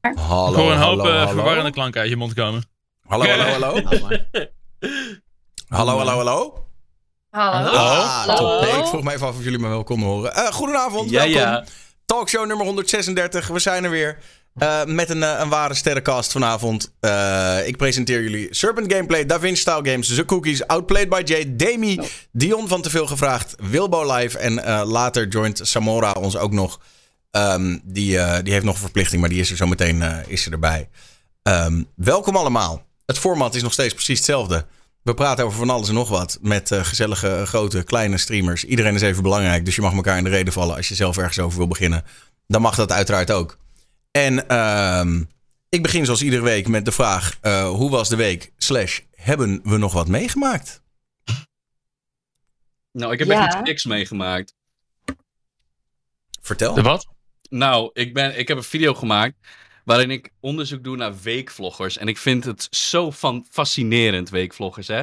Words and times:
Hallo, 0.00 0.50
Ik 0.50 0.54
hoor 0.56 0.70
een 0.72 0.78
hoop 0.78 0.98
hallo, 0.98 1.04
eh, 1.10 1.16
hallo. 1.18 1.32
verwarrende 1.32 1.70
klanken 1.70 2.00
uit 2.00 2.10
je 2.10 2.16
mond 2.16 2.34
komen. 2.34 2.62
Hallo, 3.06 3.24
hallo, 3.26 3.44
hallo. 3.44 3.80
Hallo, 5.68 5.96
hallo, 5.98 6.16
hallo. 6.16 6.66
Hallo. 7.30 7.70
Ah, 7.70 8.26
Hallo. 8.26 8.34
top. 8.60 8.60
Nee, 8.70 8.80
ik 8.80 8.86
vroeg 8.86 9.02
me 9.02 9.12
even 9.12 9.26
af 9.26 9.36
of 9.36 9.42
jullie 9.44 9.58
me 9.58 9.68
wel 9.68 9.84
konden 9.84 10.08
horen. 10.08 10.34
Eh, 10.34 10.46
goedenavond, 10.52 11.10
Ja, 11.10 11.18
welkom. 11.18 11.40
ja. 11.40 11.64
Talkshow 12.04 12.46
nummer 12.46 12.66
136. 12.66 13.48
We 13.48 13.58
zijn 13.58 13.84
er 13.84 13.90
weer. 13.90 14.18
eh, 14.54 14.84
met 14.84 15.10
een, 15.10 15.22
een 15.22 15.48
ware 15.48 15.74
sterrencast 15.74 16.32
vanavond. 16.32 16.92
Eh, 17.00 17.58
ik 17.66 17.76
presenteer 17.76 18.22
jullie 18.22 18.46
Serpent 18.50 18.92
Gameplay, 18.92 19.26
Da 19.26 19.40
Vinci 19.40 19.60
Style 19.60 19.90
Games, 19.90 20.14
The 20.14 20.24
Cookies, 20.24 20.66
Outplayed 20.66 21.08
by 21.08 21.22
Jay, 21.24 21.56
Demi, 21.56 22.00
Dion 22.32 22.68
van 22.68 22.82
Te 22.82 22.90
Veel 22.90 23.06
Gevraagd, 23.06 23.54
Wilbo 23.70 24.14
Live 24.14 24.38
en 24.38 24.64
eh, 24.64 24.82
later 24.86 25.28
joint 25.28 25.60
Samora 25.62 26.12
ons 26.12 26.36
ook 26.36 26.52
nog. 26.52 26.80
Ehm, 27.30 27.78
die, 27.84 28.18
eh, 28.18 28.42
die 28.42 28.52
heeft 28.52 28.64
nog 28.64 28.74
een 28.74 28.80
verplichting, 28.80 29.20
maar 29.20 29.30
die 29.30 29.40
is 29.40 29.50
er 29.50 29.56
zo 29.56 29.66
meteen 29.66 30.02
eh, 30.02 30.18
is 30.26 30.46
er 30.46 30.52
erbij. 30.52 30.88
Ehm, 31.42 31.82
welkom 31.94 32.36
allemaal. 32.36 32.86
Het 33.06 33.18
format 33.18 33.54
is 33.54 33.62
nog 33.62 33.72
steeds 33.72 33.94
precies 33.94 34.16
hetzelfde. 34.16 34.66
We 35.02 35.14
praten 35.14 35.44
over 35.44 35.58
van 35.58 35.70
alles 35.70 35.88
en 35.88 35.94
nog 35.94 36.08
wat 36.08 36.38
met 36.40 36.70
eh, 36.72 36.84
gezellige, 36.84 37.42
grote, 37.46 37.82
kleine 37.82 38.18
streamers. 38.18 38.64
Iedereen 38.64 38.94
is 38.94 39.02
even 39.02 39.22
belangrijk, 39.22 39.64
dus 39.64 39.74
je 39.76 39.82
mag 39.82 39.92
elkaar 39.94 40.18
in 40.18 40.24
de 40.24 40.30
reden 40.30 40.52
vallen 40.52 40.76
als 40.76 40.88
je 40.88 40.94
zelf 40.94 41.16
ergens 41.18 41.38
over 41.38 41.58
wil 41.58 41.66
beginnen. 41.68 42.04
Dan 42.46 42.62
mag 42.62 42.74
dat 42.74 42.92
uiteraard 42.92 43.30
ook. 43.30 43.58
En 44.10 44.48
ehm, 44.48 45.22
ik 45.68 45.82
begin 45.82 46.04
zoals 46.04 46.22
iedere 46.22 46.42
week 46.42 46.68
met 46.68 46.84
de 46.84 46.92
vraag: 46.92 47.38
eh, 47.40 47.68
hoe 47.68 47.90
was 47.90 48.08
de 48.08 48.16
week? 48.16 48.52
Slash, 48.56 49.00
hebben 49.14 49.60
we 49.64 49.76
nog 49.76 49.92
wat 49.92 50.08
meegemaakt? 50.08 50.82
Nou, 52.92 53.12
ik 53.12 53.18
heb 53.18 53.28
Ja. 53.28 53.46
echt 53.46 53.62
niks 53.62 53.84
meegemaakt. 53.84 54.54
Vertel. 56.42 56.74
De 56.74 56.82
wat? 56.82 57.06
Nou, 57.48 57.90
ik, 57.92 58.14
ben, 58.14 58.38
ik 58.38 58.48
heb 58.48 58.56
een 58.56 58.62
video 58.62 58.94
gemaakt 58.94 59.34
waarin 59.84 60.10
ik 60.10 60.30
onderzoek 60.40 60.84
doe 60.84 60.96
naar 60.96 61.14
weekvloggers. 61.22 61.98
En 61.98 62.08
ik 62.08 62.18
vind 62.18 62.44
het 62.44 62.66
zo 62.70 63.10
van 63.10 63.46
fascinerend, 63.50 64.30
weekvloggers, 64.30 64.88
hè. 64.88 65.02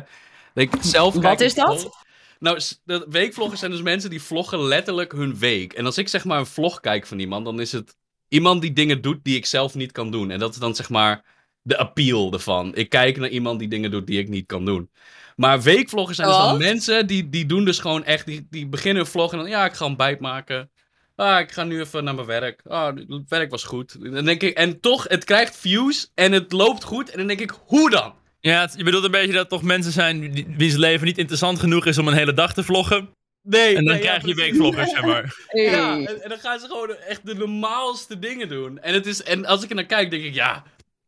Ik 0.53 0.71
zelf 0.81 1.13
Wat 1.13 1.23
kijk- 1.23 1.39
is 1.39 1.53
dat? 1.53 2.03
Nou, 2.39 2.59
de 2.83 3.05
weekvloggers 3.09 3.59
zijn 3.59 3.71
dus 3.71 3.81
mensen 3.81 4.09
die 4.09 4.21
vloggen 4.21 4.61
letterlijk 4.61 5.11
hun 5.11 5.37
week. 5.37 5.73
En 5.73 5.85
als 5.85 5.97
ik 5.97 6.07
zeg 6.07 6.25
maar 6.25 6.39
een 6.39 6.45
vlog 6.45 6.79
kijk 6.79 7.07
van 7.07 7.19
iemand, 7.19 7.45
dan 7.45 7.59
is 7.59 7.71
het 7.71 7.95
iemand 8.27 8.61
die 8.61 8.73
dingen 8.73 9.01
doet 9.01 9.23
die 9.23 9.35
ik 9.35 9.45
zelf 9.45 9.75
niet 9.75 9.91
kan 9.91 10.11
doen. 10.11 10.31
En 10.31 10.39
dat 10.39 10.51
is 10.53 10.59
dan 10.59 10.75
zeg 10.75 10.89
maar 10.89 11.23
de 11.61 11.77
appeal 11.77 12.33
ervan. 12.33 12.75
Ik 12.75 12.89
kijk 12.89 13.17
naar 13.17 13.29
iemand 13.29 13.59
die 13.59 13.67
dingen 13.67 13.91
doet 13.91 14.07
die 14.07 14.19
ik 14.19 14.29
niet 14.29 14.45
kan 14.45 14.65
doen. 14.65 14.89
Maar 15.35 15.61
weekvloggers 15.61 16.17
zijn 16.17 16.29
dus 16.29 16.37
dan 16.37 16.57
mensen 16.57 17.07
die, 17.07 17.29
die 17.29 17.45
doen 17.45 17.65
dus 17.65 17.79
gewoon 17.79 18.03
echt, 18.03 18.25
die, 18.25 18.47
die 18.49 18.67
beginnen 18.67 19.01
een 19.03 19.09
vlog 19.09 19.31
en 19.31 19.37
dan, 19.37 19.49
ja, 19.49 19.65
ik 19.65 19.73
ga 19.73 19.85
een 19.85 19.95
bijt 19.95 20.19
maken. 20.19 20.69
Ah, 21.15 21.39
ik 21.39 21.51
ga 21.51 21.63
nu 21.63 21.79
even 21.79 22.03
naar 22.03 22.15
mijn 22.15 22.27
werk. 22.27 22.61
Ah, 22.67 22.95
het 22.95 23.29
werk 23.29 23.49
was 23.51 23.63
goed. 23.63 23.97
En, 24.03 24.11
dan 24.11 24.25
denk 24.25 24.41
ik, 24.41 24.57
en 24.57 24.79
toch, 24.79 25.05
het 25.07 25.23
krijgt 25.23 25.57
views 25.57 26.11
en 26.13 26.31
het 26.31 26.51
loopt 26.51 26.83
goed. 26.83 27.09
En 27.11 27.17
dan 27.17 27.27
denk 27.27 27.39
ik, 27.39 27.53
hoe 27.65 27.89
dan? 27.89 28.13
Ja, 28.39 28.61
het- 28.61 28.73
je 28.77 28.83
bedoelt 28.83 29.03
een 29.03 29.11
beetje 29.11 29.33
dat 29.33 29.49
toch 29.49 29.61
mensen 29.61 29.91
zijn 29.91 30.31
die, 30.31 30.45
wie's 30.57 30.75
leven 30.75 31.05
niet 31.05 31.17
interessant 31.17 31.59
genoeg 31.59 31.85
is 31.85 31.97
om 31.97 32.07
een 32.07 32.13
hele 32.13 32.33
dag 32.33 32.53
te 32.53 32.63
vloggen. 32.63 33.09
Nee, 33.41 33.67
En 33.67 33.73
dan 33.75 33.83
nee, 33.93 34.03
ja, 34.03 34.09
krijg 34.09 34.25
je 34.25 34.33
weekvloggers, 34.35 34.89
zeg 34.91 35.01
maar. 35.05 35.35
Ja, 35.49 35.93
en, 35.97 36.23
en 36.23 36.29
dan 36.29 36.37
gaan 36.39 36.59
ze 36.59 36.67
gewoon 36.67 36.89
echt 36.95 37.25
de 37.25 37.35
normaalste 37.35 38.19
dingen 38.19 38.49
doen. 38.49 38.79
En, 38.79 38.93
het 38.93 39.05
is, 39.05 39.23
en 39.23 39.45
als 39.45 39.63
ik 39.63 39.69
er 39.69 39.75
naar 39.75 39.85
kijk, 39.85 40.09
denk 40.11 40.23
ik, 40.23 40.33
ja, 40.33 40.63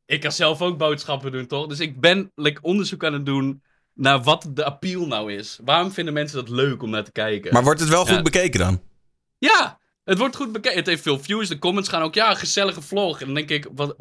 ik 0.05 0.19
kan 0.21 0.31
zelf 0.31 0.61
ook 0.61 0.77
boodschappen 0.77 1.31
doen, 1.31 1.47
toch? 1.47 1.67
Dus 1.67 1.79
ik 1.79 1.99
ben 1.99 2.31
like, 2.35 2.61
onderzoek 2.61 3.03
aan 3.03 3.13
het 3.13 3.25
doen 3.25 3.61
naar 3.93 4.23
wat 4.23 4.49
de 4.53 4.65
appeal 4.65 5.07
nou 5.07 5.33
is. 5.33 5.59
Waarom 5.63 5.91
vinden 5.91 6.13
mensen 6.13 6.37
dat 6.37 6.49
leuk 6.49 6.81
om 6.83 6.89
naar 6.89 7.03
te 7.03 7.11
kijken? 7.11 7.53
Maar 7.53 7.63
wordt 7.63 7.79
het 7.79 7.89
wel 7.89 8.05
goed 8.05 8.15
Ja. 8.15 8.21
bekeken 8.21 8.59
dan? 8.59 8.81
Ja, 9.37 9.76
het 10.07 10.17
wordt 10.17 10.35
goed 10.35 10.51
bekeken. 10.51 10.77
Het 10.77 10.87
heeft 10.87 11.01
veel 11.01 11.19
views. 11.19 11.47
De 11.47 11.59
comments 11.59 11.89
gaan 11.89 12.01
ook, 12.01 12.13
ja, 12.13 12.35
gezellige 12.35 12.81
vlog. 12.81 13.19
En 13.19 13.25
dan 13.25 13.35
denk 13.35 13.49
ik, 13.49 13.67
wat, 13.75 13.95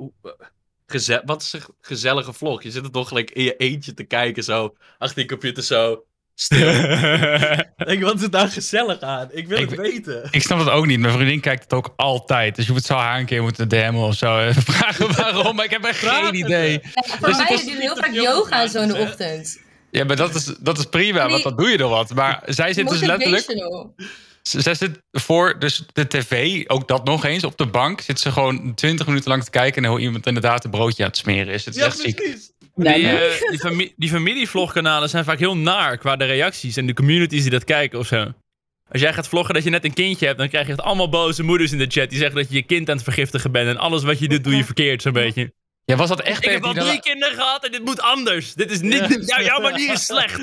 geze- 0.86 1.22
wat 1.24 1.42
is 1.42 1.52
een 1.52 1.62
gezellige 1.80 2.32
vlog? 2.32 2.62
Je 2.62 2.70
zit 2.70 2.84
er 2.84 2.90
toch 2.90 3.08
gelijk 3.08 3.30
in 3.30 3.42
je 3.44 3.56
eentje 3.56 3.94
te 3.94 4.04
kijken, 4.04 4.44
zo, 4.44 4.74
achter 4.98 5.22
je 5.22 5.28
computer 5.28 5.62
zo, 5.62 6.04
stil. 6.34 6.68
Ik 6.68 7.86
denk, 7.86 8.02
wat 8.02 8.20
is 8.20 8.30
daar 8.30 8.48
gezellig 8.48 9.00
aan? 9.00 9.28
Ik 9.32 9.48
wil 9.48 9.58
Ik 9.58 9.70
het 9.70 9.78
weten. 9.78 10.28
Ik 10.30 10.42
snap 10.42 10.58
het 10.58 10.68
ook 10.70 10.86
niet. 10.86 11.00
Mijn 11.00 11.12
vriendin 11.14 11.40
kijkt 11.40 11.62
het 11.62 11.72
ook 11.72 11.92
altijd. 11.96 12.56
Dus 12.56 12.66
je 12.66 12.72
moet 12.72 12.84
zo 12.84 12.94
haar 12.94 13.18
een 13.18 13.26
keer 13.26 13.42
moeten 13.42 13.68
DM'en 13.68 13.94
of 13.94 14.14
zo. 14.14 14.38
Even 14.38 14.62
vragen 14.72 15.16
waarom. 15.16 15.56
Maar 15.56 15.64
ik 15.64 15.70
heb 15.70 15.84
echt 15.84 15.98
geen 15.98 16.34
idee. 16.34 16.80
Voor 16.94 17.28
Dus 17.28 17.36
mij 17.36 17.46
doen 17.64 17.76
heel 17.76 17.94
te 17.94 18.00
vaak 18.00 18.10
veel 18.12 18.22
yoga 18.22 18.62
en 18.62 18.68
zo 18.68 18.80
in 18.82 18.88
de 18.88 18.94
praten, 18.94 19.26
hè? 19.26 19.32
ochtend. 19.32 19.60
Ja, 19.90 20.04
maar 20.04 20.16
dat 20.16 20.34
is, 20.34 20.44
dat 20.60 20.78
is 20.78 20.84
prima, 20.84 21.28
want 21.28 21.42
dan 21.42 21.56
doe 21.56 21.68
je 21.68 21.78
er 21.78 21.88
wat. 21.88 22.14
Maar 22.14 22.42
zij 22.46 22.72
zit 22.72 22.88
dus 22.88 23.00
letterlijk... 23.00 23.46
Zij 24.48 24.74
zit 24.74 24.98
voor 25.12 25.58
dus 25.58 25.82
de 25.92 26.06
tv, 26.06 26.62
ook 26.66 26.88
dat 26.88 27.04
nog 27.04 27.24
eens, 27.24 27.44
op 27.44 27.56
de 27.58 27.66
bank. 27.66 28.00
Zit 28.00 28.20
ze 28.20 28.32
gewoon 28.32 28.74
20 28.74 29.06
minuten 29.06 29.30
lang 29.30 29.44
te 29.44 29.50
kijken... 29.50 29.82
naar 29.82 29.90
hoe 29.90 30.00
iemand 30.00 30.26
inderdaad 30.26 30.64
een 30.64 30.70
broodje 30.70 31.02
aan 31.02 31.08
het 31.08 31.18
smeren 31.18 31.54
is. 31.54 31.64
Het 31.64 31.74
is 31.74 31.80
Ja, 31.80 31.86
echt 31.86 31.98
ziek. 31.98 32.14
precies. 32.16 32.52
Die, 32.74 33.08
eh, 33.08 33.48
die, 33.50 33.58
fami- 33.58 33.92
die 33.96 34.08
familievlogkanalen 34.10 35.08
zijn 35.08 35.24
vaak 35.24 35.38
heel 35.38 35.56
naar 35.56 35.98
qua 35.98 36.16
de 36.16 36.24
reacties 36.24 36.76
en 36.76 36.86
de 36.86 36.94
communities 36.94 37.42
die 37.42 37.50
dat 37.50 37.64
kijken 37.64 37.98
of 37.98 38.06
zo. 38.06 38.32
Als 38.88 39.00
jij 39.00 39.12
gaat 39.12 39.28
vloggen 39.28 39.54
dat 39.54 39.64
je 39.64 39.70
net 39.70 39.84
een 39.84 39.94
kindje 39.94 40.26
hebt, 40.26 40.38
dan 40.38 40.48
krijg 40.48 40.66
je 40.66 40.72
echt 40.72 40.80
allemaal 40.82 41.08
boze 41.08 41.42
moeders 41.42 41.72
in 41.72 41.78
de 41.78 41.86
chat 41.88 42.08
die 42.10 42.18
zeggen 42.18 42.36
dat 42.36 42.48
je 42.48 42.54
je 42.54 42.62
kind 42.62 42.88
aan 42.88 42.94
het 42.94 43.04
vergiftigen 43.04 43.52
bent 43.52 43.68
en 43.68 43.76
alles 43.76 44.02
wat 44.02 44.18
je 44.18 44.28
doet 44.28 44.44
doe 44.44 44.56
je 44.56 44.64
verkeerd 44.64 45.02
zo'n 45.02 45.12
beetje. 45.12 45.52
Ja, 45.84 45.96
was 45.96 46.08
dat 46.08 46.20
echt... 46.20 46.44
Ik 46.44 46.50
heb 46.50 46.64
al 46.64 46.72
drie 46.74 47.00
kinderen 47.00 47.34
gehad 47.34 47.64
en 47.64 47.72
dit 47.72 47.84
moet 47.84 48.00
anders. 48.00 48.54
Dit 48.54 48.70
is 48.70 48.80
niet, 48.80 48.92
Ja. 48.94 49.08
jou- 49.26 49.44
jouw 49.44 49.60
manier 49.60 49.92
is 49.92 50.04
slecht. 50.04 50.40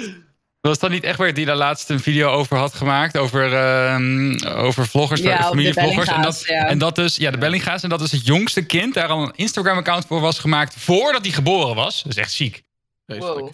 Was 0.67 0.79
dat 0.79 0.89
niet 0.89 1.03
echt 1.03 1.35
die 1.35 1.45
daar 1.45 1.55
laatst 1.55 1.89
een 1.89 1.99
video 1.99 2.29
over 2.31 2.57
had 2.57 2.73
gemaakt? 2.73 3.17
Over, 3.17 3.53
ehm, 3.53 4.45
over 4.47 4.87
vloggers, 4.87 5.21
Ja, 5.21 5.43
familievloggers. 5.43 6.07
En 6.07 6.21
dat, 6.21 6.21
Bellinga's, 6.21 6.47
ja. 6.47 6.65
en 6.67 6.77
dat 6.77 6.95
dus, 6.95 7.15
ja, 7.15 7.31
de 7.31 7.37
Bellinga's. 7.37 7.83
En 7.83 7.89
dat 7.89 7.99
dus 7.99 8.11
het 8.11 8.25
jongste 8.25 8.65
kind 8.65 8.93
daar 8.93 9.07
al 9.07 9.21
een 9.23 9.33
Instagram-account 9.35 10.05
voor 10.05 10.19
was 10.21 10.39
gemaakt 10.39 10.73
voordat 10.77 11.23
hij 11.23 11.31
geboren 11.33 11.75
was. 11.75 12.03
Dat 12.03 12.11
is 12.11 12.17
echt 12.17 12.31
ziek. 12.31 12.63
Wow. 13.05 13.45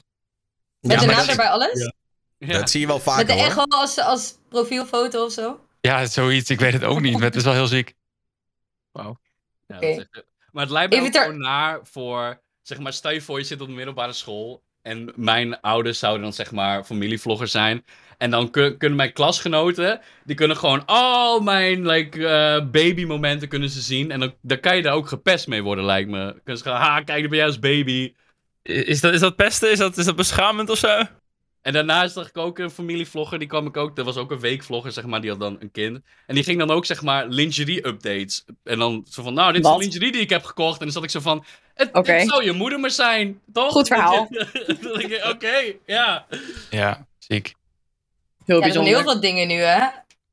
Met 0.79 0.91
Ja, 0.91 0.99
de 0.99 1.05
naam 1.05 1.15
dat- 1.15 1.27
erbij 1.27 1.49
alles? 1.49 1.91
Ja. 2.37 2.57
Dat 2.59 2.69
zie 2.69 2.79
je 2.79 2.85
wel 2.87 2.95
Met 2.95 3.05
vaker 3.05 3.25
de 3.25 3.33
hoor. 3.33 3.41
echo 3.45 3.63
als, 3.63 3.97
als 3.99 4.33
profielfoto 4.49 5.25
of 5.25 5.31
zo? 5.31 5.59
Ja, 5.81 6.05
zoiets. 6.05 6.49
Ik 6.49 6.59
weet 6.59 6.73
het 6.73 6.83
ook 6.83 6.99
niet. 7.01 7.13
Maar 7.13 7.21
het 7.21 7.35
is 7.35 7.43
wel 7.43 7.53
heel 7.53 7.67
ziek. 7.67 7.93
Ja, 8.93 9.79
is 9.79 9.97
echt- 9.97 10.23
Maar 10.51 10.63
het 10.63 10.71
lijkt 10.71 10.95
me 10.95 11.01
ook 11.01 11.15
gewoon 11.17 11.37
naar 11.39 11.79
voor... 11.83 12.41
Zeg 12.61 12.79
maar, 12.79 12.93
stel 12.93 13.11
je 13.11 13.21
voor 13.21 13.39
je 13.39 13.45
zit 13.45 13.61
op 13.61 13.67
de 13.67 13.73
middelbare 13.73 14.13
school... 14.13 14.63
en 14.89 15.11
mijn 15.16 15.61
ouders 15.61 16.00
zouden 16.00 16.23
dan 16.23 16.33
zeg 16.33 16.51
maar 16.51 16.83
familievloggers 16.83 17.51
zijn... 17.51 17.85
en 18.17 18.29
dan 18.29 18.51
kun- 18.51 18.77
kunnen 18.77 18.97
mijn 18.97 19.13
klasgenoten... 19.13 20.01
die 20.25 20.35
kunnen 20.35 20.57
gewoon 20.57 20.85
al 20.85 21.39
mijn 21.39 21.88
like, 21.88 22.27
eh, 22.27 22.66
babymomenten 22.72 23.47
kunnen 23.47 23.69
ze 23.69 23.81
zien... 23.81 24.11
en 24.11 24.33
dan, 24.41 24.59
kan 24.59 24.75
je 24.75 24.81
daar 24.81 24.94
ook 24.94 25.07
gepest 25.07 25.47
mee 25.47 25.63
worden, 25.63 25.85
lijkt 25.85 26.09
me. 26.09 26.33
Kunnen 26.44 26.63
ze 26.63 26.69
gaan, 26.69 26.81
ha, 26.81 27.01
kijk, 27.01 27.19
dan 27.19 27.29
ben 27.29 27.38
jij 27.38 27.47
als 27.47 27.59
baby... 27.59 28.13
Is 28.61 29.01
dat, 29.01 29.13
is 29.13 29.19
dat 29.19 29.35
pesten? 29.35 29.72
Is 29.72 29.77
dat, 29.77 29.97
is 29.97 30.05
dat 30.05 30.16
beschamend 30.16 30.69
of 30.69 30.77
zo? 30.77 31.03
En 31.61 31.73
daarnaast 31.73 32.13
zag 32.13 32.27
ik 32.27 32.37
ook 32.37 32.59
een 32.59 32.71
familievlogger, 32.71 33.39
die 33.39 33.47
kwam 33.47 33.67
ik 33.67 33.77
ook, 33.77 33.95
dat 33.95 34.05
was 34.05 34.17
ook 34.17 34.31
een 34.31 34.39
weekvlogger, 34.39 34.91
zeg 34.91 35.05
maar, 35.05 35.21
die 35.21 35.29
had 35.29 35.39
dan 35.39 35.57
een 35.59 35.71
kind. 35.71 35.99
En 36.25 36.35
die 36.35 36.43
ging 36.43 36.59
dan 36.59 36.71
ook, 36.71 36.85
zeg 36.85 37.01
maar, 37.01 37.27
lingerie-updates. 37.27 38.45
En 38.63 38.79
dan 38.79 39.05
zo 39.09 39.23
van, 39.23 39.33
nou, 39.33 39.53
dit 39.53 39.65
is 39.65 39.71
de 39.71 39.77
lingerie 39.77 40.11
die 40.11 40.21
ik 40.21 40.29
heb 40.29 40.43
gekocht. 40.43 40.79
En 40.79 40.83
dan 40.83 40.93
zat 40.93 41.03
ik 41.03 41.09
zo 41.09 41.19
van, 41.19 41.45
het, 41.73 41.89
het 41.93 42.27
zou 42.29 42.43
je 42.43 42.51
moeder 42.51 42.79
maar 42.79 42.91
zijn, 42.91 43.41
toch? 43.53 43.71
Goed 43.71 43.87
verhaal. 43.87 44.27
Ik, 44.99 45.21
Oké, 45.29 45.73
ja. 45.85 46.25
Ja, 46.69 47.07
ziek. 47.17 47.55
Heel 48.45 48.59
Ja, 48.59 48.65
er 48.65 48.71
zijn 48.71 48.83
bijzonder. 48.83 48.93
heel 48.93 49.11
veel 49.11 49.19
dingen 49.21 49.47
nu, 49.47 49.55
hè? 49.55 49.87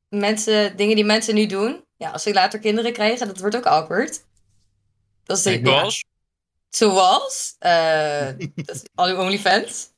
Mensen, 0.08 0.76
dingen 0.76 0.97
die 0.97 1.04
mensen 1.04 1.34
nu 1.34 1.47
doen. 1.47 1.84
Ja, 1.97 2.10
als 2.10 2.22
ze 2.22 2.32
later 2.32 2.58
kinderen 2.58 2.93
krijgen, 2.93 3.26
dat 3.26 3.41
wordt 3.41 3.56
ook 3.56 3.66
awkward. 3.66 4.25
Dat 5.25 5.37
is 5.37 5.43
de, 5.43 5.60
Zoals? 5.62 6.04
zoals? 6.69 7.56
eh 7.58 8.26
dat 8.54 8.75
is 8.75 8.82
al 8.94 9.06
uw 9.06 9.16
OnlyFans. 9.16 9.94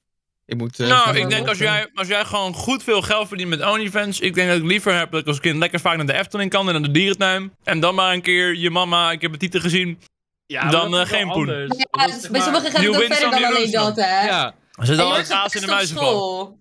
Ik 0.48 0.56
moet, 0.56 0.81
eh, 0.81 0.88
Nou, 0.88 1.16
ik 1.16 1.28
denk 1.28 1.48
als 1.48 1.59
jij, 1.59 1.86
als 1.94 2.09
jij 2.09 2.25
gewoon 2.25 2.54
goed 2.54 2.82
veel 2.82 3.03
geld 3.03 3.28
verdient 3.28 3.48
met 3.50 3.64
OnlyFans. 3.64 4.20
Ik 4.20 4.34
denk 4.34 4.48
dat 4.48 4.59
ik 4.59 4.64
liever 4.64 4.98
heb 4.98 5.10
dat 5.10 5.20
ik 5.20 5.26
als 5.26 5.41
kind 5.41 5.59
lekker 5.59 5.81
vaak 5.81 5.97
naar 5.97 6.06
de 6.06 6.12
Efteling 6.19 6.50
kan 6.50 6.66
en 6.66 6.72
naar 6.72 6.82
de 6.82 6.91
dierentuin. 6.91 7.53
En 7.64 7.81
dan 7.81 7.94
maar 7.94 8.12
een 8.14 8.22
keer 8.22 8.56
je 8.56 8.70
mama, 8.70 9.10
ik 9.10 9.20
heb 9.22 9.31
het 9.31 9.41
titel 9.41 9.60
gezien. 9.60 9.98
ja 10.47 10.70
Dan, 10.70 10.98
eh, 10.98 11.06
geen 11.06 11.28
poen. 11.28 11.46
Ja, 11.46 11.56
bij 11.56 11.67
maar- 11.96 12.11
sommigen 12.43 12.52
gaat 12.52 12.72
het 12.72 12.82
you 12.82 12.88
ook 12.94 13.00
win 13.00 13.12
verder 13.12 13.31
dan 13.40 13.44
alleen 13.44 13.70
dat, 13.70 13.96
hè? 13.96 14.26
Ja, 14.26 14.55
Er 14.81 14.90
een 15.00 15.06
wordt 15.06 15.28
kaas 15.28 15.55
in 15.55 15.61
de 15.61 15.67
muizenval. 15.67 16.06
school. 16.12 16.58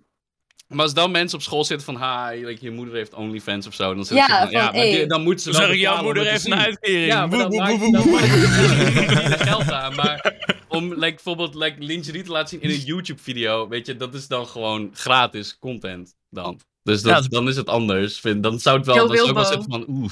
maar 0.67 0.83
als 0.83 0.93
dan 0.93 1.11
mensen 1.11 1.37
op 1.37 1.43
school 1.43 1.63
zitten 1.63 1.85
van, 1.85 1.95
ha, 1.95 2.29
like, 2.29 2.57
je 2.65 2.71
moeder 2.71 2.95
heeft 2.95 3.13
OnlyFans 3.13 3.67
of 3.67 3.73
zo. 3.73 3.93
Dan, 3.93 3.97
Ja, 3.97 4.05
zo 4.05 4.15
van, 4.15 4.25
ja 4.27 4.43
van, 4.43 4.51
maar 4.51 4.73
hey. 4.73 4.91
die- 4.91 5.05
dan 5.07 5.21
moet 5.23 5.41
ze 5.41 5.49
Dan 5.51 5.59
wel 5.59 5.67
zeg 5.67 5.75
ik, 5.79 5.81
jouw 5.83 6.03
moeder 6.03 6.23
het 6.23 6.31
heeft 6.31 6.45
een 6.45 6.55
uitkering. 6.59 7.05
Ja, 7.05 7.19
maar 7.19 7.29
Boe, 7.29 7.39
dan 7.39 7.49
boe, 7.49 7.59
maakt 7.59 7.77
boe, 7.79 7.91
dan 7.91 8.09
maakt 8.11 9.27
het 9.29 9.41
geld 9.41 9.71
aan. 9.71 9.95
Maar 9.95 10.35
om 10.77 10.89
like, 10.93 10.99
bijvoorbeeld 11.15 11.55
like, 11.55 11.75
lingerie 11.83 12.23
te 12.23 12.31
laten 12.31 12.49
zien 12.49 12.61
in 12.61 12.69
een 12.69 12.85
YouTube-video, 12.85 13.67
weet 13.67 13.85
je, 13.85 13.95
dat 13.95 14.13
is 14.13 14.27
dan 14.27 14.47
gewoon 14.47 14.89
gratis 14.93 15.57
content 15.59 16.15
dan. 16.29 16.59
Dus 16.83 17.01
dat, 17.01 17.11
Ja, 17.15 17.21
dat- 17.21 17.31
dan 17.31 17.47
is 17.47 17.55
het 17.55 17.67
anders. 17.69 18.19
Vind, 18.19 18.43
dan 18.43 18.59
zou 18.59 18.77
het 18.77 18.85
wel, 18.85 18.95
dan 19.07 19.15
zou 19.17 19.29
ik 19.29 19.35
wel 19.35 19.45
zitten 19.45 19.71
van, 19.71 19.85
oeh. 19.87 20.11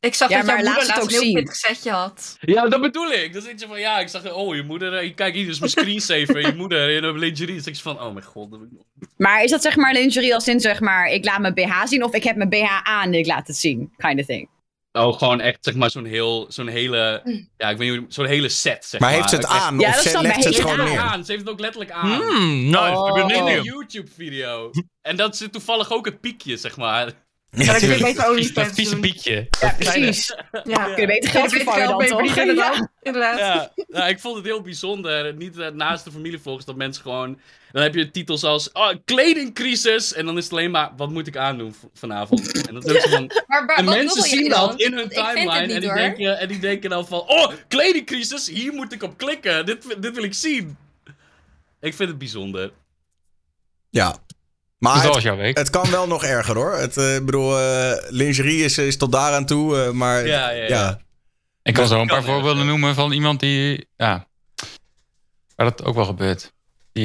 Ik 0.00 0.14
zag 0.14 0.28
Ja, 0.28 0.36
dat 0.36 0.46
jouw 0.46 0.56
maar 0.56 0.64
moeder 0.64 0.86
laat 0.86 0.96
het 0.96 0.96
laatst 0.96 1.02
ook 1.02 1.08
een 1.08 1.14
heel 1.14 1.34
zien. 1.34 1.34
pittig 1.44 1.54
setje 1.56 1.90
had. 1.90 2.36
Ja, 2.40 2.68
dat 2.68 2.80
bedoel 2.80 3.10
ik. 3.12 3.32
Dan 3.32 3.42
zit 3.42 3.60
je 3.60 3.66
van, 3.66 3.80
ja, 3.80 3.98
ik 3.98 4.08
zag, 4.08 4.32
oh, 4.32 4.54
je 4.54 4.62
moeder, 4.62 4.94
eh, 4.94 5.14
kijk 5.14 5.34
hier, 5.34 5.46
dus 5.46 5.58
mijn 5.58 5.70
screensaver, 5.70 6.40
je 6.46 6.54
moeder 6.54 6.90
in 6.90 7.04
een 7.04 7.18
lingerie. 7.18 7.54
Dan 7.54 7.62
zeg 7.64 7.76
je 7.76 7.82
van, 7.82 8.00
oh 8.00 8.12
mijn 8.14 8.26
god. 8.26 8.50
dat 8.50 8.60
heb 8.60 8.68
ik 8.68 8.76
nog- 8.76 9.08
Maar 9.16 9.42
is 9.44 9.50
dat 9.50 9.62
zeg 9.62 9.76
maar 9.76 9.92
lingerie 9.92 10.34
als 10.34 10.48
in 10.48 10.60
zeg 10.60 10.80
maar, 10.80 11.06
ik 11.08 11.24
laat 11.24 11.40
mijn 11.40 11.54
BH 11.54 11.84
zien 11.86 12.04
of 12.04 12.14
ik 12.14 12.22
heb 12.24 12.36
mijn 12.36 12.48
BH 12.48 12.80
aan 12.82 13.02
en 13.06 13.14
ik 13.14 13.26
laat 13.26 13.46
het 13.46 13.56
zien, 13.56 13.92
kind 13.96 14.20
of 14.20 14.26
thing. 14.26 14.48
Oh, 14.98 15.18
gewoon 15.18 15.40
echt, 15.40 15.58
zeg 15.60 15.74
maar, 15.74 15.90
zo'n 15.90 16.04
heel, 16.04 16.46
zo'n 16.48 16.66
hele, 16.66 17.22
ja, 17.56 17.68
ik 17.70 17.76
weet 17.76 18.00
niet 18.00 18.14
zo'n 18.14 18.26
hele 18.26 18.48
set, 18.48 18.84
zeg 18.84 19.00
Maar 19.00 19.10
maar. 19.10 19.18
heeft 19.18 19.30
ze 19.30 19.36
het 19.36 19.44
Echt- 19.44 19.54
aan? 19.54 19.78
Ja, 19.78 19.88
of 19.88 19.92
dat 19.94 20.02
ze 20.02 20.08
is 20.08 20.14
dan 20.14 20.22
legt 20.22 20.44
het 20.44 20.56
gewoon 20.60 20.84
neer? 20.84 20.98
aan. 20.98 21.24
Ze 21.24 21.30
heeft 21.32 21.44
het 21.44 21.52
ook 21.52 21.60
letterlijk 21.60 21.90
aan. 21.92 22.10
Hmm, 22.22 22.64
nice. 22.64 22.96
Oh. 22.96 23.18
Ik 23.18 23.26
ben 23.26 23.46
een 23.46 23.62
YouTube-video. 23.62 24.70
En 25.02 25.16
dat 25.16 25.34
is 25.40 25.48
toevallig 25.50 25.92
ook 25.92 26.04
het 26.04 26.20
piekje, 26.20 26.56
zeg 26.56 26.76
maar. 26.76 27.12
Ja, 27.50 27.64
dat 27.72 27.78
kun 27.78 27.88
je 27.88 28.02
beter 28.02 28.22
Dat 28.22 28.30
OnlyFans 28.30 28.72
vieze 28.72 28.98
piekje. 28.98 29.48
Ja, 29.60 29.74
precies. 29.78 30.34
Ja. 30.64 30.84
Kun 30.84 31.00
je 31.00 31.06
beter 31.06 31.30
geld 31.30 31.50
vervangen 31.50 31.88
dan, 31.88 32.06
toch? 32.06 32.34
Ja. 32.34 32.90
Inderdaad. 33.02 33.38
Ja, 33.38 33.72
ja, 33.88 34.06
ik 34.06 34.20
vond 34.20 34.36
het 34.36 34.44
heel 34.44 34.60
bijzonder. 34.60 35.34
Niet 35.34 35.58
eh, 35.58 35.68
naast 35.68 36.04
de 36.04 36.10
familievlogs 36.10 36.64
dat 36.64 36.76
mensen 36.76 37.02
gewoon... 37.02 37.38
Dan 37.72 37.82
heb 37.82 37.94
je 37.94 38.10
titels 38.10 38.44
als 38.44 38.72
oh, 38.72 38.90
kledingcrisis. 39.04 40.12
En 40.12 40.26
dan 40.26 40.36
is 40.36 40.44
het 40.44 40.52
alleen 40.52 40.70
maar, 40.70 40.90
wat 40.96 41.10
moet 41.10 41.26
ik 41.26 41.36
aandoen 41.36 41.74
vanavond? 41.94 42.66
En, 42.66 42.74
dat 42.74 42.84
is 42.84 42.92
ook 42.92 43.00
zo 43.00 43.08
van, 43.08 43.26
Maar, 43.46 43.64
maar 43.64 43.76
en 43.76 43.84
wat 43.84 43.94
mensen 43.94 44.22
zien 44.22 44.48
dan? 44.48 44.68
dat 44.68 44.80
in 44.80 44.92
hun 44.92 45.08
timeline. 45.08 45.60
niet, 45.60 45.74
En 45.74 45.80
die, 45.80 45.88
hoor. 45.88 45.98
denken, 45.98 46.38
en 46.38 46.48
die 46.48 46.58
denken 46.58 46.90
dan 46.90 47.06
van, 47.06 47.20
oh, 47.20 47.52
kledingcrisis, 47.68 48.48
hier 48.48 48.72
moet 48.72 48.92
ik 48.92 49.02
op 49.02 49.18
klikken. 49.18 49.66
Dit, 49.66 50.02
dit 50.02 50.14
wil 50.14 50.24
ik 50.24 50.34
zien. 50.34 50.76
Ik 51.80 51.94
vind 51.94 52.08
het 52.08 52.18
bijzonder. 52.18 52.72
Ja. 53.90 54.16
Maar 54.78 54.92
Dus 54.94 55.02
dat 55.02 55.14
het, 55.14 55.22
was 55.22 55.32
jouw 55.32 55.42
week. 55.42 55.58
het 55.58 55.70
kan 55.70 55.90
wel 55.90 56.06
nog 56.06 56.24
erger 56.24 56.54
hoor. 56.56 56.72
Het, 56.74 56.96
eh, 56.96 57.14
ik 57.16 57.24
bedoel, 57.24 57.58
eh, 57.58 57.92
lingerie 58.08 58.64
is, 58.64 58.78
is 58.78 58.96
tot 58.96 59.12
daaraan 59.12 59.46
toe. 59.46 59.82
eh, 59.82 59.90
maar 59.90 60.26
Ja, 60.26 60.50
ja, 60.50 60.66
ja. 60.68 61.00
Ik 61.62 61.74
kan 61.74 61.86
zo 61.86 62.00
een 62.00 62.06
kan 62.06 62.16
paar 62.16 62.24
voorbeelden 62.26 62.52
erger. 62.56 62.66
noemen 62.70 62.94
van 62.94 63.12
iemand 63.12 63.40
die, 63.40 63.88
ja, 63.96 64.26
waar 65.56 65.66
dat 65.66 65.84
ook 65.84 65.94
wel 65.94 66.04
gebeurt. 66.04 66.52
Die, 66.92 67.04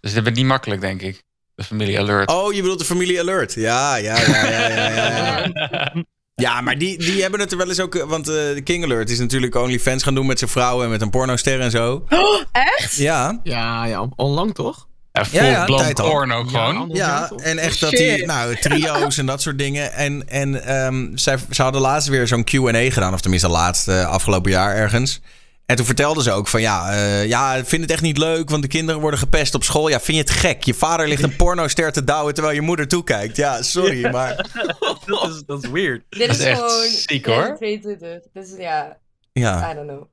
dus 0.00 0.12
dat 0.14 0.22
wordt 0.22 0.36
niet 0.36 0.46
makkelijk, 0.46 0.80
denk 0.80 1.02
ik. 1.02 1.22
De 1.54 1.64
familie 1.64 1.98
alert. 1.98 2.30
Oh, 2.30 2.52
je 2.52 2.60
bedoelt 2.60 2.78
de 2.78 2.84
familie 2.84 3.20
Alert. 3.20 3.54
Ja, 3.54 3.96
ja, 3.96 4.20
ja, 4.20 4.46
ja, 4.48 4.68
ja. 4.68 4.88
ja, 4.90 5.48
ja. 5.70 5.92
Ja, 6.34 6.60
maar 6.60 6.78
die, 6.78 6.98
die 6.98 7.22
hebben 7.22 7.40
het 7.40 7.52
er 7.52 7.58
wel 7.58 7.68
eens 7.68 7.80
ook... 7.80 8.04
Want 8.04 8.28
eh, 8.28 8.34
de 8.34 8.60
King 8.64 8.84
Alert 8.84 9.10
is 9.10 9.18
natuurlijk 9.18 9.54
OnlyFans 9.54 10.02
gaan 10.02 10.14
doen 10.14 10.26
met 10.26 10.38
zijn 10.38 10.50
vrouw 10.50 10.82
en 10.82 10.90
met 10.90 11.00
een 11.02 11.10
pornoster 11.10 11.60
en 11.60 11.70
zo. 11.70 12.04
Echt? 12.52 12.96
Ja, 12.96 13.40
Ja, 13.42 13.84
ja, 13.84 13.96
al- 13.96 14.12
al 14.16 14.28
lang 14.30 14.54
toch? 14.54 14.88
Ja, 15.12 15.24
Ja, 15.30 15.44
ja, 15.44 15.54
full-blown 15.56 15.82
tijd 15.82 16.00
al. 16.00 16.10
porn 16.10 16.32
ook 16.32 16.48
gewoon. 16.50 16.90
ja. 16.92 17.30
En 17.42 17.58
echt 17.58 17.80
dat 17.80 17.90
die... 17.90 18.26
Nou, 18.26 18.56
trio's 18.56 19.18
en 19.18 19.26
dat 19.26 19.42
soort 19.42 19.58
dingen. 19.58 19.92
En, 19.92 20.28
en 20.28 20.64
ehm, 20.64 21.16
zij, 21.16 21.36
ze 21.50 21.62
hadden 21.62 21.80
laatst 21.80 22.08
weer 22.08 22.26
zo'n 22.26 22.44
Q&A 22.44 22.90
gedaan. 22.90 23.12
Of 23.14 23.20
tenminste 23.20 23.48
laatst, 23.48 23.88
eh, 23.88 24.06
afgelopen 24.06 24.50
jaar 24.50 24.76
ergens. 24.76 25.20
En 25.66 25.76
toen 25.76 25.84
vertelden 25.84 26.22
ze 26.22 26.32
ook 26.32 26.48
van 26.48 26.60
ja, 26.60 26.92
eh, 26.92 27.26
ja, 27.26 27.54
ik 27.54 27.66
vind 27.66 27.82
het 27.82 27.90
echt 27.90 28.02
niet 28.02 28.18
leuk, 28.18 28.50
want 28.50 28.62
de 28.62 28.68
kinderen 28.68 29.00
worden 29.00 29.20
gepest 29.20 29.54
op 29.54 29.64
school. 29.64 29.88
Ja, 29.88 30.00
vind 30.00 30.16
je 30.16 30.22
het 30.22 30.32
gek? 30.32 30.62
Je 30.62 30.74
vader 30.74 31.08
ligt 31.08 31.22
een 31.22 31.36
pornoster 31.36 31.92
te 31.92 32.04
douwen 32.04 32.34
terwijl 32.34 32.54
je 32.54 32.60
moeder 32.60 32.88
toekijkt. 32.88 33.36
Ja, 33.36 33.62
sorry, 33.62 34.10
maar 34.10 34.36
dat, 35.06 35.28
is, 35.28 35.42
dat 35.46 35.64
is 35.64 35.70
weird. 35.70 36.02
Dit 36.08 36.20
Dat 36.20 36.28
is, 36.30 36.38
is 36.38 36.44
echt 36.44 36.58
gewoon 36.60 36.84
ziek, 36.84 37.26
hoor. 37.26 37.54
2022. 37.56 38.22
Dus 38.32 38.54
ja, 38.58 38.96
ja. 39.32 39.70
I 39.70 39.74
don't 39.74 39.86
know. 39.88 39.98
Dat 39.98 40.08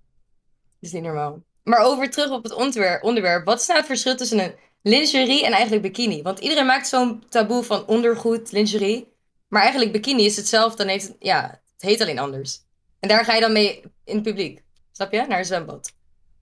is 0.80 0.92
niet 0.92 1.04
normaal. 1.04 1.44
Maar 1.64 1.80
over 1.80 2.10
terug 2.10 2.30
op 2.30 2.44
het 2.44 2.54
onderwerp, 2.54 3.04
onderwerp. 3.04 3.46
Wat 3.46 3.60
is 3.62 3.68
nou 3.68 3.80
het 3.80 3.88
verschil 3.88 4.16
tussen 4.16 4.40
een 4.40 4.54
lingerie 4.88 5.46
en 5.46 5.52
eigenlijk 5.52 5.82
bikini? 5.82 6.22
Want 6.22 6.40
iedereen 6.40 6.66
maakt 6.66 6.88
zo'n 6.88 7.24
taboe 7.30 7.64
van 7.64 7.86
ondergoed, 7.88 8.52
lingerie. 8.52 9.08
Maar 9.48 9.62
eigenlijk 9.62 9.92
bikini 9.92 10.26
is 10.26 10.36
hetzelfde. 10.36 10.78
Dan 10.78 10.88
heeft 10.88 11.08
het, 11.08 11.16
ja, 11.20 11.62
het 11.74 11.82
heet 11.82 12.02
alleen 12.02 12.20
anders. 12.20 12.60
En 13.00 13.10
daar 13.10 13.26
ga 13.26 13.34
je 13.34 13.42
dan 13.42 13.52
mee 13.52 13.82
in 14.06 14.14
het 14.16 14.24
publiek. 14.24 14.64
Snap 14.92 15.12
je? 15.12 15.26
Naar 15.28 15.40
een 15.40 15.46
zwembad. 15.46 15.84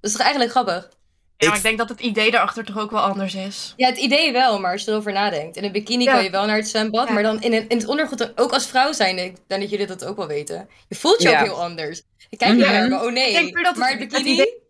Dat 0.02 0.12
is 0.12 0.12
toch 0.12 0.22
eigenlijk 0.22 0.52
grappig? 0.52 0.90
Ja, 1.38 1.48
maar 1.48 1.50
Ik- 1.50 1.56
ik 1.56 1.64
denk 1.64 1.78
dat 1.78 1.90
het 1.90 2.00
idee 2.00 2.32
daarachter 2.32 2.66
toch 2.66 2.78
ook 2.78 2.92
wel 2.92 3.02
anders 3.02 3.36
is. 3.36 3.74
Ja, 3.78 3.88
het 3.88 3.98
idee 3.98 4.32
wel, 4.32 4.60
maar 4.60 4.72
als 4.72 4.84
je 4.84 4.92
erover 4.92 5.12
nadenkt. 5.12 5.56
In 5.58 5.64
een 5.64 5.72
bikini 5.72 6.04
Ja. 6.04 6.14
kan 6.14 6.24
je 6.24 6.30
wel 6.30 6.46
naar 6.46 6.56
het 6.58 6.68
zwembad, 6.68 7.08
Ja. 7.08 7.14
maar 7.14 7.24
dan 7.24 7.42
in, 7.42 7.54
een, 7.54 7.70
in 7.70 7.78
het 7.78 7.88
ondergoed, 7.88 8.40
ook 8.40 8.52
als 8.54 8.68
vrouw 8.68 8.92
zijn, 8.92 9.18
ik 9.18 9.36
denk 9.48 9.62
dat 9.62 9.70
jullie 9.70 9.88
dat 9.88 10.06
ook 10.06 10.18
wel 10.18 10.28
weten. 10.28 10.70
Je 10.88 10.96
voelt 10.96 11.22
je 11.22 11.30
Ja. 11.30 11.40
ook 11.40 11.46
heel 11.46 11.62
anders. 11.64 12.02
Je 12.30 12.38
kijkt 12.38 12.56
niet 12.56 12.66
Mhm. 12.66 12.90
meer, 12.90 13.02
oh 13.04 13.12
nee. 13.12 13.28
Ik 13.28 13.34
denk 13.34 13.56
dat 13.56 13.66
het- 13.66 13.76
maar 13.78 13.90
het 13.92 14.00
het 14.00 14.10
bikini, 14.10 14.32
idee- 14.34 14.64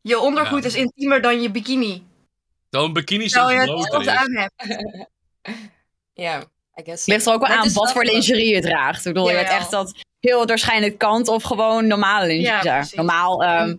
Je 0.00 0.18
ondergoed 0.20 0.62
Ja. 0.62 0.68
is 0.68 0.74
intiemer 0.74 1.22
dan 1.22 1.42
je 1.42 1.50
bikini. 1.50 2.02
Zo'n 2.70 2.92
bikini 2.92 3.28
Terwijl 3.28 3.66
je 3.66 3.90
het 3.90 4.00
is. 4.00 4.08
aan 4.08 4.36
hebt. 4.36 4.52
ja, 6.24 6.44
I 6.80 6.82
guess. 6.84 7.06
Ligt 7.06 7.26
er 7.26 7.32
ook 7.32 7.46
wel 7.46 7.56
aan 7.56 7.64
is 7.64 7.72
wat 7.72 7.92
voor 7.92 8.04
lingerie 8.04 8.54
je 8.54 8.60
draagt. 8.60 9.06
Ik 9.06 9.12
bedoel, 9.12 9.30
je 9.30 9.36
hebt 9.36 9.50
echt 9.50 9.70
dat 9.70 9.94
heel 10.20 10.46
waarschijnlijk 10.46 10.98
kant 10.98 11.28
of 11.28 11.42
gewoon 11.42 11.86
normale 11.86 12.26
lingerie. 12.26 12.96
Normaal 12.96 13.42
ehm 13.42 13.74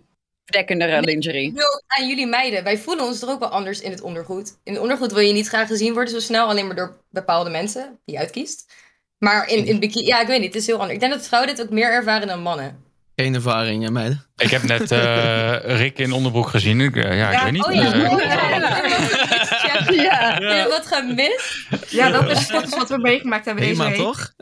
verdekkendere 0.48 1.00
lingerie. 1.00 1.48
Ik 1.48 1.54
wil 1.54 1.82
aan 1.86 2.08
jullie 2.08 2.26
meiden, 2.26 2.64
wij 2.64 2.78
voelen 2.78 3.04
ons 3.04 3.22
er 3.22 3.28
ook 3.28 3.40
wel 3.40 3.48
anders 3.48 3.80
in 3.80 3.90
het 3.90 4.00
ondergoed. 4.00 4.58
In 4.64 4.72
het 4.72 4.82
ondergoed 4.82 5.12
wil 5.12 5.22
je 5.22 5.32
niet 5.32 5.48
graag 5.48 5.68
gezien 5.68 5.92
worden 5.92 6.12
zo 6.12 6.20
snel, 6.20 6.48
alleen 6.48 6.66
maar 6.66 6.76
door 6.76 6.96
bepaalde 7.10 7.50
mensen 7.50 7.98
die 8.04 8.14
je 8.14 8.20
uitkiest. 8.20 8.72
Maar 9.18 9.48
in, 9.48 9.66
in 9.66 9.78
bikini, 9.78 10.06
ja, 10.06 10.20
ik 10.20 10.26
weet 10.26 10.40
niet, 10.40 10.52
het 10.52 10.62
is 10.62 10.66
heel 10.66 10.76
anders. 10.76 10.94
Ik 10.94 11.00
denk 11.00 11.12
dat 11.12 11.26
vrouwen 11.26 11.54
dit 11.56 11.64
ook 11.64 11.70
meer 11.70 11.90
ervaren 11.90 12.26
dan 12.26 12.42
mannen. 12.42 12.84
Geen 13.20 13.34
ervaring, 13.34 13.82
hè, 13.84 13.90
meiden. 13.90 14.24
Ik 14.36 14.50
heb 14.50 14.62
net 14.62 14.90
eh, 14.92 15.76
Rick 15.76 15.98
in 15.98 16.12
onderbroek 16.12 16.48
gezien. 16.48 16.80
Ik, 16.80 16.96
eh, 16.96 17.18
ja, 17.18 17.30
ik 17.30 17.42
weet 17.42 17.52
niet. 17.52 17.64
Oh 17.64 17.72
ja, 17.74 17.92
eh, 17.92 18.12
oh 18.12 19.94
ja. 19.94 20.38
Ja. 20.40 20.68
Wat 20.68 20.86
gemist? 20.86 21.66
Ja, 21.88 22.10
dat 22.10 22.30
is, 22.30 22.46
dat 22.46 22.62
is 22.66 22.76
wat 22.76 22.88
we 22.88 22.98
meegemaakt 22.98 23.44
hebben 23.44 23.64
deze 23.64 23.82
week. 23.82 23.94
toch? 23.96 24.32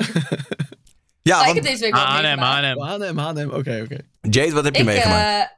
Ja, 1.22 1.36
Ah, 1.40 1.48
ik 1.48 1.54
heb 1.54 1.64
want 1.64 1.66
deze 1.78 1.78
week 1.84 1.92
H&M, 1.94 2.22
meegemaakt. 2.22 2.64
H&M. 2.64 2.80
H&M, 3.02 3.18
H&M, 3.18 3.48
oké, 3.50 3.80
oké. 3.84 3.96
Jade, 4.20 4.52
wat 4.52 4.64
heb 4.64 4.74
je 4.74 4.80
Ik, 4.80 4.86
meegemaakt? 4.86 5.56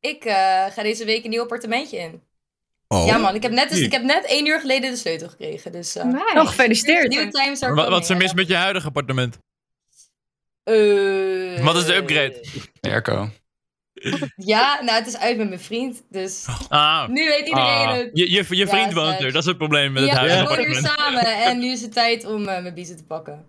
ik 0.00 0.24
eh, 0.24 0.34
ga 0.74 0.82
deze 0.82 1.04
week 1.04 1.24
een 1.24 1.30
nieuw 1.30 1.42
appartementje 1.42 1.98
in. 1.98 2.22
oh. 2.88 3.06
Ja 3.06 3.18
man, 3.18 3.34
ik 3.34 3.42
heb, 3.42 3.52
net, 3.52 3.68
dus, 3.70 3.78
ik 3.80 3.92
heb 3.92 4.02
net 4.02 4.24
één 4.26 4.46
uur 4.46 4.60
geleden 4.60 4.90
de 4.90 4.96
sleutel 4.96 5.28
gekregen. 5.28 5.72
Dus 5.72 5.96
eh 5.96 6.04
Nice. 6.04 6.32
Oh, 6.34 6.46
gefeliciteerd. 6.46 7.08
nieuwe 7.08 7.30
times 7.30 7.62
are 7.62 7.74
Wat, 7.74 7.88
wat 7.88 8.02
is 8.02 8.08
er 8.08 8.16
mis 8.16 8.34
met 8.34 8.48
je 8.48 8.54
huidige 8.56 8.86
appartement? 8.86 9.38
Eh, 10.66 11.64
Wat 11.64 11.76
is 11.76 11.84
de 11.84 11.94
upgrade? 11.94 12.44
Erco. 12.80 13.30
Ja, 14.36 14.80
nou 14.82 14.98
het 14.98 15.06
is 15.06 15.16
uit 15.16 15.36
met 15.36 15.48
mijn 15.48 15.60
vriend. 15.60 16.02
Dus 16.10 16.46
Ah, 16.68 17.08
nu 17.08 17.24
weet 17.28 17.46
iedereen 17.46 17.86
Ah. 17.86 17.92
het. 17.96 18.10
je, 18.12 18.30
je, 18.30 18.44
je 18.48 18.56
Ja, 18.56 18.66
vriend 18.66 18.92
woont 18.92 19.20
er. 19.20 19.32
Dat 19.32 19.42
is 19.42 19.48
het 19.48 19.56
probleem 19.58 19.92
met 19.92 20.02
het 20.02 20.10
Ja, 20.12 20.16
huidige 20.16 20.42
we 20.42 20.48
wonen 20.48 20.66
hier 20.66 20.90
samen 20.96 21.24
en 21.44 21.58
nu 21.58 21.70
is 21.70 21.82
het 21.82 21.92
tijd 21.92 22.24
om 22.24 22.48
eh, 22.48 22.62
mijn 22.62 22.74
biezen 22.74 22.96
te 22.96 23.04
pakken. 23.04 23.44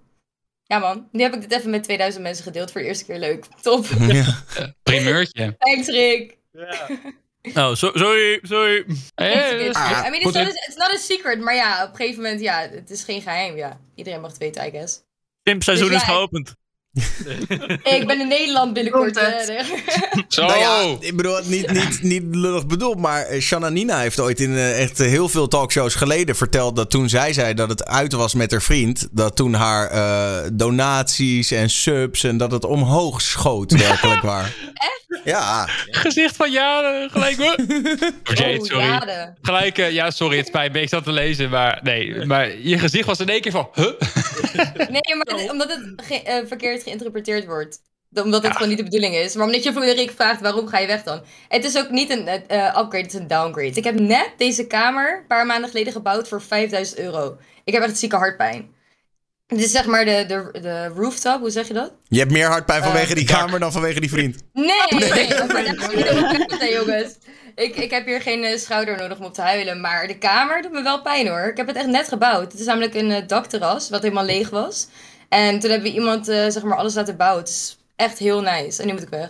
Ja 0.63 0.79
man, 0.79 1.07
nu 1.11 1.21
heb 1.21 1.33
ik 1.33 1.41
dit 1.41 1.51
even 1.51 1.69
met 1.69 1.83
2000 1.83 2.23
mensen 2.23 2.43
gedeeld 2.43 2.71
voor 2.71 2.81
de 2.81 2.87
eerste 2.87 3.05
keer 3.05 3.19
leuk. 3.19 3.45
Top. 3.61 3.85
Ja. 4.07 4.43
Primeurtje. 4.83 5.55
Thanks 5.59 5.87
Rick. 5.87 6.37
Oh, 7.53 7.73
so- 7.75 7.91
sorry, 7.93 8.39
sorry. 8.41 8.85
Eh, 9.15 9.27
I 9.29 9.71
Ah, 9.71 10.01
mean, 10.09 10.13
it's 10.13 10.23
not, 10.23 10.35
a, 10.35 10.41
it's 10.49 10.75
not 10.75 10.93
a 10.93 10.97
secret, 10.97 11.39
maar 11.39 11.55
ja, 11.55 11.83
op 11.83 11.89
een 11.89 11.95
gegeven 11.95 12.21
moment, 12.21 12.41
ja, 12.41 12.69
het 12.71 12.89
is 12.89 13.03
geen 13.03 13.21
geheim, 13.21 13.55
ja. 13.55 13.79
Iedereen 13.95 14.21
mag 14.21 14.29
het 14.29 14.39
weten, 14.39 14.67
I 14.67 14.69
guess. 14.71 15.01
Simpseizoen 15.43 15.87
Dus 15.89 16.01
is 16.01 16.07
ja, 16.07 16.13
ik- 17.83 18.03
ben 18.07 18.19
in 18.19 18.27
Nederland 18.27 18.73
binnenkort. 18.73 19.15
Zo. 20.27 20.45
Nou 20.45 20.59
ja, 20.59 20.97
ik 20.99 21.15
bedoel, 21.17 21.39
niet, 21.45 21.71
niet, 21.71 22.01
niet 22.01 22.23
lullig 22.35 22.65
bedoeld, 22.67 22.97
maar 22.99 23.21
eh, 23.25 23.41
Shanna 23.41 23.69
Nina 23.69 23.99
heeft 23.99 24.19
ooit 24.19 24.39
in 24.39 24.53
eh, 24.55 24.81
echt 24.81 24.99
eh, 24.99 25.07
heel 25.07 25.29
veel 25.29 25.47
talkshows 25.47 25.95
geleden 25.95 26.35
verteld 26.35 26.75
dat 26.75 26.89
toen 26.89 27.09
zij 27.09 27.33
zei 27.33 27.53
dat 27.53 27.69
het 27.69 27.85
uit 27.85 28.13
was 28.13 28.33
met 28.33 28.51
haar 28.51 28.61
vriend, 28.61 29.07
dat 29.11 29.35
toen 29.35 29.53
haar 29.53 29.87
eh, 29.89 30.49
donaties 30.53 31.51
en 31.51 31.69
subs 31.69 32.23
en 32.23 32.37
dat 32.37 32.51
het 32.51 32.65
omhoog 32.65 33.21
schoot, 33.21 33.71
werkelijk 33.87 34.21
waar. 34.21 34.55
Echt? 34.73 35.05
Ja. 35.27 35.65
Gezicht 35.85 36.35
van 36.35 36.51
ja, 36.51 36.83
eh, 37.01 37.09
gelijk 37.11 37.37
Jade, 37.37 38.57
oh, 38.59 38.63
sorry. 38.65 38.85
jade. 38.85 39.33
Gelijk, 39.41 39.77
eh, 39.77 39.91
ja, 39.91 40.11
sorry, 40.11 40.37
het 40.37 40.47
spijt 40.47 40.73
me. 40.73 40.81
Ik 40.81 40.89
zat 40.89 41.03
te 41.03 41.11
lezen, 41.11 41.49
maar 41.49 41.79
nee. 41.83 42.25
Maar 42.25 42.57
je 42.57 42.77
gezicht 42.79 43.05
was 43.05 43.19
in 43.19 43.29
één 43.29 43.41
keer 43.41 43.51
van, 43.51 43.69
huh? 43.73 43.85
Nee, 44.89 45.15
maar 45.15 45.37
het- 45.39 45.51
omdat 45.51 45.69
het 45.69 45.93
ge- 46.05 46.21
eh, 46.23 46.47
verkeerd 46.47 46.83
geïnterpreteerd 46.83 47.45
wordt. 47.45 47.79
Omdat 48.13 48.43
het 48.43 48.51
gewoon 48.53 48.67
niet 48.67 48.77
de 48.77 48.83
bedoeling 48.83 49.15
is. 49.15 49.35
Maar 49.35 49.45
omdat 49.45 49.63
je 49.63 49.73
van 49.73 49.83
Rick 49.83 50.11
vraagt, 50.15 50.41
waarom 50.41 50.67
ga 50.67 50.77
je 50.79 50.87
weg 50.87 51.03
dan? 51.03 51.21
Het 51.47 51.63
is 51.65 51.77
ook 51.77 51.89
niet 51.89 52.09
een 52.09 52.27
eh, 52.27 52.65
upgrade, 52.65 52.97
het 52.97 53.13
is 53.13 53.19
een 53.19 53.27
downgrade. 53.27 53.75
Ik 53.75 53.83
heb 53.83 53.99
net 53.99 54.29
deze 54.37 54.67
kamer 54.67 55.17
een 55.17 55.27
paar 55.27 55.45
maanden 55.45 55.69
geleden 55.69 55.93
gebouwd 55.93 56.27
voor 56.27 56.41
5000 56.41 56.99
euro. 56.99 57.37
Ik 57.63 57.73
heb 57.73 57.83
echt 57.83 57.97
zieke 57.97 58.15
hartpijn. 58.15 58.75
Dit 59.47 59.59
is 59.59 59.71
zeg 59.71 59.85
maar 59.85 60.05
de, 60.05 60.25
de, 60.27 60.59
de 60.61 60.87
rooftop, 60.87 61.39
hoe 61.39 61.49
zeg 61.49 61.67
je 61.67 61.73
dat? 61.73 61.93
Je 62.07 62.19
hebt 62.19 62.31
meer 62.31 62.47
hartpijn 62.47 62.83
vanwege 62.83 63.09
Eh, 63.09 63.15
die 63.15 63.25
kamer 63.25 63.59
dan 63.59 63.71
vanwege 63.71 63.99
die 63.99 64.09
vriend. 64.09 64.43
Nee, 64.53 64.65
nee, 64.89 65.27
maar 65.47 65.63
dat 65.63 65.75
is 65.75 65.95
niet 65.95 66.05
helemaal 66.07 66.33
goed, 66.35 66.59
hè, 66.59 66.65
jongens. 66.65 67.15
Ik, 67.55 67.75
ik 67.75 67.91
heb 67.91 68.05
hier 68.05 68.21
geen 68.21 68.43
eh, 68.43 68.57
schouder 68.57 68.97
nodig 68.97 69.17
om 69.19 69.25
op 69.25 69.33
te 69.33 69.41
huilen, 69.41 69.81
maar 69.81 70.07
de 70.07 70.17
kamer 70.17 70.61
doet 70.61 70.71
me 70.71 70.81
wel 70.81 71.01
pijn 71.01 71.27
hoor. 71.27 71.39
Ik 71.47 71.57
heb 71.57 71.67
het 71.67 71.75
echt 71.75 71.87
net 71.87 72.07
gebouwd. 72.07 72.51
Het 72.51 72.59
is 72.61 72.65
namelijk 72.65 72.93
een 72.93 73.11
eh, 73.11 73.27
dakterras, 73.27 73.89
wat 73.89 74.01
helemaal 74.01 74.25
leeg 74.25 74.49
was. 74.49 74.87
En 75.29 75.59
toen 75.59 75.69
hebben 75.69 75.91
we 75.91 75.97
iemand, 75.97 76.27
eh, 76.27 76.45
zeg 76.49 76.63
maar, 76.63 76.77
alles 76.77 76.93
laten 76.93 77.17
bouwen. 77.17 77.39
Het 77.39 77.49
is 77.49 77.77
echt 77.95 78.17
heel 78.17 78.41
nice. 78.41 78.81
En 78.81 78.87
nu 78.87 78.93
moet 78.93 79.01
ik 79.01 79.09
weg. 79.09 79.29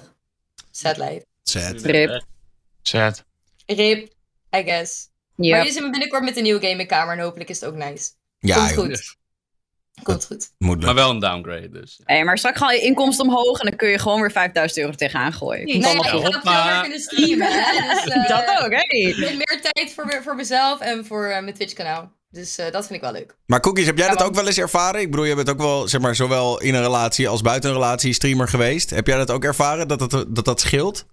Sad 0.71 0.97
life. 0.97 1.25
Sad. 1.43 1.81
Rip. 1.81 2.24
Sad. 2.81 3.24
Rip, 3.65 4.07
I 4.57 4.63
guess. 4.63 5.09
Maar 5.36 5.45
Ja. 5.47 5.57
jullie 5.57 5.71
zien 5.74 5.83
me 5.83 5.89
binnenkort 5.89 6.24
met 6.24 6.38
een 6.38 6.43
nieuwe 6.43 6.67
gamingkamer 6.67 7.13
en 7.17 7.24
hopelijk 7.24 7.50
is 7.50 7.59
het 7.59 7.69
ook 7.69 7.75
nice. 7.75 8.09
Ja, 8.39 8.55
Komt 8.55 8.69
joh. 8.69 8.77
goed. 8.86 9.15
Komt 10.04 10.25
goed. 10.25 10.51
Moet 10.58 10.82
Maar 10.84 10.96
wel 10.96 11.10
een 11.10 11.20
downgrade, 11.20 11.70
dus. 11.70 12.00
Hey, 12.04 12.24
maar 12.24 12.38
straks 12.38 12.58
gaan 12.60 12.75
je 12.75 12.82
inkomsten 12.82 13.25
omhoog 13.25 13.60
en 13.60 13.66
dan 13.68 13.75
kun 13.77 13.89
je 13.89 14.00
gewoon 14.00 14.22
weer 14.22 14.32
5000 14.32 14.80
euro 14.80 14.92
tegenaan 14.96 15.34
gooien. 15.34 15.66
Komt 15.66 15.77
Nee, 15.77 15.86
allemaal 15.86 16.20
ik 16.20 16.25
goed. 16.25 16.36
ga 16.36 16.42
veel 16.42 16.72
meer 16.72 16.82
kunnen 16.82 17.00
streamen, 17.00 17.48
hè. 17.51 17.88
Dus, 18.04 18.13
eh, 18.13 18.27
Dat 18.27 18.63
ook, 18.63 18.72
hey. 18.72 19.16
Met 19.18 19.30
meer 19.36 19.60
tijd 19.62 19.94
voor, 19.94 20.22
voor 20.24 20.36
mezelf 20.36 20.80
en 20.80 21.06
voor 21.06 21.25
eh, 21.25 21.42
mijn 21.42 21.54
Twitch 21.56 21.74
kanaal. 21.74 22.12
Dus 22.30 22.58
eh, 22.58 22.72
dat 22.72 22.82
vind 22.88 22.96
ik 22.96 23.01
wel 23.01 23.12
leuk. 23.12 23.36
Maar 23.46 23.60
Cookies, 23.60 23.86
heb 23.86 23.98
jij 23.98 24.08
Ja, 24.08 24.13
dat 24.16 24.24
ook 24.27 24.36
wel 24.36 24.48
eens 24.48 24.58
ervaren? 24.58 25.01
Ik 25.01 25.12
bedoel, 25.12 25.25
je 25.25 25.36
bent 25.36 25.50
ook 25.50 25.58
wel, 25.58 25.88
zeg 25.88 26.01
maar, 26.01 26.16
zowel 26.16 26.62
in 26.62 26.74
een 26.74 26.82
relatie 26.82 27.27
als 27.30 27.42
buiten 27.42 27.70
een 27.70 27.75
relatie 27.75 28.13
streamer 28.13 28.48
geweest. 28.48 28.89
Heb 28.89 29.08
jij 29.08 29.18
dat 29.18 29.32
ook 29.32 29.44
ervaren, 29.44 29.88
dat 29.88 30.00
dat, 30.00 30.25
dat, 30.27 30.46
dat 30.46 30.60
scheelt? 30.60 31.06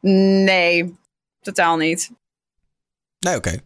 Nee, 0.00 0.96
totaal 1.40 1.76
niet. 1.76 2.10
Nee, 3.18 3.36
oké. 3.36 3.60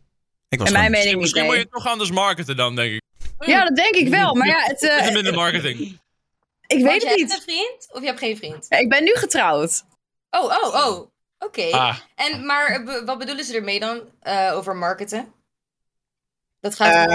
Ik 0.48 0.58
was 0.58 0.68
En 0.68 0.74
mijn 0.74 0.90
mening 0.90 1.10
niet. 1.12 1.20
Misschien 1.20 1.42
moet 1.44 1.50
je 1.52 1.56
Nee. 1.60 1.66
het 1.72 1.82
toch 1.82 1.92
anders 1.92 2.10
marketen 2.10 2.56
dan, 2.56 2.76
denk 2.76 2.92
ik. 2.92 3.02
Ja, 3.38 3.64
dat 3.64 3.76
denk 3.76 3.94
ik 3.94 4.08
wel. 4.08 4.34
Maar 4.34 4.46
ja, 4.46 4.58
het, 4.62 4.82
eh, 4.82 5.04
Met 5.04 5.12
minder 5.12 5.34
marketing. 5.34 5.78
ik 5.78 5.98
Want 6.68 6.82
weet 6.82 7.02
je 7.02 7.08
het 7.08 7.08
hebt 7.08 7.16
niet. 7.16 7.32
een 7.32 7.42
vriend 7.42 7.88
of 7.92 8.00
je 8.00 8.06
hebt 8.06 8.18
geen 8.18 8.36
vriend? 8.36 8.66
Ja, 8.68 8.76
Ik 8.78 8.88
ben 8.88 9.04
nu 9.04 9.14
getrouwd. 9.14 9.84
Oh, 10.30 10.44
oh, 10.44 10.74
oh. 10.86 11.10
Oké. 11.38 11.70
Ah, 11.70 11.96
En, 12.14 12.46
maar 12.46 12.66
eh, 12.66 13.04
wat 13.04 13.18
bedoelen 13.18 13.44
ze 13.44 13.54
ermee 13.56 13.80
dan 13.80 14.00
eh, 14.20 14.50
over 14.54 14.76
marketen? 14.76 15.32
Dat 16.60 16.74
gaat 16.74 17.08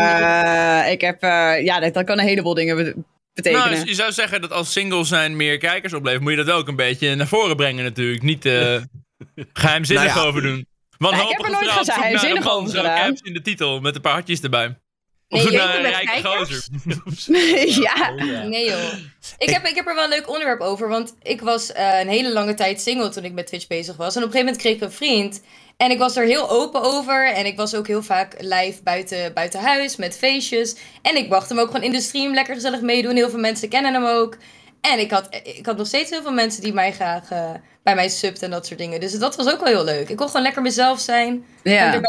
Eh, 0.85 0.91
ik 0.91 1.01
heb, 1.01 1.21
eh, 1.23 1.63
ja, 1.63 1.79
dat, 1.79 1.93
dat 1.93 2.05
kan 2.05 2.19
een 2.19 2.25
heleboel 2.25 2.53
dingen 2.53 2.75
be- 2.75 2.95
betekenen. 3.33 3.71
Nou, 3.71 3.85
je 3.85 3.93
zou 3.93 4.11
zeggen 4.11 4.41
dat 4.41 4.51
als 4.51 4.71
single 4.71 5.03
zijn 5.03 5.35
meer 5.35 5.57
kijkers 5.57 5.93
oplevert, 5.93 6.21
moet 6.21 6.31
je 6.31 6.43
dat 6.43 6.49
ook 6.55 6.67
een 6.67 6.75
beetje 6.75 7.15
naar 7.15 7.27
voren 7.27 7.55
brengen 7.55 7.83
natuurlijk. 7.83 8.23
Niet 8.23 8.45
eh 8.45 8.81
geheimzinnig 9.53 10.05
Nou 10.05 10.19
ja. 10.19 10.25
over 10.25 10.41
doen. 10.41 10.67
Want 10.97 11.15
Nee, 11.15 11.23
ik 11.23 11.29
heb 11.31 11.41
er 11.45 11.51
nooit 11.51 11.69
geheimzinnig 11.91 12.49
over 12.49 12.69
gedaan. 12.77 13.17
in 13.21 13.33
de 13.33 13.41
titel 13.41 13.79
met 13.79 13.95
een 13.95 14.01
paar 14.01 14.13
hartjes 14.13 14.41
erbij. 14.41 14.79
Nee, 15.29 15.41
Of 15.41 15.51
een 15.51 15.81
rijke 15.81 16.21
kijkers? 16.21 16.69
gozer. 17.03 17.67
ja. 17.83 18.09
Nee 18.43 18.65
joh. 18.65 18.93
Ik 19.37 19.49
heb, 19.49 19.65
ik 19.65 19.75
heb 19.75 19.87
er 19.87 19.95
wel 19.95 20.03
een 20.03 20.09
leuk 20.09 20.29
onderwerp 20.29 20.61
over, 20.61 20.87
want 20.87 21.15
ik 21.21 21.41
was 21.41 21.71
eh, 21.71 21.99
een 21.99 22.07
hele 22.07 22.31
lange 22.31 22.53
tijd 22.53 22.81
single 22.81 23.09
toen 23.09 23.23
ik 23.23 23.33
met 23.33 23.47
Twitch 23.47 23.67
bezig 23.67 23.95
was. 23.95 24.15
En 24.15 24.23
op 24.23 24.27
een 24.27 24.33
gegeven 24.33 24.45
moment 24.45 24.57
kreeg 24.57 24.75
ik 24.75 24.81
een 24.81 24.91
vriend. 24.91 25.41
En 25.77 25.91
ik 25.91 25.97
was 25.97 26.15
er 26.15 26.25
heel 26.25 26.49
open 26.49 26.81
over. 26.81 27.33
En 27.33 27.45
ik 27.45 27.57
was 27.57 27.75
ook 27.75 27.87
heel 27.87 28.03
vaak 28.03 28.35
live 28.39 28.83
buiten, 28.83 29.33
buiten 29.33 29.59
huis 29.59 29.95
met 29.95 30.17
feestjes. 30.17 30.75
En 31.01 31.15
ik 31.15 31.29
wacht 31.29 31.49
hem 31.49 31.59
ook 31.59 31.67
gewoon 31.67 31.83
in 31.83 31.91
de 31.91 32.01
stream 32.01 32.33
lekker 32.33 32.53
gezellig 32.53 32.81
meedoen. 32.81 33.15
Heel 33.15 33.29
veel 33.29 33.39
mensen 33.39 33.69
kennen 33.69 33.93
hem 33.93 34.05
ook. 34.05 34.37
En 34.81 34.99
ik 34.99 35.11
had, 35.11 35.27
ik 35.43 35.65
had 35.65 35.77
nog 35.77 35.87
steeds 35.87 36.09
heel 36.09 36.21
veel 36.21 36.31
mensen 36.31 36.61
die 36.61 36.73
mij 36.73 36.91
graag 36.91 37.29
eh, 37.31 37.49
bij 37.83 37.95
mij 37.95 38.09
subt 38.09 38.41
en 38.41 38.49
dat 38.49 38.65
soort 38.65 38.79
dingen. 38.79 38.99
Dus 38.99 39.19
dat 39.19 39.35
was 39.35 39.51
ook 39.51 39.59
wel 39.59 39.73
heel 39.73 39.83
leuk. 39.83 40.09
Ik 40.09 40.17
kon 40.17 40.27
gewoon 40.27 40.41
lekker 40.41 40.61
mezelf 40.61 40.99
zijn. 40.99 41.45
En 41.63 41.71
ja. 41.71 42.01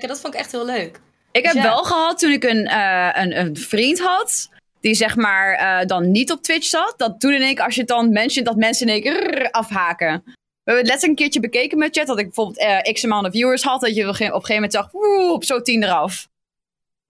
Dat 0.00 0.20
vond 0.20 0.34
ik 0.34 0.40
echt 0.40 0.52
heel 0.52 0.64
leuk. 0.64 1.00
Ik 1.32 1.44
heb 1.44 1.54
Ja. 1.54 1.62
wel 1.62 1.84
gehad 1.84 2.18
toen 2.18 2.32
ik 2.32 2.44
een, 2.44 2.66
eh, 2.66 3.08
een, 3.12 3.38
een 3.38 3.56
vriend 3.56 4.00
had. 4.00 4.48
Die 4.80 4.94
zeg 4.94 5.16
maar 5.16 5.52
eh, 5.54 5.86
dan 5.86 6.10
niet 6.10 6.32
op 6.32 6.42
Twitch 6.42 6.66
zat. 6.66 6.94
Dat 6.96 7.20
toen 7.20 7.32
in 7.32 7.42
één 7.42 7.54
keer, 7.54 7.64
als 7.64 7.74
je 7.74 7.80
het 7.80 7.88
dan 7.90 8.12
mentioned, 8.12 8.44
dat 8.48 8.56
mensen 8.56 8.86
in 8.86 8.92
één 8.92 9.02
keer 9.02 9.50
afhaken. 9.50 10.22
We 10.64 10.74
hebben 10.74 10.92
het 10.92 11.02
een 11.02 11.14
keertje 11.14 11.40
bekeken 11.40 11.78
met 11.78 11.96
chat. 11.96 12.06
Dat 12.06 12.18
ik 12.18 12.24
bijvoorbeeld 12.24 12.58
eh, 12.58 12.92
x 12.92 13.04
amount 13.04 13.26
of 13.26 13.32
viewers 13.32 13.62
had. 13.62 13.80
Dat 13.80 13.94
je 13.94 14.02
op 14.02 14.08
een 14.08 14.14
gegeven 14.14 14.54
moment 14.54 14.72
zag, 14.72 14.90
woe, 14.90 15.32
op 15.32 15.44
zo 15.44 15.62
tien 15.62 15.82
eraf. 15.82 16.28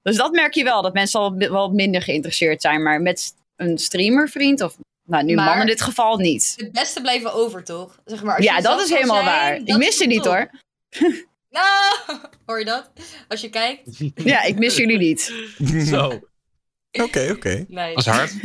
Dus 0.03 0.17
dat 0.17 0.33
merk 0.33 0.55
je 0.55 0.65
wel. 0.65 0.83
Dat 0.83 0.93
mensen 0.93 1.21
al 1.21 1.37
wel 1.37 1.69
minder 1.71 2.03
geïnteresseerd 2.03 2.63
zijn. 2.63 2.83
Maar 2.83 3.01
met 3.01 3.35
een 3.57 3.79
streamervriend, 3.79 4.61
of 4.63 4.77
nou 5.05 5.25
nu 5.25 5.35
Maar- 5.35 5.45
man 5.45 5.61
in 5.61 5.67
dit 5.67 5.81
geval 5.83 6.17
niet. 6.17 6.55
Het 6.57 6.73
beste 6.73 7.01
blijven 7.01 7.33
over, 7.33 7.65
toch? 7.65 7.99
Zeg 8.05 8.23
maar, 8.23 8.37
als 8.37 8.45
Ja, 8.45 8.61
dat 8.61 8.81
is 8.81 8.91
helemaal 8.91 9.23
zijn, 9.23 9.27
waar. 9.27 9.55
Ik 9.55 9.77
mis 9.77 9.89
is 9.89 9.99
je 9.99 10.07
niet 10.07 10.25
hoor. 10.25 10.51
Nou, 11.51 11.95
hoor 12.47 12.59
je 12.59 12.65
dat? 12.65 12.91
Als 13.29 13.41
je 13.41 13.49
kijkt. 13.51 13.83
Ja, 14.15 14.43
ik 14.43 14.59
mis 14.59 14.77
jullie 14.77 14.99
niet. 14.99 15.33
Zo. 15.87 16.21
Oké, 17.03 17.29
oké. 17.33 17.65
Nee. 17.69 17.95
was 17.95 18.07
hard. 18.07 18.35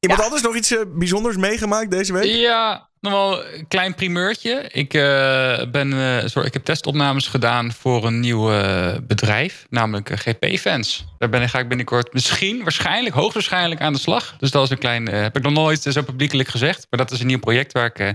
Iemand 0.00 0.20
anders 0.22 0.42
nog 0.42 0.56
iets 0.56 0.70
eh, 0.76 0.80
bijzonders 0.88 1.36
meegemaakt 1.36 1.90
deze 1.90 2.12
week? 2.12 2.24
Ja, 2.24 2.88
nog 3.00 3.12
wel 3.12 3.44
een 3.46 3.68
klein 3.68 3.94
primeurtje. 3.94 4.68
Ik, 4.72 4.94
eh, 4.94 5.70
ben, 5.70 5.92
eh, 5.92 6.26
sorry, 6.26 6.46
ik 6.48 6.52
heb 6.52 6.64
testopnames 6.64 7.26
gedaan 7.26 7.72
voor 7.72 8.04
een 8.06 8.20
nieuw 8.20 8.50
eh, 8.52 8.96
bedrijf, 9.02 9.66
namelijk 9.70 10.10
GP-fans. 10.14 11.04
Daar 11.18 11.28
ben, 11.28 11.42
ik- 11.42 11.48
ga 11.48 11.58
ik 11.58 11.68
binnenkort 11.68 12.12
misschien, 12.12 12.62
waarschijnlijk, 12.62 13.14
hoogstwaarschijnlijk 13.14 13.80
aan 13.80 13.92
de 13.92 13.98
slag. 13.98 14.36
Dus 14.38 14.50
dat 14.50 14.64
is 14.64 14.70
een 14.70 14.78
klein, 14.78 15.08
eh, 15.08 15.20
heb 15.20 15.36
ik 15.36 15.42
nog 15.42 15.52
nooit 15.52 15.82
zo 15.82 16.02
publiekelijk 16.02 16.48
gezegd. 16.48 16.86
Maar 16.90 17.00
dat 17.00 17.10
is 17.10 17.20
een 17.20 17.26
nieuw 17.26 17.38
project 17.38 17.72
waar 17.72 17.86
ik 17.86 17.98
eh, 17.98 18.08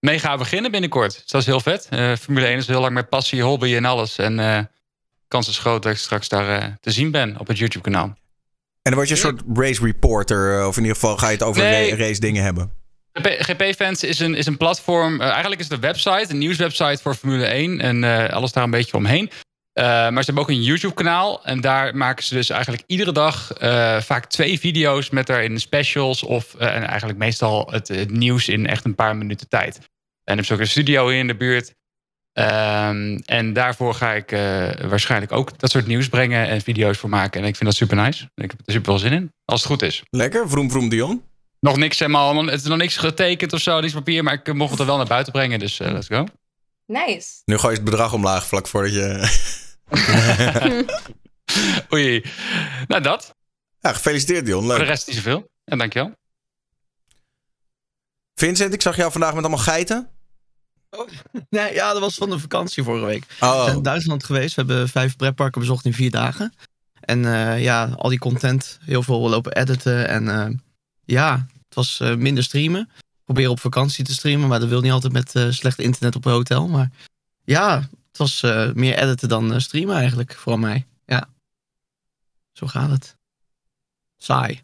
mee 0.00 0.18
ga 0.18 0.36
beginnen 0.36 0.70
binnenkort. 0.70 1.12
Dus 1.12 1.30
dat 1.30 1.40
is 1.40 1.46
heel 1.46 1.60
vet. 1.60 1.86
Eh, 1.90 2.12
Formule 2.16 2.46
1 2.46 2.56
is 2.56 2.66
heel 2.66 2.80
lang 2.80 2.92
mijn 2.92 3.08
passie, 3.08 3.42
hobby 3.42 3.74
en 3.74 3.84
alles. 3.84 4.18
En 4.18 4.38
eh 4.38 4.58
kans 5.28 5.48
is 5.48 5.58
groot 5.58 5.82
dat 5.82 5.92
ik 5.92 5.98
straks 5.98 6.28
daar 6.28 6.58
eh, 6.60 6.66
te 6.80 6.90
zien 6.90 7.10
ben 7.10 7.38
op 7.38 7.46
het 7.46 7.58
YouTube-kanaal. 7.58 8.04
En 8.04 8.16
dan 8.82 8.94
word 8.94 9.08
je 9.08 9.14
een 9.14 9.20
soort 9.20 9.42
race 9.54 9.84
reporter, 9.84 10.66
of 10.66 10.76
in 10.76 10.82
ieder 10.82 10.96
geval 10.96 11.16
ga 11.16 11.26
je 11.26 11.32
het 11.32 11.42
over 11.42 11.62
Nee. 11.62 11.96
race 11.96 12.20
dingen 12.20 12.42
hebben. 12.42 12.72
GP 13.12 13.26
GP-fans 13.38 14.04
is 14.04 14.18
een, 14.18 14.34
is 14.34 14.46
een 14.46 14.56
platform. 14.56 15.20
eigenlijk 15.20 15.60
is 15.60 15.66
het 15.68 15.74
een 15.74 15.80
website, 15.80 16.26
een 16.28 16.38
nieuwswebsite 16.38 17.02
voor 17.02 17.14
Formule 17.14 17.44
1 17.46 17.80
en 17.80 18.30
alles 18.30 18.52
daar 18.52 18.64
een 18.64 18.70
beetje 18.70 18.96
omheen. 18.96 19.30
Maar 19.74 20.12
ze 20.12 20.24
hebben 20.24 20.42
ook 20.42 20.48
een 20.50 20.62
YouTube-kanaal 20.62 21.44
en 21.44 21.60
daar 21.60 21.96
maken 21.96 22.24
ze 22.24 22.34
dus 22.34 22.50
eigenlijk 22.50 22.82
iedere 22.86 23.12
dag 23.12 23.50
vaak 24.04 24.24
twee 24.26 24.58
video's 24.60 25.10
met 25.10 25.26
daarin 25.26 25.60
specials 25.60 26.22
of 26.22 26.54
en 26.54 26.86
eigenlijk 26.86 27.18
meestal 27.18 27.68
het, 27.70 27.88
het 27.88 28.10
nieuws 28.10 28.48
in 28.48 28.66
echt 28.66 28.84
een 28.84 28.94
paar 28.94 29.16
minuten 29.16 29.48
tijd. 29.48 29.78
En 30.30 30.36
er 30.36 30.42
is 30.42 30.52
ook 30.52 30.58
een 30.58 30.68
studio 30.68 31.08
hier 31.08 31.18
in 31.18 31.26
de 31.26 31.36
buurt. 31.36 31.74
Ehm, 32.32 33.18
en 33.24 33.52
daarvoor 33.52 33.94
ga 33.94 34.12
ik 34.12 34.32
eh, 34.32 34.40
waarschijnlijk 34.88 35.32
ook 35.32 35.58
dat 35.58 35.70
soort 35.70 35.86
nieuws 35.86 36.08
brengen 36.08 36.48
en 36.48 36.60
video's 36.60 36.98
voor 36.98 37.08
maken. 37.08 37.40
En 37.40 37.46
ik 37.46 37.56
vind 37.56 37.68
dat 37.68 37.78
super 37.78 37.96
nice. 37.96 38.30
Ik 38.34 38.50
heb 38.50 38.60
er 38.64 38.72
super 38.72 38.84
veel 38.84 38.98
zin 38.98 39.12
in, 39.12 39.32
als 39.44 39.60
het 39.60 39.70
goed 39.70 39.82
is. 39.82 40.02
Lekker, 40.10 40.48
vroom 40.48 40.70
vroom 40.70 40.88
Dion. 40.88 41.24
Nog 41.60 41.76
niks, 41.76 41.98
helemaal, 41.98 42.44
het 42.44 42.60
is 42.60 42.66
nog 42.66 42.78
niks 42.78 42.96
getekend 42.96 43.52
of 43.52 43.60
zo, 43.60 43.80
niks 43.80 43.92
papier, 43.92 44.22
maar 44.22 44.34
ik 44.34 44.52
mocht 44.52 44.70
het 44.70 44.80
er 44.80 44.86
wel 44.86 44.96
naar 44.96 45.06
buiten 45.06 45.32
brengen, 45.32 45.58
dus 45.58 45.80
eh, 45.80 45.92
let's 45.92 46.06
go. 46.06 46.26
Nice. 46.86 47.28
Nu 47.44 47.58
gooi 47.58 47.72
je 47.72 47.80
het 47.80 47.90
bedrag 47.90 48.12
omlaag 48.12 48.46
vlak 48.46 48.66
voordat 48.66 48.92
je... 48.92 49.38
Oei. 51.92 52.24
Nou, 52.86 53.02
dat. 53.02 53.34
ja, 53.80 53.92
gefeliciteerd 53.92 54.46
Dion, 54.46 54.64
Voor 54.64 54.72
de 54.72 54.78
leuk. 54.78 54.88
rest 54.88 55.06
niet 55.06 55.16
zoveel. 55.16 55.50
En 55.64 55.78
dankjewel. 55.78 56.12
Vincent, 58.34 58.74
ik 58.74 58.82
zag 58.82 58.96
jou 58.96 59.12
vandaag 59.12 59.34
met 59.34 59.44
allemaal 59.44 59.64
geiten. 59.64 60.10
Nee, 61.50 61.74
ja, 61.74 61.92
dat 61.92 62.00
was 62.00 62.14
van 62.14 62.30
de 62.30 62.38
vakantie 62.38 62.82
vorige 62.82 63.04
week. 63.06 63.24
We 63.40 63.46
Oh, 63.46 63.64
zijn 63.64 63.76
in 63.76 63.82
Duitsland 63.82 64.24
geweest. 64.24 64.54
We 64.54 64.62
hebben 64.62 64.88
vijf 64.88 65.16
pretparken 65.16 65.60
bezocht 65.60 65.84
in 65.84 65.94
vier 65.94 66.10
dagen. 66.10 66.54
En 67.00 67.24
eh, 67.24 67.62
ja, 67.62 67.84
al 67.96 68.08
die 68.08 68.18
content, 68.18 68.78
heel 68.84 69.02
veel 69.02 69.28
lopen 69.28 69.52
editen. 69.56 70.08
En 70.08 70.28
eh, 70.28 70.56
ja, 71.04 71.46
het 71.64 71.74
was 71.74 72.00
eh, 72.00 72.14
minder 72.14 72.44
streamen. 72.44 72.90
Proberen 73.24 73.50
op 73.50 73.60
vakantie 73.60 74.04
te 74.04 74.12
streamen, 74.12 74.48
maar 74.48 74.60
dat 74.60 74.68
wil 74.68 74.80
niet 74.80 74.92
altijd 74.92 75.12
met 75.12 75.34
eh, 75.34 75.50
slecht 75.50 75.78
internet 75.78 76.16
op 76.16 76.24
een 76.24 76.32
hotel. 76.32 76.68
Maar 76.68 76.90
ja, 77.44 77.78
het 78.08 78.18
was 78.18 78.42
eh, 78.42 78.72
meer 78.72 78.98
editen 78.98 79.28
dan 79.28 79.60
streamen 79.60 79.96
eigenlijk, 79.96 80.34
voor 80.36 80.58
mij. 80.58 80.86
Ja, 81.06 81.28
zo 82.52 82.66
gaat 82.66 82.90
het. 82.90 83.16
Saai. 84.16 84.60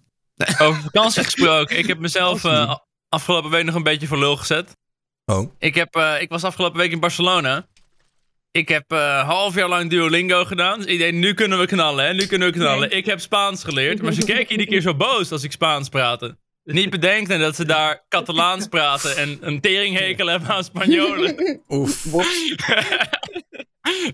Over 0.58 0.82
vakantie 0.82 1.24
gesproken. 1.24 1.78
Ik 1.78 1.86
heb 1.86 1.98
mezelf 1.98 2.44
eh, 2.44 2.76
afgelopen 3.08 3.50
week 3.50 3.64
nog 3.64 3.74
een 3.74 3.82
beetje 3.82 4.06
voor 4.06 4.18
lul 4.18 4.36
gezet. 4.36 4.76
Oh. 5.26 5.50
Ik, 5.58 5.74
heb, 5.74 5.94
eh, 5.94 6.20
ik 6.20 6.28
was 6.28 6.44
afgelopen 6.44 6.78
week 6.78 6.92
in 6.92 7.00
Barcelona. 7.00 7.66
Ik 8.50 8.68
heb 8.68 8.92
eh 8.92 9.28
half 9.28 9.54
jaar 9.54 9.68
lang 9.68 9.90
Duolingo 9.90 10.44
gedaan. 10.44 10.78
Dus 10.78 10.86
ik 10.86 10.98
denk, 10.98 11.14
nu 11.14 11.34
kunnen 11.34 11.58
we 11.58 11.66
knallen, 11.66 12.04
hè? 12.04 12.12
Nu 12.12 12.26
kunnen 12.26 12.48
we 12.48 12.54
knallen. 12.54 12.90
Ik 12.90 13.06
heb 13.06 13.20
Spaans 13.20 13.64
geleerd, 13.64 14.02
maar 14.02 14.12
ze 14.12 14.24
keken 14.24 14.50
iedere 14.50 14.68
keer 14.68 14.80
zo 14.80 14.94
boos 14.94 15.32
als 15.32 15.42
ik 15.42 15.52
Spaans 15.52 15.88
praatte. 15.88 16.36
Niet 16.64 16.90
bedenken 16.90 17.40
dat 17.40 17.56
ze 17.56 17.64
daar 17.64 18.04
Catalaans 18.08 18.66
praten 18.76 19.16
en 19.16 19.38
een 19.40 19.60
teringhekel 19.60 20.26
hebben 20.26 20.48
aan 20.48 20.64
Spanjolen. 20.64 21.56
Oef. 21.68 22.04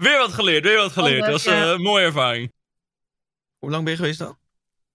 weer 0.06 0.18
wat 0.18 0.32
geleerd, 0.32 0.64
weer 0.64 0.76
wat 0.76 0.92
geleerd. 0.92 1.20
Dat 1.20 1.30
was 1.30 1.46
eh, 1.46 1.70
een 1.70 1.82
mooie 1.82 2.04
ervaring. 2.04 2.52
Hoe 3.58 3.70
lang 3.70 3.82
ben 3.82 3.92
je 3.92 3.98
geweest 3.98 4.18
dan? 4.18 4.38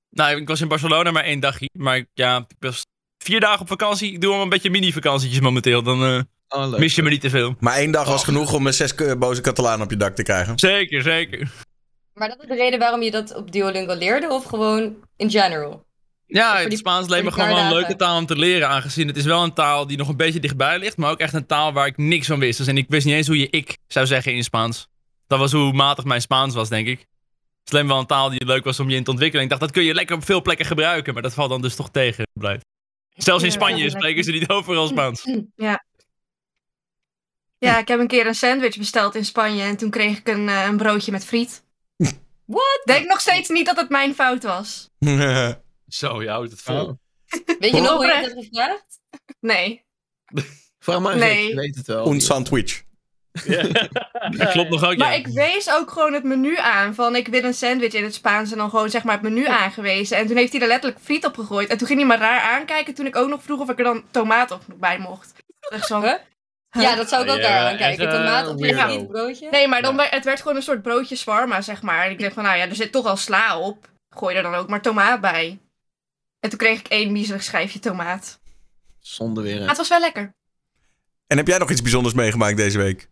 Nou, 0.10 0.38
ik 0.38 0.48
was 0.48 0.62
in 0.62 0.68
Barcelona 0.68 1.12
maar 1.12 1.24
één 1.24 1.40
dagje. 1.40 1.70
Maar 1.78 2.06
ja, 2.14 2.38
ik 2.38 2.56
was 2.60 2.86
vier 3.18 3.40
dagen 3.40 3.62
op 3.62 3.68
vakantie. 3.68 4.12
Ik 4.14 4.22
doe 4.22 4.34
al 4.34 4.42
een 4.42 4.50
beetje 4.50 4.70
mini-vakantietjes 4.70 5.40
momenteel. 5.40 5.84
Dan 5.84 6.04
eh, 6.04 6.20
Oh, 6.50 6.70
leuk. 6.70 6.80
mis 6.80 6.96
je 6.96 7.04
me 7.04 7.10
niet 7.10 7.22
te 7.22 7.30
veel. 7.30 7.56
Maar 7.60 7.76
één 7.76 7.92
dag 7.92 8.08
was 8.08 8.24
genoeg 8.24 8.54
om 8.54 8.68
een 8.68 8.74
zes 8.74 8.96
boze 9.18 9.42
Catalanen 9.42 9.82
op 9.82 9.90
je 9.92 9.98
dak 9.98 10.16
te 10.16 10.24
krijgen. 10.24 10.60
Zeker, 10.60 11.02
zeker. 11.02 11.52
Maar 12.14 12.28
dat 12.30 12.42
is 12.42 12.48
de 12.48 12.56
reden 12.56 12.80
waarom 12.80 13.02
je 13.02 13.12
dat 13.12 13.36
op 13.36 13.52
Duolingo 13.52 13.94
leerde 13.94 14.30
of 14.30 14.46
gewoon 14.46 14.96
in 15.18 15.32
general? 15.32 15.86
Ja, 16.26 16.58
het 16.58 16.78
Spaans 16.78 17.08
leek 17.08 17.24
me 17.24 17.32
gewoon 17.32 17.48
wel 17.50 17.58
een 17.58 17.74
leuke 17.74 17.96
taal 17.96 18.18
om 18.18 18.26
te 18.26 18.36
leren. 18.36 18.70
Aangezien 18.70 19.08
het 19.08 19.18
is 19.18 19.26
wel 19.26 19.44
een 19.44 19.54
taal 19.54 19.88
die 19.88 19.98
nog 19.98 20.08
een 20.08 20.18
beetje 20.18 20.40
dichtbij 20.40 20.80
ligt. 20.80 20.98
Maar 20.98 21.12
ook 21.12 21.20
echt 21.20 21.34
een 21.34 21.46
taal 21.46 21.74
waar 21.74 21.88
ik 21.88 21.98
niks 21.98 22.28
van 22.28 22.40
wist. 22.40 22.58
Dus 22.58 22.68
en 22.68 22.78
ik 22.78 22.86
wist 22.90 23.06
niet 23.06 23.16
eens 23.16 23.28
hoe 23.28 23.40
je 23.40 23.50
ik 23.50 23.78
zou 23.88 24.06
zeggen 24.06 24.34
in 24.34 24.44
Spaans. 24.44 24.88
Dat 25.28 25.40
was 25.40 25.52
hoe 25.52 25.74
matig 25.74 26.04
mijn 26.06 26.22
Spaans 26.22 26.54
was, 26.54 26.70
denk 26.70 26.88
ik. 26.88 27.00
Het 27.00 27.08
is 27.66 27.74
alleen 27.74 27.88
wel 27.88 28.00
een 28.00 28.06
taal 28.06 28.30
die 28.30 28.46
leuk 28.46 28.64
was 28.64 28.80
om 28.80 28.90
je 28.90 28.96
in 28.96 29.04
te 29.04 29.12
ontwikkelen. 29.12 29.44
Ik 29.44 29.50
dacht, 29.50 29.62
dat 29.62 29.72
kun 29.72 29.84
je 29.84 29.94
lekker 29.94 30.16
op 30.16 30.26
veel 30.26 30.42
plekken 30.42 30.66
gebruiken. 30.66 31.14
Maar 31.14 31.24
dat 31.24 31.34
valt 31.34 31.50
dan 31.50 31.62
dus 31.62 31.76
toch 31.76 31.90
tegen. 31.92 32.28
Blijft. 32.34 32.66
Zelfs 33.18 33.44
in 33.44 33.50
Ja, 33.50 33.56
Spanje 33.56 33.84
ja, 33.84 33.90
spreken 33.90 34.24
ze 34.24 34.32
niet 34.32 34.50
overal 34.50 34.88
Spaans. 34.88 35.24
Ja, 37.60 37.78
ik 37.78 37.88
heb 37.88 38.00
een 38.00 38.08
keer 38.08 38.28
een 38.28 38.36
sandwich 38.36 38.78
besteld 38.78 39.16
in 39.16 39.26
Spanje 39.26 39.64
en 39.64 39.78
toen 39.78 39.90
kreeg 39.90 40.18
ik 40.18 40.28
een, 40.28 40.50
eh, 40.50 40.64
een 40.66 40.78
broodje 40.78 41.12
met 41.12 41.26
friet. 41.26 41.64
What? 42.46 42.82
Denk 42.84 43.08
nog 43.08 43.20
steeds 43.20 43.50
niet 43.50 43.66
dat 43.66 43.78
het 43.78 43.90
mijn 43.90 44.16
fout 44.16 44.44
was. 44.44 44.90
Zo, 45.88 46.22
je 46.22 46.30
houdt 46.30 46.52
het 46.52 46.62
vol. 46.62 46.86
Oh. 46.86 46.94
Weet 47.60 47.72
je 47.76 47.82
nog 47.82 47.96
hoe 47.96 48.06
je 48.06 48.14
hebt 48.14 48.34
gevraagd? 48.34 49.00
Nee. 49.40 49.86
Vraag 50.80 51.00
maar 51.00 51.12
eens, 51.14 51.22
Nee. 51.22 51.50
ik 51.50 51.56
weet 51.56 51.76
het 51.76 51.88
wel. 51.88 52.12
Un 52.12 52.22
sandwich. 52.22 52.84
Dat 54.38 54.52
klopt 54.52 54.70
nog 54.70 54.84
ook, 54.84 54.98
Maar 54.98 55.12
ja. 55.12 55.18
ik 55.18 55.28
wees 55.28 55.72
ook 55.72 55.92
gewoon 55.92 56.14
het 56.14 56.24
menu 56.24 56.58
aan. 56.58 56.96
Van 56.96 57.16
ik 57.16 57.28
wil 57.28 57.44
een 57.44 57.54
sandwich 57.54 57.94
in 57.94 58.04
het 58.04 58.14
Spaans. 58.14 58.52
En 58.52 58.58
dan 58.58 58.70
gewoon 58.70 58.90
zeg 58.90 59.04
maar 59.04 59.14
het 59.14 59.24
menu 59.24 59.46
aangewezen. 59.48 60.18
En 60.18 60.28
toen 60.28 60.38
heeft 60.38 60.52
hij 60.52 60.62
er 60.62 60.68
letterlijk 60.68 61.02
friet 61.04 61.26
op 61.26 61.36
gegooid. 61.36 61.70
En 61.70 61.78
toen 61.78 61.88
ging 61.88 62.00
hij 62.00 62.08
me 62.08 62.16
raar 62.16 62.42
aankijken. 62.42 62.94
Toen 62.94 63.06
ik 63.06 63.16
ook 63.16 63.30
nog 63.30 63.44
vroeg 63.44 63.60
of 63.60 63.70
ik 63.70 63.78
er 63.78 63.84
dan 63.84 64.04
tomaat 64.12 64.52
op 64.52 64.62
bij 64.76 65.00
mocht. 65.00 65.34
Echt 65.70 65.88
zo. 65.88 66.02
Huh? 66.02 66.14
Ja, 66.72 66.96
dat 66.96 67.10
zou 67.10 67.26
ik 67.26 67.32
ook 67.32 67.42
daar 67.42 67.72
aankijken. 67.72 68.10
Tomaat 68.10 68.48
op 68.48 68.60
je 68.60 68.76
friet 68.76 69.08
broodje. 69.08 69.50
Nee, 69.50 69.68
maar 69.68 69.82
dan 69.82 70.00
het 70.00 70.26
werd 70.26 70.42
gewoon 70.42 70.56
een 70.56 70.64
soort 70.64 70.82
broodje 70.82 71.16
zwarma, 71.16 71.62
zeg 71.62 71.82
maar. 71.82 72.06
En 72.06 72.12
ik 72.12 72.20
dacht 72.20 72.34
van, 72.34 72.44
nou 72.44 72.58
ja, 72.58 72.68
er 72.68 72.76
zit 72.76 72.92
toch 72.92 73.06
al 73.06 73.18
sla 73.18 73.60
op. 73.60 73.90
Gooi 74.10 74.36
er 74.36 74.44
dan 74.44 74.56
ook 74.56 74.70
maar 74.70 74.82
tomaat 74.82 75.22
bij. 75.22 75.60
En 76.40 76.50
toen 76.50 76.60
kreeg 76.60 76.80
ik 76.80 76.88
één 76.88 77.12
miserig 77.12 77.44
schijfje 77.44 77.80
tomaat. 77.80 78.40
Zonde 79.00 79.42
weer. 79.42 79.54
hè. 79.54 79.60
Maar 79.60 79.68
het 79.68 79.78
was 79.78 79.90
wel 79.90 80.00
lekker. 80.00 80.36
En 81.28 81.38
heb 81.38 81.48
jij 81.48 81.58
nog 81.58 81.72
iets 81.72 81.82
bijzonders 81.82 82.14
meegemaakt 82.16 82.58
deze 82.58 82.78
week? 82.78 83.10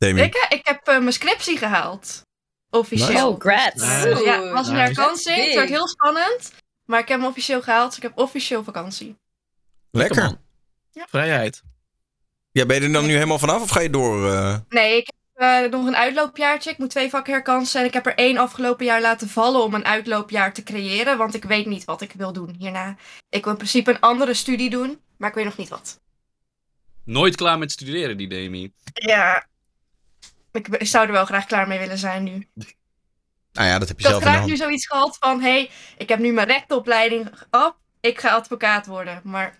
Demi? 0.00 0.22
Ik, 0.22 0.34
eh, 0.34 0.58
ik 0.58 0.66
heb 0.66 0.86
eh, 0.88 0.98
mijn 0.98 1.12
scriptie 1.12 1.56
gehaald. 1.58 2.22
Officieel. 2.70 3.28
Oh, 3.30 3.40
grats. 3.40 3.82
Nice. 3.82 4.22
Ja, 4.24 4.52
was 4.52 4.68
een 4.68 4.74
Nice. 4.74 4.84
herkansing. 4.86 5.44
Het 5.44 5.54
werd 5.54 5.68
heel 5.68 5.88
spannend. 5.88 6.52
Maar 6.84 7.00
ik 7.00 7.08
heb 7.08 7.18
hem 7.18 7.28
officieel 7.28 7.62
gehaald. 7.62 7.86
Dus 7.88 7.96
ik 7.96 8.02
heb 8.02 8.18
officieel 8.18 8.64
vakantie. 8.64 9.16
Lekker. 9.90 10.22
man. 10.22 10.38
Vrijheid. 11.08 11.62
Ja, 12.52 12.66
ben 12.66 12.76
je 12.80 12.86
er 12.86 12.92
dan 12.92 13.06
nu 13.06 13.12
helemaal 13.12 13.38
vanaf 13.38 13.62
of 13.62 13.70
ga 13.70 13.80
je 13.80 13.90
door? 13.90 14.32
eh? 14.32 14.56
Nee, 14.68 14.96
ik 14.96 15.10
heb 15.34 15.70
nog 15.70 15.86
een 15.86 15.96
uitloopjaartje. 15.96 16.70
Ik 16.70 16.78
moet 16.78 16.90
twee 16.90 17.10
vakken 17.10 17.32
herkansen. 17.32 17.80
En 17.80 17.86
ik 17.86 17.92
heb 17.92 18.06
er 18.06 18.14
één 18.14 18.36
afgelopen 18.36 18.84
jaar 18.84 19.00
laten 19.00 19.28
vallen 19.28 19.62
om 19.62 19.74
een 19.74 19.84
uitloopjaar 19.84 20.52
te 20.52 20.62
creëren. 20.62 21.18
Want 21.18 21.34
ik 21.34 21.44
weet 21.44 21.66
niet 21.66 21.84
wat 21.84 22.00
ik 22.00 22.12
wil 22.12 22.32
doen 22.32 22.54
hierna. 22.58 22.96
Ik 23.28 23.42
wil 23.42 23.52
in 23.52 23.58
principe 23.58 23.90
een 23.90 24.00
andere 24.00 24.34
studie 24.34 24.70
doen. 24.70 25.00
Maar 25.18 25.28
ik 25.28 25.34
weet 25.34 25.44
nog 25.44 25.56
niet 25.56 25.68
wat. 25.68 26.00
Nooit 27.04 27.36
klaar 27.36 27.58
met 27.58 27.72
studeren, 27.72 28.16
die 28.16 28.28
Demi. 28.28 28.72
Ja. 28.92 29.48
Ik 30.52 30.86
zou 30.86 31.06
er 31.06 31.12
wel 31.12 31.24
graag 31.24 31.46
klaar 31.46 31.68
mee 31.68 31.78
willen 31.78 31.98
zijn 31.98 32.22
nu. 32.22 32.48
Nou 33.52 33.68
ja, 33.68 33.78
dat 33.78 33.88
heb 33.88 34.00
je 34.00 34.04
Ik 34.04 34.10
zelf 34.10 34.22
graag 34.22 34.46
nu 34.46 34.56
zoiets 34.56 34.86
gehad 34.86 35.16
van... 35.20 35.40
Hé, 35.40 35.50
hey, 35.50 35.70
ik 35.98 36.08
heb 36.08 36.18
nu 36.18 36.32
mijn 36.32 36.46
rechtenopleiding 36.46 37.30
af. 37.50 37.74
Ik 38.00 38.20
ga 38.20 38.28
advocaat 38.28 38.86
worden. 38.86 39.20
Maar 39.24 39.58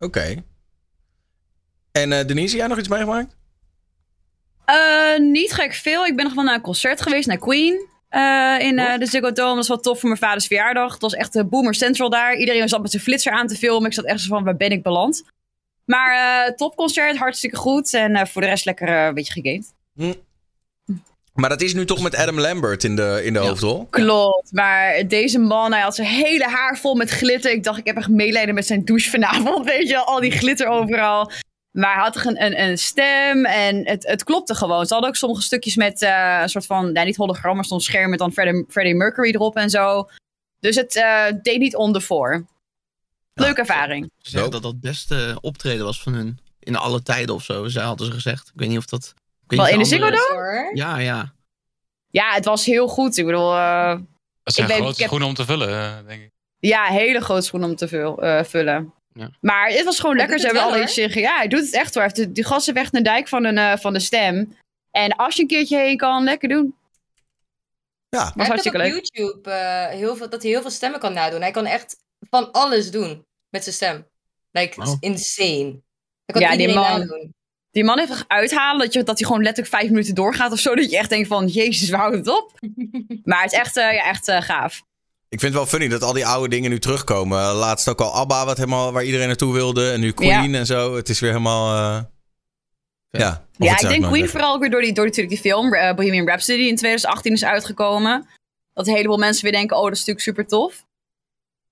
Oké. 0.00 0.44
En 1.92 2.12
eh, 2.12 2.26
Denise, 2.26 2.56
jij 2.56 2.66
nog 2.66 2.78
iets 2.78 2.88
meegemaakt? 2.88 3.36
Eh, 4.64 5.18
niet 5.18 5.52
gek 5.52 5.72
veel. 5.72 6.06
Ik 6.06 6.16
ben 6.16 6.24
nog 6.24 6.34
wel 6.34 6.44
naar 6.44 6.54
een 6.54 6.60
concert 6.60 7.02
geweest, 7.02 7.28
naar 7.28 7.38
Queen. 7.38 7.88
eh, 8.08 8.56
in 8.60 8.78
eh, 8.78 8.98
de 8.98 9.06
Ziggo 9.06 9.32
Dome. 9.32 9.48
Dat 9.48 9.56
was 9.56 9.68
wel 9.68 9.80
tof 9.80 9.98
voor 10.00 10.08
mijn 10.08 10.20
vaders 10.20 10.46
verjaardag. 10.46 10.92
Het 10.92 11.02
was 11.02 11.14
echt 11.14 11.32
de 11.32 11.44
Boomer 11.44 11.74
Central 11.74 12.10
daar. 12.10 12.36
Iedereen 12.36 12.68
zat 12.68 12.82
met 12.82 12.90
zijn 12.90 13.02
flitser 13.02 13.32
aan 13.32 13.46
te 13.46 13.56
filmen. 13.56 13.86
Ik 13.86 13.94
zat 13.94 14.04
echt 14.04 14.20
zo 14.20 14.28
van, 14.28 14.44
waar 14.44 14.56
ben 14.56 14.70
ik 14.70 14.82
beland? 14.82 15.22
Maar 15.90 16.46
eh 16.46 16.54
topconcert, 16.54 17.16
hartstikke 17.16 17.56
goed. 17.56 17.94
En 17.94 18.16
eh, 18.16 18.26
voor 18.26 18.42
de 18.42 18.48
rest 18.48 18.64
lekker 18.64 18.88
eh, 18.88 19.06
een 19.06 19.14
beetje 19.14 19.32
gegamed. 19.32 19.74
Maar 21.34 21.48
dat 21.48 21.60
is 21.60 21.74
nu 21.74 21.84
toch 21.84 22.02
met 22.02 22.16
Adam 22.16 22.40
Lambert 22.40 22.84
in 22.84 22.96
de, 22.96 23.20
in 23.24 23.32
de 23.32 23.38
hoofdrol? 23.38 23.86
Klopt, 23.90 24.52
maar 24.52 25.08
deze 25.08 25.38
man, 25.38 25.72
hij 25.72 25.80
had 25.80 25.94
zijn 25.94 26.08
hele 26.08 26.44
haar 26.44 26.78
vol 26.78 26.94
met 26.94 27.10
glitter. 27.10 27.52
Ik 27.52 27.64
dacht, 27.64 27.78
ik 27.78 27.86
heb 27.86 27.96
echt 27.96 28.08
medelijden 28.08 28.54
met 28.54 28.66
zijn 28.66 28.84
douche 28.84 29.10
vanavond, 29.10 29.66
weet 29.70 29.88
je 29.88 29.94
wel. 29.94 30.04
Al 30.04 30.20
die 30.20 30.30
glitter 30.30 30.66
overal. 30.66 31.30
Maar 31.70 31.94
hij 31.94 32.02
had 32.02 32.12
toch 32.12 32.24
een, 32.24 32.44
een, 32.44 32.60
een 32.60 32.78
stem 32.78 33.44
en 33.44 33.88
het, 33.88 34.06
het 34.06 34.24
klopte 34.24 34.54
gewoon. 34.54 34.86
Ze 34.86 34.92
hadden 34.92 35.10
ook 35.10 35.16
sommige 35.16 35.42
stukjes 35.42 35.76
met 35.76 36.02
eh, 36.02 36.38
een 36.42 36.48
soort 36.48 36.66
van, 36.66 36.92
nou 36.92 37.06
niet 37.06 37.16
hologram, 37.16 37.54
maar 37.54 37.64
stond 37.64 37.82
scherm 37.82 38.10
met 38.10 38.18
dan 38.18 38.32
Freddie, 38.32 38.64
Freddie 38.68 38.94
Mercury 38.94 39.30
erop 39.30 39.56
en 39.56 39.70
zo. 39.70 40.08
Dus 40.60 40.76
het 40.76 40.96
eh, 40.96 41.24
deed 41.42 41.58
niet 41.58 41.76
onder 41.76 42.02
voor. 42.02 42.44
Leuke 43.34 43.60
ervaring. 43.60 44.10
Ze 44.18 44.30
zeggen 44.30 44.50
dat 44.50 44.62
dat 44.62 44.72
het 44.72 44.80
beste 44.80 45.38
optreden 45.40 45.84
was 45.84 46.02
van 46.02 46.12
hun. 46.12 46.38
In 46.58 46.76
alle 46.76 47.02
tijden 47.02 47.34
of 47.34 47.42
zo. 47.44 47.68
Zij 47.68 47.82
hadden 47.82 48.06
ze 48.06 48.12
gezegd. 48.12 48.46
Ik 48.48 48.52
weet 48.60 48.68
niet 48.68 48.78
of 48.78 48.84
dat... 48.86 49.14
ik 49.44 49.50
weet 49.50 49.58
Wel 49.58 49.68
in 49.68 49.74
de 49.74 49.80
of 49.80 49.86
Ziggo 49.88 50.10
Dome? 50.10 50.28
Hoor. 50.32 50.70
Ja, 50.74 50.98
ja. 50.98 51.32
Ja, 52.10 52.32
het 52.32 52.44
was 52.44 52.64
heel 52.64 52.88
goed. 52.88 53.16
Ik 53.16 53.24
bedoel, 53.24 53.54
eh, 53.56 53.98
Dat 54.42 54.54
zijn 54.54 54.66
Ik 54.66 54.72
weet- 54.72 54.82
grote 54.82 54.92
ik 54.92 54.98
heb- 54.98 55.06
schoenen 55.06 55.28
om 55.28 55.34
te 55.34 55.44
vullen, 55.44 55.68
eh, 55.68 56.06
denk 56.06 56.22
ik. 56.22 56.30
Ja, 56.58 56.84
hele 56.84 57.20
grote 57.20 57.42
schoen 57.42 57.64
om 57.64 57.76
te 57.76 57.88
vul- 57.88 58.22
eh, 58.22 58.44
vullen. 58.44 58.92
Ja. 59.12 59.30
Maar 59.40 59.68
het 59.70 59.84
was 59.84 60.00
gewoon 60.00 60.16
Hij 60.16 60.26
lekker. 60.26 60.38
Ze 60.40 60.46
hebben 60.54 60.72
al 60.74 60.82
iets 60.82 60.94
zeggen. 60.94 61.20
Ja, 61.20 61.36
hij 61.36 61.48
doet 61.48 61.60
het 61.60 61.74
echt 61.74 61.94
hoor. 61.94 62.02
Hij 62.02 62.12
heeft 62.14 62.34
die 62.34 62.44
gasten 62.44 62.74
weg 62.74 62.92
naar 62.92 63.02
de 63.02 63.08
dijk 63.08 63.28
van, 63.28 63.44
een, 63.44 63.58
eh, 63.58 63.76
van 63.76 63.92
de 63.92 64.00
stem. 64.00 64.56
En 64.90 65.16
als 65.16 65.34
je 65.36 65.42
een 65.42 65.48
keertje 65.48 65.76
heen 65.78 65.96
kan, 65.96 66.24
lekker 66.24 66.48
doen. 66.48 66.74
Ja. 68.08 68.24
Was 68.24 68.34
Maar 68.34 68.46
hartstikke 68.46 68.78
leuk. 68.78 68.96
op 68.96 69.04
YouTube 69.12 69.50
eh, 69.50 69.86
heel 69.86 70.16
veel, 70.16 70.28
dat 70.30 70.42
hij 70.42 70.50
heel 70.50 70.60
veel 70.60 70.70
stemmen 70.70 71.00
kan 71.00 71.12
nadoen. 71.12 71.40
Hij 71.40 71.50
kan 71.50 71.66
echt 71.66 71.96
van 72.30 72.52
alles 72.52 72.90
doen 72.90 73.26
met 73.48 73.62
zijn 73.62 73.74
stem. 73.74 74.06
Like, 74.50 74.82
Wow. 74.84 74.96
insane. 75.00 75.80
Hij 76.24 76.32
kan 76.32 76.40
Ja, 76.40 76.50
die 76.50 76.60
iedereen 76.60 76.82
man. 76.82 77.00
nadoen. 77.00 77.34
Die 77.70 77.84
man 77.84 77.98
heeft 77.98 78.10
echt 78.10 78.24
uithalen 78.28 78.80
dat, 78.80 78.92
je, 78.92 79.02
dat 79.02 79.18
hij 79.18 79.26
gewoon 79.26 79.42
letterlijk 79.42 79.74
vijf 79.74 79.90
minuten 79.90 80.14
doorgaat 80.14 80.52
of 80.52 80.58
zo. 80.58 80.74
Dat 80.74 80.90
je 80.90 80.96
echt 80.98 81.08
denkt 81.08 81.28
van, 81.28 81.46
jezus, 81.46 81.88
we 81.88 81.96
houden 81.96 82.18
het 82.18 82.28
op. 82.28 82.52
maar 83.24 83.42
het 83.42 83.52
is 83.52 83.58
echt, 83.58 83.76
eh, 83.76 83.92
ja, 83.94 84.04
echt 84.08 84.28
eh, 84.28 84.42
gaaf. 84.42 84.82
Ik 85.28 85.40
vind 85.40 85.52
het 85.54 85.62
wel 85.62 85.66
funny 85.70 85.88
dat 85.88 86.02
al 86.02 86.12
die 86.12 86.26
oude 86.26 86.48
dingen 86.48 86.70
nu 86.70 86.78
terugkomen. 86.78 87.38
Laatst 87.54 87.88
ook 87.88 88.00
al 88.00 88.12
ABBA, 88.14 88.44
wat 88.44 88.56
helemaal, 88.56 88.92
waar 88.92 89.04
iedereen 89.04 89.26
naartoe 89.26 89.52
wilde. 89.52 89.90
En 89.90 90.00
nu 90.00 90.12
Queen 90.12 90.54
en 90.54 90.66
zo. 90.66 90.96
Het 90.96 91.08
is 91.08 91.20
weer 91.20 91.30
helemaal... 91.30 91.74
eh, 91.76 92.04
ja. 93.20 93.46
Ja, 93.56 93.72
ik 93.80 93.88
denk 93.88 94.04
Queen 94.04 94.28
vooral 94.28 94.54
ook 94.54 94.60
weer 94.60 94.70
door, 94.70 94.80
die, 94.80 94.92
door 94.92 95.04
natuurlijk 95.04 95.42
die 95.42 95.52
film 95.52 95.74
eh, 95.74 95.94
Bohemian 95.94 96.26
Rhapsody 96.26 96.58
die 96.58 96.68
in 96.68 96.76
2018 96.76 97.32
is 97.32 97.44
uitgekomen. 97.44 98.26
Dat 98.74 98.86
een 98.86 98.94
heleboel 98.94 99.16
mensen 99.18 99.42
weer 99.42 99.52
denken, 99.52 99.76
oh, 99.76 99.82
dat 99.82 99.92
is 99.92 99.98
natuurlijk 99.98 100.26
super 100.26 100.46
tof. 100.46 100.86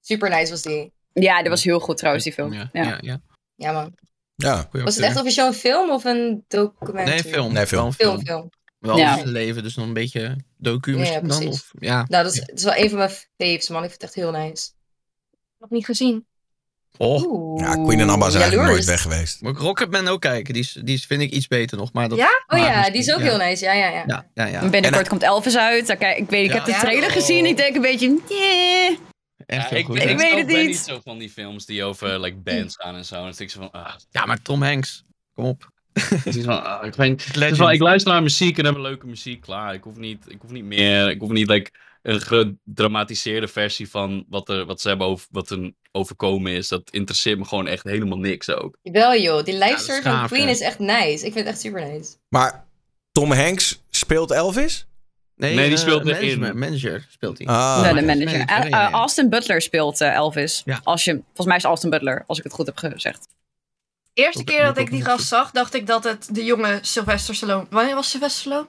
Super 0.09 0.31
nice 0.31 0.51
was 0.51 0.63
die. 0.63 0.93
Ja, 1.13 1.39
dat 1.43 1.49
was 1.49 1.65
heel 1.65 1.81
goed 1.81 1.97
trouwens, 1.97 2.25
die 2.25 2.33
film. 2.33 2.53
Ja, 2.53 2.69
Ja. 2.73 2.83
ja, 2.83 2.99
ja. 3.01 3.21
Ja, 3.55 3.73
man. 3.73 3.95
Ja. 4.37 4.69
Was 4.73 4.95
het 4.97 5.05
echt 5.05 5.17
officieel 5.21 5.47
een 5.47 5.55
film 5.55 5.91
of 5.91 6.05
een 6.05 6.45
documentaire? 6.49 7.23
Nee, 7.23 7.33
film. 7.33 7.53
Nee, 7.53 7.67
film. 7.67 7.81
Wel 7.81 7.87
een 7.87 7.95
Film, 7.95 8.21
film. 8.27 8.51
Wel 8.79 8.97
Ja. 8.97 9.21
leven, 9.25 9.63
dus 9.63 9.75
nog 9.77 9.87
een 9.87 9.93
beetje 9.93 10.37
docu 10.57 10.97
Ja, 10.99 11.05
ja, 11.05 11.21
misschien 11.23 11.45
dan. 11.47 11.55
Of, 11.55 11.71
ja. 11.79 12.05
Nou, 12.09 12.25
dat 12.25 12.33
is, 12.33 12.41
dat 12.41 12.57
is 12.59 12.65
wel 12.65 12.77
een 12.77 12.89
van 12.89 12.99
mijn 12.99 13.11
faves, 13.37 13.69
man. 13.69 13.83
Ik 13.85 13.89
vind 13.91 13.93
het 13.93 14.03
echt 14.03 14.15
heel 14.15 14.31
nice. 14.31 14.71
Nog 15.59 15.71
niet 15.71 15.85
gezien. 15.85 16.27
Oh, 16.97 17.23
Oeh. 17.25 17.61
ja, 17.63 17.73
Queen 17.75 18.01
en 18.01 18.09
ABBA 18.11 18.31
zijn 18.31 18.43
eigenlijk 18.43 18.53
Jaloers. 18.53 18.71
nooit 18.71 18.85
weg 18.85 19.03
geweest. 19.03 19.41
moet 19.43 19.53
ik 19.53 19.59
Rocketman 19.59 20.09
ook 20.09 20.21
kijken. 20.21 20.53
Die, 20.55 20.63
is, 20.63 20.79
die 20.85 20.95
is, 20.95 21.05
vind 21.07 21.21
ik 21.23 21.31
iets 21.31 21.47
beter 21.47 21.77
nog. 21.79 21.93
Maar 21.93 22.09
dat, 22.09 22.19
Ja? 22.19 22.45
Oh 22.47 22.59
ja, 22.59 22.91
die 22.91 23.01
is 23.01 23.13
ook 23.13 23.19
ja. 23.21 23.25
heel 23.25 23.37
nice. 23.37 23.65
Ja, 23.65 23.73
ja, 23.73 23.89
ja. 23.89 24.05
Ja, 24.07 24.27
ja, 24.35 24.47
ja. 24.47 24.61
En 24.61 24.71
Binnenkort 24.71 25.03
En, 25.03 25.09
komt 25.09 25.23
Elvis 25.23 25.57
uit. 25.57 25.87
Daar 25.87 25.97
kijk, 25.97 26.19
ik 26.19 26.31
weet, 26.31 26.45
ik 26.45 26.51
Ja. 26.51 26.55
heb 26.57 26.65
de 26.65 26.71
Ja. 26.71 26.81
trailer 26.81 27.09
Oh. 27.09 27.13
gezien. 27.15 27.47
Ik 27.47 27.57
denk 27.57 27.75
een 27.77 27.83
beetje, 27.83 28.21
yeah. 28.29 28.99
Echt 29.49 29.63
Ja, 29.63 29.69
heel 29.69 29.79
ik, 29.79 29.85
goed. 29.85 29.97
ik, 29.97 30.19
weet 30.19 30.37
het 30.37 30.47
ben 30.47 30.57
niet. 30.57 30.67
niet 30.67 30.77
zo 30.77 31.01
van 31.05 31.19
die 31.19 31.31
films 31.31 31.67
die 31.67 31.85
over 31.85 32.21
like, 32.21 32.37
bands 32.37 32.77
gaan 32.77 32.95
en 32.95 33.05
zo. 33.05 33.15
En 33.15 33.21
dan 33.21 33.31
denk 33.31 33.41
ik 33.41 33.51
zo 33.51 33.61
van, 33.61 33.83
ah, 33.83 33.95
Ja, 34.11 34.27
maar 34.27 34.43
Tom 34.43 34.63
Hanks. 34.63 35.05
Kom 35.35 35.45
op. 35.45 35.71
het 35.93 36.37
is 36.37 36.45
van, 36.45 36.65
ah, 36.65 36.87
ik, 36.87 36.95
van, 37.57 37.71
ik 37.71 37.81
luister 37.81 38.13
naar 38.13 38.23
muziek 38.23 38.59
en 38.59 38.65
heb 38.65 38.75
een 38.75 38.81
leuke 38.81 39.07
muziek, 39.07 39.41
klaar. 39.41 39.75
Ik 39.75 39.83
hoef 39.83 39.97
niet, 39.97 40.25
ik 40.29 40.41
hoef 40.41 40.51
niet 40.51 40.65
meer, 40.65 41.11
ik 41.11 41.21
hoef 41.21 41.31
niet 41.31 41.49
like, 41.49 41.71
een 42.03 42.21
gedramatiseerde 42.21 43.49
versie 43.49 43.91
van 43.91 44.25
wat, 44.29 44.49
er, 44.49 44.67
wat 44.67 44.81
ze 44.81 44.89
hebben 44.89 45.07
over, 45.07 45.27
wat 45.31 45.49
hun 45.49 45.77
overkomen 45.93 46.53
is. 46.53 46.69
Dat 46.69 46.91
interesseert 46.91 47.39
me 47.39 47.45
gewoon 47.45 47.67
echt 47.67 47.85
helemaal 47.85 48.19
niks 48.19 48.51
ook. 48.51 48.79
Wel 48.83 49.17
joh, 49.17 49.45
die 49.45 49.59
live 49.59 49.79
story 49.79 50.03
van 50.03 50.27
Queen 50.27 50.49
is 50.49 50.61
echt 50.61 50.79
nice. 50.79 51.27
Ik 51.27 51.33
vind 51.33 51.35
het 51.35 51.47
echt 51.47 51.61
super 51.61 51.87
nice. 51.87 52.17
Maar 52.29 52.67
Tom 53.13 53.33
Hanks 53.33 53.83
speelt 53.91 54.31
Elvis? 54.31 54.87
Nee, 55.39 55.55
Nee, 55.55 55.65
die 55.69 55.75
eh, 55.77 55.81
speelt 55.83 56.07
erin. 56.07 56.39
management- 56.39 56.55
Manager 56.55 57.07
speelt 57.11 57.39
hij. 57.39 57.47
Ah, 57.47 57.83
Nee, 57.83 57.95
de 57.95 58.03
manager. 58.03 58.39
manager, 58.39 58.71
Eh, 58.73 58.85
eh, 58.85 58.91
Austin 58.93 59.29
Butler 59.29 59.63
speelt 59.63 60.01
Elvis. 60.01 60.63
Ja. 60.65 60.81
Als 60.85 61.05
je, 61.05 61.13
volgens 61.25 61.47
mij 61.47 61.57
is 61.57 61.65
Austin 61.65 61.91
Butler, 61.91 62.25
als 62.27 62.39
ik 62.39 62.45
het 62.45 62.53
goed 62.53 62.67
heb 62.67 62.77
gezegd. 62.77 63.29
De 64.13 64.23
eerste 64.25 64.45
keer 64.45 64.65
dat 64.65 64.79
ik 64.79 64.91
die 64.91 65.05
gast 65.05 65.27
zag, 65.29 65.51
dacht 65.51 65.75
ik 65.75 65.87
dat 65.87 66.05
het 66.05 66.29
de 66.35 66.45
jonge 66.45 66.79
Sylvester 66.83 67.35
Stallone... 67.35 67.67
Wanneer 67.71 67.95
was 67.95 68.11
Sylvester 68.11 68.41
Stallone? 68.41 68.67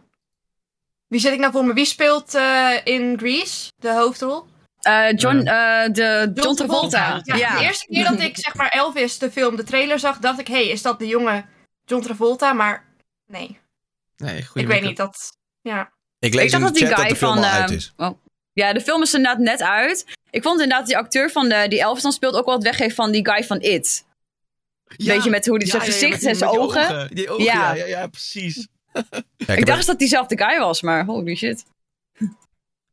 Wie 1.07 1.19
zit 1.19 1.33
ik 1.33 1.39
nou 1.39 1.51
voor 1.51 1.65
me? 1.65 1.73
Wie 1.73 1.85
speelt 1.85 2.35
eh, 2.35 2.71
in 2.83 3.17
Grease 3.19 3.71
de 3.75 3.93
hoofdrol? 3.93 4.45
Eh, 4.79 5.11
John, 5.15 5.37
eh, 5.37 5.83
de, 5.91 6.31
John 6.33 6.55
Travolta. 6.55 7.21
Ja, 7.23 7.35
Ja. 7.35 7.57
De 7.57 7.63
eerste 7.63 7.85
keer 7.85 8.03
dat 8.09 8.19
ik 8.19 8.37
zeg 8.37 8.55
maar 8.55 8.69
Elvis, 8.69 9.17
de 9.17 9.31
film, 9.31 9.55
de 9.55 9.63
trailer 9.63 9.99
zag, 9.99 10.17
dacht 10.17 10.39
ik... 10.39 10.47
Hé, 10.47 10.53
hey, 10.53 10.67
is 10.67 10.81
dat 10.81 10.99
de 10.99 11.07
jonge 11.07 11.45
John 11.85 12.03
Travolta? 12.03 12.53
Maar 12.53 12.85
nee, 13.27 13.59
Nee, 14.17 14.45
goeie 14.45 14.67
ik 14.67 14.73
weet 14.73 14.83
niet. 14.83 14.97
Dat, 14.97 15.31
ja. 15.61 15.91
Ik 16.19 16.33
lees 16.33 16.43
Ik 16.43 16.51
dacht 16.51 16.53
in 16.53 16.61
dat 16.61 16.73
de 16.73 16.79
die 16.79 16.87
chat 16.87 16.97
dat 16.97 17.05
guy 17.05 17.13
de 17.13 17.19
film 17.19 17.33
van... 17.33 17.43
al 17.43 17.49
eh, 17.49 17.59
uit 17.59 17.69
is. 17.69 17.93
oh. 17.97 18.09
Ja, 18.53 18.73
de 18.73 18.81
film 18.81 19.01
is 19.01 19.13
inderdaad 19.13 19.39
net 19.39 19.61
uit. 19.61 20.05
Ik 20.29 20.43
vond 20.43 20.61
inderdaad 20.61 20.87
die 20.87 20.97
acteur 20.97 21.31
van 21.31 21.49
de, 21.49 21.65
die 21.69 21.79
Elvis 21.81 22.03
dan 22.03 22.11
speelt 22.11 22.35
ook 22.35 22.45
wel 22.45 22.55
het 22.55 22.63
weggeven 22.63 22.95
van 22.95 23.11
die 23.11 23.29
guy 23.29 23.43
van 23.43 23.59
It. 23.59 24.05
Ja, 24.97 25.13
Weet 25.13 25.23
je, 25.23 25.29
met 25.29 25.45
hoe 25.45 25.59
die 25.59 25.67
zijn 25.67 25.81
ja, 25.81 25.91
gezicht 25.91 26.23
en 26.23 26.35
zijn 26.35 26.49
ogen. 26.49 27.15
Die 27.15 27.29
ogen, 27.29 27.43
Ja. 27.43 27.53
ja, 27.53 27.73
ja, 27.73 27.85
ja, 27.85 28.07
precies. 28.07 28.67
Ja, 28.91 29.05
ik, 29.37 29.47
dacht 29.47 29.59
even, 29.59 29.75
eens 29.75 29.85
dat 29.85 29.99
diezelfde 29.99 30.37
guy 30.37 30.59
was, 30.59 30.81
maar 30.81 31.05
holy 31.05 31.35
shit. 31.35 31.65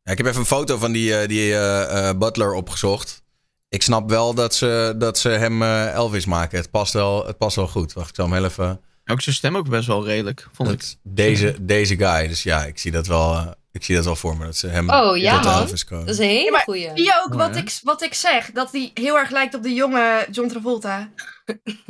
ja, 0.03 0.13
ik 0.13 0.19
heb 0.19 0.27
even 0.27 0.41
een 0.41 0.47
foto 0.47 0.77
van 0.79 0.93
die, 0.93 1.17
eh, 1.17 1.29
die 1.29 1.53
eh, 1.53 2.09
eh, 2.09 2.19
Butler 2.19 2.53
opgezocht. 2.53 3.23
Ik 3.69 3.83
snap 3.83 4.11
wel 4.11 4.35
dat 4.35 4.55
ze, 4.55 4.95
dat 4.99 5.19
ze 5.19 5.29
hem 5.29 5.63
eh, 5.63 5.93
Elvis 5.93 6.27
maken. 6.27 6.59
Het 6.59 6.71
past, 6.71 6.93
wel, 6.93 7.27
het 7.27 7.39
past 7.39 7.57
wel 7.57 7.69
goed. 7.69 7.93
Wacht, 7.93 8.09
ik 8.09 8.15
zal 8.15 8.25
hem 8.25 8.35
heel 8.35 8.45
even... 8.45 8.81
Ook 9.07 9.21
zijn 9.21 9.35
stem 9.35 9.57
ook 9.57 9.69
best 9.69 9.87
wel 9.87 10.05
redelijk, 10.05 10.49
vond 10.53 10.71
ik. 10.71 10.95
Deze, 11.03 11.57
deze 11.61 11.97
guy. 11.97 12.29
Dus 12.29 12.43
ja, 12.43 12.65
ik 12.65 12.79
zie 12.79 12.91
dat 12.91 13.07
wel, 13.07 13.35
eh, 13.35 13.47
Ik 13.73 13.85
zie 13.85 13.95
dat 13.95 14.05
wel 14.05 14.17
voor 14.17 14.37
me, 14.37 14.45
dat 14.45 14.57
ze 14.57 14.67
hem 14.67 14.91
Oh, 14.91 15.17
ja, 15.17 15.33
tot 15.35 15.43
de 15.43 15.49
man. 15.49 15.61
Elvis 15.61 15.85
komen. 15.85 16.07
Dat 16.07 16.15
is 16.15 16.21
een 16.21 16.29
hele 16.31 16.51
Ja, 16.57 16.59
goeie. 16.63 16.91
Zie 16.95 17.05
je 17.05 17.23
ook 17.25 17.33
Oh, 17.33 17.39
wat, 17.39 17.55
ja. 17.55 17.61
ik, 17.61 17.79
wat 17.83 18.03
ik 18.03 18.15
zeg? 18.15 18.51
Dat 18.53 18.73
hij 18.73 18.91
heel 18.95 19.19
erg 19.19 19.31
lijkt 19.31 19.55
op 19.55 19.63
de 19.63 19.75
jonge 19.75 20.27
John 20.31 20.49
Travolta. 20.49 21.11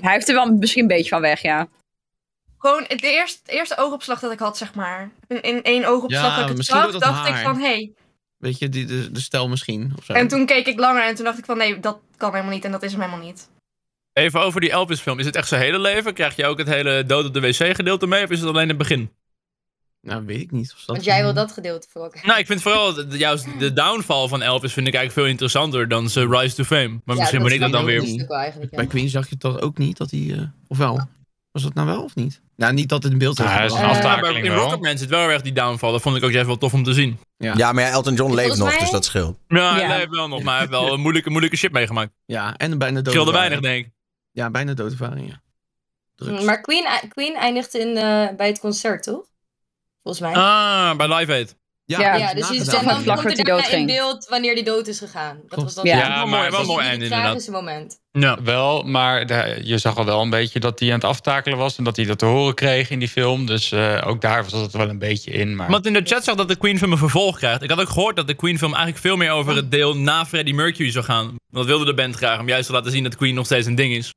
Hij 0.01 0.13
heeft 0.13 0.29
er 0.29 0.35
wel 0.35 0.47
misschien 0.53 0.83
een 0.83 0.89
beetje 0.89 1.09
van 1.09 1.21
weg, 1.21 1.43
ja. 1.43 1.69
Gewoon 2.59 2.85
het 2.89 3.03
eerste, 3.03 3.39
het 3.43 3.55
eerste 3.55 3.77
oogopslag 3.79 4.21
dat 4.21 4.33
ik 4.33 4.39
had, 4.39 4.57
zeg 4.57 4.75
maar. 4.75 5.11
In, 5.29 5.43
in 5.43 5.63
één 5.63 5.85
oogopslag 5.85 6.37
Ja, 6.37 6.41
dat 6.41 6.51
ik 6.51 6.57
het 6.57 6.67
zag, 6.67 6.99
dacht 6.99 7.29
ik 7.29 7.37
van, 7.37 7.57
hé. 7.59 7.67
Hey. 7.67 7.93
Weet 8.37 8.59
je, 8.59 8.69
die, 8.69 8.85
de, 8.87 9.13
de 9.13 9.21
stijl 9.21 9.49
misschien. 9.49 9.93
Of 9.99 10.05
zo. 10.05 10.13
En 10.13 10.29
toen 10.29 10.47
keek 10.47 10.67
ik 10.67 10.79
langer 10.79 11.03
en 11.03 11.15
toen 11.15 11.25
dacht 11.25 11.39
ik 11.39 11.45
van, 11.45 11.57
nee, 11.57 11.81
dat 11.81 11.99
kan 12.17 12.31
helemaal 12.33 12.53
niet 12.53 12.65
en 12.65 12.71
dat 12.71 12.83
is 12.83 12.93
hem 12.93 13.01
helemaal 13.01 13.25
niet. 13.27 13.49
Even 14.17 14.41
over 14.41 14.61
die 14.61 14.71
Elvis-film. 14.71 15.19
Is 15.19 15.27
het 15.27 15.37
echt 15.37 15.49
zijn 15.49 15.61
hele 15.61 15.79
leven? 15.79 16.15
Krijg 16.15 16.37
je 16.37 16.47
ook 16.47 16.59
het 16.59 16.69
hele 16.69 17.05
dood 17.07 17.25
op 17.27 17.35
de 17.35 17.41
wc-gedeelte 17.41 18.07
mee? 18.07 18.25
Of 18.25 18.31
is 18.31 18.41
het 18.41 18.49
alleen 18.49 18.69
het 18.69 18.79
begin? 18.79 19.11
Nou, 20.01 20.25
weet 20.27 20.41
ik 20.41 20.51
niet. 20.51 20.73
Of 20.73 20.79
dat 20.79 20.87
Want 20.87 21.05
jij 21.05 21.23
wil 21.23 21.35
dat 21.35 21.53
gedeelte 21.53 21.87
voor 21.91 22.03
elkaar. 22.03 22.27
Nou, 22.27 22.39
ik 22.39 22.47
vind 22.47 22.63
vooral 22.63 22.95
de, 22.95 23.07
de- 23.07 23.19
juist 23.19 23.47
de 23.59 23.73
downfall 23.73 24.29
van 24.29 24.43
Elvis 24.43 24.73
vind 24.73 24.87
ik 24.87 24.95
eigenlijk 24.95 25.13
veel 25.27 25.33
interessanter 25.33 25.89
dan 25.89 26.09
zijn 26.11 26.31
rise 26.31 26.55
to 26.55 26.65
fame. 26.65 27.01
Maar 27.05 27.17
misschien 27.17 27.41
moet 27.41 27.51
ik 27.53 27.61
dat 27.61 27.73
dan 27.73 27.85
weer... 27.85 28.01
wel 28.01 28.41
ja. 28.41 28.53
Bij 28.71 28.87
Queen 28.87 29.09
zag 29.09 29.29
je 29.31 29.37
toch 29.37 29.61
ook 29.61 29.79
niet 29.79 29.97
dat 29.97 30.11
hij... 30.11 30.27
eh, 30.33 30.41
of 30.69 30.79
wel? 30.79 31.09
Was 31.53 31.63
dat 31.63 31.75
nou 31.75 31.87
wel 31.87 32.03
of 32.03 32.15
niet? 32.15 32.41
Nou, 32.57 32.73
niet 32.73 32.89
dat 32.89 33.03
het 33.03 33.13
in 33.13 33.19
beeld 33.19 33.39
is. 33.41 33.45
Hij 33.47 33.65
is 33.67 33.73
een 33.73 33.79
Eh, 33.79 33.83
Ja, 33.85 33.89
aftakeling 33.91 34.47
maar 34.47 34.57
in. 34.57 34.63
Rocketman 34.63 34.99
zit 34.99 35.09
wel 35.09 35.29
erg 35.29 35.43
die 35.43 35.53
downfall. 35.53 35.91
Dat 35.93 36.03
vond 36.03 36.17
ik 36.17 36.25
ook 36.25 36.31
juist 36.31 36.47
wel 36.47 36.59
tof 36.59 36.73
om 36.75 36.83
te 36.85 36.93
zien. 36.93 37.19
Ja, 37.37 37.73
maar 37.73 37.85
ja, 37.85 37.91
Elton 37.91 38.15
John 38.15 38.35
leeft 38.35 38.57
nog, 38.57 38.69
mij- 38.69 38.79
dus 38.79 38.91
dat 38.91 39.05
scheelt. 39.05 39.39
Ja, 39.49 39.75
hij 39.75 39.83
Ja. 39.83 39.97
leeft 39.97 40.11
wel 40.11 40.29
nog, 40.29 40.43
maar 40.43 40.51
hij 40.53 40.59
heeft 40.67 40.71
wel 40.81 40.93
een 40.93 41.01
moeilijke, 41.01 41.29
moeilijke 41.31 41.57
shit 41.57 41.73
meegemaakt. 41.73 42.13
Ja, 42.27 42.57
en 42.57 42.73
een 42.73 42.79
bijna 42.79 43.01
dood. 43.01 43.13
Scheelde 43.13 43.33
weinig, 43.33 43.61
denk 43.61 43.87
ik. 43.87 43.93
Ja, 44.37 44.51
bijna 44.51 44.75
doodervaring, 44.75 45.29
ja. 45.29 45.41
Drugs. 46.17 46.45
Maar 46.45 46.61
Queen, 46.61 46.87
Queen 47.09 47.35
eindigt 47.35 47.75
in, 47.75 47.97
eh, 47.97 48.29
bij 48.37 48.47
het 48.47 48.59
concert, 48.61 49.03
toch? 49.03 49.25
Volgens 50.03 50.25
mij. 50.25 50.35
Ah, 50.43 50.97
bij 50.97 51.09
Live 51.17 51.33
Aid. 51.33 51.57
ja, 51.85 52.17
ja, 52.17 52.27
dat 52.27 52.37
dus 52.37 52.49
je 52.49 52.55
ziet 52.55 52.71
dan 52.71 52.81
vlak 53.03 53.17
komt 53.23 53.47
dat 53.47 53.67
er 53.67 53.73
in 53.73 53.87
beeld 53.87 54.27
wanneer 54.29 54.55
die 54.55 54.65
dood 54.65 54.87
is 54.87 54.99
gegaan. 54.99 55.41
Dat 55.49 55.63
was 55.63 55.75
dan 55.75 55.85
Ja. 55.85 55.97
Ja, 55.97 56.09
wel 56.09 56.17
maar 56.17 56.27
mooi, 56.39 56.51
wel 56.51 56.59
dat 56.59 56.67
mooi 56.67 56.81
is 56.83 56.89
eind 56.89 56.93
het 56.93 57.03
inderdaad. 57.03 57.27
tragische 57.27 57.51
moment. 57.51 57.99
Ja. 58.13 58.43
Wel, 58.43 58.83
maar 58.83 59.27
de- 59.27 59.61
je 59.63 59.79
zag 59.79 59.97
al 59.97 60.05
wel 60.05 60.23
een 60.23 60.31
beetje 60.31 60.61
dat 60.61 60.81
hij 60.81 60.89
aan 60.89 60.95
het 60.95 61.05
aftakelen 61.05 61.59
was. 61.59 61.79
En 61.79 61.85
dat 61.85 61.97
hij 61.97 62.05
dat 62.05 62.19
te 62.19 62.25
horen 62.27 62.55
kreeg 62.55 62.91
in 62.91 62.99
die 62.99 63.09
film. 63.09 63.47
Dus 63.47 63.73
eh, 63.73 64.03
ook 64.07 64.21
daar 64.21 64.43
was 64.43 64.53
het 64.53 64.73
wel 64.73 64.89
een 64.89 64.99
beetje 64.99 65.31
in. 65.31 65.57
Maar... 65.57 65.71
Want 65.71 65.87
in 65.87 65.93
de 65.93 66.03
chat 66.05 66.25
zag 66.25 66.35
dat 66.35 66.49
de 66.49 66.57
Queen 66.57 66.79
film 66.79 66.93
een 66.93 66.99
vervolg 66.99 67.37
krijgt. 67.39 67.63
Ik 67.63 67.71
had 67.71 67.81
ook 67.81 67.89
gehoord 67.89 68.17
dat 68.17 68.27
de 68.27 68.35
Queen 68.35 68.59
film 68.59 68.71
eigenlijk 68.75 69.03
veel 69.03 69.17
meer 69.17 69.31
over 69.31 69.57
het 69.57 69.71
deel 69.71 69.97
na 69.97 70.27
Freddie 70.27 70.55
Mercury 70.55 70.91
zou 70.91 71.05
gaan. 71.05 71.35
Dat 71.51 71.67
wilde 71.67 71.85
de 71.85 71.95
band 71.95 72.15
graag, 72.17 72.41
om 72.41 72.49
juist 72.49 72.67
te 72.67 72.73
laten 72.73 72.91
zien 72.91 73.03
dat 73.03 73.17
Queen 73.17 73.35
nog 73.35 73.45
steeds 73.45 73.67
een 73.67 73.75
ding 73.75 73.95
is. 73.95 74.15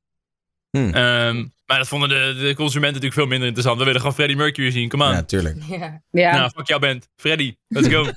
Hmm. 0.71 0.93
Ehm, 0.93 1.45
maar 1.65 1.77
dat 1.77 1.87
vonden 1.87 2.09
de, 2.09 2.15
de 2.15 2.53
consumenten 2.55 3.01
natuurlijk 3.01 3.13
veel 3.13 3.25
minder 3.25 3.47
interessant. 3.47 3.77
We 3.79 3.83
willen 3.85 3.99
gewoon 3.99 4.15
Freddie 4.15 4.37
Mercury 4.37 4.71
zien, 4.71 4.89
come 4.89 5.03
on. 5.03 5.09
Ja, 5.09 5.15
Ja, 5.15 5.23
tuurlijk. 5.23 5.57
Ja. 5.79 6.01
Ja. 6.11 6.49
fuck 6.55 6.67
jouw 6.67 6.79
band. 6.79 7.07
Freddy, 7.15 7.55
let's 7.67 7.87
go. 7.87 8.05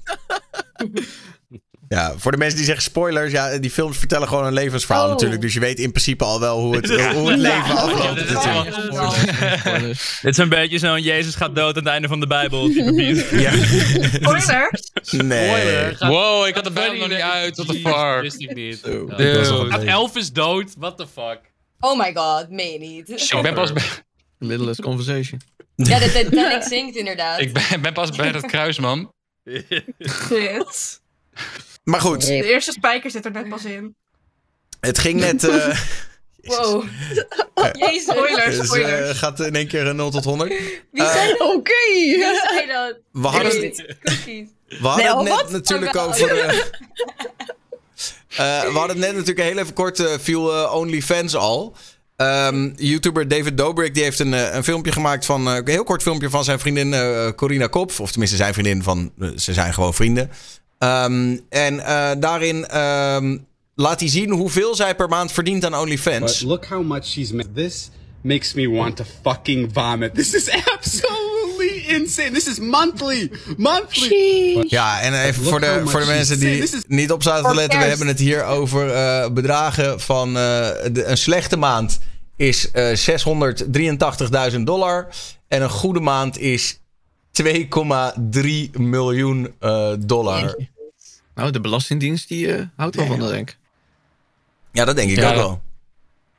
Ja, 1.88 2.14
voor 2.16 2.30
de 2.32 2.36
mensen 2.36 2.56
die 2.56 2.66
zeggen 2.66 2.84
spoilers, 2.84 3.32
ja, 3.32 3.58
die 3.58 3.70
films 3.70 3.98
vertellen 3.98 4.28
gewoon 4.28 4.44
een 4.46 4.52
levensverhaal 4.52 5.04
Oh. 5.04 5.10
natuurlijk. 5.10 5.40
Dus 5.40 5.54
je 5.54 5.60
weet 5.60 5.78
in 5.78 5.90
principe 5.90 6.24
al 6.24 6.40
wel 6.40 6.60
hoe 6.60 6.76
het, 6.76 6.88
hoe 7.14 7.30
het 7.30 7.38
leven 7.38 7.66
Ja. 7.66 7.72
afloopt 7.74 8.28
Ja. 8.30 8.64
Spoilers. 9.58 10.18
Dit 10.22 10.30
is 10.32 10.36
een 10.38 10.48
beetje 10.48 10.78
zo'n 10.78 11.02
Jezus 11.02 11.34
gaat 11.34 11.54
dood 11.54 11.76
aan 11.76 11.82
het 11.82 11.92
einde 11.92 12.08
van 12.08 12.20
de 12.20 12.26
Bijbel. 12.26 12.68
beat. 12.72 13.28
Ja. 13.30 13.52
Spoiler! 14.12 14.70
Nee. 15.10 15.96
Wow, 15.98 16.46
ik 16.46 16.54
had 16.54 16.64
de 16.64 16.70
bel 16.70 16.94
nog 16.94 17.08
niet 17.08 17.18
uit. 17.20 17.56
What 17.56 17.68
the 17.68 17.80
fuck? 17.80 18.20
Wist 18.20 18.40
ik 18.40 18.54
niet. 18.54 18.82
Beetje- 19.16 19.76
Elvis 19.86 20.32
dood? 20.32 20.74
What 20.78 20.96
the 20.96 21.06
fuck? 21.06 21.38
Oh 21.84 21.98
my 21.98 22.12
god, 22.14 22.50
meen 22.50 22.72
je 22.72 22.78
niet. 22.78 23.08
Ik 23.32 23.42
ben 23.42 23.54
pas 23.54 23.72
bij, 23.72 23.82
Littlest 24.48 24.80
conversation. 24.82 25.40
Ja, 25.76 25.98
de 25.98 26.12
Titanic 26.12 26.62
zingt 26.74 26.96
inderdaad. 26.96 27.40
ik 27.40 27.52
ben, 27.52 27.80
ben 27.80 27.92
pas 27.92 28.10
bij 28.10 28.32
dat 28.32 28.46
kruis, 28.46 28.78
man. 28.78 29.12
Shit. 30.08 31.00
Maar 31.84 32.00
goed, 32.00 32.26
De 32.26 32.44
eerste 32.50 32.72
spijker 32.72 33.10
zit 33.10 33.24
er 33.24 33.30
net 33.30 33.48
pas 33.48 33.64
in. 33.64 33.96
het 34.80 34.98
ging 34.98 35.20
net... 35.20 35.44
eh 35.48 35.78
Wow. 36.42 36.84
Jezus. 37.72 38.02
Spoiler, 38.02 38.44
dus, 38.44 38.58
eh, 38.58 38.64
spoiler. 38.64 39.14
gaat 39.14 39.40
in 39.40 39.54
één 39.54 39.66
keer 39.68 39.86
een 39.86 39.96
0 39.96 40.10
tot 40.10 40.24
100. 40.24 40.48
Wie 40.92 41.04
zei 41.06 41.28
dat? 41.38 41.54
Oké. 41.54 41.72
Wie 41.92 42.18
zei 42.52 42.66
dat? 42.66 42.96
We 43.12 43.26
hadden, 43.28 43.62
Ik 43.64 43.76
het- 43.76 43.96
we 44.68 44.88
hadden 44.88 45.04
Nee, 45.04 45.14
het 45.14 45.22
net 45.22 45.28
wat? 45.42 45.50
natuurlijk 45.50 45.94
Oh, 45.96 46.06
over... 46.06 46.38
eh, 46.38 46.58
eh, 46.58 46.64
we 48.36 48.70
hadden 48.74 48.98
net 48.98 49.12
natuurlijk 49.12 49.48
heel 49.48 49.58
even 49.58 49.72
kort, 49.74 50.00
eh, 50.00 50.06
viel 50.20 50.52
eh, 50.54 50.74
OnlyFans 50.74 51.36
al. 51.36 51.76
Ehm, 52.16 52.70
YouTuber 52.76 53.28
David 53.28 53.56
Dobrik 53.56 53.94
die 53.94 54.02
heeft 54.02 54.18
een, 54.18 54.34
eh, 54.34 54.54
een 54.54 54.64
filmpje 54.64 54.92
gemaakt 54.92 55.24
van... 55.24 55.48
eh, 55.48 55.54
een 55.54 55.68
heel 55.68 55.84
kort 55.84 56.02
filmpje 56.02 56.30
van 56.30 56.44
zijn 56.44 56.58
vriendin 56.58 56.94
eh, 56.94 57.28
Corina 57.36 57.66
Kopf. 57.66 58.00
Of 58.00 58.10
tenminste 58.10 58.36
zijn 58.36 58.52
vriendin 58.52 58.82
van... 58.82 59.12
eh, 59.20 59.28
ze 59.36 59.52
zijn 59.52 59.74
gewoon 59.74 59.94
vrienden. 59.94 60.30
Ehm, 60.78 61.36
en 61.48 61.80
eh, 61.86 62.10
daarin 62.18 62.66
ehm, 62.66 63.38
laat 63.74 64.00
hij 64.00 64.08
zien 64.08 64.30
hoeveel 64.30 64.74
zij 64.74 64.94
per 64.94 65.08
maand 65.08 65.32
verdient 65.32 65.64
aan 65.64 65.74
OnlyFans. 65.76 66.40
Look 66.42 66.64
how 66.66 66.84
much 66.84 67.04
she's 67.06 67.32
made. 67.32 67.52
This 67.52 67.90
makes 68.22 68.54
me 68.54 68.68
want 68.70 68.96
to 68.96 69.04
fucking 69.22 69.70
vomit. 69.72 70.14
This 70.14 70.34
is 70.34 70.50
absolutely 70.76 71.21
insane. 72.00 72.31
This 72.31 72.46
is 72.48 72.59
monthly. 72.59 73.31
Monthly. 73.57 74.64
Ja, 74.68 75.00
en 75.00 75.22
even 75.22 75.44
voor 75.44 75.61
de, 75.61 75.83
voor 75.85 76.00
de 76.00 76.07
mensen 76.07 76.38
die 76.40 76.64
niet 76.87 77.12
op 77.12 77.22
zaten 77.22 77.48
te 77.48 77.55
letten. 77.55 77.78
We 77.78 77.85
hebben 77.85 78.07
het 78.07 78.18
hier 78.18 78.44
over 78.44 78.90
eh, 78.94 79.31
bedragen 79.31 80.00
van... 80.00 80.28
eh, 80.28 80.35
de, 80.92 81.05
een 81.05 81.16
slechte 81.18 81.57
maand 81.57 81.98
is 82.37 82.70
eh 82.70 82.96
683.000 84.52 84.61
dollar. 84.61 85.09
En 85.48 85.62
een 85.62 85.70
goede 85.70 86.00
maand 86.00 86.38
is 86.38 86.78
2,3 87.42 87.50
miljoen 88.72 89.55
eh, 89.59 89.92
dollar. 89.98 90.57
Nou, 91.35 91.50
de 91.50 91.61
Belastingdienst 91.61 92.28
die 92.28 92.55
eh, 92.55 92.62
houdt 92.76 92.96
wel 92.96 93.07
van 93.07 93.18
dat, 93.18 93.31
denk 93.31 93.50
ik. 93.50 93.57
Ja, 94.72 94.85
dat 94.85 94.96
denk 94.96 95.11
ik 95.11 95.16
Ja, 95.16 95.28
ook 95.28 95.35
dat- 95.35 95.44
wel. 95.44 95.62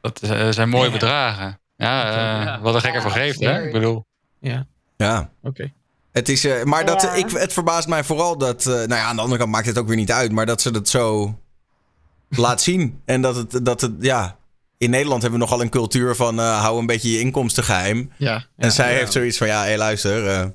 Dat 0.02 0.20
eh, 0.22 0.50
zijn 0.50 0.70
mooie 0.70 0.92
bedragen. 0.92 1.60
Ja, 1.76 2.56
eh, 2.56 2.62
wat 2.62 2.76
een 2.76 2.82
gekker 2.82 3.02
Ja, 3.02 3.08
voor 3.08 3.18
geeft, 3.18 3.39
hè? 3.39 3.66
Ik 3.66 3.72
bedoel. 3.72 4.06
Ja, 4.39 4.66
Ja. 4.97 5.32
oké. 5.43 5.71
Het 6.12 6.29
is, 6.29 6.45
eh, 6.45 6.63
maar 6.63 6.86
dat, 6.86 7.01
Ja. 7.01 7.13
ik, 7.13 7.29
het 7.29 7.53
verbaast 7.53 7.88
mij 7.88 8.03
vooral 8.03 8.38
dat... 8.38 8.65
eh, 8.65 8.73
nou 8.73 8.88
ja, 8.95 9.03
aan 9.03 9.15
de 9.15 9.21
andere 9.21 9.39
kant 9.39 9.51
maakt 9.51 9.65
het 9.67 9.77
ook 9.77 9.88
weer 9.88 9.95
niet 9.95 10.12
uit. 10.12 10.32
Maar 10.32 10.45
dat 10.45 10.62
ze 10.62 10.71
dat 10.71 10.88
zo 10.89 11.36
laat 12.29 12.62
zien. 12.62 13.01
En 13.06 13.21
dat 13.21 13.36
het, 13.36 13.65
dat 13.65 13.82
het 13.82 13.91
ja... 13.99 14.38
In 14.77 14.89
Nederland 14.89 15.21
hebben 15.21 15.39
we 15.39 15.45
nogal 15.45 15.62
een 15.62 15.69
cultuur 15.69 16.15
van... 16.15 16.39
eh, 16.39 16.62
hou 16.62 16.79
een 16.79 16.86
beetje 16.86 17.12
je 17.12 17.19
inkomsten 17.19 17.63
geheim. 17.63 18.12
Ja, 18.17 18.45
En 18.58 18.71
zij 18.71 18.91
ja. 18.91 18.97
heeft 18.97 19.12
zoiets 19.12 19.38
van, 19.38 19.47
ja, 19.47 19.63
hé, 19.63 19.75
luister, 19.77 20.27
eh, 20.27 20.45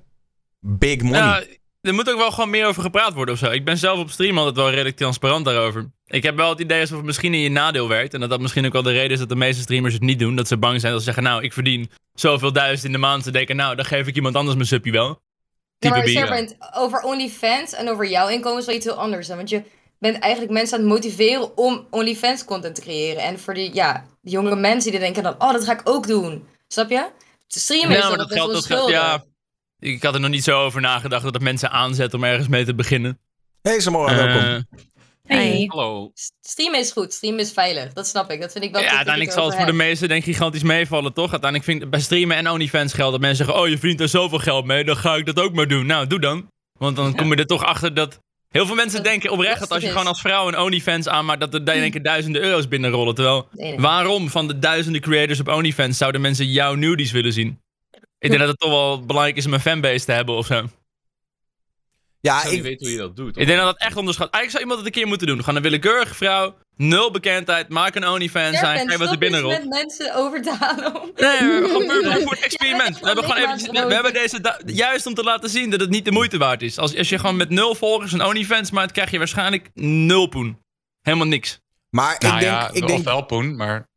big 0.60 1.02
money. 1.02 1.58
Er 1.88 1.94
moet 1.94 2.10
ook 2.10 2.18
wel 2.18 2.30
gewoon 2.30 2.50
meer 2.50 2.66
over 2.66 2.82
gepraat 2.82 3.14
worden 3.14 3.34
of 3.34 3.40
zo. 3.40 3.50
Ik 3.50 3.64
ben 3.64 3.78
zelf 3.78 3.98
op 3.98 4.10
stream 4.10 4.38
altijd 4.38 4.56
wel 4.56 4.70
redelijk 4.70 4.96
transparant 4.96 5.44
daarover. 5.44 5.90
Ik 6.06 6.22
heb 6.22 6.36
wel 6.36 6.48
het 6.50 6.60
idee 6.60 6.80
alsof 6.80 6.96
het 6.96 7.06
misschien 7.06 7.34
in 7.34 7.40
je 7.40 7.50
nadeel 7.50 7.88
werkt. 7.88 8.14
En 8.14 8.20
dat 8.20 8.30
dat 8.30 8.40
misschien 8.40 8.66
ook 8.66 8.72
wel 8.72 8.82
de 8.82 8.92
reden 8.92 9.10
is 9.10 9.18
dat 9.18 9.28
de 9.28 9.36
meeste 9.36 9.62
streamers 9.62 9.94
het 9.94 10.02
niet 10.02 10.18
doen. 10.18 10.36
Dat 10.36 10.48
ze 10.48 10.56
bang 10.56 10.80
zijn 10.80 10.92
dat 10.92 11.00
ze 11.00 11.06
zeggen, 11.06 11.24
nou, 11.24 11.42
ik 11.42 11.52
verdien 11.52 11.90
zoveel 12.14 12.52
duizend 12.52 12.84
in 12.84 12.92
de 12.92 12.98
maand. 12.98 13.24
Ze 13.24 13.30
denken, 13.30 13.56
nou, 13.56 13.76
dan 13.76 13.84
geef 13.84 14.06
ik 14.06 14.16
iemand 14.16 14.34
anders 14.34 14.56
mijn 14.56 14.68
suppie 14.68 14.92
wel. 14.92 15.20
Ja, 15.78 15.90
maar. 15.90 16.08
Serpent, 16.08 16.56
over 16.74 17.02
OnlyFans 17.02 17.72
en 17.72 17.90
over 17.90 18.08
jouw 18.08 18.28
inkomen 18.28 18.58
is 18.58 18.66
wel 18.66 18.74
iets 18.74 18.84
heel 18.84 18.94
anders. 18.94 19.28
Hè? 19.28 19.36
Want 19.36 19.48
je 19.50 19.62
bent 19.98 20.18
eigenlijk 20.18 20.52
mensen 20.52 20.76
aan 20.78 20.84
het 20.84 20.92
motiveren 20.92 21.56
om 21.56 21.86
OnlyFans 21.90 22.44
content 22.44 22.74
te 22.74 22.80
creëren. 22.80 23.22
En 23.22 23.38
voor 23.38 23.54
die, 23.54 23.74
ja, 23.74 24.04
die 24.22 24.32
jongere 24.32 24.56
mensen 24.56 24.90
die 24.90 25.00
denken 25.00 25.22
dan, 25.22 25.34
oh, 25.38 25.52
dat 25.52 25.64
ga 25.64 25.72
ik 25.72 25.80
ook 25.84 26.06
doen. 26.06 26.46
Snap 26.68 26.90
je? 26.90 27.08
Streamen 27.46 27.96
is 27.96 28.02
Ja, 28.02 28.08
dat 28.08 28.10
geldt, 28.10 28.28
dat 28.28 28.32
geldt, 28.38 28.54
onschuldig. 28.54 28.90
ja. 28.94 29.24
Ik 29.80 30.02
had 30.02 30.14
er 30.14 30.20
nog 30.20 30.30
niet 30.30 30.44
zo 30.44 30.64
over 30.64 30.80
nagedacht 30.80 31.22
dat 31.22 31.34
het 31.34 31.42
mensen 31.42 31.70
aanzet 31.70 32.14
om 32.14 32.24
ergens 32.24 32.48
mee 32.48 32.64
te 32.64 32.74
beginnen. 32.74 33.18
hey, 33.62 33.80
Samora, 33.80 34.14
welkom. 34.14 34.42
Eh, 34.42 34.58
Hey. 35.26 35.64
Hallo. 35.68 36.10
Streamen 36.40 36.80
is 36.80 36.92
goed, 36.92 37.12
streamen 37.12 37.40
is 37.40 37.52
veilig. 37.52 37.92
Dat 37.92 38.06
snap 38.06 38.30
ik. 38.30 38.40
Dat 38.40 38.52
vind 38.52 38.64
ik 38.64 38.72
wel 38.72 38.82
ja, 38.82 38.88
uiteindelijk 38.88 39.32
zal 39.32 39.46
het 39.46 39.56
voor 39.56 39.66
de 39.66 39.72
meesten 39.72 40.08
denk 40.08 40.24
ik 40.24 40.34
gigantisch 40.34 40.62
meevallen, 40.62 41.12
toch? 41.12 41.30
Uiteindelijk 41.30 41.70
vind 41.70 41.82
ik 41.82 41.90
bij 41.90 42.00
streamen 42.00 42.36
en 42.36 42.50
OnlyFans 42.50 42.92
geldt 42.92 43.12
dat 43.12 43.20
mensen 43.20 43.44
zeggen... 43.44 43.62
Oh, 43.62 43.68
je 43.68 43.78
verdient 43.78 44.00
er 44.00 44.08
zoveel 44.08 44.38
geld 44.38 44.64
mee, 44.64 44.84
dan 44.84 44.96
ga 44.96 45.14
ik 45.16 45.26
dat 45.26 45.40
ook 45.40 45.52
maar 45.52 45.68
doen. 45.68 45.86
Nou, 45.86 46.06
doe 46.06 46.20
dan. 46.20 46.50
Want 46.78 46.96
dan 46.96 47.16
kom 47.16 47.30
je 47.30 47.36
er 47.36 47.46
toch 47.46 47.64
achter 47.64 47.94
dat... 47.94 48.18
Heel 48.48 48.66
veel 48.66 48.74
mensen 48.74 48.96
Dat 49.02 49.04
denken 49.10 49.30
oprecht 49.30 49.60
dat 49.60 49.70
als 49.70 49.82
je 49.82 49.88
gewoon 49.88 50.06
als 50.06 50.20
vrouw 50.20 50.48
een 50.48 50.58
OnlyFans 50.58 51.08
aanmaakt... 51.08 51.40
dat 51.40 51.54
er 51.54 51.64
dan 51.64 51.74
in 51.74 51.82
één 51.82 51.90
keer 51.90 52.02
duizenden 52.02 52.42
euro's 52.42 52.68
binnenrollen. 52.68 53.14
Terwijl, 53.14 53.48
Nee, 53.52 53.70
nee. 53.70 53.80
waarom 53.80 54.30
van 54.30 54.48
de 54.48 54.58
duizenden 54.58 55.00
creators 55.00 55.40
op 55.40 55.48
OnlyFans... 55.48 55.98
zouden 55.98 56.20
mensen 56.20 56.46
jouw 56.46 56.74
nudies 56.74 57.12
willen 57.12 57.32
zien? 57.32 57.60
Ik 58.18 58.28
denk 58.28 58.40
dat 58.40 58.48
het 58.48 58.58
toch 58.58 58.70
wel 58.70 59.04
belangrijk 59.04 59.36
is 59.36 59.46
om 59.46 59.52
een 59.52 59.60
fanbase 59.60 60.04
te 60.04 60.12
hebben 60.12 60.34
of 60.34 60.46
zo. 60.46 60.66
Ja, 62.20 62.34
Ik 62.36 62.40
zou 62.40 62.54
niet 62.54 62.64
ik, 62.64 62.70
weten 62.70 62.86
hoe 62.86 62.94
je 62.96 63.00
dat 63.02 63.16
doet. 63.16 63.36
Ik 63.36 63.46
denk 63.46 63.58
dat 63.58 63.66
dat 63.66 63.80
echt 63.88 63.96
onderschat. 63.96 64.30
Eigenlijk 64.30 64.50
zou 64.50 64.62
iemand 64.62 64.78
het 64.78 64.88
een 64.88 65.00
keer 65.00 65.08
moeten 65.08 65.26
doen. 65.26 65.38
Gewoon 65.38 65.56
een 65.56 65.62
willekeurige 65.62 66.14
vrouw, 66.14 66.56
nul 66.76 67.10
bekendheid, 67.10 67.68
maak 67.68 67.94
een 67.94 68.08
OnlyFans 68.08 68.58
zijn, 68.58 68.86
kijk 68.86 68.98
wat 68.98 69.00
er 69.00 69.06
stop 69.06 69.08
eens 69.08 69.18
binnenrolt. 69.18 69.58
met 69.58 69.68
mensen 69.68 70.14
over 70.14 70.42
te 70.42 70.54
halen 70.58 71.00
om... 71.00 71.10
Nee, 71.14 71.38
we 71.38 71.52
hebben 71.52 71.70
gewoon 71.70 72.22
voor 72.22 72.32
het 72.32 72.40
experiment. 72.44 73.00
We 73.00 73.06
hebben 73.06 73.24
gewoon 73.24 73.42
eventjes, 73.42 73.70
we, 73.70 73.94
hebben 73.94 74.12
deze 74.12 74.62
juist 74.66 75.06
om 75.06 75.14
te 75.14 75.22
laten 75.22 75.50
zien 75.50 75.70
dat 75.70 75.80
het 75.80 75.90
niet 75.90 76.04
de 76.04 76.10
moeite 76.10 76.38
waard 76.38 76.62
is. 76.62 76.78
Als, 76.78 76.96
als 76.96 77.08
je 77.08 77.18
gewoon 77.18 77.36
met 77.36 77.50
nul 77.50 77.74
volgers 77.74 78.12
een 78.12 78.24
OnlyFans 78.24 78.70
maakt, 78.70 78.92
krijg 78.92 79.10
je 79.10 79.18
waarschijnlijk 79.18 79.70
nul 79.74 80.26
poen. 80.26 80.58
Helemaal 81.02 81.26
niks. 81.26 81.60
maar 81.90 82.14
ik 82.14 82.20
Nou 82.20 82.38
denk, 82.38 82.52
ja, 82.52 82.70
ik 82.72 82.82
of 82.82 82.88
denk 82.88 83.04
wel 83.04 83.22
poen, 83.22 83.56
maar... 83.56 83.88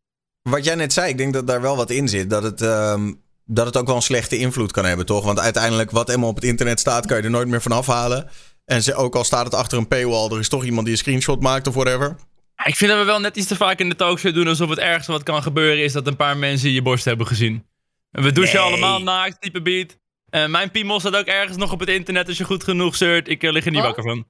wat 0.42 0.66
jij 0.66 0.76
net 0.76 0.94
zei, 0.94 1.10
ik 1.10 1.18
denk 1.18 1.34
dat 1.34 1.48
daar 1.48 1.62
wel 1.62 1.76
wat 1.76 1.90
in 1.90 2.08
zit. 2.10 2.30
Dat 2.30 2.44
het, 2.44 2.62
ehm, 2.62 3.14
dat 3.54 3.66
het 3.66 3.78
ook 3.78 3.88
wel 3.88 3.96
een 3.96 4.02
slechte 4.02 4.38
invloed 4.38 4.72
kan 4.72 4.86
hebben, 4.86 5.06
toch? 5.06 5.26
Want 5.26 5.40
uiteindelijk, 5.40 5.92
wat 5.92 6.10
eenmaal 6.10 6.30
op 6.30 6.36
het 6.36 6.44
internet 6.44 6.80
staat, 6.80 7.06
kan 7.06 7.18
je 7.18 7.24
er 7.24 7.30
nooit 7.30 7.48
meer 7.48 7.62
van 7.62 7.72
afhalen. 7.72 8.30
En 8.66 8.84
ze, 8.84 8.96
ook 8.96 9.16
al 9.16 9.24
staat 9.24 9.46
het 9.46 9.54
achter 9.54 9.78
een 9.78 9.88
paywall, 9.88 10.30
er 10.30 10.40
is 10.40 10.50
toch 10.50 10.64
iemand 10.64 10.84
die 10.84 10.94
een 10.94 11.00
screenshot 11.00 11.42
maakt 11.42 11.68
of 11.68 11.74
whatever. 11.74 12.16
Ik 12.64 12.76
vind 12.76 12.92
dat 12.92 13.00
we 13.00 13.06
wel 13.06 13.20
net 13.20 13.38
iets 13.38 13.48
te 13.48 13.56
vaak 13.56 13.80
in 13.80 13.90
de 13.90 13.96
talkshow 13.96 14.34
doen 14.34 14.48
alsof 14.48 14.70
het 14.70 14.80
ergste 14.80 15.12
wat 15.12 15.24
kan 15.24 15.44
gebeuren 15.44 15.84
is 15.84 15.94
dat 15.94 16.08
een 16.08 16.16
paar 16.16 16.38
mensen 16.38 16.72
je 16.72 16.82
borst 16.82 17.06
hebben 17.06 17.28
gezien. 17.28 17.66
En 18.12 18.24
we 18.24 18.32
douchen 18.32 18.60
Nee. 18.60 18.68
allemaal 18.68 19.02
naakt, 19.02 19.42
type 19.42 19.62
beat. 19.62 19.98
Eh, 20.30 20.48
mijn 20.48 20.72
piemel 20.72 21.00
staat 21.00 21.16
ook 21.16 21.26
ergens 21.26 21.58
nog 21.58 21.72
op 21.72 21.80
het 21.80 21.90
internet 21.90 22.28
als 22.28 22.38
je 22.38 22.44
goed 22.44 22.64
genoeg 22.64 22.96
zeurt. 22.96 23.28
Ik 23.28 23.44
eh, 23.44 23.52
lig 23.52 23.66
er 23.66 23.72
niet 23.72 23.82
wakker 23.82 24.04
van. 24.04 24.26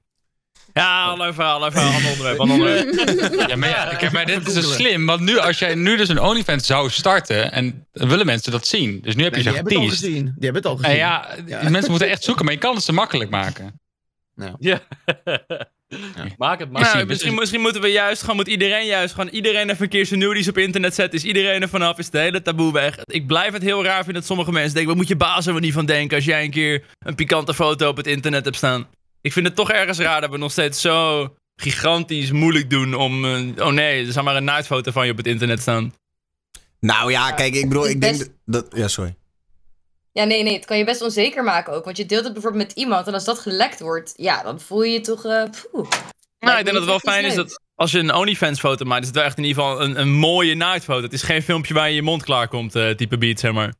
Ja, 0.72 1.04
ander 1.04 1.34
verhaal, 1.34 1.54
ander 1.54 1.72
verhaal, 1.72 1.92
ander 1.92 2.10
onderwerp, 2.10 2.38
ander 2.40 2.56
onderwerp. 2.56 3.48
Ja, 3.48 3.56
maar, 3.56 3.68
ja, 3.68 3.94
kijk, 3.98 4.12
maar 4.12 4.26
dit 4.26 4.46
is 4.46 4.54
dus 4.54 4.74
slim. 4.74 5.06
Want 5.06 5.20
nu, 5.20 5.38
als 5.38 5.58
jij 5.58 5.74
nu 5.74 5.96
dus 5.96 6.08
een 6.08 6.20
OnlyFans 6.20 6.66
zou 6.66 6.90
starten... 6.90 7.52
en 7.52 7.86
willen 7.92 8.26
mensen 8.26 8.52
dat 8.52 8.66
zien. 8.66 9.00
Dus 9.02 9.14
nu 9.14 9.22
heb 9.22 9.34
je 9.34 9.42
Nee, 9.42 9.52
ze 9.54 9.62
die 9.62 9.72
hebben 9.72 9.72
het 9.72 9.82
al 9.82 9.88
geteased. 9.88 10.04
gezien. 10.10 10.24
Die 10.24 10.50
hebben 10.50 10.62
het 10.62 10.66
al 10.70 10.76
En 10.76 10.84
gezien. 11.36 11.58
ja, 11.62 11.68
mensen 11.70 11.90
moeten 11.90 12.08
echt 12.08 12.22
zoeken. 12.24 12.44
Maar 12.44 12.54
je 12.54 12.60
kan 12.60 12.74
het 12.74 12.84
ze 12.84 12.92
makkelijk 12.92 13.30
maken. 13.30 13.80
Ja. 14.58 14.80
Maak 16.38 16.58
het 16.58 16.70
maar. 16.70 16.82
Nou, 16.82 17.06
misschien, 17.06 17.34
misschien 17.34 17.60
moeten 17.60 17.82
we 17.82 17.88
juist 17.88 18.20
gewoon, 18.20 18.36
moet 18.36 18.48
iedereen 18.48 18.86
juist 18.86 19.14
gewoon, 19.14 19.28
iedereen 19.28 19.70
even 19.70 19.82
een 19.82 19.88
keer 19.88 20.06
zijn 20.06 20.20
nudies 20.20 20.48
op 20.48 20.58
internet 20.58 20.94
zetten. 20.94 21.18
Is 21.18 21.24
iedereen 21.24 21.62
er 21.62 21.68
vanaf, 21.68 21.98
is 21.98 22.04
het 22.06 22.14
hele 22.14 22.42
taboe 22.42 22.72
weg. 22.72 22.98
Ik 23.04 23.26
blijf 23.26 23.52
het 23.52 23.62
heel 23.62 23.84
raar 23.84 23.96
vinden 23.96 24.14
dat 24.14 24.24
sommige 24.24 24.52
mensen 24.52 24.70
denken, 24.74 24.88
wat 24.90 24.96
moet 25.00 25.08
je 25.08 25.16
baas 25.16 25.46
er 25.46 25.60
niet 25.60 25.72
van 25.72 25.86
denken 25.86 26.16
als 26.16 26.24
jij 26.24 26.44
een 26.44 26.50
keer 26.50 26.84
een 26.98 27.14
pikante 27.14 27.54
foto 27.54 27.88
op 27.88 27.96
het 27.96 28.06
internet 28.06 28.44
hebt 28.44 28.56
staan. 28.56 28.86
Ik 29.22 29.32
vind 29.32 29.46
het 29.46 29.56
toch 29.56 29.70
ergens 29.70 29.98
raar 29.98 30.20
dat 30.20 30.30
we 30.30 30.36
nog 30.36 30.50
steeds 30.50 30.80
zo 30.80 31.28
gigantisch 31.56 32.30
moeilijk 32.30 32.70
doen 32.70 32.94
om, 32.94 33.24
eh, 33.24 33.66
oh 33.66 33.72
nee, 33.72 34.06
er 34.06 34.12
zou 34.12 34.24
maar 34.24 34.36
een 34.36 34.44
naaktfoto 34.44 34.90
van 34.90 35.04
je 35.04 35.10
op 35.10 35.16
het 35.16 35.26
internet 35.26 35.60
staan. 35.60 35.94
Nou 36.80 37.10
ja, 37.10 37.32
kijk, 37.32 37.54
ik 37.54 37.68
bedoel, 37.68 37.88
ik 37.88 38.00
denk 38.00 38.28
dat... 38.44 38.66
Ja, 38.74 38.88
sorry. 38.88 39.14
Ja, 40.12 40.24
nee, 40.24 40.42
nee. 40.42 40.54
Het 40.54 40.64
kan 40.64 40.78
je 40.78 40.84
best 40.84 41.02
onzeker 41.02 41.44
maken 41.44 41.72
ook. 41.72 41.84
Want 41.84 41.96
je 41.96 42.06
deelt 42.06 42.24
het 42.24 42.32
bijvoorbeeld 42.32 42.66
met 42.68 42.76
iemand. 42.76 43.06
En 43.06 43.14
als 43.14 43.24
dat 43.24 43.38
gelekt 43.38 43.80
wordt, 43.80 44.12
ja, 44.16 44.42
dan 44.42 44.60
voel 44.60 44.82
je 44.82 44.92
je 44.92 45.00
toch... 45.00 45.24
eh 45.24 45.44
poeh. 45.70 45.88
Nou, 46.40 46.58
ik 46.58 46.64
denk 46.64 46.76
dat 46.76 46.86
het 46.86 47.02
wel 47.02 47.12
fijn 47.12 47.24
is 47.24 47.34
dat 47.34 47.60
als 47.74 47.90
je 47.90 47.98
een 47.98 48.14
OnlyFans 48.14 48.60
foto 48.60 48.84
maakt, 48.84 49.00
is 49.00 49.06
het 49.06 49.16
wel 49.16 49.24
echt 49.24 49.38
in 49.38 49.44
ieder 49.44 49.62
geval 49.62 49.82
een, 49.82 50.00
een 50.00 50.12
mooie 50.12 50.54
naaktfoto. 50.54 51.02
Het 51.02 51.12
is 51.12 51.22
geen 51.22 51.42
filmpje 51.42 51.74
waar 51.74 51.88
je 51.88 51.94
je 51.94 52.02
mond 52.02 52.22
klaar 52.22 52.48
komt, 52.48 52.74
eh, 52.74 52.90
type 52.90 53.18
beat, 53.18 53.40
zeg 53.40 53.52
maar. 53.52 53.74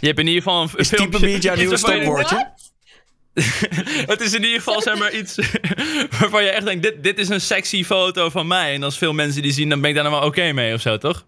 Je 0.00 0.06
hebt 0.06 0.18
in 0.18 0.26
ieder 0.26 0.42
geval 0.42 0.62
een, 0.62 0.68
een 0.72 0.78
Is 0.78 0.88
type 0.88 1.20
beat 1.20 1.42
jouw 1.42 1.56
nieuwe 1.62 1.76
stopwoordje? 1.76 2.52
het 4.12 4.20
is 4.20 4.32
in 4.34 4.42
ieder 4.44 4.58
geval 4.58 4.82
zeg 4.82 4.98
maar 4.98 5.12
iets 5.14 5.34
waarvan 6.18 6.42
je 6.44 6.50
echt 6.50 6.64
denkt, 6.64 6.82
dit, 6.82 7.02
dit 7.02 7.18
is 7.18 7.28
een 7.28 7.40
sexy 7.40 7.84
foto 7.84 8.30
van 8.30 8.46
mij. 8.46 8.74
En 8.74 8.82
als 8.82 8.98
veel 8.98 9.12
mensen 9.12 9.42
die 9.42 9.52
zien, 9.52 9.68
dan 9.68 9.80
ben 9.80 9.88
ik 9.90 9.94
daar 9.96 10.04
dan 10.04 10.12
wel 10.12 10.22
oké 10.24 10.52
mee 10.52 10.74
of 10.74 10.80
zo, 10.80 10.98
toch? 10.98 11.24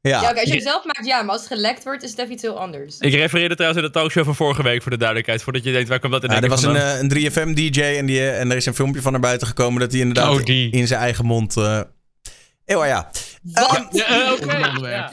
Ja. 0.00 0.22
Ja, 0.22 0.30
oké, 0.30 0.40
als 0.40 0.48
je 0.48 0.54
het 0.54 0.62
zelf 0.62 0.84
maakt, 0.84 1.06
ja. 1.06 1.22
Maar 1.22 1.32
als 1.32 1.40
het 1.40 1.52
gelekt 1.52 1.84
wordt, 1.84 2.02
is 2.02 2.10
het 2.10 2.18
even 2.18 2.32
iets 2.32 2.42
heel 2.42 2.58
anders. 2.60 2.98
Ik 2.98 3.12
refereerde 3.14 3.54
trouwens 3.54 3.82
in 3.82 3.86
de 3.88 3.94
talkshow 3.98 4.24
van 4.24 4.34
vorige 4.34 4.62
week, 4.62 4.82
voor 4.82 4.90
de 4.90 4.96
duidelijkheid. 4.96 5.42
Voordat 5.42 5.64
je 5.64 5.72
denkt, 5.72 5.88
waar 5.88 6.00
komt 6.00 6.12
dat 6.12 6.24
in 6.24 6.30
Ja, 6.30 6.40
er 6.40 6.48
was 6.48 6.62
een, 6.62 6.76
eh, 6.76 6.98
een 6.98 7.08
3FM-DJ 7.08 7.80
en, 7.82 8.06
die, 8.06 8.18
eh, 8.18 8.40
en 8.40 8.50
er 8.50 8.56
is 8.56 8.66
een 8.66 8.74
filmpje 8.74 9.02
van 9.02 9.12
naar 9.12 9.20
buiten 9.20 9.46
gekomen 9.46 9.80
dat 9.80 9.90
hij 9.92 10.00
inderdaad 10.00 10.30
Oh, 10.38 10.44
die. 10.44 10.70
in 10.70 10.86
zijn 10.86 11.00
eigen 11.00 11.24
mond... 11.24 11.56
eh 11.56 11.80
Eeuw, 12.64 12.84
ja. 12.84 13.10
Wat? 13.42 13.86
Dit 13.90 14.06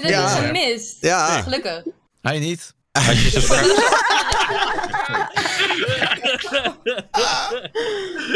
Ja. 0.10 0.26
is 0.26 0.46
gemist. 0.46 0.98
Ja. 1.02 1.41
Gelukkig. 1.41 1.84
Hij 2.22 2.39
niet. 2.39 2.74
Als 2.95 3.21
je 3.23 3.29
subscribe- 3.29 4.03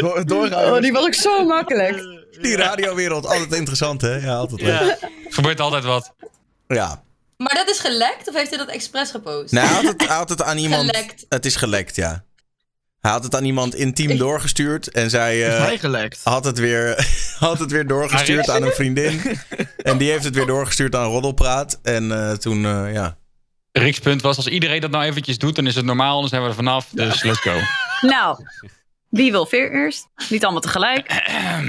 Door, 0.00 0.26
doorgaan. 0.26 0.72
Oh, 0.72 0.80
die 0.80 0.92
was 0.92 1.04
ook 1.04 1.14
zo 1.14 1.44
makkelijk. 1.44 2.02
Die 2.40 2.56
radiowereld, 2.56 3.26
altijd 3.26 3.52
interessant, 3.52 4.00
hè? 4.00 4.14
Ja, 4.16 4.34
altijd 4.34 4.60
leuk. 4.60 4.80
Ja. 5.00 5.08
gebeurt 5.28 5.60
altijd 5.60 5.84
wat. 5.84 6.12
Ja. 6.68 7.02
Maar 7.36 7.54
dat 7.54 7.68
is 7.68 7.78
gelekt? 7.78 8.28
Of 8.28 8.34
heeft 8.34 8.48
hij 8.50 8.58
dat 8.58 8.68
expres 8.68 9.10
gepost? 9.10 9.52
Nee, 9.52 9.64
hij 9.64 9.74
had 9.74 9.84
het, 9.84 10.06
hij 10.06 10.16
had 10.16 10.28
het 10.28 10.42
aan 10.42 10.58
iemand... 10.64 10.84
Gelekt. 10.90 11.24
Het 11.28 11.46
is 11.46 11.56
gelekt, 11.56 11.96
ja. 11.96 12.24
Hij 13.00 13.10
had 13.10 13.24
het 13.24 13.34
aan 13.34 13.44
iemand 13.44 13.74
intiem 13.74 14.16
doorgestuurd 14.18 14.88
en 14.90 15.10
zij 15.10 15.36
Heeft 15.36 15.56
eh, 15.56 15.64
hij 15.64 15.78
gelekt. 15.78 16.20
had, 16.22 16.44
het 16.44 16.58
weer, 16.58 17.08
had 17.38 17.58
het 17.58 17.70
weer 17.70 17.86
doorgestuurd 17.86 18.50
aan 18.50 18.62
een 18.62 18.72
vriendin. 18.72 19.38
En 19.76 19.98
die 19.98 20.10
heeft 20.10 20.24
het 20.24 20.34
weer 20.34 20.46
doorgestuurd 20.46 20.94
aan 20.94 21.06
Roddelpraat. 21.10 21.78
En 21.82 22.12
eh, 22.12 22.32
toen, 22.32 22.64
eh, 22.64 22.92
ja. 22.92 23.16
Rick's 23.72 23.98
punt 23.98 24.22
was, 24.22 24.36
als 24.36 24.46
iedereen 24.46 24.80
dat 24.80 24.90
nou 24.90 25.04
eventjes 25.04 25.38
doet, 25.38 25.56
dan 25.56 25.66
is 25.66 25.74
het 25.74 25.84
normaal. 25.84 26.20
Dan 26.20 26.28
zijn 26.28 26.42
we 26.42 26.48
er 26.48 26.54
vanaf. 26.54 26.88
Dus 26.92 27.22
let's 27.22 27.40
go. 27.40 27.58
Nou, 28.08 28.44
wie 29.08 29.30
wil 29.30 29.46
veer 29.46 29.72
eerst? 29.72 30.06
Niet 30.28 30.42
allemaal 30.44 30.60
tegelijk. 30.60 31.24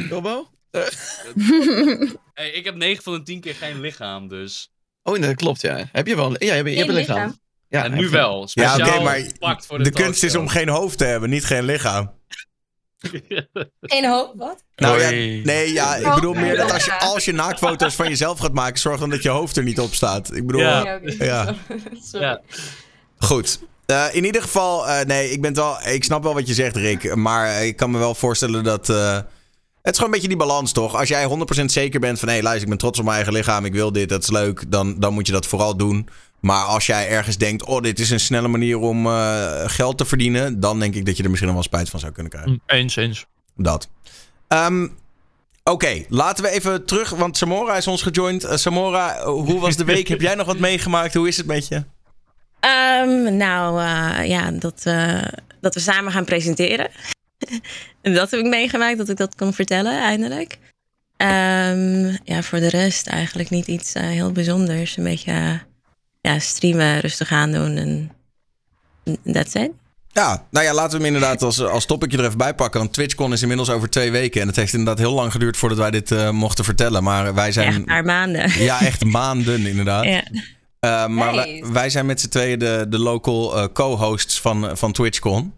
Robo? 0.09 0.49
Hey, 2.33 2.49
ik 2.49 2.65
heb 2.65 2.75
9 2.75 3.03
van 3.03 3.13
de 3.13 3.23
10 3.23 3.41
keer 3.41 3.55
geen 3.55 3.79
lichaam, 3.79 4.27
dus. 4.27 4.71
Oh, 5.03 5.13
nee, 5.17 5.27
dat 5.27 5.35
klopt, 5.35 5.61
ja. 5.61 5.89
Heb 5.91 6.07
je 6.07 6.15
wel. 6.15 6.31
Ja, 6.31 6.37
je 6.39 6.51
hebt, 6.51 6.69
je 6.69 6.75
hebt 6.75 6.89
een 6.89 6.95
lichaam. 6.95 7.15
lichaam. 7.15 7.39
Ja, 7.67 7.83
en 7.83 7.93
nu 7.93 8.09
wel. 8.09 8.39
Ja, 8.39 8.47
Speciaal 8.47 8.95
oké, 8.95 9.03
maar 9.03 9.19
de, 9.77 9.83
de, 9.83 9.91
kunst 9.91 10.23
is 10.23 10.35
om 10.35 10.47
geen 10.47 10.69
hoofd 10.69 10.97
te 10.97 11.05
hebben, 11.05 11.29
niet 11.29 11.45
geen 11.45 11.63
lichaam. 11.63 12.13
Geen 13.81 14.05
hoop, 14.05 14.33
wat? 14.37 14.63
Nou 14.75 15.01
ja, 15.01 15.09
nee, 15.43 15.73
ja, 15.73 15.95
ik 15.95 16.13
bedoel 16.15 16.33
meer 16.33 16.55
dat 16.57 16.71
als 16.71 16.85
je, 16.85 16.99
als 16.99 17.25
je 17.25 17.33
naaktfoto's 17.33 17.95
van 17.95 18.07
jezelf 18.07 18.39
gaat 18.39 18.53
maken, 18.53 18.79
zorg 18.79 18.99
dan 18.99 19.09
dat 19.09 19.23
je 19.23 19.29
hoofd 19.29 19.57
er 19.57 19.63
niet 19.63 19.79
op 19.79 19.93
staat. 19.93 20.35
Ik 20.35 20.45
bedoel, 20.47 20.61
Ja. 20.61 20.99
Ja. 22.11 22.41
Goed. 23.17 23.59
Eh, 23.85 24.05
in 24.11 24.25
ieder 24.25 24.41
geval, 24.41 24.87
eh, 24.87 25.05
nee, 25.05 25.31
ik, 25.31 25.41
ben 25.41 25.53
wel, 25.53 25.77
ik 25.87 26.03
snap 26.03 26.23
wel 26.23 26.33
wat 26.33 26.47
je 26.47 26.53
zegt, 26.53 26.75
Rick. 26.75 27.15
Maar 27.15 27.65
ik 27.65 27.75
kan 27.75 27.91
me 27.91 27.97
wel 27.97 28.15
voorstellen 28.15 28.63
dat. 28.63 28.89
eh, 28.89 29.15
het 29.81 29.91
is 29.93 29.97
gewoon 29.99 30.05
een 30.13 30.19
beetje 30.21 30.27
die 30.37 30.47
balans, 30.47 30.71
toch? 30.71 30.95
Als 30.95 31.09
jij 31.09 31.27
100% 31.61 31.65
zeker 31.65 31.99
bent 31.99 32.19
van... 32.19 32.27
hé, 32.27 32.33
hey, 32.33 32.43
luister, 32.43 32.63
ik 32.63 32.69
ben 32.69 32.77
trots 32.77 32.99
op 32.99 33.03
mijn 33.05 33.15
eigen 33.15 33.33
lichaam, 33.33 33.65
ik 33.65 33.73
wil 33.73 33.91
dit, 33.91 34.09
dat 34.09 34.23
is 34.23 34.29
leuk... 34.29 34.71
dan, 34.71 34.95
dan 34.99 35.13
moet 35.13 35.25
je 35.27 35.33
dat 35.33 35.45
vooral 35.47 35.77
doen. 35.77 36.07
Maar 36.41 36.63
als 36.63 36.85
jij 36.85 37.09
ergens 37.09 37.37
denkt... 37.37 37.65
oh, 37.65 37.81
dit 37.81 37.99
is 37.99 38.09
een 38.09 38.19
snelle 38.19 38.47
manier 38.47 38.77
om 38.77 39.05
eh, 39.05 39.63
geld 39.65 39.97
te 39.97 40.05
verdienen... 40.05 40.59
dan 40.59 40.79
denk 40.79 40.95
ik 40.95 41.05
dat 41.05 41.17
je 41.17 41.23
er 41.23 41.29
misschien 41.29 41.51
nog 41.51 41.59
wel 41.59 41.67
spijt 41.67 41.89
van 41.89 41.99
zou 41.99 42.11
kunnen 42.11 42.31
krijgen. 42.31 42.61
Eens, 42.65 42.95
eens. 42.95 43.25
Dat. 43.55 43.89
Ehm, 44.47 44.87
Oké, 45.63 46.05
laten 46.09 46.43
we 46.43 46.49
even 46.49 46.85
terug, 46.85 47.09
want 47.09 47.37
Samora 47.37 47.77
is 47.77 47.87
ons 47.87 48.01
gejoind. 48.01 48.43
Eh, 48.43 48.57
Samora, 48.57 49.23
hoe 49.23 49.59
was 49.59 49.77
de 49.77 49.83
week? 49.83 50.07
Heb 50.13 50.21
jij 50.21 50.35
nog 50.35 50.45
wat 50.45 50.59
meegemaakt? 50.59 51.13
Hoe 51.13 51.27
is 51.27 51.37
het 51.37 51.45
met 51.45 51.67
je? 51.67 51.83
Ehm, 52.59 53.37
nou 53.37 53.81
eh, 53.81 54.27
ja, 54.27 54.51
dat, 54.51 54.81
eh, 54.83 55.23
dat 55.61 55.73
we 55.73 55.79
samen 55.79 56.11
gaan 56.11 56.25
presenteren. 56.25 56.89
en 58.01 58.13
dat 58.13 58.31
heb 58.31 58.39
ik 58.39 58.45
meegemaakt, 58.45 58.97
dat 58.97 59.09
ik 59.09 59.17
dat 59.17 59.35
kon 59.35 59.53
vertellen 59.53 59.99
eindelijk. 59.99 60.57
Ehm, 61.17 62.15
ja, 62.23 62.41
voor 62.41 62.59
de 62.59 62.69
rest 62.69 63.07
eigenlijk 63.07 63.49
niet 63.49 63.67
iets 63.67 63.93
heel 63.93 64.31
bijzonders. 64.31 64.97
Een 64.97 65.03
beetje 65.03 65.61
ja, 66.21 66.39
streamen, 66.39 66.99
rustig 66.99 67.31
aandoen 67.31 67.77
en 67.77 68.11
that's 69.33 69.53
it. 69.53 69.71
Ja, 70.13 70.45
nou 70.51 70.65
ja, 70.65 70.73
laten 70.73 70.97
we 70.99 71.05
hem 71.05 71.13
inderdaad 71.15 71.41
als, 71.41 71.61
als 71.61 71.85
topicje 71.85 72.17
er 72.17 72.25
even 72.25 72.37
bij 72.37 72.55
pakken. 72.55 72.79
Want 72.79 72.93
TwitchCon 72.93 73.33
is 73.33 73.41
inmiddels 73.41 73.69
over 73.69 73.89
twee 73.89 74.11
weken. 74.11 74.41
En 74.41 74.47
het 74.47 74.55
heeft 74.55 74.73
inderdaad 74.73 74.97
heel 74.97 75.13
lang 75.13 75.31
geduurd 75.31 75.57
voordat 75.57 75.77
wij 75.77 75.91
dit 75.91 76.11
eh, 76.11 76.29
mochten 76.29 76.63
vertellen. 76.65 77.03
Maar 77.03 77.33
wij 77.33 77.45
Echt 77.45 77.53
zijn... 77.53 77.73
een 77.73 77.85
paar 77.85 78.03
maanden. 78.05 78.51
Ja, 78.63 78.81
echt 78.81 79.03
maanden 79.05 79.65
inderdaad. 79.65 80.03
Ja. 80.03 80.23
Eh, 80.79 81.07
maar 81.07 81.35
wij, 81.35 81.51
Nice. 81.51 81.71
wij 81.71 81.89
zijn 81.89 82.05
met 82.05 82.21
z'n 82.21 82.29
tweeën 82.29 82.59
de, 82.59 82.85
de 82.89 82.99
local 82.99 83.57
eh, 83.57 83.65
co-hosts 83.73 84.41
van, 84.41 84.77
van 84.77 84.91
TwitchCon. 84.91 85.53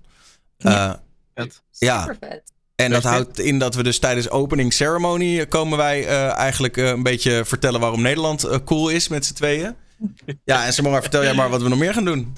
Eh, 0.57 0.93
Vet. 1.35 1.61
ja, 1.77 1.99
Super 2.01 2.17
vet. 2.19 2.41
en 2.75 2.91
dat 2.91 3.03
houdt 3.03 3.39
in 3.39 3.59
dat 3.59 3.75
we 3.75 3.83
dus 3.83 3.99
tijdens 3.99 4.29
opening 4.29 4.73
ceremony 4.73 5.45
komen 5.45 5.77
wij 5.77 6.07
eh, 6.07 6.37
eigenlijk 6.37 6.77
eh, 6.77 6.87
een 6.87 7.03
beetje 7.03 7.45
vertellen 7.45 7.79
waarom 7.79 8.01
Nederland 8.01 8.47
cool 8.65 8.89
is 8.89 9.07
met 9.07 9.25
z'n 9.25 9.33
tweeën. 9.33 9.75
Ja, 10.43 10.65
en 10.65 10.73
Samora, 10.73 11.01
vertel 11.01 11.23
jij 11.23 11.33
maar 11.33 11.49
wat 11.49 11.61
we 11.61 11.69
nog 11.69 11.79
meer 11.79 11.93
gaan 11.93 12.05
doen. 12.05 12.35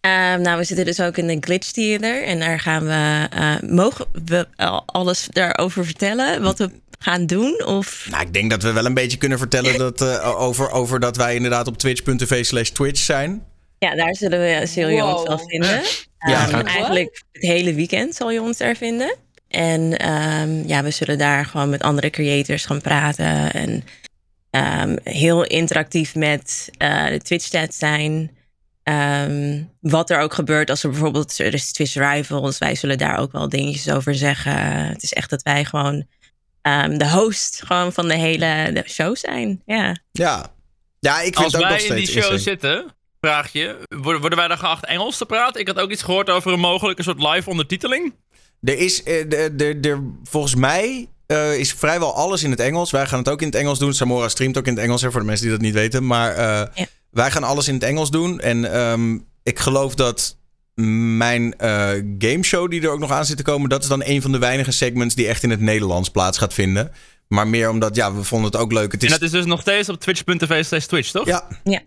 Ehm, 0.00 0.40
nou, 0.40 0.58
we 0.58 0.64
zitten 0.64 0.84
dus 0.84 1.00
ook 1.00 1.16
in 1.16 1.26
de 1.26 1.36
Glitch 1.40 1.70
Theater. 1.70 2.24
En 2.24 2.38
daar 2.38 2.60
gaan 2.60 2.84
we... 2.86 3.26
eh, 3.30 3.70
mogen 3.70 4.06
we 4.24 4.46
al- 4.56 4.82
alles 4.86 5.26
daarover 5.30 5.84
vertellen? 5.84 6.42
Wat 6.42 6.58
we 6.58 6.70
gaan 6.98 7.26
doen? 7.26 7.64
Of... 7.66 8.06
Nou, 8.10 8.22
ik 8.22 8.32
denk 8.32 8.50
dat 8.50 8.62
we 8.62 8.72
wel 8.72 8.84
een 8.86 8.94
beetje 8.94 9.18
kunnen 9.18 9.38
vertellen 9.38 9.78
dat, 9.78 10.00
eh, 10.00 10.40
over, 10.40 10.70
over 10.70 11.00
dat 11.00 11.16
wij 11.16 11.34
inderdaad 11.34 11.66
op 11.66 11.78
twitch.tv 11.78 12.44
slash 12.44 12.68
twitch 12.68 13.00
zijn. 13.00 13.42
Ja, 13.78 13.94
daar 13.94 14.14
zullen 14.14 14.38
we, 14.40 14.66
zul 14.66 14.88
je 14.88 15.04
ons 15.04 15.22
wel 15.28 15.38
vinden. 15.38 15.82
Ja, 16.18 16.48
Ehm, 16.50 16.66
eigenlijk 16.66 17.22
het 17.32 17.42
hele 17.42 17.74
weekend 17.74 18.14
zal 18.14 18.30
je 18.30 18.40
ons 18.42 18.56
daar 18.58 18.76
vinden. 18.76 19.16
En 19.48 19.98
ehm, 19.98 20.66
ja, 20.68 20.82
we 20.82 20.90
zullen 20.90 21.18
daar 21.18 21.46
gewoon 21.46 21.68
met 21.70 21.82
andere 21.82 22.10
creators 22.10 22.64
gaan 22.66 22.80
praten. 22.80 23.52
En 23.52 23.84
ehm, 24.54 24.96
heel 25.02 25.44
interactief 25.44 26.14
met 26.14 26.70
eh, 26.78 27.08
de 27.08 27.18
Twitch-chat 27.18 27.74
zijn. 27.74 28.36
Ehm, 28.82 29.62
wat 29.80 30.10
er 30.10 30.20
ook 30.20 30.34
gebeurt 30.34 30.70
als 30.70 30.82
er 30.82 30.90
bijvoorbeeld 30.90 31.38
er 31.38 31.54
is 31.54 31.72
Twitch 31.72 31.94
Rivals. 31.94 32.58
Wij 32.58 32.74
zullen 32.74 32.98
daar 32.98 33.18
ook 33.18 33.32
wel 33.32 33.48
dingetjes 33.48 33.90
over 33.90 34.14
zeggen. 34.14 34.56
Het 34.86 35.02
is 35.02 35.12
echt 35.12 35.30
dat 35.30 35.42
wij 35.42 35.64
gewoon 35.64 36.06
ehm, 36.62 36.98
de 36.98 37.10
host 37.10 37.62
gewoon 37.66 37.92
van 37.92 38.08
de 38.08 38.16
hele 38.16 38.70
de 38.72 38.82
show 38.86 39.16
zijn. 39.16 39.62
Ja. 39.66 39.96
Ja, 40.12 40.46
ja 41.00 41.20
ik 41.20 41.22
vind 41.22 41.36
Als 41.36 41.52
het 41.52 41.62
ook 41.62 41.68
nog 41.68 41.78
wij 41.78 41.86
in 41.86 41.94
die 41.94 42.06
steeds 42.06 42.26
show 42.26 42.32
insane. 42.32 42.38
zitten, 42.38 42.94
vraag 43.20 43.52
je, 43.52 43.78
worden, 43.88 44.36
wij 44.36 44.48
dan 44.48 44.58
geacht 44.58 44.84
Engels 44.84 45.18
te 45.18 45.26
praten? 45.26 45.60
Ik 45.60 45.66
had 45.66 45.78
ook 45.78 45.90
iets 45.90 46.02
gehoord 46.02 46.30
over 46.30 46.52
een 46.52 46.60
mogelijke 46.60 47.02
soort 47.02 47.22
live 47.22 47.50
ondertiteling. 47.50 48.14
Er 48.60 48.78
is, 48.78 49.04
de, 49.04 49.52
de, 49.56 49.80
de, 49.80 50.12
volgens 50.22 50.54
mij 50.54 51.08
eh, 51.34 51.58
is 51.58 51.72
vrijwel 51.72 52.14
alles 52.14 52.42
in 52.42 52.50
het 52.50 52.60
Engels. 52.60 52.90
Wij 52.90 53.06
gaan 53.06 53.18
het 53.18 53.28
ook 53.28 53.40
in 53.40 53.46
het 53.46 53.56
Engels 53.56 53.78
doen. 53.78 53.94
Samora 53.94 54.28
streamt 54.28 54.58
ook 54.58 54.66
in 54.66 54.74
het 54.74 54.82
Engels, 54.82 55.02
hè, 55.02 55.10
voor 55.10 55.20
de 55.20 55.26
mensen 55.26 55.44
die 55.46 55.54
dat 55.54 55.64
niet 55.64 55.74
weten. 55.74 56.06
Maar 56.06 56.30
eh, 56.34 56.66
Ja. 56.74 56.86
wij 57.10 57.30
gaan 57.30 57.44
alles 57.44 57.68
in 57.68 57.74
het 57.74 57.82
Engels 57.82 58.10
doen. 58.10 58.40
En 58.40 58.72
ehm, 58.72 59.18
ik 59.42 59.58
geloof 59.58 59.94
dat 59.94 60.36
mijn 61.16 61.54
eh 61.58 61.90
gameshow 62.18 62.70
die 62.70 62.82
er 62.82 62.90
ook 62.90 62.98
nog 62.98 63.10
aan 63.10 63.24
zit 63.26 63.36
te 63.36 63.42
komen, 63.42 63.68
dat 63.68 63.82
is 63.82 63.88
dan 63.88 64.02
een 64.04 64.22
van 64.22 64.32
de 64.32 64.38
weinige 64.38 64.70
segments 64.72 65.14
die 65.14 65.26
echt 65.26 65.42
in 65.42 65.50
het 65.50 65.60
Nederlands 65.60 66.08
plaats 66.10 66.38
gaat 66.38 66.54
vinden. 66.54 66.92
Maar 67.28 67.48
meer 67.48 67.70
omdat, 67.70 67.94
ja, 67.96 68.14
we 68.14 68.24
vonden 68.24 68.50
het 68.50 68.60
ook 68.60 68.72
leuk. 68.72 68.92
Het 68.92 69.00
En 69.00 69.06
is, 69.06 69.12
dat 69.12 69.22
is 69.22 69.30
dus 69.30 69.44
nog 69.44 69.60
steeds 69.60 69.88
op 69.88 70.00
twitch.tv 70.00 70.64
slash 70.64 70.84
twitch, 70.84 71.10
toch? 71.10 71.26
Ja. 71.26 71.48
Ja. 71.64 71.80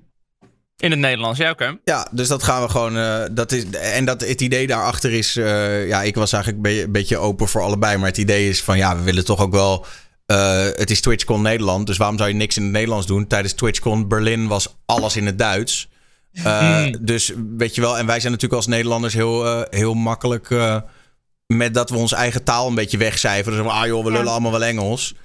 In 0.78 0.92
het 0.92 1.00
Nederlands, 1.00 1.40
ja, 1.40 1.50
oké. 1.52 1.78
Ja, 1.84 2.08
dus 2.12 2.28
dat 2.28 2.44
gaan 2.44 2.62
we 2.62 2.70
gewoon. 2.70 2.98
eh, 2.98 3.24
dat 3.32 3.52
is, 3.52 3.70
en 3.70 4.06
dat, 4.06 4.22
het 4.22 4.42
idee 4.42 4.68
daarachter 4.68 5.12
is. 5.14 5.36
eh, 5.36 5.88
ja, 5.88 6.02
ik 6.04 6.16
was 6.16 6.34
eigenlijk 6.34 6.68
een 6.68 6.92
beetje, 6.92 7.18
open 7.18 7.48
voor 7.48 7.62
allebei. 7.62 7.98
Maar 7.98 8.08
het 8.08 8.18
idee 8.18 8.50
is 8.50 8.64
van 8.64 8.78
ja, 8.78 8.98
we 8.98 9.04
willen 9.04 9.26
toch 9.26 9.40
ook 9.42 9.52
wel. 9.52 9.86
eh, 10.26 10.64
het 10.76 10.90
is 10.92 11.02
TwitchCon 11.02 11.42
Nederland. 11.42 11.88
Dus 11.88 11.98
waarom 11.98 12.18
zou 12.18 12.30
je 12.30 12.36
niks 12.36 12.58
in 12.58 12.64
het 12.64 12.72
Nederlands 12.72 13.06
doen? 13.08 13.28
Tijdens 13.28 13.54
TwitchCon 13.54 14.08
Berlin 14.08 14.48
was 14.48 14.76
alles 14.86 15.16
in 15.16 15.26
het 15.26 15.40
Duits. 15.40 15.90
Eh, 16.44 16.86
Dus 17.02 17.34
weet 17.58 17.76
je 17.76 17.82
wel. 17.82 17.98
En 17.98 18.06
wij 18.06 18.20
zijn 18.20 18.32
natuurlijk 18.32 18.62
als 18.62 18.68
Nederlanders 18.68 19.14
heel, 19.14 19.46
eh, 19.46 19.62
heel 19.80 19.94
makkelijk. 19.94 20.52
eh, 20.52 20.78
met 21.48 21.74
dat 21.74 21.90
we 21.90 21.96
onze 21.98 22.16
eigen 22.16 22.44
taal 22.44 22.68
een 22.68 22.76
beetje 22.76 22.98
wegcijferen. 22.98 23.64
Dus, 23.64 23.72
ah 23.72 23.86
joh, 23.86 24.04
we 24.06 24.12
lullen 24.12 24.32
allemaal 24.32 24.52
wel 24.52 24.64
Engels. 24.64 25.16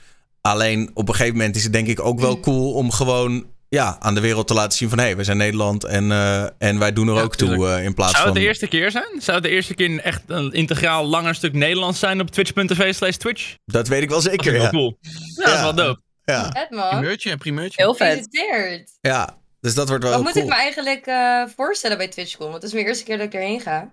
Alleen 0.41 0.91
op 0.95 1.09
een 1.09 1.15
gegeven 1.15 1.37
moment 1.37 1.57
is 1.57 1.63
het 1.65 1.73
denk 1.73 1.87
ik 1.87 2.01
ook 2.01 2.21
wel 2.21 2.41
cool 2.41 2.73
om 2.73 2.91
gewoon 2.91 3.47
ja, 3.79 3.97
aan 4.01 4.15
de 4.15 4.21
wereld 4.21 4.47
te 4.47 4.55
laten 4.55 4.79
zien 4.79 4.89
van 4.89 4.99
hé, 4.99 5.05
hey, 5.05 5.17
we 5.17 5.25
zijn 5.25 5.37
Nederland 5.37 5.85
en, 5.85 6.13
eh, 6.13 6.47
en 6.59 6.79
wij 6.79 6.93
doen 6.93 7.09
er 7.09 7.15
Ja, 7.15 7.21
ook 7.23 7.37
toe 7.37 7.69
eh, 7.69 7.85
in 7.85 7.95
plaats 7.95 8.13
Zou 8.13 8.25
het 8.25 8.33
van. 8.33 8.43
de 8.43 8.49
eerste 8.49 8.67
keer 8.67 8.91
zijn? 8.91 9.21
Zou 9.21 9.37
het 9.37 9.43
de 9.47 9.51
eerste 9.53 9.75
keer 9.75 10.01
echt 10.01 10.23
een 10.27 10.53
integraal 10.53 11.05
langer 11.05 11.35
stuk 11.35 11.53
Nederlands 11.53 11.99
zijn 11.99 12.21
op 12.21 12.31
twitch.tv 12.31 12.95
slash 12.95 13.17
twitch? 13.17 13.55
Dat 13.65 13.89
weet 13.89 14.03
ik 14.03 14.09
wel 14.09 14.23
Dat 14.23 14.31
zeker. 14.31 14.47
is 14.47 14.53
wel 14.53 14.63
Ja. 14.63 14.71
cool. 14.71 14.99
Ja, 15.01 15.45
dat 15.45 15.55
is 15.55 15.61
wel 15.61 15.75
dope. 15.75 16.01
Ja. 16.25 16.51
Vet 16.51 16.71
man. 16.71 16.89
Primeurtje 16.89 17.31
en 17.31 17.39
primeurtje. 17.39 17.83
Heel 17.83 17.95
vet. 17.95 18.09
Gefeliciteerd. 18.09 18.91
ja, 19.01 19.39
dus 19.61 19.75
dat 19.75 19.89
wordt 19.89 20.05
wel 20.05 20.13
Wat 20.13 20.23
moet 20.23 20.33
cool. 20.33 20.45
ik 20.45 20.51
me 20.51 20.57
eigenlijk 20.57 21.07
eh, 21.07 21.43
voorstellen 21.57 21.97
bij 21.97 22.09
TwitchCon? 22.09 22.51
Want 22.51 22.55
het 22.63 22.65
is 22.65 22.73
mijn 22.73 22.87
eerste 22.87 23.05
keer 23.05 23.17
dat 23.17 23.27
ik 23.27 23.35
erheen 23.35 23.61
ga. 23.61 23.93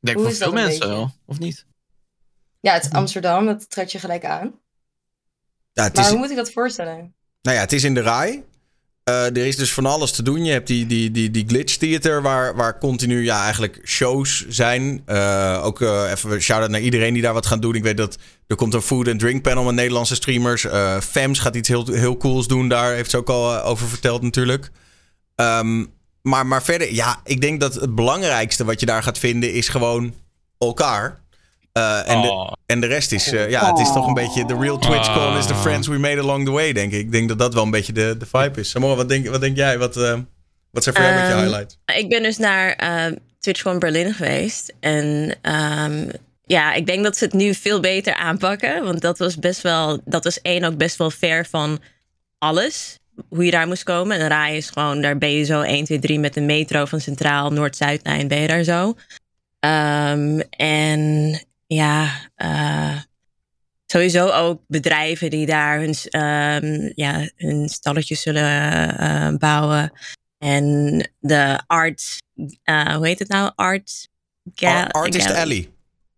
Denk 0.00 0.16
Hoe 0.16 0.24
voor 0.26 0.32
is 0.34 0.38
dat 0.40 0.48
veel 0.52 0.62
mensen 0.62 0.88
wel, 0.88 1.10
of 1.26 1.38
niet? 1.38 1.66
Ja, 2.60 2.72
het 2.72 2.84
is 2.84 2.90
Amsterdam, 2.90 3.46
dat 3.46 3.70
trekt 3.70 3.92
je 3.92 3.98
gelijk 3.98 4.24
aan. 4.24 4.52
Ja, 5.72 5.82
het 5.84 5.94
Maar 5.94 6.04
is, 6.04 6.10
hoe 6.10 6.18
moet 6.18 6.30
ik 6.30 6.36
dat 6.36 6.52
voorstellen? 6.52 7.14
nou 7.42 7.56
ja, 7.56 7.62
het 7.62 7.72
is 7.72 7.84
in 7.84 7.94
de 7.94 8.00
rij. 8.00 8.44
Eh, 9.04 9.24
er 9.24 9.46
is 9.46 9.56
dus 9.56 9.72
van 9.72 9.86
alles 9.86 10.12
te 10.12 10.22
doen. 10.22 10.44
Je 10.44 10.52
hebt 10.52 10.66
die, 10.66 10.86
die, 10.86 11.10
die, 11.10 11.30
die 11.30 11.44
glitch 11.46 11.76
theater 11.76 12.22
waar, 12.22 12.56
waar 12.56 12.78
continu 12.78 13.24
ja, 13.24 13.42
eigenlijk 13.42 13.80
shows 13.84 14.46
zijn. 14.48 15.02
Eh, 15.06 15.60
ook 15.64 15.80
eh, 15.80 16.10
even 16.10 16.42
shout-out 16.42 16.70
naar 16.70 16.80
iedereen 16.80 17.12
die 17.12 17.22
daar 17.22 17.32
wat 17.32 17.46
gaat 17.46 17.62
doen. 17.62 17.74
Ik 17.74 17.82
weet 17.82 17.96
dat 17.96 18.18
er 18.46 18.56
komt 18.56 18.74
een 18.74 18.82
food 18.82 19.08
and 19.08 19.18
drink 19.18 19.42
panel 19.42 19.64
met 19.64 19.74
Nederlandse 19.74 20.14
streamers. 20.14 20.66
Fems 21.00 21.38
gaat 21.38 21.56
iets 21.56 21.68
heel, 21.68 21.86
heel 21.86 22.16
cools 22.16 22.46
doen 22.46 22.68
daar. 22.68 22.94
Heeft 22.94 23.10
ze 23.10 23.16
ook 23.16 23.28
al 23.28 23.62
over 23.62 23.88
verteld 23.88 24.22
natuurlijk. 24.22 24.70
Ehm, 25.34 25.84
maar, 26.22 26.46
maar 26.46 26.62
verder, 26.62 26.94
ja, 26.94 27.20
ik 27.24 27.40
denk 27.40 27.60
dat 27.60 27.74
het 27.74 27.94
belangrijkste 27.94 28.64
wat 28.64 28.80
je 28.80 28.86
daar 28.86 29.02
gaat 29.02 29.18
vinden 29.18 29.52
is 29.52 29.68
gewoon 29.68 30.14
elkaar. 30.58 31.19
Eh, 31.72 32.08
en, 32.10 32.22
de, 32.22 32.28
Oh. 32.28 32.52
en 32.66 32.80
de 32.80 32.86
rest 32.86 33.12
is, 33.12 33.32
eh, 33.32 33.50
ja, 33.50 33.70
het 33.70 33.78
is 33.78 33.92
toch 33.92 34.06
een 34.06 34.14
beetje 34.14 34.44
de 34.46 34.56
real 34.58 34.78
TwitchCon 34.78 35.36
is 35.36 35.46
the 35.46 35.54
friends 35.54 35.88
we 35.88 35.98
made 35.98 36.20
along 36.20 36.44
the 36.44 36.50
way, 36.50 36.72
denk 36.72 36.92
ik. 36.92 36.98
Ik 37.00 37.12
denk 37.12 37.28
dat 37.28 37.38
dat 37.38 37.54
wel 37.54 37.62
een 37.62 37.70
beetje 37.70 37.92
de, 37.92 38.16
de 38.18 38.26
vibe 38.26 38.60
is. 38.60 38.70
Samora, 38.70 38.94
wat 38.94 39.08
denk, 39.08 39.28
wat 39.28 39.40
denk 39.40 39.56
jij? 39.56 39.78
Wat, 39.78 39.96
eh, 39.96 40.18
wat 40.70 40.82
zijn 40.82 40.94
voor 40.94 41.04
jou 41.04 41.16
met 41.16 41.26
je 41.26 41.32
Ehm, 41.32 41.42
highlights? 41.42 41.78
Ik 41.96 42.08
ben 42.08 42.22
dus 42.22 42.36
naar 42.38 42.72
eh 42.72 43.12
TwitchCon 43.40 43.78
Berlin 43.78 44.14
geweest. 44.14 44.74
En 44.80 45.36
ehm, 45.42 46.08
ja, 46.44 46.72
ik 46.74 46.86
denk 46.86 47.04
dat 47.04 47.16
ze 47.16 47.24
het 47.24 47.32
nu 47.32 47.54
veel 47.54 47.80
beter 47.80 48.14
aanpakken. 48.14 48.84
Want 48.84 49.00
dat 49.00 49.18
was 49.18 49.36
best 49.36 49.60
wel, 49.60 50.00
dat 50.04 50.24
was 50.24 50.40
één 50.42 50.64
ook 50.64 50.76
best 50.76 50.96
wel 50.96 51.10
ver 51.10 51.46
van 51.46 51.78
alles. 52.38 52.98
Hoe 53.28 53.44
je 53.44 53.50
daar 53.50 53.66
moest 53.66 53.82
komen. 53.82 54.18
En 54.18 54.28
Rai 54.28 54.56
is 54.56 54.70
gewoon, 54.70 55.00
daar 55.00 55.18
ben 55.18 55.30
je 55.32 55.44
zo 55.44 55.60
1, 55.60 55.84
2, 55.84 55.98
3 55.98 56.18
met 56.18 56.34
de 56.34 56.40
metro 56.40 56.84
van 56.84 57.00
Centraal, 57.00 57.50
Noord-Zuidlijn 57.50 58.28
ben 58.28 58.40
je 58.40 58.46
daar 58.46 58.62
zo. 58.62 58.94
Ehm, 59.60 60.40
en 60.50 61.32
ja, 61.74 62.10
eh, 62.34 62.96
sowieso 63.86 64.28
ook 64.28 64.62
bedrijven 64.66 65.30
die 65.30 65.46
daar 65.46 65.78
hun, 65.78 65.94
ehm, 65.94 66.90
ja, 66.94 67.28
hun 67.36 67.68
stalletjes 67.68 68.22
zullen 68.22 68.98
eh, 68.98 69.28
bouwen. 69.38 69.92
En 70.38 71.10
de 71.18 71.60
art, 71.66 72.16
eh, 72.62 72.94
hoe 72.94 73.06
heet 73.06 73.18
het 73.18 73.28
nou? 73.28 73.52
Art. 73.54 74.08
Ga- 74.54 74.82
Ar- 74.82 74.90
Artist 74.90 75.26
Gallery. 75.26 75.42
Alley. 75.42 75.70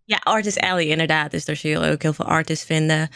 Ja, 0.04 0.16
Artist 0.22 0.60
Alley, 0.60 0.86
inderdaad. 0.86 1.30
Dus 1.30 1.44
daar 1.44 1.56
zul 1.56 1.70
je 1.70 1.90
ook 1.90 2.02
heel 2.02 2.12
veel 2.12 2.24
artists 2.26 2.64
vinden. 2.64 3.08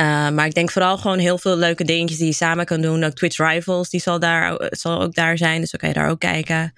Uh, 0.00 0.28
maar 0.28 0.46
ik 0.46 0.54
denk 0.54 0.70
vooral 0.70 0.98
gewoon 0.98 1.18
heel 1.18 1.38
veel 1.38 1.56
leuke 1.56 1.84
dingetjes 1.84 2.18
die 2.18 2.26
je 2.26 2.32
samen 2.32 2.64
kan 2.64 2.80
doen. 2.80 3.04
Ook 3.04 3.12
Twitch 3.14 3.36
Rivals, 3.36 3.90
die 3.90 4.00
zal, 4.00 4.18
daar, 4.18 4.56
zal 4.70 5.02
ook 5.02 5.14
daar 5.14 5.38
zijn. 5.38 5.60
Dus 5.60 5.70
dan 5.70 5.80
kan 5.80 5.88
je 5.88 5.94
daar 5.94 6.08
ook 6.10 6.20
kijken. 6.20 6.72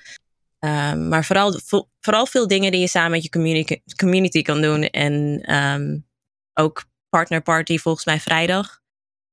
Um, 0.64 1.08
maar 1.08 1.24
vooral, 1.24 1.60
vo- 1.64 1.88
vooral 2.00 2.26
veel 2.26 2.46
dingen 2.46 2.70
die 2.72 2.80
je 2.80 2.88
samen 2.88 3.10
met 3.10 3.22
je 3.22 3.28
community, 3.30 3.80
community 3.96 4.42
kan 4.42 4.60
doen. 4.62 4.82
En 4.82 5.44
um, 5.54 6.06
ook 6.54 6.84
Partner 7.08 7.42
Party 7.42 7.78
volgens 7.78 8.04
mij 8.04 8.20
vrijdag. 8.20 8.80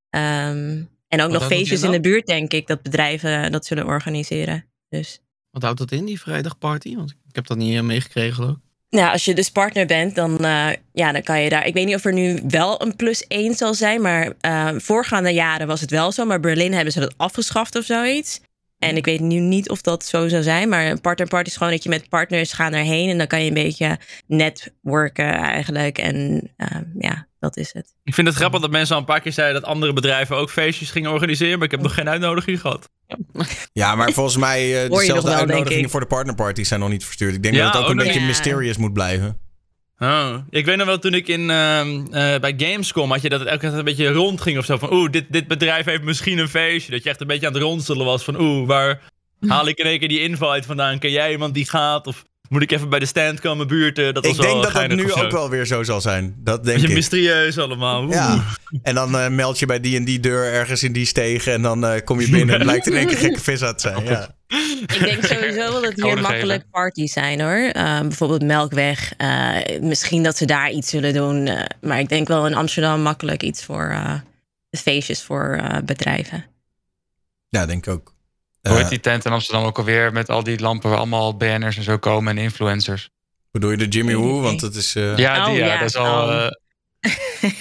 Um, 0.09 0.89
en 1.07 1.21
ook 1.21 1.31
nog 1.31 1.45
feestjes 1.45 1.83
in 1.83 1.91
de 1.91 1.99
buurt, 1.99 2.25
denk 2.25 2.53
ik, 2.53 2.67
dat 2.67 2.81
bedrijven 2.81 3.51
dat 3.51 3.65
zullen 3.65 3.85
organiseren. 3.85 4.65
Dus 4.89 5.19
Wat 5.51 5.61
houdt 5.63 5.79
dat 5.79 5.91
in, 5.91 6.05
die 6.05 6.19
vrijdagparty? 6.19 6.95
Want 6.95 7.09
ik 7.09 7.35
heb 7.35 7.47
dat 7.47 7.57
niet 7.57 7.75
eh, 7.75 7.81
meegekregen, 7.81 8.33
geloof 8.33 8.51
ik. 8.55 8.61
Nou, 8.89 9.11
als 9.11 9.25
je 9.25 9.35
dus 9.35 9.49
partner 9.49 9.85
bent, 9.85 10.15
dan, 10.15 10.31
uh, 10.45 10.69
ja, 10.93 11.11
dan 11.11 11.23
kan 11.23 11.41
je 11.41 11.49
daar. 11.49 11.65
Ik 11.65 11.73
weet 11.73 11.85
niet 11.85 11.95
of 11.95 12.05
er 12.05 12.13
nu 12.13 12.39
wel 12.47 12.81
een 12.81 12.95
plus 12.95 13.27
1 13.27 13.53
zal 13.55 13.73
zijn, 13.73 14.01
maar 14.01 14.33
uh, 14.41 14.69
voorgaande 14.77 15.33
jaren 15.33 15.67
was 15.67 15.81
het 15.81 15.91
wel 15.91 16.11
zo. 16.11 16.25
Maar 16.25 16.39
Berlin 16.39 16.73
hebben 16.73 16.93
ze 16.93 16.99
dat 16.99 17.13
afgeschaft 17.17 17.75
of 17.75 17.83
zoiets. 17.85 18.41
En 18.79 18.97
ik 18.97 19.05
weet 19.05 19.19
nu 19.19 19.39
niet 19.39 19.69
of 19.69 19.81
dat 19.81 20.05
zo 20.05 20.27
zou 20.27 20.43
zijn. 20.43 20.69
Maar 20.69 20.85
een 20.85 21.01
partnerparty 21.01 21.49
is 21.49 21.57
gewoon 21.57 21.71
dat 21.71 21.83
je 21.83 21.89
met 21.89 22.09
partners 22.09 22.53
gaat 22.53 22.73
erheen. 22.73 23.09
En 23.09 23.17
dan 23.17 23.27
kan 23.27 23.41
je 23.41 23.47
een 23.47 23.53
beetje 23.53 23.99
netwerken 24.27 25.33
eigenlijk. 25.33 25.97
En 25.97 26.49
uh, 26.57 26.67
ja, 26.99 27.27
dat 27.39 27.57
is 27.57 27.73
het. 27.73 27.95
Ik 28.03 28.13
vind 28.13 28.27
het 28.27 28.35
grappig 28.35 28.61
dat 28.61 28.71
mensen 28.71 28.95
al 28.95 29.01
een 29.01 29.07
paar 29.07 29.21
keer 29.21 29.31
zeiden 29.31 29.61
dat 29.61 29.69
andere 29.69 29.93
bedrijven 29.93 30.35
ook 30.35 30.49
feestjes 30.49 30.91
gingen 30.91 31.11
organiseren. 31.11 31.57
Maar 31.57 31.65
ik 31.65 31.71
heb 31.71 31.81
nog 31.81 31.93
geen 31.93 32.09
uitnodiging 32.09 32.61
gehad. 32.61 32.89
Ja, 33.73 33.95
maar 33.95 34.11
volgens 34.11 34.37
mij 34.37 34.83
uh, 34.83 34.91
dezelfde 34.91 35.29
wel, 35.29 35.37
uitnodigingen 35.37 35.89
voor 35.89 35.99
de 35.99 36.05
partnerparties 36.05 36.67
zijn 36.67 36.79
nog 36.79 36.89
niet 36.89 37.05
verstuurd. 37.05 37.33
Ik 37.33 37.43
denk 37.43 37.55
Ja, 37.55 37.63
dat 37.63 37.73
het 37.73 37.81
ook 37.81 37.89
ook 37.89 37.91
een 37.91 38.05
beetje 38.05 38.21
mysterious 38.21 38.77
moet 38.77 38.93
blijven. 38.93 39.39
Oh. 39.99 40.35
Ik 40.49 40.65
weet 40.65 40.77
nog 40.77 40.85
wel 40.85 40.99
toen 40.99 41.13
ik 41.13 41.27
in, 41.27 41.41
uh, 41.41 41.85
uh, 41.85 42.09
bij 42.39 42.53
Gamescom 42.57 43.11
had 43.11 43.21
je 43.21 43.29
dat 43.29 43.39
het 43.39 43.49
elke 43.49 43.69
keer 43.69 43.77
een 43.77 43.83
beetje 43.83 44.11
rondging 44.11 44.57
of 44.57 44.65
zo. 44.65 44.77
Van 44.77 44.93
oeh, 44.93 45.11
dit, 45.11 45.25
dit 45.29 45.47
bedrijf 45.47 45.85
heeft 45.85 46.03
misschien 46.03 46.37
een 46.37 46.47
feestje. 46.47 46.91
Dat 46.91 47.03
je 47.03 47.09
echt 47.09 47.21
een 47.21 47.27
beetje 47.27 47.47
aan 47.47 47.53
het 47.53 47.61
ronselen 47.61 48.05
was 48.05 48.23
van 48.23 48.41
oeh, 48.41 48.67
waar 48.67 49.01
haal 49.47 49.67
ik 49.67 49.77
in 49.77 49.85
één 49.85 49.99
keer 49.99 50.07
die 50.07 50.21
invite 50.21 50.67
vandaan? 50.67 50.99
Ken 50.99 51.11
jij 51.11 51.31
iemand 51.31 51.53
die 51.53 51.69
gaat? 51.69 52.07
Of 52.07 52.25
moet 52.49 52.61
ik 52.61 52.71
even 52.71 52.89
bij 52.89 52.99
de 52.99 53.05
stand 53.05 53.39
komen 53.39 53.67
buurten? 53.67 54.13
Dat 54.13 54.25
was 54.25 54.35
Ik 54.35 54.41
denk 54.41 54.63
dat 54.63 54.73
dat 54.73 54.87
nu 54.87 55.13
ook 55.13 55.31
wel 55.31 55.49
weer 55.49 55.65
zo 55.65 55.83
zal 55.83 56.01
zijn. 56.01 56.35
Dat 56.37 56.63
denk 56.63 56.75
Beetje 56.75 56.87
ik. 56.87 56.95
mysterieus 56.95 57.57
allemaal. 57.57 58.03
Oeh. 58.03 58.13
Ja, 58.13 58.43
en 58.81 58.95
dan 58.95 59.15
uh, 59.15 59.27
meld 59.27 59.59
je 59.59 59.65
bij 59.65 59.79
die 59.79 59.97
en 59.97 60.05
die 60.05 60.19
deur 60.19 60.53
ergens 60.53 60.83
in 60.83 60.93
die 60.93 61.05
stegen. 61.05 61.53
En 61.53 61.61
dan 61.61 61.85
uh, 61.85 61.93
kom 62.03 62.19
je 62.19 62.29
binnen 62.29 62.55
en 62.59 62.61
blijkt 62.61 62.87
in 62.87 62.93
één 62.93 63.07
keer 63.07 63.17
gekke 63.17 63.39
vis 63.41 63.63
uit 63.63 63.77
te 63.79 63.89
zijn. 63.89 64.05
Ja. 64.05 64.35
Ik 64.81 64.99
denk 64.99 65.25
sowieso 65.25 65.57
wel 65.57 65.81
dat 65.81 65.93
hier 65.95 66.21
makkelijk 66.21 66.63
parties 66.71 67.13
zijn 67.13 67.41
hoor. 67.41 67.71
Uh, 67.75 67.99
bijvoorbeeld 67.99 68.43
Melkweg. 68.43 69.13
Uh, 69.17 69.55
misschien 69.81 70.23
dat 70.23 70.37
ze 70.37 70.45
daar 70.45 70.71
iets 70.71 70.89
zullen 70.89 71.13
doen. 71.13 71.47
Uh, 71.47 71.61
maar 71.81 71.99
ik 71.99 72.09
denk 72.09 72.27
wel 72.27 72.47
in 72.47 72.55
Amsterdam 72.55 73.01
makkelijk 73.01 73.43
iets 73.43 73.63
voor 73.63 73.89
uh, 73.91 74.13
feestjes 74.71 75.23
voor 75.23 75.59
uh, 75.61 75.77
bedrijven. 75.85 76.45
ja, 77.49 77.65
denk 77.65 77.87
ik 77.87 77.93
ook. 77.93 78.15
Hoe 78.61 78.77
heet 78.77 78.89
die 78.89 78.99
tent 78.99 79.25
in 79.25 79.31
Amsterdam 79.31 79.63
ook 79.65 79.77
alweer 79.77 80.11
met 80.13 80.29
al 80.29 80.43
die 80.43 80.59
lampen 80.59 80.89
waar 80.89 80.97
allemaal 80.97 81.37
BN'ers 81.37 81.77
en 81.77 81.83
zo 81.83 81.97
komen 81.97 82.37
en 82.37 82.43
influencers? 82.43 83.09
bedoel 83.51 83.71
je 83.71 83.77
de 83.77 83.87
Jimmy 83.87 84.15
Woo? 84.15 84.41
Want 84.41 84.59
dat 84.59 84.75
is, 84.75 84.95
uh, 84.95 85.17
Ja, 85.17 85.45
die 85.45 85.53
Oh, 85.53 85.59
ja. 85.59 85.65
ja. 85.65 85.79
Dat 85.79 85.91
zal, 85.91 86.23
Oh. 86.27 86.45
eh, 86.45 86.51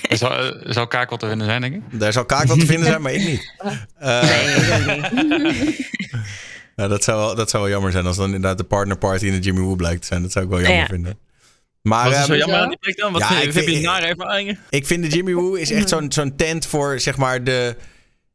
dat 0.09 0.19
zal, 0.19 0.31
eh, 0.37 0.73
zal 0.73 0.87
kakel 0.87 1.17
te 1.17 1.27
winnen 1.27 1.47
zijn, 1.47 1.61
denk 1.61 1.75
ik. 1.75 2.01
daar 2.01 2.13
zou 2.13 2.27
kaak 2.27 2.47
wat 2.47 2.61
te 2.61 2.67
vinden 2.67 2.87
zijn, 2.87 3.03
maar 3.03 3.13
ik 3.13 3.25
niet. 3.25 3.53
Uh, 4.03 4.23
Nee, 5.13 5.53
niet. 5.53 5.91
nou, 6.77 6.89
dat, 6.89 7.05
zou 7.05 7.19
wel, 7.19 7.35
dat 7.35 7.51
zou 7.51 7.63
wel 7.63 7.73
jammer 7.73 7.93
zijn 7.93 8.07
als 8.07 8.17
dan 8.17 8.25
inderdaad 8.27 8.59
de 8.59 8.65
partnerparty 8.65 9.27
in 9.27 9.33
de 9.33 9.39
Jimmy 9.39 9.61
Woo 9.61 9.75
blijkt 9.77 10.01
te 10.01 10.07
zijn. 10.07 10.23
Dat 10.23 10.33
zou 10.33 10.45
ik 10.45 10.51
wel 10.51 10.61
jammer 10.61 10.79
Ja. 10.81 10.87
vinden. 10.87 11.19
Maar 11.83 12.05
Wat 12.05 12.13
is 12.13 12.19
ehm, 12.19 12.27
zo 12.27 12.37
jammer 12.37 12.59
aan 12.59 12.69
die 12.69 12.79
plek 12.79 12.97
dan? 12.97 13.13
Wat 13.13 13.21
Ja, 13.21 13.27
vind- 13.29 13.39
ik 13.45 13.53
heb 13.53 13.65
vind- 13.65 13.77
je 13.77 13.83
nare 13.83 14.07
ervaringen? 14.07 14.59
Ik 14.71 14.87
vind 14.87 15.03
de 15.03 15.09
Jimmy 15.09 15.35
Woo 15.35 15.55
is 15.55 15.71
echt 15.71 15.89
zo'n 15.89 16.13
zo'n 16.13 16.37
tent 16.37 16.67
voor, 16.67 17.01
zeg 17.01 17.17
maar, 17.17 17.45
de... 17.45 17.77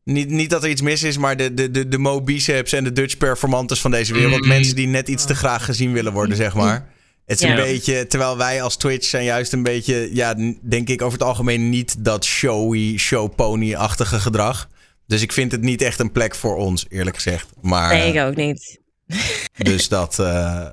Niet, 0.03 0.29
niet 0.29 0.49
dat 0.49 0.63
er 0.63 0.69
iets 0.69 0.81
mis 0.81 1.03
is, 1.03 1.17
maar 1.17 1.37
de, 1.37 1.53
de, 1.53 1.71
de, 1.71 1.87
de 1.87 1.97
Mo 1.97 2.21
Biceps 2.21 2.73
en 2.73 2.83
de 2.83 2.91
Dutch 2.91 3.17
performantes 3.17 3.81
van 3.81 3.91
deze 3.91 4.13
wereld. 4.13 4.41
Mm. 4.41 4.47
Mensen 4.47 4.75
die 4.75 4.87
net 4.87 5.07
iets 5.07 5.25
te 5.25 5.35
graag 5.35 5.65
gezien 5.65 5.93
willen 5.93 6.13
worden, 6.13 6.35
zeg 6.35 6.53
maar. 6.53 6.89
Het 7.25 7.41
is 7.41 7.49
een 7.49 7.55
beetje... 7.55 8.07
Terwijl 8.07 8.37
wij 8.37 8.61
als 8.61 8.75
Twitch 8.77 9.07
zijn 9.07 9.23
juist 9.23 9.53
een 9.53 9.63
beetje... 9.63 10.09
Ja, 10.13 10.35
denk 10.61 10.89
ik 10.89 11.01
over 11.01 11.19
het 11.19 11.27
algemeen 11.27 11.69
niet 11.69 12.03
dat 12.03 12.25
showy, 12.25 12.97
showpony-achtige 12.97 14.19
gedrag. 14.19 14.69
Dus 15.07 15.21
ik 15.21 15.31
vind 15.31 15.51
het 15.51 15.61
niet 15.61 15.81
echt 15.81 15.99
een 15.99 16.11
plek 16.11 16.35
voor 16.35 16.55
ons, 16.55 16.85
eerlijk 16.89 17.15
gezegd. 17.15 17.47
Maar, 17.61 17.93
Nee, 17.93 18.01
eh, 18.01 18.15
ik 18.15 18.27
ook 18.27 18.35
niet. 18.35 18.79
dus 19.57 19.87
dat, 19.87 20.19
eh, 20.19 20.65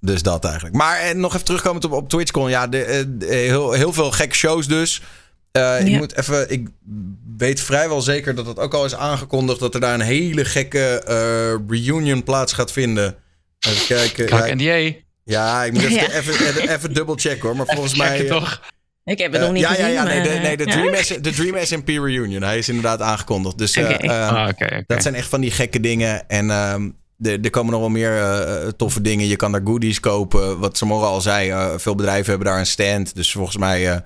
dus 0.00 0.22
dat 0.22 0.44
eigenlijk. 0.44 0.74
Maar 0.74 0.98
eh, 0.98 1.14
nog 1.14 1.34
even 1.34 1.44
terugkomend 1.44 1.84
op, 1.84 1.92
op 1.92 2.08
TwitchCon. 2.08 2.50
Ja, 2.50 2.66
de, 2.66 2.82
eh, 2.84 3.04
de- 3.08 3.26
heel, 3.26 3.72
heel 3.72 3.92
veel 3.92 4.10
gekke 4.10 4.34
shows 4.36 4.66
dus. 4.66 5.02
Eh, 5.54 5.80
Ik 5.80 5.88
Ja. 5.88 5.96
moet 5.96 6.16
even... 6.16 6.50
Ik 6.50 6.68
weet 7.36 7.60
vrijwel 7.60 8.00
zeker 8.00 8.34
dat 8.34 8.46
het 8.46 8.58
ook 8.58 8.74
al 8.74 8.84
is 8.84 8.94
aangekondigd... 8.94 9.60
dat 9.60 9.74
er 9.74 9.80
daar 9.80 9.94
een 9.94 10.00
hele 10.00 10.44
gekke 10.44 11.02
eh, 11.06 11.76
reunion 11.78 12.22
plaats 12.22 12.52
gaat 12.52 12.72
vinden. 12.72 13.14
Even 13.68 13.86
kijken. 13.86 14.26
Kijk, 14.26 14.60
Ja, 14.60 14.80
NDA. 14.82 14.96
Ja, 15.24 15.64
ik 15.64 15.72
moet 15.72 15.82
even, 15.88 15.94
Ja. 15.94 16.10
even, 16.10 16.46
even, 16.46 16.68
even 16.68 16.94
dubbel 16.94 17.14
checken 17.14 17.40
hoor. 17.48 17.56
Maar 17.56 17.66
volgens 17.66 17.94
mij. 17.96 18.20
Eh, 18.24 18.30
toch? 18.30 18.60
Ik 19.04 19.18
heb 19.18 19.32
het 19.32 19.40
eh, 19.40 19.46
nog 19.46 19.52
niet 19.56 19.62
ja, 19.62 19.68
gezien. 19.68 19.84
ja, 19.84 19.90
ja, 19.92 20.02
nee, 20.02 20.30
maar, 20.30 20.40
nee, 20.40 20.56
de, 20.56 20.64
ja? 20.66 20.72
Dream 20.72 20.94
S, 21.04 21.08
de 21.08 21.30
Dream 21.30 21.64
SMP 21.64 21.88
Reunion. 21.88 22.42
Hij 22.42 22.58
is 22.58 22.68
inderdaad 22.68 23.00
aangekondigd. 23.00 23.58
Dus 23.58 23.76
eh, 23.76 23.84
Oké. 23.84 23.92
eh, 24.06 24.28
Ah, 24.28 24.48
dat 24.86 25.02
zijn 25.02 25.14
echt 25.14 25.28
van 25.28 25.40
die 25.40 25.50
gekke 25.50 25.80
dingen. 25.80 26.28
En 26.28 26.50
ehm, 26.50 26.88
er 27.22 27.38
er 27.42 27.50
komen 27.50 27.72
nog 27.72 27.80
wel 27.80 27.90
meer 27.90 28.18
eh, 28.18 28.68
toffe 28.76 29.00
dingen. 29.00 29.26
Je 29.26 29.36
kan 29.36 29.52
daar 29.52 29.60
goodies 29.64 30.00
kopen. 30.00 30.58
Wat 30.58 30.76
Samora 30.76 31.06
al 31.06 31.20
zei, 31.20 31.50
eh, 31.50 31.70
veel 31.76 31.94
bedrijven 31.94 32.28
hebben 32.30 32.46
daar 32.48 32.58
een 32.58 32.66
stand. 32.66 33.14
Dus 33.14 33.32
volgens 33.32 33.56
mij 33.56 33.90
eh, 33.90 33.96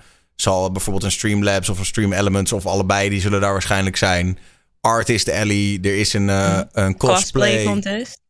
zal 0.42 0.72
bijvoorbeeld 0.72 1.04
een 1.04 1.10
Streamlabs 1.10 1.68
of 1.68 1.78
een 1.78 1.84
Stream 1.84 2.12
Elements 2.12 2.52
of 2.52 2.66
allebei, 2.66 3.08
die 3.08 3.20
zullen 3.20 3.40
daar 3.40 3.52
waarschijnlijk 3.52 3.96
zijn. 3.96 4.38
Artist 4.80 5.28
Alley, 5.28 5.78
er 5.82 5.96
is 5.98 6.12
een, 6.12 6.28
eh, 6.28 6.60
een 6.72 6.96
cosplay. 6.96 7.48
Cosplay 7.50 7.64
contest. 7.64 8.20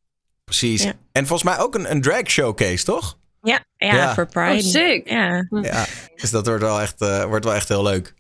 Precies. 0.45 0.83
Ja. 0.83 0.93
En 1.13 1.27
volgens 1.27 1.51
mij 1.51 1.59
ook 1.65 1.75
een, 1.75 1.91
een 1.91 2.01
drag 2.03 2.31
showcase, 2.31 2.85
toch? 2.85 3.19
Ja, 3.43 3.65
ja, 3.77 3.95
Ja. 3.95 4.15
voor 4.15 4.27
Pride. 4.27 4.65
Oh, 4.65 4.71
sick. 4.71 5.09
Ja. 5.09 5.47
Ja. 5.63 5.87
Dus 6.17 6.31
dat 6.31 6.47
wordt 6.47 6.63
wel 6.63 6.81
echt, 6.81 7.01
eh, 7.01 7.25
wordt 7.25 7.45
wel 7.45 7.55
echt 7.55 7.69
heel 7.69 7.83
leuk. 7.83 8.15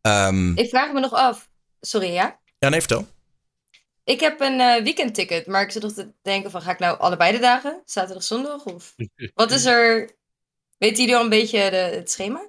Ehm, 0.00 0.56
Ik 0.58 0.68
vraag 0.68 0.92
me 0.92 1.00
nog 1.00 1.12
af. 1.12 1.48
Sorry, 1.80 2.12
ja? 2.12 2.38
ja, 2.58 2.68
nee, 2.68 2.80
vertel. 2.80 3.06
Ik 4.04 4.20
heb 4.20 4.40
een 4.40 4.60
eh, 4.60 4.82
weekendticket, 4.82 5.46
maar 5.46 5.62
ik 5.62 5.70
zit 5.70 5.82
nog 5.82 5.92
te 5.92 6.12
denken 6.22 6.50
van, 6.50 6.62
ga 6.62 6.70
ik 6.70 6.78
nou 6.78 6.98
allebei 6.98 7.32
de 7.32 7.38
dagen? 7.38 7.82
Zaterdag, 7.84 8.22
zondag? 8.22 8.64
Of 8.64 8.94
wat 9.34 9.50
is 9.50 9.64
er... 9.64 10.10
Weten 10.78 10.96
jullie 11.00 11.16
al 11.16 11.22
een 11.22 11.28
beetje 11.28 11.70
de, 11.70 11.76
het 11.76 12.10
schema? 12.10 12.48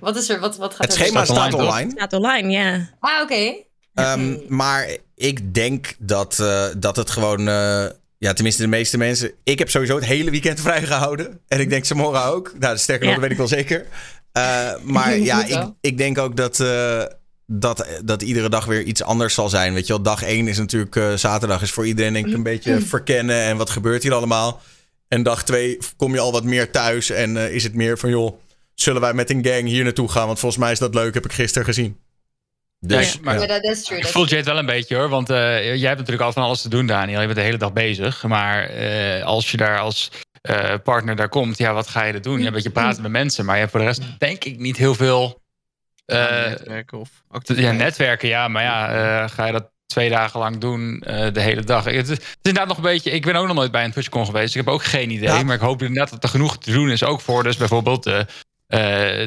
Wat 0.00 0.16
is 0.16 0.28
er? 0.28 0.40
Wat, 0.40 0.56
wat 0.56 0.74
gaat 0.74 0.86
Het 0.88 0.96
er 0.98 1.04
schema 1.04 1.24
staat 1.24 1.36
staat 1.36 1.54
online. 1.54 1.90
Staat 1.90 2.12
online, 2.12 2.50
ja. 2.50 2.88
Ah, 3.00 3.22
oké. 3.22 3.54
Ehm, 3.94 4.36
maar 4.48 4.96
ik 5.14 5.54
denk 5.54 5.94
dat, 5.98 6.38
eh, 6.38 6.66
dat 6.76 6.96
het 6.96 7.10
gewoon. 7.10 7.48
eh, 7.48 7.84
ja, 8.18 8.32
tenminste, 8.32 8.62
de 8.62 8.68
meeste 8.68 8.98
mensen. 8.98 9.32
Ik 9.44 9.58
heb 9.58 9.70
sowieso 9.70 9.94
het 9.94 10.04
hele 10.04 10.30
weekend 10.30 10.60
vrijgehouden. 10.70 11.40
En 11.48 11.60
ik 11.60 11.70
denk 11.70 11.84
Samora 11.84 12.26
ook. 12.26 12.52
Nou, 12.58 12.78
sterker 12.78 13.06
nog, 13.06 13.14
Ja. 13.14 13.20
dat 13.20 13.28
weet 13.28 13.38
ik 13.38 13.48
wel 13.50 13.58
zeker. 13.58 13.86
Eh, 14.32 14.70
maar 14.82 15.18
ja, 15.30 15.44
ik, 15.44 15.64
ik 15.80 15.98
denk 15.98 16.18
ook 16.18 16.36
dat, 16.36 16.60
eh, 16.60 17.02
dat, 17.46 17.86
dat 18.04 18.22
iedere 18.22 18.48
dag 18.48 18.64
weer 18.64 18.82
iets 18.82 19.02
anders 19.02 19.34
zal 19.34 19.48
zijn. 19.48 19.74
Weet 19.74 19.86
je 19.86 19.92
wel, 19.92 20.02
dag 20.02 20.22
1 20.22 20.48
is 20.48 20.58
natuurlijk. 20.58 20.96
eh, 20.96 21.14
zaterdag 21.14 21.62
is 21.62 21.70
voor 21.70 21.86
iedereen 21.86 22.12
denk 22.12 22.26
ik 22.26 22.34
een 22.34 22.42
beetje 22.42 22.80
verkennen. 22.80 23.42
En 23.42 23.56
wat 23.56 23.70
gebeurt 23.70 24.02
hier 24.02 24.14
allemaal? 24.14 24.60
En 25.08 25.22
dag 25.22 25.44
2 25.44 25.78
kom 25.96 26.12
je 26.14 26.20
al 26.20 26.32
wat 26.32 26.44
meer 26.44 26.70
thuis. 26.70 27.10
En 27.10 27.36
eh, 27.36 27.54
is 27.54 27.62
het 27.64 27.74
meer 27.74 27.98
van, 27.98 28.10
joh, 28.10 28.38
zullen 28.82 29.00
wij 29.00 29.12
met 29.12 29.30
een 29.30 29.44
gang 29.46 29.66
hier 29.66 29.84
naartoe 29.84 30.08
gaan? 30.10 30.26
Want 30.26 30.38
volgens 30.38 30.60
mij 30.62 30.72
is 30.72 30.78
dat 30.78 30.94
leuk, 30.94 31.14
heb 31.14 31.24
ik 31.24 31.32
gisteren 31.32 31.66
gezien. 31.66 31.98
Dus, 32.78 33.12
Ja, 33.12 33.18
maar- 33.22 33.40
ja. 33.40 33.46
Dat 33.46 33.64
is 33.64 33.82
true. 33.84 33.96
Ik 33.98 34.02
dat 34.02 34.12
voel 34.12 34.24
is 34.24 34.30
Jade 34.30 34.44
wel 34.44 34.58
een 34.58 34.66
beetje 34.66 34.96
hoor, 34.96 35.08
want 35.08 35.30
eh, 35.30 35.36
jij 35.74 35.86
hebt 35.88 35.98
natuurlijk 35.98 36.22
al 36.26 36.32
van 36.32 36.42
alles 36.42 36.62
te 36.62 36.68
doen, 36.68 36.86
Daniel. 36.86 37.20
Je 37.20 37.26
bent 37.26 37.38
de 37.38 37.44
hele 37.44 37.56
dag 37.58 37.72
bezig. 37.72 38.22
Maar 38.22 38.62
eh, 38.64 39.24
als 39.24 39.50
je 39.50 39.56
daar 39.56 39.78
als 39.78 40.10
eh, 40.40 40.74
partner 40.84 41.16
daar 41.16 41.28
komt, 41.28 41.58
ja, 41.58 41.72
wat 41.72 41.88
ga 41.88 42.04
je 42.04 42.12
er 42.12 42.22
doen? 42.22 42.40
Ja, 42.40 42.46
een 42.46 42.52
beetje 42.52 42.70
praten 42.70 43.02
met 43.02 43.10
mensen, 43.10 43.44
maar 43.44 43.54
je 43.54 43.60
hebt 43.60 43.72
voor 43.72 43.80
de 43.80 43.86
rest 43.86 44.02
denk 44.18 44.44
ik 44.44 44.58
niet 44.58 44.76
heel 44.76 44.94
veel 44.94 45.42
eh, 46.06 46.18
netwerken 46.18 46.98
of 46.98 47.10
ja, 47.42 47.72
netwerken. 47.72 48.28
Ja, 48.28 48.48
maar 48.48 48.62
ja, 48.62 48.88
eh, 49.22 49.30
ga 49.30 49.46
je 49.46 49.52
dat 49.52 49.70
twee 49.86 50.10
dagen 50.10 50.40
lang 50.40 50.58
doen, 50.58 51.00
eh, 51.02 51.32
de 51.32 51.40
hele 51.40 51.62
dag? 51.62 51.84
Het, 51.84 51.94
is- 51.94 52.08
het 52.08 52.20
is 52.20 52.26
inderdaad 52.42 52.68
nog 52.68 52.76
een 52.76 52.82
beetje. 52.82 53.10
Ik 53.10 53.24
ben 53.24 53.34
ook 53.34 53.46
nog 53.46 53.56
nooit 53.56 53.70
bij 53.70 53.84
een 53.84 53.90
TwitchCon 53.92 54.26
geweest. 54.26 54.54
Ik 54.56 54.64
heb 54.64 54.74
ook 54.74 54.84
geen 54.84 55.10
idee, 55.10 55.28
Ja. 55.28 55.42
maar 55.42 55.54
ik 55.54 55.60
hoop 55.60 55.82
inderdaad 55.82 56.10
dat 56.10 56.22
er 56.22 56.28
genoeg 56.28 56.58
te 56.58 56.72
doen 56.72 56.90
is, 56.90 57.04
ook 57.04 57.20
voor 57.20 57.42
dus 57.42 57.56
bijvoorbeeld 57.56 58.06
eh, 58.06 58.20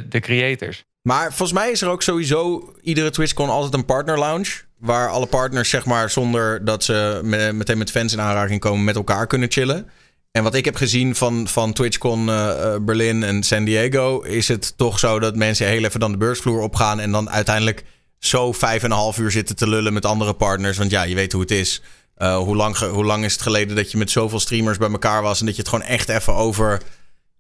de 0.10 0.20
creators. 0.20 0.84
Maar 1.02 1.28
volgens 1.34 1.60
mij 1.60 1.72
is 1.72 1.82
er 1.82 1.90
ook 1.90 2.02
sowieso 2.02 2.74
iedere 2.82 3.10
TwitchCon 3.10 3.50
altijd 3.50 3.74
een 3.74 3.86
partner 3.86 4.20
lounge. 4.20 4.52
Waar 4.80 5.10
alle 5.10 5.26
partners, 5.26 5.70
zeg 5.70 5.86
maar, 5.86 6.10
zonder 6.10 6.66
dat 6.66 6.84
ze 6.84 7.20
me- 7.24 7.54
meteen 7.54 7.78
met 7.78 7.92
fans 7.92 8.14
in 8.14 8.22
aanraking 8.22 8.60
komen, 8.60 8.84
met 8.84 8.96
elkaar 8.96 9.28
kunnen 9.28 9.52
chillen. 9.52 9.90
En 10.32 10.44
wat 10.44 10.56
ik 10.56 10.66
heb 10.66 10.76
gezien 10.76 11.16
van, 11.16 11.48
van 11.48 11.74
TwitchCon 11.74 12.30
eh, 12.30 12.74
eh, 12.74 12.82
Berlin 12.82 13.24
en 13.24 13.44
San 13.44 13.64
Diego, 13.64 14.22
is 14.22 14.48
het 14.48 14.78
toch 14.78 15.00
zo 15.00 15.20
dat 15.20 15.36
mensen 15.36 15.68
heel 15.68 15.84
even 15.84 16.00
dan 16.00 16.12
de 16.12 16.18
beursvloer 16.18 16.62
opgaan. 16.62 17.00
En 17.00 17.12
dan 17.12 17.30
uiteindelijk 17.30 17.84
zo 18.20 18.52
vijf 18.52 18.84
en 18.84 18.92
een 18.92 18.98
half 18.98 19.18
uur 19.18 19.32
zitten 19.32 19.56
te 19.56 19.70
lullen 19.70 19.94
met 19.94 20.06
andere 20.06 20.34
partners. 20.34 20.78
Want 20.78 20.92
ja, 20.92 21.04
je 21.04 21.16
weet 21.16 21.32
hoe 21.32 21.42
het 21.42 21.52
is. 21.52 21.82
Eh, 22.16 22.38
hoe, 22.38 22.56
lang, 22.56 22.78
hoe 22.78 23.06
lang 23.06 23.24
is 23.26 23.34
het 23.34 23.42
geleden 23.42 23.76
dat 23.76 23.92
je 23.92 23.98
met 23.98 24.12
zoveel 24.12 24.40
streamers 24.40 24.78
bij 24.78 24.90
elkaar 24.92 25.22
was. 25.22 25.40
En 25.40 25.46
dat 25.46 25.56
je 25.56 25.62
het 25.62 25.70
gewoon 25.70 25.86
echt 25.86 26.10
even 26.10 26.34
over, 26.34 26.82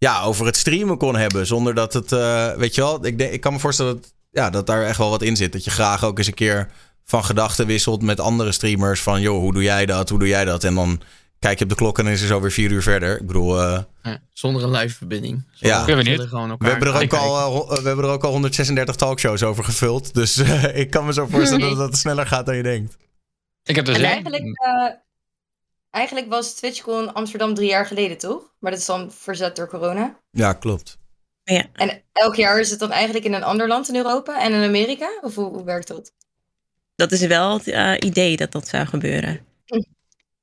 ja, 0.04 0.22
over 0.22 0.46
het 0.46 0.58
streamen 0.58 0.98
kon 0.98 1.16
hebben. 1.16 1.46
Zonder 1.48 1.76
dat 1.76 1.94
het, 1.94 2.12
eh, 2.12 2.54
weet 2.54 2.76
je 2.76 2.82
wel, 2.82 3.06
ik, 3.06 3.18
denk, 3.18 3.32
ik 3.32 3.42
kan 3.42 3.54
me 3.54 3.60
voorstellen 3.60 3.94
dat, 3.96 4.14
ja, 4.32 4.50
dat 4.50 4.68
daar 4.68 4.84
echt 4.84 4.98
wel 4.98 5.10
wat 5.10 5.22
in 5.22 5.36
zit. 5.36 5.52
Dat 5.52 5.64
je 5.64 5.72
graag 5.72 6.04
ook 6.04 6.18
eens 6.18 6.28
een 6.28 6.34
keer 6.34 6.70
van 7.04 7.24
gedachten 7.24 7.68
wisselt 7.68 8.02
met 8.02 8.20
andere 8.20 8.52
streamers. 8.52 9.02
Van, 9.02 9.22
joh, 9.22 9.40
hoe 9.40 9.54
doe 9.54 9.64
jij 9.64 9.86
dat? 9.86 10.10
Hoe 10.10 10.20
doe 10.20 10.28
jij 10.28 10.46
dat? 10.46 10.64
En 10.64 10.76
dan 10.76 11.02
kijk 11.40 11.58
je 11.58 11.64
op 11.64 11.70
de 11.70 11.76
klok 11.76 11.98
en 11.98 12.04
dan 12.04 12.14
is 12.14 12.22
er 12.22 12.28
zo 12.28 12.42
weer 12.42 12.52
vier 12.52 12.72
uur 12.72 12.82
verder. 12.82 13.20
Ik 13.20 13.28
bedoel, 13.28 13.62
eh, 13.62 13.80
Ja, 14.04 14.20
zonder 14.34 14.64
een 14.64 14.72
live 14.72 14.96
verbinding. 14.96 15.44
Ja. 15.54 15.86
Zonder 15.86 16.06
chillen 16.06 16.28
gewoon 16.28 16.56
we, 16.58 16.68
hebben 16.70 16.88
er 16.88 16.94
ook 16.94 17.00
kijken. 17.00 17.20
al, 17.20 17.72
eh, 17.72 17.82
we 17.82 17.88
hebben 17.88 18.06
er 18.06 18.12
ook 18.12 18.24
al 18.24 18.32
136 18.32 18.96
talkshows 18.96 19.44
over 19.44 19.64
gevuld. 19.64 20.14
Dus 20.14 20.38
eh, 20.38 20.78
ik 20.84 20.90
kan 20.90 21.06
me 21.06 21.14
zo 21.14 21.28
voorstellen 21.28 21.70
dat 21.78 21.88
het 21.88 21.98
sneller 21.98 22.28
gaat 22.28 22.46
dan 22.46 22.56
je 22.56 22.64
denkt. 22.64 22.98
Ik 23.64 23.76
heb 23.76 23.86
dus 23.86 23.98
En 23.98 24.04
eigenlijk, 24.04 24.44
eh, 24.44 24.90
eigenlijk 25.94 26.30
was 26.30 26.54
TwitchCon 26.54 27.14
Amsterdam 27.14 27.54
drie 27.54 27.70
jaar 27.70 27.86
geleden, 27.86 28.18
toch? 28.18 28.54
Maar 28.60 28.72
dat 28.72 28.80
is 28.80 28.86
dan 28.86 29.12
verzet 29.12 29.56
door 29.56 29.68
corona. 29.68 30.20
Ja, 30.32 30.54
klopt. 30.54 30.98
En 31.44 32.04
elk 32.14 32.36
jaar 32.36 32.60
is 32.60 32.70
het 32.70 32.80
dan 32.80 32.92
eigenlijk 32.92 33.26
in 33.26 33.34
een 33.34 33.44
ander 33.44 33.68
land 33.68 33.90
in 33.90 33.96
Europa 33.96 34.42
en 34.42 34.54
in 34.54 34.64
Amerika? 34.64 35.10
Of 35.22 35.36
hoe, 35.36 35.50
hoe 35.50 35.64
werkt 35.64 35.88
dat? 35.88 36.14
Dat 36.96 37.12
is 37.12 37.26
wel 37.26 37.54
het 37.54 37.68
eh, 37.68 37.94
idee 38.00 38.38
dat 38.38 38.52
dat 38.52 38.68
zou 38.68 38.86
gebeuren. 38.86 39.46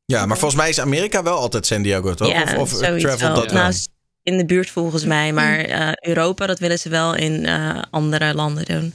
Ja, 0.05 0.27
maar 0.27 0.39
volgens 0.39 0.61
mij 0.61 0.69
is 0.69 0.81
Amerika 0.81 1.23
wel 1.23 1.37
altijd 1.37 1.67
San 1.67 1.83
Diego, 1.83 2.15
toch? 2.15 2.29
Ja, 2.29 2.43
of 2.43 2.73
of 2.75 2.79
travelt 2.79 3.21
wel. 3.21 3.35
dat 3.35 3.53
wel? 3.53 3.63
Nou, 3.63 3.75
in 4.23 4.39
de 4.39 4.45
buurt 4.45 4.71
volgens 4.71 5.05
mij, 5.05 5.33
maar 5.33 5.59
eh, 5.59 5.93
Europa, 5.95 6.47
dat 6.47 6.59
willen 6.59 6.79
ze 6.79 6.89
wel 6.89 7.15
in 7.15 7.47
eh, 7.47 7.83
andere 7.91 8.35
landen 8.35 8.65
doen. 8.65 8.95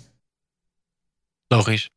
Logisch. 1.47 1.89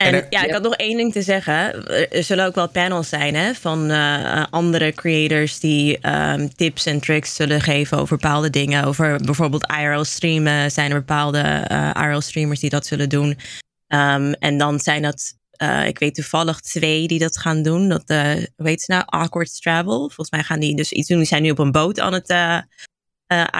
En, 0.00 0.06
En 0.06 0.14
er- 0.14 0.26
ja, 0.30 0.44
ik 0.44 0.52
had 0.52 0.62
nog 0.62 0.74
één 0.74 0.96
ding 0.96 1.12
te 1.12 1.22
zeggen. 1.22 1.86
Er- 2.10 2.24
zullen 2.24 2.46
ook 2.46 2.54
wel 2.54 2.68
panels 2.68 3.08
zijn 3.08 3.34
hè, 3.34 3.54
van 3.54 3.90
eh, 3.90 4.44
andere 4.50 4.92
creators 4.92 5.60
die 5.60 5.98
ehm, 5.98 6.48
tips 6.56 6.86
en 6.86 7.00
tricks 7.00 7.34
zullen 7.34 7.60
geven 7.60 7.98
over 7.98 8.16
bepaalde 8.16 8.50
dingen. 8.50 8.84
Over 8.84 9.20
bijvoorbeeld 9.24 9.66
IRL 9.80 10.04
streamen. 10.04 10.70
Zijn 10.70 10.90
er 10.90 10.98
bepaalde 10.98 11.38
eh 11.40 11.90
IRL 11.94 12.20
streamers 12.20 12.60
die 12.60 12.70
dat 12.70 12.86
zullen 12.86 13.08
doen. 13.08 13.38
Ehm, 13.86 14.32
en 14.32 14.58
dan 14.58 14.78
zijn 14.80 15.02
dat, 15.02 15.34
eh, 15.50 15.86
ik 15.86 15.98
weet 15.98 16.14
toevallig 16.14 16.60
twee 16.60 17.06
die 17.08 17.18
dat 17.18 17.38
gaan 17.38 17.62
doen. 17.62 17.88
Dat, 17.88 18.02
eh 18.06 18.32
hoe 18.56 18.68
heet 18.68 18.82
ze 18.82 18.92
nou? 18.92 19.02
Awkward 19.06 19.62
Travel. 19.62 19.98
Volgens 19.98 20.30
mij 20.30 20.42
gaan 20.42 20.60
die 20.60 20.76
dus 20.76 20.92
iets 20.92 21.08
doen. 21.08 21.18
Die 21.18 21.26
zijn 21.26 21.42
nu 21.42 21.50
op 21.50 21.58
een 21.58 21.72
boot 21.72 22.00
aan 22.00 22.12
het 22.12 22.30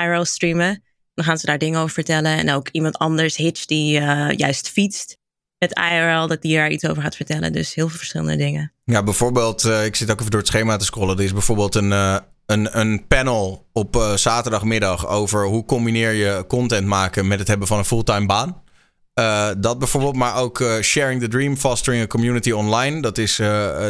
IRL 0.05 0.25
streamen. 0.25 0.83
Dan 1.15 1.25
gaan 1.25 1.39
ze 1.39 1.47
daar 1.47 1.59
dingen 1.59 1.79
over 1.81 1.95
vertellen. 1.95 2.37
En 2.39 2.51
ook 2.53 2.69
iemand 2.69 2.99
anders, 2.99 3.37
Hitch, 3.37 3.65
die 3.65 4.01
juist 4.37 4.69
fietst 4.69 5.19
met 5.61 5.79
IRL, 5.93 6.27
dat 6.27 6.43
die 6.43 6.57
daar 6.57 6.71
iets 6.71 6.87
over 6.87 7.03
gaat 7.03 7.17
vertellen. 7.17 7.53
Dus 7.53 7.75
heel 7.75 7.89
veel 7.89 7.99
verschillende 7.99 8.37
dingen. 8.37 8.73
Ja, 8.85 9.03
bijvoorbeeld, 9.03 9.65
eh, 9.65 9.85
ik 9.85 9.97
zit 9.97 10.11
ook 10.11 10.19
even 10.19 10.31
door 10.31 10.41
het 10.41 10.49
schema 10.49 10.77
te 10.77 10.85
scrollen. 10.85 11.17
Er 11.17 11.25
is 11.25 11.33
bijvoorbeeld 11.33 11.75
een, 11.75 11.93
eh, 11.93 12.17
een, 12.47 12.79
een 12.79 13.07
panel 13.07 13.67
op 13.73 13.97
eh, 13.97 14.17
zaterdagmiddag 14.17 15.09
over 15.09 15.47
hoe 15.47 15.65
combineer 15.65 16.13
je 16.13 16.45
content 16.49 16.87
maken 16.87 17.29
met 17.29 17.39
het 17.39 17.49
hebben 17.49 17.67
van 17.67 17.79
een 17.79 17.85
fulltime 17.85 18.27
baan. 18.27 18.63
Dat 19.59 19.79
bijvoorbeeld, 19.79 20.17
maar 20.17 20.37
ook 20.37 20.65
Sharing 20.83 21.21
the 21.21 21.29
Dream, 21.29 21.57
Fostering 21.57 22.03
a 22.03 22.07
Community 22.07 22.51
Online. 22.51 23.03
Dat 23.03 23.19
is 23.19 23.37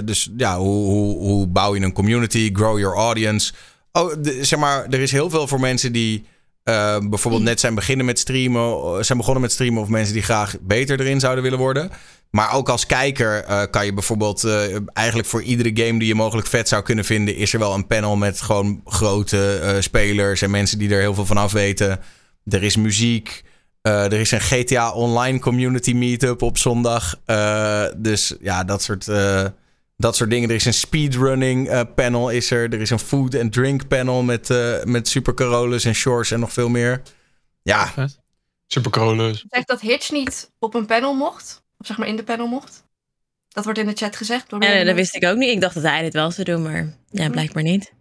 dus, 0.05 0.31
ja, 0.37 0.59
hoe, 0.59 0.85
hoe, 0.85 1.19
hoe 1.19 1.47
bouw 1.47 1.75
je 1.75 1.81
een 1.81 1.93
community, 1.93 2.51
grow 2.53 2.79
your 2.79 2.97
audience. 2.97 3.53
Oh, 3.93 4.13
zeg 4.41 4.59
maar, 4.59 4.87
er 4.89 5.01
is 5.01 5.13
heel 5.13 5.31
veel 5.31 5.47
voor 5.47 5.61
mensen 5.61 5.93
die 5.93 6.25
eh, 6.63 6.99
bijvoorbeeld 7.09 7.43
net 7.43 7.61
zijn 7.61 7.75
beginnen 7.75 8.07
met 8.07 8.19
streamen, 8.19 8.63
eh, 8.63 8.97
zijn 9.01 9.19
begonnen 9.19 9.43
met 9.43 9.53
streamen 9.53 9.83
of 9.83 9.89
mensen 9.89 10.15
die 10.15 10.23
graag 10.23 10.57
beter 10.61 11.01
erin 11.01 11.21
zouden 11.21 11.43
willen 11.43 11.59
worden. 11.59 11.91
Maar 12.31 12.53
ook 12.53 12.69
als 12.69 12.87
kijker 12.87 13.45
eh, 13.45 13.63
kan 13.71 13.85
je 13.85 13.93
bijvoorbeeld 13.93 14.45
eh, 14.45 14.77
eigenlijk 14.93 15.29
voor 15.29 15.43
iedere 15.43 15.87
game 15.87 15.99
die 15.99 16.09
je 16.09 16.15
mogelijk 16.15 16.47
vet 16.47 16.69
zou 16.69 16.83
kunnen 16.83 17.05
vinden, 17.05 17.37
is 17.37 17.53
er 17.53 17.59
wel 17.59 17.75
een 17.75 17.87
panel 17.87 18.17
met 18.17 18.41
gewoon 18.41 18.81
grote 18.85 19.77
spelers 19.81 20.43
en 20.43 20.51
mensen 20.51 20.79
die 20.79 20.95
er 20.95 21.01
heel 21.01 21.15
veel 21.15 21.27
van 21.27 21.37
af 21.37 21.53
weten. 21.53 22.01
Er 22.45 22.63
is 22.63 22.77
muziek. 22.77 23.45
er 23.83 24.13
is 24.13 24.31
een 24.31 24.41
GTA 24.41 24.93
Online 24.93 25.39
Community 25.39 25.93
Meetup 25.93 26.43
op 26.43 26.59
zondag. 26.59 27.21
Dus 27.97 28.35
ja, 28.41 28.65
dat 28.65 28.83
soort, 28.83 29.07
dat 30.01 30.17
soort 30.17 30.31
dingen. 30.31 30.49
Er 30.49 30.55
is 30.55 30.65
een 30.65 30.75
speedrunning 30.75 31.69
eh, 31.69 31.81
panel 31.95 32.31
is 32.31 32.51
er. 32.51 32.73
Er 32.73 32.81
is 32.81 32.91
een 32.91 32.99
food 32.99 33.35
and 33.35 33.53
drink 33.53 33.89
panel 33.89 34.23
met, 34.23 34.51
eh 34.51 34.83
met 34.85 35.09
Super 35.09 35.35
Carolus 35.35 35.85
en 35.85 35.95
Shores 35.95 36.31
en 36.31 36.41
nog 36.41 36.53
veel 36.53 36.69
meer. 36.69 37.03
Ja, 37.63 37.93
Super 38.67 38.91
Carolus. 38.91 39.45
Zegt 39.49 39.69
dat 39.69 39.81
Hitch 39.81 40.11
niet 40.11 40.51
op 40.59 40.75
een 40.75 40.87
panel 40.87 41.15
mocht? 41.15 41.63
Of 41.79 41.87
zeg 41.87 41.99
maar 41.99 42.09
in 42.09 42.17
de 42.17 42.23
panel 42.25 42.47
mocht? 42.47 42.85
Dat 43.49 43.65
wordt 43.65 43.79
in 43.79 43.87
de 43.87 43.93
chat 43.95 44.17
gezegd. 44.17 44.51
Door 44.51 44.61
Ja, 44.63 44.67
meerdere 44.67 44.89
dat 44.89 44.97
wist 44.97 45.15
ik 45.15 45.25
ook 45.25 45.37
niet. 45.37 45.51
Ik 45.51 45.61
dacht 45.61 45.75
dat 45.75 45.83
hij 45.83 46.03
dit 46.03 46.13
wel 46.13 46.31
zou 46.31 46.45
doen, 46.45 46.63
maar 46.63 46.97
ja, 47.11 47.31
blijkbaar 47.31 47.63
niet. 47.63 47.93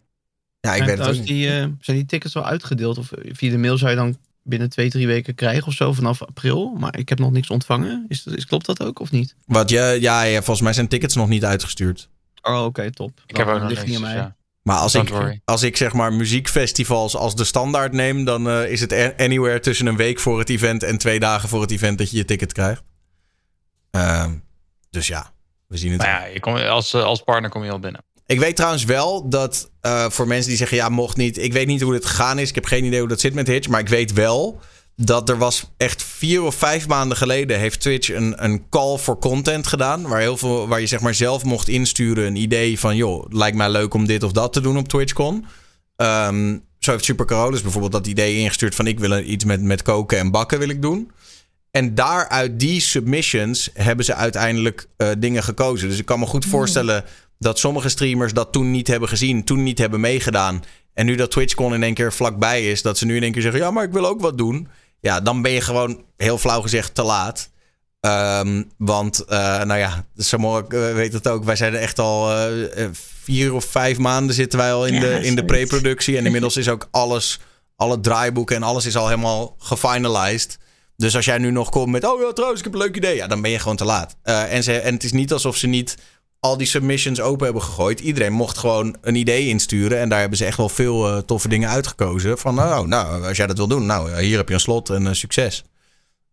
ja 0.59 0.73
ik 0.73 0.79
En 0.81 0.85
weet 0.87 0.97
het 0.97 1.07
ook 1.07 1.13
trouwens, 1.13 1.17
niet. 1.19 1.27
die, 1.27 1.47
eh, 1.47 1.65
zijn 1.79 1.97
die 1.97 2.05
tickets 2.05 2.35
al 2.35 2.45
uitgedeeld? 2.45 2.97
Of 2.97 3.09
via 3.23 3.51
de 3.51 3.57
mail 3.57 3.77
zou 3.77 3.89
je 3.89 3.95
dan 3.97 4.17
binnen 4.49 4.69
twee, 4.69 4.89
drie 4.89 5.07
weken 5.07 5.35
krijgen 5.35 5.67
of 5.67 5.73
zo 5.73 5.93
vanaf 5.93 6.21
april? 6.23 6.75
Maar 6.79 6.97
ik 6.97 7.09
heb 7.09 7.19
nog 7.19 7.31
niks 7.31 7.49
ontvangen. 7.49 8.05
Is, 8.07 8.23
dat- 8.23 8.33
is, 8.35 8.45
klopt 8.45 8.65
dat 8.65 8.83
ook 8.83 8.99
of 8.99 9.11
niet? 9.11 9.35
Wat 9.45 9.69
je, 9.69 9.97
ja, 9.99 10.21
ja, 10.21 10.35
volgens 10.37 10.61
mij 10.61 10.73
zijn 10.73 10.87
tickets 10.87 11.15
nog 11.15 11.27
niet 11.27 11.45
uitgestuurd. 11.45 12.09
Oh, 12.41 12.63
oké, 12.63 12.91
top. 12.91 13.21
Ik 13.25 13.37
heb 13.37 13.47
ook 13.47 13.59
nog 13.59 13.69
niks. 13.69 13.83
dus 13.83 13.99
ja. 13.99 14.35
Maar 14.61 14.77
als 14.77 14.91
Don't 14.91 15.09
ik, 15.09 15.13
worry. 15.15 15.41
als 15.45 15.63
ik 15.63 15.77
zeg 15.77 15.93
maar 15.93 16.13
muziekfestivals 16.13 17.15
als 17.15 17.35
de 17.35 17.43
standaard 17.43 17.91
neem, 17.93 18.23
dan 18.25 18.49
eh, 18.49 18.71
is 18.71 18.81
het 18.81 19.13
anywhere 19.17 19.59
tussen 19.59 19.85
een 19.87 19.95
week 19.95 20.19
voor 20.19 20.39
het 20.39 20.49
event 20.49 20.83
en 20.83 20.97
twee 20.97 21.19
dagen 21.19 21.49
voor 21.49 21.61
het 21.61 21.71
event 21.71 21.97
dat 21.97 22.11
je 22.11 22.17
je 22.17 22.25
ticket 22.25 22.53
krijgt. 22.53 22.83
Ehm, 23.91 24.33
dus 24.89 25.07
ja, 25.07 25.31
we 25.67 25.77
zien 25.77 25.91
het. 25.91 26.01
Maar 26.01 26.09
ja, 26.09 26.25
je 26.25 26.39
kom, 26.39 26.55
als, 26.55 26.93
eh, 26.93 27.03
als 27.03 27.21
partner 27.23 27.49
kom 27.49 27.63
je 27.63 27.71
al 27.71 27.79
binnen. 27.79 28.01
Ik 28.29 28.39
weet 28.39 28.55
trouwens 28.55 28.83
wel 28.83 29.29
dat 29.29 29.71
eh, 29.81 30.09
voor 30.09 30.27
mensen 30.27 30.47
die 30.47 30.57
zeggen 30.57 30.77
ja, 30.77 30.89
mocht 30.89 31.17
niet. 31.17 31.37
Ik 31.37 31.53
weet 31.53 31.67
niet 31.67 31.81
hoe 31.81 31.93
dit 31.93 32.05
gegaan 32.05 32.39
is. 32.39 32.49
Ik 32.49 32.55
heb 32.55 32.65
geen 32.65 32.83
idee 32.83 32.99
hoe 32.99 33.07
dat 33.07 33.19
zit 33.19 33.33
met 33.33 33.47
Hitch. 33.47 33.67
Maar 33.67 33.79
ik 33.79 33.89
weet 33.89 34.13
wel 34.13 34.59
dat 34.95 35.29
er 35.29 35.37
was 35.37 35.71
echt 35.77 36.03
vier 36.03 36.43
of 36.43 36.55
vijf 36.55 36.87
maanden 36.87 37.17
geleden 37.17 37.59
heeft 37.59 37.79
Twitch 37.79 38.09
een, 38.09 38.43
een 38.43 38.69
call 38.69 38.97
voor 38.97 39.19
content 39.19 39.67
gedaan. 39.67 40.01
Waar, 40.07 40.19
heel 40.19 40.37
veel, 40.37 40.67
waar 40.67 40.79
je 40.79 40.87
zeg 40.87 40.99
maar 40.99 41.13
zelf 41.13 41.43
mocht 41.43 41.67
insturen 41.67 42.25
een 42.25 42.35
idee 42.35 42.79
van 42.79 42.95
joh, 42.95 43.25
lijkt 43.29 43.57
mij 43.57 43.69
leuk 43.69 43.93
om 43.93 44.05
dit 44.05 44.23
of 44.23 44.31
dat 44.31 44.53
te 44.53 44.61
doen 44.61 44.77
op 44.77 44.87
TwitchCon. 44.87 45.45
Ehm, 45.95 46.57
zo 46.79 46.91
heeft 46.91 47.05
Super 47.05 47.25
Carolus 47.25 47.61
bijvoorbeeld 47.61 47.91
dat 47.91 48.07
idee 48.07 48.37
ingestuurd 48.37 48.75
van 48.75 48.87
ik 48.87 48.99
wil 48.99 49.17
iets 49.17 49.45
met, 49.45 49.61
met 49.61 49.81
koken 49.81 50.17
en 50.17 50.31
bakken 50.31 50.59
wil 50.59 50.69
ik 50.69 50.81
doen. 50.81 51.11
En 51.71 51.95
daaruit 51.95 52.59
die 52.59 52.81
submissions 52.81 53.69
hebben 53.73 54.05
ze 54.05 54.13
uiteindelijk 54.13 54.87
eh, 54.97 55.09
dingen 55.17 55.43
gekozen. 55.43 55.89
Dus 55.89 55.99
ik 55.99 56.05
kan 56.05 56.19
me 56.19 56.25
goed 56.25 56.45
voorstellen 56.45 57.03
dat 57.39 57.59
sommige 57.59 57.89
streamers 57.89 58.33
dat 58.33 58.51
toen 58.51 58.71
niet 58.71 58.87
hebben 58.87 59.09
gezien, 59.09 59.43
toen 59.43 59.63
niet 59.63 59.77
hebben 59.77 59.99
meegedaan. 59.99 60.63
En 60.93 61.05
nu 61.05 61.15
dat 61.15 61.31
TwitchCon 61.31 61.73
in 61.73 61.83
één 61.83 61.93
keer 61.93 62.13
vlakbij 62.13 62.71
is, 62.71 62.81
dat 62.81 62.97
ze 62.97 63.05
nu 63.05 63.15
in 63.15 63.23
één 63.23 63.31
keer 63.31 63.41
zeggen: 63.41 63.61
Ja, 63.61 63.71
maar 63.71 63.83
ik 63.83 63.91
wil 63.91 64.07
ook 64.07 64.21
wat 64.21 64.37
doen. 64.37 64.67
Ja, 64.99 65.21
dan 65.21 65.41
ben 65.41 65.51
je 65.51 65.61
gewoon 65.61 66.03
heel 66.17 66.37
flauw 66.37 66.61
gezegd 66.61 66.95
te 66.95 67.03
laat. 67.03 67.49
Ehm, 67.99 68.63
want, 68.77 69.19
eh, 69.19 69.63
nou 69.63 69.79
ja, 69.79 70.05
Samora 70.15 70.65
eh, 70.67 70.93
weet 70.93 71.13
het 71.13 71.27
ook. 71.27 71.43
Wij 71.43 71.55
zijn 71.55 71.73
er 71.73 71.79
echt 71.79 71.99
al 71.99 72.31
eh, 72.31 72.87
vier 73.23 73.53
of 73.53 73.65
vijf 73.65 73.97
maanden 73.97 74.35
zitten 74.35 74.59
wij 74.59 74.73
al 74.73 74.85
in 74.85 74.93
Ja, 74.93 74.99
de, 74.99 75.19
in 75.21 75.35
de 75.35 75.45
pre-productie. 75.45 76.17
En 76.17 76.25
inmiddels 76.25 76.57
is 76.57 76.69
ook 76.69 76.87
alles, 76.91 77.39
alle 77.75 77.99
draaiboeken 77.99 78.55
en 78.55 78.63
alles 78.63 78.85
is 78.85 78.95
al 78.95 79.07
helemaal 79.07 79.55
gefinalized. 79.59 80.57
Dus 80.95 81.15
als 81.15 81.25
jij 81.25 81.37
nu 81.37 81.51
nog 81.51 81.69
komt 81.69 81.91
met, 81.91 82.05
oh 82.05 82.21
ja, 82.21 82.31
trouwens, 82.31 82.59
ik 82.59 82.65
heb 82.65 82.73
een 82.73 82.85
leuk 82.85 82.95
idee. 82.95 83.15
Ja, 83.15 83.27
dan 83.27 83.41
ben 83.41 83.51
je 83.51 83.59
gewoon 83.59 83.77
te 83.77 83.85
laat. 83.85 84.15
En, 84.23 84.63
ze, 84.63 84.79
en 84.79 84.93
het 84.93 85.03
is 85.03 85.11
niet 85.11 85.33
alsof 85.33 85.55
ze 85.55 85.67
niet 85.67 85.95
al 86.39 86.57
die 86.57 86.67
submissions 86.67 87.21
open 87.21 87.43
hebben 87.45 87.63
gegooid. 87.63 87.99
Iedereen 87.99 88.33
mocht 88.33 88.57
gewoon 88.57 88.95
een 89.01 89.15
idee 89.15 89.47
insturen. 89.47 89.99
En 89.99 90.09
daar 90.09 90.19
hebben 90.19 90.37
ze 90.37 90.45
echt 90.45 90.57
wel 90.57 90.69
veel 90.69 91.07
eh, 91.07 91.17
toffe 91.17 91.47
dingen 91.47 91.69
uitgekozen. 91.69 92.37
Van, 92.37 92.55
nou, 92.55 92.87
nou, 92.87 93.23
als 93.27 93.37
jij 93.37 93.47
dat 93.47 93.57
wil 93.57 93.67
doen, 93.67 93.85
nou, 93.85 94.21
hier 94.21 94.37
heb 94.37 94.47
je 94.47 94.53
een 94.53 94.59
slot 94.59 94.89
en 94.89 95.07
eh, 95.07 95.13
succes. 95.13 95.63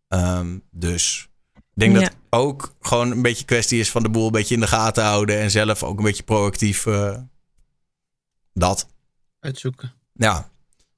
Ehm, 0.08 0.58
dus 0.70 1.28
ik 1.54 1.62
denk 1.74 1.94
dat 1.94 2.02
Ja. 2.02 2.10
ook 2.30 2.74
gewoon 2.80 3.10
een 3.10 3.22
beetje 3.22 3.44
kwestie 3.44 3.80
is 3.80 3.90
van 3.90 4.02
de 4.02 4.10
boel 4.10 4.26
een 4.26 4.32
beetje 4.32 4.54
in 4.54 4.60
de 4.60 4.66
gaten 4.66 5.04
houden. 5.04 5.38
En 5.38 5.50
zelf 5.50 5.82
ook 5.82 5.98
een 5.98 6.04
beetje 6.04 6.22
proactief 6.22 6.86
eh, 6.86 7.16
dat. 8.52 8.86
Uitzoeken. 9.40 9.92
Ja. 10.12 10.50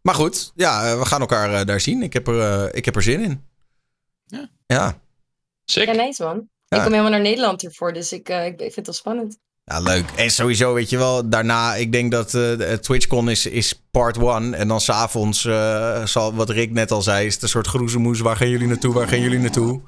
Maar 0.02 0.14
goed, 0.14 0.52
ja, 0.54 0.90
eh, 0.90 0.98
we 0.98 1.04
gaan 1.06 1.20
elkaar 1.20 1.54
eh, 1.54 1.66
daar 1.66 1.80
zien. 1.80 2.02
Ik 2.02 2.12
heb 2.12 2.28
er, 2.28 2.40
eh, 2.40 2.76
ik 2.78 2.84
heb 2.84 2.96
er 2.96 3.02
zin 3.02 3.20
in. 3.20 3.44
Ja. 4.26 4.48
Ja. 4.66 5.00
Sick. 5.64 5.86
Ja, 5.86 5.92
nice 5.92 6.22
man. 6.24 6.48
Ja. 6.68 6.76
Ik 6.76 6.82
kom 6.82 6.92
helemaal 6.92 7.10
naar 7.10 7.20
Nederland 7.20 7.64
ervoor, 7.64 7.92
dus 7.92 8.12
ik, 8.12 8.28
eh, 8.28 8.46
ik, 8.46 8.52
ik 8.52 8.58
vind 8.58 8.74
het 8.74 8.86
wel 8.86 8.94
spannend. 8.94 9.38
Ja, 9.64 9.80
leuk. 9.80 10.10
En 10.16 10.30
sowieso, 10.30 10.74
weet 10.74 10.90
je 10.90 10.96
wel, 10.96 11.28
daarna, 11.28 11.74
ik 11.74 11.92
denk 11.92 12.12
dat 12.12 12.34
eh, 12.34 12.72
TwitchCon 12.72 13.30
is, 13.30 13.46
is 13.46 13.82
part 13.90 14.18
one. 14.18 14.56
En 14.56 14.68
dan 14.68 14.80
s'avonds, 14.80 15.44
eh 15.44 16.06
zal, 16.06 16.34
wat 16.34 16.50
Rick 16.50 16.70
net 16.70 16.90
al 16.90 17.02
zei, 17.02 17.26
is 17.26 17.34
het 17.34 17.42
een 17.42 17.48
soort 17.48 17.66
groezemoes. 17.66 18.20
Waar 18.20 18.36
gaan 18.36 18.48
jullie 18.48 18.66
naartoe? 18.66 18.94
Waar 18.94 19.08
gaan 19.08 19.20
jullie 19.20 19.38
naartoe? 19.38 19.80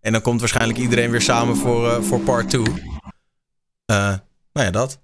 En 0.00 0.12
dan 0.12 0.22
komt 0.22 0.40
waarschijnlijk 0.40 0.78
iedereen 0.78 1.10
weer 1.10 1.22
samen 1.22 1.56
voor, 1.56 1.90
eh, 1.90 2.02
voor 2.02 2.20
part 2.20 2.50
two. 2.50 2.64
Eh, 3.84 3.96
nou 4.52 4.66
ja, 4.66 4.70
dat. 4.70 5.00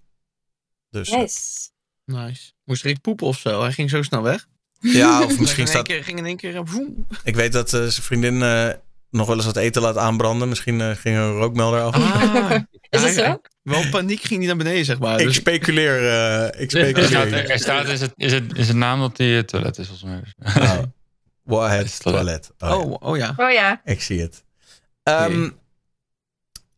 Dus 0.91 1.11
Nice. 1.11 1.68
Nice. 2.05 2.53
Moest 2.64 2.82
Rick 2.82 3.01
poepen 3.01 3.26
of 3.26 3.39
zo? 3.39 3.62
Hij 3.62 3.72
ging 3.72 3.91
zo 3.91 4.03
snel 4.03 4.22
weg. 4.22 4.47
ja, 4.80 5.22
of 5.22 5.26
Ging 5.26 5.41
misschien 5.41 5.51
in 5.51 5.57
één 5.59 5.68
staat... 5.68 5.87
keer, 5.87 6.05
ging 6.05 6.18
in 6.18 6.26
één 6.26 6.37
keer... 6.37 6.62
Ik 7.24 7.35
weet 7.35 7.53
dat 7.53 7.72
eh, 7.72 7.80
zijn 7.80 8.03
vriendin 8.03 8.43
eh, 8.43 8.68
nog 9.15 9.27
wel 9.27 9.37
eens 9.37 9.45
wat 9.45 9.57
eten 9.57 9.83
laat 9.83 9.97
aanbranden. 9.97 10.49
Misschien 10.49 10.81
eh, 10.81 10.91
ging 10.91 11.17
er 11.17 11.23
een 11.23 11.37
rookmelder 11.37 11.81
af. 11.83 11.95
Ah, 11.95 12.51
Is 12.91 13.03
dat 13.03 13.11
zo? 13.11 13.41
Wel 13.62 13.89
paniek 13.91 14.21
ging 14.21 14.39
hij 14.39 14.49
naar 14.49 14.57
beneden, 14.57 14.85
zeg 14.85 14.99
maar. 14.99 15.21
Ik 15.21 15.27
Dus 15.27 15.35
speculeer. 15.35 16.09
eh, 16.09 16.61
ik 16.62 16.73
Er 16.75 16.81
staat, 16.81 17.07
speculeer. 17.07 17.51
er 17.51 17.59
staat 17.59 17.89
is, 17.89 18.01
het, 18.01 18.12
is, 18.17 18.33
het, 18.33 18.57
is 18.57 18.69
het 18.69 18.77
naam 18.77 19.01
dat 19.01 19.17
die 19.17 19.37
het 19.37 19.49
toilet 19.49 19.79
is, 19.79 19.87
volgens 19.89 20.11
mij. 20.11 20.85
Warhead 21.43 21.85
is 21.85 21.99
toilet. 21.99 22.53
toilet. 22.57 22.79
Oh, 22.87 22.91
ja. 22.91 22.97
oh, 22.97 23.11
oh 23.11 23.17
ja. 23.17 23.35
Oh 23.37 23.53
ja. 23.53 23.81
Ik 23.85 24.03
zie 24.03 24.21
het. 24.21 24.45
Ehm. 25.03 25.51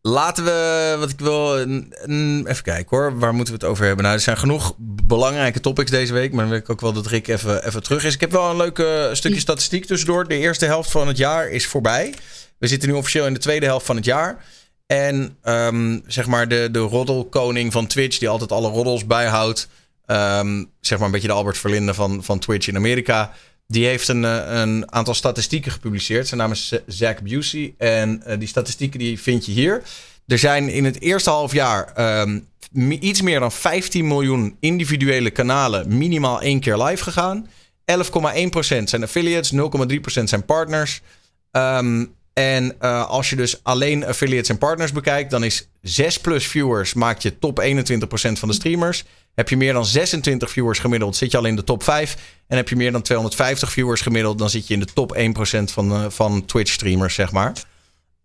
Laten 0.07 0.43
we, 0.43 0.95
wat 0.99 1.09
ik 1.09 1.19
wil, 1.19 1.57
even 1.57 2.63
kijken 2.63 2.97
hoor. 2.97 3.19
Waar 3.19 3.33
moeten 3.33 3.53
we 3.53 3.59
het 3.59 3.69
over 3.69 3.85
hebben? 3.85 4.03
Nou, 4.03 4.15
er 4.15 4.21
zijn 4.21 4.37
genoeg 4.37 4.73
belangrijke 5.03 5.59
topics 5.59 5.91
deze 5.91 6.13
week. 6.13 6.31
Maar 6.31 6.41
dan 6.41 6.49
wil 6.49 6.59
ik 6.59 6.69
ook 6.69 6.81
wel 6.81 6.93
dat 6.93 7.07
Rick 7.07 7.27
even, 7.27 7.65
even 7.67 7.83
terug 7.83 8.03
is. 8.03 8.13
Ik 8.13 8.21
heb 8.21 8.31
wel 8.31 8.49
een 8.49 8.57
leuk 8.57 8.79
eh, 8.79 9.13
stukje 9.13 9.39
statistiek 9.39 9.85
tussendoor. 9.85 10.27
De 10.27 10.37
eerste 10.37 10.65
helft 10.65 10.91
van 10.91 11.07
het 11.07 11.17
jaar 11.17 11.49
is 11.49 11.67
voorbij. 11.67 12.13
We 12.57 12.67
zitten 12.67 12.89
nu 12.89 12.95
officieel 12.95 13.25
in 13.25 13.33
de 13.33 13.39
tweede 13.39 13.65
helft 13.65 13.85
van 13.85 13.95
het 13.95 14.05
jaar. 14.05 14.43
En 14.85 15.37
ehm, 15.41 15.99
zeg 16.05 16.27
maar 16.27 16.47
de, 16.47 16.69
de 16.71 16.79
roddelkoning 16.79 17.71
van 17.71 17.87
Twitch, 17.87 18.17
die 18.17 18.29
altijd 18.29 18.51
alle 18.51 18.69
roddels 18.69 19.05
bijhoudt. 19.05 19.67
ehm, 20.05 20.63
zeg 20.81 20.97
maar 20.97 21.07
een 21.07 21.13
beetje 21.13 21.27
de 21.27 21.33
Albert 21.33 21.57
Verlinde 21.57 21.93
van, 21.93 22.23
van 22.23 22.39
Twitch 22.39 22.67
in 22.67 22.75
Amerika. 22.75 23.33
Die 23.67 23.85
heeft 23.85 24.07
een, 24.07 24.25
eh, 24.25 24.59
een 24.59 24.91
aantal 24.91 25.13
statistieken 25.13 25.71
gepubliceerd. 25.71 26.27
Zijn 26.27 26.39
naam 26.39 26.51
is 26.51 26.73
Zach 26.85 27.21
Busey. 27.21 27.73
En 27.77 28.23
eh, 28.23 28.39
die 28.39 28.47
statistieken 28.47 28.99
die 28.99 29.19
vind 29.19 29.45
je 29.45 29.51
hier. 29.51 29.83
Er 30.27 30.37
zijn 30.37 30.69
in 30.69 30.85
het 30.85 31.01
eerste 31.01 31.29
half 31.29 31.53
jaar 31.53 31.93
ehm, 31.93 32.39
iets 32.89 33.21
meer 33.21 33.39
dan 33.39 33.51
15 33.51 34.07
miljoen 34.07 34.57
individuele 34.59 35.29
kanalen 35.29 35.97
minimaal 35.97 36.41
één 36.41 36.59
keer 36.59 36.77
live 36.77 37.03
gegaan. 37.03 37.47
11,1% 37.85 38.89
zijn 38.89 39.03
affiliates, 39.03 39.51
0,3% 39.51 40.29
zijn 40.29 40.45
partners. 40.45 41.01
Ehm, 41.51 42.05
en 42.33 42.75
eh, 42.79 43.09
als 43.09 43.29
je 43.29 43.35
dus 43.35 43.63
alleen 43.63 44.05
affiliates 44.05 44.49
en 44.49 44.57
partners 44.57 44.91
bekijkt, 44.91 45.31
dan 45.31 45.43
is 45.43 45.67
6 45.87 46.17
plus 46.19 46.47
viewers 46.47 46.93
maakt 46.93 47.21
je 47.21 47.39
top 47.39 47.61
21% 47.61 47.65
van 48.31 48.47
de 48.47 48.53
streamers. 48.53 49.03
Heb 49.33 49.49
je 49.49 49.57
meer 49.57 49.73
dan 49.73 49.85
26 49.85 50.51
viewers 50.51 50.79
gemiddeld, 50.79 51.15
zit 51.15 51.31
je 51.31 51.37
al 51.37 51.45
in 51.45 51.55
de 51.55 51.63
top 51.63 51.83
5. 51.83 52.17
En 52.47 52.57
heb 52.57 52.69
je 52.69 52.75
meer 52.75 52.91
dan 52.91 53.01
250 53.01 53.71
viewers 53.71 54.01
gemiddeld, 54.01 54.37
dan 54.37 54.49
zit 54.49 54.67
je 54.67 54.73
in 54.73 54.79
de 54.79 54.85
top 54.93 55.15
1% 55.15 55.71
van, 55.71 55.91
eh, 55.91 56.05
van 56.09 56.45
Twitch 56.45 56.71
streamers, 56.71 57.13
zeg 57.15 57.31
maar. 57.31 57.53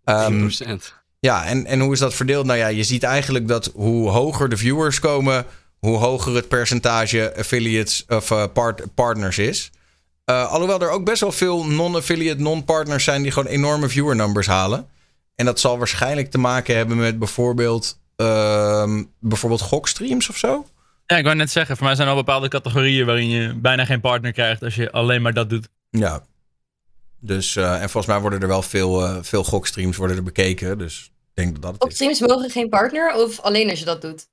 Ehm, 0.03 0.31
10%. 0.31 0.93
ja, 1.19 1.45
en, 1.45 1.65
en 1.65 1.79
hoe 1.79 1.93
is 1.93 1.99
dat 1.99 2.13
verdeeld? 2.13 2.45
Nou 2.45 2.59
ja, 2.59 2.67
je 2.67 2.83
ziet 2.83 3.03
eigenlijk 3.03 3.47
dat 3.47 3.71
hoe 3.73 4.09
hoger 4.09 4.49
de 4.49 4.57
viewers 4.57 4.99
komen, 4.99 5.45
hoe 5.79 5.97
hoger 5.97 6.35
het 6.35 6.47
percentage 6.47 7.33
affiliates 7.37 8.05
of 8.07 8.31
eh, 8.31 8.43
part- 8.53 8.93
partners 8.93 9.37
is. 9.37 9.71
Eh, 10.25 10.51
alhoewel 10.51 10.81
er 10.81 10.89
ook 10.89 11.05
best 11.05 11.21
wel 11.21 11.31
veel 11.31 11.65
non-affiliate, 11.65 12.41
non-partners 12.41 13.03
zijn 13.03 13.21
die 13.21 13.31
gewoon 13.31 13.51
enorme 13.51 13.89
viewer 13.89 14.15
numbers 14.15 14.47
halen. 14.47 14.87
En 15.35 15.45
dat 15.45 15.59
zal 15.59 15.77
waarschijnlijk 15.77 16.31
te 16.31 16.37
maken 16.37 16.75
hebben 16.75 16.97
met 16.97 17.19
bijvoorbeeld, 17.19 17.99
ehm, 18.15 19.03
bijvoorbeeld 19.19 19.61
gokstreams 19.61 20.29
of 20.29 20.37
zo. 20.37 20.67
Ja, 21.05 21.17
ik 21.17 21.23
wou 21.23 21.35
net 21.35 21.51
zeggen, 21.51 21.77
voor 21.77 21.85
mij 21.85 21.95
zijn 21.95 22.07
er 22.07 22.13
al 22.13 22.19
bepaalde 22.19 22.47
categorieën 22.47 23.05
waarin 23.05 23.29
je 23.29 23.53
bijna 23.55 23.85
geen 23.85 24.01
partner 24.01 24.31
krijgt 24.31 24.63
als 24.63 24.75
je 24.75 24.91
alleen 24.91 25.21
maar 25.21 25.33
dat 25.33 25.49
doet. 25.49 25.69
Ja. 25.89 26.23
Dus, 27.19 27.55
eh, 27.55 27.73
en 27.73 27.89
volgens 27.89 28.05
mij 28.05 28.19
worden 28.21 28.41
er 28.41 28.47
wel 28.47 28.61
veel, 28.61 29.05
eh, 29.05 29.17
veel 29.21 29.43
gokstreams 29.43 29.97
worden 29.97 30.17
er 30.17 30.23
bekeken. 30.23 30.77
Dus 30.77 31.03
ik 31.03 31.29
denk 31.33 31.53
dat 31.53 31.61
dat 31.61 31.73
het 31.73 31.81
Op 31.83 31.89
is. 31.89 31.95
streams 31.95 32.19
mogen 32.19 32.49
geen 32.49 32.69
partner 32.69 33.13
of 33.15 33.39
alleen 33.39 33.69
als 33.69 33.79
je 33.79 33.85
dat 33.85 34.01
doet? 34.01 34.27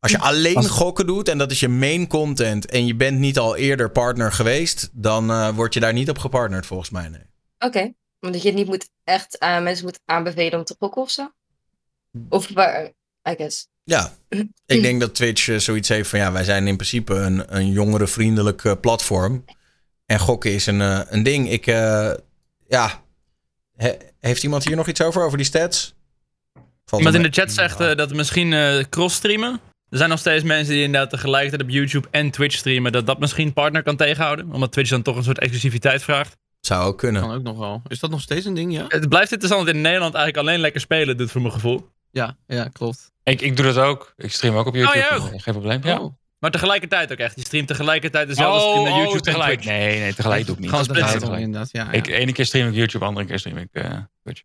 Als 0.00 0.10
je 0.12 0.18
alleen 0.30 0.68
gokken 0.68 1.06
doet 1.06 1.28
en 1.28 1.38
dat 1.38 1.50
is 1.50 1.60
je 1.60 1.68
main 1.68 2.06
content 2.06 2.66
en 2.66 2.86
je 2.86 2.94
bent 2.94 3.18
niet 3.18 3.38
al 3.38 3.56
eerder 3.56 3.90
partner 3.90 4.32
geweest, 4.32 4.90
dan 4.92 5.30
eh, 5.30 5.48
word 5.48 5.74
je 5.74 5.80
daar 5.80 5.92
niet 5.92 6.10
op 6.10 6.18
gepartnerd 6.18 6.66
volgens 6.66 6.90
mij. 6.90 7.08
Nee. 7.08 7.22
Oké. 7.58 7.92
Omdat 8.20 8.42
je 8.42 8.48
het 8.48 8.56
niet 8.56 8.66
moet 8.66 8.88
echt 9.04 9.38
aan 9.38 9.62
mensen 9.62 9.84
moet 9.84 10.00
aanbevelen 10.04 10.58
om 10.58 10.64
te 10.64 10.76
gokken 10.78 11.02
of 11.02 11.10
zo? 11.10 11.32
Of 12.28 12.48
waar, 12.48 12.84
I 13.30 13.34
guess. 13.36 13.68
Ja, 13.84 14.14
ik 14.66 14.82
denk 14.82 15.00
dat 15.00 15.14
Twitch 15.14 15.48
eh, 15.48 15.56
zoiets 15.56 15.88
heeft 15.88 16.08
van 16.08 16.18
ja, 16.18 16.32
wij 16.32 16.44
zijn 16.44 16.66
in 16.66 16.76
principe 16.76 17.14
een, 17.14 17.56
een 17.56 17.70
jongerenvriendelijk 17.70 18.64
eh, 18.64 18.72
platform. 18.80 19.44
En 20.06 20.18
gokken 20.18 20.52
is 20.52 20.66
een, 20.66 20.80
eh, 20.80 21.00
een 21.08 21.22
ding. 21.22 21.50
Ik, 21.50 21.66
eh, 21.66 22.12
ja, 22.68 23.02
He- 23.76 23.96
heeft 24.20 24.42
iemand 24.42 24.64
hier 24.64 24.76
nog 24.76 24.88
iets 24.88 25.02
over, 25.02 25.22
over 25.22 25.36
die 25.36 25.46
stats? 25.46 25.94
Valt 26.84 27.02
Iemand 27.02 27.24
in 27.24 27.30
de 27.30 27.40
chat 27.40 27.52
zegt 27.52 27.80
eh, 27.80 27.94
dat 27.96 28.12
misschien 28.14 28.52
eh 28.52 28.84
cross-streamen. 28.90 29.60
Er 29.88 29.98
zijn 29.98 30.10
nog 30.10 30.18
steeds 30.18 30.44
mensen 30.44 30.74
die 30.74 30.82
inderdaad 30.82 31.10
tegelijkertijd 31.10 31.62
op 31.62 31.68
YouTube 31.68 32.08
en 32.10 32.30
Twitch 32.30 32.56
streamen. 32.56 32.92
Dat 32.92 33.06
dat 33.06 33.18
misschien 33.18 33.52
partner 33.52 33.82
kan 33.82 33.96
tegenhouden. 33.96 34.52
Omdat 34.52 34.72
Twitch 34.72 34.90
dan 34.90 35.02
toch 35.02 35.16
een 35.16 35.24
soort 35.24 35.38
exclusiviteit 35.38 36.02
vraagt. 36.02 36.36
Zou 36.60 36.86
ook 36.86 36.98
kunnen. 36.98 37.22
Kan 37.22 37.34
ook 37.34 37.42
nog 37.42 37.58
wel. 37.58 37.82
Is 37.88 37.98
dat 38.00 38.10
nog 38.10 38.20
steeds 38.20 38.46
een 38.46 38.54
ding, 38.54 38.72
ja? 38.72 38.84
Het 38.88 39.08
blijft 39.08 39.32
interessant 39.32 39.66
dat 39.66 39.74
in 39.74 39.80
Nederland 39.80 40.14
eigenlijk 40.14 40.46
alleen 40.46 40.60
lekker 40.60 40.80
spelen 40.80 41.16
doet 41.16 41.30
voor 41.30 41.40
mijn 41.40 41.52
gevoel. 41.52 41.88
Ja, 42.10 42.36
ja 42.46 42.68
klopt. 42.72 43.12
Ik, 43.24 43.40
ik 43.40 43.56
doe 43.56 43.66
dat 43.66 43.76
ook. 43.76 44.12
Ik 44.16 44.32
stream 44.32 44.56
ook 44.56 44.66
op 44.66 44.74
YouTube. 44.74 44.98
jij 44.98 45.16
ook? 45.16 45.32
Eh, 45.32 45.40
Geen 45.40 45.54
probleem. 45.54 45.80
Ja. 45.82 46.00
Oh, 46.00 46.14
Maar 46.38 46.50
tegelijkertijd 46.50 47.12
ook 47.12 47.18
echt. 47.18 47.36
Je 47.36 47.44
streamt 47.44 47.66
tegelijkertijd 47.66 48.28
dezelfde 48.28 48.64
Oh, 48.64 48.68
stream 48.68 48.84
naar 48.84 48.92
oh, 48.92 48.98
YouTube 48.98 49.16
en 49.16 49.22
tegelijk. 49.22 49.64
Nee, 49.64 49.98
nee, 49.98 50.14
tegelijk 50.14 50.46
doe 50.46 50.54
ik 50.54 50.60
niet. 50.60 50.70
Gewoon 50.70 50.84
splitsen. 50.84 51.38
inderdaad. 51.38 51.68
Ja, 51.72 51.84
ja. 51.84 51.92
Ik, 51.92 52.06
ene 52.06 52.32
keer 52.32 52.46
stream 52.46 52.68
ik 52.68 52.74
YouTube, 52.74 53.04
andere 53.04 53.26
keer 53.26 53.38
stream 53.38 53.56
ik 53.56 53.68
eh, 53.72 53.90
Twitch. 54.22 54.42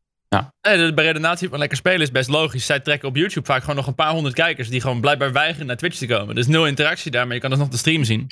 Nee, 0.61 0.77
de 0.77 0.93
beredenatie 0.93 1.49
van 1.49 1.59
lekker 1.59 1.77
spelen 1.77 2.01
is 2.01 2.11
best 2.11 2.29
logisch. 2.29 2.65
Zij 2.65 2.79
trekken 2.79 3.07
op 3.07 3.15
YouTube 3.15 3.45
vaak 3.45 3.61
gewoon 3.61 3.75
nog 3.75 3.87
een 3.87 3.95
paar 3.95 4.11
honderd 4.11 4.35
kijkers 4.35 4.69
die 4.69 4.81
gewoon 4.81 5.01
blijkbaar 5.01 5.31
weigeren 5.31 5.67
naar 5.67 5.77
Twitch 5.77 5.97
te 5.97 6.07
komen. 6.07 6.35
Dus 6.35 6.47
nul 6.47 6.67
interactie 6.67 7.11
daar, 7.11 7.25
maar 7.25 7.35
je 7.35 7.41
kan 7.41 7.49
dus 7.49 7.59
nog 7.59 7.67
de 7.67 7.77
stream 7.77 8.03
zien. 8.03 8.27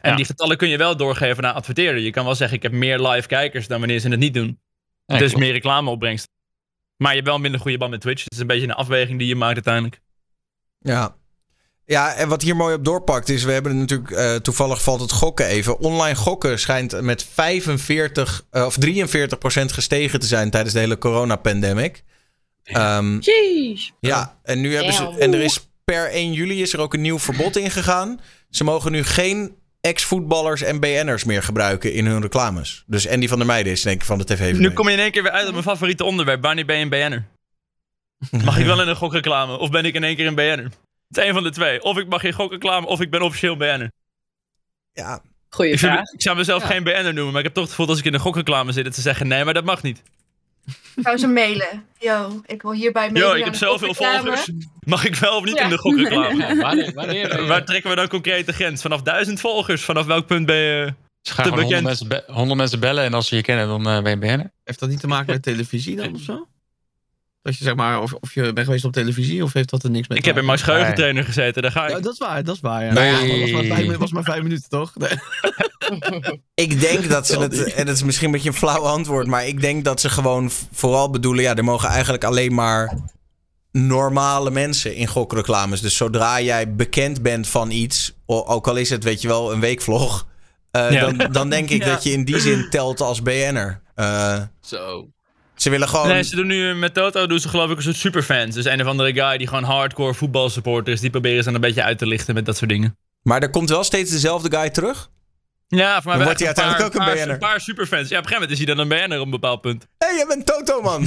En 0.00 0.10
Ja. 0.10 0.16
die 0.16 0.24
getallen 0.24 0.56
kun 0.56 0.68
je 0.68 0.76
wel 0.76 0.96
doorgeven 0.96 1.42
naar 1.42 1.52
adverteerder. 1.52 2.02
Je 2.02 2.10
kan 2.10 2.24
wel 2.24 2.34
zeggen, 2.34 2.56
ik 2.56 2.62
heb 2.62 2.72
meer 2.72 2.98
live 3.00 3.26
kijkers 3.28 3.66
dan 3.66 3.78
wanneer 3.78 3.98
ze 3.98 4.08
het 4.08 4.18
niet 4.18 4.34
doen. 4.34 4.60
Ja, 5.06 5.18
dus 5.18 5.26
klopt. 5.28 5.44
meer 5.44 5.52
reclameopbrengst. 5.52 6.28
Maar 6.96 7.08
je 7.08 7.14
hebt 7.14 7.26
wel 7.26 7.36
een 7.36 7.42
minder 7.42 7.60
goede 7.60 7.78
band 7.78 7.90
met 7.90 8.00
Twitch. 8.00 8.24
Het 8.24 8.32
is 8.32 8.38
een 8.38 8.46
beetje 8.46 8.64
een 8.66 8.72
afweging 8.74 9.18
die 9.18 9.28
je 9.28 9.36
maakt 9.36 9.54
uiteindelijk. 9.54 10.00
Ja. 10.78 11.16
Ja, 11.84 12.14
en 12.14 12.28
wat 12.28 12.42
hier 12.42 12.56
mooi 12.56 12.74
op 12.74 12.84
doorpakt 12.84 13.28
is, 13.28 13.44
we 13.44 13.52
hebben 13.52 13.72
het 13.72 13.80
natuurlijk, 13.80 14.10
eh, 14.10 14.34
toevallig 14.34 14.82
valt 14.82 15.00
het 15.00 15.12
gokken 15.12 15.46
even. 15.46 15.78
Online 15.78 16.14
gokken 16.14 16.58
schijnt 16.58 17.00
met 17.00 17.24
45 17.24 18.44
eh, 18.50 18.64
of 18.64 18.76
43 18.76 19.38
procent 19.38 19.72
gestegen 19.72 20.20
te 20.20 20.26
zijn 20.26 20.50
tijdens 20.50 20.74
de 20.74 20.80
hele 20.80 20.98
coronapandemic. 20.98 22.02
Ehm 22.64 23.18
Jeez. 23.20 23.90
ja, 24.00 24.38
en 24.42 24.60
nu 24.60 24.74
hebben 24.74 24.92
ze, 24.92 25.16
en 25.18 25.34
er 25.34 25.40
is 25.40 25.68
per 25.84 26.10
1 26.10 26.32
juli 26.32 26.62
is 26.62 26.72
er 26.72 26.80
ook 26.80 26.94
een 26.94 27.00
nieuw 27.00 27.18
verbod 27.18 27.56
ingegaan. 27.56 28.20
Ze 28.50 28.64
mogen 28.64 28.92
nu 28.92 29.04
geen 29.04 29.56
ex-voetballers 29.80 30.62
en 30.62 30.80
BN'ers 30.80 31.24
meer 31.24 31.42
gebruiken 31.42 31.92
in 31.92 32.06
hun 32.06 32.20
reclames. 32.22 32.84
Dus 32.86 33.08
Andy 33.08 33.28
van 33.28 33.38
der 33.38 33.46
Meijden 33.46 33.72
is 33.72 33.82
denk 33.82 34.00
ik 34.00 34.06
van 34.06 34.18
de 34.18 34.24
tv. 34.24 34.52
Nu 34.54 34.70
kom 34.72 34.86
je 34.86 34.92
in 34.94 34.98
één 35.00 35.10
keer 35.10 35.22
weer 35.22 35.32
uit 35.32 35.46
op 35.46 35.52
mijn 35.52 35.64
favoriete 35.64 36.04
onderwerp. 36.04 36.42
Wanneer 36.42 36.64
ben 36.66 36.76
je 36.76 36.82
een 36.82 36.88
BN'er? 36.88 37.24
Mag 38.44 38.58
ik 38.58 38.66
wel 38.66 38.82
in 38.82 38.88
een 38.88 38.96
gokreclame? 38.96 39.56
Of 39.58 39.70
ben 39.70 39.84
ik 39.84 39.94
in 39.94 40.04
één 40.04 40.16
keer 40.16 40.26
een 40.26 40.34
BN'er? 40.34 40.64
Het 41.08 41.16
is 41.16 41.22
één 41.24 41.34
van 41.34 41.42
de 41.42 41.50
twee. 41.50 41.82
Of 41.82 41.98
ik 41.98 42.08
mag 42.08 42.20
geen 42.20 42.32
gokreclame, 42.32 42.86
of 42.86 43.00
ik 43.00 43.10
ben 43.10 43.22
officieel 43.22 43.56
BN'er. 43.56 43.90
Ja, 44.92 45.22
Goeie 45.50 45.72
Ik, 45.72 45.78
vind- 45.78 45.92
vraag. 45.92 46.12
ik 46.12 46.22
zou 46.22 46.36
mezelf 46.36 46.62
Ja. 46.62 46.68
geen 46.68 46.82
BN'er 46.84 47.14
noemen, 47.14 47.26
maar 47.32 47.38
ik 47.38 47.44
heb 47.44 47.54
toch 47.54 47.62
het 47.62 47.70
gevoel 47.72 47.86
dat 47.86 47.94
als 47.96 48.04
ik 48.04 48.10
in 48.10 48.14
een 48.18 48.24
gokreclame 48.24 48.72
zit, 48.72 48.84
dat 48.84 48.94
ze 48.94 49.00
zeggen 49.00 49.28
nee, 49.28 49.44
maar 49.44 49.54
dat 49.54 49.64
mag 49.64 49.82
niet. 49.82 50.02
Zou 50.96 51.16
ze 51.18 51.26
mailen. 51.26 51.84
Yo, 51.98 52.40
ik 52.46 52.62
wil 52.62 52.72
hierbij 52.72 53.06
Yo, 53.06 53.12
meedoen 53.12 53.36
ik 53.36 53.44
heb 53.44 53.54
zoveel 53.54 53.94
volgers. 53.94 54.50
Mag 54.80 55.04
ik 55.06 55.14
wel 55.14 55.36
of 55.36 55.44
niet 55.44 55.56
Ja. 55.56 55.62
in 55.64 55.68
de 55.70 55.78
gokreclame? 55.78 56.36
Ja, 56.46 56.56
wanneer, 56.56 56.92
wanneer 56.94 57.46
Waar 57.46 57.64
trekken 57.64 57.90
we 57.90 57.96
dan 57.96 58.08
concreet 58.08 58.46
de 58.46 58.52
grens? 58.52 58.82
Vanaf 58.82 59.02
duizend 59.02 59.40
volgers? 59.40 59.82
Vanaf 59.82 60.06
welk 60.06 60.26
punt 60.26 60.46
ben 60.46 60.56
je... 60.56 60.84
Dus 61.22 61.34
Te 61.36 61.42
gewoon 61.42 61.50
100 61.58 61.68
bekend. 61.68 61.86
mensen, 61.86 62.08
be- 62.08 62.32
100 62.32 62.58
mensen 62.58 62.80
bellen 62.80 63.04
en 63.04 63.14
als 63.14 63.28
ze 63.28 63.36
je 63.36 63.42
kennen, 63.42 63.66
dan 63.68 63.88
eh, 63.88 64.02
ben 64.02 64.10
je 64.10 64.18
BN'er. 64.18 64.50
Heeft 64.64 64.78
dat 64.80 64.88
niet 64.88 65.00
te 65.00 65.06
maken 65.06 65.32
met 65.32 65.42
televisie 65.42 65.96
dan 65.96 66.14
of 66.14 66.20
zo? 66.20 66.46
Dat 67.42 67.56
je 67.58 67.64
zeg 67.64 67.74
maar, 67.74 68.00
of, 68.02 68.12
of 68.12 68.34
je 68.34 68.52
bent 68.52 68.66
geweest 68.66 68.84
op 68.84 68.92
televisie 68.92 69.42
of 69.42 69.52
heeft 69.52 69.70
dat 69.70 69.82
er 69.82 69.90
niks 69.90 70.08
mee 70.08 70.18
Ik 70.18 70.24
heb 70.24 70.36
in? 70.38 70.44
Max 70.44 70.62
Geheugentrainer 70.62 71.24
gezeten, 71.24 71.62
daar 71.62 71.70
ga 71.72 71.84
ik. 71.86 71.90
Ja, 71.90 72.00
dat 72.00 72.12
is 72.12 72.18
waar, 72.18 72.44
dat 72.44 72.54
is 72.54 72.60
waar. 72.60 72.84
Ja. 72.84 72.92
Nee. 72.92 73.10
Ja, 73.12 73.40
dat 73.40 73.40
was 73.40 73.50
maar, 73.68 73.76
vijf, 73.76 73.96
was 73.96 74.10
maar 74.12 74.22
vijf 74.22 74.42
minuten, 74.42 74.68
toch? 74.68 74.92
Nee. 74.96 75.10
Ik 76.54 76.80
denk 76.80 77.08
dat 77.08 77.26
ze 77.26 77.38
het, 77.40 77.72
en 77.72 77.86
dat 77.86 77.94
is 77.94 78.02
misschien 78.02 78.26
een 78.26 78.32
beetje 78.32 78.48
een 78.48 78.54
flauw 78.54 78.82
antwoord, 78.82 79.26
maar 79.26 79.46
ik 79.46 79.60
denk 79.60 79.84
dat 79.84 80.00
ze 80.00 80.08
gewoon 80.08 80.50
vooral 80.72 81.10
bedoelen, 81.10 81.42
ja, 81.44 81.54
er 81.56 81.64
mogen 81.64 81.88
eigenlijk 81.88 82.24
alleen 82.24 82.54
maar 82.54 82.98
normale 83.72 84.50
mensen 84.50 84.94
in 84.94 85.06
gokreclames. 85.06 85.80
Dus 85.80 85.96
zodra 85.96 86.40
jij 86.40 86.74
bekend 86.74 87.22
bent 87.22 87.48
van 87.48 87.70
iets, 87.70 88.14
ook 88.26 88.68
al 88.68 88.76
is 88.76 88.90
het, 88.90 89.04
weet 89.04 89.22
je 89.22 89.28
wel, 89.28 89.52
een 89.52 89.60
weekvlog, 89.60 90.26
eh, 90.70 90.90
Ja. 90.92 91.10
dan, 91.10 91.32
dan 91.32 91.50
denk 91.50 91.70
ik 91.70 91.82
Ja. 91.84 91.88
dat 91.88 92.02
je 92.02 92.10
in 92.12 92.24
die 92.24 92.40
zin 92.40 92.66
telt 92.70 93.00
als 93.00 93.22
BN'er. 93.22 93.80
Eh, 93.94 94.40
Zo. 94.60 95.08
Ze 95.60 95.70
willen 95.70 95.88
gewoon... 95.88 96.08
Nee, 96.08 96.22
ze 96.22 96.36
doen 96.36 96.46
nu 96.46 96.74
met 96.74 96.94
Toto 96.94 97.26
doen 97.26 97.40
ze 97.40 97.48
geloof 97.48 97.70
ik 97.70 97.76
een 97.76 97.82
soort 97.82 97.96
superfans. 97.96 98.54
Dus 98.54 98.64
een 98.64 98.80
of 98.80 98.86
andere 98.86 99.12
guy 99.12 99.38
die 99.38 99.46
gewoon 99.46 99.64
hardcore 99.64 100.14
voetbalsupporter 100.14 100.92
is. 100.92 101.00
Die 101.00 101.10
proberen 101.10 101.38
ze 101.38 101.44
dan 101.44 101.54
een 101.54 101.60
beetje 101.60 101.82
uit 101.82 101.98
te 101.98 102.06
lichten 102.06 102.34
met 102.34 102.46
dat 102.46 102.56
soort 102.56 102.70
dingen. 102.70 102.96
Maar 103.22 103.42
er 103.42 103.50
komt 103.50 103.68
wel 103.68 103.84
steeds 103.84 104.10
dezelfde 104.10 104.56
guy 104.56 104.70
terug. 104.70 105.10
Ja, 105.68 106.02
voor 106.02 106.16
mij 106.16 106.24
wordt 106.24 106.38
hij 106.38 106.46
uiteindelijk 106.46 106.84
ook 106.84 106.94
een 106.94 107.06
paar, 107.06 107.14
BN'er. 107.14 107.30
Een 107.30 107.38
paar 107.38 107.60
superfans. 107.60 108.08
Ja, 108.08 108.18
op 108.18 108.24
een 108.24 108.28
gegeven 108.28 108.32
moment 108.32 108.50
is 108.50 108.58
hij 108.58 108.66
dan 108.66 108.78
een 108.78 108.88
BN'er 108.88 109.18
op 109.18 109.24
een 109.24 109.30
bepaald 109.30 109.60
punt. 109.60 109.86
Hé, 109.98 110.06
hey, 110.06 110.16
jij 110.16 110.26
bent 110.26 110.46
Toto, 110.46 110.82
man. 110.82 111.06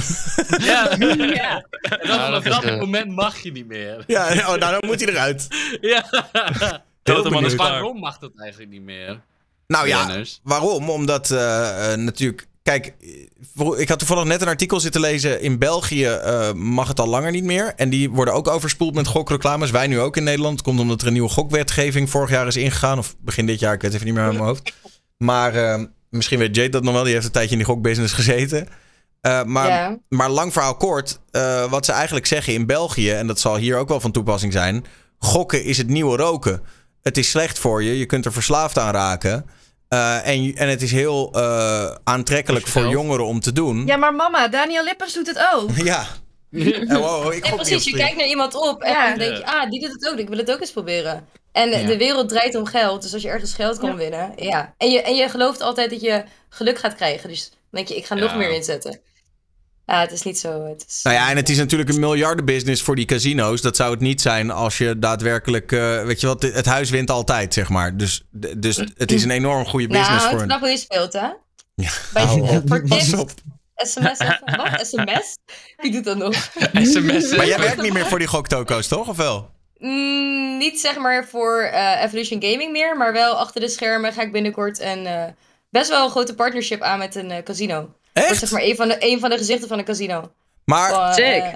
Ja, 0.58 0.96
Ja. 0.98 1.66
En 1.82 2.08
dan 2.08 2.20
vanaf 2.20 2.42
dat 2.42 2.64
eh, 2.64 2.78
moment 2.78 3.10
mag 3.10 3.38
je 3.38 3.52
niet 3.52 3.66
meer. 3.66 4.04
ja, 4.06 4.28
oh, 4.32 4.46
nou, 4.46 4.58
dan 4.58 4.80
moet 4.86 5.00
hij 5.00 5.12
eruit. 5.12 5.46
Ja. 5.80 6.04
Toto 7.02 7.30
man 7.30 7.44
is. 7.44 7.54
Waarom 7.54 7.98
mag 7.98 8.18
dat 8.18 8.32
eigenlijk 8.36 8.70
niet 8.70 8.82
meer? 8.82 9.20
Nou 9.66 9.88
ja, 9.88 10.24
waarom? 10.42 10.90
Omdat 10.90 11.30
eh, 11.30 11.92
eh, 11.92 11.98
natuurlijk. 11.98 12.46
Kijk, 12.62 12.94
ik 13.76 13.88
had 13.88 13.98
toevallig 13.98 14.24
net 14.24 14.42
een 14.42 14.48
artikel 14.48 14.80
zitten 14.80 15.00
lezen. 15.00 15.40
In 15.40 15.58
België 15.58 16.06
eh, 16.06 16.52
mag 16.52 16.88
het 16.88 17.00
al 17.00 17.06
langer 17.06 17.30
niet 17.30 17.44
meer. 17.44 17.72
En 17.76 17.90
die 17.90 18.10
worden 18.10 18.34
ook 18.34 18.48
overspoeld 18.48 18.94
met 18.94 19.06
gokreclames. 19.06 19.70
Wij 19.70 19.86
nu 19.86 20.00
ook 20.00 20.16
in 20.16 20.24
Nederland. 20.24 20.52
Het 20.52 20.62
komt 20.62 20.80
omdat 20.80 21.00
er 21.00 21.06
een 21.06 21.12
nieuwe 21.12 21.28
gokwetgeving 21.28 22.10
vorig 22.10 22.30
jaar 22.30 22.46
is 22.46 22.56
ingegaan. 22.56 22.98
Of 22.98 23.14
begin 23.18 23.46
dit 23.46 23.60
jaar, 23.60 23.74
ik 23.74 23.82
weet 23.82 23.94
even 23.94 24.06
niet 24.06 24.14
meer 24.14 24.24
uit 24.24 24.32
mijn 24.32 24.44
hoofd. 24.44 24.72
Maar 25.16 25.54
eh, 25.54 25.82
misschien 26.10 26.38
weet 26.38 26.56
Jade 26.56 26.68
dat 26.68 26.82
nog 26.82 26.94
wel. 26.94 27.04
Die 27.04 27.12
heeft 27.12 27.26
een 27.26 27.32
tijdje 27.32 27.50
in 27.50 27.58
die 27.58 27.66
gokbusiness 27.66 28.14
gezeten. 28.14 28.68
Eh, 29.20 29.44
maar, 29.44 29.98
maar 30.08 30.30
lang 30.30 30.52
verhaal 30.52 30.76
kort. 30.76 31.20
wat 31.70 31.84
ze 31.84 31.92
eigenlijk 31.92 32.26
zeggen 32.26 32.52
in 32.52 32.66
België. 32.66 33.10
En 33.10 33.26
dat 33.26 33.40
zal 33.40 33.56
hier 33.56 33.76
ook 33.76 33.88
wel 33.88 34.00
van 34.00 34.10
toepassing 34.10 34.52
zijn. 34.52 34.84
Gokken 35.18 35.64
is 35.64 35.78
het 35.78 35.88
nieuwe 35.88 36.16
roken. 36.16 36.62
Het 37.02 37.18
is 37.18 37.30
slecht 37.30 37.58
voor 37.58 37.82
je. 37.82 37.98
Je 37.98 38.06
kunt 38.06 38.24
er 38.24 38.32
verslaafd 38.32 38.78
aan 38.78 38.92
raken. 38.92 39.46
Eh, 39.92 40.26
en, 40.28 40.54
en 40.56 40.68
het 40.68 40.82
is 40.82 40.92
heel 40.92 41.32
eh, 41.32 41.94
aantrekkelijk 42.04 42.66
voor 42.66 42.88
jongeren 42.88 43.26
om 43.26 43.40
te 43.40 43.52
doen. 43.52 43.86
Ja, 43.86 43.96
maar 43.96 44.14
mama, 44.14 44.48
Daniel 44.48 44.84
Lippens 44.84 45.14
doet 45.14 45.26
het 45.26 45.48
ook. 45.54 45.70
Ja. 45.84 46.06
Oh, 46.88 46.96
wow, 46.96 47.32
ik 47.32 47.44
op 47.44 47.54
precies. 47.54 47.84
Je 47.84 47.92
kijkt 47.96 48.16
naar 48.16 48.26
iemand 48.26 48.54
op 48.54 48.82
en 48.82 48.92
Ja. 48.92 49.08
dan 49.08 49.18
denk 49.18 49.36
je, 49.36 49.46
ah, 49.46 49.70
die 49.70 49.80
doet 49.80 49.92
het 49.92 50.08
ook. 50.12 50.18
Ik 50.18 50.28
wil 50.28 50.38
het 50.38 50.50
ook 50.50 50.60
eens 50.60 50.70
proberen. 50.72 51.26
En 51.52 51.70
Ja. 51.70 51.86
de 51.86 51.96
wereld 51.96 52.28
draait 52.28 52.54
om 52.54 52.66
geld. 52.66 53.02
Dus 53.02 53.12
als 53.12 53.22
je 53.22 53.28
ergens 53.28 53.54
geld 53.54 53.78
kan 53.78 53.90
Ja. 53.90 53.96
winnen, 53.96 54.32
ja. 54.36 54.74
En 54.78 54.90
je, 54.90 55.02
en 55.02 55.14
je 55.14 55.28
gelooft 55.28 55.60
altijd 55.60 55.90
dat 55.90 56.00
je 56.00 56.24
geluk 56.48 56.78
gaat 56.78 56.94
krijgen. 56.94 57.28
Dus 57.28 57.48
dan 57.50 57.58
denk 57.70 57.88
je, 57.88 57.96
ik 57.96 58.06
ga 58.06 58.14
nog 58.14 58.36
meer 58.36 58.50
inzetten. 58.54 59.00
Ja, 59.86 60.00
het 60.00 60.12
is 60.12 60.22
niet 60.22 60.38
zo. 60.38 60.64
Het 60.66 60.84
is... 60.88 61.00
Nou 61.02 61.16
ja, 61.16 61.30
en 61.30 61.36
het 61.36 61.48
is 61.48 61.56
natuurlijk 61.56 61.90
een 61.90 62.00
miljardenbusiness 62.00 62.82
voor 62.82 62.96
die 62.96 63.04
casino's. 63.04 63.60
Dat 63.60 63.76
zou 63.76 63.90
het 63.90 64.00
niet 64.00 64.20
zijn 64.20 64.50
als 64.50 64.78
je 64.78 64.98
daadwerkelijk... 64.98 65.72
eh, 65.72 66.04
weet 66.04 66.20
je 66.20 66.26
wat, 66.26 66.42
het 66.42 66.66
huis 66.66 66.90
wint 66.90 67.10
altijd, 67.10 67.54
zeg 67.54 67.68
maar. 67.68 67.96
Dus, 67.96 68.22
dus 68.56 68.76
het 68.96 69.12
is 69.12 69.24
een 69.24 69.30
enorm 69.30 69.64
goede 69.66 69.86
business 69.86 70.10
nou, 70.10 70.20
voor 70.20 70.30
het 70.30 70.40
een... 70.40 70.46
knap 70.46 70.60
hoe 70.60 70.68
je 70.68 70.76
speelt, 70.76 71.12
hè? 71.12 71.28
Ja, 71.74 71.90
Bij, 72.12 72.24
op. 72.24 72.62
voor 72.66 72.82
Pas 72.82 72.98
tips, 72.98 73.14
op. 73.14 73.30
sms 73.76 74.18
even. 74.18 74.40
Wat? 74.44 74.86
SMS? 74.86 75.38
Wie 75.76 75.92
doet 75.92 76.04
dat 76.04 76.16
nog? 76.16 76.34
SMS. 76.92 77.36
Maar 77.36 77.46
jij 77.46 77.58
werkt 77.58 77.82
niet 77.82 77.92
meer 77.92 78.06
voor 78.06 78.18
die 78.18 78.28
goktoko's, 78.28 78.88
toch? 78.88 79.08
Of 79.08 79.16
wel? 79.16 79.50
Mm, 79.78 80.56
niet 80.58 80.80
zeg 80.80 80.98
maar 80.98 81.28
voor 81.28 81.60
eh, 81.60 82.02
Evolution 82.02 82.42
Gaming 82.42 82.72
meer, 82.72 82.96
maar 82.96 83.12
wel 83.12 83.34
achter 83.34 83.60
de 83.60 83.68
schermen 83.68 84.12
ga 84.12 84.22
ik 84.22 84.32
binnenkort 84.32 84.80
een 84.80 85.06
eh, 85.06 85.24
best 85.70 85.88
wel 85.88 86.04
een 86.04 86.10
grote 86.10 86.34
partnership 86.34 86.80
aan 86.82 86.98
met 86.98 87.14
een 87.14 87.30
eh, 87.30 87.42
casino. 87.42 87.94
Wordt 88.12 88.30
Echt? 88.30 88.38
zeg 88.38 88.50
maar 88.50 88.62
een 88.62 88.76
van, 88.76 88.88
de, 88.88 88.96
een 88.98 89.20
van 89.20 89.30
de 89.30 89.36
gezichten 89.36 89.68
van 89.68 89.78
een 89.78 89.84
casino. 89.84 90.32
Maar... 90.64 90.90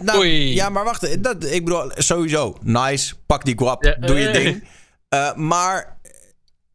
Nou, 0.03 0.19
Oei. 0.19 0.55
ja, 0.55 0.69
maar 0.69 0.85
wacht. 0.85 1.23
Dat, 1.23 1.45
ik 1.45 1.65
bedoel, 1.65 1.91
sowieso. 1.95 2.57
Nice. 2.63 3.15
Pak 3.27 3.45
die 3.45 3.59
guap. 3.59 3.85
Ja, 3.85 3.95
doe 3.95 4.19
je 4.19 4.29
eh. 4.29 4.33
ding. 4.33 4.69
Eh, 5.09 5.35
maar 5.35 5.99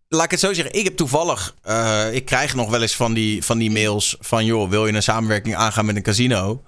laat 0.07 0.25
ik 0.25 0.32
het 0.32 0.39
zo 0.39 0.53
zeggen. 0.53 0.73
Ik 0.75 0.84
heb 0.84 0.95
toevallig... 0.95 1.55
eh, 1.63 2.13
ik 2.13 2.25
krijg 2.25 2.55
nog 2.55 2.69
wel 2.69 2.82
eens 2.82 2.95
van 2.95 3.13
die, 3.13 3.43
van 3.43 3.57
die 3.57 3.71
mails 3.71 4.17
van... 4.19 4.45
joh, 4.45 4.69
wil 4.69 4.88
je 4.88 4.93
een 4.93 5.03
samenwerking 5.03 5.55
aangaan 5.55 5.86
met 5.86 5.95
een 5.95 6.01
casino? 6.03 6.63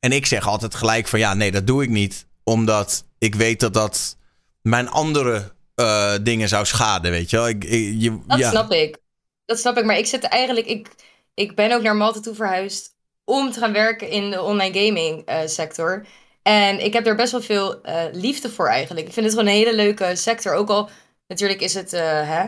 En 0.00 0.12
ik 0.12 0.26
zeg 0.26 0.46
altijd 0.46 0.74
gelijk 0.74 1.06
van... 1.08 1.18
ja, 1.18 1.34
nee, 1.34 1.50
dat 1.52 1.66
doe 1.66 1.82
ik 1.82 1.88
niet. 1.88 2.26
Omdat 2.44 3.04
ik 3.18 3.34
weet 3.34 3.60
dat 3.60 3.74
dat 3.74 4.16
mijn 4.62 4.88
andere 4.88 5.54
eh, 5.74 6.14
dingen 6.22 6.48
zou 6.48 6.66
schaden, 6.66 7.10
weet 7.10 7.30
je 7.30 7.36
wel. 7.36 7.48
Ik, 7.48 7.64
ik- 7.64 7.94
je, 7.98 8.18
dat 8.26 8.38
ja. 8.38 8.50
snap 8.50 8.72
ik. 8.72 8.98
Dat 9.44 9.58
snap 9.58 9.78
ik, 9.78 9.84
maar 9.84 9.98
ik 9.98 10.06
zit 10.06 10.22
eigenlijk... 10.24 10.66
Ik, 10.66 10.88
ik 11.36 11.54
ben 11.54 11.72
ook 11.72 11.82
naar 11.82 11.96
Malta 11.96 12.20
toe 12.20 12.34
verhuisd 12.34 12.94
om 13.24 13.50
te 13.50 13.60
gaan 13.60 13.72
werken 13.72 14.08
in 14.08 14.30
de 14.30 14.42
online 14.42 14.86
gaming 14.86 15.24
eh, 15.24 15.46
sector. 15.46 16.06
En 16.42 16.84
ik 16.84 16.92
heb 16.92 17.06
er 17.06 17.16
best 17.16 17.32
wel 17.32 17.42
veel 17.42 17.82
eh, 17.82 18.04
liefde 18.12 18.50
voor 18.50 18.68
eigenlijk. 18.68 19.06
Ik 19.06 19.12
vind 19.12 19.26
het 19.26 19.34
gewoon 19.34 19.50
een 19.50 19.58
hele 19.58 19.74
leuke 19.74 20.16
sector. 20.16 20.54
Ook 20.54 20.68
al, 20.68 20.88
natuurlijk 21.28 21.60
is 21.60 21.74
het 21.74 21.92
eh, 21.92 22.28
hè, 22.28 22.44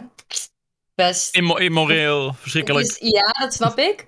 best... 0.95 1.35
Immo- 1.35 1.57
immoreel, 1.57 2.33
verschrikkelijk. 2.33 2.97
Ja, 3.01 3.31
dat 3.41 3.55
snap 3.55 3.79
ik. 3.79 4.07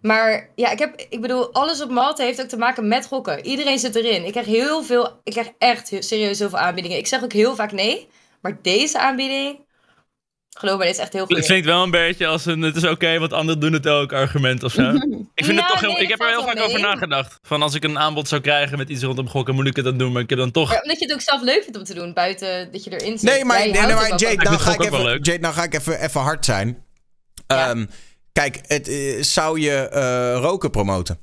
Maar 0.00 0.50
ja, 0.54 0.70
ik, 0.70 0.78
heb, 0.78 1.00
ik 1.08 1.20
bedoel, 1.20 1.52
alles 1.52 1.82
op 1.82 1.90
Malta 1.90 2.24
heeft 2.24 2.40
ook 2.40 2.48
te 2.48 2.56
maken 2.56 2.88
met 2.88 3.06
gokken. 3.06 3.46
Iedereen 3.46 3.78
zit 3.78 3.94
erin. 3.94 4.24
Ik 4.24 4.32
krijg 4.32 4.46
heel 4.46 4.82
veel, 4.82 5.20
ik 5.24 5.32
krijg 5.32 5.50
echt 5.58 5.86
serieus 5.98 6.38
heel 6.38 6.48
veel 6.48 6.58
aanbiedingen. 6.58 6.98
Ik 6.98 7.06
zeg 7.06 7.22
ook 7.22 7.32
heel 7.32 7.54
vaak 7.54 7.72
nee. 7.72 8.08
Maar 8.40 8.58
deze 8.62 8.98
aanbieding, 8.98 9.66
geloof 10.58 10.78
me, 10.78 10.84
dit 10.84 10.94
is 10.94 11.00
echt 11.00 11.12
heel 11.12 11.22
Het 11.26 11.32
goed. 11.36 11.44
klinkt 11.44 11.66
wel 11.66 11.82
een 11.82 11.90
beetje 11.90 12.26
als 12.26 12.46
een 12.46 12.62
het 12.62 12.76
is 12.76 12.84
oké, 12.84 13.18
want 13.18 13.32
anderen 13.32 13.60
doen 13.60 13.72
het 13.72 13.88
ook 13.88 14.12
argument 14.12 14.62
of 14.62 14.72
zo. 14.72 14.82
Ik, 15.34 15.44
vind 15.44 15.58
het 15.58 15.68
Nou, 15.68 15.68
toch 15.68 15.80
heel, 15.80 15.92
nee, 15.92 16.02
ik 16.02 16.08
heb 16.08 16.20
er 16.20 16.28
heel 16.28 16.42
vaak 16.42 16.60
over 16.60 16.80
nagedacht. 16.80 17.38
Van 17.42 17.62
als 17.62 17.74
ik 17.74 17.84
een 17.84 17.98
aanbod 17.98 18.28
zou 18.28 18.40
krijgen 18.40 18.78
met 18.78 18.88
iets 18.88 19.02
rondom 19.02 19.28
gokken, 19.28 19.54
moet 19.54 19.66
ik 19.66 19.76
het 19.76 19.84
dan 19.84 19.96
doen. 19.98 20.12
Maar 20.12 20.22
ik 20.22 20.30
heb 20.30 20.38
dan 20.38 20.50
toch... 20.50 20.68
Maar 20.68 20.82
omdat 20.82 20.98
je 20.98 21.04
het 21.04 21.14
ook 21.14 21.20
zelf 21.20 21.42
leuk 21.42 21.62
vindt 21.62 21.78
om 21.78 21.84
te 21.84 21.94
doen, 21.94 22.12
buiten 22.12 22.72
dat 22.72 22.84
je 22.84 22.90
erin 23.00 23.18
zit. 23.18 23.30
Nee, 23.30 23.44
maar, 23.44 23.58
nee, 23.58 23.70
nee, 23.70 23.80
maar 23.80 24.08
wel 24.08 24.18
Jade, 24.18 24.36
nou 24.42 24.58
ga 24.58 24.72
ik 24.72 24.80
het 24.82 24.92
even. 24.92 25.20
Jade, 25.22 25.38
nou 25.38 25.54
ga 25.54 25.62
ik 25.62 25.74
even, 25.74 26.00
even 26.00 26.20
hard 26.20 26.44
zijn. 26.44 26.84
Ja. 27.46 27.68
Ehm, 27.70 27.86
kijk, 28.32 28.60
het, 28.66 28.88
eh, 28.88 29.22
zou 29.22 29.60
je 29.60 29.88
eh, 29.88 30.38
roken 30.40 30.70
promoten? 30.70 31.20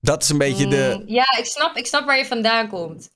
Dat 0.00 0.22
is 0.22 0.28
een 0.28 0.38
beetje 0.38 0.66
de... 0.66 0.96
Mm, 1.00 1.08
Ja, 1.14 1.36
ik 1.38 1.44
snap, 1.44 1.76
ik 1.76 1.86
snap 1.86 2.04
waar 2.06 2.18
je 2.18 2.26
vandaan 2.26 2.68
komt. 2.68 3.10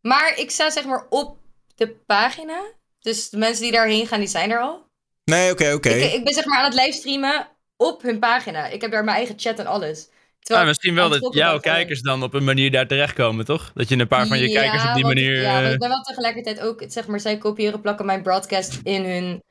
Maar 0.00 0.32
ik 0.38 0.50
sta 0.50 0.70
zeg 0.70 0.84
maar 0.84 1.06
op 1.08 1.36
de 1.74 1.88
pagina. 2.06 2.60
Dus 3.00 3.28
de 3.30 3.36
mensen 3.36 3.62
die 3.62 3.72
daarheen 3.72 4.06
gaan, 4.06 4.18
die 4.18 4.28
zijn 4.28 4.50
er 4.50 4.60
al. 4.60 4.86
Nee, 5.24 5.50
oké, 5.52 5.72
oké. 5.72 5.88
Ik, 5.88 6.12
ik 6.12 6.24
ben 6.24 6.34
zeg 6.34 6.44
maar 6.44 6.58
aan 6.58 6.64
het 6.64 6.74
livestreamen 6.74 7.48
op 7.76 8.02
hun 8.02 8.18
pagina. 8.18 8.66
Ik 8.66 8.80
heb 8.80 8.90
daar 8.90 9.04
mijn 9.04 9.16
eigen 9.16 9.34
chat 9.38 9.58
en 9.58 9.66
alles. 9.66 10.08
Terwijl 10.40 10.60
Ah, 10.66 10.72
misschien 10.72 10.94
wel 10.94 11.04
aan 11.04 11.12
het 11.12 11.22
dat 11.22 11.34
jouw 11.34 11.46
gewoon- 11.46 11.60
kijkers 11.60 12.00
dan 12.02 12.22
op 12.22 12.34
een 12.34 12.44
manier 12.44 12.70
daar 12.70 12.86
terechtkomen, 12.86 13.44
toch? 13.44 13.70
Dat 13.74 13.88
je 13.88 13.96
een 13.98 14.08
paar 14.08 14.26
van 14.26 14.38
je 14.38 14.48
Ja, 14.48 14.60
kijkers 14.60 14.82
op 14.88 14.94
die 14.94 15.02
want- 15.02 15.14
manier... 15.14 15.40
Ja, 15.40 15.52
want 15.52 15.66
eh, 15.66 15.72
ik 15.72 15.78
ben 15.78 15.88
wel 15.88 16.00
tegelijkertijd 16.02 16.60
ook, 16.60 16.84
zeg 16.88 17.06
maar, 17.06 17.20
zij 17.20 17.38
kopiëren 17.38 17.80
plakken 17.80 18.06
mijn 18.06 18.22
broadcast 18.22 18.80
in 18.82 19.04
hun 19.04 19.42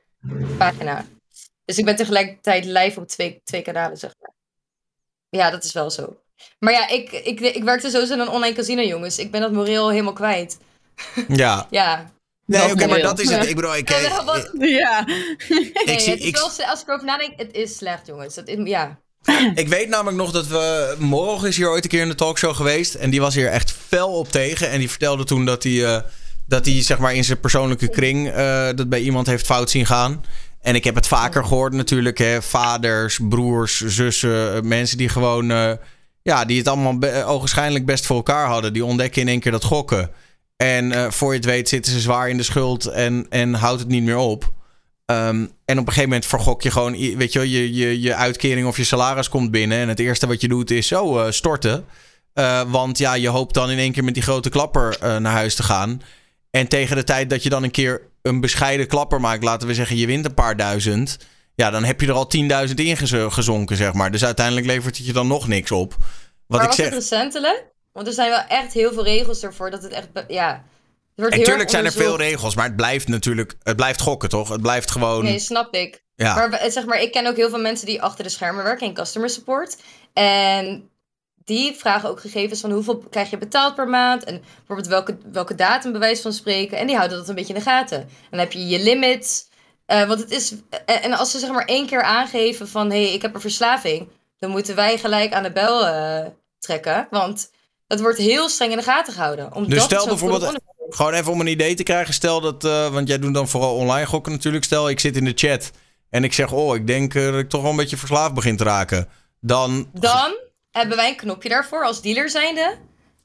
pagina. 0.56 1.04
Dus 1.64 1.78
ik 1.78 1.84
ben 1.84 1.96
tegelijkertijd 1.96 2.64
live 2.64 3.00
op 3.00 3.08
twee, 3.08 3.40
twee 3.44 3.62
kanalen, 3.62 3.96
zeg 3.96 4.14
maar. 4.20 4.30
Ja, 5.28 5.50
dat 5.50 5.64
is 5.64 5.72
wel 5.72 5.90
zo. 5.90 6.16
Maar 6.58 6.72
ja, 6.72 6.88
ik, 6.88 7.10
ik, 7.12 7.40
ik 7.40 7.62
werkte 7.64 7.90
sowieso 7.90 8.12
in 8.14 8.20
een 8.20 8.28
online 8.28 8.54
casino, 8.54 8.82
jongens. 8.82 9.18
Ik 9.18 9.30
ben 9.30 9.40
dat 9.40 9.52
moreel 9.52 9.90
helemaal 9.90 10.12
kwijt. 10.12 10.58
Ja. 11.28 11.66
Ja. 11.70 12.12
Nee, 12.48 12.60
Dat 12.60 12.72
oké, 12.72 12.86
maar 12.86 13.00
dat 13.00 13.20
is 13.20 13.30
het. 13.30 13.48
Ik 13.48 13.54
bedoel, 13.56 13.76
ik, 13.76 13.88
Ja, 13.88 14.24
wat- 14.24 14.50
Ja. 14.58 15.04
Nee, 15.48 15.72
ik, 15.84 16.00
zie, 16.00 16.16
ik, 16.18 16.36
wel, 16.36 16.44
als 16.44 16.80
ik 16.80 16.88
erover 16.88 17.06
nadenk, 17.06 17.32
het 17.36 17.48
is 17.52 17.76
slecht, 17.76 18.06
jongens. 18.06 18.36
Het 18.36 18.48
is, 18.48 18.56
ja. 18.64 18.98
ik 19.54 19.68
weet 19.68 19.88
namelijk 19.88 20.16
nog 20.16 20.30
dat 20.30 20.46
we... 20.46 20.94
Morgen 20.98 21.48
is 21.48 21.56
hier 21.56 21.68
ooit 21.70 21.84
een 21.84 21.90
keer 21.90 22.00
in 22.02 22.08
de 22.08 22.14
talkshow 22.14 22.54
geweest. 22.56 22.94
En 22.94 23.10
die 23.10 23.20
was 23.20 23.34
hier 23.34 23.48
echt 23.48 23.74
fel 23.88 24.08
op 24.12 24.28
tegen. 24.30 24.70
En 24.70 24.78
die 24.78 24.90
vertelde 24.90 25.24
toen 25.24 25.44
dat 25.44 25.62
hij... 25.62 25.84
eh, 25.84 26.00
dat 26.46 26.64
hij 26.64 26.82
zeg 26.82 26.98
maar 26.98 27.14
in 27.14 27.24
zijn 27.24 27.40
persoonlijke 27.40 27.88
kring... 27.88 28.30
eh, 28.30 28.68
dat 28.74 28.88
bij 28.88 29.00
iemand 29.00 29.26
heeft 29.26 29.46
fout 29.46 29.70
zien 29.70 29.86
gaan. 29.86 30.24
En 30.60 30.74
ik 30.74 30.84
heb 30.84 30.94
het 30.94 31.06
vaker 31.06 31.44
gehoord 31.44 31.72
natuurlijk. 31.72 32.18
Hè, 32.18 32.42
vaders, 32.42 33.18
broers, 33.28 33.80
zussen. 33.86 34.54
eh, 34.54 34.60
mensen 34.62 34.98
die 34.98 35.08
gewoon... 35.08 35.50
eh, 35.50 35.72
ja, 36.22 36.44
die 36.44 36.58
het 36.58 36.68
allemaal 36.68 36.98
be- 36.98 37.24
ogenschijnlijk 37.24 37.86
best 37.86 38.06
voor 38.06 38.16
elkaar 38.16 38.46
hadden. 38.46 38.72
Die 38.72 38.84
ontdekken 38.84 39.22
in 39.22 39.28
één 39.28 39.40
keer 39.40 39.52
dat 39.52 39.64
gokken. 39.64 40.10
En 40.64 40.92
eh, 40.92 41.10
voor 41.10 41.30
je 41.30 41.36
het 41.36 41.44
weet 41.44 41.68
zitten 41.68 41.92
ze 41.92 42.00
zwaar 42.00 42.28
in 42.28 42.36
de 42.36 42.42
schuld 42.42 42.86
en, 42.86 43.26
en 43.30 43.54
houdt 43.54 43.80
het 43.80 43.88
niet 43.88 44.02
meer 44.02 44.16
op. 44.16 44.52
Ehm, 45.04 45.46
en 45.64 45.78
op 45.78 45.86
een 45.86 45.92
gegeven 45.92 46.02
moment 46.02 46.26
vergok 46.26 46.62
je 46.62 46.70
gewoon, 46.70 46.92
weet 47.16 47.32
je, 47.32 47.38
wel, 47.38 47.48
je, 47.48 47.74
je, 47.74 48.00
je 48.00 48.14
uitkering 48.14 48.66
of 48.66 48.76
je 48.76 48.84
salaris 48.84 49.28
komt 49.28 49.50
binnen. 49.50 49.78
En 49.78 49.88
het 49.88 49.98
eerste 49.98 50.26
wat 50.26 50.40
je 50.40 50.48
doet 50.48 50.70
is 50.70 50.86
zo 50.86 51.18
eh, 51.18 51.30
storten. 51.30 51.84
Eh, 52.32 52.60
want 52.66 52.98
ja, 52.98 53.14
je 53.14 53.28
hoopt 53.28 53.54
dan 53.54 53.70
in 53.70 53.78
één 53.78 53.92
keer 53.92 54.04
met 54.04 54.14
die 54.14 54.22
grote 54.22 54.48
klapper 54.48 54.96
naar 55.00 55.32
huis 55.32 55.54
te 55.54 55.62
gaan. 55.62 56.02
En 56.50 56.68
tegen 56.68 56.96
de 56.96 57.04
tijd 57.04 57.30
dat 57.30 57.42
je 57.42 57.48
dan 57.48 57.62
een 57.62 57.70
keer 57.70 58.02
een 58.22 58.40
bescheiden 58.40 58.86
klapper 58.86 59.20
maakt, 59.20 59.44
laten 59.44 59.68
we 59.68 59.74
zeggen, 59.74 59.96
je 59.96 60.06
wint 60.06 60.24
een 60.24 60.34
paar 60.34 60.56
duizend. 60.56 61.18
Ja, 61.54 61.70
dan 61.70 61.84
heb 61.84 62.00
je 62.00 62.06
er 62.06 62.12
al 62.12 62.30
10.000 62.68 62.74
in 62.74 62.96
gez- 62.96 63.34
gezonken, 63.34 63.76
zeg 63.76 63.92
maar. 63.92 64.10
Dus 64.10 64.24
uiteindelijk 64.24 64.66
levert 64.66 64.96
het 64.96 65.06
je 65.06 65.12
dan 65.12 65.26
nog 65.26 65.48
niks 65.48 65.70
op. 65.72 65.96
Wat 65.98 66.06
maar 66.46 66.60
ik 66.60 66.66
was 66.66 66.76
zeg. 66.76 66.84
het 66.86 66.94
recentelijk? 66.94 67.64
Want 67.98 68.10
er 68.10 68.16
zijn 68.16 68.30
wel 68.30 68.44
echt 68.48 68.72
heel 68.72 68.92
veel 68.92 69.04
regels 69.04 69.42
ervoor 69.42 69.70
dat 69.70 69.82
het 69.82 69.92
echt... 69.92 70.08
Ja. 70.28 70.50
Het 70.52 71.26
wordt 71.26 71.32
En 71.32 71.38
heel 71.38 71.44
tuurlijk 71.44 71.60
erg 71.60 71.70
zijn 71.70 71.84
er 71.84 71.92
veel 71.92 72.16
regels, 72.16 72.54
maar 72.54 72.64
het 72.64 72.76
blijft 72.76 73.08
natuurlijk, 73.08 73.54
het 73.62 73.76
blijft 73.76 74.00
gokken, 74.00 74.28
toch? 74.28 74.48
Het 74.48 74.62
blijft 74.62 74.90
gewoon. 74.90 75.24
Nee, 75.24 75.38
snap 75.38 75.74
ik. 75.74 76.02
ja. 76.14 76.34
Maar 76.34 76.70
zeg 76.70 76.84
maar, 76.84 77.00
ik 77.00 77.12
ken 77.12 77.26
ook 77.26 77.36
heel 77.36 77.48
veel 77.48 77.60
mensen 77.60 77.86
die 77.86 78.02
achter 78.02 78.24
de 78.24 78.30
schermen 78.30 78.64
werken 78.64 78.86
in 78.86 78.94
customer 78.94 79.30
support. 79.30 79.76
En 80.12 80.90
die 81.44 81.74
vragen 81.74 82.08
ook 82.08 82.20
gegevens 82.20 82.60
van 82.60 82.70
hoeveel 82.70 82.98
krijg 82.98 83.30
je 83.30 83.38
betaald 83.38 83.74
per 83.74 83.88
maand. 83.88 84.24
En 84.24 84.42
bijvoorbeeld 84.56 84.88
welke, 84.88 85.18
welke 85.32 85.54
datum 85.54 85.90
bij 85.90 86.00
wijze 86.00 86.22
van 86.22 86.32
spreken. 86.32 86.78
En 86.78 86.86
die 86.86 86.96
houden 86.96 87.18
dat 87.18 87.28
een 87.28 87.34
beetje 87.34 87.52
in 87.54 87.58
de 87.58 87.64
gaten. 87.70 87.98
En 88.00 88.08
dan 88.30 88.40
heb 88.40 88.52
je 88.52 88.66
je 88.66 88.78
limits. 88.82 89.48
Eh, 89.86 90.06
want 90.06 90.20
het 90.20 90.30
is. 90.30 90.54
eh, 90.86 91.04
En 91.04 91.12
als 91.12 91.30
ze 91.30 91.38
zeg 91.38 91.50
maar 91.50 91.64
één 91.64 91.86
keer 91.86 92.02
aangeven 92.02 92.68
van 92.68 92.90
hé, 92.90 93.04
hey, 93.04 93.12
ik 93.14 93.22
heb 93.22 93.34
een 93.34 93.40
verslaving. 93.40 94.08
Dan 94.38 94.50
moeten 94.50 94.74
wij 94.74 94.98
gelijk 94.98 95.32
aan 95.32 95.42
de 95.42 95.52
bel 95.52 95.86
eh, 95.86 96.26
trekken. 96.58 97.06
Want 97.10 97.50
het 97.88 98.00
wordt 98.00 98.18
heel 98.18 98.48
streng 98.48 98.70
in 98.70 98.76
de 98.76 98.82
gaten 98.82 99.12
gehouden. 99.12 99.54
Omdat 99.54 99.70
Dus 99.70 99.82
stel 99.82 100.06
bijvoorbeeld, 100.06 100.58
gewoon 100.88 101.12
even 101.12 101.32
om 101.32 101.40
een 101.40 101.46
idee 101.46 101.74
te 101.74 101.82
krijgen. 101.82 102.14
Stel 102.14 102.40
dat, 102.40 102.64
eh, 102.64 102.92
want 102.92 103.08
jij 103.08 103.18
doet 103.18 103.34
dan 103.34 103.48
vooral 103.48 103.74
online 103.74 104.06
gokken 104.06 104.32
natuurlijk. 104.32 104.64
Stel, 104.64 104.88
ik 104.88 105.00
zit 105.00 105.16
in 105.16 105.24
de 105.24 105.32
chat 105.34 105.70
en 106.10 106.24
ik 106.24 106.32
zeg, 106.32 106.52
oh, 106.52 106.74
ik 106.74 106.86
denk 106.86 107.14
eh, 107.14 107.24
dat 107.24 107.40
ik 107.40 107.48
toch 107.48 107.62
wel 107.62 107.70
een 107.70 107.76
beetje 107.76 107.96
verslaafd 107.96 108.34
begin 108.34 108.56
te 108.56 108.64
raken. 108.64 109.08
Dan, 109.40 109.90
Dan 109.92 110.38
hebben 110.70 110.96
wij 110.96 111.08
een 111.08 111.16
knopje 111.16 111.48
daarvoor 111.48 111.84
als 111.84 112.02
dealer 112.02 112.30
zijnde. 112.30 112.76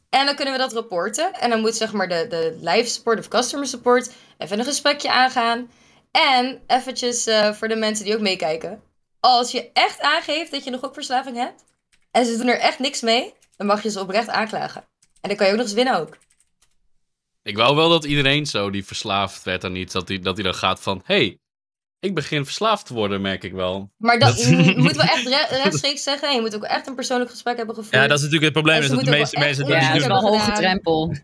En 0.10 0.26
dan 0.26 0.36
kunnen 0.36 0.54
we 0.54 0.60
dat 0.60 0.74
rapporten. 0.74 1.34
En 1.34 1.50
dan 1.50 1.62
moet 1.62 1.76
zeg 1.76 1.94
maar 1.94 2.08
de, 2.08 2.26
de 2.30 2.58
live 2.62 2.90
support 2.90 3.20
of 3.20 3.28
customer 3.28 3.68
support 3.68 4.12
even 4.38 4.60
een 4.60 4.66
gesprekje 4.66 5.12
aangaan. 5.12 5.70
En 6.12 6.62
eventjes 6.68 7.28
eh, 7.28 7.54
voor 7.54 7.68
de 7.68 7.76
mensen 7.76 8.06
die 8.06 8.16
ook 8.16 8.22
meekijken. 8.22 8.82
Als 9.20 9.52
je 9.52 9.70
echt 9.74 10.02
aangeeft 10.02 10.52
dat 10.52 10.64
je 10.64 10.72
een 10.72 10.80
gokverslaving 10.80 11.38
hebt. 11.38 11.64
En 12.12 12.26
ze 12.26 12.38
doen 12.38 12.48
er 12.48 12.60
echt 12.60 12.80
niks 12.80 13.02
mee. 13.02 13.34
Dan 13.56 13.68
mag 13.68 13.84
je 13.84 13.90
ze 13.90 14.00
oprecht 14.00 14.30
aanklagen. 14.30 14.82
En 15.22 15.30
dan 15.30 15.36
kan 15.38 15.46
je 15.46 15.52
ook 15.52 15.58
nog 15.58 15.68
eens 15.68 15.76
winnen 15.76 16.00
ook. 16.00 16.18
Ik 17.44 17.58
wou 17.58 17.76
wel 17.76 17.90
dat 17.90 18.04
iedereen 18.06 18.46
zo 18.46 18.70
die 18.70 18.86
verslaafd 18.86 19.44
werd 19.44 19.64
aan 19.64 19.76
iets, 19.76 19.94
dat 19.94 20.08
hij 20.08 20.20
dat 20.20 20.36
die 20.36 20.44
dan 20.44 20.56
gaat 20.56 20.82
van, 20.82 21.02
hey, 21.06 21.38
ik 22.00 22.16
begin 22.16 22.46
verslaafd 22.46 22.86
te 22.86 22.94
worden, 22.94 23.22
merk 23.22 23.44
ik 23.44 23.52
wel. 23.54 23.92
Maar 23.98 24.20
dat, 24.20 24.30
Dat- 24.38 24.46
je 24.46 24.74
moet 24.78 24.96
wel 24.96 25.06
echt 25.06 25.28
re- 25.28 25.56
rechtstreeks 25.62 26.04
zeggen. 26.04 26.28
En 26.30 26.36
je 26.36 26.42
moet 26.42 26.56
ook 26.56 26.64
echt 26.64 26.88
een 26.88 26.96
persoonlijk 26.96 27.30
gesprek 27.32 27.58
hebben 27.58 27.76
gevoerd. 27.76 27.96
Ja, 27.96 28.08
dat 28.08 28.18
is 28.18 28.24
natuurlijk 28.24 28.44
het 28.44 28.64
probleem. 28.64 28.82
Is 28.82 28.90
dat 28.90 29.04
de 29.04 29.10
meeste 29.12 29.40
mensen 29.40 29.64
dat 29.66 29.74
Ja, 29.74 29.80
niet 29.80 29.88
dat 29.88 29.96
is 29.98 30.04
doen. 30.08 30.12
wel 30.22 30.34
een 30.34 30.40
gedaan. 30.40 30.50
hoge 30.50 30.62
drempel. 30.62 31.16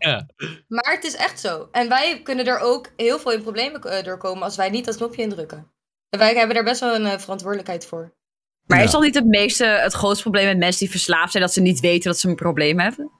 Maar 0.68 0.92
het 0.94 1.04
is 1.04 1.16
echt 1.16 1.40
zo. 1.40 1.68
En 1.72 1.88
wij 1.88 2.22
kunnen 2.22 2.46
er 2.46 2.58
ook 2.58 2.92
heel 2.96 3.18
veel 3.18 3.32
in 3.32 3.42
problemen 3.42 3.80
eh, 3.82 4.04
doorkomen 4.04 4.42
als 4.42 4.56
wij 4.56 4.70
niet 4.70 4.84
dat 4.84 4.96
knopje 4.96 5.22
indrukken. 5.22 5.72
En 6.10 6.18
wij 6.18 6.34
hebben 6.34 6.54
daar 6.54 6.64
best 6.64 6.80
wel 6.80 6.94
een 6.94 7.06
eh, 7.06 7.18
verantwoordelijkheid 7.18 7.86
voor. 7.86 8.12
Maar 8.70 8.78
Ja. 8.78 8.84
is 8.84 8.90
toch 8.90 9.02
niet 9.02 9.14
het 9.14 9.26
meeste, 9.26 9.64
het 9.64 9.92
grootste 9.92 10.22
probleem 10.22 10.46
met 10.46 10.58
mensen 10.58 10.78
die 10.80 10.90
verslaafd 10.90 11.30
zijn, 11.32 11.42
dat 11.44 11.52
ze 11.52 11.60
niet 11.60 11.80
weten 11.80 12.10
dat 12.10 12.18
ze 12.20 12.28
een 12.28 12.34
probleem 12.34 12.78
hebben? 12.80 13.10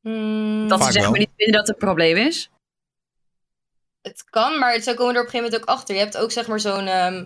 Hmm, 0.00 0.68
Dat 0.68 0.84
ze 0.84 0.92
zeg 0.92 1.02
wel. 1.02 1.10
maar 1.10 1.18
niet 1.20 1.30
vinden 1.36 1.56
dat 1.56 1.66
het 1.66 1.76
een 1.76 1.86
probleem 1.86 2.16
is? 2.16 2.50
Het 4.02 4.24
kan, 4.30 4.58
maar 4.58 4.80
zo 4.80 4.94
komen 4.94 5.12
we 5.12 5.18
er 5.18 5.20
op 5.20 5.26
een 5.26 5.30
gegeven 5.30 5.50
moment 5.50 5.62
ook 5.62 5.76
achter. 5.76 5.94
Je 5.94 6.00
hebt 6.00 6.16
ook 6.16 6.30
zeg 6.32 6.46
maar 6.46 6.60
zo'n 6.60 6.86
ehm, 6.86 7.24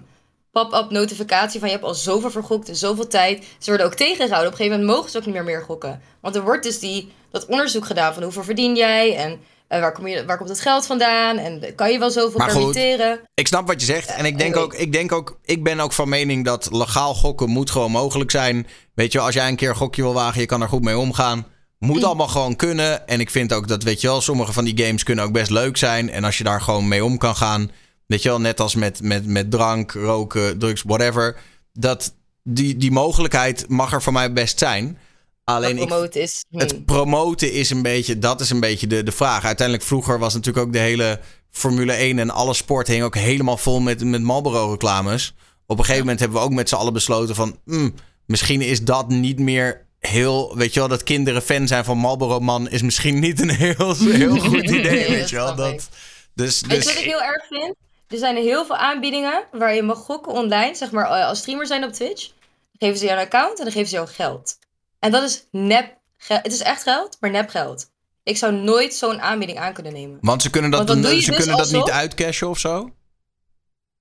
pop-up 0.51 0.91
notificatie 0.91 1.61
van 1.61 1.69
je 1.69 1.75
hebt 1.75 1.87
al 1.87 1.95
zoveel 1.95 2.31
vergokt 2.31 2.69
en 2.69 2.77
zoveel 2.77 3.07
tijd. 3.07 3.45
Ze 3.59 3.69
worden 3.69 3.87
ook 3.87 3.95
tegengehouden. 3.95 4.47
Op 4.53 4.53
een 4.53 4.57
gegeven 4.57 4.79
moment 4.79 4.97
mogen 4.97 5.11
ze 5.11 5.19
ook 5.19 5.25
niet 5.25 5.35
meer 5.35 5.45
meer 5.45 5.63
gokken. 5.63 6.03
Want 6.21 6.37
er 6.37 6.43
wordt 6.43 6.63
dus 6.63 6.79
die, 6.79 7.13
dat 7.31 7.47
onderzoek 7.47 7.85
gedaan 7.87 8.15
van 8.15 8.23
hoeveel 8.23 8.45
verdien 8.45 8.77
jij 8.77 9.17
en 9.17 9.41
eh, 9.73 9.81
waar, 9.81 9.93
kom 9.93 10.07
je, 10.07 10.25
waar 10.25 10.37
komt 10.37 10.49
het 10.49 10.61
geld 10.61 10.87
vandaan 10.87 11.37
en 11.39 11.75
kan 11.75 11.93
je 11.93 11.99
wel 11.99 12.11
zoveel 12.11 12.39
Maar 12.39 12.51
goed, 12.51 12.73
permitteren. 12.73 13.21
ik 13.35 13.47
snap 13.47 13.67
wat 13.67 13.81
je 13.81 13.87
zegt. 13.87 14.09
En 14.15 14.25
ik 14.25 14.39
denk, 14.39 14.55
Eh, 14.55 14.61
ook, 14.63 14.75
ik 14.75 14.93
denk 14.93 15.13
ook, 15.13 15.39
ik 15.45 15.63
ben 15.63 15.81
ook 15.81 15.93
van 15.93 16.09
mening 16.09 16.45
dat 16.45 16.69
legaal 16.73 17.15
gokken 17.15 17.49
moet 17.49 17.71
gewoon 17.71 17.91
mogelijk 17.91 18.31
zijn. 18.31 18.67
Weet 18.95 19.13
je, 19.13 19.19
als 19.21 19.35
jij 19.35 19.49
een 19.49 19.57
keer 19.57 19.69
een 19.69 19.75
gokje 19.77 20.03
wil 20.03 20.15
wagen, 20.15 20.41
je 20.41 20.47
kan 20.47 20.63
er 20.63 20.69
goed 20.69 20.83
mee 20.83 20.99
omgaan. 20.99 21.47
Moet 21.79 21.99
Mm. 21.99 22.05
allemaal 22.05 22.29
gewoon 22.29 22.57
kunnen. 22.57 23.09
En 23.09 23.21
ik 23.21 23.31
vind 23.31 23.53
ook 23.53 23.69
dat, 23.69 23.83
weet 23.83 24.01
je 24.01 24.07
wel, 24.07 24.21
sommige 24.21 24.53
van 24.53 24.65
die 24.65 24.85
games 24.85 25.03
kunnen 25.03 25.25
ook 25.25 25.33
best 25.33 25.51
leuk 25.51 25.77
zijn. 25.77 26.11
En 26.11 26.25
als 26.25 26.39
je 26.39 26.45
daar 26.45 26.61
gewoon 26.61 26.89
mee 26.89 27.05
om 27.05 27.19
kan 27.19 27.37
gaan. 27.37 27.71
Weet 28.07 28.23
je 28.23 28.29
wel, 28.29 28.41
net 28.41 28.61
als 28.61 28.75
met, 28.75 29.03
met, 29.03 29.27
met 29.27 29.51
drank, 29.51 29.93
roken, 29.93 30.59
drugs, 30.59 30.83
whatever. 30.87 31.37
Dat 31.73 32.15
die, 32.43 32.77
die 32.77 32.91
mogelijkheid 32.91 33.65
mag 33.69 33.93
er 33.93 34.03
voor 34.03 34.13
mij 34.13 34.33
best 34.33 34.59
zijn. 34.59 34.99
Alleen 35.45 35.77
promoten 35.77 36.21
is. 36.21 36.45
het 36.51 36.85
promoten 36.85 37.53
is 37.53 37.71
een 37.71 37.83
beetje, 37.83 38.19
dat 38.19 38.41
is 38.41 38.51
een 38.51 38.61
beetje 38.61 38.87
de, 38.87 39.03
de 39.03 39.13
vraag. 39.13 39.45
Uiteindelijk 39.45 39.87
vroeger 39.87 40.19
was 40.19 40.35
natuurlijk 40.35 40.67
ook 40.67 40.73
de 40.73 40.79
hele 40.79 41.21
Formule 41.51 41.93
1 41.93 42.19
en 42.19 42.31
alle 42.31 42.55
sport 42.55 42.87
hing 42.87 43.03
ook 43.03 43.15
helemaal 43.15 43.57
vol 43.57 43.81
met, 43.81 44.05
met 44.05 44.23
Marlboro 44.23 44.71
reclames. 44.71 45.35
Op 45.67 45.79
een 45.79 45.85
gegeven 45.85 46.05
moment 46.05 46.21
hebben 46.21 46.39
we 46.39 46.45
ook 46.45 46.53
met 46.53 46.69
z'n 46.69 46.75
allen 46.75 46.93
besloten 46.93 47.35
van, 47.35 47.59
hmm, 47.65 47.95
misschien 48.27 48.61
is 48.61 48.83
dat 48.83 49.09
niet 49.09 49.39
meer 49.39 49.87
heel, 49.99 50.57
weet 50.57 50.75
je 50.75 50.81
wel, 50.81 50.89
dat 50.89 51.03
kinderen 51.03 51.43
fan 51.43 51.67
zijn 51.67 51.85
van 51.85 51.99
Marlboro 51.99 52.41
man 52.41 52.69
is 52.69 52.83
misschien 52.83 53.19
niet 53.19 53.41
een 53.41 53.51
heel, 53.51 53.97
heel 54.21 54.39
goed 54.39 54.63
idee, 54.63 54.81
Nee, 54.81 55.09
weet 55.09 55.31
je 55.31 55.37
wel. 55.37 55.55
Dat, 55.55 55.89
dus, 56.35 56.61
Weet 56.61 56.71
je 56.71 56.77
dus 56.77 56.85
wat 56.85 56.95
ik 56.95 57.11
heel 57.11 57.23
erg 57.23 57.47
vind? 57.49 57.75
Er 58.09 58.19
zijn 58.19 58.37
heel 58.37 58.67
veel 58.67 58.77
aanbiedingen 58.77 59.45
waar 59.53 59.75
je 59.75 59.83
mag 59.83 59.99
gokken 59.99 60.33
online. 60.33 60.75
Zeg 60.75 60.91
maar 60.91 61.05
eh, 61.05 61.27
als 61.27 61.39
streamer 61.39 61.67
zijn 61.67 61.85
op 61.85 61.93
Twitch. 61.93 62.27
Dan 62.27 62.89
geven 62.89 62.99
ze 62.99 63.05
jou 63.05 63.19
een 63.19 63.25
account 63.25 63.59
en 63.59 63.65
dan 63.65 63.73
geven 63.73 63.89
ze 63.89 63.95
jou 63.95 64.09
geld. 64.09 64.59
En 65.03 65.11
dat 65.11 65.23
is 65.23 65.47
nep 65.51 65.99
geld. 66.17 66.43
Het 66.43 66.53
is 66.53 66.61
echt 66.61 66.83
geld, 66.83 67.17
maar 67.21 67.31
nep 67.31 67.49
geld. 67.49 67.91
Ik 68.23 68.37
zou 68.37 68.53
nooit 68.53 68.95
zo'n 68.95 69.21
aanbieding 69.21 69.59
aan 69.59 69.73
kunnen 69.73 69.93
nemen. 69.93 70.19
want 70.21 70.43
ze 70.43 70.51
kunnen 70.51 70.71
dat, 70.71 70.89
ze 70.89 71.01
dus 71.01 71.27
kunnen 71.27 71.57
dat 71.57 71.71
niet 71.73 71.91
uitcashen 71.91 72.49
of 72.49 72.59
zo. 72.59 72.91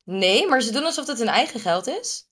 Nee, 0.03 0.47
maar 0.47 0.61
ze 0.61 0.71
doen 0.71 0.83
alsof 0.85 1.07
het 1.07 1.17
hun 1.17 1.27
eigen 1.27 1.59
geld 1.59 1.87
is. 1.87 2.29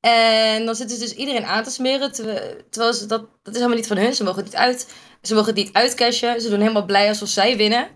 En 0.00 0.66
dan 0.66 0.74
zitten 0.74 0.96
ze 0.96 1.02
dus 1.02 1.14
iedereen 1.14 1.44
aan 1.44 1.64
te 1.64 1.70
smeren. 1.70 2.12
Terwijl, 2.12 2.56
terwijl 2.70 2.94
ze 2.94 3.06
dat, 3.06 3.20
dat 3.20 3.54
is 3.54 3.60
helemaal 3.60 3.76
niet 3.76 3.86
van 3.86 3.96
hun. 3.96 4.14
Ze 4.14 4.24
mogen 4.24 4.42
het 4.42 4.52
niet 4.52 4.60
uit. 4.60 4.92
Ze 5.22 5.34
mogen 5.34 5.54
het 5.54 5.64
niet 5.64 5.74
uitcashen. 5.74 6.40
Ze 6.40 6.48
doen 6.48 6.60
helemaal 6.60 6.84
blij 6.84 7.08
alsof 7.08 7.28
zij 7.28 7.56
winnen. 7.56 7.88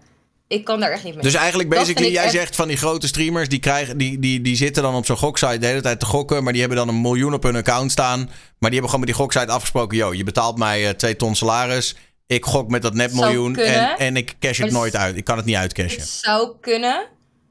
Ik 0.51 0.65
kan 0.65 0.81
daar 0.81 0.91
echt 0.91 1.05
niet 1.05 1.15
mee. 1.15 1.23
Dus 1.23 1.35
eigenlijk 1.35 1.69
basically, 1.69 2.13
jij 2.13 2.23
echt- 2.25 2.33
zegt 2.33 2.57
van 2.57 2.69
die 2.69 2.77
grote 2.77 3.07
streamers, 3.07 3.49
die, 3.49 3.59
krijgen, 3.59 3.99
die, 3.99 4.19
die, 4.19 4.41
die 4.41 4.57
zitten 4.57 4.83
dan 4.83 4.95
op 4.95 5.07
zo'n 5.07 5.17
goksite 5.17 5.59
de 5.59 5.67
hele 5.67 5.81
tijd 5.81 6.01
te 6.01 6.07
gokken, 6.07 6.43
maar 6.43 6.53
die 6.53 6.61
hebben 6.61 6.79
dan 6.79 6.89
een 6.89 7.01
miljoen 7.01 7.35
op 7.35 7.43
hun 7.43 7.57
account 7.57 7.91
staan. 7.93 8.19
Maar 8.19 8.71
die 8.71 8.81
hebben 8.81 8.91
gewoon 8.91 9.01
met 9.01 9.09
die 9.09 9.19
goksite 9.19 9.53
afgesproken, 9.53 9.97
yo, 9.97 10.15
je 10.15 10.25
betaalt 10.25 10.59
mij 10.59 10.89
eh, 10.89 10.95
twee 10.95 11.17
ton 11.17 11.35
salaris, 11.35 11.97
ik 12.27 12.45
gok 12.45 12.71
met 12.71 12.83
dat 12.83 12.95
net 12.95 13.15
miljoen 13.15 13.57
en, 13.57 13.99
en 13.99 14.17
ik 14.17 14.37
cash 14.39 14.59
het 14.59 14.71
nooit 14.71 14.97
uit. 14.97 15.17
Ik 15.17 15.25
kan 15.25 15.37
het 15.37 15.47
niet 15.47 15.57
uitcashen. 15.57 16.01
Het 16.01 16.09
zou 16.09 16.57
kunnen. 16.61 17.07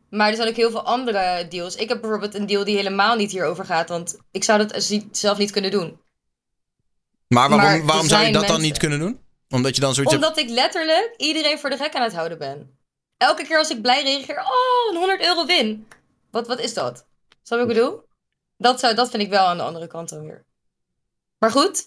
Maar 0.10 0.30
er 0.30 0.36
zijn 0.36 0.48
ook 0.48 0.56
heel 0.56 0.72
veel 0.72 0.86
andere 0.86 1.46
deals. 1.50 1.76
Ik 1.76 1.90
heb 1.90 2.02
bijvoorbeeld 2.02 2.36
een 2.36 2.46
deal 2.46 2.64
die 2.64 2.76
helemaal 2.76 3.16
niet 3.16 3.32
hierover 3.32 3.66
gaat. 3.66 3.90
Want 3.90 4.18
ik 4.32 4.44
zou 4.44 4.68
dat 4.68 4.92
zelf 5.12 5.38
niet 5.38 5.52
kunnen 5.52 5.72
doen. 5.72 6.00
Maar 7.28 7.50
waarom, 7.50 7.70
maar 7.70 7.86
waarom 7.86 8.08
zou 8.08 8.26
je 8.26 8.32
dat 8.32 8.48
dan 8.48 8.62
niet 8.62 8.78
kunnen 8.78 9.00
doen? 9.00 9.20
Omdat 9.50 9.76
je 9.76 9.82
dan 9.82 9.94
zoiets 9.94 10.14
hebt... 10.14 10.26
Omdat 10.26 10.40
ik 10.44 10.50
letterlijk 10.50 11.14
iedereen 11.18 11.60
voor 11.60 11.70
de 11.70 11.78
gek 11.78 11.94
aan 11.94 12.04
het 12.04 12.14
houden 12.14 12.38
ben. 12.38 12.79
Elke 13.20 13.44
keer 13.44 13.58
als 13.58 13.70
ik 13.70 13.82
blij 13.82 14.04
reageer, 14.04 14.40
oh, 14.40 14.92
een 14.92 14.98
100 14.98 15.22
euro 15.26 15.46
win. 15.46 15.88
Wat, 16.32 16.48
wat 16.48 16.60
is 16.60 16.74
dat? 16.74 17.06
Snap 17.44 17.60
je 17.60 17.66
wat 17.66 17.76
ik 17.76 17.82
bedoel? 17.82 18.04
Dat, 18.58 18.80
zou, 18.80 18.96
dat 18.96 19.10
vind 19.10 19.24
ik 19.24 19.30
wel 19.30 19.46
aan 19.46 19.58
de 19.58 19.64
andere 19.64 19.88
kant 19.88 20.10
dan 20.10 20.22
weer. 20.22 20.46
Maar 21.38 21.52
goed, 21.52 21.84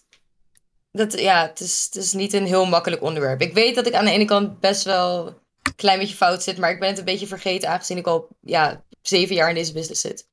dat, 0.91 1.21
ja, 1.21 1.47
het, 1.47 1.61
is, 1.61 1.89
het 1.93 2.03
is 2.03 2.13
niet 2.13 2.33
een 2.33 2.47
heel 2.47 2.65
makkelijk 2.67 3.03
onderwerp. 3.03 3.41
Ik 3.41 3.55
weet 3.55 3.75
dat 3.75 3.87
ik 3.87 3.95
aan 3.95 4.05
de 4.05 4.11
ene 4.11 4.25
kant 4.25 4.61
best 4.61 4.83
wel 4.83 5.27
een 5.63 5.75
klein 5.77 5.99
beetje 5.99 6.15
fout 6.15 6.43
zit, 6.43 6.59
maar 6.59 6.71
ik 6.71 6.81
ben 6.81 6.89
het 6.89 6.99
een 6.99 7.05
beetje 7.05 7.27
vergeten 7.27 7.69
aangezien 7.69 7.97
ik 7.97 8.07
al 8.07 8.29
ja, 8.41 8.85
zeven 9.03 9.35
jaar 9.35 9.49
in 9.49 9.55
deze 9.55 9.73
business 9.73 10.01
zit. 10.01 10.29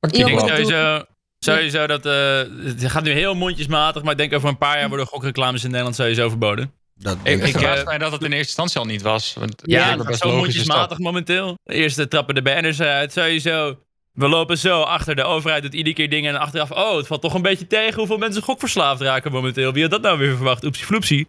Ik 0.00 0.12
denk 0.12 0.40
sowieso, 0.40 1.04
sowieso 1.38 1.86
dat... 1.86 2.06
eh, 2.06 2.38
het 2.64 2.90
gaat 2.90 3.02
nu 3.02 3.10
heel 3.10 3.34
mondjesmatig, 3.34 4.02
maar 4.02 4.12
ik 4.12 4.18
denk 4.18 4.32
over 4.32 4.48
een 4.48 4.58
paar 4.58 4.78
jaar 4.78 4.88
worden 4.88 5.06
gokreclames 5.06 5.64
in 5.64 5.70
Nederland 5.70 5.96
sowieso 5.96 6.28
verboden. 6.28 6.74
Dat 7.02 7.16
Ik- 7.22 7.44
Ik 7.46 7.54
eh, 7.54 7.84
mij 7.84 7.98
dat 7.98 8.12
het 8.12 8.20
in 8.22 8.26
eerste 8.32 8.46
instantie 8.62 8.78
al 8.78 8.84
niet 8.86 9.02
was. 9.02 9.34
Want 9.38 9.62
Ja, 9.64 9.96
dat 9.96 10.18
zo 10.18 10.28
mondjesmatig 10.36 10.98
momenteel. 10.98 11.58
Eerst 11.64 12.10
trappen 12.10 12.34
de 12.34 12.42
banners 12.42 12.80
uit, 12.80 13.12
sowieso. 13.12 13.78
We 14.12 14.28
lopen 14.28 14.58
zo 14.58 14.80
achter. 14.82 15.14
De 15.16 15.22
overheid 15.24 15.62
doet 15.62 15.74
iedere 15.74 15.94
keer 15.96 16.10
dingen 16.10 16.34
en 16.34 16.40
achteraf... 16.40 16.70
Oh, 16.70 16.96
het 16.96 17.06
valt 17.06 17.20
toch 17.22 17.34
een 17.34 17.42
beetje 17.42 17.66
tegen 17.66 17.98
hoeveel 17.98 18.18
mensen 18.18 18.42
gokverslaafd 18.42 19.00
raken 19.00 19.32
momenteel. 19.32 19.72
Wie 19.72 19.82
had 19.82 19.90
dat 19.90 20.02
nou 20.02 20.18
weer 20.18 20.36
verwacht? 20.36 20.64
Oepsie 20.64 20.86
floepsie. 20.86 21.26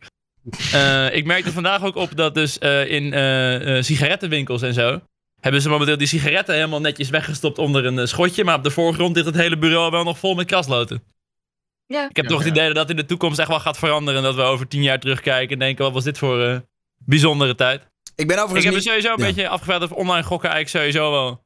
Eh, 0.73 1.15
ik 1.15 1.25
merkte 1.25 1.51
vandaag 1.51 1.83
ook 1.83 1.95
op 1.95 2.15
dat 2.15 2.33
dus 2.33 2.57
eh, 2.59 2.91
in 2.91 3.83
sigarettenwinkels 3.83 4.61
en 4.61 4.73
zo... 4.73 4.99
hebben 5.41 5.61
ze 5.61 5.69
momenteel 5.69 5.97
die 5.97 6.07
sigaretten 6.07 6.55
helemaal 6.55 6.81
netjes 6.81 7.09
weggestopt 7.09 7.57
onder 7.57 7.85
een 7.85 8.07
schotje. 8.07 8.43
Maar 8.43 8.55
op 8.55 8.63
de 8.63 8.71
voorgrond 8.71 9.15
ligt 9.15 9.27
het 9.27 9.35
hele 9.35 9.57
bureau 9.57 9.91
wel 9.91 10.03
nog 10.03 10.17
vol 10.19 10.35
met 10.35 10.45
krasloten. 10.45 11.03
Ja. 11.85 12.09
Ik 12.09 12.15
heb 12.15 12.25
toch 12.27 12.39
het 12.39 12.47
idee 12.47 12.65
dat 12.65 12.75
dat 12.75 12.89
in 12.89 12.95
de 12.95 13.05
toekomst 13.05 13.39
echt 13.39 13.47
wel 13.47 13.59
gaat 13.59 13.77
veranderen. 13.77 14.19
En 14.19 14.25
dat 14.25 14.35
we 14.35 14.41
over 14.41 14.67
tien 14.67 14.81
jaar 14.81 14.99
terugkijken 14.99 15.53
en 15.53 15.59
denken... 15.59 15.83
Wat 15.83 15.93
was 15.93 16.03
dit 16.03 16.17
voor 16.17 16.43
eh, 16.43 16.57
bijzondere 16.97 17.55
tijd? 17.55 17.81
Ik 18.15 18.27
ben 18.27 18.37
Ik 18.37 18.43
overigens 18.43 18.63
heb 18.63 18.73
me 18.73 18.79
niet... 18.79 18.87
sowieso 18.87 19.11
een 19.13 19.19
Ja. 19.19 19.25
beetje 19.25 19.47
afgevraagd 19.47 19.83
of 19.83 19.91
online 19.91 20.23
gokken 20.23 20.49
eigenlijk 20.49 20.85
sowieso 20.85 21.11
wel... 21.11 21.45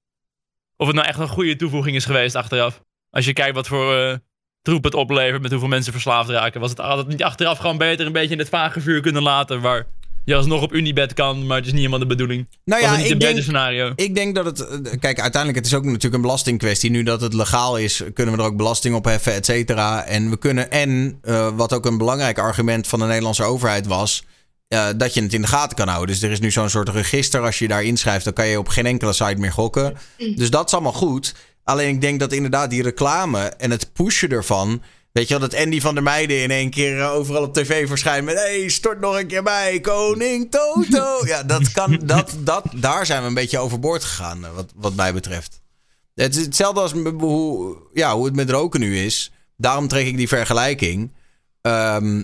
Of 0.78 0.88
het 0.88 0.96
nou 0.96 1.08
echt 1.08 1.20
een 1.20 1.28
goede 1.28 1.56
toevoeging 1.56 1.96
is 1.96 2.06
geweest 2.06 2.36
achteraf. 2.36 2.82
Als 3.10 3.26
je 3.26 3.34
kijkt 3.34 3.56
wat 3.56 3.68
voor 3.68 3.96
eh, 3.98 4.16
troep 4.62 4.84
het 4.84 4.94
oplevert 4.94 5.42
met 5.42 5.52
hoeveel 5.52 5.70
mensen 5.70 5.92
verslaafd 5.94 6.30
raken. 6.30 6.62
Was 6.62 6.70
het 6.70 6.80
altijd 6.80 7.08
niet 7.08 7.24
achteraf 7.24 7.58
gewoon 7.58 7.78
beter 7.78 8.06
een 8.06 8.12
beetje 8.12 8.34
in 8.34 8.40
het 8.40 8.50
vage 8.50 8.82
vuur 8.82 9.02
kunnen 9.02 9.24
laten. 9.24 9.62
Waar 9.62 9.86
je 10.28 10.36
alsnog 10.36 10.62
op 10.62 10.74
Unibed 10.74 11.14
kan, 11.14 11.46
maar 11.46 11.58
het 11.58 11.66
is 11.66 11.72
niet 11.72 11.80
helemaal 11.80 12.00
de 12.00 12.16
bedoeling. 12.16 12.48
Nou 12.66 12.82
ja, 12.82 12.98
ik 12.98 13.20
denk, 13.20 13.42
scenario? 13.42 13.92
ik 13.96 14.16
denk 14.16 14.36
dat 14.36 14.46
het... 14.46 14.60
eh, 14.60 15.00
Kijk, 15.00 15.20
uiteindelijk 15.20 15.56
het 15.56 15.66
is 15.66 15.74
ook 15.74 15.84
natuurlijk 15.84 16.14
een 16.14 16.22
belastingkwestie. 16.22 16.90
Nu 16.90 17.04
dat 17.04 17.22
het 17.22 17.34
legaal 17.34 17.78
is, 17.78 18.04
kunnen 18.14 18.36
we 18.36 18.42
er 18.42 18.48
ook 18.48 18.58
belasting 18.58 18.96
op 18.96 19.06
heffen, 19.06 19.34
et 19.34 19.46
cetera. 19.46 20.04
En 20.04 20.30
we 20.30 20.38
kunnen... 20.38 20.72
En 20.72 21.20
eh, 21.22 21.50
wat 21.56 21.74
ook 21.74 21.86
een 21.86 21.98
belangrijk 21.98 22.40
argument 22.40 22.88
van 22.88 23.00
de 23.00 23.06
Nederlandse 23.06 23.44
overheid 23.44 23.86
was... 23.86 24.24
eh, 24.68 24.88
dat 24.98 25.14
je 25.14 25.22
het 25.22 25.34
in 25.34 25.42
de 25.42 25.48
gaten 25.48 25.78
kan 25.78 25.88
houden. 25.88 26.16
Dus 26.16 26.24
er 26.24 26.32
is 26.32 26.40
nu 26.40 26.52
zo'n 26.52 26.70
soort 26.70 26.90
register. 26.90 27.42
Als 27.42 27.58
je 27.58 27.64
je 27.64 27.70
daar 27.72 27.84
inschrijft, 27.84 28.24
dan 28.24 28.34
kan 28.34 28.48
je 28.48 28.60
op 28.60 28.68
geen 28.68 28.86
enkele 28.86 29.14
site 29.14 29.36
meer 29.38 29.52
gokken. 29.52 29.98
Dus 30.36 30.50
dat 30.50 30.68
is 30.68 30.74
allemaal 30.74 30.94
goed. 30.94 31.36
Alleen 31.64 31.94
ik 31.96 32.02
denk 32.02 32.20
dat 32.20 32.34
inderdaad 32.34 32.70
die 32.70 32.84
reclame 32.84 33.40
en 33.40 33.72
het 33.72 33.94
pushen 33.94 34.30
ervan... 34.30 34.82
Weet 35.18 35.28
je 35.28 35.40
wel, 35.40 35.50
dat 35.50 35.60
Andy 35.60 35.82
van 35.82 35.94
der 35.94 36.04
Meijden 36.04 36.42
in 36.42 36.52
één 36.52 36.70
keer 36.70 37.00
eh, 37.00 37.12
overal 37.12 37.44
op 37.44 37.54
tv 37.54 37.88
verschijnt 37.88 38.26
met... 38.26 38.36
hey, 38.36 38.70
stort 38.70 39.00
nog 39.00 39.20
een 39.20 39.28
keer 39.28 39.44
bij, 39.44 39.80
koning 39.80 40.52
Toto. 40.52 41.20
Ja, 41.26 41.44
dat 41.44 41.72
kan, 41.72 42.00
dat, 42.04 42.36
dat, 42.40 42.64
daar 42.76 43.06
zijn 43.06 43.22
we 43.22 43.28
een 43.28 43.34
beetje 43.34 43.60
overboord 43.60 44.04
gegaan, 44.04 44.46
eh, 44.46 44.52
wat, 44.56 44.72
wat 44.76 44.96
mij 44.96 45.14
betreft. 45.14 45.62
Het 46.16 46.36
is 46.36 46.46
hetzelfde 46.46 46.82
als 46.82 46.92
hoe, 46.92 47.78
ja, 47.94 48.16
hoe 48.16 48.26
het 48.26 48.36
met 48.36 48.50
roken 48.50 48.80
nu 48.80 48.98
is. 48.98 49.32
Daarom 49.56 49.88
trek 49.88 50.06
ik 50.06 50.18
die 50.18 50.28
vergelijking. 50.28 51.14
Ehm, 51.62 52.24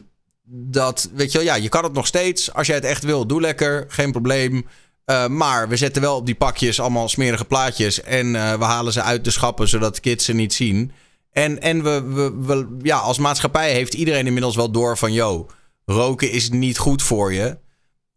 dat, 0.50 1.10
weet 1.14 1.32
je 1.32 1.38
wel, 1.38 1.48
ja, 1.48 1.56
je 1.56 1.70
kan 1.70 1.84
het 1.84 1.94
nog 1.94 2.08
steeds. 2.08 2.54
Als 2.54 2.68
jij 2.68 2.76
het 2.76 2.86
echt 2.86 3.04
wil, 3.04 3.28
doe 3.28 3.42
lekker, 3.42 3.86
geen 3.88 4.12
probleem. 4.12 4.68
Eh, 5.06 5.28
maar 5.28 5.70
we 5.70 5.78
zetten 5.78 6.02
wel 6.02 6.16
op 6.16 6.26
die 6.26 6.36
pakjes 6.36 6.80
allemaal 6.80 7.10
smerige 7.10 7.46
plaatjes. 7.46 8.02
En 8.02 8.32
we 8.32 8.66
halen 8.66 8.94
ze 8.94 9.02
uit 9.02 9.24
de 9.24 9.32
schappen, 9.32 9.68
zodat 9.68 10.00
kids 10.00 10.26
ze 10.26 10.34
niet 10.34 10.54
zien. 10.54 10.92
En, 11.34 11.62
en 11.62 11.84
we, 11.84 12.02
we, 12.02 12.34
we- 12.46 12.78
ja, 12.82 12.98
als 12.98 13.18
maatschappij 13.18 13.72
heeft 13.74 13.94
iedereen 13.94 14.26
inmiddels 14.26 14.56
wel 14.56 14.72
door 14.72 14.98
van... 14.98 15.14
yo, 15.14 15.50
roken 15.86 16.32
is 16.32 16.50
niet 16.50 16.78
goed 16.78 17.04
voor 17.04 17.34
je. 17.34 17.58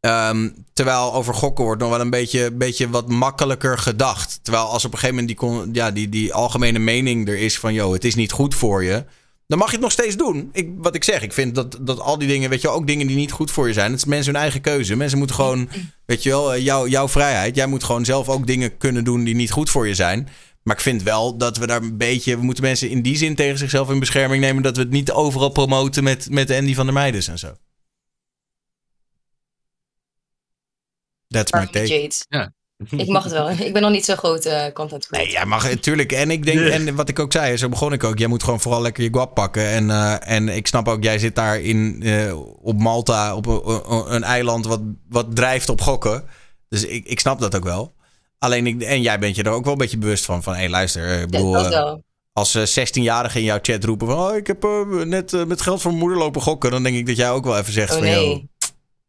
Ehm, 0.00 0.48
terwijl 0.72 1.14
over 1.14 1.34
gokken 1.34 1.64
wordt 1.64 1.80
nog 1.80 1.90
wel 1.90 2.00
een 2.00 2.10
beetje, 2.10 2.52
beetje 2.52 2.90
wat 2.90 3.08
makkelijker 3.08 3.78
gedacht. 3.78 4.38
Terwijl 4.42 4.64
als 4.64 4.84
op 4.84 4.92
een 4.92 4.98
gegeven 4.98 5.36
moment 5.38 5.64
die, 5.72 5.82
ja, 5.82 5.90
die, 5.90 6.08
die 6.08 6.34
algemene 6.34 6.78
mening 6.78 7.28
er 7.28 7.38
is 7.38 7.58
van... 7.58 7.72
yo, 7.74 7.92
het 7.92 8.04
is 8.04 8.14
niet 8.14 8.32
goed 8.32 8.54
voor 8.54 8.84
je... 8.84 9.04
dan 9.46 9.58
mag 9.58 9.66
je 9.66 9.72
het 9.72 9.82
nog 9.82 9.92
steeds 9.92 10.16
doen. 10.16 10.48
Ik, 10.52 10.70
wat 10.76 10.94
ik 10.94 11.04
zeg, 11.04 11.22
ik 11.22 11.32
vind 11.32 11.54
dat, 11.54 11.78
dat 11.80 12.00
al 12.00 12.18
die 12.18 12.28
dingen... 12.28 12.50
weet 12.50 12.60
je 12.60 12.66
wel, 12.66 12.76
ook 12.76 12.86
dingen 12.86 13.06
die 13.06 13.16
niet 13.16 13.32
goed 13.32 13.50
voor 13.50 13.66
je 13.66 13.72
zijn... 13.72 13.90
het 13.90 14.00
is 14.00 14.06
mensen 14.06 14.32
hun 14.32 14.42
eigen 14.42 14.60
keuze. 14.60 14.96
Mensen 14.96 15.18
moeten 15.18 15.36
gewoon, 15.36 15.68
weet 16.06 16.22
je 16.22 16.28
wel, 16.30 16.54
eh, 16.54 16.64
jou, 16.64 16.88
jouw 16.88 17.08
vrijheid. 17.08 17.56
Jij 17.56 17.66
moet 17.66 17.84
gewoon 17.84 18.04
zelf 18.04 18.28
ook 18.28 18.46
dingen 18.46 18.76
kunnen 18.76 19.04
doen 19.04 19.24
die 19.24 19.34
niet 19.34 19.50
goed 19.50 19.70
voor 19.70 19.88
je 19.88 19.94
zijn... 19.94 20.28
Maar 20.66 20.76
ik 20.76 20.82
vind 20.82 21.02
wel 21.02 21.36
dat 21.36 21.56
we 21.56 21.66
daar 21.66 21.82
een 21.82 21.96
beetje... 21.96 22.36
We 22.36 22.42
moeten 22.42 22.64
mensen 22.64 22.90
in 22.90 23.02
die 23.02 23.16
zin 23.16 23.34
tegen 23.34 23.58
zichzelf 23.58 23.90
in 23.90 23.98
bescherming 23.98 24.42
nemen... 24.42 24.62
dat 24.62 24.76
we 24.76 24.82
het 24.82 24.90
niet 24.90 25.12
overal 25.12 25.48
promoten 25.48 26.04
met, 26.04 26.30
met 26.30 26.50
Andy 26.50 26.74
van 26.74 26.84
der 26.84 26.94
Meijden 26.94 27.26
en 27.26 27.38
zo. 27.38 27.56
That's 31.28 31.52
my 31.52 31.66
take. 31.66 32.10
Ja. 32.28 32.52
Ik 32.90 33.08
mag 33.08 33.24
het 33.24 33.32
wel. 33.32 33.50
Ik 33.50 33.72
ben 33.72 33.82
nog 33.82 33.90
niet 33.90 34.04
zo 34.04 34.14
groot 34.14 34.44
eh, 34.44 34.72
content 34.72 35.06
creator. 35.06 35.26
Nee, 35.26 35.36
jij 35.36 35.46
mag 35.46 35.68
natuurlijk. 35.70 36.12
En 36.12 36.30
ik 36.30 36.44
denk, 36.44 36.60
en 36.60 36.94
wat 36.94 37.08
ik 37.08 37.18
ook 37.18 37.32
zei, 37.32 37.56
zo 37.56 37.68
begon 37.68 37.92
ik 37.92 38.04
ook. 38.04 38.18
Jij 38.18 38.28
moet 38.28 38.42
gewoon 38.42 38.60
vooral 38.60 38.80
lekker 38.80 39.02
je 39.02 39.10
guap 39.12 39.34
pakken. 39.34 39.68
En, 39.68 39.90
eh, 39.90 40.30
en 40.30 40.48
ik 40.48 40.66
snap 40.66 40.88
ook, 40.88 41.02
jij 41.02 41.18
zit 41.18 41.34
daar 41.34 41.60
in, 41.60 42.02
eh, 42.02 42.38
op 42.62 42.78
Malta, 42.78 43.36
op 43.36 43.46
een, 43.46 44.14
een 44.14 44.24
eiland 44.24 44.66
wat, 44.66 44.80
wat 45.08 45.36
drijft 45.36 45.68
op 45.68 45.80
gokken. 45.80 46.24
Dus 46.68 46.84
ik, 46.84 47.06
ik 47.06 47.20
snap 47.20 47.40
dat 47.40 47.56
ook 47.56 47.64
wel. 47.64 47.95
Alleen, 48.38 48.66
ik, 48.66 48.82
en 48.82 49.02
jij 49.02 49.18
bent 49.18 49.36
je 49.36 49.42
er 49.42 49.50
ook 49.50 49.64
wel 49.64 49.72
een 49.72 49.78
beetje 49.78 49.98
bewust 49.98 50.24
van. 50.24 50.42
Van, 50.42 50.54
hé, 50.54 50.68
luister, 50.68 51.12
ik 51.12 51.18
Ja, 51.20 51.26
bedoel... 51.26 51.52
dat 51.52 51.64
eh, 51.64 51.70
wel. 51.70 52.02
als 52.32 52.54
eh, 52.54 52.86
16-jarigen 52.86 53.36
in 53.40 53.44
jouw 53.44 53.58
chat 53.62 53.84
roepen 53.84 54.06
van... 54.06 54.18
Oh, 54.18 54.36
ik 54.36 54.46
heb 54.46 54.64
eh, 54.64 54.86
net 54.86 55.32
eh, 55.32 55.44
met 55.44 55.60
geld 55.60 55.80
van 55.80 55.90
mijn 55.90 56.02
moeder 56.02 56.22
lopen 56.22 56.42
gokken. 56.42 56.70
Dan 56.70 56.82
denk 56.82 56.96
ik 56.96 57.06
dat 57.06 57.16
jij 57.16 57.30
ook 57.30 57.44
wel 57.44 57.58
even 57.58 57.72
zegt 57.72 57.92
Oh 57.92 57.98
van... 57.98 58.06
Yo, 58.08 58.14
nee. 58.20 58.50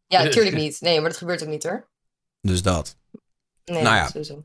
Ja, 0.06 0.22
natuurlijk 0.22 0.56
niet. 0.56 0.80
Nee, 0.80 1.00
maar 1.00 1.08
dat 1.10 1.18
gebeurt 1.18 1.42
ook 1.42 1.48
niet 1.48 1.62
hoor. 1.62 1.88
dus 2.40 2.62
dat. 2.62 2.96
Nee, 3.64 3.82
Nou 3.82 3.96
ja. 3.96 4.06
sowieso. 4.08 4.42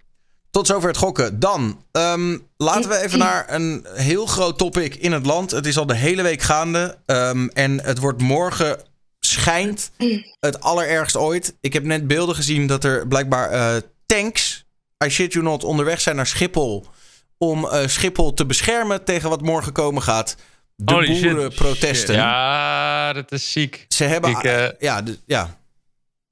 Tot 0.52 0.68
zover 0.68 0.88
het 0.88 0.98
gokken. 0.98 1.40
Dan 1.40 1.86
ehm, 1.92 2.38
laten 2.58 2.90
we 2.90 2.98
even 2.98 3.20
naar 3.20 3.54
een 3.54 3.86
heel 3.94 4.26
groot 4.26 4.58
topic 4.58 4.96
in 4.96 5.12
het 5.12 5.26
land. 5.26 5.52
Het 5.52 5.66
is 5.66 5.78
al 5.78 5.86
de 5.86 5.96
hele 5.96 6.22
week 6.22 6.42
gaande. 6.42 6.98
ehm, 7.06 7.48
en 7.48 7.82
het 7.82 8.00
wordt 8.00 8.22
morgen 8.22 8.80
schijnt 9.20 9.92
het 10.40 10.62
allerergst 10.62 11.16
ooit. 11.16 11.56
Ik 11.62 11.74
heb 11.74 11.84
net 11.84 12.08
beelden 12.08 12.36
gezien 12.36 12.68
dat 12.68 12.84
er 12.84 13.08
blijkbaar 13.08 13.50
eh, 13.50 13.82
tanks, 14.06 14.63
I 15.06 15.10
shit 15.10 15.34
you 15.34 15.46
not, 15.46 15.64
onderweg 15.64 16.02
zijn 16.02 16.16
naar 16.16 16.28
Schiphol. 16.28 16.86
Om 17.38 17.68
eh, 17.68 17.88
Schiphol 17.88 18.34
te 18.34 18.46
beschermen 18.46 19.04
tegen 19.04 19.30
wat 19.30 19.42
morgen 19.42 19.72
komen 19.74 20.02
gaat. 20.02 20.36
De 20.76 20.94
Holy 20.94 21.16
shit. 21.16 21.22
boerenprotesten. 21.34 22.16
Ja, 22.16 23.14
dat 23.14 23.32
is 23.32 23.52
ziek. 23.52 23.86
Ze 23.88 24.04
hebben... 24.04 24.30
Ik, 24.32 24.44
eh, 24.44 24.66
ja, 24.80 25.02
de- 25.02 25.20
ja. 25.26 25.58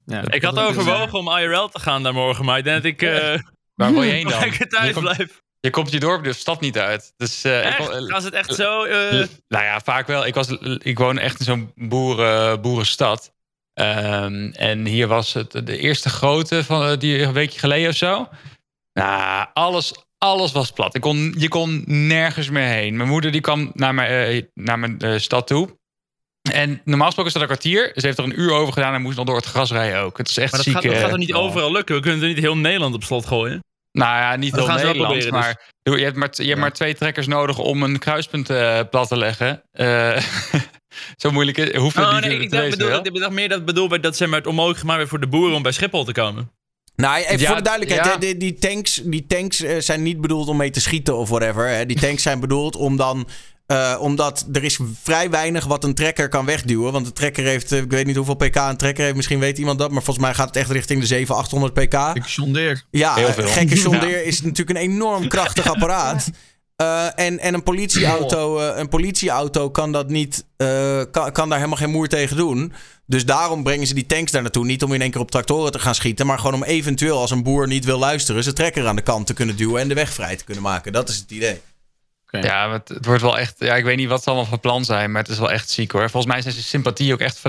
Ja, 0.06 0.22
Ik 0.30 0.42
had 0.42 0.58
overwogen 0.58 1.18
om 1.18 1.28
IRL 1.38 1.68
te 1.68 1.78
gaan 1.80 2.02
daar 2.02 2.12
morgen, 2.14 2.44
maar 2.44 2.58
ik 2.58 2.64
denk 2.64 2.76
dat 2.76 2.92
ik 2.92 3.02
eh 3.02 3.38
Waar 3.74 3.92
wil 3.92 4.02
je 4.02 4.10
heen 4.12 4.28
dan? 4.28 4.40
lekker 4.40 4.68
thuis 4.68 4.98
blijf. 4.98 5.42
je 5.60 5.70
komt 5.70 5.90
je 5.92 6.00
dorp 6.00 6.24
de 6.24 6.32
stad 6.32 6.60
niet 6.60 6.78
uit. 6.78 7.12
Dus, 7.16 7.44
eh, 7.44 7.58
ik, 7.58 7.64
Echt? 7.78 8.10
Als 8.12 8.24
het 8.24 8.34
echt 8.34 8.54
zo... 8.54 8.84
eh, 8.84 9.10
nou 9.48 9.64
ja, 9.64 9.80
vaak 9.84 10.06
wel. 10.06 10.26
Ik, 10.26 10.34
was, 10.34 10.48
ik 10.78 10.98
woon 10.98 11.18
echt 11.18 11.38
in 11.38 11.44
zo'n 11.44 11.72
boeren, 11.74 12.60
boerenstad. 12.60 13.32
Ehm, 13.74 14.50
en 14.52 14.86
hier 14.86 15.06
was 15.06 15.32
het 15.32 15.50
de 15.66 15.78
eerste 15.78 16.08
grote 16.08 16.64
van 16.64 16.86
eh, 16.86 16.98
die 16.98 17.22
een 17.22 17.32
weekje 17.32 17.58
geleden 17.58 17.90
of 17.90 17.96
zo. 17.96 18.28
Nou, 18.92 19.46
alles, 19.52 19.94
alles 20.18 20.52
was 20.52 20.70
plat. 20.70 20.94
Ik 20.94 21.00
kon, 21.00 21.34
je 21.38 21.48
kon 21.48 21.84
nergens 21.86 22.50
meer 22.50 22.68
heen. 22.68 22.96
Mijn 22.96 23.08
moeder 23.08 23.32
die 23.32 23.40
kwam 23.40 23.70
naar 23.74 23.94
mijn, 23.94 24.10
eh, 24.10 24.42
naar 24.54 24.78
mijn 24.78 24.98
eh, 24.98 25.18
stad 25.18 25.46
toe. 25.46 25.80
En 26.50 26.80
normaal 26.84 27.06
gesproken 27.06 27.32
is 27.32 27.32
dat 27.32 27.42
een 27.42 27.56
kwartier. 27.56 27.92
Ze 27.94 28.06
heeft 28.06 28.18
er 28.18 28.24
een 28.24 28.40
uur 28.40 28.52
over 28.52 28.72
gedaan 28.72 28.94
en 28.94 29.02
moest 29.02 29.16
nog 29.16 29.26
door 29.26 29.36
het 29.36 29.44
gras 29.44 29.70
rijden 29.70 30.00
ook. 30.00 30.18
Het 30.18 30.28
is 30.28 30.36
echt 30.36 30.52
maar 30.52 30.62
dat 30.64 30.72
ziek. 30.72 30.74
gaat, 30.74 30.82
dat 30.82 30.92
eh, 30.92 31.00
gaat 31.00 31.12
er 31.12 31.18
niet 31.18 31.34
oh. 31.34 31.42
overal 31.42 31.72
lukken. 31.72 31.94
We 31.94 32.00
kunnen 32.00 32.20
er 32.20 32.28
niet 32.28 32.38
heel 32.38 32.56
Nederland 32.56 32.94
op 32.94 33.02
slot 33.02 33.26
gooien. 33.26 33.60
Nou 33.92 34.16
ja, 34.16 34.36
niet 34.36 34.54
heel 34.54 34.66
Nederland, 34.66 34.96
proberen, 34.96 35.22
dus. 35.22 35.30
maar 35.30 35.70
doe- 35.82 35.98
je 35.98 36.04
hebt 36.04 36.16
maar, 36.16 36.30
je 36.32 36.46
hebt 36.48 36.60
maar 36.60 36.72
twee 36.72 36.94
trekkers 36.94 37.26
nodig 37.26 37.58
om 37.58 37.82
een 37.82 37.98
kruispunt 37.98 38.50
eh, 38.50 38.80
plat 38.90 39.08
te 39.08 39.16
leggen. 39.16 39.62
Eh, 39.72 40.22
zo 41.22 41.30
moeilijk 41.30 41.58
is, 41.58 41.76
hoeft 41.76 41.96
het 41.96 42.04
Oh, 42.04 42.12
niet 42.12 42.24
nee, 42.24 42.40
ik 42.40 42.50
dacht, 42.50 42.70
bedoel, 42.70 43.04
ik 43.04 43.14
dacht 43.14 43.32
meer 43.32 43.48
dat 43.48 43.64
bedoel 43.64 44.00
dat 44.00 44.16
ze 44.16 44.26
maar 44.26 44.38
het 44.38 44.46
onmogelijk 44.46 44.80
gemaakt 44.80 44.98
werd 44.98 45.10
voor 45.10 45.20
de 45.20 45.26
boeren 45.26 45.56
om 45.56 45.62
bij 45.62 45.72
Schiphol 45.72 46.04
te 46.04 46.12
komen. 46.12 46.50
Nou, 46.96 47.22
even 47.22 47.38
Ja, 47.38 47.46
voor 47.46 47.56
de 47.56 47.62
duidelijkheid. 47.62 48.04
ja. 48.06 48.12
hè, 48.12 48.18
Die, 48.18 48.36
die 48.36 48.54
tanks, 48.54 49.00
die 49.04 49.26
tanks 49.26 49.60
eh, 49.62 49.76
zijn 49.78 50.02
niet 50.02 50.20
bedoeld 50.20 50.48
om 50.48 50.56
mee 50.56 50.70
te 50.70 50.80
schieten 50.80 51.16
of 51.16 51.28
whatever. 51.28 51.68
Hè. 51.68 51.86
Die 51.86 52.00
tanks 52.00 52.22
zijn 52.22 52.40
bedoeld 52.40 52.76
om 52.76 52.96
dan... 52.96 53.28
eh, 53.66 53.96
omdat 54.00 54.46
er 54.52 54.64
is 54.64 54.78
vrij 55.02 55.30
weinig 55.30 55.64
wat 55.64 55.84
een 55.84 55.94
trekker 55.94 56.28
kan 56.28 56.44
wegduwen. 56.44 56.92
Want 56.92 57.06
de 57.06 57.12
trekker 57.12 57.44
heeft, 57.44 57.72
eh, 57.72 57.78
ik 57.78 57.90
weet 57.90 58.06
niet 58.06 58.16
hoeveel 58.16 58.34
pk 58.34 58.56
een 58.56 58.76
trekker 58.76 59.04
heeft. 59.04 59.16
Misschien 59.16 59.38
weet 59.38 59.58
iemand 59.58 59.78
dat. 59.78 59.90
Maar 59.90 60.02
volgens 60.02 60.24
mij 60.26 60.34
gaat 60.34 60.46
het 60.46 60.56
echt 60.56 60.70
richting 60.70 61.00
de 61.00 61.06
700, 61.06 61.46
800 61.52 61.74
pk. 61.74 62.16
Ik 62.16 62.30
sondeer. 62.30 62.84
Ja, 62.90 63.14
Heel 63.14 63.32
veel. 63.32 63.46
gekke 63.46 63.76
sondeer 63.76 64.24
is 64.24 64.42
natuurlijk 64.42 64.78
een 64.78 64.84
enorm 64.84 65.28
krachtig 65.28 65.66
apparaat. 65.74 66.30
Eh, 66.76 67.06
en, 67.14 67.38
en 67.38 67.54
een 67.54 67.62
politieauto, 67.62 68.58
eh, 68.58 68.78
een 68.78 68.88
politieauto 68.88 69.70
kan 69.70 69.92
dat 69.92 70.08
niet, 70.08 70.44
eh, 70.56 71.00
kan, 71.10 71.32
kan 71.32 71.48
daar 71.48 71.58
helemaal 71.58 71.78
geen 71.78 71.90
moer 71.90 72.08
tegen 72.08 72.36
doen. 72.36 72.72
Dus 73.12 73.24
daarom 73.24 73.62
brengen 73.62 73.86
ze 73.86 73.94
die 73.94 74.06
tanks 74.06 74.32
daar 74.32 74.42
naartoe. 74.42 74.64
Niet 74.64 74.82
om 74.82 74.92
in 74.92 75.00
één 75.00 75.10
keer 75.10 75.20
op 75.20 75.30
tractoren 75.30 75.72
te 75.72 75.78
gaan 75.78 75.94
schieten, 75.94 76.26
maar 76.26 76.38
gewoon 76.38 76.54
om 76.54 76.64
eventueel 76.64 77.18
als 77.18 77.30
een 77.30 77.42
boer 77.42 77.66
niet 77.66 77.84
wil 77.84 77.98
luisteren, 77.98 78.42
zijn 78.42 78.54
trekker 78.54 78.86
aan 78.86 78.96
de 78.96 79.02
kant 79.02 79.26
te 79.26 79.34
kunnen 79.34 79.56
duwen 79.56 79.80
en 79.80 79.88
de 79.88 79.94
weg 79.94 80.12
vrij 80.12 80.36
te 80.36 80.44
kunnen 80.44 80.62
maken. 80.62 80.92
Dat 80.92 81.08
is 81.08 81.16
het 81.16 81.30
idee. 81.30 81.60
Ja, 82.40 82.72
het, 82.72 82.88
het 82.88 83.04
wordt 83.06 83.22
wel 83.22 83.38
echt. 83.38 83.54
Ja, 83.58 83.74
ik 83.74 83.84
weet 83.84 83.96
niet 83.96 84.08
wat 84.08 84.22
ze 84.22 84.28
allemaal 84.28 84.48
van 84.48 84.60
plan 84.60 84.84
zijn, 84.84 85.12
maar 85.12 85.22
het 85.22 85.30
is 85.30 85.38
wel 85.38 85.50
echt 85.50 85.70
ziek 85.70 85.90
hoor. 85.90 86.10
Volgens 86.10 86.32
mij 86.32 86.42
zijn 86.42 86.54
ze 86.54 86.62
sympathie 86.62 87.12
ook 87.12 87.20
echt 87.20 87.42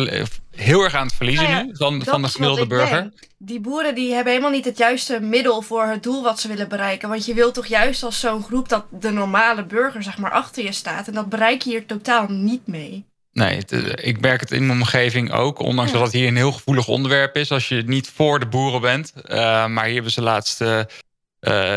heel 0.50 0.84
erg 0.84 0.96
aan 0.96 1.06
het 1.06 1.16
verliezen 1.16 1.44
Nou 1.44 1.56
ja, 1.56 1.64
nu 1.64 1.76
van, 1.76 2.04
van 2.04 2.22
de 2.22 2.28
gemiddelde 2.28 2.68
burger. 2.68 3.02
denk. 3.02 3.14
Die 3.38 3.60
boeren 3.60 3.96
die 3.96 4.14
hebben 4.14 4.32
helemaal 4.32 4.54
niet 4.54 4.66
het 4.66 4.78
juiste 4.78 5.20
middel 5.20 5.62
voor 5.62 5.86
het 5.86 6.04
doel 6.04 6.24
wat 6.24 6.40
ze 6.40 6.48
willen 6.48 6.70
bereiken. 6.70 7.10
Want 7.10 7.26
je 7.26 7.34
wilt 7.34 7.54
toch 7.54 7.66
juist 7.66 8.04
als 8.04 8.20
zo'n 8.20 8.44
groep 8.44 8.70
dat 8.70 8.86
de 8.90 9.12
normale 9.12 9.66
burger 9.66 10.04
zeg 10.04 10.18
maar 10.18 10.32
achter 10.32 10.64
je 10.64 10.72
staat. 10.72 11.08
En 11.08 11.14
dat 11.14 11.30
bereik 11.30 11.62
je 11.62 11.70
hier 11.70 11.86
totaal 11.86 12.28
niet 12.28 12.68
mee. 12.68 13.06
Nee, 13.34 13.58
het, 13.58 13.72
eh, 13.72 14.08
ik 14.08 14.20
merk 14.22 14.40
het 14.40 14.52
in 14.52 14.66
mijn 14.66 14.80
omgeving 14.80 15.32
ook. 15.32 15.60
Ondanks 15.60 15.92
Ja. 15.92 15.98
dat 15.98 16.06
het 16.08 16.16
hier 16.16 16.28
een 16.28 16.36
heel 16.36 16.52
gevoelig 16.52 16.88
onderwerp 16.88 17.36
is. 17.36 17.52
Als 17.52 17.68
je 17.68 17.84
niet 17.86 18.10
voor 18.16 18.40
de 18.40 18.46
boeren 18.48 18.82
bent. 18.82 19.14
Eh, 19.26 19.38
maar 19.68 19.84
hier 19.86 19.94
hebben 19.94 20.12
ze 20.12 20.22
laatst 20.22 20.62
eh, 20.62 20.82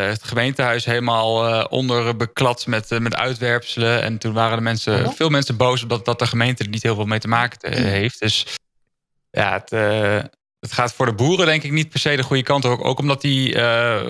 het 0.09 0.23
gemeentehuis 0.23 0.85
helemaal 0.85 1.47
eh, 1.47 1.65
onder 1.69 2.15
beklad 2.15 2.65
met, 2.67 2.99
met 2.99 3.15
uitwerpselen. 3.15 4.01
En 4.01 4.17
toen 4.17 4.33
waren 4.33 4.57
de 4.57 4.63
mensen, 4.63 5.05
Oh. 5.05 5.13
veel 5.13 5.29
mensen 5.29 5.57
boos 5.57 5.81
omdat 5.81 6.05
dat 6.05 6.19
de 6.19 6.27
gemeente 6.27 6.63
er 6.63 6.69
niet 6.69 6.83
heel 6.83 6.95
veel 6.95 7.05
mee 7.05 7.19
te 7.19 7.27
maken 7.27 7.59
te- 7.59 7.69
heeft. 7.69 8.19
Dus 8.19 8.45
ja, 9.31 9.53
het, 9.53 9.69
het 10.59 10.71
gaat 10.71 10.93
voor 10.93 11.05
de 11.05 11.13
boeren 11.13 11.45
denk 11.45 11.63
ik 11.63 11.71
niet 11.71 11.89
per 11.89 11.99
se 11.99 12.15
de 12.15 12.23
goede 12.23 12.43
kant. 12.43 12.65
Ook, 12.65 12.85
ook 12.85 12.99
omdat 12.99 13.21
die 13.21 13.53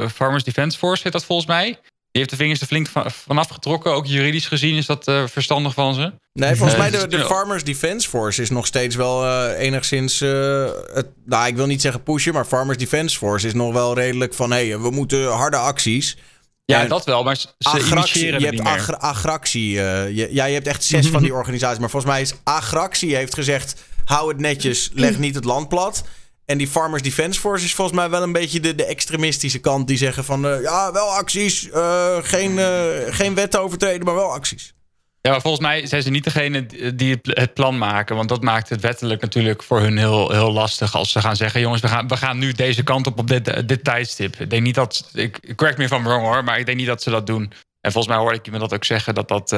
Farmers 0.09 0.43
Defence 0.43 0.77
Force 0.77 1.09
dat 1.09 1.25
volgens 1.25 1.47
mij. 1.47 1.79
Die 2.17 2.25
heeft 2.25 2.37
de 2.37 2.43
vingers 2.43 2.61
er 2.61 2.67
flink 2.67 2.87
van, 2.87 3.11
vanaf 3.11 3.47
getrokken. 3.47 3.91
Ook 3.91 4.05
juridisch 4.05 4.47
gezien 4.47 4.75
is 4.75 4.85
dat 4.85 5.07
eh, 5.07 5.23
verstandig 5.27 5.73
van 5.73 5.93
ze. 5.93 6.13
Nee, 6.33 6.55
volgens 6.55 6.73
Eh, 6.73 6.79
mij 6.79 6.89
dus 6.89 7.01
de, 7.01 7.07
de. 7.07 7.25
Farmers 7.25 7.63
Defence 7.63 8.09
Force 8.09 8.41
is 8.41 8.49
nog 8.49 8.65
steeds 8.65 8.95
wel 8.95 9.25
eh, 9.25 9.65
enigszins... 9.65 10.19
het, 10.19 11.07
nou, 11.25 11.47
ik 11.47 11.55
wil 11.55 11.65
niet 11.65 11.81
zeggen 11.81 12.03
pushen, 12.03 12.33
maar 12.33 12.45
Farmers 12.45 12.77
Defence 12.77 13.17
Force 13.17 13.47
is 13.47 13.53
nog 13.53 13.73
wel 13.73 13.93
redelijk 13.93 14.33
van... 14.33 14.51
hé, 14.51 14.67
hey, 14.67 14.79
we 14.79 14.89
moeten 14.89 15.31
harde 15.31 15.57
acties. 15.57 16.17
Ja, 16.65 16.81
En 16.81 16.87
dat 16.87 17.05
wel, 17.05 17.23
maar 17.23 17.35
ze 17.35 17.47
Agractie, 17.59 18.39
je 18.39 18.45
hebt 18.45 18.99
agractie. 18.99 19.71
je, 19.71 20.27
ja, 20.31 20.45
je 20.45 20.53
hebt 20.53 20.67
echt 20.67 20.83
zes 20.83 21.07
van 21.07 21.21
die 21.21 21.33
organisaties. 21.41 21.79
Maar 21.79 21.89
volgens 21.89 22.11
mij 22.11 22.21
is 22.21 22.33
agractie 22.43 23.15
heeft 23.15 23.33
gezegd... 23.33 23.83
hou 24.05 24.29
het 24.29 24.39
netjes, 24.39 24.89
leg 24.93 25.17
niet 25.25 25.35
het 25.35 25.45
land 25.45 25.69
plat. 25.69 26.03
En 26.51 26.57
die 26.57 26.67
Farmers 26.67 27.01
Defence 27.01 27.39
Force 27.39 27.65
is 27.65 27.73
volgens 27.73 27.97
mij 27.97 28.09
wel 28.09 28.23
een 28.23 28.31
beetje 28.31 28.59
de, 28.59 28.75
de 28.75 28.85
extremistische 28.85 29.59
kant. 29.59 29.87
Die 29.87 29.97
zeggen 29.97 30.23
van, 30.25 30.47
eh, 30.47 30.61
ja, 30.61 30.91
wel 30.91 31.07
acties. 31.09 31.69
eh, 31.69 32.17
geen, 32.21 32.59
eh, 32.59 32.77
geen 33.07 33.35
wetten 33.35 33.61
overtreden, 33.61 34.05
maar 34.05 34.15
wel 34.15 34.31
acties. 34.33 34.73
Ja, 35.21 35.31
maar 35.31 35.41
volgens 35.41 35.63
mij 35.63 35.85
zijn 35.85 36.01
ze 36.01 36.09
niet 36.09 36.23
degene 36.23 36.65
die 36.95 37.19
het- 37.23 37.53
plan 37.53 37.77
maken. 37.77 38.15
Want 38.15 38.29
dat 38.29 38.41
maakt 38.43 38.69
het 38.69 38.81
wettelijk 38.81 39.21
natuurlijk 39.21 39.63
voor 39.63 39.79
hun 39.79 39.97
heel, 39.97 40.31
heel 40.31 40.51
lastig. 40.51 40.95
Als 40.95 41.11
ze 41.11 41.21
gaan 41.21 41.35
zeggen, 41.35 41.61
jongens, 41.61 41.81
we 41.81 41.87
gaan, 41.87 42.07
we 42.07 42.17
gaan 42.17 42.37
nu 42.37 42.51
deze 42.51 42.83
kant 42.83 43.07
op 43.07 43.19
op 43.19 43.27
dit, 43.27 43.67
dit 43.67 43.83
tijdstip. 43.83 44.35
Ik 44.39 44.49
denk 44.49 44.63
niet 44.63 44.75
dat, 44.75 45.09
ik, 45.13 45.53
correct 45.55 45.77
me 45.77 45.83
I'm 45.97 46.03
wrong 46.03 46.25
hoor, 46.25 46.43
maar 46.43 46.59
ik 46.59 46.65
denk 46.65 46.77
niet 46.77 46.87
dat 46.87 47.01
ze 47.01 47.09
dat 47.09 47.27
doen. 47.27 47.51
En 47.81 47.91
volgens 47.91 48.13
mij 48.13 48.21
hoorde 48.23 48.37
ik 48.37 48.45
iemand 48.45 48.63
dat 48.63 48.73
ook 48.73 48.85
zeggen, 48.85 49.15
dat, 49.15 49.27
dat, 49.27 49.49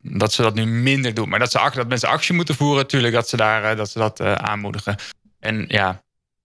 dat 0.00 0.32
ze 0.32 0.42
dat 0.42 0.54
nu 0.54 0.66
minder 0.66 1.14
doen. 1.14 1.28
Maar 1.28 1.38
dat, 1.38 1.50
ze, 1.50 1.70
dat 1.74 1.88
mensen 1.88 2.08
actie 2.08 2.34
moeten 2.34 2.54
voeren, 2.54 2.82
natuurlijk, 2.82 3.14
dat 3.14 3.28
ze, 3.28 3.36
daar, 3.36 3.76
dat, 3.76 3.90
ze 3.90 3.98
dat 3.98 4.20
aanmoedigen. 4.20 4.96
En 5.40 5.64
ja, 5.68 6.02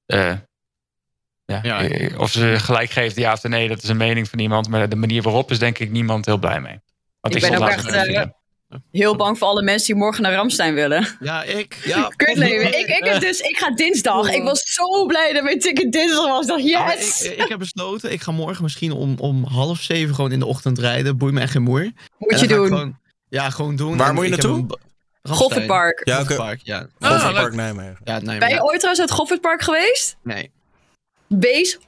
eh, 0.10 0.34
ja, 1.46 1.60
Ja. 1.62 1.88
of 2.18 2.32
ze 2.32 2.56
gelijk 2.60 2.90
geeft 2.90 3.16
ja 3.16 3.34
of 3.34 3.44
nee, 3.44 3.68
dat 3.68 3.84
is 3.84 3.90
een 3.90 3.98
mening 3.98 4.30
van 4.30 4.40
iemand. 4.40 4.70
Maar 4.70 4.90
de 4.90 4.96
manier 4.96 5.22
waarop 5.22 5.52
is 5.52 5.60
denk 5.60 5.80
ik 5.80 5.92
niemand 5.92 6.26
heel 6.26 6.38
blij 6.38 6.60
mee. 6.62 6.80
Want 7.22 7.36
Ik 7.36 7.42
ben 7.42 7.54
stond 7.54 7.64
ook 7.64 7.70
echt, 7.70 7.88
eh. 7.88 8.24
Heel 8.92 9.16
bang 9.16 9.38
voor 9.38 9.48
alle 9.48 9.62
mensen 9.62 9.94
die 9.94 10.04
morgen 10.04 10.24
naar 10.24 10.34
Ramstein 10.34 10.74
willen. 10.74 11.08
Ja, 11.20 11.44
ik. 11.44 11.78
Ja. 11.86 12.08
Kutleven. 12.16 12.80
Ik, 12.80 12.88
ik, 12.88 13.04
heb 13.04 13.22
dus, 13.22 13.40
ik 13.40 13.58
ga 13.58 13.72
dinsdag. 13.72 14.32
Ik 14.32 14.44
was 14.44 14.64
zo 14.74 15.06
blij 15.06 15.34
dat 15.34 15.44
mijn 15.44 15.60
ticket 15.60 15.92
dinsdag 15.92 16.28
was. 16.28 16.42
Ik 16.42 16.48
dacht, 16.48 16.64
Ja, 16.64 16.94
yes! 16.94 17.22
ik, 17.22 17.38
ik 17.38 17.50
heb 17.50 17.60
besloten, 17.60 18.12
ik 18.12 18.22
ga 18.22 18.32
morgen 18.32 18.64
misschien 18.64 18.92
om, 18.92 19.16
om 19.18 19.44
half 19.44 19.82
zeven 19.82 20.16
gewoon 20.16 20.32
in 20.32 20.40
de 20.40 20.46
ochtend 20.46 20.80
rijden. 20.80 21.18
Boeit 21.18 21.34
me 21.34 21.42
echt 21.42 21.52
geen 21.52 21.62
moer. 21.62 21.92
Moet 22.18 22.40
je 22.40 22.46
ik 22.46 22.50
doen. 22.50 22.68
Gewoon, 22.68 23.00
ja, 23.30 23.50
gewoon 23.50 23.76
doen. 23.76 23.98
Waar 23.98 24.08
En 24.08 24.16
moet 24.16 24.26
je 24.26 24.32
ik 24.32 24.42
naartoe? 24.42 24.78
Goffertpark. 25.22 26.02
Ja. 26.04 26.16
Goffertpark, 26.18 26.60
ja. 26.64 26.88
Goffertpark 27.00 27.54
Nijmegen. 27.54 27.98
Ja, 28.04 28.20
Ben 28.20 28.50
je 28.50 28.64
ooit 28.64 28.78
trouwens 28.80 29.00
uit 29.00 29.12
Goffertpark 29.12 29.62
geweest? 29.62 30.18
Nee. 30.24 30.52
Wees 31.28 31.78
100% 31.78 31.80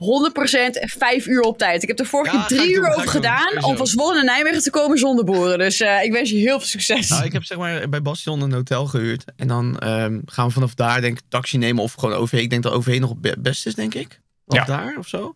vijf 0.98 1.26
uur 1.28 1.42
op 1.42 1.58
tijd. 1.58 1.82
Ik 1.82 1.88
heb 1.88 2.00
er 2.00 2.06
vorige 2.06 2.32
keer 2.38 2.58
drie 2.58 2.70
uur 2.70 2.76
doen, 2.82 2.86
over 2.90 3.02
doen, 3.02 3.08
gedaan 3.12 3.64
om 3.64 3.78
van 3.78 3.88
Zwolle 3.88 4.14
naar 4.14 4.24
Nijmegen 4.24 4.62
te 4.62 4.70
komen 4.70 4.98
zonder 4.98 5.26
boeren. 5.26 5.58
Dus 5.58 5.80
eh, 5.80 6.04
ik 6.04 6.12
wens 6.12 6.30
je 6.30 6.36
heel 6.38 6.58
veel 6.60 6.68
succes. 6.68 7.10
Nou, 7.10 7.24
ik 7.26 7.34
heb 7.34 7.44
zeg 7.44 7.58
maar 7.58 7.90
bij 7.90 8.02
Bastion 8.02 8.42
een 8.42 8.52
hotel 8.54 8.86
gehuurd. 8.86 9.24
En 9.36 9.48
dan 9.48 9.80
ehm, 9.80 10.20
gaan 10.26 10.48
we 10.48 10.54
vanaf 10.54 10.74
daar 10.74 11.02
denk 11.02 11.18
ik 11.18 11.24
taxi 11.30 11.58
nemen 11.58 11.84
of 11.84 11.94
gewoon 11.94 12.16
OV. 12.16 12.32
Ik 12.34 12.50
denk 12.50 12.64
dat 12.64 12.74
OV 12.74 12.98
nog 13.00 13.10
het 13.10 13.22
be- 13.22 13.36
best 13.40 13.66
is, 13.66 13.76
denk 13.76 13.94
ik. 13.94 14.20
Of 14.46 14.56
Ja. 14.56 14.66
daar 14.66 14.96
of 14.98 15.08
zo. 15.08 15.36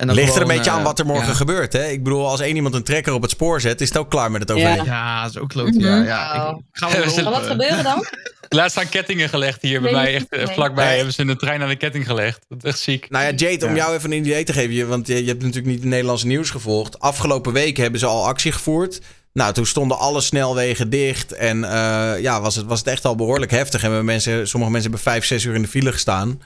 En 0.00 0.06
dan 0.06 0.16
Ligt 0.16 0.34
er 0.36 0.42
een 0.42 0.48
beetje 0.48 0.70
aan 0.70 0.78
eh, 0.78 0.84
wat 0.84 0.98
er 0.98 1.06
morgen 1.06 1.26
ja. 1.28 1.34
gebeurt. 1.34 1.72
Hè? 1.72 1.86
Ik 1.86 2.02
bedoel, 2.02 2.28
als 2.28 2.40
één 2.40 2.56
iemand 2.56 2.74
een 2.74 2.82
trekker 2.82 3.12
op 3.12 3.22
het 3.22 3.30
spoor 3.30 3.60
zet, 3.60 3.80
is 3.80 3.88
het 3.88 3.98
ook 3.98 4.10
klaar 4.10 4.30
met 4.30 4.40
het 4.40 4.50
OV. 4.50 4.58
Ja. 4.60 4.84
Ja, 4.84 5.22
dat 5.22 5.30
is 5.30 5.38
ook 5.38 5.48
kloot. 5.48 5.74
Ja, 5.78 5.96
Mhm. 5.96 6.06
ja. 6.06 6.32
Ik 6.32 6.80
Ja, 6.80 6.90
wel 6.90 7.14
we 7.14 7.22
wat 7.30 7.46
gebeuren 7.46 7.84
dan? 7.84 8.04
Laatst 8.48 8.72
staan 8.76 8.88
kettingen 8.88 9.28
gelegd 9.28 9.62
hier 9.62 9.80
bij 9.80 9.92
mij. 9.92 10.14
Echt, 10.14 10.26
eh, 10.28 10.44
nee. 10.44 10.54
vlakbij 10.54 10.84
Nee. 10.86 10.96
hebben 10.96 11.14
ze 11.14 11.22
een 11.22 11.36
trein 11.36 11.62
aan 11.62 11.68
de 11.68 11.76
ketting 11.76 12.06
gelegd. 12.06 12.44
Dat 12.48 12.58
is 12.64 12.70
echt 12.70 12.78
ziek. 12.78 13.10
Nou 13.10 13.24
ja, 13.24 13.30
Jade, 13.36 13.66
om 13.66 13.76
jou 13.76 13.94
even 13.96 14.12
een 14.12 14.18
idee 14.18 14.44
te 14.44 14.52
geven, 14.52 14.74
je- 14.74 14.86
want 14.86 15.06
je, 15.06 15.20
je 15.22 15.28
hebt 15.28 15.40
natuurlijk 15.42 15.66
niet 15.66 15.80
het 15.80 15.88
Nederlandse 15.88 16.26
nieuws 16.26 16.50
gevolgd. 16.50 16.98
Afgelopen 17.00 17.52
week 17.52 17.76
hebben 17.76 18.00
ze 18.00 18.06
al 18.06 18.26
actie 18.26 18.52
gevoerd. 18.52 19.00
Nou, 19.32 19.52
toen 19.52 19.66
stonden 19.66 19.98
alle 19.98 20.20
snelwegen 20.20 20.90
dicht 20.90 21.32
en 21.32 21.64
eh, 21.64 22.12
ja, 22.20 22.40
was 22.40 22.54
het, 22.56 22.66
was 22.66 22.78
het 22.78 22.88
echt 22.88 23.04
al 23.04 23.14
behoorlijk 23.14 23.50
heftig. 23.50 23.80
Hebben 23.82 24.04
mensen, 24.04 24.48
sommige 24.48 24.72
mensen 24.72 24.90
hebben 24.90 25.12
vijf, 25.12 25.24
zes 25.24 25.44
uur 25.44 25.54
in 25.54 25.62
de 25.62 25.68
file 25.68 25.92
gestaan. 25.92 26.40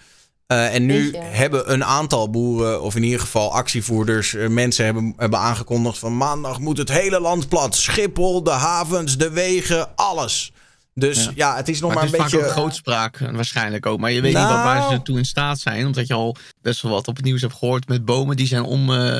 Eh, 0.47 0.75
en 0.75 0.87
nu 0.87 1.17
hebben 1.17 1.73
een 1.73 1.85
aantal 1.85 2.31
boeren, 2.31 2.83
of 2.83 2.97
in 2.97 3.03
ieder 3.03 3.21
geval 3.21 3.53
actievoerders, 3.53 4.35
eh, 4.35 4.49
mensen 4.49 4.85
hebben, 4.85 5.15
hebben 5.17 5.39
aangekondigd 5.39 5.99
van 5.99 6.17
maandag 6.17 6.59
moet 6.59 6.79
het 6.79 6.93
hele 6.93 7.21
land 7.21 7.49
plat. 7.49 7.75
Schiphol, 7.75 8.43
de 8.43 8.51
havens, 8.51 9.17
de 9.17 9.31
wegen, 9.31 9.97
alles. 9.97 10.53
Dus 10.95 11.25
ja, 11.25 11.31
Ja. 11.35 11.57
het 11.57 11.69
is 11.69 11.81
nog 11.81 11.95
Maar 11.95 12.05
maar, 12.05 12.05
het 12.05 12.13
is 12.15 12.19
een 12.19 12.25
vaak 12.31 12.41
beetje... 12.41 12.47
ook 12.47 12.53
grootspraak 12.61 13.21
eh, 13.21 13.35
waarschijnlijk 13.35 13.87
ook. 13.87 13.99
Maar 14.01 14.11
je 14.13 14.21
weet 14.21 14.33
niet 14.35 14.43
Nou. 14.43 14.55
wat, 14.55 14.65
waar 14.65 14.91
ze 14.93 15.03
toe 15.03 15.19
in 15.19 15.25
staat 15.25 15.59
zijn. 15.59 15.87
Omdat 15.87 16.07
je 16.07 16.15
al 16.15 16.37
best 16.63 16.83
wel 16.83 16.93
wat 16.93 17.09
op 17.09 17.17
het 17.17 17.25
nieuws 17.25 17.41
hebt 17.41 17.55
gehoord 17.55 17.89
met 17.89 18.05
bomen 18.05 18.37
die 18.37 18.47
zijn 18.47 18.63
om, 18.63 18.93
eh, 18.95 19.19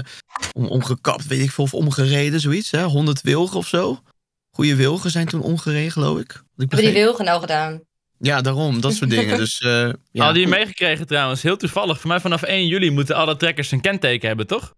om, 0.53 0.67
omgekapt. 0.67 1.27
Weet 1.27 1.41
ik 1.41 1.51
veel 1.51 1.65
of 1.65 1.75
omgereden, 1.75 2.41
zoiets. 2.41 2.71
Hè? 2.71 2.83
100 2.83 3.21
wilgen 3.21 3.57
of 3.59 3.67
zo. 3.67 3.99
Goede 4.51 4.75
wilgen 4.77 5.11
zijn 5.11 5.27
toen 5.27 5.41
omgereden, 5.43 5.93
geloof 5.93 6.19
ik. 6.19 6.31
Ik 6.33 6.41
Hebben 6.57 6.79
die 6.79 6.93
wilgen 6.93 7.25
nou 7.25 7.41
gedaan? 7.41 7.81
Ja, 8.27 8.41
daarom. 8.41 8.81
Dat 8.81 8.95
soort 8.95 9.11
dingen. 9.11 9.37
Dus, 9.45 9.61
eh, 9.61 9.71
ja. 9.71 10.25
Hadden 10.25 10.43
jullie 10.43 10.57
meegekregen 10.59 11.07
trouwens, 11.07 11.43
heel 11.43 11.57
toevallig. 11.57 12.01
Voor 12.01 12.09
mij 12.11 12.21
vanaf 12.21 12.43
1 12.43 12.67
juli 12.67 12.91
moeten 12.91 13.17
alle 13.17 13.37
trekkers 13.37 13.71
een 13.71 13.81
kenteken 13.81 14.29
hebben, 14.29 14.47
toch? 14.47 14.75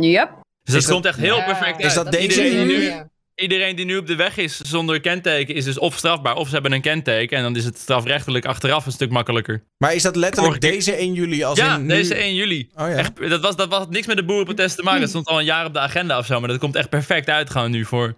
Yep. 0.00 0.30
Dus 0.62 0.74
dat 0.74 0.82
dat- 0.82 0.92
komt 0.92 1.04
echt 1.04 1.18
heel 1.18 1.36
Ja, 1.36 1.44
perfect 1.44 1.78
Is 1.78 1.84
uit. 1.84 1.94
dat 1.94 2.04
dat 2.04 2.12
deze 2.12 2.42
is 2.46 2.52
in 2.52 2.66
nu? 2.66 2.82
Ja. 2.82 3.08
Iedereen 3.34 3.76
die 3.76 3.84
nu 3.84 3.96
op 3.96 4.06
de 4.06 4.14
weg 4.14 4.36
is 4.36 4.56
zonder 4.60 5.00
kenteken 5.00 5.54
is 5.54 5.64
dus 5.64 5.78
of 5.78 5.96
strafbaar 5.96 6.34
of 6.36 6.46
ze 6.48 6.52
hebben 6.54 6.72
een 6.72 6.80
kenteken. 6.80 7.36
En 7.36 7.42
dan 7.42 7.56
is 7.56 7.64
het 7.64 7.78
strafrechtelijk 7.78 8.44
achteraf 8.44 8.86
een 8.86 8.92
stuk 8.92 9.10
makkelijker. 9.10 9.64
Maar 9.78 9.94
is 9.94 10.02
dat 10.02 10.16
letterlijk 10.16 10.54
Vorige 10.62 10.74
deze 10.76 10.92
1 11.00 11.12
juli? 11.14 11.44
Als 11.44 11.58
ja, 11.58 11.74
in 11.74 11.82
nu- 11.82 11.88
deze 11.88 12.14
1 12.14 12.34
juli. 12.34 12.68
Oh 12.74 12.88
ja. 12.88 12.94
Echt, 12.94 13.28
dat, 13.28 13.40
was, 13.40 13.56
dat 13.56 13.68
was 13.68 13.86
niks 13.90 14.06
met 14.06 14.16
de 14.16 14.24
boerenprotest 14.24 14.76
te 14.76 14.82
maken. 14.82 15.00
Dat 15.00 15.08
stond 15.08 15.26
al 15.26 15.38
een 15.38 15.44
jaar 15.44 15.66
op 15.66 15.72
de 15.72 15.78
agenda 15.78 16.18
of 16.18 16.26
zo. 16.26 16.40
Maar 16.40 16.48
dat 16.48 16.58
komt 16.58 16.76
echt 16.76 16.88
perfect 16.88 17.28
uit 17.28 17.50
gewoon 17.50 17.70
nu 17.70 17.84
voor. 17.84 18.14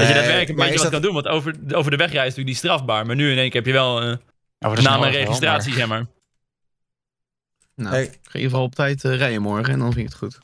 Dat 0.00 0.08
je 0.08 0.14
daadwerkelijk 0.14 0.58
maar 0.58 0.68
wat 0.68 0.76
dat- 0.82 0.90
kan 0.90 1.02
doen. 1.02 1.14
Want 1.14 1.26
over, 1.28 1.54
over 1.74 1.90
de 1.90 1.96
wegreis 1.96 2.22
is 2.28 2.34
natuurlijk 2.36 2.46
die 2.46 2.54
strafbaar. 2.70 3.06
Maar 3.06 3.16
nu 3.16 3.30
in 3.30 3.38
één 3.38 3.46
keer 3.50 3.60
heb 3.60 3.66
je 3.66 3.72
wel 3.72 4.00
eh, 4.00 4.06
Ja, 4.58 4.66
voor 4.66 4.76
de 4.76 4.82
naam 4.82 5.02
en 5.02 5.10
registratie, 5.10 5.68
maar- 5.70 5.78
zeg 5.78 5.88
maar. 5.88 6.06
Nou, 7.74 7.94
Hey. 7.94 8.02
Ik 8.04 8.10
ga 8.10 8.16
in 8.16 8.40
ieder 8.40 8.50
geval 8.50 8.62
op 8.64 8.74
tijd 8.74 9.04
eh, 9.04 9.16
rijden 9.16 9.42
morgen 9.42 9.72
en 9.72 9.78
dan 9.78 9.92
vind 9.92 10.06
ik 10.06 10.12
het 10.12 10.18
goed. 10.18 10.38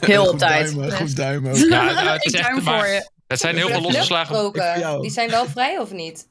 Heel 0.00 0.22
op 0.24 0.28
Goed 0.28 0.38
tijd. 0.38 0.74
duimen, 0.74 0.92
goed 0.96 1.16
duimen. 1.16 1.54
Ja, 1.68 1.84
nou, 1.92 2.08
het 2.08 2.24
is 2.24 2.32
Ik 2.32 2.38
echt, 2.38 2.48
duim 2.50 2.64
maar 2.64 2.78
voor 2.78 2.88
je. 2.88 3.10
Het 3.26 3.40
zijn 3.40 3.56
heel 3.56 3.68
veel 3.68 3.80
losgeslagen... 3.80 5.00
Die 5.02 5.10
zijn 5.10 5.30
wel 5.30 5.46
vrij 5.46 5.78
of 5.78 5.92
niet? 5.92 6.28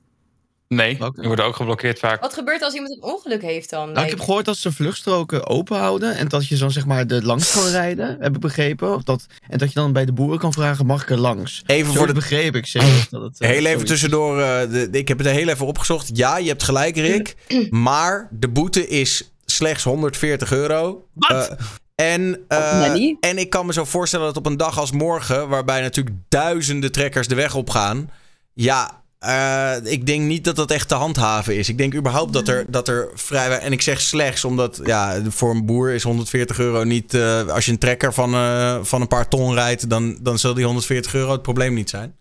Nee, 0.68 0.98
die 0.98 1.28
worden 1.28 1.46
ook 1.46 1.56
geblokkeerd 1.56 2.00
vaak. 2.00 2.22
Wat 2.22 2.34
gebeurt 2.34 2.62
als 2.62 2.74
iemand 2.74 2.92
een 2.94 3.04
ongeluk 3.04 3.42
heeft 3.42 3.70
dan? 3.70 3.92
Nou, 3.92 4.04
ik 4.06 4.10
heb 4.10 4.20
gehoord 4.20 4.46
dat 4.46 4.58
ze 4.58 4.72
vluchtstroken 4.72 5.48
open 5.48 5.78
houden. 5.78 6.16
En 6.16 6.28
dat 6.28 6.48
je 6.48 6.58
dan 6.58 6.72
zeg 6.72 6.86
maar 6.86 7.06
er 7.06 7.26
langs 7.26 7.52
kan 7.54 7.68
rijden, 7.82 8.18
heb 8.20 8.36
ik 8.36 8.42
begrepen. 8.42 8.94
Of 8.94 9.04
dat, 9.04 9.26
en 9.50 9.58
dat 9.58 9.68
je 9.68 9.80
dan 9.80 9.94
bij 9.94 10.06
de 10.06 10.14
boeren 10.14 10.40
kan 10.40 10.54
vragen, 10.54 10.86
mag 10.86 11.02
ik 11.02 11.10
er 11.10 11.18
langs? 11.20 11.64
Even 11.66 11.92
Zo 11.92 11.98
voor 11.98 12.08
de 12.08 12.14
begreep 12.14 12.56
ik 12.56 12.66
serieus 12.66 13.10
dat 13.10 13.22
het... 13.22 13.40
eh, 13.42 13.50
Heel 13.50 13.66
even 13.66 13.86
tussendoor. 13.86 14.40
eh, 14.42 14.70
de, 14.70 14.88
ik 14.92 15.08
heb 15.08 15.18
het 15.18 15.28
er 15.28 15.34
heel 15.34 15.48
even 15.48 15.66
opgezocht. 15.66 16.10
Ja, 16.18 16.38
je 16.38 16.48
hebt 16.48 16.64
gelijk, 16.64 16.96
Rick. 16.96 17.36
maar 17.70 18.28
de 18.32 18.48
boete 18.50 18.88
is 18.88 19.32
slechts 19.46 19.84
140 19.84 20.52
euro. 20.52 21.08
Wat? 21.14 21.48
Eh, 21.50 22.14
en, 22.14 22.40
eh, 22.48 22.94
en 23.20 23.38
ik 23.38 23.50
kan 23.50 23.66
me 23.66 23.74
zo 23.74 23.86
voorstellen 23.86 24.26
dat 24.26 24.38
op 24.38 24.46
een 24.46 24.58
dag 24.58 24.80
als 24.80 24.92
morgen, 24.92 25.50
waarbij 25.50 25.82
natuurlijk 25.82 26.16
duizenden 26.30 26.92
trekkers 26.92 27.28
de 27.28 27.36
weg 27.36 27.56
op 27.56 27.70
gaan. 27.70 28.10
Ja, 28.54 29.02
eh, 29.20 29.76
ik 29.84 30.06
denk 30.06 30.22
niet 30.22 30.44
dat 30.44 30.56
dat 30.56 30.72
echt 30.72 30.88
te 30.88 30.96
handhaven 30.96 31.56
is. 31.58 31.70
Ik 31.70 31.78
denk 31.78 31.96
überhaupt 31.96 32.34
dat 32.34 32.48
er, 32.48 32.66
dat 32.68 32.88
er 32.88 33.10
vrij. 33.14 33.60
En 33.60 33.72
ik 33.72 33.82
zeg 33.82 34.02
slechts, 34.02 34.44
omdat 34.46 34.80
ja, 34.84 35.22
voor 35.28 35.52
een 35.52 35.66
boer 35.66 35.92
is 35.92 36.04
140 36.04 36.60
euro 36.60 36.84
niet. 36.84 37.14
eh, 37.14 37.48
als 37.48 37.66
je 37.66 37.72
een 37.72 37.78
trekker 37.78 38.14
van, 38.14 38.34
eh, 38.34 38.78
van 38.84 39.02
een 39.02 39.08
paar 39.08 39.28
ton 39.28 39.54
rijdt, 39.54 39.90
dan, 39.90 40.18
dan 40.22 40.40
zal 40.40 40.54
die 40.54 40.66
140 40.66 41.14
euro 41.14 41.32
het 41.32 41.42
probleem 41.42 41.74
niet 41.74 41.90
zijn. 41.90 42.16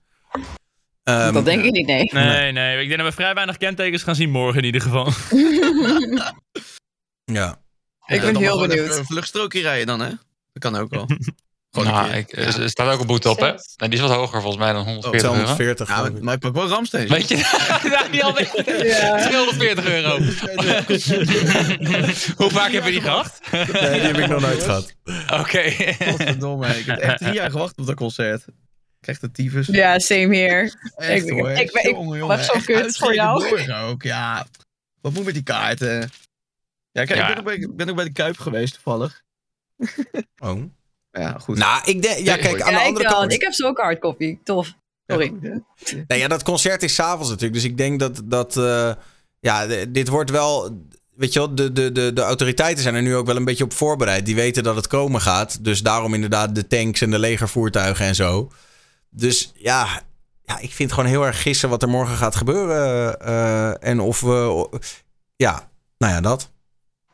Ehm, 1.03 1.33
dat 1.33 1.45
denk 1.45 1.65
ik 1.65 1.73
niet, 1.73 1.87
nee. 1.87 2.11
Nee, 2.13 2.53
nee. 2.53 2.83
Ik 2.83 2.89
denk 2.89 3.01
dat 3.01 3.09
we 3.09 3.15
vrij 3.15 3.35
weinig 3.35 3.57
kentekens 3.57 4.03
gaan 4.03 4.15
zien 4.15 4.31
morgen 4.31 4.59
in 4.59 4.65
ieder 4.65 4.81
geval. 4.81 5.09
Ja. 7.33 7.61
Ik 8.07 8.23
Ja, 8.23 8.33
ben 8.33 8.37
heel 8.37 8.61
benieuwd. 8.61 8.97
Een 8.97 9.05
vluchtstrookje 9.05 9.61
rijden 9.61 9.87
dan, 9.87 10.01
hè? 10.01 10.09
Dat 10.09 10.73
kan 10.73 10.77
ook 10.77 10.91
wel. 10.91 11.07
Nou, 11.85 12.11
ik, 12.11 12.33
er 12.33 12.63
er 12.63 12.71
staat 12.71 12.93
ook 12.93 13.01
een 13.01 13.07
boete 13.07 13.31
op, 13.31 13.39
hè? 13.41 13.47
En 13.77 13.91
die 13.91 13.93
is 13.93 14.01
wat 14.01 14.11
hoger 14.11 14.41
volgens 14.41 14.63
mij 14.63 14.73
dan 14.73 14.85
140 14.85 15.23
euro. 15.23 15.35
240. 15.35 15.89
Ja, 15.89 15.95
geloof 15.95 16.09
maar, 16.11 16.19
ik. 16.19 16.25
maar 16.25 16.35
ik 16.35 16.41
pak 16.41 16.55
wel 16.55 16.69
Ramstein. 16.69 17.09
Weet 17.09 17.29
je, 17.29 17.37
nou, 17.93 18.11
die 18.11 18.25
al 18.25 18.39
Ja. 18.87 19.27
240 19.27 19.87
euro. 19.87 20.19
Hoe 22.37 22.51
vaak 22.51 22.71
heb 22.73 22.85
je 22.85 22.91
die 22.91 23.01
gehad? 23.01 23.41
Nee, 23.51 23.65
die 23.67 23.77
heb 24.01 24.17
ik 24.19 24.29
nog 24.29 24.41
nooit 24.41 24.63
gehad. 24.63 24.95
Oké. 25.33 25.71
Godverdomme, 26.05 26.67
ik 26.79 26.87
heb 26.87 26.99
echt 26.99 27.19
drie 27.19 27.33
jaar 27.35 27.51
gewacht 27.51 27.79
op 27.79 27.87
dat 27.87 27.95
concert. 27.95 28.41
Ik 28.47 28.53
krijg 29.01 29.19
de 29.19 29.31
tyfus. 29.31 29.67
Ja, 29.67 29.99
same 29.99 30.37
here. 30.37 30.73
Echt 30.97 31.27
ik- 31.27 31.31
hoor. 31.33 31.51
ik- 31.51 31.71
ik- 31.71 31.83
Jongen, 31.91 32.19
jongen, 32.19 32.45
zo 32.45 32.55
kut 32.65 32.97
voor 32.97 33.15
jou. 33.15 33.61
ook, 33.89 34.03
ja. 34.03 34.47
Wat 35.01 35.13
moet 35.13 35.25
met 35.25 35.35
die 35.35 35.43
kaarten? 35.43 36.11
Ja, 36.93 37.05
kijk, 37.05 37.19
Ja. 37.19 37.29
Ik, 37.29 37.35
ben 37.35 37.39
ook 37.39 37.45
bij, 37.45 37.55
ik 37.55 37.77
ben 37.77 37.89
ook 37.89 37.97
bij 37.97 38.05
de 38.05 38.13
Kuip 38.13 38.39
geweest 38.39 38.75
toevallig. 38.75 39.23
Oh. 40.39 40.63
Ja, 41.21 41.37
goed. 41.39 41.59
Nou, 41.59 41.83
ik 41.85 42.03
denk... 42.03 42.19
Ja, 42.19 42.37
kijk, 42.37 42.63
aan 42.63 42.71
Ja, 42.73 42.77
de 42.79 42.83
ik, 42.83 42.87
andere 42.89 43.09
wel. 43.09 43.19
kant... 43.19 43.33
ik 43.33 43.41
heb 43.43 43.53
zo 43.53 43.67
ook 43.67 43.79
hardcopy. 43.79 44.39
Tof. 44.45 44.75
Sorry. 45.07 45.33
Nee, 46.07 46.19
ja, 46.19 46.29
dat 46.29 46.43
concert 46.43 46.83
is 46.83 46.95
s'avonds 46.95 47.29
natuurlijk. 47.29 47.55
Dus 47.55 47.65
ik 47.65 47.77
denk 47.77 48.01
dat... 48.01 48.21
dat 48.25 48.57
eh, 48.57 48.93
ja, 49.41 49.67
dit 49.89 50.09
wordt 50.09 50.31
wel... 50.31 50.81
Weet 51.15 51.33
je 51.33 51.39
wel, 51.39 51.55
de, 51.55 51.73
de, 51.73 51.93
de, 51.93 52.13
de 52.13 52.21
autoriteiten 52.23 52.83
zijn 52.83 52.95
er 52.95 53.03
nu 53.03 53.17
ook 53.17 53.27
wel 53.27 53.37
een 53.37 53.45
beetje 53.45 53.65
op 53.65 53.73
voorbereid. 53.73 54.27
Die 54.27 54.35
weten 54.35 54.63
dat 54.63 54.77
het 54.77 54.87
komen 54.87 55.21
gaat. 55.21 55.65
Dus 55.65 55.83
daarom 55.83 56.15
inderdaad 56.15 56.55
de 56.55 56.67
tanks 56.67 57.01
en 57.01 57.11
de 57.11 57.19
legervoertuigen 57.19 58.07
en 58.07 58.15
zo. 58.15 58.51
Dus 59.11 59.53
ja, 59.55 60.03
ja 60.43 60.59
ik 60.59 60.73
vind 60.73 60.93
gewoon 60.93 61.09
heel 61.09 61.27
erg 61.27 61.43
gissen 61.43 61.69
wat 61.69 61.83
er 61.83 61.89
morgen 61.89 62.17
gaat 62.17 62.37
gebeuren. 62.37 63.21
eh, 63.21 63.89
en 63.89 64.01
of 64.01 64.21
we... 64.21 64.69
Ja, 65.37 65.69
nou 65.99 66.13
ja, 66.13 66.21
dat. 66.21 66.51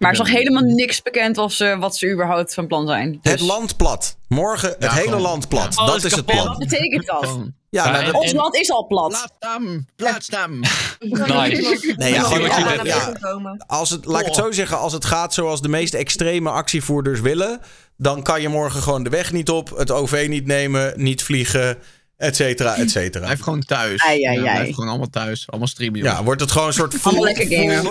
Maar 0.03 0.12
er 0.12 0.20
is 0.20 0.30
nog 0.30 0.36
helemaal 0.38 0.62
niks 0.62 1.03
bekend 1.03 1.38
of 1.38 1.53
ze, 1.53 1.76
wat 1.80 1.96
ze 1.96 2.11
überhaupt 2.12 2.55
van 2.55 2.66
plan 2.66 2.86
zijn. 2.86 3.18
Dus 3.22 3.32
Het 3.32 3.40
land 3.40 3.76
plat. 3.76 4.16
Morgen 4.28 4.68
het 4.68 4.76
Ja, 4.80 4.90
hele 4.92 5.07
gewoon. 5.07 5.20
land 5.20 5.48
plat. 5.48 5.74
Ja. 5.74 5.86
dat 5.86 5.96
is 5.96 6.03
het 6.03 6.14
kapot. 6.14 6.34
Wat 6.34 6.44
plan. 6.44 6.59
betekent 6.59 7.07
dat? 7.07 7.22
Ja, 7.70 7.84
Ja, 7.84 7.90
nou, 7.90 8.05
dat- 8.05 8.14
Ons 8.14 8.32
land 8.32 8.57
is 8.57 8.70
al 8.70 8.86
plat. 8.86 9.32
Hem, 9.38 9.86
hem. 10.26 10.61
Nice. 11.00 11.94
Nee, 11.96 12.12
ja, 12.12 12.22
gewoon- 12.22 12.42
ja, 12.42 12.82
ja, 12.84 13.57
als 13.66 13.90
het, 13.90 14.05
laat 14.05 14.20
ik 14.20 14.26
het 14.26 14.34
zo 14.34 14.50
zeggen, 14.50 14.78
als 14.78 14.92
het 14.92 15.05
gaat 15.05 15.34
zoals 15.34 15.62
de 15.62 15.68
meest 15.68 15.94
extreme 15.94 16.50
actievoerders 16.50 17.20
willen, 17.20 17.61
dan 17.96 18.22
kan 18.22 18.40
je 18.40 18.48
morgen 18.48 18.82
gewoon 18.82 19.03
de 19.03 19.11
weg 19.11 19.32
niet 19.32 19.50
op, 19.50 19.76
het 19.76 19.90
OV 19.90 20.26
niet 20.28 20.46
nemen, 20.46 20.92
niet 20.96 21.22
vliegen, 21.22 21.78
et 22.16 22.36
cetera, 22.36 22.76
et 22.76 22.90
cetera. 22.90 23.24
Blijf 23.24 23.40
gewoon 23.40 23.61
thuis. 23.62 24.03
Ai, 24.03 24.24
ai, 24.24 24.40
Ja, 24.40 24.46
ai. 24.50 24.59
blijf 24.59 24.74
gewoon 24.74 24.88
allemaal 24.90 25.11
thuis. 25.11 25.44
Allemaal 25.50 25.68
streamen. 25.68 26.03
Ja, 26.03 26.22
wordt 26.24 26.40
het 26.40 26.50
gewoon 26.50 26.66
een 26.66 26.72
soort 26.74 26.94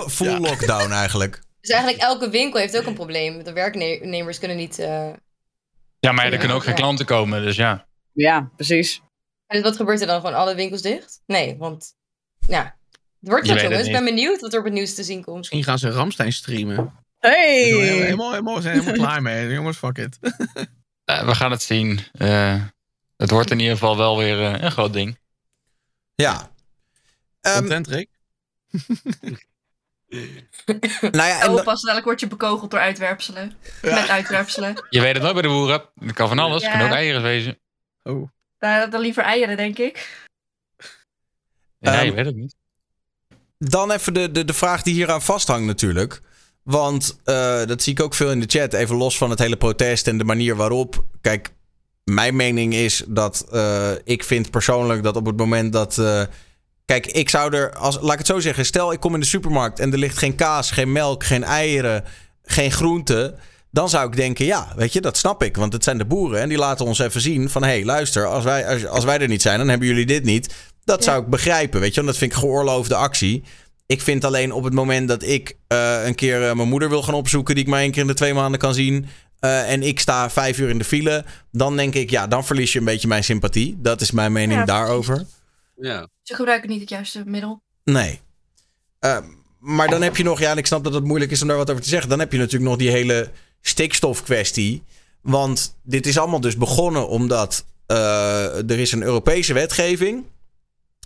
full 0.08 0.38
lockdown 0.40 0.90
eigenlijk. 0.92 1.40
Dus 1.62 1.70
eigenlijk 1.70 2.02
elke 2.02 2.30
winkel 2.30 2.60
heeft 2.60 2.76
ook 2.78 2.86
een 2.86 2.94
probleem. 2.94 3.44
De 3.44 3.52
werknemers 3.52 4.38
kunnen 4.38 4.56
niet... 4.56 4.78
eh, 4.78 5.12
Ja, 6.00 6.12
maar 6.12 6.26
ja, 6.26 6.32
er 6.32 6.38
kunnen 6.38 6.56
ook 6.56 6.64
geen 6.64 6.74
klanten 6.74 7.06
komen, 7.06 7.42
dus 7.42 7.56
ja. 7.56 7.86
Ja, 8.12 8.50
precies. 8.56 9.00
En 9.46 9.62
wat 9.62 9.76
gebeurt 9.76 10.00
er 10.00 10.06
dan? 10.06 10.20
Gewoon 10.20 10.34
alle 10.36 10.54
winkels 10.54 10.82
dicht? 10.82 11.22
Nee, 11.26 11.56
want... 11.56 11.94
Ja, 12.46 12.62
het 13.20 13.28
wordt 13.30 13.46
wat 13.46 13.56
het 13.56 13.64
jongens. 13.70 13.86
Ik 13.86 13.92
ben 13.92 14.04
benieuwd 14.04 14.40
wat 14.40 14.52
er 14.52 14.58
op 14.58 14.64
het 14.64 14.74
nieuws 14.74 14.94
te 14.94 15.02
zien 15.04 15.24
komt. 15.24 15.36
Misschien 15.36 15.64
gaan 15.64 15.78
ze 15.78 15.90
Ramstein 15.90 16.32
streamen. 16.32 16.92
Hey! 17.18 17.62
Dus 17.70 17.78
we 17.78 17.86
zijn 17.86 18.02
helemaal, 18.02 18.30
helemaal, 18.30 18.54
we 18.54 18.62
zijn 18.62 18.74
helemaal 18.74 18.94
klaar 19.06 19.22
mee. 19.22 19.48
Jongens, 19.54 19.76
fuck 19.76 19.98
it. 19.98 20.18
Eh, 21.04 21.26
we 21.26 21.34
gaan 21.34 21.50
het 21.50 21.62
zien. 21.62 22.00
Eh, 22.12 22.64
het 23.16 23.30
wordt 23.30 23.50
in 23.50 23.58
ieder 23.58 23.72
geval 23.74 23.96
wel 23.96 24.18
weer 24.18 24.40
eh, 24.54 24.62
een 24.62 24.70
groot 24.70 24.92
ding. 24.92 25.18
Ja. 26.14 26.50
Ehm, 27.40 27.58
Content, 27.58 27.86
Rick? 27.86 28.08
nou 31.00 31.28
ja, 31.28 31.40
en 31.42 31.50
Oh, 31.50 31.62
pas 31.64 31.80
dadelijk 31.80 32.04
word 32.06 32.20
je 32.20 32.26
bekogeld 32.26 32.70
door 32.70 32.80
uitwerpselen. 32.80 33.52
Met 33.82 34.08
uitwerpselen. 34.08 34.86
Je 34.90 35.00
weet 35.00 35.12
het 35.12 35.22
nooit 35.22 35.32
bij 35.34 35.42
de 35.42 35.48
boeren. 35.48 35.82
Dat 35.94 36.12
kan 36.12 36.28
van 36.28 36.38
alles. 36.38 36.62
Het 36.62 36.72
Ja. 36.72 36.78
kan 36.78 36.86
ook 36.86 36.94
eieren 36.94 37.22
wezen. 37.22 37.58
Oh. 38.02 38.28
Nou, 38.58 38.90
dan 38.90 39.00
liever 39.00 39.22
eieren, 39.22 39.56
denk 39.56 39.78
ik. 39.78 40.26
Ja, 41.78 41.92
je 42.00 42.06
Ehm, 42.06 42.14
weet 42.14 42.26
het 42.26 42.36
niet. 42.36 42.54
dan 43.58 43.90
even 43.90 44.14
de, 44.14 44.30
de, 44.30 44.44
de 44.44 44.52
vraag 44.54 44.82
die 44.82 44.94
hieraan 44.94 45.22
vasthangt 45.22 45.66
natuurlijk. 45.66 46.20
Want 46.62 47.20
eh, 47.24 47.64
dat 47.66 47.82
zie 47.82 47.92
ik 47.92 48.00
ook 48.00 48.14
veel 48.14 48.30
in 48.30 48.40
de 48.40 48.46
chat. 48.58 48.72
Even 48.72 48.96
los 48.96 49.16
van 49.18 49.30
het 49.30 49.38
hele 49.38 49.56
protest 49.56 50.06
en 50.08 50.18
de 50.18 50.24
manier 50.24 50.56
waarop. 50.56 51.04
Kijk, 51.20 51.50
mijn 52.04 52.36
mening 52.36 52.74
is 52.74 53.02
dat 53.08 53.46
eh, 53.52 53.92
ik 54.04 54.24
vind 54.24 54.50
persoonlijk 54.50 55.02
dat 55.02 55.16
op 55.16 55.26
het 55.26 55.36
moment 55.36 55.72
dat. 55.72 55.98
eh, 55.98 56.22
kijk, 56.84 57.06
ik 57.06 57.28
zou 57.28 57.56
er. 57.56 57.74
Als, 57.76 57.98
laat 58.00 58.12
ik 58.12 58.18
het 58.18 58.26
zo 58.26 58.40
zeggen. 58.40 58.66
Stel, 58.66 58.92
ik 58.92 59.00
kom 59.00 59.14
in 59.14 59.20
de 59.20 59.26
supermarkt 59.26 59.78
en 59.78 59.92
er 59.92 59.98
ligt 59.98 60.18
geen 60.18 60.34
kaas, 60.34 60.70
geen 60.70 60.92
melk, 60.92 61.24
geen 61.24 61.44
eieren, 61.44 62.04
geen 62.44 62.72
groenten. 62.72 63.38
Dan 63.70 63.88
zou 63.88 64.06
ik 64.08 64.16
denken, 64.16 64.44
ja, 64.44 64.72
weet 64.76 64.92
je, 64.92 65.00
dat 65.00 65.16
snap 65.16 65.42
ik. 65.42 65.56
Want 65.56 65.72
het 65.72 65.84
zijn 65.84 65.98
de 65.98 66.04
boeren 66.04 66.40
en 66.40 66.48
die 66.48 66.58
laten 66.58 66.86
ons 66.86 66.98
even 66.98 67.20
zien 67.20 67.50
van... 67.50 67.62
hé, 67.62 67.68
hey, 67.68 67.84
luister, 67.84 68.26
als 68.26 68.44
wij, 68.44 68.68
als, 68.68 68.86
als 68.86 69.04
wij 69.04 69.18
er 69.18 69.28
niet 69.28 69.42
zijn, 69.42 69.58
dan 69.58 69.68
hebben 69.68 69.88
jullie 69.88 70.06
dit 70.06 70.24
niet. 70.24 70.54
Dat 70.84 71.04
zou 71.04 71.22
ik 71.22 71.28
begrijpen, 71.28 71.80
weet 71.80 71.88
je. 71.88 71.94
Want 71.94 72.06
dat 72.06 72.16
vind 72.16 72.32
ik 72.32 72.38
geoorloofde 72.38 72.94
actie. 72.94 73.44
Ik 73.86 74.00
vind 74.00 74.24
alleen 74.24 74.52
op 74.52 74.64
het 74.64 74.72
moment 74.72 75.08
dat 75.08 75.22
ik 75.22 75.56
eh, 75.66 76.04
een 76.04 76.14
keer 76.14 76.48
eh, 76.48 76.54
mijn 76.54 76.68
moeder 76.68 76.88
wil 76.88 77.02
gaan 77.02 77.14
opzoeken... 77.14 77.54
die 77.54 77.64
ik 77.64 77.70
maar 77.70 77.80
één 77.80 77.90
keer 77.90 78.00
in 78.00 78.06
de 78.06 78.14
twee 78.14 78.34
maanden 78.34 78.60
kan 78.60 78.74
zien... 78.74 79.06
eh, 79.38 79.70
en 79.70 79.82
ik 79.82 80.00
sta 80.00 80.30
vijf 80.30 80.58
uur 80.58 80.68
in 80.68 80.78
de 80.78 80.84
file... 80.84 81.24
dan 81.52 81.76
denk 81.76 81.94
ik, 81.94 82.10
ja, 82.10 82.26
dan 82.26 82.44
verlies 82.44 82.72
je 82.72 82.78
een 82.78 82.84
beetje 82.84 83.08
mijn 83.08 83.24
sympathie. 83.24 83.76
Dat 83.78 84.00
is 84.00 84.10
mijn 84.10 84.32
mening 84.32 84.60
Ja, 84.60 84.64
daarover. 84.64 85.26
Ja. 85.82 86.08
Ze 86.22 86.34
gebruiken 86.34 86.68
niet 86.70 86.80
het 86.80 86.88
juiste 86.88 87.22
middel. 87.26 87.62
Nee. 87.84 88.20
Eh, 88.98 89.18
maar 89.58 89.88
dan 89.88 90.02
heb 90.02 90.16
je 90.16 90.22
nog, 90.22 90.40
ja, 90.40 90.50
en 90.50 90.58
ik 90.58 90.66
snap 90.66 90.84
dat 90.84 90.94
het 90.94 91.04
moeilijk 91.04 91.30
is 91.30 91.42
om 91.42 91.48
daar 91.48 91.56
wat 91.56 91.70
over 91.70 91.82
te 91.82 91.88
zeggen. 91.88 92.08
Dan 92.08 92.18
heb 92.18 92.32
je 92.32 92.38
natuurlijk 92.38 92.70
nog 92.70 92.78
die 92.78 92.90
hele 92.90 93.30
stikstofkwestie. 93.60 94.82
Want 95.20 95.76
dit 95.82 96.06
is 96.06 96.18
allemaal 96.18 96.40
dus 96.40 96.56
begonnen 96.56 97.08
omdat 97.08 97.64
eh, 97.86 98.70
er 98.70 98.78
is 98.78 98.92
een 98.92 99.02
Europese 99.02 99.52
wetgeving 99.52 100.24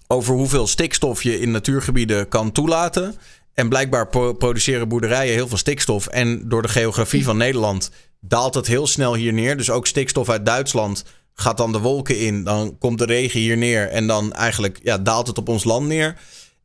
over 0.07 0.35
hoeveel 0.35 0.67
stikstof 0.67 1.23
je 1.23 1.41
in 1.41 1.51
natuurgebieden 1.51 2.29
kan 2.29 2.53
toelaten. 2.53 3.15
En 3.55 3.69
blijkbaar 3.69 4.09
pro- 4.09 4.33
produceren 4.33 4.89
boerderijen 4.89 5.35
heel 5.35 5.49
veel 5.49 5.57
stikstof. 5.57 6.07
En 6.07 6.49
door 6.49 6.63
de 6.63 6.69
geografie 6.69 7.25
van 7.25 7.37
Nederland 7.37 7.91
daalt 8.21 8.55
het 8.55 8.67
heel 8.67 8.87
snel 8.87 9.15
hier 9.15 9.33
neer. 9.33 9.57
Dus 9.57 9.71
ook 9.71 9.87
stikstof 9.87 10.29
uit 10.29 10.47
Duitsland 10.47 11.05
gaat 11.37 11.57
dan 11.57 11.73
de 11.73 11.79
wolken 11.79 12.19
in. 12.19 12.45
Dan 12.45 12.79
komt 12.79 12.99
de 12.99 13.05
regen 13.05 13.41
hier 13.41 13.57
neer. 13.57 13.89
En 13.89 14.07
dan 14.07 14.33
eigenlijk 14.33 14.79
ja, 14.83 14.99
daalt 14.99 15.27
het 15.27 15.39
op 15.39 15.49
ons 15.49 15.65
land 15.65 15.87
neer. 15.87 16.17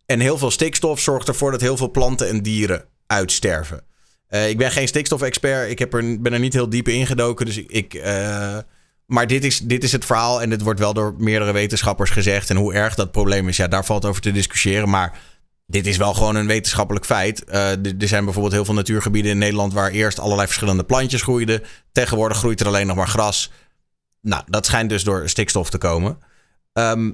En 0.05 0.19
heel 0.19 0.37
veel 0.37 0.51
stikstof 0.51 0.99
zorgt 0.99 1.27
ervoor 1.27 1.51
dat 1.51 1.61
heel 1.61 1.77
veel 1.77 1.91
planten 1.91 2.27
en 2.27 2.41
dieren 2.41 2.85
uitsterven. 3.07 3.83
Eh, 4.27 4.49
ik 4.49 4.57
ben 4.57 4.71
geen 4.71 4.87
stikstofexpert. 4.87 5.69
Ik 5.69 5.79
heb 5.79 5.93
er, 5.93 6.21
ben 6.21 6.33
er 6.33 6.39
niet 6.39 6.53
heel 6.53 6.69
diep 6.69 6.87
in 6.87 7.07
gedoken. 7.07 7.45
Dus 7.45 7.57
ik. 7.57 7.93
eh, 7.93 8.57
maar 9.05 9.27
dit 9.27 9.43
is, 9.43 9.59
dit 9.59 9.83
is 9.83 9.91
het 9.91 10.05
verhaal. 10.05 10.41
En 10.41 10.49
dit 10.49 10.61
wordt 10.61 10.79
wel 10.79 10.93
door 10.93 11.15
meerdere 11.17 11.51
wetenschappers 11.51 12.09
gezegd. 12.09 12.49
En 12.49 12.55
hoe 12.55 12.73
erg 12.73 12.95
dat 12.95 13.11
probleem 13.11 13.47
is, 13.47 13.57
ja, 13.57 13.67
daar 13.67 13.85
valt 13.85 14.05
over 14.05 14.21
te 14.21 14.31
discussiëren. 14.31 14.89
Maar 14.89 15.19
dit 15.67 15.87
is 15.87 15.97
wel 15.97 16.13
gewoon 16.13 16.35
een 16.35 16.47
wetenschappelijk 16.47 17.05
feit. 17.05 17.43
Eh, 17.43 17.71
er 17.71 18.07
zijn 18.07 18.23
bijvoorbeeld 18.23 18.53
heel 18.53 18.65
veel 18.65 18.73
natuurgebieden 18.73 19.31
in 19.31 19.37
Nederland 19.37 19.73
waar 19.73 19.91
eerst 19.91 20.19
allerlei 20.19 20.47
verschillende 20.47 20.83
plantjes 20.83 21.21
groeiden. 21.21 21.61
Tegenwoordig 21.91 22.37
groeit 22.37 22.59
er 22.59 22.67
alleen 22.67 22.87
nog 22.87 22.95
maar 22.95 23.07
gras. 23.07 23.51
Nou, 24.21 24.43
dat 24.47 24.65
schijnt 24.65 24.89
dus 24.89 25.03
door 25.03 25.29
stikstof 25.29 25.69
te 25.69 25.77
komen. 25.77 26.19
Ehm, 26.73 27.11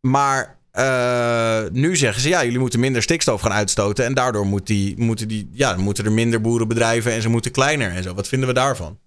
maar 0.00 0.58
eh, 0.70 1.62
nu 1.72 1.96
zeggen 1.96 2.22
ze 2.22 2.28
ja, 2.28 2.44
jullie 2.44 2.58
moeten 2.58 2.80
minder 2.80 3.02
stikstof 3.02 3.40
gaan 3.40 3.52
uitstoten. 3.52 4.04
En 4.04 4.14
daardoor 4.14 4.46
moet 4.46 4.66
die, 4.66 4.98
moeten, 4.98 5.28
die, 5.28 5.48
ja, 5.52 5.76
moeten 5.76 6.04
er 6.04 6.12
minder 6.12 6.40
boerenbedrijven 6.40 7.12
en 7.12 7.22
ze 7.22 7.28
moeten 7.28 7.50
kleiner 7.50 7.90
en 7.90 8.02
zo. 8.02 8.14
Wat 8.14 8.28
vinden 8.28 8.48
we 8.48 8.54
daarvan? 8.54 8.98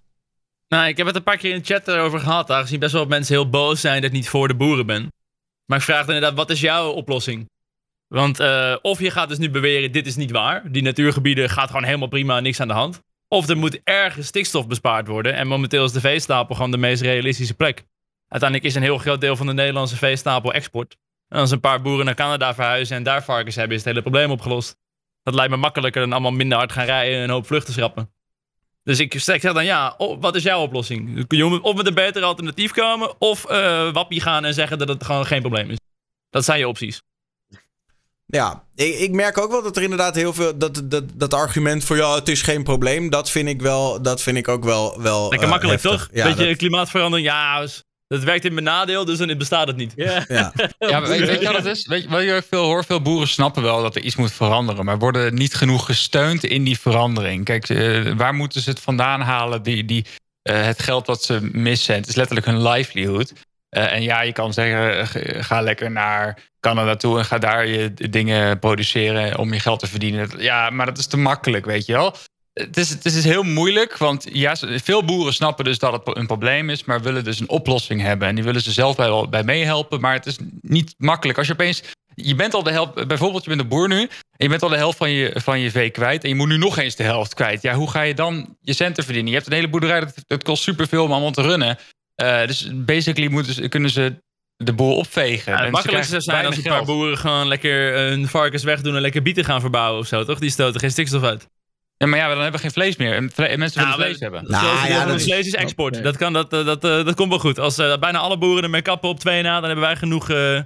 Nou, 0.67 0.87
ik 0.87 0.97
heb 0.97 1.07
het 1.07 1.15
een 1.15 1.23
paar 1.23 1.37
keer 1.37 1.53
in 1.53 1.59
de 1.59 1.65
chat 1.65 1.87
erover 1.87 2.19
gehad. 2.19 2.51
Aangezien 2.51 2.79
best 2.79 2.93
wel 2.93 3.05
mensen 3.05 3.36
heel 3.36 3.49
boos 3.49 3.82
zijn 3.82 4.01
dat 4.01 4.09
ik 4.09 4.15
niet 4.15 4.29
voor 4.29 4.47
de 4.47 4.55
boeren 4.55 4.86
ben. 4.86 5.11
Maar 5.65 5.78
ik 5.78 5.83
vraag 5.83 6.07
inderdaad, 6.07 6.33
wat 6.33 6.49
is 6.49 6.59
jouw 6.59 6.89
oplossing? 6.89 7.49
Want 8.07 8.39
eh, 8.39 8.75
of 8.82 8.99
je 8.99 9.11
gaat 9.11 9.29
dus 9.29 9.37
nu 9.37 9.49
beweren, 9.49 9.91
dit 9.91 10.07
is 10.07 10.15
niet 10.15 10.32
waar. 10.32 10.71
Die 10.71 10.82
natuurgebieden 10.82 11.49
gaat 11.49 11.67
gewoon 11.67 11.83
helemaal 11.83 12.07
prima, 12.07 12.39
niks 12.39 12.59
aan 12.59 12.67
de 12.67 12.73
hand. 12.73 13.01
Of 13.33 13.49
er 13.49 13.58
moet 13.58 13.82
ergens 13.83 14.28
stikstof 14.28 14.67
bespaard 14.67 15.08
worden. 15.08 15.33
En 15.33 15.47
momenteel 15.47 15.83
is 15.83 15.91
de 15.91 15.99
veestapel 15.99 16.55
gewoon 16.55 16.71
de 16.71 16.78
meest 16.78 17.01
realistische 17.01 17.53
plek. 17.53 17.86
Uiteindelijk 18.28 18.70
is 18.70 18.75
een 18.75 18.82
heel 18.82 18.97
groot 18.97 19.21
deel 19.21 19.36
van 19.36 19.45
de 19.45 19.53
Nederlandse 19.53 19.95
veestapel 19.95 20.53
export. 20.53 20.97
En 21.28 21.39
als 21.39 21.51
een 21.51 21.59
paar 21.59 21.82
boeren 21.82 22.05
naar 22.05 22.16
Canada 22.16 22.53
verhuizen 22.53 22.95
en 22.95 23.03
daar 23.03 23.24
varkens 23.24 23.55
hebben, 23.55 23.78
is 23.78 23.83
het 23.83 23.89
hele 23.89 24.01
probleem 24.01 24.32
opgelost. 24.32 24.78
Dat 25.24 25.33
lijkt 25.33 25.51
me 25.51 25.58
makkelijker 25.58 26.01
dan 26.01 26.12
allemaal 26.12 26.32
minder 26.32 26.58
hard 26.58 26.71
gaan 26.71 26.86
rijden 26.86 27.17
en 27.17 27.24
een 27.24 27.29
hoop 27.29 27.45
vluchten 27.45 27.74
schrappen. 27.74 28.13
Dus 28.83 28.99
ik 28.99 29.20
zeg 29.20 29.41
dan 29.41 29.66
ja, 29.66 29.95
wat 30.20 30.36
is 30.36 30.43
jouw 30.43 30.62
oplossing? 30.62 31.25
Je 31.28 31.43
moet 31.43 31.62
of 31.62 31.75
met 31.75 31.87
een 31.87 31.93
beter 31.93 32.24
alternatief 32.24 32.71
komen, 32.71 33.21
of 33.21 33.45
eh 33.45 33.93
wappie 33.93 34.21
gaan 34.21 34.45
en 34.45 34.53
zeggen 34.53 34.78
dat 34.78 34.87
het 34.87 35.03
gewoon 35.03 35.25
geen 35.25 35.41
probleem 35.41 35.70
is. 35.70 35.78
Dat 36.29 36.45
zijn 36.45 36.59
je 36.59 36.67
opties. 36.67 37.01
Ja, 38.32 38.63
ik, 38.75 38.99
ik 38.99 39.12
merk 39.12 39.37
ook 39.37 39.51
wel 39.51 39.63
dat 39.63 39.75
er 39.78 39.83
inderdaad 39.83 40.16
heel 40.16 40.33
veel. 40.33 40.58
Dat, 40.58 40.82
dat, 40.83 41.03
dat 41.13 41.33
argument 41.33 41.83
voor 41.83 41.97
ja, 41.97 42.16
het 42.16 42.28
is 42.28 42.41
geen 42.41 42.63
probleem. 42.63 43.09
Dat 43.09 43.29
vind 43.29 43.47
ik 43.47 43.62
wel. 43.62 44.01
Dat 44.01 44.21
vind 44.21 44.37
ik 44.37 44.47
ook 44.47 44.63
wel. 44.63 45.01
wel 45.01 45.21
Lekker 45.21 45.43
eh, 45.47 45.49
makkelijk 45.49 45.82
heftig. 45.82 45.99
toch? 46.01 46.09
Ja, 46.17 46.28
Beetje 46.28 46.47
dat- 46.47 46.58
klimaatverandering, 46.58 47.28
ja, 47.28 47.59
dus 47.62 47.83
dat 48.08 48.24
werkt 48.24 48.45
in 48.45 48.53
mijn 48.53 48.66
nadeel, 48.66 49.05
dus 49.05 49.17
dan 49.17 49.37
bestaat 49.37 49.67
het 49.67 49.75
niet. 49.78 49.93
ja. 49.95 50.25
Ja, 50.28 50.51
maar 50.79 51.08
weet, 51.08 51.20
weet 51.20 51.39
je 51.41 51.45
wat 51.45 51.55
het 51.55 51.66
is? 51.66 51.87
Weet 51.87 52.03
je, 52.03 52.09
wat 52.09 52.24
je 52.24 52.33
ook 52.33 52.45
veel 52.49 52.63
hoor? 52.63 52.83
Veel 52.86 53.01
boeren 53.01 53.28
snappen 53.28 53.63
wel 53.63 53.82
dat 53.82 53.95
er 53.95 54.01
iets 54.01 54.16
moet 54.16 54.32
veranderen, 54.32 54.86
maar 54.86 54.97
worden 54.99 55.33
niet 55.33 55.53
genoeg 55.55 55.86
gesteund 55.86 56.43
in 56.43 56.63
die 56.63 56.79
verandering. 56.79 57.45
Kijk, 57.45 57.70
eh, 57.70 58.12
waar 58.17 58.33
moeten 58.33 58.62
ze 58.62 58.70
het 58.70 58.79
vandaan 58.79 59.21
halen? 59.21 59.63
Die, 59.63 59.86
die, 59.86 60.05
eh, 60.41 60.62
het 60.66 60.82
geld 60.82 61.08
wat 61.08 61.24
ze 61.24 61.39
missen. 61.51 61.95
Het 61.95 62.08
is 62.08 62.16
letterlijk 62.16 62.47
hun 62.47 62.62
livelihood. 62.62 63.33
Eh, 63.71 63.93
en 63.93 64.01
ja, 64.01 64.21
je 64.21 64.31
kan 64.31 64.53
zeggen, 64.53 64.99
eh, 64.99 65.43
ga 65.43 65.61
lekker 65.61 65.91
naar 65.91 66.37
Canada 66.59 66.95
toe 66.95 67.17
en 67.17 67.25
ga 67.25 67.37
daar 67.37 67.67
je 67.67 67.93
dingen 67.93 68.59
produceren 68.59 69.37
om 69.37 69.53
je 69.53 69.59
geld 69.59 69.79
te 69.79 69.87
verdienen. 69.87 70.29
Ja, 70.37 70.69
maar 70.69 70.85
dat 70.85 70.97
is 70.97 71.07
te 71.07 71.17
makkelijk, 71.17 71.65
weet 71.65 71.85
je 71.85 71.93
wel. 71.93 72.15
Het 72.53 72.77
is, 72.77 72.89
het 72.89 73.05
is 73.05 73.23
heel 73.23 73.43
moeilijk, 73.43 73.97
want 73.97 74.27
ja, 74.31 74.55
veel 74.83 75.05
boeren 75.05 75.33
snappen 75.33 75.65
dus 75.65 75.79
dat 75.79 75.91
het 75.91 76.17
een 76.17 76.27
probleem 76.27 76.69
is, 76.69 76.83
maar 76.83 77.01
willen 77.01 77.23
dus 77.23 77.39
een 77.39 77.49
oplossing 77.49 78.01
hebben. 78.01 78.27
En 78.27 78.35
die 78.35 78.43
willen 78.43 78.61
ze 78.61 78.71
zelf 78.71 78.95
bij, 78.95 79.27
bij 79.29 79.43
meehelpen, 79.43 80.01
maar 80.01 80.13
het 80.13 80.25
is 80.25 80.37
niet 80.61 80.93
makkelijk. 80.97 81.37
Als 81.37 81.47
je 81.47 81.53
opeens, 81.53 81.83
je 82.15 82.35
bent 82.35 82.53
al 82.53 82.63
de 82.63 82.71
helft, 82.71 83.07
bijvoorbeeld 83.07 83.43
je 83.43 83.49
bent 83.49 83.61
een 83.61 83.67
boer 83.67 83.87
nu, 83.87 84.01
en 84.01 84.09
je 84.37 84.49
bent 84.49 84.63
al 84.63 84.69
de 84.69 84.77
helft 84.77 84.97
van 84.97 85.11
je, 85.11 85.31
van 85.35 85.59
je 85.59 85.71
vee 85.71 85.89
kwijt 85.89 86.23
en 86.23 86.29
je 86.29 86.35
moet 86.35 86.47
nu 86.47 86.57
nog 86.57 86.77
eens 86.77 86.95
de 86.95 87.03
helft 87.03 87.33
kwijt. 87.33 87.61
Ja, 87.61 87.73
hoe 87.73 87.89
ga 87.89 88.01
je 88.01 88.13
dan 88.13 88.57
je 88.61 88.73
centen 88.73 89.03
verdienen? 89.03 89.31
Je 89.31 89.37
hebt 89.37 89.49
een 89.49 89.57
hele 89.57 89.69
boerderij, 89.69 89.99
dat, 89.99 90.13
dat 90.27 90.43
kost 90.43 90.63
superveel 90.63 91.03
om 91.03 91.11
allemaal 91.11 91.31
te 91.31 91.41
runnen. 91.41 91.77
Eh, 92.21 92.47
dus 92.47 92.69
basically 92.73 93.29
moeten 93.31 93.53
ze, 93.53 93.67
kunnen 93.67 93.89
ze 93.89 94.15
de 94.57 94.73
boel 94.73 94.95
opvegen. 94.95 95.51
Ja, 95.53 95.61
het 95.63 95.71
makkelijkste 95.71 96.09
zou 96.21 96.21
zijn 96.21 96.45
als 96.45 96.57
een 96.57 96.63
paar 96.63 96.85
boeren 96.85 97.17
gewoon 97.17 97.47
lekker 97.47 97.93
hun 97.93 98.27
varkens 98.27 98.63
wegdoen 98.63 98.95
en 98.95 99.01
lekker 99.01 99.21
bieten 99.21 99.45
gaan 99.45 99.61
verbouwen 99.61 99.99
of 99.99 100.07
zo, 100.07 100.23
toch? 100.23 100.39
Die 100.39 100.49
stoten 100.49 100.79
geen 100.79 100.91
stikstof 100.91 101.23
uit. 101.23 101.47
Ja, 101.97 102.07
maar 102.07 102.19
ja, 102.19 102.27
dan 102.27 102.33
hebben 102.41 102.51
we 102.51 102.59
geen 102.59 102.71
vlees 102.71 102.95
meer. 102.95 103.29
Vle- 103.33 103.57
mensen 103.57 103.81
willen 103.81 103.97
Nou, 103.97 104.01
vlees 104.01 104.19
hebben. 104.19 104.43
Nou, 104.47 104.63
Zoals 104.65 104.87
ja, 104.87 105.05
dat 105.05 105.15
is- 105.19 105.23
vlees 105.23 105.45
is 105.47 105.53
export. 105.55 106.03
Dat, 106.03 106.17
kan, 106.17 106.33
dat, 106.33 106.53
eh, 106.53 106.65
dat, 106.65 106.83
eh, 106.83 107.05
dat 107.05 107.15
komt 107.15 107.29
wel 107.29 107.39
goed. 107.39 107.59
Als 107.59 107.77
eh, 107.77 107.97
bijna 107.97 108.17
alle 108.19 108.37
boeren 108.37 108.63
ermee 108.63 108.81
kappen 108.81 109.09
op 109.09 109.19
twee 109.19 109.41
na, 109.41 109.53
dan 109.59 109.63
hebben 109.63 109.85
wij 109.85 109.95
genoeg, 109.95 110.29
eh, 110.29 110.59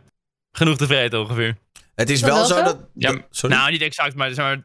genoeg 0.52 0.78
te 0.78 0.86
vreten 0.86 1.20
ongeveer. 1.20 1.56
Het 1.96 2.10
is 2.10 2.20
dat 2.20 2.30
wel 2.30 2.38
wel 2.38 2.46
zo 2.48 2.56
zo? 2.58 2.64
dat... 2.64 2.78
Ja, 2.94 3.16
sorry? 3.30 3.56
Nou, 3.56 3.72
niet 3.72 3.82
exact, 3.82 4.16
maar, 4.16 4.32
zeg 4.34 4.46
maar 4.46 4.58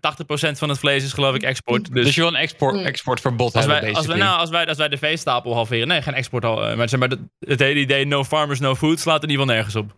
80% 0.53 0.59
van 0.59 0.69
het 0.69 0.79
vlees 0.79 1.05
is 1.05 1.13
geloof 1.13 1.35
ik 1.35 1.43
export. 1.43 1.93
Dus, 1.95 2.05
Dus, 2.05 2.15
je 2.15 2.21
wil 2.21 2.31
een 2.31 2.37
export, 2.37 2.75
Mm. 2.75 2.85
exportverbod 2.85 3.55
als, 3.55 3.65
hebben, 3.65 3.81
wij, 3.83 3.89
als, 3.95 3.99
wij, 3.99 4.07
basically. 4.07 4.29
nou, 4.29 4.41
als, 4.41 4.51
wij, 4.51 4.67
als 4.67 4.77
wij 4.79 4.89
de 4.89 4.97
veestapel 4.99 5.55
halveren, 5.55 5.89
nee, 5.89 6.03
geen 6.03 6.15
export 6.15 6.45
al. 6.45 6.67
eh, 6.67 6.77
Maar, 6.77 6.89
zeg 6.89 7.01
maar 7.01 7.09
het 7.39 7.59
hele 7.61 7.81
idee 7.81 8.07
no 8.07 8.25
farmers, 8.25 8.61
no 8.61 8.75
food 8.75 9.01
slaat 9.01 9.23
in 9.23 9.29
ieder 9.31 9.43
geval 9.45 9.55
nergens 9.57 9.77
op. 9.77 9.89
Het 9.89 9.97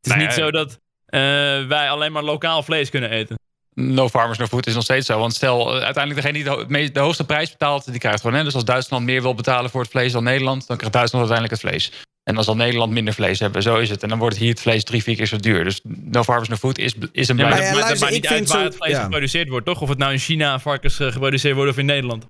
is 0.00 0.08
Nou 0.12 0.20
niet 0.26 0.34
ja, 0.36 0.42
zo 0.42 0.50
dat 0.50 0.78
eh, 1.06 1.20
wij 1.68 1.90
alleen 1.90 2.12
maar 2.12 2.22
lokaal 2.22 2.62
vlees 2.62 2.90
kunnen 2.90 3.10
eten. 3.10 3.38
No 3.74 4.08
farmers, 4.08 4.38
no 4.38 4.46
food 4.46 4.66
is 4.66 4.74
nog 4.74 4.82
steeds 4.82 5.06
zo. 5.06 5.18
Want 5.18 5.34
stel, 5.34 5.66
eh, 5.76 5.82
uiteindelijk 5.84 6.14
degene 6.14 6.32
die 6.32 6.44
de, 6.44 6.50
ho- 6.50 6.58
het 6.58 6.68
meest- 6.68 6.94
de 6.94 7.00
hoogste 7.00 7.24
prijs 7.26 7.50
betaalt, 7.50 7.90
die 7.90 7.98
krijgt 8.00 8.20
gewoon. 8.20 8.36
Hè? 8.36 8.44
Dus 8.44 8.54
als 8.54 8.64
Duitsland 8.64 9.04
meer 9.04 9.22
wil 9.22 9.34
betalen 9.34 9.70
voor 9.70 9.80
het 9.80 9.90
vlees 9.90 10.12
dan 10.12 10.24
Nederland, 10.24 10.66
dan 10.66 10.76
krijgt 10.76 10.94
Duitsland 10.94 11.28
uiteindelijk 11.30 11.62
het 11.62 11.70
vlees. 11.70 12.04
En 12.22 12.36
als 12.36 12.46
dan 12.46 12.56
Nederland 12.56 12.92
minder 12.92 13.14
vlees 13.14 13.38
hebben, 13.38 13.62
zo 13.62 13.76
is 13.76 13.90
het. 13.90 14.02
En 14.02 14.08
dan 14.08 14.18
wordt 14.18 14.36
hier 14.36 14.50
het 14.50 14.60
vlees 14.60 14.84
drie, 14.84 15.02
vier 15.02 15.16
keer 15.16 15.26
zo 15.26 15.36
duur. 15.36 15.64
Dus 15.64 15.80
no 15.84 16.22
farmers, 16.22 16.48
no 16.48 16.56
food 16.56 16.78
is, 16.78 16.94
is 17.12 17.28
een 17.28 17.36
Ja, 17.36 17.48
maar 17.48 17.62
ja, 17.62 17.74
luister, 17.74 18.10
niet 18.10 18.26
uit 18.26 18.48
waar 18.48 18.64
het 18.64 18.76
vlees 18.76 18.92
ja. 18.92 19.02
geproduceerd 19.02 19.48
wordt, 19.48 19.66
toch? 19.66 19.80
Of 19.80 19.88
het 19.88 19.98
nou 19.98 20.12
in 20.12 20.18
China 20.18 20.58
varkens 20.58 21.00
eh, 21.00 21.12
geproduceerd 21.12 21.54
wordt 21.54 21.70
of 21.70 21.78
in 21.78 21.86
Nederland. 21.86 22.26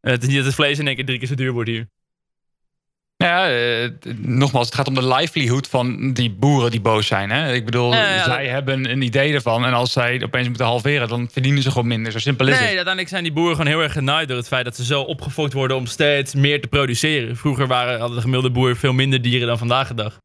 Het 0.00 0.22
is 0.22 0.28
niet 0.28 0.36
dat 0.36 0.46
het 0.46 0.54
vlees 0.54 0.78
in 0.78 0.86
één 0.86 0.96
keer 0.96 1.04
drie 1.04 1.18
keer 1.18 1.28
zo 1.28 1.34
duur 1.34 1.52
wordt 1.52 1.68
hier. 1.70 1.88
Ja, 3.16 3.50
eh, 3.50 3.90
nogmaals, 4.16 4.66
het 4.66 4.74
gaat 4.74 4.88
om 4.88 4.94
de 4.94 5.06
livelihood 5.14 5.68
van 5.68 6.12
die 6.12 6.30
boeren 6.30 6.70
die 6.70 6.80
boos 6.80 7.06
zijn. 7.06 7.30
Hè? 7.30 7.52
Ik 7.52 7.64
bedoel, 7.64 7.92
Ja, 7.94 8.14
ja, 8.14 8.24
zij 8.24 8.48
hebben 8.48 8.90
een 8.90 9.02
idee 9.02 9.32
ervan. 9.34 9.64
En 9.64 9.72
als 9.72 9.92
zij 9.92 10.22
opeens 10.24 10.48
moeten 10.48 10.66
halveren, 10.66 11.08
dan 11.08 11.28
verdienen 11.32 11.62
ze 11.62 11.70
gewoon 11.70 11.86
minder. 11.86 12.12
Zo 12.12 12.18
simpel 12.18 12.46
is 12.46 12.52
Nee, 12.52 12.60
het. 12.60 12.68
uiteindelijk 12.68 13.08
zijn 13.08 13.22
die 13.22 13.32
boeren 13.32 13.56
gewoon 13.56 13.70
heel 13.72 13.82
erg 13.82 13.92
genaaid 13.92 14.28
door 14.28 14.36
het 14.36 14.48
feit 14.48 14.64
dat 14.64 14.76
ze 14.76 14.84
zo 14.84 15.00
opgefokt 15.02 15.52
worden 15.52 15.76
om 15.76 15.86
steeds 15.86 16.34
meer 16.34 16.60
te 16.60 16.68
produceren. 16.68 17.36
Vroeger 17.36 17.66
waren, 17.66 17.98
hadden 17.98 18.16
de 18.16 18.22
gemiddelde 18.22 18.54
boer 18.54 18.76
veel 18.76 18.92
minder 18.92 19.22
dieren 19.22 19.46
dan 19.46 19.58
vandaag 19.58 19.88
de 19.88 19.94
dag. 19.94 20.18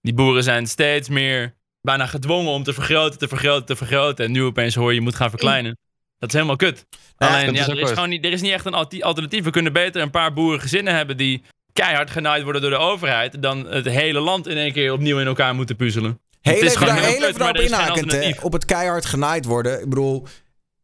Die 0.00 0.14
boeren 0.14 0.42
zijn 0.42 0.66
steeds 0.66 1.08
meer 1.08 1.54
bijna 1.80 2.06
gedwongen 2.06 2.52
om 2.52 2.62
te 2.62 2.72
vergroten, 2.72 3.18
te 3.18 3.28
vergroten, 3.28 3.66
te 3.66 3.76
vergroten. 3.76 4.24
En 4.24 4.32
nu 4.32 4.42
opeens 4.42 4.74
hoor 4.74 4.88
je, 4.88 4.94
je 4.94 5.00
moet 5.00 5.14
gaan 5.14 5.30
verkleinen. 5.30 5.78
Dat 6.18 6.28
is 6.28 6.34
helemaal 6.34 6.56
kut. 6.56 6.86
Ja, 7.18 7.26
Alleen, 7.28 7.46
dat 7.46 7.54
ja, 7.54 7.60
is 7.60 7.66
er, 7.68 7.74
is 7.74 7.80
kut. 7.82 7.92
gewoon 7.92 8.08
niet, 8.08 8.24
er 8.24 8.32
is 8.32 8.40
niet 8.40 8.52
echt 8.52 8.64
een 8.66 8.74
alternatief. 9.02 9.44
We 9.44 9.50
kunnen 9.50 9.72
beter 9.72 10.02
een 10.02 10.10
paar 10.10 10.32
boerengezinnen 10.32 10.94
hebben 10.94 11.16
die 11.16 11.42
keihard 11.76 12.10
genaaid 12.10 12.42
worden 12.42 12.60
door 12.60 12.70
de 12.70 12.76
overheid, 12.76 13.42
dan 13.42 13.66
het 13.66 13.84
hele 13.88 14.20
land 14.20 14.48
in 14.48 14.56
één 14.56 14.72
keer 14.72 14.92
opnieuw 14.92 15.18
in 15.18 15.26
elkaar 15.26 15.54
moeten 15.54 15.76
puzzelen. 15.76 16.20
Heel 16.40 16.54
Het 16.54 16.62
is 16.62 16.74
even, 16.74 16.86
daar, 16.86 16.96
heel 16.96 17.18
kut, 17.18 17.28
even 17.28 17.46
geen 17.46 17.64
inhakend, 17.64 18.12
hè. 18.12 18.32
Op 18.42 18.52
het 18.52 18.64
keihard 18.64 19.04
genaaid 19.06 19.44
worden. 19.44 19.80
Ik 19.80 19.88
bedoel, 19.88 20.26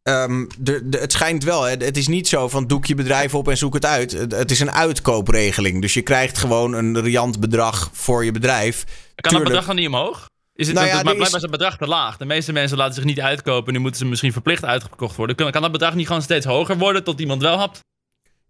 ehm, 0.03 0.45
de, 0.59 0.89
de, 0.89 0.99
het 0.99 1.13
schijnt 1.13 1.45
wel. 1.45 1.63
Hè. 1.63 1.71
Het 1.71 1.97
is 1.97 2.09
niet 2.09 2.29
zo 2.29 2.49
van 2.49 2.67
doek 2.67 2.87
je 2.87 2.95
bedrijf 2.95 3.35
op 3.35 3.49
en 3.49 3.57
zoek 3.57 3.75
het 3.75 3.85
uit. 3.87 4.13
Het, 4.13 4.33
het 4.33 4.51
is 4.51 4.61
een 4.61 4.71
uitkoopregeling. 4.71 5.81
Dus 5.81 5.95
je 5.95 6.03
krijgt 6.03 6.39
gewoon 6.39 6.73
een 6.73 7.01
riant 7.01 7.41
bedrag 7.41 7.91
voor 7.93 8.25
je 8.25 8.33
bedrijf. 8.33 8.85
Kan 9.15 9.33
dat 9.33 9.43
bedrag 9.45 9.67
dan 9.67 9.77
niet 9.77 9.87
omhoog? 9.87 10.31
Is 10.55 10.67
het, 10.67 10.77
Nou 10.77 10.87
dat- 10.91 10.95
maar 10.95 11.05
is- 11.13 11.17
blijkbaar 11.19 11.37
is 11.37 11.43
het 11.43 11.51
bedrag 11.51 11.77
te 11.77 11.87
laag. 11.87 12.17
De 12.17 12.25
meeste 12.25 12.53
mensen 12.53 12.77
laten 12.77 12.95
zich 12.95 13.05
niet 13.05 13.21
uitkopen. 13.21 13.73
Nu 13.73 13.79
moeten 13.79 14.01
ze 14.01 14.07
misschien 14.07 14.33
verplicht 14.33 14.65
uitgekocht 14.65 15.17
worden. 15.17 15.37
Kan, 15.37 15.51
kan 15.51 15.63
dat 15.63 15.73
bedrag 15.73 15.95
niet 15.95 16.07
gewoon 16.07 16.23
steeds 16.23 16.47
hoger 16.47 16.79
worden 16.79 17.05
tot 17.05 17.21
iemand 17.21 17.43
wel 17.43 17.57
hapt? 17.59 17.81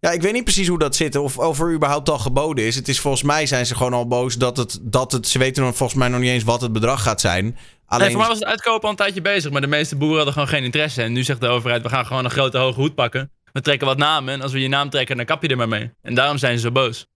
Ja, 0.03 0.11
ik 0.11 0.21
weet 0.21 0.33
niet 0.33 0.43
precies 0.43 0.67
hoe 0.67 0.79
dat 0.79 0.95
zit. 0.95 1.15
Of, 1.15 1.37
of 1.37 1.59
er 1.59 1.73
überhaupt 1.73 2.09
al 2.09 2.19
geboden 2.19 2.65
is. 2.65 2.75
Het 2.75 2.87
is 2.87 2.99
volgens 2.99 3.23
mij 3.23 3.45
zijn 3.45 3.65
ze 3.65 3.75
gewoon 3.75 3.93
al 3.93 4.07
boos 4.07 4.35
dat 4.35 4.57
het. 4.57 4.79
Dat 4.81 5.11
het 5.11 5.27
ze 5.27 5.39
weten 5.39 5.63
nog 5.63 5.75
volgens 5.75 5.99
mij 5.99 6.07
nog 6.07 6.19
niet 6.19 6.29
eens 6.29 6.43
wat 6.43 6.61
het 6.61 6.71
bedrag 6.71 7.03
gaat 7.03 7.21
zijn. 7.21 7.43
Nee, 7.43 7.55
Alleen. 7.85 8.09
voor 8.09 8.19
mij 8.19 8.27
was 8.27 8.39
het 8.39 8.47
uitkopen 8.47 8.83
al 8.83 8.89
een 8.89 8.95
tijdje 8.95 9.21
bezig. 9.21 9.51
Maar 9.51 9.61
de 9.61 9.67
meeste 9.67 9.95
boeren 9.95 10.15
hadden 10.15 10.33
gewoon 10.33 10.47
geen 10.47 10.63
interesse. 10.63 11.01
En 11.01 11.13
nu 11.13 11.23
zegt 11.23 11.41
de 11.41 11.47
overheid, 11.47 11.81
we 11.81 11.89
gaan 11.89 12.05
gewoon 12.05 12.25
een 12.25 12.31
grote 12.31 12.57
hoge 12.57 12.79
hoed 12.79 12.95
pakken. 12.95 13.31
We 13.51 13.61
trekken 13.61 13.87
wat 13.87 13.97
namen. 13.97 14.33
En 14.33 14.41
als 14.41 14.51
we 14.51 14.59
je 14.59 14.67
naam 14.67 14.89
trekken, 14.89 15.17
dan 15.17 15.25
kap 15.25 15.41
je 15.41 15.47
er 15.47 15.57
maar 15.57 15.67
mee. 15.67 15.91
En 16.01 16.15
daarom 16.15 16.37
zijn 16.37 16.55
ze 16.55 16.61
zo 16.63 16.71
boos. 16.71 17.07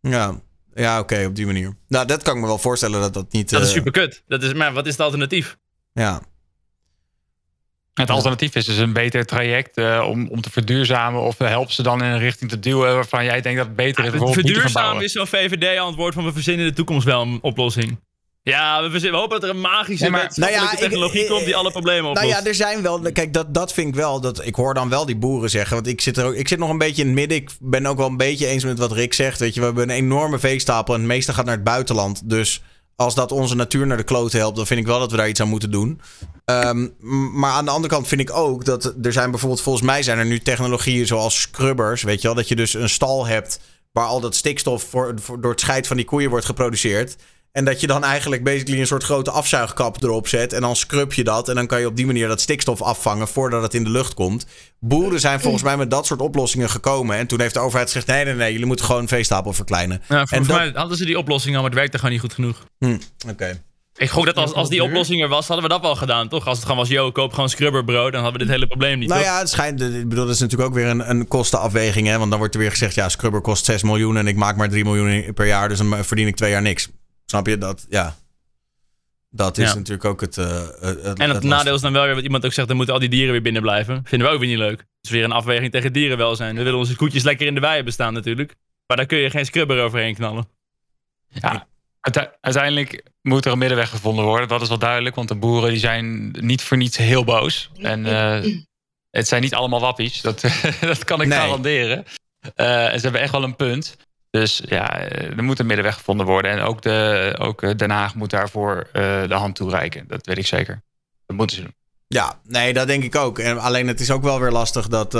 Ja, 0.00 0.40
ja 0.74 1.00
oké, 1.00 1.24
op 1.26 1.34
die 1.34 1.46
manier. 1.46 1.76
Nou, 1.88 2.06
dat 2.06 2.22
kan 2.22 2.34
ik 2.34 2.40
me 2.40 2.46
wel 2.46 2.58
voorstellen 2.58 3.00
dat 3.00 3.14
dat 3.14 3.32
niet. 3.32 3.50
Dat 3.50 3.62
is 3.62 3.68
eh, 3.68 3.74
super 3.74 3.92
kut. 3.92 4.22
Dat 4.26 4.42
is, 4.42 4.52
maar 4.52 4.72
wat 4.72 4.86
is 4.86 4.92
het 4.92 5.00
alternatief? 5.00 5.56
Ja. 5.92 6.22
Het 7.94 8.10
alternatief 8.10 8.54
is 8.54 8.64
dus 8.64 8.76
een 8.76 8.92
beter 8.92 9.24
traject 9.24 9.76
eh, 9.76 10.06
om, 10.08 10.28
om 10.28 10.40
te 10.40 10.50
verduurzamen. 10.50 11.20
Of 11.20 11.38
help 11.38 11.70
ze 11.70 11.82
dan 11.82 12.02
in 12.02 12.10
een 12.10 12.18
richting 12.18 12.50
te 12.50 12.60
duwen 12.60 12.94
waarvan 12.94 13.24
jij 13.24 13.40
denkt 13.40 13.58
dat 13.58 13.66
het 13.66 13.76
beter 13.76 14.04
is. 14.04 14.32
Verduurzamen 14.32 15.04
is 15.04 15.12
zo'n 15.12 15.26
VVD-antwoord 15.26 16.14
van 16.14 16.24
we 16.24 16.32
verzinnen 16.32 16.62
in 16.64 16.70
de 16.70 16.76
toekomst 16.76 17.06
wel 17.06 17.22
een 17.22 17.38
oplossing. 17.42 17.98
Ja, 18.42 18.82
we, 18.82 18.90
verzinnen, 18.90 19.12
we 19.12 19.26
hopen 19.26 19.40
dat 19.40 19.48
er 19.48 19.54
een 19.54 19.60
magische 19.60 20.10
Nee, 20.10 20.22
Nou 20.34 20.52
ja, 20.52 20.74
technologie 20.74 21.20
ik- 21.20 21.28
komt 21.28 21.44
die 21.44 21.56
alle 21.56 21.70
problemen 21.70 22.10
oplost. 22.10 22.26
Nou 22.28 22.42
ja, 22.42 22.48
er 22.48 22.54
zijn 22.54 22.82
wel. 22.82 23.00
Kijk, 23.12 23.32
dat, 23.32 23.54
dat 23.54 23.72
vind 23.72 23.88
ik 23.88 23.94
wel. 23.94 24.20
Dat, 24.20 24.46
ik 24.46 24.54
hoor 24.54 24.74
dan 24.74 24.88
wel 24.88 25.06
die 25.06 25.16
boeren 25.16 25.50
zeggen. 25.50 25.74
Want 25.74 25.86
ik 25.86 26.00
zit, 26.00 26.16
er 26.16 26.24
ook, 26.24 26.34
ik 26.34 26.48
zit 26.48 26.58
nog 26.58 26.70
een 26.70 26.78
beetje 26.78 27.02
in 27.02 27.08
het 27.08 27.16
midden. 27.16 27.36
Ik 27.38 27.50
ben 27.60 27.86
ook 27.86 27.96
wel 27.96 28.06
een 28.06 28.16
beetje 28.16 28.46
eens 28.46 28.64
met 28.64 28.78
wat 28.78 28.92
Rick 28.92 29.14
zegt. 29.14 29.38
Weet 29.38 29.54
je, 29.54 29.60
we 29.60 29.66
hebben 29.66 29.88
een 29.88 29.96
enorme 29.96 30.38
veestapel. 30.38 30.94
En 30.94 31.00
het 31.00 31.08
meeste 31.08 31.32
gaat 31.32 31.44
naar 31.44 31.54
het 31.54 31.64
buitenland. 31.64 32.28
Dus 32.30 32.62
als 32.96 33.14
dat 33.14 33.32
onze 33.32 33.54
natuur 33.54 33.86
naar 33.86 33.96
de 33.96 34.02
klote 34.02 34.36
helpt. 34.36 34.56
dan 34.56 34.66
vind 34.66 34.80
ik 34.80 34.86
wel 34.86 34.98
dat 34.98 35.10
we 35.10 35.16
daar 35.16 35.28
iets 35.28 35.40
aan 35.40 35.48
moeten 35.48 35.70
doen. 35.70 36.00
Ehm, 36.44 36.88
maar 37.38 37.52
aan 37.52 37.64
de 37.64 37.70
andere 37.70 37.94
kant 37.94 38.08
vind 38.08 38.20
ik 38.20 38.32
ook 38.32 38.64
dat 38.64 38.94
er 39.02 39.12
zijn 39.12 39.30
bijvoorbeeld. 39.30 39.60
Volgens 39.62 39.84
mij 39.84 40.02
zijn 40.02 40.18
er 40.18 40.26
nu 40.26 40.38
technologieën 40.40 41.06
zoals 41.06 41.40
scrubbers. 41.40 42.02
Weet 42.02 42.20
je 42.20 42.26
wel, 42.26 42.36
dat 42.36 42.48
je 42.48 42.56
dus 42.56 42.74
een 42.74 42.88
stal 42.88 43.26
hebt. 43.26 43.60
waar 43.92 44.06
al 44.06 44.20
dat 44.20 44.34
stikstof 44.34 44.82
voor- 44.90 45.14
door 45.40 45.50
het 45.50 45.60
scheid 45.60 45.86
van 45.86 45.96
die 45.96 46.04
koeien 46.06 46.30
wordt 46.30 46.44
geproduceerd. 46.46 47.16
En 47.54 47.64
dat 47.64 47.80
je 47.80 47.86
dan 47.86 48.04
eigenlijk 48.04 48.44
basically 48.44 48.80
een 48.80 48.86
soort 48.86 49.02
grote 49.04 49.30
afzuigkap 49.30 50.02
erop 50.02 50.28
zet. 50.28 50.52
En 50.52 50.60
dan 50.60 50.76
scrub 50.76 51.12
je 51.12 51.24
dat. 51.24 51.48
En 51.48 51.54
dan 51.54 51.66
kan 51.66 51.80
je 51.80 51.86
op 51.86 51.96
die 51.96 52.06
manier 52.06 52.28
dat 52.28 52.40
stikstof 52.40 52.82
afvangen 52.82 53.28
voordat 53.28 53.62
het 53.62 53.74
in 53.74 53.84
de 53.84 53.90
lucht 53.90 54.14
komt. 54.14 54.46
Boeren 54.80 55.20
zijn 55.20 55.40
volgens 55.40 55.62
mij 55.62 55.76
met 55.76 55.90
dat 55.90 56.06
soort 56.06 56.20
oplossingen 56.20 56.70
gekomen. 56.70 57.16
En 57.16 57.26
toen 57.26 57.40
heeft 57.40 57.54
de 57.54 57.60
overheid 57.60 57.86
gezegd: 57.86 58.06
nee, 58.06 58.24
nee, 58.24 58.34
nee, 58.34 58.52
jullie 58.52 58.66
moeten 58.66 58.84
gewoon 58.86 59.08
veestapel 59.08 59.52
verkleinen. 59.52 60.02
Ja, 60.08 60.18
en 60.20 60.26
volgens 60.28 60.48
dat- 60.48 60.58
mij 60.58 60.70
hadden 60.74 60.96
ze 60.96 61.04
die 61.04 61.18
oplossing 61.18 61.54
al, 61.54 61.60
maar 61.60 61.70
het 61.70 61.78
werkte 61.78 61.96
gewoon 61.96 62.12
niet 62.12 62.20
goed 62.20 62.32
genoeg. 62.34 62.64
Hm, 62.78 62.96
Oké. 63.28 63.62
Ik 63.96 64.10
gok 64.10 64.24
dat 64.26 64.36
als, 64.36 64.52
als 64.52 64.68
die 64.68 64.82
oplossing 64.82 65.22
er 65.22 65.28
was, 65.28 65.46
hadden 65.46 65.66
we 65.66 65.72
dat 65.72 65.80
wel 65.82 65.96
gedaan, 65.96 66.28
toch? 66.28 66.46
Als 66.46 66.56
het 66.56 66.66
gewoon 66.66 66.80
was, 66.80 66.88
yo, 66.90 67.10
koop 67.12 67.32
gewoon 67.32 67.48
scrubberbrood, 67.48 68.12
dan 68.12 68.22
hadden 68.22 68.40
we 68.40 68.46
dit 68.46 68.54
hele 68.54 68.66
probleem 68.66 68.98
niet, 68.98 69.08
Nou 69.08 69.20
toch? 69.20 69.30
ja, 69.30 69.38
het 69.38 69.50
schijnt. 69.50 69.80
Ik 69.80 70.08
bedoel, 70.08 70.24
dat 70.26 70.34
is 70.34 70.40
natuurlijk 70.40 70.68
ook 70.68 70.74
weer 70.76 70.86
een, 70.86 71.10
een 71.10 71.28
kostenafweging. 71.28 72.06
Hè? 72.06 72.18
Want 72.18 72.30
dan 72.30 72.38
wordt 72.38 72.54
er 72.54 72.60
weer 72.60 72.70
gezegd: 72.70 72.94
ja, 72.94 73.08
scrubber 73.08 73.40
kost 73.40 73.64
6 73.64 73.82
miljoen. 73.82 74.16
En 74.16 74.26
ik 74.26 74.36
maak 74.36 74.56
maar 74.56 74.68
3 74.68 74.84
miljoen 74.84 75.34
per 75.34 75.46
jaar. 75.46 75.68
Dus 75.68 75.78
dan 75.78 76.04
verdien 76.04 76.26
ik 76.26 76.36
twee 76.36 76.50
jaar 76.50 76.62
niks. 76.62 76.88
Snap 77.34 77.46
je 77.46 77.58
dat? 77.58 77.86
Ja. 77.88 78.14
Dat 79.30 79.58
is 79.58 79.68
Ja. 79.68 79.74
natuurlijk 79.74 80.04
ook 80.04 80.20
het. 80.20 80.38
eh, 80.38 80.66
het 80.80 81.18
En 81.18 81.30
het 81.30 81.42
nadeel 81.42 81.74
is 81.74 81.80
dan 81.80 81.92
wel 81.92 82.04
weer 82.04 82.14
wat 82.14 82.22
iemand 82.24 82.44
ook 82.44 82.52
zegt, 82.52 82.68
dan 82.68 82.76
moeten 82.76 82.94
al 82.94 83.00
die 83.00 83.08
dieren 83.08 83.32
weer 83.32 83.42
binnen 83.42 83.62
blijven. 83.62 84.00
Vinden 84.04 84.28
we 84.28 84.34
ook 84.34 84.40
weer 84.40 84.48
niet 84.48 84.58
leuk. 84.58 84.78
Het 84.78 84.86
is 85.00 85.10
weer 85.10 85.24
een 85.24 85.32
afweging 85.32 85.70
tegen 85.72 85.92
dierenwelzijn. 85.92 86.56
We 86.56 86.62
willen 86.62 86.78
onze 86.78 86.96
koetjes 86.96 87.22
lekker 87.22 87.46
in 87.46 87.54
de 87.54 87.60
weien 87.60 87.84
bestaan 87.84 88.12
natuurlijk. 88.12 88.54
Maar 88.86 88.96
daar 88.96 89.06
kun 89.06 89.18
je 89.18 89.30
geen 89.30 89.44
scrubber 89.44 89.82
overheen 89.82 90.14
knallen. 90.14 90.48
Ja, 91.28 91.66
uite- 92.00 92.36
uiteindelijk 92.40 93.02
moet 93.22 93.44
er 93.44 93.52
een 93.52 93.58
middenweg 93.58 93.88
gevonden 93.90 94.24
worden. 94.24 94.48
Dat 94.48 94.62
is 94.62 94.68
wel 94.68 94.78
duidelijk, 94.78 95.14
want 95.14 95.28
de 95.28 95.34
boeren 95.34 95.70
die 95.70 95.78
zijn 95.78 96.30
niet 96.30 96.62
voor 96.62 96.76
niets 96.76 96.96
heel 96.96 97.24
boos. 97.24 97.70
En 97.78 98.06
eh, 98.06 98.56
het 99.10 99.28
zijn 99.28 99.42
niet 99.42 99.54
allemaal 99.54 99.80
wappies, 99.80 100.20
dat, 100.20 100.40
dat 100.80 101.04
kan 101.04 101.20
ik 101.20 101.28
Nee. 101.28 101.38
garanderen. 101.38 102.04
Eh, 102.54 102.92
en 102.92 102.96
ze 102.98 103.02
hebben 103.04 103.20
echt 103.20 103.32
wel 103.32 103.42
een 103.42 103.56
punt. 103.56 103.96
Dus 104.40 104.62
ja, 104.64 104.98
eh, 104.98 105.36
er 105.36 105.44
moet 105.44 105.58
een 105.58 105.66
middenweg 105.66 105.94
gevonden 105.94 106.26
worden. 106.26 106.50
En 106.50 106.60
ook, 106.60 106.82
de, 106.82 107.36
ook 107.38 107.62
eh, 107.62 107.74
Den 107.76 107.90
Haag 107.90 108.14
moet 108.14 108.30
daarvoor 108.30 108.88
eh, 108.92 109.28
de 109.28 109.34
hand 109.34 109.54
toereiken. 109.56 110.04
Dat 110.08 110.26
weet 110.26 110.38
ik 110.38 110.46
zeker. 110.46 110.82
Dat 111.26 111.36
moeten 111.36 111.56
ze 111.56 111.62
doen. 111.62 111.74
Ja, 112.06 112.40
nee, 112.44 112.72
dat 112.72 112.86
denk 112.86 113.02
ik 113.02 113.14
ook. 113.14 113.38
En 113.38 113.58
alleen 113.58 113.88
het 113.88 114.00
is 114.00 114.10
ook 114.10 114.22
wel 114.22 114.40
weer 114.40 114.50
lastig 114.50 114.88
dat. 114.88 115.12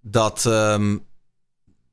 dat. 0.00 0.46
ehm, 0.46 0.96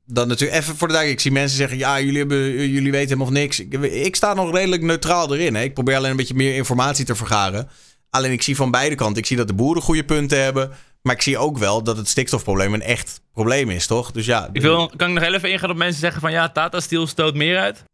dat 0.04 0.26
natuurlijk 0.26 0.60
even 0.60 0.76
voor 0.76 0.88
de 0.88 0.94
duidelijkheid. 0.94 1.12
Ik 1.12 1.20
zie 1.20 1.32
mensen 1.32 1.56
zeggen: 1.56 1.78
ja, 1.78 2.00
jullie, 2.00 2.18
hebben, 2.18 2.68
jullie 2.68 2.90
weten 2.92 3.18
helemaal 3.18 3.40
niks. 3.42 3.60
Ik, 3.60 3.72
ik 3.82 4.16
sta 4.16 4.34
nog 4.34 4.52
redelijk 4.52 4.82
neutraal 4.82 5.34
erin. 5.34 5.54
Hè. 5.54 5.62
Ik 5.62 5.74
probeer 5.74 5.96
alleen 5.96 6.10
een 6.10 6.16
beetje 6.16 6.34
meer 6.34 6.54
informatie 6.54 7.04
te 7.04 7.14
vergaren. 7.14 7.68
Alleen 8.10 8.32
ik 8.32 8.42
zie 8.42 8.56
van 8.56 8.70
beide 8.70 8.94
kanten. 8.94 9.18
Ik 9.18 9.26
zie 9.26 9.36
dat 9.36 9.48
de 9.48 9.54
boeren 9.54 9.82
goede 9.82 10.04
punten 10.04 10.42
hebben. 10.42 10.70
Maar 11.08 11.16
ik 11.16 11.22
zie 11.22 11.38
ook 11.38 11.58
wel 11.58 11.82
dat 11.82 11.96
het 11.96 12.08
stikstofprobleem 12.08 12.74
een 12.74 12.82
echt 12.82 13.20
probleem 13.32 13.70
is, 13.70 13.86
toch? 13.86 14.10
Dus 14.10 14.26
ja, 14.26 14.48
Ik 14.52 14.62
wil, 14.62 14.90
kan 14.96 15.08
ik 15.08 15.14
nog 15.22 15.32
even 15.34 15.50
ingaan 15.50 15.70
op 15.70 15.76
mensen 15.76 16.00
zeggen 16.00 16.20
van 16.20 16.32
ja, 16.32 16.48
Tata 16.48 16.80
Steel 16.80 17.06
stoot 17.06 17.34
meer 17.34 17.58
uit? 17.58 17.84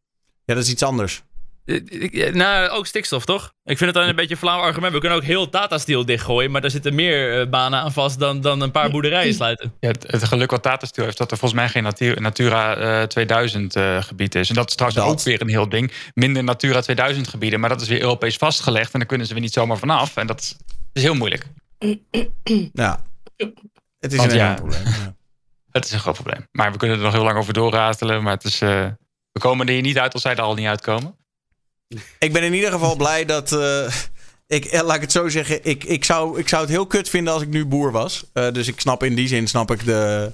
ja 0.44 0.54
dat 0.54 0.62
is 0.64 0.70
iets 0.70 0.82
anders. 0.82 1.22
Ik- 1.64 1.90
ik- 1.90 2.34
Nou, 2.34 2.68
ook 2.68 2.86
stikstof, 2.86 3.24
toch? 3.24 3.52
Ik 3.64 3.78
vind 3.78 3.90
het 3.90 3.94
dan 3.94 4.08
een 4.08 4.16
beetje 4.16 4.34
een 4.34 4.40
flauw 4.40 4.60
argument. 4.60 4.92
We 4.92 4.98
kunnen 4.98 5.18
ook 5.18 5.24
heel 5.24 5.48
Tata 5.48 5.78
Steel 5.78 6.04
dichtgooien, 6.04 6.50
maar 6.50 6.60
daar 6.60 6.70
zitten 6.70 6.94
meer 6.94 7.40
eh, 7.40 7.48
banen 7.48 7.80
aan 7.80 7.92
vast 7.92 8.18
dan, 8.18 8.40
dan 8.40 8.60
een 8.60 8.70
paar 8.70 8.90
boerderijen 8.90 9.34
sluiten. 9.34 9.72
Ja, 9.80 9.88
het, 9.88 10.04
het 10.10 10.24
geluk 10.24 10.50
wat 10.50 10.62
Tata 10.62 10.86
Steel 10.86 11.04
heeft, 11.04 11.18
dat 11.18 11.30
er 11.30 11.36
volgens 11.38 11.60
mij 11.60 11.68
geen 11.68 11.82
Natu- 11.82 12.14
Natura 12.20 12.76
eh, 12.76 13.02
2000 13.06 13.76
eh, 13.76 14.02
gebied 14.02 14.34
is. 14.34 14.48
En 14.48 14.54
dat 14.54 14.68
is 14.68 14.74
trouwens 14.74 15.02
Dat. 15.04 15.12
ook 15.12 15.22
weer 15.22 15.40
een 15.40 15.48
heel 15.48 15.68
ding. 15.68 15.92
Minder 16.14 16.44
Natura 16.44 16.80
2000 16.80 17.28
gebieden, 17.28 17.60
maar 17.60 17.68
dat 17.68 17.80
is 17.80 17.88
weer 17.88 18.00
Europees 18.00 18.36
vastgelegd. 18.36 18.92
En 18.92 18.98
daar 18.98 19.08
kunnen 19.08 19.26
ze 19.26 19.32
weer 19.32 19.42
niet 19.42 19.52
zomaar 19.52 19.78
vanaf. 19.78 20.16
En 20.16 20.26
dat 20.26 20.56
is 20.92 21.02
heel 21.02 21.14
moeilijk. 21.14 21.46
Ja. 22.72 23.02
Het 24.00 24.12
is 24.12 24.18
Want 24.18 24.30
een 24.30 24.36
ja. 24.38 24.54
probleem. 24.54 24.82
ja. 24.84 25.14
Het 25.72 25.84
is 25.84 25.92
een 25.92 25.98
groot 25.98 26.14
probleem. 26.14 26.46
Maar 26.52 26.72
we 26.72 26.78
kunnen 26.78 26.96
er 26.96 27.02
nog 27.02 27.12
heel 27.12 27.22
lang 27.24 27.38
over 27.38 27.52
doorratelen. 27.52 28.22
Maar 28.22 28.32
het 28.32 28.44
is, 28.44 28.60
eh, 28.60 28.86
we 29.32 29.40
komen 29.40 29.66
er 29.66 29.72
hier 29.72 29.82
niet 29.82 29.98
uit 29.98 30.12
als 30.12 30.22
zij 30.22 30.32
er 30.32 30.40
al 30.40 30.54
niet 30.54 30.66
uitkomen. 30.66 31.16
Ik 32.18 32.32
ben 32.32 32.42
in 32.42 32.54
ieder 32.54 32.70
geval 32.70 32.96
blij 32.96 33.24
dat. 33.24 33.52
eh, 33.52 33.92
ik, 34.46 34.64
eh, 34.64 34.82
laat 34.82 34.94
ik 34.96 35.00
het 35.00 35.12
zo 35.12 35.28
zeggen. 35.28 35.58
Ik, 35.64 35.84
ik, 35.84 36.04
zou, 36.04 36.38
ik 36.38 36.48
zou 36.48 36.62
het 36.62 36.70
heel 36.70 36.86
kut 36.86 37.08
vinden 37.08 37.32
als 37.32 37.42
ik 37.42 37.48
nu 37.48 37.64
boer 37.66 37.92
was. 37.92 38.24
Dus 38.32 38.68
ik 38.68 38.80
snap 38.80 39.02
in 39.02 39.14
die 39.14 39.28
zin 39.28 39.46
snap 39.48 39.70
ik 39.70 39.84
de, 39.84 40.32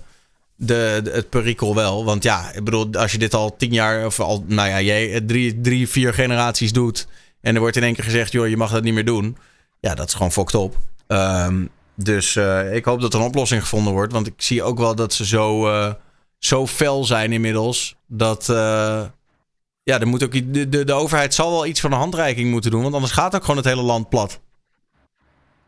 de, 0.55 1.01
de- 1.05 1.11
het 1.11 1.29
perikel 1.29 1.75
wel. 1.75 2.05
Want 2.05 2.23
ja, 2.23 2.53
ik 2.53 2.65
bedoel, 2.65 2.93
als 2.93 3.13
je 3.13 3.19
dit 3.19 3.35
al 3.35 3.57
tien 3.57 3.73
jaar 3.73 4.07
of 4.07 4.21
al, 4.21 4.45
nou 4.47 4.69
ja, 4.69 4.81
jij 4.81 5.21
drie, 5.21 5.61
drie, 5.61 5.89
vier 5.89 6.15
generaties 6.15 6.73
doet. 6.73 7.07
En 7.41 7.55
er 7.55 7.61
wordt 7.61 7.77
in 7.77 7.83
één 7.83 7.95
keer 7.95 8.05
gezegd, 8.05 8.33
joh, 8.33 8.49
je 8.49 8.57
mag 8.57 8.71
dat 8.71 8.83
niet 8.83 8.95
meer 8.95 9.05
doen. 9.05 9.37
Ja, 9.81 9.95
dat 9.95 10.07
is 10.09 10.15
gewoon 10.15 10.33
fucked 10.33 10.55
op. 10.55 10.77
Ehm, 11.11 11.65
dus 11.95 12.37
eh, 12.37 12.75
ik 12.75 12.85
hoop 12.85 13.01
dat 13.01 13.15
er 13.15 13.21
een 13.21 13.27
oplossing 13.27 13.61
gevonden 13.63 13.93
wordt. 13.93 14.13
Want 14.13 14.27
ik 14.27 14.35
zie 14.37 14.63
ook 14.63 14.79
wel 14.79 14.95
dat 14.95 15.13
ze 15.13 15.27
zo, 15.27 15.69
eh, 15.69 15.93
zo 16.39 16.67
fel 16.67 17.05
zijn 17.05 17.33
inmiddels. 17.33 17.97
Dat. 18.07 18.49
eh, 18.49 19.03
ja, 19.83 20.01
er 20.01 20.07
moet 20.07 20.23
ook, 20.23 20.33
de, 20.33 20.69
de, 20.69 20.85
de 20.85 20.93
overheid 20.93 21.35
zal 21.35 21.51
wel 21.51 21.67
iets 21.67 21.81
van 21.81 21.93
een 21.93 21.99
handreiking 21.99 22.51
moeten 22.51 22.71
doen. 22.71 22.83
Want 22.83 22.95
anders 22.95 23.13
gaat 23.13 23.35
ook 23.35 23.41
gewoon 23.41 23.57
het 23.57 23.65
hele 23.67 23.83
land 23.83 24.09
plat. 24.09 24.41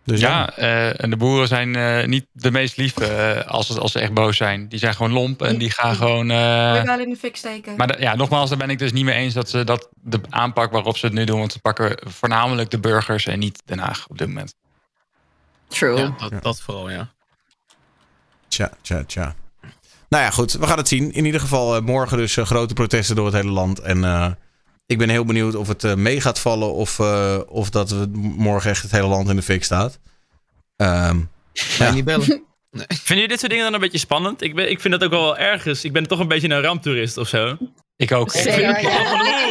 Dus 0.04 0.20
ja. 0.20 0.28
Ja, 0.28 0.56
eh, 0.56 1.02
en 1.04 1.10
de 1.10 1.16
boeren 1.16 1.48
zijn 1.48 1.76
eh, 1.76 2.06
niet 2.06 2.26
de 2.32 2.50
meest 2.50 2.76
lieve 2.76 3.44
als, 3.46 3.66
ze- 3.66 3.80
als 3.80 3.92
ze 3.92 3.98
echt 3.98 4.12
boos 4.14 4.36
zijn. 4.36 4.68
Die 4.68 4.78
zijn 4.78 4.94
gewoon 4.94 5.12
lomp 5.12 5.42
en 5.42 5.58
die 5.58 5.70
gaan 5.70 5.94
gewoon... 5.96 6.30
eh, 6.30 6.36
je 6.76 6.82
wel 6.84 7.00
in 7.00 7.10
de 7.10 7.16
fik 7.16 7.36
steken. 7.36 7.76
Maar 7.76 8.00
ja, 8.00 8.14
nogmaals, 8.14 8.48
daar 8.48 8.58
ben 8.58 8.70
ik 8.70 8.78
dus 8.78 8.92
niet 8.92 9.04
mee 9.04 9.14
eens 9.14 9.34
dat 9.34 9.50
ze 9.50 9.64
dat 9.64 9.88
de 10.02 10.20
aanpak 10.28 10.72
waarop 10.72 10.96
ze 10.96 11.06
het 11.06 11.14
nu 11.14 11.24
doen. 11.24 11.38
Want 11.38 11.52
ze 11.52 11.60
pakken 11.60 11.98
voornamelijk 12.10 12.70
de 12.70 12.78
burgers 12.80 13.26
en 13.26 13.38
niet 13.38 13.62
Den 13.64 13.78
Haag 13.78 14.06
op 14.08 14.18
dit 14.18 14.28
moment. 14.28 14.54
True. 15.72 15.98
Ja, 15.98 16.14
dat, 16.18 16.42
dat 16.42 16.60
vooral, 16.60 16.90
ja. 16.90 17.12
Tja, 18.48 18.70
tja, 18.80 19.04
tja. 19.04 19.34
Nou 20.08 20.24
ja, 20.24 20.30
goed. 20.30 20.52
We 20.52 20.66
gaan 20.66 20.78
het 20.78 20.88
zien. 20.88 21.12
In 21.12 21.24
ieder 21.24 21.40
geval 21.40 21.76
eh, 21.76 21.82
morgen 21.82 22.16
dus 22.16 22.36
eh, 22.36 22.44
grote 22.44 22.74
protesten 22.74 23.16
door 23.16 23.26
het 23.26 23.34
hele 23.34 23.50
land. 23.50 23.78
En 23.78 24.04
eh, 24.04 24.30
ik 24.86 24.98
ben 24.98 25.08
heel 25.08 25.24
benieuwd 25.24 25.54
of 25.54 25.68
het 25.68 25.96
mee 25.96 26.20
gaat 26.20 26.38
vallen. 26.38 26.72
Of, 26.72 26.98
eh, 26.98 27.38
of 27.46 27.70
dat 27.70 27.90
we 27.90 28.06
morgen 28.36 28.70
echt 28.70 28.82
het 28.82 28.90
hele 28.90 29.06
land 29.06 29.28
in 29.28 29.36
de 29.36 29.42
fik 29.42 29.64
staat. 29.64 29.98
Ehm, 30.76 31.20
Ga 31.52 31.86
je 31.86 31.92
niet 31.92 32.04
bellen? 32.04 32.26
Vinden 32.72 33.04
jullie 33.06 33.28
dit 33.28 33.38
soort 33.38 33.50
dingen 33.50 33.64
dan 33.64 33.74
een 33.74 33.80
beetje 33.80 33.98
spannend? 33.98 34.42
Ik, 34.42 34.54
ben, 34.54 34.70
ik 34.70 34.80
vind 34.80 34.94
dat 34.94 35.04
ook 35.04 35.10
wel 35.10 35.36
ergens. 35.36 35.84
Ik 35.84 35.92
ben 35.92 36.06
toch 36.06 36.18
een 36.18 36.28
beetje 36.28 36.48
een 36.48 36.62
ramptoerist 36.62 37.16
of 37.16 37.28
zo. 37.28 37.56
Ik 37.96 38.12
ook. 38.12 38.30
Zeker, 38.30 38.60
ja. 38.60 38.74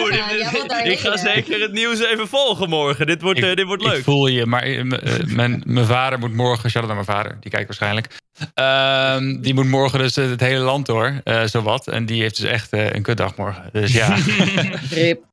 Oeh, 0.01 0.13
Ja, 0.15 0.33
jij 0.35 0.49
wilt 0.51 0.69
daarheen, 0.69 0.91
ik 0.91 0.99
ga 0.99 1.17
zeker 1.17 1.61
het 1.61 1.71
nieuws 1.71 1.99
even 1.99 2.27
volgen 2.27 2.69
morgen. 2.69 3.05
Dit 3.05 3.21
wordt, 3.21 3.39
Ik- 3.39 3.45
eh, 3.45 3.55
dit 3.55 3.65
wordt 3.65 3.83
Ik 3.83 3.89
leuk. 3.91 4.03
voel 4.03 4.27
je, 4.27 4.45
maar 4.45 4.61
eh, 4.63 4.79
eh, 4.79 5.25
mijn, 5.25 5.63
mijn 5.65 5.85
vader 5.85 6.19
moet 6.19 6.33
morgen... 6.33 6.69
Shout 6.69 6.83
out 6.85 6.95
naar 6.95 7.05
mijn 7.05 7.17
vader, 7.17 7.37
die 7.39 7.51
kijkt 7.51 7.67
waarschijnlijk. 7.67 8.07
Ehm, 8.53 9.41
die 9.41 9.53
moet 9.53 9.65
morgen 9.67 9.99
dus 9.99 10.15
het 10.15 10.39
hele 10.39 10.63
land 10.63 10.85
door, 10.85 11.21
eh 11.23 11.43
zowat. 11.43 11.87
En 11.87 12.05
die 12.05 12.21
heeft 12.21 12.35
dus 12.41 12.49
echt 12.49 12.71
eh, 12.71 12.91
een 12.91 13.01
kutdag 13.01 13.35
morgen. 13.35 13.69
Dus 13.71 13.93
ja, 13.93 14.15
Rip. 14.89 15.23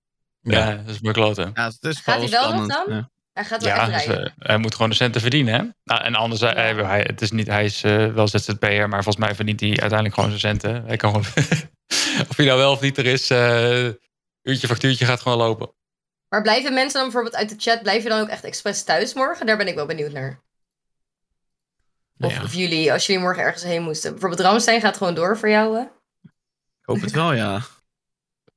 ja. 0.43 0.71
dat 0.87 0.95
is 0.95 1.01
mijn 1.01 1.15
kloten. 1.15 1.51
Ja, 1.55 1.65
het 1.67 1.77
is 1.81 1.99
Gaat 2.01 2.19
hij 2.21 2.29
wel 2.29 2.55
nog 2.55 2.67
dan? 2.67 2.85
Ja. 2.95 3.09
Hij 3.33 3.45
gaat 3.45 3.63
wel 3.63 3.75
Ja, 3.75 3.91
echt 3.91 4.07
dus, 4.07 4.31
hij 4.39 4.59
moet 4.59 4.75
gewoon 4.75 4.91
de 4.91 4.97
centen 4.97 5.21
verdienen. 5.21 5.55
Hè? 5.55 5.63
Nou, 5.85 6.03
en 6.05 6.15
anders, 6.15 6.41
hij, 6.41 6.75
hij, 6.75 7.01
het 7.07 7.21
is 7.21 7.31
niet, 7.31 7.47
hij 7.47 7.65
is 7.65 7.83
eh, 7.83 8.07
wel 8.07 8.29
ZZP'er, 8.29 8.89
maar 8.89 9.03
volgens 9.03 9.25
mij 9.27 9.35
verdient 9.35 9.61
hij 9.61 9.69
uiteindelijk 9.69 10.15
gewoon 10.15 10.29
zijn 10.39 10.41
centen. 10.61 10.85
Hij 10.87 10.97
kan 10.97 11.11
gewoon, 11.11 11.27
of 12.29 12.37
hij 12.37 12.47
nou 12.47 12.59
wel 12.59 12.73
of 12.73 12.81
niet 12.81 12.99
er 12.99 13.07
is, 13.07 13.31
eh 13.31 13.89
uurtje 14.43 14.67
factuurtje 14.67 15.05
gaat 15.05 15.21
gewoon 15.21 15.39
lopen. 15.39 15.73
Maar 16.29 16.43
blijven 16.43 16.75
mensen 16.75 16.93
dan 16.93 17.03
bijvoorbeeld 17.03 17.35
uit 17.35 17.49
de 17.49 17.55
chat, 17.59 17.83
blijf 17.83 18.03
je 18.03 18.09
dan 18.09 18.21
ook 18.21 18.29
echt 18.29 18.45
expres 18.45 18.83
thuis 18.83 19.15
morgen? 19.15 19.47
Daar 19.47 19.57
ben 19.57 19.69
ik 19.69 19.75
wel 19.75 19.87
benieuwd 19.87 20.13
naar. 20.13 20.43
Of, 22.19 22.29
Nou 22.29 22.33
ja, 22.33 22.43
of 22.43 22.55
jullie, 22.55 22.93
als 22.93 23.07
jullie 23.07 23.23
morgen 23.23 23.43
ergens 23.43 23.63
heen 23.63 23.83
moesten. 23.83 24.11
Bijvoorbeeld 24.11 24.41
Ramstein 24.41 24.81
gaat 24.81 24.97
gewoon 24.97 25.15
door 25.15 25.39
voor 25.39 25.49
jou, 25.49 25.77
hè? 25.77 25.83
ik 25.83 26.85
hoop 26.85 27.01
het 27.01 27.11
wel, 27.11 27.33
ja. 27.33 27.57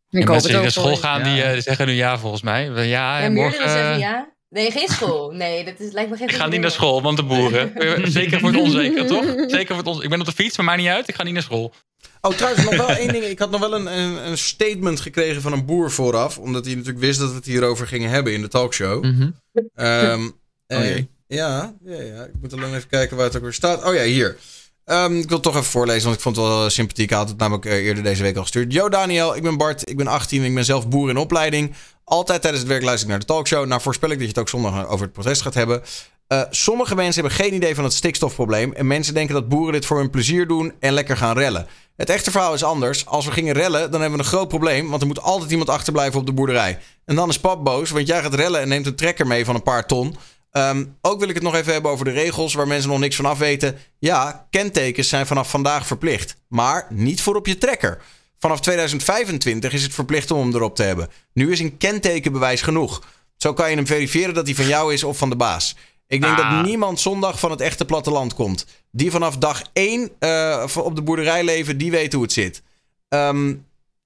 Ik 0.09 0.19
En 0.19 0.27
hoop 0.27 0.41
mensen 0.41 0.51
het 0.51 0.51
die 0.51 0.61
naar 0.61 0.71
school 0.71 0.89
je. 0.89 0.97
gaan, 0.97 1.23
die 1.23 1.43
eh, 1.43 1.61
zeggen 1.61 1.85
nu 1.85 1.93
ja 1.93 2.17
volgens 2.17 2.41
mij. 2.41 2.69
Ja, 2.69 3.19
Ja, 3.19 3.29
morgen 3.29 3.69
zeggen 3.69 3.93
eh, 3.93 3.99
ja. 3.99 4.30
Nee, 4.51 4.71
geen 4.71 4.87
school. 4.87 5.31
Nee, 5.31 5.63
dat 5.65 5.79
is, 5.79 5.91
lijkt 5.91 6.09
me 6.09 6.17
geen 6.17 6.27
ik 6.27 6.33
ga 6.33 6.47
niet 6.47 6.61
naar 6.61 6.71
school, 6.71 7.01
want 7.01 7.17
de 7.17 7.23
boeren. 7.23 7.71
Zeker 8.11 8.39
voor 8.39 8.49
het 8.49 8.61
onzeker, 8.67 9.07
toch? 9.07 9.25
Zeker 9.47 9.67
voor 9.67 9.77
het 9.77 9.85
onzeker. 9.85 10.03
Ik 10.03 10.09
ben 10.09 10.19
op 10.19 10.25
de 10.25 10.31
fiets, 10.31 10.57
maar 10.57 10.65
maakt 10.65 10.79
niet 10.79 10.87
uit. 10.87 11.07
Ik 11.07 11.15
ga 11.15 11.23
niet 11.23 11.33
naar 11.33 11.43
school. 11.43 11.73
Oh, 12.21 12.31
trouwens, 12.31 12.63
nog 12.63 12.75
wel 12.75 12.89
één 12.89 13.07
ding. 13.07 13.23
Ik 13.23 13.39
had 13.39 13.51
nog 13.51 13.59
wel 13.59 13.75
een, 13.75 13.85
een, 13.97 14.27
een 14.29 14.37
statement 14.37 14.99
gekregen 14.99 15.41
van 15.41 15.53
een 15.53 15.65
boer 15.65 15.91
vooraf. 15.91 16.37
Omdat 16.37 16.65
hij 16.65 16.73
natuurlijk 16.75 16.99
wist 17.05 17.19
dat 17.19 17.29
we 17.29 17.35
het 17.35 17.45
hierover 17.45 17.87
gingen 17.87 18.09
hebben 18.09 18.33
in 18.33 18.41
de 18.41 18.47
talkshow. 18.47 19.03
Mhm. 19.03 19.29
Ehm, 19.75 20.29
Oh 20.67 20.77
eh, 20.77 20.89
jee. 20.89 21.09
ja, 21.27 21.73
ja, 21.85 22.01
ja, 22.01 22.23
ik 22.23 22.33
moet 22.41 22.53
alleen 22.53 22.75
even 22.75 22.89
kijken 22.89 23.17
waar 23.17 23.25
het 23.25 23.35
ook 23.35 23.41
weer 23.41 23.53
staat. 23.53 23.83
Oh 23.83 23.93
ja, 23.93 24.03
hier. 24.03 24.37
Ehm, 24.85 25.17
ik 25.17 25.27
wil 25.27 25.37
het 25.37 25.41
toch 25.41 25.55
even 25.55 25.65
voorlezen, 25.65 26.03
want 26.03 26.15
ik 26.15 26.21
vond 26.21 26.35
het 26.35 26.45
wel 26.45 26.69
sympathiek. 26.69 27.09
Hij 27.09 27.17
had 27.17 27.29
het 27.29 27.37
namelijk 27.37 27.65
eh, 27.65 27.73
eerder 27.73 28.03
deze 28.03 28.23
week 28.23 28.35
al 28.35 28.41
gestuurd. 28.41 28.73
Yo 28.73 28.89
Daniel, 28.89 29.35
ik 29.35 29.43
ben 29.43 29.57
Bart, 29.57 29.89
ik 29.89 29.97
ben 29.97 30.07
18 30.07 30.41
en 30.41 30.47
ik 30.47 30.53
ben 30.53 30.65
zelf 30.65 30.87
boer 30.87 31.09
in 31.09 31.17
opleiding. 31.17 31.73
Altijd 32.03 32.41
tijdens 32.41 32.63
het 32.63 32.71
werk 32.71 32.83
luister 32.83 33.03
ik 33.05 33.09
naar 33.09 33.19
de 33.19 33.25
talkshow. 33.25 33.65
Nou 33.65 33.81
voorspel 33.81 34.09
ik 34.09 34.15
dat 34.15 34.23
je 34.23 34.33
het 34.33 34.39
ook 34.39 34.49
zondag 34.49 34.87
over 34.87 35.05
het 35.05 35.13
protest 35.13 35.41
gaat 35.41 35.53
hebben. 35.53 35.83
Eh, 36.27 36.41
sommige 36.49 36.95
mensen 36.95 37.21
hebben 37.21 37.39
geen 37.43 37.53
idee 37.53 37.75
van 37.75 37.83
het 37.83 37.93
stikstofprobleem. 37.93 38.73
En 38.73 38.87
mensen 38.87 39.13
denken 39.13 39.33
dat 39.33 39.49
boeren 39.49 39.73
dit 39.73 39.85
voor 39.85 39.97
hun 39.97 40.09
plezier 40.09 40.47
doen 40.47 40.73
en 40.79 40.93
lekker 40.93 41.17
gaan 41.17 41.37
rellen. 41.37 41.67
Het 41.95 42.09
echte 42.09 42.31
verhaal 42.31 42.53
is 42.53 42.63
anders. 42.63 43.05
Als 43.05 43.25
we 43.25 43.31
gingen 43.31 43.53
rellen, 43.53 43.91
dan 43.91 44.01
hebben 44.01 44.19
we 44.19 44.25
een 44.25 44.31
groot 44.31 44.47
probleem. 44.47 44.89
Want 44.89 45.01
er 45.01 45.07
moet 45.07 45.21
altijd 45.21 45.51
iemand 45.51 45.69
achterblijven 45.69 46.19
op 46.19 46.25
de 46.25 46.33
boerderij. 46.33 46.79
En 47.05 47.15
dan 47.15 47.29
is 47.29 47.39
pap 47.39 47.63
boos, 47.63 47.89
want 47.89 48.07
jij 48.07 48.21
gaat 48.21 48.33
rellen 48.33 48.61
en 48.61 48.67
neemt 48.67 48.85
een 48.85 48.95
trekker 48.95 49.27
mee 49.27 49.45
van 49.45 49.55
een 49.55 49.63
paar 49.63 49.87
ton. 49.87 50.15
Ehm, 50.51 50.85
ook 51.01 51.19
wil 51.19 51.29
ik 51.29 51.35
het 51.35 51.43
nog 51.43 51.55
even 51.55 51.73
hebben 51.73 51.91
over 51.91 52.05
de 52.05 52.11
regels 52.11 52.53
waar 52.53 52.67
mensen 52.67 52.89
nog 52.89 52.99
niks 52.99 53.15
van 53.15 53.25
af 53.25 53.37
weten. 53.37 53.77
Ja, 53.99 54.47
kentekens 54.49 55.09
zijn 55.09 55.27
vanaf 55.27 55.49
vandaag 55.49 55.87
verplicht. 55.87 56.35
Maar 56.47 56.87
niet 56.89 57.21
voor 57.21 57.35
op 57.35 57.47
je 57.47 57.57
trekker. 57.57 58.01
Vanaf 58.39 58.59
2025 58.61 59.73
is 59.73 59.83
het 59.83 59.93
verplicht 59.93 60.31
om 60.31 60.39
hem 60.39 60.55
erop 60.55 60.75
te 60.75 60.83
hebben. 60.83 61.09
Nu 61.33 61.51
is 61.51 61.59
een 61.59 61.77
kentekenbewijs 61.77 62.61
genoeg. 62.61 63.03
Zo 63.37 63.53
kan 63.53 63.69
je 63.69 63.75
hem 63.75 63.87
verifiëren 63.87 64.33
dat 64.33 64.45
hij 64.45 64.55
van 64.55 64.67
jou 64.67 64.93
is 64.93 65.03
of 65.03 65.17
van 65.17 65.29
de 65.29 65.35
baas. 65.35 65.75
Ik 66.07 66.21
denk 66.21 66.37
Ah. 66.39 66.55
dat 66.57 66.65
niemand 66.65 66.99
zondag 66.99 67.39
van 67.39 67.51
het 67.51 67.61
echte 67.61 67.85
platteland 67.85 68.33
komt. 68.33 68.65
Die 68.91 69.11
vanaf 69.11 69.37
dag 69.37 69.61
1 69.73 70.09
eh, 70.19 70.65
op 70.75 70.95
de 70.95 71.01
boerderij 71.01 71.43
leven, 71.43 71.77
die 71.77 71.91
weten 71.91 72.13
hoe 72.13 72.23
het 72.23 72.33
zit. 72.33 72.61
Ehm, 73.09 73.53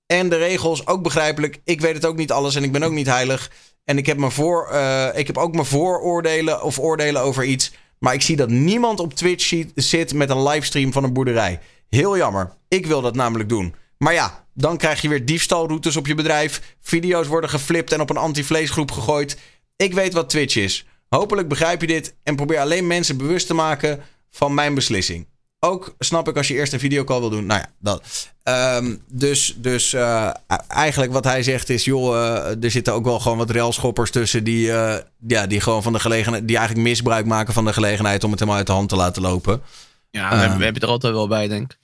en 0.06 0.30
de 0.30 0.38
regels, 0.38 0.88
ook 0.88 1.04
begrijpelijk. 1.04 1.60
Ik 1.64 1.82
weet 1.82 1.94
het 1.94 2.06
ook 2.06 2.18
niet 2.18 2.32
alles 2.32 2.56
en 2.56 2.64
ik 2.64 2.72
ben 2.72 2.84
ook 2.84 2.92
niet 2.92 3.08
heilig. 3.08 3.52
En 3.86 3.98
ik 3.98 4.06
heb, 4.06 4.18
me 4.18 4.32
voor, 4.32 4.68
eh, 4.68 5.08
ik 5.14 5.28
heb 5.28 5.38
ook 5.38 5.54
mijn 5.54 5.66
vooroordelen 5.66 6.64
of 6.64 6.80
oordelen 6.80 7.22
over 7.22 7.44
iets. 7.44 7.72
Maar 8.00 8.14
ik 8.14 8.22
zie 8.22 8.36
dat 8.36 8.50
niemand 8.50 9.00
op 9.00 9.14
Twitch 9.14 9.54
zit 9.76 10.14
met 10.14 10.30
een 10.30 10.44
livestream 10.44 10.92
van 10.92 11.04
een 11.04 11.14
boerderij. 11.14 11.60
Heel 11.90 12.18
jammer. 12.18 12.54
Ik 12.68 12.86
wil 12.86 13.02
dat 13.02 13.16
namelijk 13.16 13.50
doen. 13.50 13.76
Maar 13.98 14.14
ja, 14.14 14.46
dan 14.54 14.78
krijg 14.78 15.02
je 15.02 15.10
weer 15.10 15.26
diefstalroutes 15.26 15.96
op 15.96 16.08
je 16.08 16.16
bedrijf. 16.16 16.76
Video's 16.82 17.28
worden 17.28 17.50
geflipt 17.50 17.92
en 17.92 18.02
op 18.02 18.10
een 18.10 18.18
anti-vleesgroep 18.18 18.92
gegooid. 18.92 19.38
Ik 19.76 19.94
weet 19.94 20.14
wat 20.14 20.30
Twitch 20.30 20.56
is. 20.56 20.86
Hopelijk 21.10 21.48
begrijp 21.48 21.82
je 21.82 21.88
dit 21.88 22.16
en 22.24 22.36
probeer 22.36 22.60
alleen 22.60 22.88
mensen 22.88 23.18
bewust 23.18 23.48
te 23.48 23.54
maken 23.54 24.04
van 24.30 24.54
mijn 24.54 24.74
beslissing. 24.74 25.28
Ook 25.66 25.96
snap 26.00 26.28
ik 26.28 26.38
als 26.38 26.48
je 26.48 26.54
eerst 26.54 26.74
een 26.74 26.80
videocall 26.80 27.20
wil 27.20 27.30
doen. 27.30 27.46
Nou 27.46 27.60
ja, 27.60 27.68
dat. 27.80 28.30
Ehm, 28.44 28.96
dus 29.08 29.56
dus 29.58 29.94
eh, 29.94 30.30
eigenlijk 30.68 31.12
wat 31.12 31.24
hij 31.24 31.44
zegt 31.44 31.70
is... 31.70 31.86
joh, 31.86 32.16
eh, 32.16 32.64
er 32.64 32.72
zitten 32.72 32.94
ook 32.94 33.06
wel 33.06 33.20
gewoon 33.20 33.38
wat 33.38 33.50
railschoppers 33.50 34.12
tussen... 34.12 34.44
Die, 34.44 34.72
eh, 34.72 34.98
ja, 35.28 35.48
die 35.48 35.62
gewoon 35.62 35.84
van 35.84 35.94
de 35.94 36.00
gelegenheid... 36.00 36.48
die 36.48 36.58
eigenlijk 36.58 36.88
misbruik 36.88 37.26
maken 37.26 37.54
van 37.54 37.66
de 37.66 37.74
gelegenheid... 37.74 38.24
om 38.24 38.30
het 38.30 38.40
helemaal 38.40 38.60
uit 38.60 38.68
de 38.68 38.74
hand 38.74 38.90
te 38.90 38.96
laten 38.96 39.22
lopen. 39.22 39.62
Ja, 40.10 40.30
we, 40.30 40.36
hebben, 40.36 40.58
we 40.58 40.64
hebben 40.64 40.82
er 40.82 40.88
altijd 40.88 41.14
wel 41.14 41.28
bij, 41.28 41.48
denk 41.48 41.78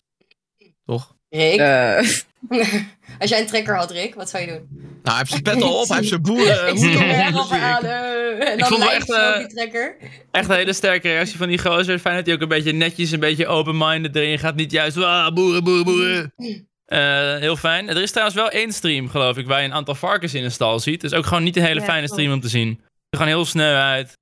ik. 0.58 0.74
Toch? 0.86 1.16
Eh, 1.30 2.08
als 3.20 3.30
jij 3.30 3.40
een 3.40 3.48
trekker 3.48 3.76
had, 3.76 3.92
Rick, 3.92 4.16
wat 4.16 4.30
zou 4.30 4.44
je 4.44 4.50
doen? 4.50 4.68
Nou, 4.72 4.90
hij 5.04 5.18
heeft 5.18 5.30
zijn 5.30 5.42
pet 5.42 5.62
al 5.62 5.80
op, 5.82 5.88
hij 5.88 5.98
heeft 5.98 6.10
zijn 6.10 6.22
boeren. 6.22 6.68
ik 6.72 6.78
zie 6.78 6.98
hem 6.98 7.34
er 7.36 7.40
over 7.42 7.58
aan. 7.62 7.84
eh, 7.84 8.50
En 8.52 8.58
dan 8.58 8.68
vond 8.68 8.80
wel 8.80 8.90
lijkt 8.90 9.10
echt, 9.10 9.10
op 9.10 9.34
eh, 9.34 9.38
die 9.38 9.48
trekker. 9.48 9.98
Echt 10.32 10.50
een 10.50 10.56
hele 10.56 10.74
sterke 10.74 11.08
reactie 11.08 11.38
van 11.38 11.48
die 11.48 11.58
gozer. 11.60 12.00
Fijn 12.00 12.16
dat 12.16 12.26
hij 12.26 12.36
ook 12.36 12.42
een 12.42 12.48
beetje 12.48 12.72
netjes, 12.72 13.12
een 13.12 13.20
beetje 13.20 13.48
open-minded 13.48 14.16
erin 14.16 14.40
gaat. 14.40 14.56
Niet 14.56 14.72
juist, 14.72 14.98
ah, 14.98 15.34
boeren, 15.34 15.64
boeren, 15.64 15.84
boeren. 15.86 16.34
Eh, 16.86 17.36
heel 17.38 17.56
fijn. 17.56 17.90
Er 17.90 18.02
is 18.02 18.10
trouwens 18.12 18.38
wel 18.38 18.50
één 18.50 18.72
stream, 18.74 19.10
geloof 19.10 19.38
ik, 19.38 19.48
waar 19.48 19.60
je 19.62 19.66
een 19.68 19.74
aantal 19.74 19.96
varkens 19.96 20.34
in 20.34 20.44
een 20.44 20.52
stal 20.52 20.80
ziet. 20.80 21.02
Dus 21.02 21.14
ook 21.14 21.26
gewoon 21.26 21.44
niet 21.44 21.56
een 21.58 21.64
hele 21.64 21.80
Ja, 21.80 21.86
fijne 21.86 22.00
klopt. 22.06 22.14
stream 22.14 22.34
om 22.34 22.42
te 22.42 22.50
zien. 22.50 22.70
Er 23.10 23.18
gewoon 23.18 23.28
heel 23.28 23.46
sneu 23.46 23.74
uit. 23.76 24.18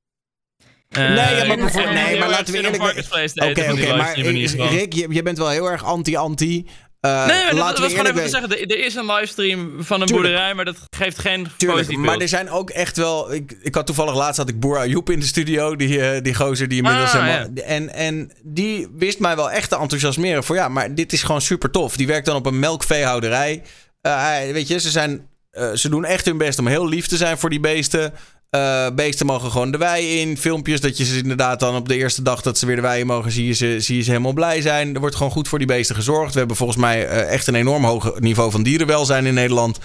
Eh, 0.89 0.97
Nee, 1.07 1.15
ja, 1.15 1.45
maar 1.45 1.57
ik 1.57 1.59
bijvoorbeeld- 1.59 1.93
nee, 1.93 2.19
maar 2.19 2.29
laten 2.29 2.53
we 2.53 2.57
eerlijk- 2.61 2.83
Oké, 2.83 3.03
oké, 3.49 3.73
die 3.75 4.57
maar. 4.57 4.69
Rick, 4.69 4.93
je, 4.93 5.07
je 5.09 5.21
bent 5.23 5.37
wel 5.37 5.49
heel 5.49 5.69
erg 5.71 5.83
anti-anti. 5.83 6.67
Eh, 6.99 7.25
Nee, 7.25 7.43
maar 7.43 7.55
dat, 7.55 7.79
was 7.79 7.91
gewoon 7.91 8.05
even 8.05 8.23
te 8.23 8.29
zeggen. 8.29 8.49
Er, 8.51 8.71
er 8.71 8.85
is 8.85 8.95
een 8.95 9.05
livestream 9.05 9.59
van 9.83 10.01
een 10.01 10.07
Tuurlijk. 10.07 10.27
boerderij, 10.27 10.53
maar 10.53 10.65
dat 10.65 10.75
geeft 10.97 11.19
geen 11.19 11.47
Tuurlijk, 11.57 11.79
positief 11.79 11.97
maar 11.97 12.09
beeld. 12.09 12.21
er 12.21 12.27
zijn 12.27 12.49
ook 12.49 12.69
echt 12.69 12.97
wel... 12.97 13.33
Ik, 13.33 13.57
ik 13.61 13.75
had 13.75 13.85
toevallig 13.85 14.15
laatst 14.15 14.37
had 14.37 14.49
ik 14.49 14.59
Boer 14.59 14.77
Ayoub 14.77 15.09
in 15.09 15.19
de 15.19 15.25
studio. 15.25 15.75
Die, 15.75 16.01
eh, 16.01 16.21
die 16.21 16.35
gozer 16.35 16.67
die 16.67 16.77
inmiddels... 16.77 17.13
Ah, 17.13 17.23
helemaal- 17.23 17.63
en, 17.65 17.93
en 17.93 18.31
die 18.43 18.87
wist 18.95 19.19
mij 19.19 19.35
wel 19.35 19.51
echt 19.51 19.69
te 19.69 19.77
enthousiasmeren. 19.77 20.43
Voor 20.43 20.55
ja, 20.55 20.67
maar 20.69 20.95
dit 20.95 21.13
is 21.13 21.23
gewoon 21.23 21.41
super 21.41 21.71
tof. 21.71 21.97
Die 21.97 22.07
werkt 22.07 22.25
dan 22.25 22.35
op 22.35 22.45
een 22.45 22.59
melkveehouderij. 22.59 23.61
Eh, 24.01 24.37
weet 24.51 24.67
je, 24.67 24.79
ze, 24.79 24.89
zijn, 24.89 25.27
ze 25.73 25.89
doen 25.89 26.05
echt 26.05 26.25
hun 26.25 26.37
best 26.37 26.59
om 26.59 26.67
heel 26.67 26.87
lief 26.87 27.07
te 27.07 27.17
zijn 27.17 27.37
voor 27.37 27.49
die 27.49 27.59
beesten. 27.59 28.13
Eh, 28.49 28.87
beesten 28.95 29.25
mogen 29.25 29.51
gewoon 29.51 29.71
de 29.71 29.77
wei 29.77 30.19
in. 30.19 30.37
Filmpjes 30.37 30.81
dat 30.81 30.97
je 30.97 31.05
ze 31.05 31.17
inderdaad 31.17 31.59
dan 31.59 31.75
op 31.75 31.87
de 31.87 31.95
eerste 31.95 32.21
dag 32.21 32.41
dat 32.41 32.57
ze 32.57 32.65
weer 32.65 32.75
de 32.75 32.81
wei 32.81 33.05
mogen, 33.05 33.31
zie 33.31 33.45
je 33.45 33.53
ze, 33.53 33.79
zie 33.79 33.95
je 33.95 34.01
ze 34.01 34.09
helemaal 34.09 34.33
blij 34.33 34.61
zijn. 34.61 34.93
Er 34.93 34.99
wordt 34.99 35.15
gewoon 35.15 35.31
goed 35.31 35.47
voor 35.47 35.57
die 35.57 35.67
beesten 35.67 35.95
gezorgd. 35.95 36.33
We 36.33 36.39
hebben 36.39 36.57
volgens 36.57 36.79
mij 36.79 37.07
eh, 37.07 37.33
echt 37.33 37.47
een 37.47 37.55
enorm 37.55 37.83
hoog 37.83 38.19
niveau 38.19 38.51
van 38.51 38.63
dierenwelzijn 38.63 39.25
in 39.25 39.33
Nederland. 39.33 39.77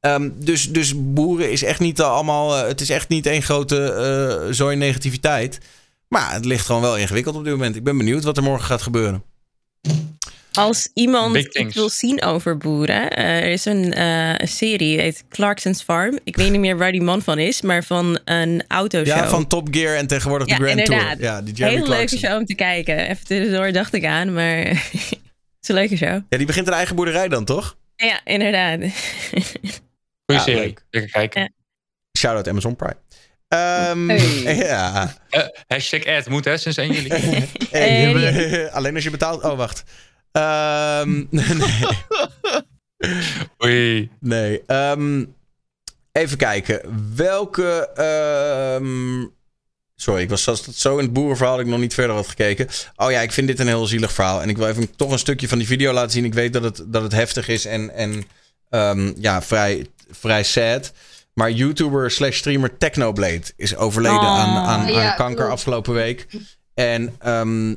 Ehm, 0.00 0.30
dus, 0.34 0.70
dus 0.70 0.92
boeren 0.96 1.50
is 1.50 1.62
echt 1.62 1.80
niet 1.80 2.00
allemaal. 2.00 2.56
eh, 2.56 2.66
het 2.66 2.80
is 2.80 2.90
echt 2.90 3.08
niet 3.08 3.26
één 3.26 3.42
grote 3.42 4.48
zooi 4.50 4.76
negativiteit. 4.76 5.58
Maar 6.08 6.32
het 6.32 6.44
ligt 6.44 6.66
gewoon 6.66 6.82
wel 6.82 6.98
ingewikkeld 6.98 7.36
op 7.36 7.44
dit 7.44 7.52
moment. 7.52 7.76
Ik 7.76 7.84
ben 7.84 7.96
benieuwd 7.96 8.24
wat 8.24 8.36
er 8.36 8.42
morgen 8.42 8.66
gaat 8.66 8.82
gebeuren. 8.82 9.22
Als 10.58 10.88
iemand 10.94 11.36
iets 11.36 11.74
wil 11.74 11.88
zien 11.88 12.22
over 12.22 12.56
boeren, 12.56 13.10
eh, 13.10 13.24
er 13.24 13.50
is 13.50 13.64
een, 13.64 13.92
eh, 13.92 14.34
een 14.36 14.48
serie, 14.48 14.78
die 14.78 15.00
heet 15.00 15.24
Clarkson's 15.28 15.82
Farm. 15.82 16.18
Ik 16.24 16.36
weet 16.36 16.50
niet 16.50 16.60
meer 16.60 16.76
waar 16.78 16.92
die 16.92 17.02
man 17.02 17.22
van 17.22 17.38
is, 17.38 17.62
maar 17.62 17.84
van 17.84 18.18
een 18.24 18.64
autoshow. 18.68 19.06
Ja, 19.06 19.28
van 19.28 19.46
Top 19.46 19.68
Gear 19.70 19.96
en 19.96 20.06
tegenwoordig 20.06 20.48
Ja, 20.48 20.56
de 20.56 20.62
Grand 20.64 20.78
inderdaad. 20.78 21.10
Tour. 21.18 21.22
Ja, 21.22 21.42
die 21.42 21.54
Jeremy 21.54 21.76
Heel 21.76 21.88
leuke 21.88 22.18
show 22.18 22.38
om 22.38 22.44
te 22.44 22.54
kijken. 22.54 22.98
Even 23.08 23.24
tussendoor 23.26 23.72
dacht 23.72 23.92
ik 23.94 24.04
aan, 24.04 24.32
maar 24.32 24.56
het 24.66 24.78
is 25.62 25.68
een 25.68 25.74
leuke 25.74 25.96
show. 25.96 26.20
Ja, 26.28 26.36
die 26.36 26.46
begint 26.46 26.66
een 26.66 26.72
eigen 26.72 26.96
boerderij 26.96 27.28
dan, 27.28 27.44
toch? 27.44 27.76
Ja, 27.96 28.20
inderdaad. 28.24 28.78
Goeie 28.80 28.92
Ja, 30.26 30.38
serie. 30.38 30.74
Lekker 30.90 31.10
kijken. 31.10 31.40
Ja. 31.42 31.48
Shout-out 32.18 32.48
Amazon 32.48 32.76
Prime. 32.76 32.96
Ehm, 33.48 34.08
Hey. 34.08 34.56
Ja. 34.66 35.14
Eh, 35.30 35.42
hashtag 35.66 36.06
ad 36.06 36.28
moet 36.28 36.44
hè, 36.44 36.56
sinds 36.56 36.78
1 36.78 36.92
juli. 36.92 37.08
Hey, 37.70 38.70
Alleen 38.70 38.94
als 38.94 39.04
je 39.04 39.10
betaalt. 39.10 39.42
Oh, 39.42 39.56
wacht. 39.56 39.82
Ehm, 40.34 41.24
nee. 41.30 41.44
Oei. 43.64 44.10
Nee. 44.20 44.62
ehm, 44.66 45.24
even 46.12 46.36
kijken. 46.36 46.80
Welke. 47.16 47.88
ehm, 47.94 49.26
sorry, 49.96 50.22
ik 50.22 50.28
was 50.28 50.42
zelfs 50.42 50.68
zo 50.80 50.98
in 50.98 51.04
het 51.04 51.12
boerenverhaal 51.12 51.56
dat 51.56 51.64
ik 51.64 51.70
nog 51.70 51.80
niet 51.80 51.94
verder 51.94 52.16
had 52.16 52.28
gekeken. 52.28 52.68
Oh 52.96 53.10
ja, 53.10 53.20
ik 53.20 53.32
vind 53.32 53.46
dit 53.46 53.58
een 53.60 53.66
heel 53.66 53.86
zielig 53.86 54.12
verhaal. 54.12 54.42
En 54.42 54.48
ik 54.48 54.56
wil 54.56 54.68
even 54.68 54.96
toch 54.96 55.10
een 55.10 55.18
stukje 55.18 55.48
van 55.48 55.58
die 55.58 55.66
video 55.66 55.92
laten 55.92 56.10
zien. 56.10 56.24
Ik 56.24 56.34
weet 56.34 56.52
dat 56.52 56.62
het, 56.62 56.82
dat 56.86 57.02
het 57.02 57.12
heftig 57.12 57.48
is 57.48 57.64
en, 57.64 57.90
en 57.94 58.24
ehm, 58.70 59.12
ja, 59.16 59.42
vrij, 59.42 59.86
vrij 60.10 60.42
sad. 60.42 60.92
Maar 61.34 61.50
YouTuber 61.50 62.10
slash 62.10 62.36
streamer 62.36 62.76
Technoblade 62.78 63.42
is 63.56 63.76
overleden 63.76 64.18
Oh. 64.18 64.38
aan, 64.38 64.56
aan, 64.56 64.80
aan 64.86 64.92
Ja, 64.92 65.14
kanker 65.14 65.36
klopt. 65.36 65.52
afgelopen 65.52 65.94
week. 65.94 66.26
En 66.74 67.14
ehm, 67.18 67.74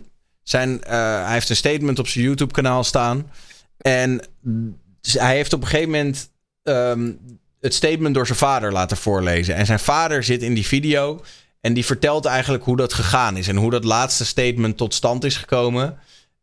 zijn, 0.50 0.84
eh, 0.84 1.24
hij 1.24 1.34
heeft 1.34 1.50
een 1.50 1.56
statement 1.56 2.00
op 2.00 2.08
zijn 2.08 2.26
YouTube 2.26 2.54
kanaal 2.54 2.84
staan. 2.84 3.32
En 3.78 4.22
hij 5.02 5.36
heeft 5.36 5.54
op 5.54 5.62
een 5.62 5.68
gegeven 5.68 5.92
moment 5.92 6.30
ehm, 6.64 7.12
het 7.60 7.74
statement 7.74 8.16
door 8.16 8.26
zijn 8.26 8.38
vader 8.38 8.72
laten 8.72 8.98
voorlezen. 8.98 9.56
En 9.56 9.66
zijn 9.66 9.80
vader 9.80 10.24
zit 10.24 10.42
in 10.42 10.54
die 10.54 10.66
video. 10.66 11.22
En 11.62 11.74
die 11.74 11.86
vertelt 11.86 12.26
eigenlijk 12.26 12.64
hoe 12.64 12.78
dat 12.78 12.94
gegaan 12.94 13.38
is. 13.38 13.48
En 13.48 13.56
hoe 13.56 13.72
dat 13.72 13.84
laatste 13.84 14.26
statement 14.26 14.78
tot 14.78 14.94
stand 14.94 15.24
is 15.24 15.38
gekomen. 15.38 15.98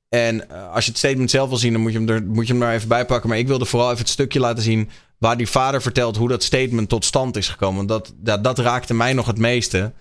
En 0.09 0.51
eh, 0.51 0.72
als 0.72 0.85
je 0.85 0.90
het 0.90 0.98
statement 0.98 1.31
zelf 1.31 1.48
wil 1.48 1.59
zien, 1.59 1.72
dan 1.72 1.82
moet 1.82 1.93
je, 1.93 1.98
hem 1.98 2.09
er, 2.09 2.22
moet 2.22 2.47
je 2.47 2.52
hem 2.52 2.62
er 2.62 2.72
even 2.72 2.89
bij 2.89 3.06
pakken. 3.06 3.28
Maar 3.28 3.39
ik 3.39 3.47
wilde 3.47 3.64
vooral 3.64 3.89
even 3.89 4.01
het 4.01 4.09
stukje 4.09 4.40
laten 4.40 4.62
zien. 4.62 4.90
waar 5.18 5.36
die 5.36 5.48
vader 5.48 5.82
vertelt 5.82 6.16
hoe 6.16 6.28
dat 6.28 6.43
statement 6.43 6.89
tot 6.89 7.05
stand 7.05 7.36
is 7.36 7.48
gekomen. 7.48 7.86
Want 7.86 8.12
dat, 8.22 8.44
dat 8.44 8.59
raakte 8.59 8.94
mij 8.94 9.12
nog 9.12 9.26
het 9.26 9.39
meeste. 9.39 9.93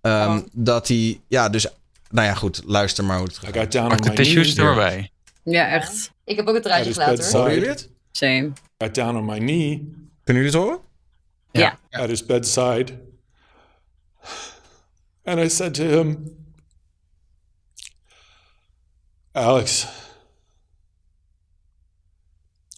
Ehm, 0.00 0.40
Dat 0.52 0.88
hij, 0.88 1.20
ja, 1.28 1.48
dus. 1.48 1.66
Nou 2.10 2.26
ja, 2.26 2.34
goed, 2.34 2.62
luister 2.64 3.04
maar 3.04 3.16
hoe 3.18 3.26
het 3.26 3.36
I 3.36 3.38
gaat. 3.46 3.56
got 3.56 3.72
down 3.72 3.84
on 3.84 3.88
Pak 3.90 4.02
de 4.02 4.08
my 4.08 4.14
tissues 4.16 4.42
knees. 4.54 4.56
er 4.56 4.64
maar 4.64 4.74
bij. 4.74 5.10
Ja, 5.42 5.68
echt. 5.68 6.10
Ik 6.24 6.36
heb 6.36 6.46
ook 6.46 6.54
het 6.54 6.62
draadje 6.62 6.84
his 6.84 6.92
gelaten 6.94 7.24
hoor. 7.24 7.32
Horen 7.32 7.44
bedside. 7.44 7.66
jullie 7.66 7.68
het? 7.68 7.90
Same. 8.10 8.52
Got 8.78 8.94
down 8.94 9.16
on 9.16 9.24
my 9.24 9.38
knee 9.38 9.92
Kunnen 10.24 10.42
jullie 10.42 10.58
het 10.58 10.68
horen? 10.68 10.80
Ja. 11.52 11.78
at 11.90 12.08
his 12.08 12.26
bedside. 12.26 13.00
And 15.24 15.38
I 15.40 15.48
said 15.48 15.74
to 15.74 15.82
him, 15.84 16.36
Alex, 19.32 19.86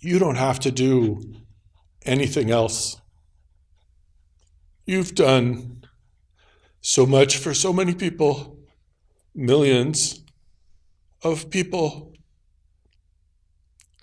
you 0.00 0.18
don't 0.18 0.36
have 0.36 0.58
to 0.60 0.70
do 0.72 1.20
anything 2.06 2.50
else. 2.50 2.96
You've 4.84 5.12
done 5.14 5.80
so 6.80 7.06
much 7.06 7.36
for 7.36 7.54
so 7.54 7.72
many 7.72 7.94
people, 7.94 8.56
millions 9.34 10.22
of 11.22 11.50
people. 11.50 12.12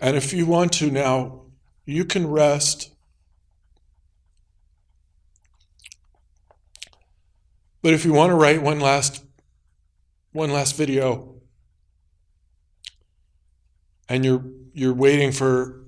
And 0.00 0.16
if 0.16 0.32
you 0.32 0.46
want 0.46 0.72
to 0.74 0.90
now, 0.90 1.42
you 1.84 2.04
can 2.04 2.26
rest. 2.26 2.94
But 7.82 7.94
if 7.94 8.04
you 8.04 8.12
want 8.12 8.30
to 8.30 8.34
write 8.34 8.62
one 8.62 8.80
last 8.80 9.24
one 10.32 10.52
last 10.52 10.76
video 10.76 11.34
and 14.08 14.24
you're 14.24 14.44
you're 14.72 14.94
waiting 14.94 15.32
for 15.32 15.84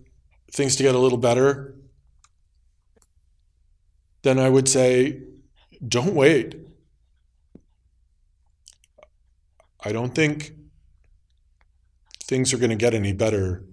things 0.51 0.77
to 0.77 0.83
get 0.83 0.95
a 0.95 0.99
little 0.99 1.19
better, 1.19 1.75
then 4.23 4.39
I 4.39 4.49
would 4.49 4.69
say 4.69 5.23
don't 5.87 6.15
wait. 6.15 6.70
I 9.85 9.93
don't 9.93 10.15
think 10.15 10.53
things 12.25 12.53
are 12.53 12.59
going 12.59 12.71
to 12.71 12.77
get 12.77 12.95
any 12.95 13.13
better 13.13 13.65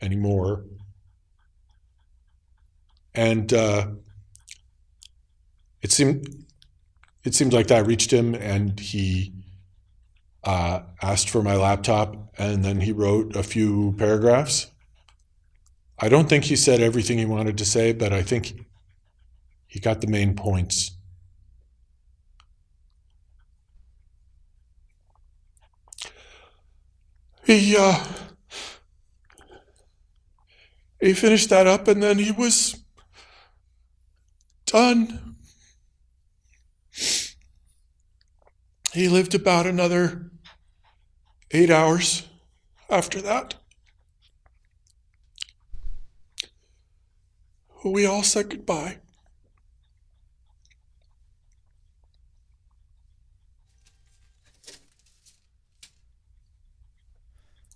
anymore. 0.00 0.64
And 3.14 3.52
uh, 3.52 3.88
it 5.82 5.92
seemed 5.92 6.44
it 7.24 7.34
seemed 7.34 7.52
like 7.52 7.68
that 7.68 7.86
reached 7.86 8.12
him, 8.12 8.34
and 8.34 8.78
he 8.80 9.32
uh, 10.44 10.80
asked 11.02 11.30
for 11.30 11.42
my 11.42 11.54
laptop, 11.54 12.16
and 12.38 12.64
then 12.64 12.80
he 12.80 12.92
wrote 12.92 13.36
a 13.36 13.42
few 13.42 13.94
paragraphs. 13.98 14.70
I 15.98 16.08
don't 16.08 16.28
think 16.28 16.44
he 16.44 16.56
said 16.56 16.80
everything 16.80 17.18
he 17.18 17.24
wanted 17.24 17.58
to 17.58 17.64
say, 17.64 17.92
but 17.92 18.12
I 18.12 18.22
think 18.22 18.66
he 19.68 19.78
got 19.78 20.00
the 20.00 20.08
main 20.08 20.34
points. 20.34 20.91
He 27.52 27.76
uh, 27.76 28.02
he 30.98 31.12
finished 31.12 31.50
that 31.50 31.66
up, 31.66 31.86
and 31.86 32.02
then 32.02 32.18
he 32.18 32.30
was 32.32 32.82
done. 34.64 35.36
He 38.94 39.06
lived 39.06 39.34
about 39.34 39.66
another 39.66 40.30
eight 41.50 41.68
hours 41.68 42.26
after 42.88 43.20
that. 43.20 43.56
We 47.84 48.06
all 48.06 48.22
said 48.22 48.48
goodbye. 48.48 49.00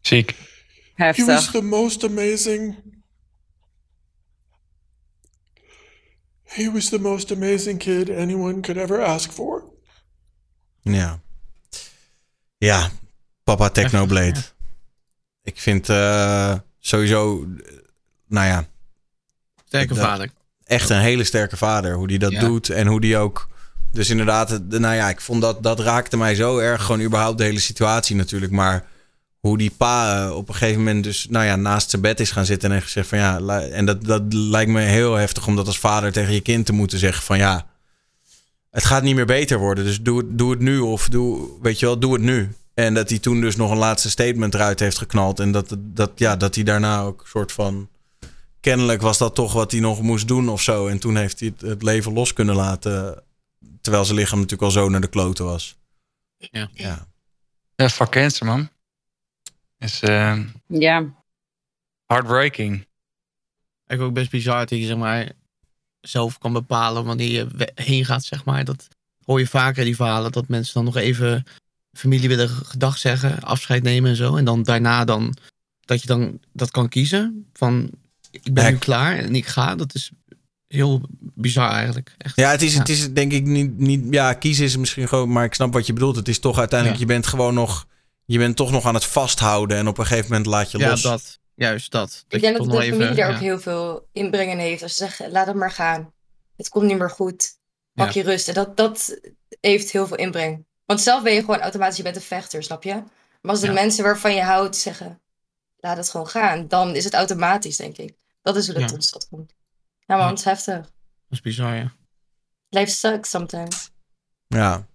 Ziek. 0.06 0.34
He 0.94 1.24
was 1.24 1.50
the 1.50 1.62
most 1.62 2.04
amazing. 2.04 2.76
He 6.42 6.70
was 6.72 6.88
the 6.88 6.98
most 6.98 7.30
amazing 7.32 7.78
kid 7.78 8.10
anyone 8.10 8.60
could 8.60 8.76
ever 8.78 9.04
ask 9.04 9.30
for. 9.32 9.64
Ja. 10.82 11.20
Ja, 12.58 12.90
papa 13.44 13.68
Technoblade. 13.70 14.40
Ik 15.42 15.60
vind 15.60 15.88
eh, 15.88 16.54
sowieso, 16.78 17.46
nou 18.26 18.46
ja, 18.46 18.68
Sterke 19.64 19.94
Dat- 19.94 20.04
vader. 20.04 20.30
echt 20.64 20.90
een 20.90 21.00
hele 21.00 21.24
sterke 21.24 21.56
vader. 21.56 21.94
Hoe 21.94 22.06
die 22.08 22.18
dat 22.18 22.32
Ja. 22.32 22.40
doet 22.40 22.70
en 22.70 22.86
hoe 22.86 23.00
die 23.00 23.16
ook... 23.16 23.48
Dus 23.92 24.10
inderdaad, 24.10 24.60
nou 24.68 24.94
ja, 24.94 25.08
ik 25.08 25.20
vond 25.20 25.42
dat, 25.42 25.62
dat 25.62 25.80
raakte 25.80 26.16
mij 26.16 26.34
zo 26.34 26.58
erg. 26.58 26.82
Gewoon 26.82 27.00
überhaupt 27.02 27.38
de 27.38 27.44
hele 27.44 27.58
situatie 27.60 28.16
natuurlijk. 28.16 28.52
Maar 28.52 28.84
hoe 29.46 29.58
die 29.58 29.70
pa 29.76 30.24
eh, 30.24 30.36
op 30.36 30.48
een 30.48 30.54
gegeven 30.54 30.78
moment 30.78 31.04
dus, 31.04 31.26
nou 31.30 31.44
ja, 31.44 31.56
naast 31.56 31.90
zijn 31.90 32.02
bed 32.02 32.20
is 32.20 32.30
gaan 32.30 32.46
zitten 32.46 32.68
en 32.68 32.74
heeft 32.74 32.86
gezegd 32.86 33.08
van 33.08 33.18
ja... 33.18 33.40
En 33.60 33.86
dat, 33.86 34.04
dat 34.04 34.22
lijkt 34.28 34.70
me 34.70 34.80
heel 34.80 35.14
heftig 35.14 35.46
om 35.46 35.56
dat 35.56 35.66
als 35.66 35.78
vader 35.78 36.12
tegen 36.12 36.32
je 36.32 36.40
kind 36.40 36.66
te 36.66 36.72
moeten 36.72 36.98
zeggen 36.98 37.22
van 37.22 37.38
ja... 37.38 37.66
het 38.70 38.84
gaat 38.84 39.02
niet 39.02 39.14
meer 39.14 39.26
beter 39.26 39.58
worden. 39.58 39.84
Dus 39.84 40.00
doe 40.00 40.18
het, 40.18 40.38
doe 40.38 40.50
het 40.50 40.60
nu 40.60 40.78
of 40.78 41.08
doe, 41.08 41.48
weet 41.62 41.78
je 41.78 41.86
wel, 41.86 41.98
doe 41.98 42.12
het 42.12 42.22
nu. 42.22 42.54
En 42.74 42.94
dat 42.94 43.08
hij 43.08 43.18
toen 43.18 43.40
dus 43.40 43.56
nog 43.56 43.70
een 43.70 43.76
laatste 43.76 44.10
statement 44.10 44.54
eruit 44.54 44.80
heeft 44.80 44.98
geknald. 44.98 45.40
En 45.40 45.52
dat, 45.52 45.76
dat, 45.78 46.10
ja, 46.14 46.36
dat 46.36 46.54
hij 46.54 46.64
daarna 46.64 47.00
ook 47.00 47.20
een 47.20 47.28
soort 47.28 47.52
van... 47.52 47.88
Kennelijk 48.60 49.02
was 49.02 49.18
dat 49.18 49.34
toch 49.34 49.52
wat 49.52 49.70
hij 49.70 49.80
nog 49.80 50.02
moest 50.02 50.28
doen 50.28 50.48
of 50.48 50.62
zo. 50.62 50.86
En 50.86 50.98
toen 50.98 51.16
heeft 51.16 51.40
hij 51.40 51.52
het, 51.56 51.68
het 51.68 51.82
leven 51.82 52.12
los 52.12 52.32
kunnen 52.32 52.54
laten. 52.54 53.22
Terwijl 53.80 54.04
zijn 54.04 54.18
lichaam 54.18 54.38
natuurlijk 54.38 54.62
al 54.62 54.70
zo 54.70 54.88
naar 54.88 55.00
de 55.00 55.06
kloten 55.06 55.44
was. 55.44 55.76
Ja. 56.36 56.68
ja. 56.72 57.06
Ja, 57.76 57.88
fuck 57.88 58.10
cancer, 58.10 58.46
man. 58.46 58.68
Is 59.78 60.00
eh 60.00 60.38
Ja. 60.66 61.14
heartbreaking. 62.06 62.86
Ik 63.86 64.00
ook 64.00 64.12
best 64.12 64.30
bizar 64.30 64.58
dat 64.66 64.78
je 64.78 64.86
zeg 64.86 64.96
maar 64.96 65.32
zelf 66.00 66.38
kan 66.38 66.52
bepalen 66.52 67.04
wanneer 67.04 67.30
je 67.30 67.70
heen 67.74 68.04
gaat, 68.04 68.24
zeg 68.24 68.44
maar. 68.44 68.64
Dat 68.64 68.88
hoor 69.24 69.38
je 69.38 69.46
vaker 69.46 69.84
die 69.84 69.96
verhalen 69.96 70.32
dat 70.32 70.48
mensen 70.48 70.74
dan 70.74 70.84
nog 70.84 70.96
even 70.96 71.44
familie 71.92 72.28
willen 72.28 72.48
gedag 72.48 72.98
zeggen, 72.98 73.40
afscheid 73.42 73.82
nemen 73.82 74.10
en 74.10 74.16
zo. 74.16 74.36
En 74.36 74.44
dan 74.44 74.62
daarna 74.62 75.04
dan 75.04 75.36
dat 75.80 76.00
je 76.00 76.06
dan 76.06 76.40
dat 76.52 76.70
kan 76.70 76.88
kiezen 76.88 77.46
van 77.52 77.90
ik 78.30 78.54
ben 78.54 78.72
nu 78.72 78.78
klaar 78.78 79.16
en 79.18 79.34
ik 79.34 79.46
ga. 79.46 79.74
Dat 79.74 79.94
is 79.94 80.10
heel 80.68 81.00
bizar 81.18 81.70
eigenlijk. 81.70 82.14
Echt. 82.18 82.36
Ja, 82.36 82.50
het 82.50 82.62
is, 82.62 82.74
het 82.78 82.88
is 82.88 83.12
denk 83.12 83.32
ik 83.32 83.44
niet, 83.44 83.78
niet... 83.78 84.04
Ja, 84.10 84.32
kiezen 84.32 84.64
is 84.64 84.76
misschien 84.76 85.08
gewoon... 85.08 85.32
Maar 85.32 85.44
ik 85.44 85.54
snap 85.54 85.72
wat 85.72 85.86
je 85.86 85.92
bedoelt. 85.92 86.16
Het 86.16 86.28
is 86.28 86.38
toch 86.38 86.58
uiteindelijk... 86.58 87.00
Ja. 87.00 87.06
Je 87.06 87.12
bent 87.12 87.26
gewoon 87.26 87.54
nog... 87.54 87.86
Je 88.26 88.38
bent 88.38 88.56
toch 88.56 88.70
nog 88.70 88.84
aan 88.86 88.94
het 88.94 89.04
vasthouden. 89.04 89.76
En 89.76 89.88
op 89.88 89.98
een 89.98 90.06
gegeven 90.06 90.28
moment 90.30 90.46
laat 90.46 90.70
je 90.70 90.78
Ja, 90.78 90.88
los. 90.90 91.02
dat. 91.02 91.38
Juist 91.54 91.90
dat. 91.90 92.10
dat 92.10 92.24
Ik 92.28 92.40
denk 92.40 92.56
dat 92.56 92.66
de 92.66 92.72
familie 92.72 92.98
daar 92.98 93.14
ja. 93.16 93.34
ook 93.34 93.40
heel 93.40 93.60
veel 93.60 94.08
inbreng 94.12 94.50
in 94.50 94.58
heeft. 94.58 94.82
Als 94.82 94.92
ze 94.96 94.98
zeggen, 95.04 95.30
laat 95.30 95.46
het 95.46 95.56
maar 95.56 95.70
gaan. 95.70 96.12
Het 96.56 96.68
komt 96.68 96.84
niet 96.86 96.98
meer 96.98 97.10
goed. 97.10 97.58
Pak 97.94 98.10
Ja. 98.10 98.20
je 98.22 98.26
rust. 98.26 98.48
En 98.48 98.54
dat, 98.54 98.76
dat 98.76 99.20
heeft 99.60 99.90
heel 99.90 100.06
veel 100.06 100.16
inbreng. 100.16 100.66
Want 100.84 101.00
zelf 101.00 101.22
ben 101.22 101.32
je 101.32 101.40
gewoon 101.40 101.60
automatisch, 101.60 101.96
je 101.96 102.02
bent 102.02 102.16
een 102.16 102.22
vechter, 102.22 102.62
snap 102.62 102.82
je? 102.82 102.94
Maar 103.40 103.50
als 103.54 103.60
de 103.60 103.66
Ja. 103.66 103.72
mensen 103.72 104.04
waarvan 104.04 104.34
je 104.34 104.42
houdt 104.42 104.76
zeggen, 104.76 105.20
laat 105.76 105.96
het 105.96 106.10
gewoon 106.10 106.28
gaan. 106.28 106.68
Dan 106.68 106.94
is 106.94 107.04
het 107.04 107.14
automatisch, 107.14 107.76
denk 107.76 107.96
ik. 107.96 108.14
Dat 108.42 108.56
is 108.56 108.64
hoe 108.66 108.74
dat 108.74 108.82
Ja. 108.82 108.88
tot 108.96 109.04
stand 109.04 109.28
komt. 109.28 109.52
Ja 110.06 110.14
man, 110.16 110.24
Ja. 110.24 110.30
het 110.30 110.38
is 110.38 110.44
heftig. 110.44 110.74
Dat 110.76 110.84
is 111.28 111.40
bizar, 111.40 111.74
ja. 111.74 111.92
Life 112.68 112.90
sucks 112.90 113.30
sometimes. 113.30 113.90
Ja. 114.46 114.86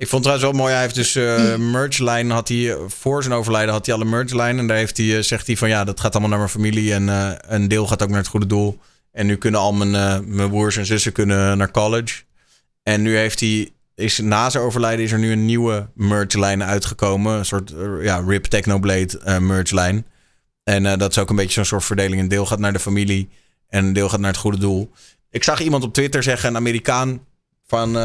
Ik 0.00 0.08
vond 0.08 0.24
het 0.24 0.34
trouwens 0.34 0.50
wel 0.50 0.60
mooi. 0.60 0.72
Hij 0.72 0.82
heeft 0.82 0.94
dus 0.94 1.14
eh 1.16 1.56
merchlijn. 1.56 2.30
Had 2.30 2.48
hij, 2.48 2.76
voor 2.86 3.22
zijn 3.22 3.34
overlijden 3.34 3.72
had 3.72 3.86
hij 3.86 3.94
al 3.94 4.00
een 4.00 4.08
merchlijn. 4.08 4.58
En 4.58 4.66
daar 4.66 4.76
heeft 4.76 4.96
hij, 4.96 5.16
eh, 5.16 5.22
zegt 5.22 5.46
hij 5.46 5.56
van 5.56 5.68
ja, 5.68 5.84
dat 5.84 6.00
gaat 6.00 6.12
allemaal 6.12 6.30
naar 6.30 6.38
mijn 6.38 6.50
familie. 6.50 6.92
En 6.92 7.08
eh, 7.08 7.30
een 7.40 7.68
deel 7.68 7.86
gaat 7.86 8.02
ook 8.02 8.08
naar 8.08 8.18
het 8.18 8.26
goede 8.26 8.46
doel. 8.46 8.78
En 9.12 9.26
nu 9.26 9.36
kunnen 9.36 9.60
al 9.60 9.72
mijn, 9.72 9.90
mijn 10.34 10.50
broers 10.50 10.76
en 10.76 10.86
zussen 10.86 11.12
kunnen 11.12 11.58
naar 11.58 11.70
college. 11.70 12.22
En 12.82 13.02
nu 13.02 13.16
heeft 13.16 13.40
hij, 13.40 13.70
is, 13.94 14.18
na 14.18 14.50
zijn 14.50 14.64
overlijden 14.64 15.04
is 15.04 15.12
er 15.12 15.18
nu 15.18 15.32
een 15.32 15.44
nieuwe 15.44 15.88
merchlijn 15.94 16.62
uitgekomen. 16.62 17.38
Een 17.38 17.44
soort 17.44 17.72
ja, 18.00 18.24
RIP 18.26 18.44
Technoblade 18.44 19.18
eh 19.24 19.38
merchlijn. 19.38 20.06
En 20.64 20.98
dat 20.98 21.10
is 21.10 21.18
ook 21.18 21.30
een 21.30 21.36
beetje 21.36 21.52
zo'n 21.52 21.64
soort 21.64 21.84
verdeling. 21.84 22.20
Een 22.20 22.28
deel 22.28 22.46
gaat 22.46 22.58
naar 22.58 22.72
de 22.72 22.78
familie 22.78 23.28
en 23.68 23.84
een 23.84 23.92
deel 23.92 24.08
gaat 24.08 24.20
naar 24.20 24.30
het 24.30 24.40
goede 24.40 24.58
doel. 24.58 24.90
Ik 25.30 25.44
zag 25.44 25.60
iemand 25.60 25.84
op 25.84 25.94
Twitter 25.94 26.22
zeggen, 26.22 26.48
een 26.48 26.56
Amerikaan, 26.56 27.26
van 27.66 27.96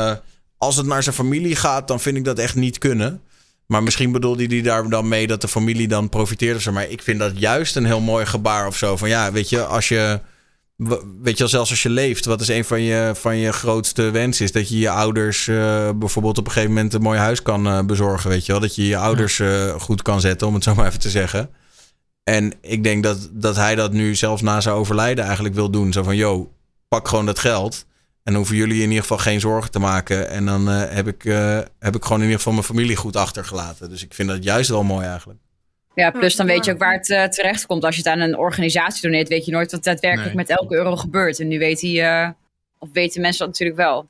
als 0.65 0.75
het 0.75 0.85
naar 0.85 1.03
zijn 1.03 1.15
familie 1.15 1.55
gaat, 1.55 1.87
dan 1.87 1.99
vind 1.99 2.17
ik 2.17 2.23
dat 2.23 2.39
echt 2.39 2.55
niet 2.55 2.77
kunnen. 2.77 3.21
Maar 3.65 3.83
misschien 3.83 4.11
bedoelde 4.11 4.45
hij 4.45 4.61
daar 4.61 4.89
dan 4.89 5.07
mee 5.07 5.27
dat 5.27 5.41
de 5.41 5.47
familie 5.47 5.87
dan 5.87 6.09
profiteert 6.09 6.55
of 6.55 6.61
zo. 6.61 6.71
Maar 6.71 6.89
ik 6.89 7.01
vind 7.01 7.19
dat 7.19 7.39
juist 7.39 7.75
een 7.75 7.85
heel 7.85 8.01
mooi 8.01 8.25
gebaar 8.25 8.67
of 8.67 8.77
zo. 8.77 8.97
Van 8.97 9.09
ja, 9.09 9.31
weet 9.31 9.49
je, 9.49 9.65
als 9.65 9.87
je, 9.87 10.19
weet 11.21 11.33
je 11.33 11.37
wel, 11.37 11.47
zelfs 11.47 11.69
als 11.69 11.83
je 11.83 11.89
leeft, 11.89 12.25
wat 12.25 12.41
is 12.41 12.47
een 12.47 12.65
van 12.65 12.81
je, 12.81 13.11
van 13.15 13.37
je 13.37 13.51
grootste 13.51 14.01
wensen? 14.11 14.45
Is 14.45 14.51
dat 14.51 14.69
je 14.69 14.77
je 14.77 14.89
ouders 14.89 15.47
eh, 15.47 15.89
bijvoorbeeld 15.95 16.37
op 16.37 16.45
een 16.45 16.51
gegeven 16.51 16.73
moment 16.73 16.93
een 16.93 17.01
mooi 17.01 17.19
huis 17.19 17.41
kan 17.41 17.67
eh, 17.67 17.85
bezorgen, 17.85 18.29
weet 18.29 18.45
je 18.45 18.51
wel. 18.51 18.61
Dat 18.61 18.75
je 18.75 18.87
je 18.87 18.97
ouders 18.97 19.39
eh, 19.39 19.79
goed 19.79 20.01
kan 20.01 20.21
zetten, 20.21 20.47
om 20.47 20.53
het 20.53 20.63
zo 20.63 20.75
maar 20.75 20.87
even 20.87 20.99
te 20.99 21.09
zeggen. 21.09 21.49
En 22.23 22.53
ik 22.61 22.83
denk 22.83 23.03
dat, 23.03 23.29
dat 23.31 23.55
hij 23.55 23.75
dat 23.75 23.91
nu 23.91 24.15
zelfs 24.15 24.41
na 24.41 24.61
zijn 24.61 24.75
overlijden 24.75 25.25
eigenlijk 25.25 25.55
wil 25.55 25.69
doen. 25.69 25.93
Zo 25.93 26.03
van, 26.03 26.15
yo, 26.15 26.51
pak 26.87 27.07
gewoon 27.07 27.25
dat 27.25 27.39
geld. 27.39 27.85
En 28.26 28.31
dan 28.31 28.35
hoeven 28.35 28.56
jullie 28.56 28.81
in 28.81 28.88
ieder 28.88 29.02
geval 29.02 29.18
geen 29.18 29.39
zorgen 29.39 29.72
te 29.72 29.80
maken. 29.80 30.30
En 30.30 30.45
dan 30.45 30.69
eh, 30.69 30.89
heb, 30.89 31.07
ik, 31.07 31.26
eh, 31.26 31.60
heb 31.80 31.95
ik 31.95 32.03
gewoon 32.03 32.18
in 32.18 32.23
ieder 32.23 32.38
geval 32.38 32.53
mijn 32.53 32.65
familie 32.65 32.95
goed 32.95 33.15
achtergelaten. 33.15 33.89
Dus 33.89 34.03
ik 34.03 34.14
vind 34.14 34.30
dat 34.30 34.43
juist 34.43 34.69
wel 34.69 34.84
mooi 34.84 35.06
eigenlijk. 35.06 35.39
Ja, 35.95 36.11
plus 36.11 36.35
dan 36.35 36.45
weet 36.45 36.65
je 36.65 36.72
ook 36.72 36.80
waar 36.80 36.93
het 36.93 37.10
eh, 37.10 37.23
terecht 37.23 37.65
komt. 37.65 37.84
Als 37.84 37.95
je 37.95 38.02
het 38.02 38.11
aan 38.11 38.19
een 38.19 38.38
organisatie 38.38 39.02
doneert, 39.02 39.27
weet 39.27 39.45
je 39.45 39.52
nooit 39.52 39.72
wat 39.72 39.84
daadwerkelijk 39.84 40.35
Nee. 40.35 40.45
met 40.45 40.49
elke 40.60 40.76
euro 40.76 40.95
gebeurt. 40.95 41.39
En 41.39 41.47
nu 41.47 41.60
weet 41.60 41.81
hij, 41.81 42.23
eh, 42.23 42.30
of 42.80 42.89
weten 42.93 43.22
mensen 43.22 43.39
dat 43.39 43.47
natuurlijk 43.47 43.77
wel. 43.80 44.07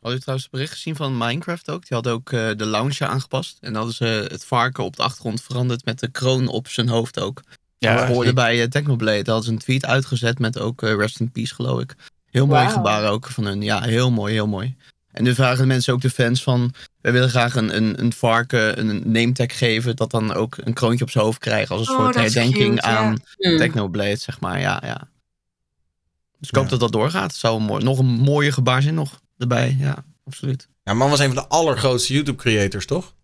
Had 0.00 0.12
u 0.12 0.18
trouwens 0.18 0.42
het 0.42 0.50
bericht 0.54 0.72
gezien 0.72 0.96
van 0.96 1.16
Minecraft 1.18 1.70
ook? 1.70 1.80
Die 1.80 1.94
hadden 1.96 2.12
ook 2.12 2.32
eh, 2.32 2.48
de 2.56 2.66
launcher 2.66 3.06
aangepast. 3.06 3.56
En 3.60 3.74
hadden 3.74 3.94
ze 3.94 4.04
het 4.28 4.44
varken 4.44 4.84
op 4.84 4.96
de 4.96 5.02
achtergrond 5.02 5.42
veranderd 5.42 5.84
met 5.84 5.98
de 5.98 6.10
kroon 6.10 6.48
op 6.48 6.68
zijn 6.68 6.88
hoofd 6.88 7.20
ook. 7.20 7.42
Ja, 7.78 7.96
dat 7.96 8.14
hoorde 8.14 8.32
bij 8.32 8.56
uh, 8.60 8.64
Technoblade. 8.64 9.22
Daar 9.22 9.34
hadden 9.34 9.44
ze 9.44 9.50
een 9.50 9.58
tweet 9.58 9.84
uitgezet 9.86 10.38
met 10.38 10.58
ook 10.58 10.82
eh, 10.82 10.94
Rest 10.94 11.20
in 11.20 11.30
Peace, 11.30 11.54
geloof 11.54 11.80
ik. 11.80 11.94
Heel 12.30 12.46
mooi 12.46 12.60
Wauw. 12.64 12.72
gebaar 12.72 13.10
ook 13.10 13.26
van 13.26 13.44
hun. 13.44 13.62
Ja, 13.62 13.82
heel 13.82 14.10
mooi, 14.10 14.32
heel 14.32 14.46
mooi. 14.46 14.76
En 15.12 15.22
nu 15.24 15.34
vragen 15.34 15.58
de 15.58 15.66
mensen 15.66 15.92
ook 15.92 16.00
de 16.00 16.10
fans 16.10 16.42
van... 16.42 16.74
wij 17.00 17.12
willen 17.12 17.28
graag 17.30 17.54
een, 17.54 17.76
een, 17.76 18.00
een 18.00 18.12
varken 18.12 18.78
een 18.78 19.02
name 19.04 19.32
tag 19.32 19.58
geven... 19.58 19.96
dat 19.96 20.10
dan 20.10 20.32
ook 20.34 20.56
een 20.64 20.72
kroontje 20.72 21.04
op 21.04 21.10
zijn 21.10 21.24
hoofd 21.24 21.38
krijgt... 21.38 21.70
als 21.70 21.88
een 21.88 21.94
Oh, 21.94 22.00
soort 22.00 22.14
herdenking 22.14 22.74
cute, 22.74 22.82
aan 22.82 23.18
Hmm. 23.36 23.56
Technoblade, 23.56 24.16
zeg 24.16 24.40
maar. 24.40 24.60
Ja, 24.60 24.82
ja. 24.84 25.08
Dus 26.38 26.48
ik 26.48 26.54
hoop 26.54 26.64
Ja. 26.64 26.70
dat 26.70 26.80
dat 26.80 26.92
doorgaat. 26.92 27.30
Het 27.30 27.40
zou 27.40 27.56
een 27.56 27.62
mooi, 27.66 27.84
nog 27.84 27.98
een 27.98 28.06
mooie 28.06 28.52
gebaar 28.52 28.82
zijn 28.82 28.94
nog 28.94 29.20
erbij. 29.38 29.76
Ja, 29.78 30.04
absoluut. 30.24 30.68
Ja, 30.84 30.94
man 30.94 31.10
was 31.10 31.18
een 31.18 31.26
van 31.34 31.42
de 31.42 31.48
allergrootste 31.48 32.12
YouTube 32.12 32.38
creators, 32.38 32.86
toch? 32.86 33.14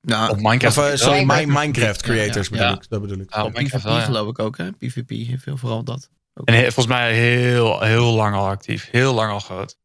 Nou, 0.00 0.30
Op 0.30 0.36
Minecraft. 0.36 0.78
Of, 0.78 0.88
eh, 0.90 0.96
sorry, 0.96 1.18
Minecraft. 1.18 1.46
Mi- 1.46 1.52
Minecraft 1.52 2.02
creators 2.02 2.46
Ja, 2.48 2.52
bedoel 2.52 2.66
ja. 2.68 2.74
ik. 2.74 2.88
Dat 2.88 3.00
bedoel 3.00 3.18
ik. 3.18 3.34
Ja, 3.34 3.40
op 3.40 3.46
op 3.46 3.52
Minecraft 3.52 3.84
PvP 3.84 3.90
wel, 3.92 4.00
ja. 4.00 4.06
geloof 4.06 4.28
ik 4.28 4.38
ook, 4.38 4.56
hè? 4.56 4.72
PvP 4.72 5.08
heeft 5.08 5.42
veel 5.42 5.56
vooral 5.56 5.82
dat. 5.84 6.10
Ook. 6.40 6.46
En 6.48 6.54
he- 6.54 6.62
volgens 6.62 6.86
mij 6.86 7.14
heel, 7.14 7.80
heel 7.80 8.12
lang 8.12 8.34
al 8.34 8.46
actief. 8.48 8.88
Heel 8.90 9.12
lang 9.14 9.32
al 9.32 9.40
groot. 9.40 9.76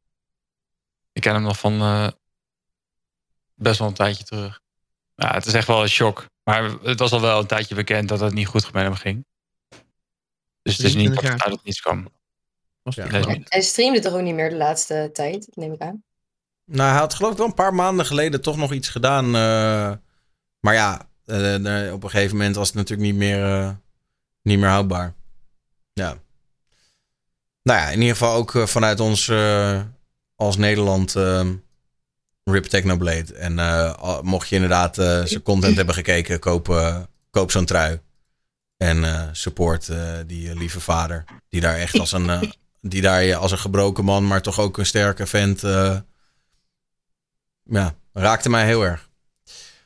Ik 1.11 1.21
ken 1.21 1.33
hem 1.33 1.43
nog 1.43 1.59
van 1.59 1.81
eh, 1.81 2.07
best 3.55 3.79
wel 3.79 3.87
een 3.87 3.93
tijdje 3.93 4.23
terug. 4.23 4.61
Ja, 5.15 5.33
het 5.33 5.45
is 5.45 5.53
echt 5.53 5.67
wel 5.67 5.81
een 5.81 5.89
shock. 5.89 6.25
Maar 6.43 6.63
het 6.63 6.99
was 6.99 7.11
al 7.11 7.21
wel 7.21 7.39
een 7.39 7.47
tijdje 7.47 7.75
bekend 7.75 8.09
dat 8.09 8.19
het 8.19 8.33
niet 8.33 8.47
goed 8.47 8.73
met 8.73 8.83
hem 8.83 8.93
ging. 8.95 9.25
Dus 10.61 10.77
het 10.77 10.85
is 10.85 10.95
niet 10.95 11.05
23 11.05 11.31
dat 11.31 11.41
uit 11.41 11.53
het 11.53 11.63
niets 11.63 11.81
kwam. 11.81 12.07
Was 12.81 12.95
Ja. 12.95 13.07
Hij 13.43 13.61
streamde 13.61 13.99
toch 13.99 14.13
ook 14.13 14.21
niet 14.21 14.33
meer 14.35 14.49
de 14.49 14.55
laatste 14.55 15.09
tijd, 15.13 15.47
neem 15.53 15.73
ik 15.73 15.81
aan. 15.81 16.03
Nou, 16.65 16.89
hij 16.89 16.99
had 16.99 17.13
geloof 17.13 17.31
ik 17.31 17.37
wel 17.37 17.47
een 17.47 17.53
paar 17.53 17.73
maanden 17.73 18.05
geleden 18.05 18.41
toch 18.41 18.57
nog 18.57 18.71
iets 18.73 18.89
gedaan. 18.89 19.25
eh, 19.25 19.93
maar 20.59 20.73
ja, 20.73 21.07
eh, 21.25 21.85
eh, 21.87 21.93
op 21.93 22.03
een 22.03 22.09
gegeven 22.09 22.37
moment 22.37 22.55
was 22.55 22.67
het 22.67 22.75
natuurlijk 22.75 23.09
niet 23.09 23.17
meer, 23.19 23.59
eh, 23.61 23.71
niet 24.41 24.59
meer 24.59 24.69
houdbaar. 24.69 25.13
Ja. 25.93 26.17
Nou 27.63 27.79
ja, 27.79 27.87
in 27.89 27.99
ieder 28.01 28.15
geval 28.15 28.35
ook 28.35 28.55
eh, 28.55 28.65
vanuit 28.65 28.99
ons 28.99 29.27
eh, 29.27 29.81
als 30.35 30.57
Nederland 30.57 31.15
eh, 31.15 31.49
Rip 32.43 32.63
Technoblade. 32.65 33.33
En 33.33 33.59
eh, 33.59 34.19
mocht 34.21 34.49
je 34.49 34.55
inderdaad 34.55 34.97
eh, 34.97 35.21
zijn 35.23 35.41
content 35.43 35.75
hebben 35.75 35.95
gekeken, 35.95 36.39
koop, 36.39 36.69
eh, 36.69 36.97
koop 37.29 37.51
zo'n 37.51 37.65
trui. 37.65 37.99
En 38.77 39.03
eh, 39.03 39.27
support 39.31 39.89
eh, 39.89 40.13
die 40.27 40.55
lieve 40.55 40.79
vader. 40.79 41.23
Die 41.49 41.61
daar 41.61 41.75
echt 41.75 41.99
als 41.99 42.11
een, 42.11 42.53
die 42.81 43.01
daar 43.01 43.35
als 43.35 43.51
een 43.51 43.57
gebroken 43.57 44.03
man, 44.05 44.27
maar 44.27 44.41
toch 44.41 44.59
ook 44.59 44.77
een 44.77 44.85
sterke 44.85 45.25
vent... 45.27 45.63
eh, 45.63 45.97
ja, 47.63 47.95
raakte 48.13 48.49
mij 48.49 48.65
heel 48.65 48.83
erg. 48.83 49.09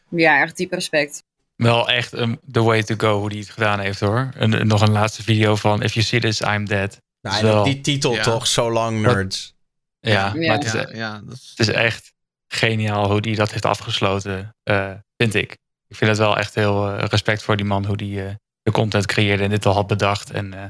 Ja, 0.10 0.42
echt 0.42 0.58
diep 0.58 0.72
respect. 0.72 1.24
Wel 1.56 1.90
echt 1.90 2.14
um, 2.14 2.40
the 2.52 2.62
way 2.62 2.84
to 2.84 2.96
go 2.98 3.20
hoe 3.20 3.30
hij 3.30 3.38
het 3.40 3.50
gedaan 3.50 3.80
heeft 3.80 4.00
hoor. 4.00 4.30
En, 4.36 4.54
en 4.54 4.68
nog 4.68 4.82
een 4.82 4.92
laatste 4.92 5.24
video 5.24 5.56
van 5.56 5.82
If 5.82 5.94
you 5.94 6.06
see 6.06 6.20
this, 6.20 6.42
I'm 6.42 6.66
dead. 6.66 7.02
Wel- 7.42 7.64
die 7.64 7.82
titel 7.82 8.14
Ja. 8.14 8.24
toch, 8.24 8.48
So 8.48 8.72
Long 8.72 9.02
Nerds. 9.02 9.56
Ja, 10.00 10.12
Ja. 10.12 10.48
maar 10.48 10.58
het 10.58 10.64
is, 10.66 10.72
Ja, 10.72 10.88
ja, 10.94 11.22
dat 11.26 11.34
is, 11.36 11.50
het 11.56 11.68
is 11.68 11.74
echt 11.74 12.14
geniaal 12.48 13.12
hoe 13.12 13.20
hij 13.22 13.36
dat 13.36 13.52
heeft 13.52 13.66
afgesloten, 13.66 14.56
eh, 14.64 14.92
vind 15.18 15.34
ik. 15.34 15.52
Ik 15.88 15.96
vind 15.96 16.10
het 16.10 16.20
wel 16.20 16.38
echt 16.38 16.56
heel 16.56 16.90
eh, 16.92 17.04
respect 17.08 17.44
voor 17.44 17.56
die 17.58 17.66
man 17.66 17.86
hoe 17.86 17.98
die 17.98 18.24
eh, 18.26 18.34
de 18.62 18.72
content 18.72 19.06
creëerde 19.06 19.44
en 19.44 19.50
dit 19.50 19.66
al 19.66 19.74
had 19.74 19.88
bedacht. 19.88 20.32
En 20.32 20.54
eh, 20.54 20.66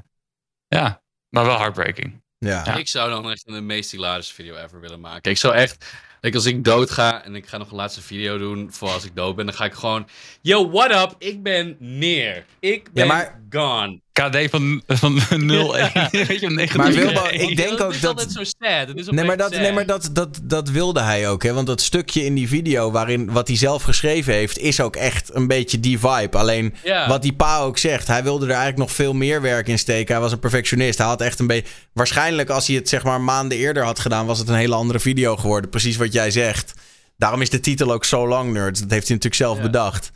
ja, 0.67 1.01
maar 1.29 1.45
wel 1.45 1.57
heartbreaking. 1.57 2.21
Ja. 2.37 2.61
Ja. 2.65 2.75
Ik 2.75 2.87
zou 2.87 3.09
dan 3.09 3.31
echt 3.31 3.45
de 3.45 3.61
meest 3.61 3.91
hilarische 3.91 4.33
video 4.33 4.55
ever 4.55 4.79
willen 4.79 4.99
maken. 4.99 5.31
Ik 5.31 5.37
zou 5.37 5.53
echt, 5.53 5.85
like, 6.21 6.35
als 6.35 6.45
ik 6.45 6.63
dood 6.63 6.91
ga 6.91 7.23
en 7.23 7.35
ik 7.35 7.47
ga 7.47 7.57
nog 7.57 7.69
een 7.69 7.75
laatste 7.75 8.01
video 8.01 8.37
doen 8.37 8.71
voor 8.73 8.89
als 8.89 9.05
ik 9.05 9.15
dood 9.15 9.35
ben, 9.35 9.45
dan 9.45 9.55
ga 9.55 9.65
ik 9.65 9.73
gewoon, 9.73 10.07
yo, 10.41 10.69
what 10.69 10.91
up? 10.91 11.15
Ik 11.17 11.43
ben 11.43 11.75
neer. 11.79 12.45
Ik 12.59 12.93
ben 12.93 13.05
Ja, 13.05 13.13
maar- 13.13 13.41
gone. 13.49 14.01
KD 14.17 14.49
van, 14.49 14.81
van 14.87 15.21
0 15.45 15.73
Weet 16.11 16.39
je, 16.39 16.49
negatief. 16.49 16.75
Maar 16.75 16.91
Wilbo, 16.91 17.27
ik 17.29 17.55
denk 17.57 17.71
ook 17.71 17.79
Het 17.79 17.95
is 17.95 17.99
dat... 18.01 18.09
altijd 18.09 18.31
zo 18.31 18.43
sad. 18.43 18.87
Het 18.87 18.97
is 18.97 19.07
Nee, 19.07 19.25
maar, 19.25 19.37
dat, 19.37 19.51
nee, 19.51 19.71
maar 19.71 19.85
dat, 19.85 20.09
dat, 20.13 20.39
dat 20.43 20.69
wilde 20.69 21.01
hij 21.01 21.29
ook. 21.29 21.43
Hè? 21.43 21.53
Want 21.53 21.67
dat 21.67 21.81
stukje 21.81 22.25
in 22.25 22.33
die 22.35 22.47
video 22.47 22.91
waarin 22.91 23.31
wat 23.31 23.47
hij 23.47 23.57
zelf 23.57 23.83
geschreven 23.83 24.33
heeft, 24.33 24.57
is 24.57 24.81
ook 24.81 24.95
echt 24.95 25.35
een 25.35 25.47
beetje 25.47 25.79
die 25.79 25.99
vibe. 25.99 26.37
Alleen 26.37 26.73
Ja. 26.83 27.07
wat 27.07 27.21
die 27.21 27.33
pa 27.33 27.59
ook 27.59 27.77
zegt, 27.77 28.07
hij 28.07 28.23
wilde 28.23 28.45
er 28.45 28.51
eigenlijk 28.51 28.79
nog 28.79 28.91
veel 28.91 29.13
meer 29.13 29.41
werk 29.41 29.67
in 29.67 29.79
steken. 29.79 30.13
Hij 30.13 30.23
was 30.23 30.31
een 30.31 30.39
perfectionist. 30.39 30.97
Hij 30.97 31.07
had 31.07 31.21
echt 31.21 31.39
een 31.39 31.47
beetje. 31.47 31.71
Waarschijnlijk 31.93 32.49
als 32.49 32.67
hij 32.67 32.75
het 32.75 32.89
zeg 32.89 33.03
maar 33.03 33.21
maanden 33.21 33.57
eerder 33.57 33.83
had 33.83 33.99
gedaan, 33.99 34.25
was 34.25 34.39
het 34.39 34.47
een 34.47 34.55
hele 34.55 34.75
andere 34.75 34.99
video 34.99 35.35
geworden. 35.35 35.69
Precies 35.69 35.97
wat 35.97 36.13
jij 36.13 36.31
zegt. 36.31 36.73
Daarom 37.17 37.41
is 37.41 37.49
de 37.49 37.59
titel 37.59 37.91
ook 37.91 38.05
zo 38.05 38.27
lang, 38.27 38.53
nerds. 38.53 38.79
Dat 38.79 38.91
heeft 38.91 39.07
hij 39.07 39.15
natuurlijk 39.17 39.43
zelf 39.43 39.57
Ja. 39.57 39.63
bedacht. 39.63 40.11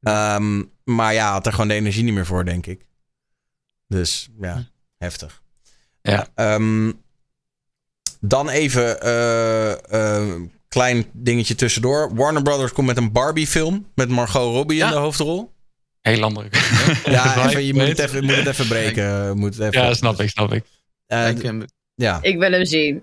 Ehm, 0.00 0.62
maar 0.84 1.14
ja, 1.14 1.32
had 1.32 1.46
er 1.46 1.52
gewoon 1.52 1.68
de 1.68 1.74
energie 1.74 2.04
niet 2.04 2.14
meer 2.14 2.26
voor, 2.26 2.44
denk 2.44 2.66
ik. 2.66 2.88
Dus 3.90 4.28
ja, 4.40 4.64
heftig. 4.98 5.42
Ja. 6.02 6.28
Ehm, 6.34 6.92
dan 8.20 8.48
even 8.48 9.00
eh, 9.00 9.72
eh, 9.72 10.40
klein 10.68 11.04
dingetje 11.12 11.54
tussendoor. 11.54 12.14
Warner 12.14 12.42
Brothers 12.42 12.72
komt 12.72 12.86
met 12.86 12.96
een 12.96 13.12
Barbie-film 13.12 13.86
met 13.94 14.08
Margot 14.08 14.54
Robbie 14.54 14.82
in 14.82 14.88
de 14.88 14.94
hoofdrol. 14.94 15.52
Heel 16.00 16.22
andere. 16.22 16.48
Ja, 17.04 17.34
even, 17.48 17.64
je 17.64 17.74
moet 17.74 17.88
het 17.88 17.98
even, 17.98 18.24
moet 18.24 18.36
het 18.36 18.46
even 18.46 18.68
breken. 18.68 19.38
Moet 19.38 19.54
het 19.54 19.74
even, 19.74 19.86
Ja, 19.86 19.94
snap 19.94 20.20
ik, 20.20 20.28
snap 20.28 20.52
ik. 20.52 20.64
Eh, 21.06 21.28
ik, 21.28 21.66
ja. 21.94 22.18
Ik 22.22 22.38
wil 22.38 22.50
hem 22.50 22.64
zien. 22.64 23.02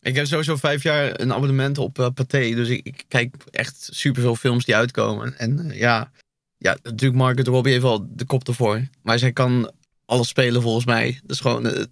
ik 0.00 0.14
heb 0.14 0.26
sowieso 0.26 0.56
vijf 0.56 0.82
jaar 0.82 1.20
een 1.20 1.32
abonnement 1.32 1.78
op 1.78 1.98
eh 1.98 2.08
Pathé. 2.14 2.54
Dus 2.54 2.68
ik, 2.68 2.86
ik 2.86 3.04
kijk 3.08 3.34
echt 3.50 3.88
superveel 3.92 4.36
films 4.36 4.64
die 4.64 4.76
uitkomen. 4.76 5.38
En 5.38 5.70
eh, 5.70 5.78
ja, 5.78 6.10
ja, 6.56 6.76
natuurlijk 6.82 7.20
Margaret 7.20 7.46
Robbie 7.46 7.72
heeft 7.72 7.84
wel 7.84 8.06
de 8.10 8.24
kop 8.24 8.48
ervoor. 8.48 8.88
Maar 9.02 9.18
zij 9.18 9.32
kan 9.32 9.70
alles 10.06 10.28
spelen 10.28 10.62
volgens 10.62 10.84
mij. 10.84 11.20
Is 11.26 11.40
gewoon, 11.40 11.66
eh, 11.66 11.84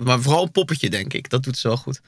maar 0.00 0.20
vooral 0.20 0.42
een 0.42 0.50
poppetje 0.50 0.90
denk 0.90 1.12
ik. 1.12 1.30
Dat 1.30 1.42
doet 1.42 1.58
ze 1.58 1.68
wel 1.68 1.76
goed. 1.76 2.00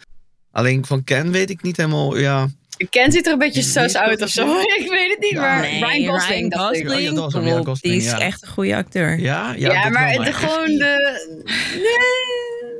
Alleen 0.50 0.86
van 0.86 1.04
Ken 1.04 1.30
weet 1.30 1.50
ik 1.50 1.62
niet 1.62 1.76
helemaal, 1.76 2.18
ja. 2.18 2.48
Ken 2.90 3.12
ziet 3.12 3.26
er 3.26 3.32
een 3.32 3.38
beetje 3.38 3.62
sus 3.62 3.96
uit 3.96 4.22
of 4.22 4.28
zo. 4.28 4.58
Ik 4.78 4.86
weet 4.90 5.10
het 5.10 5.18
niet, 5.20 5.30
Ja. 5.30 5.40
maar 5.40 5.60
Nee, 5.60 5.84
Ryan 5.84 6.12
Gosling. 6.14 6.54
Ryan 6.54 7.18
Oh, 7.18 7.30
ja, 7.32 7.40
ja, 7.40 7.56
Gosling, 7.56 7.80
die 7.80 7.96
is 7.96 8.04
ja. 8.04 8.18
echt 8.20 8.42
een 8.42 8.48
goede 8.48 8.76
acteur. 8.76 9.18
Ja, 9.18 9.54
Ja, 9.56 9.82
dat 9.82 9.92
maar 9.92 10.12
de, 10.24 10.32
gewoon 10.32 10.66
de... 10.78 11.20
Nee, 11.74 12.34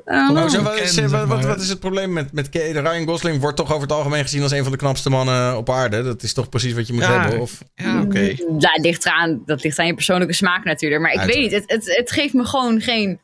know. 0.04 0.38
Hoezo, 0.38 0.62
wat, 0.62 0.80
is, 0.80 1.00
wat, 1.00 1.44
wat, 1.44 1.60
is 1.60 1.68
het 1.68 1.80
probleem 1.80 2.12
met, 2.12 2.32
met 2.32 2.48
Ryan 2.52 3.06
Gosling? 3.06 3.40
Wordt 3.40 3.56
toch 3.56 3.68
over 3.70 3.82
het 3.82 3.92
algemeen 3.92 4.22
gezien 4.22 4.42
als 4.42 4.52
een 4.52 4.62
van 4.62 4.72
de 4.72 4.78
knapste 4.78 5.10
mannen 5.10 5.56
op 5.56 5.70
aarde. 5.70 6.02
Dat 6.02 6.22
is 6.22 6.32
toch 6.32 6.48
precies 6.48 6.72
wat 6.72 6.86
je 6.86 6.92
moet 6.92 7.02
Ja. 7.02 7.20
hebben? 7.20 7.40
Of, 7.40 7.58
Ja, 7.74 8.00
oké. 8.02 8.20
Ja, 8.58 8.70
het 8.72 8.84
ligt 8.84 9.04
eraan, 9.06 9.42
dat 9.46 9.62
ligt 9.62 9.78
aan 9.78 9.86
je 9.86 9.94
persoonlijke 9.94 10.34
smaak 10.34 10.64
natuurlijk. 10.64 11.02
Maar 11.02 11.12
ik 11.12 11.20
weet 11.20 11.38
niet, 11.38 11.52
het, 11.52 11.64
het, 11.66 11.96
het 11.96 12.10
geeft 12.10 12.34
me 12.34 12.44
gewoon 12.44 12.80
geen 12.80 13.18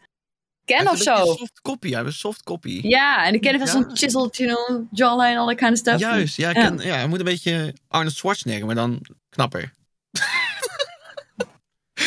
ken 0.64 0.88
of 0.90 0.98
zo. 0.98 1.14
Een 1.14 1.36
soft 1.36 1.60
copy, 1.62 1.86
hij 1.88 1.96
heeft 1.96 2.08
een 2.10 2.18
soft 2.18 2.42
copy. 2.42 2.80
Ja, 2.82 3.26
en 3.26 3.34
ik 3.34 3.40
ken 3.40 3.58
van 3.58 3.66
Ja. 3.66 3.72
zo'n 3.72 3.96
chiseled, 3.96 4.36
you 4.36 4.54
know, 4.66 4.86
jawline, 4.92 5.38
all 5.38 5.46
that 5.46 5.56
kind 5.56 5.70
of 5.70 5.78
stuff. 5.78 5.98
Juist, 5.98 6.36
ja, 6.36 6.50
ik 6.50 6.56
Ja. 6.56 6.68
ken- 6.68 6.78
ja. 6.86 6.94
hij 6.94 7.06
moet 7.06 7.18
een 7.18 7.24
beetje 7.24 7.74
Arnold 7.88 8.14
Schwarzenegger, 8.14 8.66
maar 8.66 8.74
dan 8.74 9.00
knapper. 9.28 9.74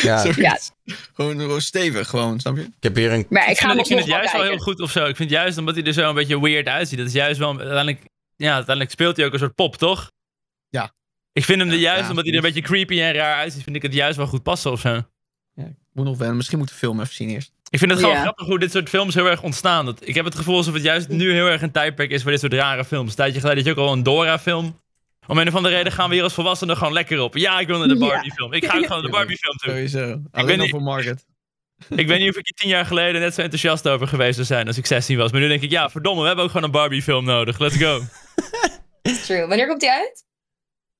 ja. 0.02 0.18
Gewoon, 1.14 1.38
gewoon 1.40 1.60
stevig, 1.60 2.08
gewoon, 2.08 2.40
snap 2.40 2.56
je? 2.56 2.62
ik 2.62 2.72
heb 2.80 2.94
hier 2.94 3.12
een... 3.12 3.26
Maar 3.28 3.42
ik 3.44 3.50
Ik 3.50 3.58
ga 3.58 3.66
vind, 3.68 3.80
ik 3.80 3.86
vind 3.86 3.98
het 4.00 4.08
juist 4.08 4.32
wel 4.32 4.42
heel 4.42 4.58
goed 4.58 4.80
of 4.80 4.90
zo. 4.90 5.06
Ik 5.06 5.16
vind 5.16 5.30
juist 5.30 5.58
omdat 5.58 5.74
hij 5.74 5.84
er 5.84 5.92
zo 5.92 6.08
een 6.08 6.14
beetje 6.14 6.40
weird 6.40 6.66
uitziet. 6.68 6.98
Dat 6.98 7.06
is 7.06 7.12
juist 7.12 7.38
wel 7.38 7.48
uiteindelijk. 7.58 8.04
Ja, 8.36 8.52
uiteindelijk 8.54 8.90
speelt 8.90 9.16
hij 9.16 9.26
ook 9.26 9.32
een 9.32 9.38
soort 9.38 9.54
pop, 9.54 9.76
toch? 9.76 10.10
Ja. 10.68 10.92
Ik 11.32 11.44
vind 11.44 11.60
hem 11.60 11.70
er 11.70 11.76
juist, 11.76 12.02
ja, 12.02 12.08
omdat 12.10 12.24
hij 12.24 12.32
er 12.32 12.38
een 12.38 12.44
beetje 12.52 12.60
creepy 12.68 13.00
en 13.00 13.12
raar 13.12 13.34
uitziet, 13.36 13.62
vind 13.62 13.76
ik 13.76 13.82
het 13.82 13.92
juist 13.92 14.16
wel 14.16 14.26
goed 14.26 14.42
passen 14.42 14.70
of 14.72 14.80
zo. 14.80 15.02
Ja, 15.52 15.64
ik 15.64 15.74
moet 15.92 16.04
nog 16.04 16.18
wennen. 16.18 16.36
Misschien 16.36 16.58
moet 16.58 16.68
de 16.68 16.74
film 16.74 17.00
even 17.00 17.14
zien 17.14 17.28
eerst. 17.28 17.52
Ik 17.70 17.78
vind 17.78 17.90
het 17.90 18.00
gewoon 18.00 18.16
grappig 18.16 18.46
hoe 18.46 18.58
dit 18.58 18.70
soort 18.72 18.88
films 18.88 19.14
heel 19.14 19.26
erg 19.26 19.42
ontstaan. 19.42 19.84
Dat, 19.84 19.98
ik 20.08 20.14
heb 20.14 20.24
het 20.24 20.34
gevoel 20.34 20.56
alsof 20.56 20.74
het 20.74 20.82
juist 20.82 21.08
nu 21.08 21.32
heel 21.32 21.46
erg 21.46 21.62
een 21.62 21.70
tijdperk 21.72 22.10
is 22.10 22.22
voor 22.22 22.30
dit 22.30 22.40
soort 22.40 22.52
rare 22.52 22.84
films. 22.84 23.10
Een 23.10 23.16
tijdje 23.16 23.40
geleden 23.40 23.64
had 23.64 23.74
je 23.74 23.80
ook 23.80 23.86
al 23.88 23.92
een 23.92 24.02
Dora-film. 24.02 24.80
Om 25.26 25.38
een 25.38 25.48
of 25.48 25.54
andere 25.54 25.74
reden 25.74 25.92
gaan 25.92 26.08
we 26.08 26.14
hier 26.14 26.24
als 26.24 26.34
volwassenen 26.34 26.76
gewoon 26.76 26.92
lekker 26.92 27.20
op. 27.20 27.36
Ja, 27.36 27.58
ik 27.60 27.66
wil 27.66 27.78
naar 27.78 27.88
de. 27.88 27.96
Barbie-film. 27.98 28.52
Ik 28.52 28.64
ga 28.64 28.76
ook 28.76 28.82
gewoon 28.82 29.02
naar 29.02 29.10
de 29.10 29.16
Barbie-film 29.16 29.56
toe. 29.56 29.70
Sowieso. 29.70 30.06
weet 30.06 30.18
Alleen 30.30 30.56
al 30.56 30.62
niet- 30.62 30.70
voor 30.70 30.82
Margaret. 30.82 31.24
Ik 31.88 32.06
weet 32.06 32.18
niet 32.18 32.30
of 32.30 32.36
ik 32.36 32.44
hier 32.44 32.54
tien 32.54 32.68
jaar 32.68 32.86
geleden 32.86 33.20
net 33.20 33.34
zo 33.34 33.40
enthousiast 33.40 33.88
over 33.88 34.08
geweest 34.08 34.34
zou 34.34 34.46
zijn 34.46 34.66
als 34.66 34.78
ik 34.78 34.86
16 34.86 35.16
was. 35.16 35.32
Maar 35.32 35.40
nu 35.40 35.48
denk 35.48 35.62
ik, 35.62 35.70
ja, 35.70 35.90
verdomme, 35.90 36.20
we 36.20 36.26
hebben 36.26 36.44
ook 36.44 36.50
gewoon 36.50 36.66
een 36.66 36.72
Barbie-film 36.72 37.24
nodig. 37.24 37.58
Let's 37.58 37.76
go. 37.76 38.00
True. 39.24 39.46
Wanneer 39.46 39.66
komt 39.66 39.80
die 39.80 39.90
uit? 39.90 40.24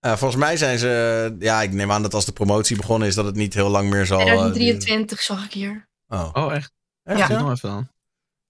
Eh, 0.00 0.16
volgens 0.16 0.40
mij 0.40 0.56
zijn 0.56 0.78
ze... 0.78 1.36
Ja, 1.38 1.62
ik 1.62 1.72
neem 1.72 1.92
aan 1.92 2.02
dat 2.02 2.14
als 2.14 2.24
de 2.24 2.32
promotie 2.32 2.76
begonnen 2.76 3.08
is, 3.08 3.14
dat 3.14 3.24
het 3.24 3.34
niet 3.34 3.54
heel 3.54 3.68
lang 3.68 3.90
meer 3.90 4.06
zal... 4.06 4.18
eh, 4.20 4.26
2023 4.26 5.20
zag 5.20 5.44
ik 5.44 5.52
hier. 5.52 5.88
Oh, 6.08 6.30
Oh, 6.32 6.54
echt? 6.54 6.72
echt? 7.04 7.18
Ja. 7.28 7.38
Nog 7.40 7.50
even 7.50 7.68
dan. 7.68 7.88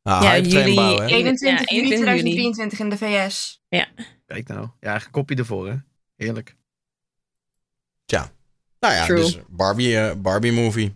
Ah, 0.03 0.23
Ja, 0.23 0.31
hype 0.31 0.49
train 0.49 0.63
jullie- 0.63 0.75
bouwen, 0.75 1.03
hè? 1.03 1.09
21 1.15 1.71
juli 1.71 1.81
21 1.83 2.15
juli. 2.15 2.31
2023 2.35 2.79
in 2.79 2.89
de 2.89 2.97
VS. 2.97 3.61
Kijk 4.27 4.49
nou. 4.49 4.69
Ja, 4.81 4.95
een 4.95 5.11
kopie 5.11 5.37
ervoor, 5.37 5.69
hè. 5.69 5.75
Heerlijk. 6.17 6.57
Nou 8.81 8.95
ja, 8.95 9.05
True. 9.05 9.17
dus 9.21 9.39
Barbie, 9.49 9.99
eh, 10.01 10.15
Barbie 10.17 10.53
movie. 10.53 10.85
Ik 10.85 10.93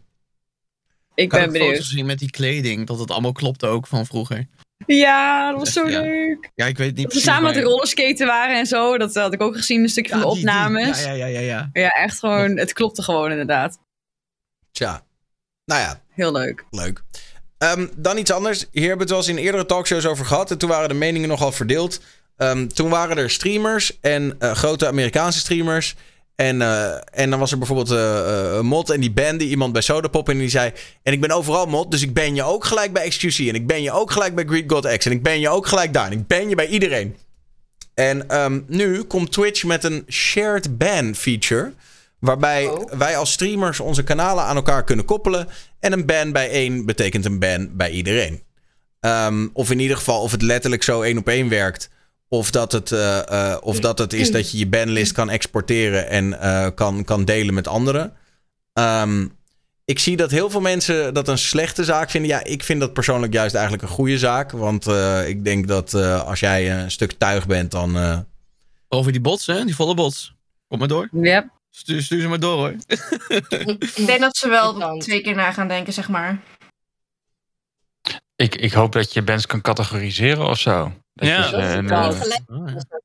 Ik 1.14 1.32
heb 1.32 1.40
ben 1.40 1.52
benieuwd. 1.52 1.76
gezien 1.76 2.06
met 2.06 2.18
die 2.18 2.30
kleding, 2.30 2.86
dat 2.86 2.98
het 2.98 3.10
allemaal 3.10 3.32
klopte 3.32 3.66
ook 3.66 3.86
van 3.86 4.06
vroeger. 4.06 4.46
Ja, 4.86 5.50
dat 5.50 5.58
was 5.60 5.72
zo 5.72 5.88
Ja. 5.88 6.00
leuk. 6.00 6.50
Ja, 6.54 6.66
ik 6.66 6.76
weet 6.76 6.86
niet 6.86 6.96
Dat 6.96 7.04
we 7.04 7.08
precies. 7.10 7.24
samen 7.24 7.42
met 7.42 7.54
de 7.54 7.60
rollerskaten 7.62 8.26
waren 8.26 8.58
en 8.58 8.66
zo. 8.66 8.98
Dat 8.98 9.14
had 9.14 9.32
ik 9.32 9.40
ook 9.42 9.56
gezien, 9.56 9.82
een 9.82 9.88
stukje 9.88 10.14
Ja, 10.14 10.20
van 10.20 10.28
de 10.30 10.34
die- 10.36 10.44
die. 10.44 10.54
opnames. 10.54 11.02
Ja, 11.04 11.10
ja, 11.12 11.26
ja, 11.26 11.40
ja, 11.40 11.40
ja. 11.40 11.70
Ja, 11.72 11.88
echt 11.88 12.18
gewoon, 12.18 12.56
het 12.56 12.72
klopte 12.72 13.02
gewoon 13.02 13.30
inderdaad. 13.30 13.78
Tja. 14.72 15.02
Nou 15.70 15.82
ja, 15.82 16.01
Heel 16.09 16.32
leuk. 16.32 16.64
leuk. 16.70 17.02
Ehm, 17.59 17.86
dan 17.97 18.18
iets 18.18 18.32
anders. 18.32 18.59
Hier 18.59 18.88
hebben 18.88 18.92
we 18.97 19.02
het 19.02 19.10
wel 19.10 19.18
eens 19.18 19.28
in 19.28 19.44
eerdere 19.44 19.66
talkshows 19.66 20.06
over 20.06 20.26
gehad. 20.26 20.51
En 20.51 20.59
toen 20.59 20.68
waren 20.68 20.88
de 20.88 20.94
meningen 20.94 21.28
nogal 21.28 21.52
verdeeld. 21.52 22.01
Ehm, 22.36 22.66
toen 22.66 22.88
waren 22.88 23.16
er 23.16 23.30
streamers 23.30 24.01
en 24.01 24.34
eh, 24.38 24.52
grote 24.52 24.86
Amerikaanse 24.86 25.38
streamers. 25.38 25.97
En, 26.34 26.62
eh, 26.62 26.94
en 27.12 27.30
dan 27.30 27.38
was 27.38 27.52
er 27.52 27.59
bijvoorbeeld 27.59 27.90
eh, 27.90 28.18
eh, 28.18 28.56
een 28.56 28.66
mod 28.66 28.90
en 28.90 29.01
die 29.01 29.10
bande 29.10 29.44
iemand 29.44 29.72
bij 29.72 29.82
Sodapop. 29.82 30.28
En 30.28 30.38
die 30.38 30.48
zei: 30.48 30.72
En 31.02 31.12
ik 31.12 31.20
ben 31.20 31.30
overal 31.30 31.66
mod, 31.66 31.90
dus 31.90 32.02
ik 32.02 32.14
ben 32.14 32.34
je 32.34 32.42
ook 32.42 32.64
gelijk 32.64 32.92
bij 32.92 33.09
XQC. 33.09 33.48
En 33.48 33.55
ik 33.55 33.66
ben 33.66 33.82
je 33.82 33.92
ook 33.92 34.10
gelijk 34.10 34.34
bij 34.34 34.44
Greek 34.44 34.70
God 34.70 34.97
X. 34.97 35.06
En 35.06 35.12
ik 35.12 35.22
ben 35.22 35.40
je 35.40 35.48
ook 35.48 35.66
gelijk 35.66 35.92
daar. 35.92 36.06
En 36.06 36.12
ik 36.12 36.26
ben 36.26 36.48
je 36.48 36.55
bij 36.55 36.66
iedereen. 36.66 37.16
En 37.94 38.28
ehm, 38.28 38.60
nu 38.66 39.02
komt 39.02 39.32
Twitch 39.32 39.64
met 39.64 39.84
een 39.84 40.05
shared 40.09 40.78
ban 40.78 41.14
feature. 41.14 41.72
Waarbij 42.20 42.66
Oh. 42.66 42.92
wij 42.92 43.16
als 43.16 43.32
streamers 43.32 43.80
onze 43.80 44.02
kanalen 44.02 44.44
aan 44.44 44.56
elkaar 44.56 44.84
kunnen 44.84 45.05
koppelen. 45.05 45.48
En 45.80 45.92
een 45.92 46.06
ban 46.06 46.32
bij 46.32 46.51
één 46.51 46.86
betekent 46.86 47.24
een 47.24 47.38
ban 47.38 47.76
bij 47.76 47.90
iedereen. 47.90 48.42
Ehm, 49.01 49.48
of 49.52 49.70
in 49.70 49.78
ieder 49.78 49.97
geval 49.97 50.20
of 50.22 50.30
het 50.32 50.42
letterlijk 50.42 50.82
zo 50.82 51.02
één 51.02 51.18
op 51.18 51.28
één 51.28 51.48
werkt. 51.48 51.90
Of 52.28 52.51
dat 52.51 52.72
het, 52.72 52.92
eh, 52.92 53.51
eh, 53.52 53.56
of 53.60 53.80
dat 53.80 53.98
het 53.98 54.12
is 54.12 54.30
dat 54.32 54.51
je 54.51 54.59
je 54.59 54.66
banlist 54.66 55.12
kan 55.12 55.30
exporteren 55.30 56.09
en 56.09 56.40
eh, 56.40 56.66
kan, 56.74 57.05
kan 57.05 57.24
delen 57.24 57.55
met 57.55 57.68
anderen. 57.68 58.12
Ehm, 58.72 59.26
ik 59.84 59.98
zie 59.98 60.16
dat 60.16 60.30
heel 60.30 60.51
veel 60.51 60.60
mensen 60.60 61.14
dat 61.14 61.28
een 61.28 61.38
slechte 61.38 61.84
zaak 61.84 62.10
vinden. 62.10 62.30
Ja, 62.30 62.44
ik 62.44 62.62
vind 62.64 62.80
dat 62.80 62.92
persoonlijk 62.92 63.32
juist 63.32 63.55
eigenlijk 63.55 63.82
een 63.84 63.94
goede 63.94 64.18
zaak. 64.18 64.51
Want 64.51 64.86
eh, 64.86 65.28
ik 65.28 65.44
denk 65.44 65.68
dat 65.68 65.94
eh, 65.94 66.24
als 66.26 66.40
jij 66.40 66.72
een 66.72 66.90
stuk 66.90 67.12
tuig 67.12 67.47
bent, 67.47 67.70
dan. 67.70 67.97
eh, 67.97 68.18
Over 68.88 69.12
die 69.12 69.20
bots, 69.20 69.47
hè? 69.47 69.64
Die 69.64 69.74
volle 69.74 69.94
bots. 69.94 70.34
Kom 70.68 70.78
maar 70.78 70.88
door. 70.88 71.09
Yep. 71.12 71.44
Stuur, 71.70 72.02
stuur 72.02 72.20
ze 72.20 72.28
maar 72.28 72.40
door, 72.40 72.56
hoor. 72.56 72.74
Ik 73.94 74.06
denk 74.06 74.20
dat 74.20 74.36
ze 74.36 74.48
wel 74.48 74.98
twee 74.98 75.20
keer 75.20 75.34
na 75.34 75.52
gaan 75.52 75.68
denken, 75.68 75.92
zeg 75.92 76.09
maar. 76.09 76.42
Ik, 78.36 78.55
ik 78.55 78.72
hoop 78.72 78.92
dat 78.92 79.12
je 79.12 79.22
bands 79.22 79.47
kan 79.47 79.60
categoriseren 79.60 80.47
of 80.47 80.59
zo. 80.59 80.92
Dat 81.20 81.28
Ja. 81.28 81.44
je, 81.44 81.51
Dat 81.51 81.62
is 81.62 81.74
een, 81.74 81.88
wel 81.88 82.12
eh, 82.14 82.20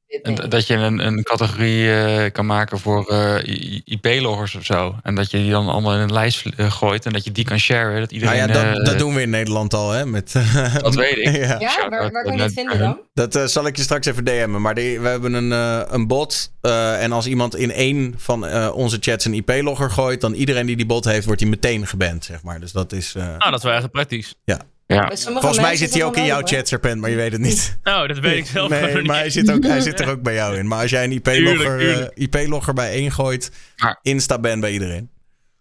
ja. 0.07 0.19
een- 0.21 0.49
dat 0.49 0.67
je 0.67 0.73
een, 0.75 1.05
een 1.05 1.23
categorie 1.23 1.91
eh, 1.93 2.31
kan 2.31 2.45
maken 2.45 2.79
voor 2.79 3.07
eh, 3.07 3.81
IP-loggers 3.85 4.55
of 4.55 4.65
zo. 4.65 4.95
En 5.03 5.15
dat 5.15 5.31
je 5.31 5.37
die 5.37 5.51
dan 5.51 5.67
allemaal 5.69 5.93
in 5.93 5.99
een 5.99 6.13
lijst 6.13 6.43
gooit. 6.57 7.05
En 7.05 7.11
dat 7.13 7.23
je 7.23 7.31
die 7.31 7.45
kan 7.45 7.59
sharen. 7.59 7.99
Dat 7.99 8.11
nou 8.11 8.13
iedereen. 8.13 8.37
ja, 8.37 8.73
dat, 8.73 8.85
dat 8.85 8.99
doen 8.99 9.13
we 9.13 9.21
in 9.21 9.29
Nederland 9.29 9.73
al, 9.73 9.91
hè? 9.91 10.05
Met, 10.05 10.33
Dat 10.81 10.95
weet 10.95 11.17
ik. 11.17 11.35
ja. 11.59 11.87
Waar, 11.89 12.11
waar 12.11 12.23
kan 12.23 12.35
je 12.37 12.41
het 12.41 12.53
vinden 12.53 12.79
dan? 12.79 12.99
Dat 13.13 13.35
eh, 13.35 13.45
zal 13.45 13.65
ik 13.67 13.75
je 13.77 13.81
straks 13.83 14.07
even 14.07 14.23
DM'en. 14.25 14.61
Maar 14.61 14.75
die- 14.75 14.99
we 14.99 15.07
hebben 15.07 15.33
een, 15.33 15.51
eh, 15.51 15.81
een 15.87 16.07
bot. 16.07 16.51
eh, 16.61 17.03
en 17.03 17.11
als 17.11 17.27
iemand 17.27 17.55
in 17.55 17.71
één 17.71 18.13
van 18.17 18.45
eh, 18.47 18.71
onze 18.75 18.97
chats 18.99 19.25
een 19.25 19.33
IP-logger 19.33 19.91
gooit... 19.91 20.21
dan 20.21 20.33
iedereen 20.33 20.65
die 20.65 20.75
die 20.75 20.85
bot 20.85 21.05
heeft, 21.05 21.25
wordt 21.25 21.41
hij 21.41 21.49
meteen 21.49 21.87
geband, 21.87 22.25
zeg 22.25 22.43
maar. 22.43 22.59
Dus 22.59 22.71
dat 22.71 22.91
is... 22.91 23.15
eh, 23.15 23.23
Nou, 23.27 23.39
dat 23.51 23.53
is 23.53 23.63
wel 23.63 23.73
echt 23.73 23.91
praktisch. 23.91 24.35
Ja. 24.43 24.59
Sommige 24.87 25.31
Volgens 25.31 25.59
mij 25.59 25.75
zit 25.75 25.93
hij 25.93 26.03
ook 26.03 26.15
in 26.17 26.25
jouw 26.25 26.41
chat, 26.43 26.67
Serpent, 26.67 27.01
maar 27.01 27.09
je 27.09 27.15
weet 27.15 27.31
het 27.31 27.41
niet. 27.41 27.77
Oh, 27.83 28.07
dat 28.07 28.19
weet 28.19 28.37
ik 28.37 28.45
zelf 28.45 28.69
Nee, 28.69 28.95
niet. 28.95 29.05
maar 29.07 29.17
hij 29.17 29.29
zit, 29.29 29.51
ook, 29.51 29.63
hij 29.63 29.81
zit 29.81 29.99
er 29.99 30.09
ook 30.13 30.21
bij 30.21 30.33
jou 30.33 30.57
in. 30.57 30.67
Maar 30.67 30.81
als 30.81 30.89
jij 30.89 31.03
een 31.03 31.11
IP-logger 31.11 31.77
tuurlijk. 31.79 32.11
eh, 32.13 32.23
IP-logger 32.23 32.73
bij 32.73 32.91
één 32.91 33.11
gooit... 33.11 33.51
Maar- 33.77 33.99
insta-ban 34.01 34.59
bij 34.59 34.71
iedereen. 34.71 35.09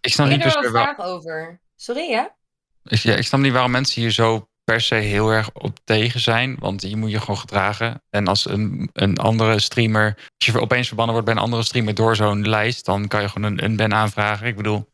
Ik 0.01 0.13
snap 0.13 0.25
Ik 0.25 0.31
niet 0.31 0.41
per 0.41 0.47
er 0.55 0.71
wel 0.71 0.81
een 0.81 0.93
vraag 0.95 1.05
over. 1.07 1.61
Sorry, 1.75 2.09
ja? 2.09 2.35
ik- 2.83 2.97
ja, 2.99 3.15
ik 3.15 3.25
snap 3.25 3.39
niet 3.39 3.51
waarom 3.51 3.71
mensen 3.71 4.01
hier 4.01 4.11
zo 4.11 4.47
per 4.63 4.81
se 4.81 4.95
heel 4.95 5.29
erg 5.29 5.49
op 5.53 5.77
tegen 5.83 6.19
zijn. 6.19 6.55
Want 6.59 6.81
je 6.81 6.95
moet 6.95 7.11
je 7.11 7.19
gewoon 7.19 7.37
gedragen. 7.37 8.03
En 8.09 8.27
als 8.27 8.49
een, 8.49 8.89
een 8.93 9.17
andere 9.17 9.59
streamer. 9.59 10.13
Als 10.37 10.47
je 10.53 10.59
opeens 10.61 10.87
verbannen 10.87 11.13
wordt 11.15 11.29
bij 11.29 11.37
een 11.39 11.43
andere 11.45 11.63
streamer 11.63 11.95
door 11.95 12.15
zo'n 12.15 12.47
lijst. 12.49 12.85
dan 12.85 13.07
kan 13.07 13.21
je 13.21 13.29
gewoon 13.29 13.51
een, 13.51 13.63
een 13.63 13.75
ban 13.75 13.93
aanvragen. 13.93 14.47
Ik 14.47 14.55
bedoel. 14.55 14.93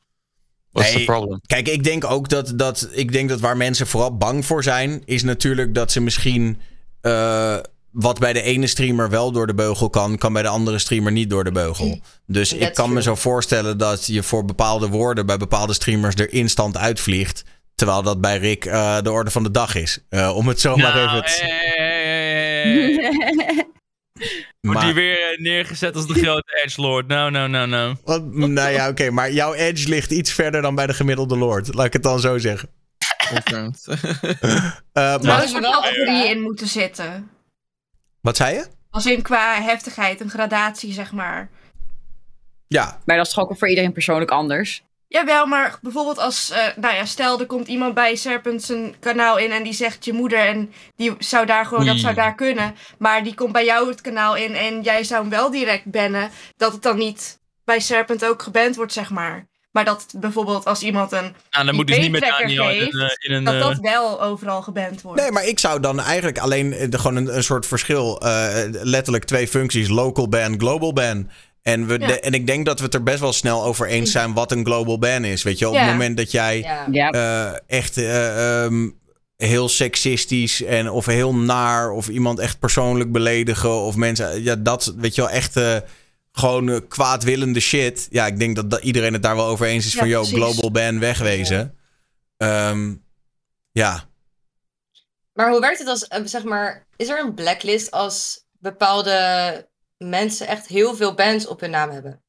What's 0.71 0.91
the 0.91 0.97
Nee, 0.97 1.05
problem? 1.05 1.41
Kijk, 1.47 1.67
ik 1.67 1.83
denk 1.83 2.05
ook 2.05 2.29
dat, 2.29 2.53
dat, 2.55 2.87
ik 2.91 3.11
denk 3.11 3.29
dat 3.29 3.39
waar 3.39 3.57
mensen 3.57 3.87
vooral 3.87 4.17
bang 4.17 4.45
voor 4.45 4.63
zijn, 4.63 5.01
is 5.05 5.23
natuurlijk 5.23 5.73
dat 5.75 5.91
ze 5.91 6.01
misschien 6.01 6.59
eh, 7.01 7.57
wat 7.91 8.19
bij 8.19 8.33
de 8.33 8.41
ene 8.41 8.67
streamer 8.67 9.09
wel 9.09 9.31
door 9.31 9.47
de 9.47 9.53
beugel 9.53 9.89
kan, 9.89 10.17
kan 10.17 10.33
bij 10.33 10.41
de 10.41 10.47
andere 10.47 10.79
streamer 10.79 11.11
niet 11.11 11.29
door 11.29 11.43
de 11.43 11.51
beugel. 11.51 11.99
Dus 12.27 12.53
ik 12.53 12.73
kan 12.73 12.93
me 12.93 13.01
zo 13.01 13.15
voorstellen 13.15 13.77
dat 13.77 14.05
je 14.05 14.23
voor 14.23 14.45
bepaalde 14.45 14.87
woorden 14.87 15.25
bij 15.25 15.37
bepaalde 15.37 15.73
streamers 15.73 16.15
er 16.15 16.33
instant 16.33 16.77
uitvliegt. 16.77 17.43
Terwijl 17.75 18.01
dat 18.01 18.21
bij 18.21 18.37
Rick 18.37 18.65
eh, 18.65 19.01
de 19.01 19.11
orde 19.11 19.31
van 19.31 19.43
de 19.43 19.51
dag 19.51 19.75
is. 19.75 19.99
Eh, 20.09 20.35
om 20.35 20.47
het 20.47 20.59
zo 20.59 20.75
maar 20.75 20.95
Nou, 20.95 21.09
even. 21.09 21.23
te- 21.25 21.43
hey, 21.45 21.57
hey, 21.75 22.93
hey, 22.93 23.33
hey, 23.35 23.55
hey. 23.55 23.65
Wordt 24.61 24.77
Maar- 24.79 24.85
die 24.85 24.93
weer 24.93 25.31
eh, 25.31 25.39
neergezet 25.39 25.95
als 25.95 26.07
de 26.07 26.13
grote 26.13 26.61
Edgelord? 26.63 27.07
Nou, 27.07 27.31
nou, 27.31 27.49
nou, 27.49 27.67
nou. 27.67 27.95
Want, 28.03 28.33
nou 28.33 28.69
ja, 28.71 28.89
oké, 28.89 29.09
maar 29.09 29.31
jouw 29.31 29.53
edge 29.53 29.89
ligt 29.89 30.11
iets 30.11 30.31
verder 30.33 30.61
dan 30.61 30.75
bij 30.75 30.87
de 30.87 30.93
gemiddelde 30.93 31.37
lord. 31.37 31.73
Laat 31.73 31.85
ik 31.85 31.93
het 31.93 32.03
dan 32.03 32.19
zo 32.19 32.37
zeggen. 32.37 32.69
Confirmed. 33.29 33.87
Eh, 34.93 35.19
Maar 35.21 35.41
er 35.41 35.47
zou 35.47 35.61
wel 35.61 35.83
raar. 35.85 36.25
in 36.25 36.41
moeten 36.41 36.67
zitten. 36.67 37.29
wat 38.21 38.35
zei 38.37 38.55
je? 38.55 38.65
Als 38.89 39.05
in 39.05 39.21
qua 39.21 39.61
heftigheid, 39.61 40.21
een 40.21 40.29
gradatie, 40.29 40.93
zeg 40.93 41.11
maar. 41.11 41.49
Ja, 42.67 42.99
Maar 43.05 43.17
dat 43.17 43.27
is 43.27 43.33
toch 43.33 43.49
ook 43.49 43.57
voor 43.57 43.69
iedereen 43.69 43.91
persoonlijk 43.93 44.31
anders. 44.31 44.83
Jawel, 45.11 45.45
maar 45.45 45.77
bijvoorbeeld 45.81 46.17
als, 46.17 46.49
eh, 46.51 46.65
nou 46.75 46.95
ja, 46.95 47.05
stel 47.05 47.39
er 47.39 47.45
komt 47.45 47.67
iemand 47.67 47.93
bij 47.93 48.15
Serpent 48.15 48.63
zijn 48.63 48.95
kanaal 48.99 49.37
in 49.37 49.51
en 49.51 49.63
die 49.63 49.73
zegt 49.73 50.05
je 50.05 50.13
moeder 50.13 50.39
en 50.39 50.73
die 50.95 51.15
zou 51.19 51.45
daar 51.45 51.65
gewoon, 51.65 51.85
dat 51.85 51.97
zou 51.99 52.13
daar 52.13 52.35
kunnen. 52.35 52.75
Maar 52.97 53.23
die 53.23 53.33
komt 53.35 53.51
bij 53.51 53.65
jou 53.65 53.89
het 53.89 54.01
kanaal 54.01 54.35
in 54.35 54.55
en 54.55 54.81
jij 54.81 55.03
zou 55.03 55.21
hem 55.21 55.29
wel 55.29 55.51
direct 55.51 55.85
bannen, 55.85 56.29
dat 56.57 56.71
het 56.73 56.81
dan 56.81 56.97
niet 56.97 57.39
bij 57.65 57.79
Serpent 57.79 58.25
ook 58.25 58.41
geband 58.41 58.75
wordt, 58.75 58.93
zeg 58.93 59.09
maar. 59.09 59.49
Maar 59.71 59.85
dat 59.85 60.05
bijvoorbeeld 60.17 60.65
als 60.65 60.81
iemand 60.81 61.11
een, 61.11 61.35
Nou, 61.51 61.65
dan 61.65 61.75
moet 61.75 61.87
dus 61.87 61.97
niet 61.97 62.11
met 62.11 62.21
Daniel 62.21 62.65
geeft, 62.65 62.93
een... 62.93 62.99
eh, 63.01 63.09
In 63.19 63.33
een 63.35 63.43
dat 63.43 63.53
eh, 63.53 63.59
dat 63.59 63.77
wel 63.79 64.21
overal 64.21 64.61
geband 64.61 65.01
wordt. 65.01 65.21
Nee, 65.21 65.31
maar 65.31 65.45
ik 65.47 65.59
zou 65.59 65.79
dan 65.79 65.99
eigenlijk 65.99 66.39
alleen 66.39 66.73
eh, 66.73 66.89
de, 66.89 66.97
gewoon 66.99 67.15
een, 67.15 67.35
een 67.35 67.43
soort 67.43 67.65
verschil. 67.65 68.21
eh, 68.21 68.63
letterlijk 68.69 69.23
twee 69.23 69.47
functies: 69.47 69.87
local 69.89 70.27
ban, 70.29 70.59
global 70.59 70.93
ban. 70.93 71.29
En, 71.61 71.87
we 71.87 71.99
Ja. 71.99 72.07
de- 72.07 72.19
en 72.19 72.33
ik 72.33 72.47
denk 72.47 72.65
dat 72.65 72.79
we 72.79 72.85
het 72.85 72.93
er 72.93 73.03
best 73.03 73.19
wel 73.19 73.33
snel 73.33 73.63
over 73.63 73.87
eens 73.87 74.11
zijn 74.11 74.33
wat 74.33 74.51
een 74.51 74.65
global 74.65 74.99
ban 74.99 75.23
is. 75.25 75.43
Weet 75.43 75.59
je, 75.59 75.67
op 75.69 75.75
het 75.75 75.85
moment 75.85 76.17
dat 76.17 76.31
jij 76.31 76.57
Ja. 76.91 77.11
Eh, 77.11 77.59
echt 77.67 77.97
eh, 77.97 78.63
ehm, 78.63 78.89
heel 79.37 79.69
seksistisch 79.69 80.63
en 80.63 80.89
of 80.89 81.05
heel 81.05 81.35
naar 81.35 81.91
of 81.91 82.07
iemand 82.09 82.39
echt 82.39 82.59
persoonlijk 82.59 83.11
beledigen 83.11 83.71
of 83.71 83.95
mensen, 83.95 84.43
ja, 84.43 84.55
dat 84.55 84.93
weet 84.97 85.15
je 85.15 85.21
wel 85.21 85.29
echt 85.29 85.55
eh, 85.57 85.77
gewoon 86.31 86.87
kwaadwillende 86.87 87.59
shit. 87.59 88.07
Ja, 88.09 88.25
ik 88.27 88.39
denk 88.39 88.55
dat, 88.55 88.71
dat 88.71 88.83
iedereen 88.83 89.13
het 89.13 89.23
daar 89.23 89.35
wel 89.35 89.45
over 89.47 89.65
eens 89.67 89.85
is 89.85 89.93
Ja, 89.93 89.99
van, 89.99 90.07
yo, 90.07 90.19
precies. 90.19 90.37
global 90.37 90.71
ban 90.71 90.99
wegwezen. 90.99 91.75
Ehm, 92.37 92.93
ja. 93.71 94.09
Maar 95.33 95.49
hoe 95.49 95.59
werkt 95.59 95.79
het 95.79 95.87
als, 95.87 96.07
zeg 96.23 96.43
maar, 96.43 96.87
is 96.95 97.09
er 97.09 97.19
een 97.19 97.33
blacklist 97.33 97.91
als 97.91 98.45
bepaalde 98.59 99.69
mensen 100.09 100.47
echt 100.47 100.67
heel 100.67 100.95
veel 100.95 101.13
bands 101.13 101.47
op 101.47 101.59
hun 101.59 101.69
naam 101.69 101.89
hebben? 101.89 102.21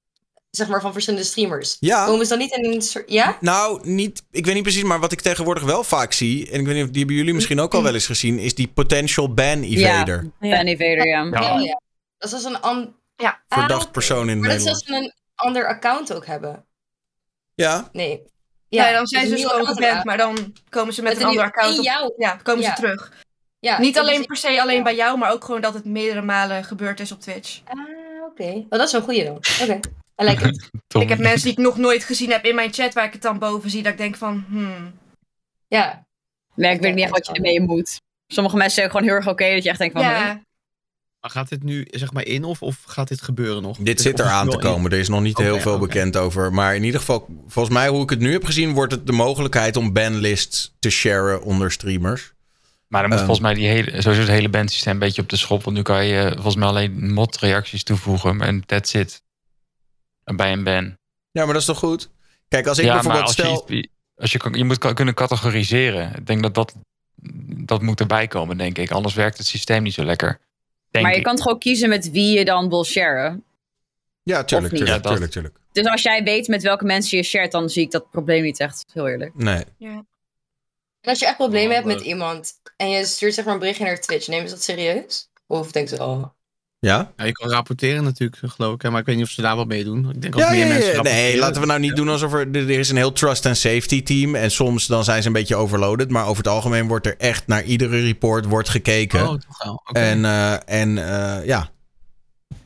Zeg 0.51 0.69
maar 0.69 0.81
van 0.81 0.93
verschillende 0.93 1.27
streamers. 1.27 1.77
Ja. 1.81 2.07
Komen 2.07 2.27
ze 2.27 2.31
dan 2.31 2.39
niet 2.39 2.57
in 2.57 2.73
een 2.73 2.83
soort, 2.83 3.11
ja? 3.11 3.37
Nou, 3.41 3.89
niet, 3.89 4.23
ik 4.31 4.45
weet 4.45 4.55
niet 4.55 4.63
precies, 4.63 4.83
maar 4.83 5.01
wat 5.01 5.13
ik 5.13 5.21
tegenwoordig 5.21 5.63
wel 5.63 5.85
vaak 5.85 6.13
zie, 6.13 6.51
en 6.51 6.61
ik 6.61 6.67
weet 6.67 6.75
niet 6.75 6.85
of 6.85 6.91
die 6.91 6.99
hebben 6.99 7.17
jullie 7.17 7.35
misschien 7.35 7.61
ook 7.61 7.75
al 7.75 7.83
wel 7.83 7.95
eens 7.95 8.07
gezien, 8.07 8.39
is 8.39 8.55
die 8.55 8.69
potential 8.69 9.35
ban 9.35 9.63
evader. 9.63 10.31
Ja. 10.41 10.63
Evader, 10.63 11.07
ja. 11.07 11.25
Oh, 11.25 11.31
Ja, 11.31 11.59
ja. 11.59 11.81
Dat 12.19 12.29
is 12.29 12.35
als 12.35 12.45
een, 12.45 12.61
an... 12.61 12.95
Ja. 13.17 13.43
Verdacht 13.49 13.93
persoon 13.93 14.29
in 14.31 14.39
Maar 14.41 14.49
dat 14.49 14.59
is 14.59 14.65
Nederland. 14.65 14.91
als 14.91 14.99
ze 14.99 15.05
een 15.05 15.13
ander 15.35 15.67
account 15.67 16.15
ook 16.15 16.27
hebben. 16.27 16.65
Ja, 17.55 17.89
Nee. 17.93 18.23
Ja, 18.69 18.93
dan 18.93 19.07
zijn 19.07 19.39
ze 19.39 19.45
account 19.49 19.69
geband, 19.69 20.05
maar 20.05 20.17
dan 20.17 20.53
komen 20.69 20.95
ze 20.95 21.03
met, 21.03 21.13
Met 21.13 21.23
een 21.23 21.29
een 21.29 21.39
ander 21.39 21.45
nieuw- 21.45 21.53
account. 21.63 21.87
in 21.87 22.07
op-. 22.07 22.15
Ja, 22.21 22.37
komen 22.43 22.63
Ja. 22.63 22.69
ze 22.75 22.81
terug. 22.83 23.13
Ja, 23.67 23.79
Niet 23.81 23.95
dus- 23.95 24.03
alleen 24.03 24.27
per 24.27 24.37
se 24.37 24.61
alleen 24.61 24.83
bij 24.83 24.95
jou, 24.95 25.19
maar 25.19 25.33
ook 25.33 25.45
gewoon 25.45 25.61
dat 25.61 25.75
het 25.75 25.85
meerdere 25.85 26.23
malen 26.23 26.65
gebeurd 26.65 27.01
is 27.01 27.13
op 27.13 27.21
Twitch. 27.21 27.61
Ah, 27.65 27.79
oké. 28.31 28.53
Oh, 28.53 28.69
dat 28.69 28.81
is 28.81 28.93
wel 28.93 29.01
een 29.01 29.07
goeie 29.07 29.25
dan. 29.25 29.37
Oké. 29.37 29.81
I 30.23 30.25
like 30.25 30.49
it. 30.49 30.71
Ik 31.03 31.09
heb 31.09 31.19
mensen 31.19 31.43
die 31.43 31.53
ik 31.53 31.59
nog 31.59 31.77
nooit 31.77 32.05
gezien 32.05 32.31
heb 32.31 32.45
in 32.45 32.55
mijn 32.55 32.73
chat 32.73 32.93
waar 32.93 33.05
ik 33.05 33.13
het 33.13 33.23
dan 33.23 33.39
boven 33.39 33.71
zie, 33.71 33.83
dat 33.83 33.93
ik 33.93 33.99
denk 33.99 34.17
van, 34.17 34.45
hmm. 34.49 34.93
Ja. 35.69 36.07
Nee, 36.55 36.75
ik 36.75 36.81
weet 36.81 36.95
niet 36.95 37.05
echt 37.05 37.13
wat 37.13 37.27
je 37.27 37.33
ermee 37.33 37.61
moet. 37.61 38.01
Sommige 38.27 38.57
mensen 38.57 38.75
zeggen 38.75 38.93
gewoon 38.93 39.09
heel 39.09 39.17
erg 39.17 39.29
oké 39.29 39.55
dat 39.55 39.63
je 39.63 39.69
echt 39.69 39.79
denkt 39.79 39.95
van... 39.95 40.03
Ja, 40.03 40.41
Maar 41.21 41.31
gaat 41.31 41.49
dit 41.49 41.63
nu 41.63 41.87
zeg 41.91 42.13
maar 42.13 42.27
in 42.27 42.45
of, 42.45 42.63
of 42.63 42.83
gaat 42.87 43.09
dit 43.09 43.23
gebeuren 43.23 43.63
nog? 43.63 43.79
dit 43.79 44.01
zit 44.01 44.19
is 44.19 44.25
eraan 44.25 44.49
te 44.49 44.57
in? 44.57 44.63
komen. 44.63 44.91
Er 44.91 44.99
is 44.99 45.09
nog 45.09 45.21
niet 45.21 45.39
heel 45.39 45.61
veel 45.61 45.79
bekend 45.79 46.17
over. 46.17 46.53
Maar 46.53 46.75
in 46.75 46.85
ieder 46.85 47.01
geval, 47.01 47.27
volgens 47.47 47.75
mij, 47.75 47.89
hoe 47.89 48.03
ik 48.03 48.11
het 48.11 48.19
nu 48.21 48.33
heb 48.33 48.45
gezien, 48.45 48.73
wordt 48.73 48.93
het 48.93 49.07
de 49.07 49.13
mogelijkheid 49.13 49.77
om 49.77 49.93
banlists 49.93 50.75
te 50.79 50.91
sharen 50.91 51.43
onder 51.43 51.73
streamers. 51.73 52.33
Maar 52.93 53.01
dan 53.01 53.11
moet 53.11 53.19
Ehm. 53.21 53.27
volgens 53.27 53.47
mij 53.47 53.55
die 53.55 53.69
hele, 53.69 53.91
sowieso 54.03 54.21
het 54.21 54.31
hele 54.31 54.49
bandsysteem 54.49 54.93
een 54.93 54.99
beetje 54.99 55.23
op 55.23 55.29
de 55.29 55.37
schop. 55.37 55.63
Want 55.65 55.77
nu 55.77 55.83
kan 55.83 56.05
je 56.07 56.19
eh, 56.21 56.33
volgens 56.33 56.55
mij 56.57 56.69
alleen 56.69 57.13
mod-reacties 57.13 57.83
toevoegen. 57.83 58.41
En 58.41 58.67
that's 58.67 58.95
it. 58.95 59.23
Bij 60.25 60.53
een 60.53 60.65
ban. 60.65 60.85
Ja, 61.31 61.45
maar 61.45 61.53
dat 61.53 61.57
is 61.57 61.65
toch 61.65 61.79
goed? 61.79 62.11
Kijk, 62.49 62.67
als 62.67 62.79
ik 62.79 62.85
ja, 62.85 62.93
bijvoorbeeld 62.93 63.23
als 63.25 63.33
stel... 63.33 63.65
je, 63.67 63.89
als 64.17 64.33
je, 64.33 64.39
kan- 64.39 64.53
je 64.53 64.65
moet 64.65 64.95
kunnen 64.95 65.15
categoriseren. 65.15 66.17
Ik 66.17 66.27
denk 66.27 66.43
dat 66.43 66.55
dat, 66.55 66.75
dat 67.65 67.83
moet 67.83 68.01
erbij 68.01 68.27
komen, 68.29 68.57
denk 68.59 68.79
ik. 68.79 68.91
Anders 68.91 69.15
werkt 69.15 69.39
het 69.39 69.47
systeem 69.47 69.83
niet 69.83 69.95
zo 69.95 70.05
lekker. 70.05 70.39
Denk 70.91 71.05
Maar 71.05 71.13
je 71.15 71.21
ik. 71.21 71.25
kan 71.27 71.37
toch 71.37 71.49
ook 71.49 71.61
kiezen 71.61 71.89
met 71.89 72.11
wie 72.11 72.39
je 72.39 72.45
dan 72.45 72.69
wil 72.69 72.85
sharen. 72.85 73.45
Ja, 74.23 74.45
tuurlijk, 74.45 74.75
tuurlijk, 74.75 75.05
Ja, 75.05 75.11
tuurlijk, 75.11 75.33
tuurlijk. 75.33 75.57
Dus 75.73 75.87
als 75.87 76.03
jij 76.03 76.23
weet 76.23 76.49
met 76.49 76.63
welke 76.63 76.85
mensen 76.85 77.17
je 77.17 77.23
shared, 77.25 77.53
dan 77.53 77.69
zie 77.69 77.83
ik 77.83 77.91
dat 77.91 78.11
probleem 78.11 78.43
niet 78.43 78.61
echt, 78.61 78.85
heel 78.93 79.09
eerlijk. 79.09 79.35
Nee. 79.35 79.65
En 81.03 81.11
als 81.11 81.19
je 81.19 81.27
echt 81.27 81.37
problemen 81.37 81.69
Oh, 81.69 81.75
hebt 81.75 81.87
met 81.87 82.01
iemand 82.01 82.53
en 82.77 82.91
je 82.91 83.05
stuurt 83.05 83.35
zeg 83.35 83.45
maar 83.45 83.55
een 83.55 83.61
berichtje 83.61 83.85
naar 83.85 84.01
Twitch, 84.01 84.29
nemen 84.29 84.49
ze 84.49 84.55
dat 84.55 84.63
serieus? 84.65 85.31
Of 85.47 85.73
denken 85.73 85.97
ze, 85.97 86.03
oh... 86.05 86.25
Ja? 86.79 87.13
Ja, 87.17 87.25
je 87.25 87.33
kan 87.33 87.51
rapporteren 87.51 88.05
natuurlijk, 88.05 88.43
geloof 88.53 88.75
ik. 88.75 88.83
hè, 88.83 88.91
Maar 88.91 89.01
ik 89.01 89.07
weet 89.07 89.17
niet 89.17 89.25
of 89.25 89.31
ze 89.31 89.43
daar 89.43 89.57
wat 89.57 89.67
mee 89.67 89.85
doen. 89.85 90.11
Ik 90.11 90.23
denk 90.23 90.35
ook 90.35 90.41
Ja, 90.41 90.51
meer 90.51 90.67
ja, 90.67 90.73
mensen. 90.73 91.03
Nee, 91.03 91.39
laten 91.39 91.61
we 91.61 91.67
nou 91.67 91.81
niet 91.81 91.97
doen 91.97 92.09
alsof 92.09 92.33
er... 92.33 92.55
Er 92.55 92.71
is 92.71 92.91
een 92.91 92.97
heel 92.97 93.13
trust 93.13 93.47
and 93.47 93.57
safety 93.57 94.03
team. 94.03 94.35
En 94.35 94.51
soms 94.51 94.87
dan 94.87 95.05
zijn 95.05 95.21
ze 95.21 95.27
een 95.27 95.33
beetje 95.33 95.57
overloaded. 95.57 96.11
Maar 96.11 96.27
over 96.27 96.37
het 96.37 96.53
algemeen 96.53 96.89
wordt 96.89 97.07
er 97.07 97.17
echt 97.19 97.47
naar 97.47 97.65
iedere 97.65 98.01
report 98.01 98.45
wordt 98.45 98.69
gekeken. 98.69 99.29
Oh, 99.29 99.29
toch 99.35 99.65
wel. 99.65 99.73
Oké. 99.75 100.01
En, 100.01 100.25
eh, 100.25 100.53
en 100.81 100.99
eh, 100.99 101.47
ja. 101.47 101.71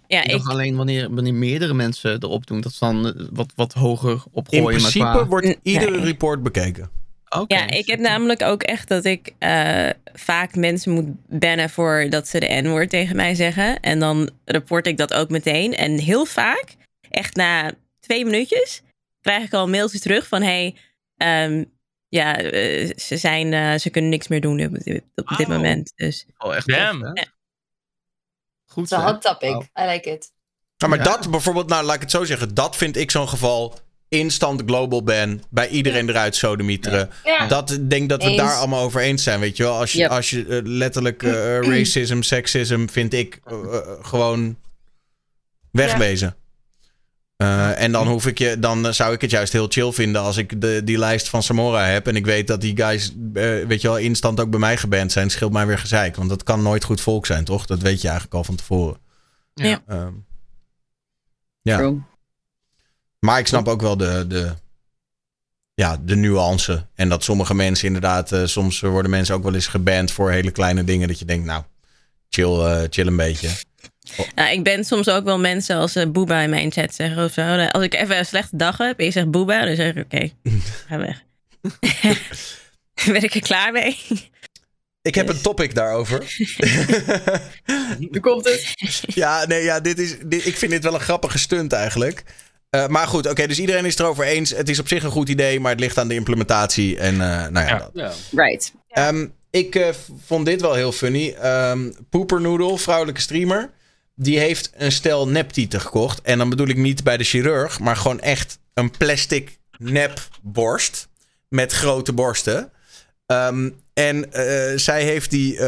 Ja, 0.06 0.22
Ik 0.22 0.24
ik, 0.24 0.30
dacht 0.30 0.48
alleen 0.48 0.76
wanneer, 0.76 1.14
wanneer 1.14 1.34
meerdere 1.34 1.74
mensen 1.74 2.22
erop 2.22 2.46
doen, 2.46 2.60
dat 2.60 2.72
ze 2.72 2.84
dan 2.84 3.06
eh, 3.06 3.26
wat, 3.30 3.52
wat 3.54 3.72
hoger 3.72 4.22
opgooien. 4.32 4.64
In 4.64 4.70
principe 4.78 5.04
maar 5.04 5.14
qua... 5.16 5.26
wordt 5.26 5.46
Nee. 5.46 5.58
iedere 5.62 6.00
report 6.00 6.42
bekeken. 6.42 6.90
Ja, 7.46 7.68
ik 7.70 7.86
heb 7.86 7.98
namelijk 7.98 8.42
ook 8.42 8.62
echt 8.62 8.88
dat 8.88 9.04
ik 9.04 9.32
eh, 9.38 9.90
vaak 10.12 10.54
mensen 10.54 10.92
moet 10.92 11.06
bannen 11.40 11.70
voor 11.70 12.06
dat 12.10 12.28
ze 12.28 12.40
de 12.40 12.60
N-woord 12.62 12.90
tegen 12.90 13.16
mij 13.16 13.34
zeggen. 13.34 13.80
En 13.80 13.98
dan 13.98 14.30
rapport 14.44 14.86
ik 14.86 14.96
dat 14.96 15.14
ook 15.14 15.30
meteen. 15.30 15.74
En 15.74 15.98
heel 15.98 16.24
vaak, 16.24 16.64
echt 17.10 17.36
na 17.36 17.72
twee 18.00 18.24
minuutjes, 18.24 18.82
krijg 19.20 19.44
ik 19.44 19.52
al 19.52 19.64
een 19.64 19.70
mailtje 19.70 19.98
terug 19.98 20.26
van... 20.28 20.42
Hey, 20.42 20.74
ehm, 21.16 21.64
ja, 22.08 22.36
eh, 22.38 22.92
ze, 22.96 23.16
zijn, 23.16 23.52
eh, 23.52 23.74
ze 23.78 23.90
kunnen 23.90 24.10
niks 24.10 24.28
meer 24.28 24.40
doen 24.40 24.64
op, 24.66 24.74
dit- 24.84 25.02
op 25.14 25.36
dit 25.36 25.48
moment. 25.48 25.92
Dus 25.96 26.26
Oh, 26.38 26.54
echt 26.56 26.66
Damn. 26.68 26.98
tof, 27.02 27.08
hè? 27.14 27.20
Ja. 27.20 27.26
Goed 28.66 28.90
Het 28.90 28.92
is 28.92 29.04
een 29.04 29.08
zo. 29.08 29.12
hot 29.12 29.22
topic. 29.22 29.68
I 29.80 29.84
like 29.84 30.10
it. 30.10 30.32
Ja, 30.76 30.86
maar 30.86 30.98
Ja. 30.98 31.04
dat 31.04 31.30
bijvoorbeeld, 31.30 31.68
nou 31.68 31.84
laat 31.84 31.94
ik 31.94 32.00
het 32.00 32.10
zo 32.10 32.24
zeggen. 32.24 32.54
Dat 32.54 32.76
vind 32.76 32.96
ik 32.96 33.10
zo'n 33.10 33.28
geval. 33.28 33.78
Instant 34.08 34.62
global 34.66 35.02
ban. 35.02 35.42
Bij 35.50 35.68
iedereen 35.68 36.08
eruit 36.08 36.36
sodemieteren. 36.36 37.10
Ja. 37.24 37.46
Dat 37.46 37.70
ik 37.70 37.90
denk 37.90 38.08
dat 38.08 38.22
we 38.22 38.28
Eens. 38.28 38.36
daar 38.36 38.54
allemaal 38.54 38.82
over 38.82 39.00
eens 39.00 39.22
zijn. 39.22 39.40
Weet 39.40 39.56
je 39.56 39.62
wel, 39.62 39.78
als 39.78 39.92
je, 39.92 39.98
Yep. 39.98 40.10
als 40.10 40.30
je 40.30 40.46
eh, 40.46 40.60
letterlijk 40.64 41.22
eh, 41.22 41.58
racism, 41.72 42.22
sexism, 42.22 42.86
vind 42.86 43.12
ik 43.12 43.40
gewoon 44.02 44.56
wegwezen. 45.70 46.36
Eh, 47.36 47.82
en 47.82 47.92
dan 47.92 48.08
hoef 48.08 48.26
ik 48.26 48.38
je, 48.38 48.58
dan 48.58 48.94
zou 48.94 49.12
ik 49.14 49.20
het 49.20 49.30
juist 49.30 49.52
heel 49.52 49.66
chill 49.68 49.92
vinden 49.92 50.22
als 50.22 50.36
ik 50.36 50.60
de, 50.60 50.80
die 50.84 50.98
lijst 50.98 51.28
van 51.28 51.42
Samora 51.42 51.84
heb. 51.84 52.06
En 52.06 52.16
ik 52.16 52.24
weet 52.26 52.46
dat 52.46 52.60
die 52.60 52.76
guys, 52.76 53.12
weet 53.32 53.80
je 53.80 53.88
wel, 53.88 53.98
instant 53.98 54.40
ook 54.40 54.50
bij 54.50 54.60
mij 54.60 54.76
geband 54.76 55.12
zijn. 55.12 55.30
Scheelt 55.30 55.52
mij 55.52 55.66
weer 55.66 55.78
gezeik. 55.78 56.16
Want 56.16 56.28
dat 56.28 56.42
kan 56.42 56.62
nooit 56.62 56.84
goed 56.84 57.00
volk 57.00 57.26
zijn, 57.26 57.44
toch? 57.44 57.66
Dat 57.66 57.82
weet 57.82 58.00
je 58.00 58.06
eigenlijk 58.06 58.36
al 58.36 58.44
van 58.44 58.54
tevoren. 58.56 58.96
Ja. 59.54 59.82
Ehm, 59.86 60.12
ja. 61.62 61.76
True. 61.76 62.02
Maar 63.26 63.38
ik 63.38 63.46
snap 63.46 63.68
ook 63.68 63.80
wel 63.80 63.96
de, 63.96 64.24
de, 64.28 64.54
ja, 65.74 66.00
de 66.04 66.16
nuance. 66.16 66.86
En 66.94 67.08
dat 67.08 67.24
sommige 67.24 67.54
mensen 67.54 67.86
inderdaad, 67.86 68.32
eh, 68.32 68.44
soms 68.44 68.80
worden 68.80 69.10
mensen 69.10 69.34
ook 69.34 69.42
wel 69.42 69.54
eens 69.54 69.66
geband 69.66 70.10
voor 70.10 70.30
hele 70.30 70.50
kleine 70.50 70.84
dingen. 70.84 71.08
Dat 71.08 71.18
je 71.18 71.24
denkt, 71.24 71.46
nou, 71.46 71.62
chill, 72.28 72.58
eh, 72.58 72.82
chill 72.90 73.06
een 73.06 73.16
beetje. 73.16 73.48
nou, 74.34 74.52
ik 74.52 74.62
ben 74.64 74.84
soms 74.84 75.08
ook 75.08 75.24
wel 75.24 75.38
mensen 75.38 75.76
als 75.76 75.96
uh, 75.96 76.06
Booba 76.06 76.40
in 76.40 76.50
mijn 76.50 76.72
chat 76.72 76.94
zeggen 76.94 77.24
of 77.24 77.32
zo. 77.32 77.66
Als 77.66 77.84
ik 77.84 77.94
even 77.94 78.18
een 78.18 78.26
slechte 78.26 78.56
dag 78.56 78.78
heb 78.78 78.98
en 78.98 79.04
je 79.04 79.10
zegt 79.10 79.30
Booba, 79.30 79.64
dan 79.64 79.76
zeg 79.76 79.94
ik 79.94 80.04
oké, 80.04 80.30
ga 80.88 80.98
weg. 80.98 81.22
ben 83.12 83.22
ik 83.22 83.34
er 83.34 83.40
klaar 83.40 83.72
mee? 83.72 83.96
Ik 85.02 85.14
heb 85.14 85.28
een 85.28 85.40
topic 85.40 85.74
daarover. 85.74 86.36
Nu 87.98 88.20
komt 88.20 88.44
het. 88.44 88.74
ja, 89.06 89.46
nee, 89.46 89.62
ja, 89.62 89.80
dit 89.80 89.98
is, 89.98 90.16
dit, 90.26 90.46
ik 90.46 90.56
vind 90.56 90.70
dit 90.70 90.82
wel 90.82 90.94
een 90.94 91.00
grappige 91.00 91.38
stunt 91.38 91.72
eigenlijk. 91.72 92.24
Eh, 92.76 92.88
maar 92.88 93.06
goed, 93.06 93.28
oké, 93.30 93.46
dus 93.46 93.58
iedereen 93.58 93.84
is 93.84 93.90
het 93.90 94.00
erover 94.00 94.24
eens. 94.24 94.50
Het 94.50 94.68
is 94.68 94.78
op 94.78 94.88
zich 94.88 95.02
een 95.02 95.10
goed 95.10 95.28
idee, 95.28 95.60
maar 95.60 95.70
het 95.70 95.80
ligt 95.80 95.98
aan 95.98 96.08
de 96.08 96.14
implementatie. 96.14 96.98
En 96.98 97.12
eh, 97.20 97.48
nou 97.48 97.66
ja, 97.66 97.66
Ja. 97.66 97.78
dat. 97.78 97.90
Ja. 97.94 98.12
Right. 98.42 98.72
Ehm, 98.88 99.26
ik 99.50 99.74
eh, 99.74 99.88
vond 100.24 100.46
dit 100.46 100.60
wel 100.60 100.74
heel 100.74 100.92
funny. 100.92 101.32
Ehm 101.40 101.90
Poepernoedel, 102.10 102.76
vrouwelijke 102.76 103.20
streamer. 103.20 103.70
Die 104.14 104.38
heeft 104.38 104.70
een 104.76 104.92
stel 104.92 105.28
neptieten 105.28 105.80
gekocht. 105.80 106.20
En 106.22 106.38
dan 106.38 106.48
bedoel 106.48 106.68
ik 106.68 106.76
niet 106.76 107.04
bij 107.04 107.16
de 107.16 107.24
chirurg, 107.24 107.80
maar 107.80 107.96
gewoon 107.96 108.20
echt 108.20 108.58
een 108.74 108.90
plastic 108.90 109.58
nepborst. 109.78 111.08
Met 111.48 111.72
grote 111.72 112.12
borsten. 112.12 112.72
Ehm, 113.26 113.70
en 113.94 114.32
eh, 114.32 114.78
zij 114.78 115.02
heeft 115.02 115.30
die 115.30 115.58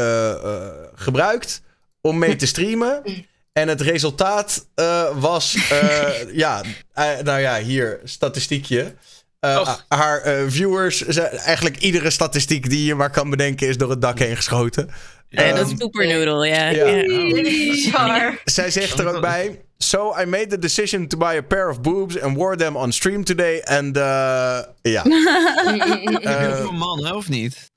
gebruikt 0.95 1.61
om 2.01 2.17
mee 2.17 2.35
te 2.35 2.47
streamen. 2.47 3.01
En 3.59 3.67
het 3.67 3.81
resultaat 3.81 4.67
eh, 4.75 5.19
was, 5.19 5.55
eh, 5.71 6.07
ja, 6.43 6.61
eh, 6.93 7.19
nou 7.23 7.39
ja, 7.39 7.59
hier, 7.59 7.99
statistiekje. 8.03 8.95
Haar 9.87 10.21
eh, 10.21 10.43
viewers, 10.47 11.07
zijn, 11.07 11.29
eigenlijk 11.31 11.77
iedere 11.77 12.09
statistiek 12.09 12.69
die 12.69 12.85
je 12.85 12.95
maar 12.95 13.09
kan 13.11 13.29
bedenken, 13.29 13.67
is 13.67 13.77
door 13.77 13.89
het 13.89 14.01
dak 14.01 14.19
heen 14.19 14.35
geschoten. 14.35 14.89
Nee, 15.29 15.53
dat 15.53 15.65
is 15.65 15.71
Ehm, 15.71 15.77
poepernoedel, 15.77 16.43
ja. 16.43 16.69
ja. 16.69 18.33
zij 18.45 18.71
zegt 18.71 18.99
er 18.99 19.15
ook 19.15 19.21
bij. 19.21 19.61
So 19.77 20.15
I 20.21 20.25
made 20.25 20.47
the 20.47 20.59
decision 20.59 21.07
to 21.07 21.17
buy 21.17 21.35
a 21.37 21.41
pair 21.41 21.69
of 21.69 21.81
boobs 21.81 22.21
and 22.21 22.35
wore 22.35 22.55
them 22.55 22.75
on 22.75 22.91
stream 22.91 23.23
today. 23.23 23.59
En 23.59 23.93
eh, 23.93 24.59
ja. 24.81 25.03
Voor 26.63 26.73
man, 26.73 27.05
hè, 27.05 27.13
of 27.13 27.29
niet? 27.29 27.71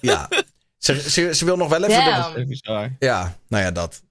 ja. 0.00 0.28
Ze, 0.78 1.10
ze, 1.10 1.34
ze 1.34 1.44
wil 1.44 1.56
nog 1.56 1.68
wel 1.68 1.84
even. 1.84 2.34
de- 2.34 2.46
bizar. 2.46 2.90
ja, 2.98 3.36
nou 3.48 3.64
ja, 3.64 3.70
dat. 3.70 4.02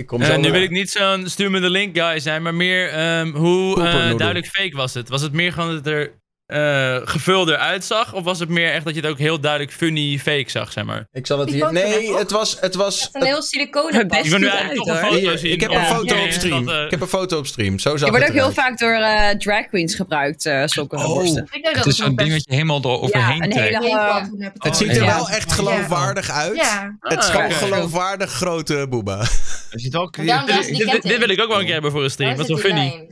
Ik 0.00 0.06
kom 0.06 0.20
Eh, 0.22 0.26
zo. 0.28 0.36
nu 0.40 0.50
wil 0.50 0.62
ik 0.62 0.70
niet 0.70 0.90
zo'n 0.90 1.28
stuur 1.28 1.50
me 1.50 1.60
de 1.60 1.70
link 1.70 1.96
guy 1.98 2.18
zijn, 2.18 2.42
maar 2.42 2.54
meer 2.54 2.88
ehm, 2.88 3.30
hoe 3.30 3.82
eh, 3.82 4.16
duidelijk 4.16 4.46
fake 4.46 4.76
was 4.76 4.94
het? 4.94 5.08
Was 5.08 5.22
het 5.22 5.32
meer 5.32 5.52
gewoon 5.52 5.74
dat 5.74 5.86
er 5.86 6.19
eh 6.50 6.96
gevulder 7.04 7.56
uitzag? 7.56 8.12
Of 8.14 8.24
was 8.24 8.38
het 8.38 8.48
meer 8.48 8.72
echt 8.72 8.84
dat 8.84 8.94
je 8.94 9.00
het 9.00 9.10
ook 9.10 9.18
heel 9.18 9.40
duidelijk 9.40 9.72
funny 9.72 10.18
fake 10.18 10.50
zag, 10.50 10.72
zeg 10.72 10.84
maar? 10.84 11.06
Ik 11.12 11.26
zal 11.26 11.38
het 11.38 11.50
hier. 11.50 11.72
Nee, 11.72 12.16
het 12.16 12.30
was. 12.30 12.56
Het 12.60 12.74
was 12.74 13.00
Het 13.00 13.08
is 13.14 13.20
een 13.20 13.26
heel 13.26 13.42
siliconen 13.42 14.08
Best 14.08 14.24
Ik 14.24 14.30
wil 14.30 14.38
nu 14.38 14.44
goed 14.48 14.54
eigenlijk 14.54 14.64
uit, 14.64 14.76
toch 14.76 14.86
een 14.86 14.92
hoor. 15.02 15.12
foto 15.20 15.28
Hier, 15.28 15.38
zien. 15.38 15.52
ik 15.52 15.60
heb 15.60 15.70
een 15.70 15.84
foto 15.84 16.14
Ja, 16.16 16.22
op 16.24 16.30
stream. 16.30 16.64
dat, 16.66 16.74
eh, 16.74 16.84
Ik 16.84 16.90
heb 16.90 17.00
een 17.00 17.06
foto 17.08 17.38
op 17.38 17.46
stream. 17.46 17.78
Zo 17.78 17.96
zag 17.96 18.10
het 18.14 18.28
ook 18.28 18.32
heel 18.34 18.52
vaak 18.52 18.78
door 18.78 18.92
eh, 18.92 19.28
drag 19.30 19.66
queens 19.66 19.94
gebruikt, 19.94 20.46
eh 20.46 20.62
zulke 20.66 20.96
Oh. 20.96 21.04
borsten. 21.06 21.48
Ik 21.50 21.62
denk 21.62 21.76
Het 21.76 21.86
is 21.86 21.96
zo'n 21.96 22.16
ding 22.16 22.30
dat 22.30 22.44
je 22.44 22.52
helemaal 22.54 22.80
door 22.80 23.00
overheen 23.00 23.42
een 23.42 23.50
trekt. 23.50 23.76
hele- 23.78 23.88
een 23.90 23.98
Oh. 23.98 24.48
Het 24.58 24.76
ziet 24.76 24.88
er 24.88 24.94
ja. 25.02 25.14
wel 25.16 25.28
echt 25.28 25.52
geloofwaardig 25.52 26.30
uit. 26.30 26.56
Ja. 26.56 26.96
Het 27.00 27.18
is 27.18 27.24
Ah, 27.26 27.30
gewoon 27.30 27.46
oké. 27.46 27.54
geloofwaardig 27.54 28.30
grote 28.32 28.86
boeba. 28.88 29.18
Dit, 29.70 31.18
wil 31.18 31.28
ik 31.30 31.40
ook 31.40 31.48
wel 31.48 31.58
een 31.58 31.64
keer 31.64 31.72
hebben 31.72 31.90
voor 31.90 32.04
een 32.04 32.10
stream. 32.10 32.36
Wat 32.36 32.46
zo 32.46 32.56
funny. 32.56 33.06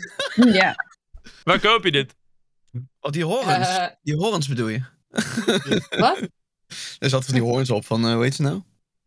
Ja. 0.52 0.84
Waar 1.44 1.58
koop 1.60 1.84
je 1.84 1.92
dit? 1.92 2.14
Oh, 3.00 3.10
die 3.12 3.24
horens. 3.24 3.68
Eh, 3.68 3.86
Die 4.02 4.16
horens 4.16 4.48
bedoel 4.48 4.68
je? 4.68 4.82
Wat? 5.98 6.18
Er 6.98 7.08
zat 7.08 7.24
van 7.24 7.34
die 7.34 7.42
horens 7.42 7.70
op 7.70 7.86
van, 7.86 8.06
eh 8.06 8.12
hoe 8.14 8.22
heet 8.22 8.34
ze 8.34 8.42
nou? 8.42 8.62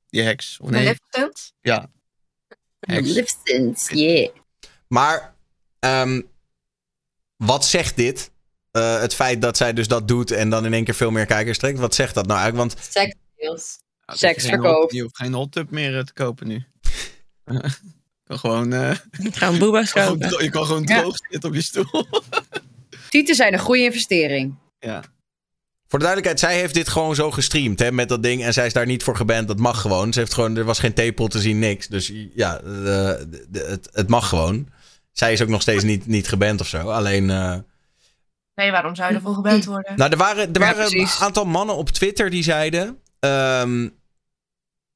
Die 0.10 0.22
heks. 0.22 0.58
Of 0.62 0.70
nee? 0.70 0.84
Maleficent? 0.84 1.54
Heks. 2.80 3.10
Lipstins, 3.10 3.90
yeah. 3.90 4.30
Maar 4.88 5.36
ehm, 5.80 6.22
wat 7.36 7.66
zegt 7.66 7.96
dit? 7.96 8.32
Eh, 8.72 9.00
het 9.00 9.14
feit 9.14 9.42
dat 9.42 9.58
zij 9.58 9.74
dus 9.74 9.88
dat 9.88 10.08
doet 10.08 10.32
en 10.32 10.50
dan 10.50 10.66
in 10.66 10.74
één 10.74 10.84
keer 10.84 10.94
veel 10.94 11.12
meer 11.12 11.26
kijkers 11.26 11.58
trekt. 11.58 11.80
Wat 11.80 11.96
zegt 11.96 12.14
dat 12.14 12.26
nou 12.28 12.40
eigenlijk? 12.40 12.74
Want. 12.74 12.94
Ja, 13.36 13.58
Seks 14.16 14.44
dat 14.44 14.52
je 14.52 14.58
geen 14.58 14.66
hot- 14.66 14.92
Je 14.92 15.02
hoeft 15.02 15.18
geen 15.18 15.34
hot 15.34 15.52
tub 15.52 15.70
meer 15.70 15.98
eh, 15.98 16.04
te 16.04 16.14
kopen 16.14 16.48
nu. 16.48 16.66
kan 18.28 18.40
gewoon, 18.40 18.74
eh, 18.74 18.96
Gaan 19.12 19.58
boeba's 19.58 19.92
gewoon 19.92 20.08
kopen. 20.08 20.30
dro- 20.30 20.42
je 20.42 20.50
kan 20.50 20.66
gewoon 20.66 20.84
Ja. 20.86 21.00
droog 21.00 21.18
zitten 21.30 21.50
op 21.50 21.56
je 21.56 21.62
stoel. 21.62 21.86
Tieten 23.12 23.36
zijn 23.36 23.54
een 23.54 23.60
goede 23.60 23.84
investering. 23.84 24.56
ja. 24.80 25.02
voor 25.88 26.00
de 26.00 26.06
duidelijkheid, 26.06 26.40
zij 26.52 26.60
heeft 26.62 26.74
dit 26.74 26.90
gewoon 26.90 27.16
zo 27.16 27.32
gestreamd 27.32 27.80
hè, 27.80 27.92
met 27.92 28.10
dat 28.10 28.24
ding. 28.24 28.44
En 28.44 28.54
zij 28.54 28.66
is 28.66 28.74
daar 28.74 28.86
niet 28.86 29.04
voor 29.04 29.16
geband. 29.16 29.48
Dat 29.48 29.60
mag 29.60 29.82
gewoon. 29.82 30.14
Ze 30.14 30.20
heeft 30.20 30.34
gewoon, 30.34 30.56
er 30.58 30.64
was 30.64 30.80
geen 30.80 30.94
tepel 30.94 31.28
te 31.28 31.40
zien, 31.40 31.60
niks. 31.60 31.88
Dus 31.88 32.12
ja, 32.36 32.58
de- 32.58 33.26
de- 33.30 33.46
de- 33.50 33.66
het, 33.70 33.90
het 33.94 34.08
mag 34.10 34.30
gewoon. 34.30 34.68
Zij 35.12 35.34
is 35.34 35.42
ook 35.42 35.48
nog 35.48 35.62
steeds 35.62 35.84
niet, 35.84 36.06
niet 36.08 36.28
geband 36.28 36.62
of 36.62 36.68
zo. 36.68 36.90
Alleen. 36.90 37.30
eh, 37.30 37.56
Nee, 38.56 38.72
waarom 38.72 38.96
zou 38.96 39.10
je 39.10 39.16
ervoor 39.16 39.34
gebeld 39.34 39.66
worden? 39.66 39.94
Nou, 39.96 40.12
er 40.12 40.18
waren, 40.18 40.54
er 40.54 40.62
Ja, 40.62 40.74
waren 40.76 41.00
een 41.00 41.08
aantal 41.20 41.46
mannen 41.46 41.76
op 41.76 41.90
Twitter 41.90 42.30
die 42.30 42.44
zeiden. 42.44 43.00
ehm, 43.20 43.88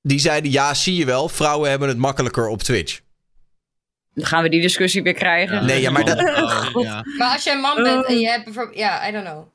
die 0.02 0.20
zeiden: 0.20 0.52
Ja, 0.52 0.74
zie 0.74 0.96
je 0.96 1.06
wel, 1.06 1.30
vrouwen 1.30 1.70
hebben 1.70 1.88
het 1.88 1.98
makkelijker 1.98 2.48
op 2.48 2.62
Twitch. 2.64 3.00
Dan 4.16 4.26
gaan 4.26 4.44
we 4.44 4.50
die 4.50 4.62
discussie 4.62 5.04
weer 5.04 5.14
krijgen. 5.14 5.66
Nee, 5.66 5.82
ja, 5.82 5.92
maar 5.92 6.06
dat- 6.06 6.20
Oh, 6.20 6.84
ja. 6.84 7.04
Maar 7.18 7.34
als 7.34 7.44
je 7.44 7.52
een 7.52 7.60
man 7.60 7.84
bent 7.84 8.06
en 8.06 8.20
je 8.20 8.28
hebt 8.30 8.44
bijvoorbeeld... 8.44 8.78
Ja, 8.78 9.08
I 9.08 9.12
don't 9.12 9.26
know. 9.26 9.48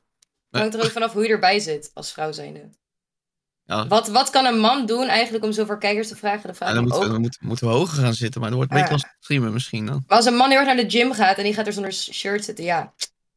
Het 0.51 0.61
hangt 0.61 0.75
er 0.75 0.83
ook 0.83 0.91
vanaf 0.91 1.13
hoe 1.13 1.23
je 1.23 1.29
erbij 1.29 1.59
zit 1.59 1.91
als 1.93 2.11
vrouw 2.13 2.31
zijnde. 2.31 2.69
Ja. 3.63 3.87
Wat, 3.87 4.07
wat 4.07 4.29
kan 4.29 4.45
een 4.45 4.59
man 4.59 4.85
doen 4.85 5.07
eigenlijk 5.07 5.43
om 5.43 5.51
zoveel 5.51 5.77
kijkers 5.77 6.07
te 6.07 6.15
vragen? 6.15 6.47
De 6.49 6.53
vraag 6.53 6.69
Ja, 6.69 6.73
dan 6.75 6.83
moeten, 6.83 6.99
ook. 7.01 7.05
we, 7.07 7.11
dan 7.11 7.21
moeten, 7.21 7.47
moeten 7.47 7.67
we 7.67 7.73
hoger 7.73 8.03
gaan 8.03 8.13
zitten, 8.13 8.41
maar 8.41 8.49
dan 8.49 8.57
wordt 8.59 8.73
het 8.73 8.81
een 8.81 8.87
beetje 8.89 9.03
als 9.07 9.15
streamen 9.19 9.53
misschien 9.53 9.85
dan. 9.85 10.03
Maar 10.07 10.17
als 10.17 10.25
een 10.25 10.35
man 10.35 10.49
heel 10.49 10.57
erg 10.59 10.67
naar 10.67 10.75
de 10.85 10.89
gym 10.89 11.13
gaat 11.13 11.37
en 11.37 11.43
die 11.43 11.53
gaat 11.53 11.67
er 11.67 11.73
zonder 11.73 11.93
shirt 11.93 12.43
zitten, 12.45 12.63
ja. 12.65 12.93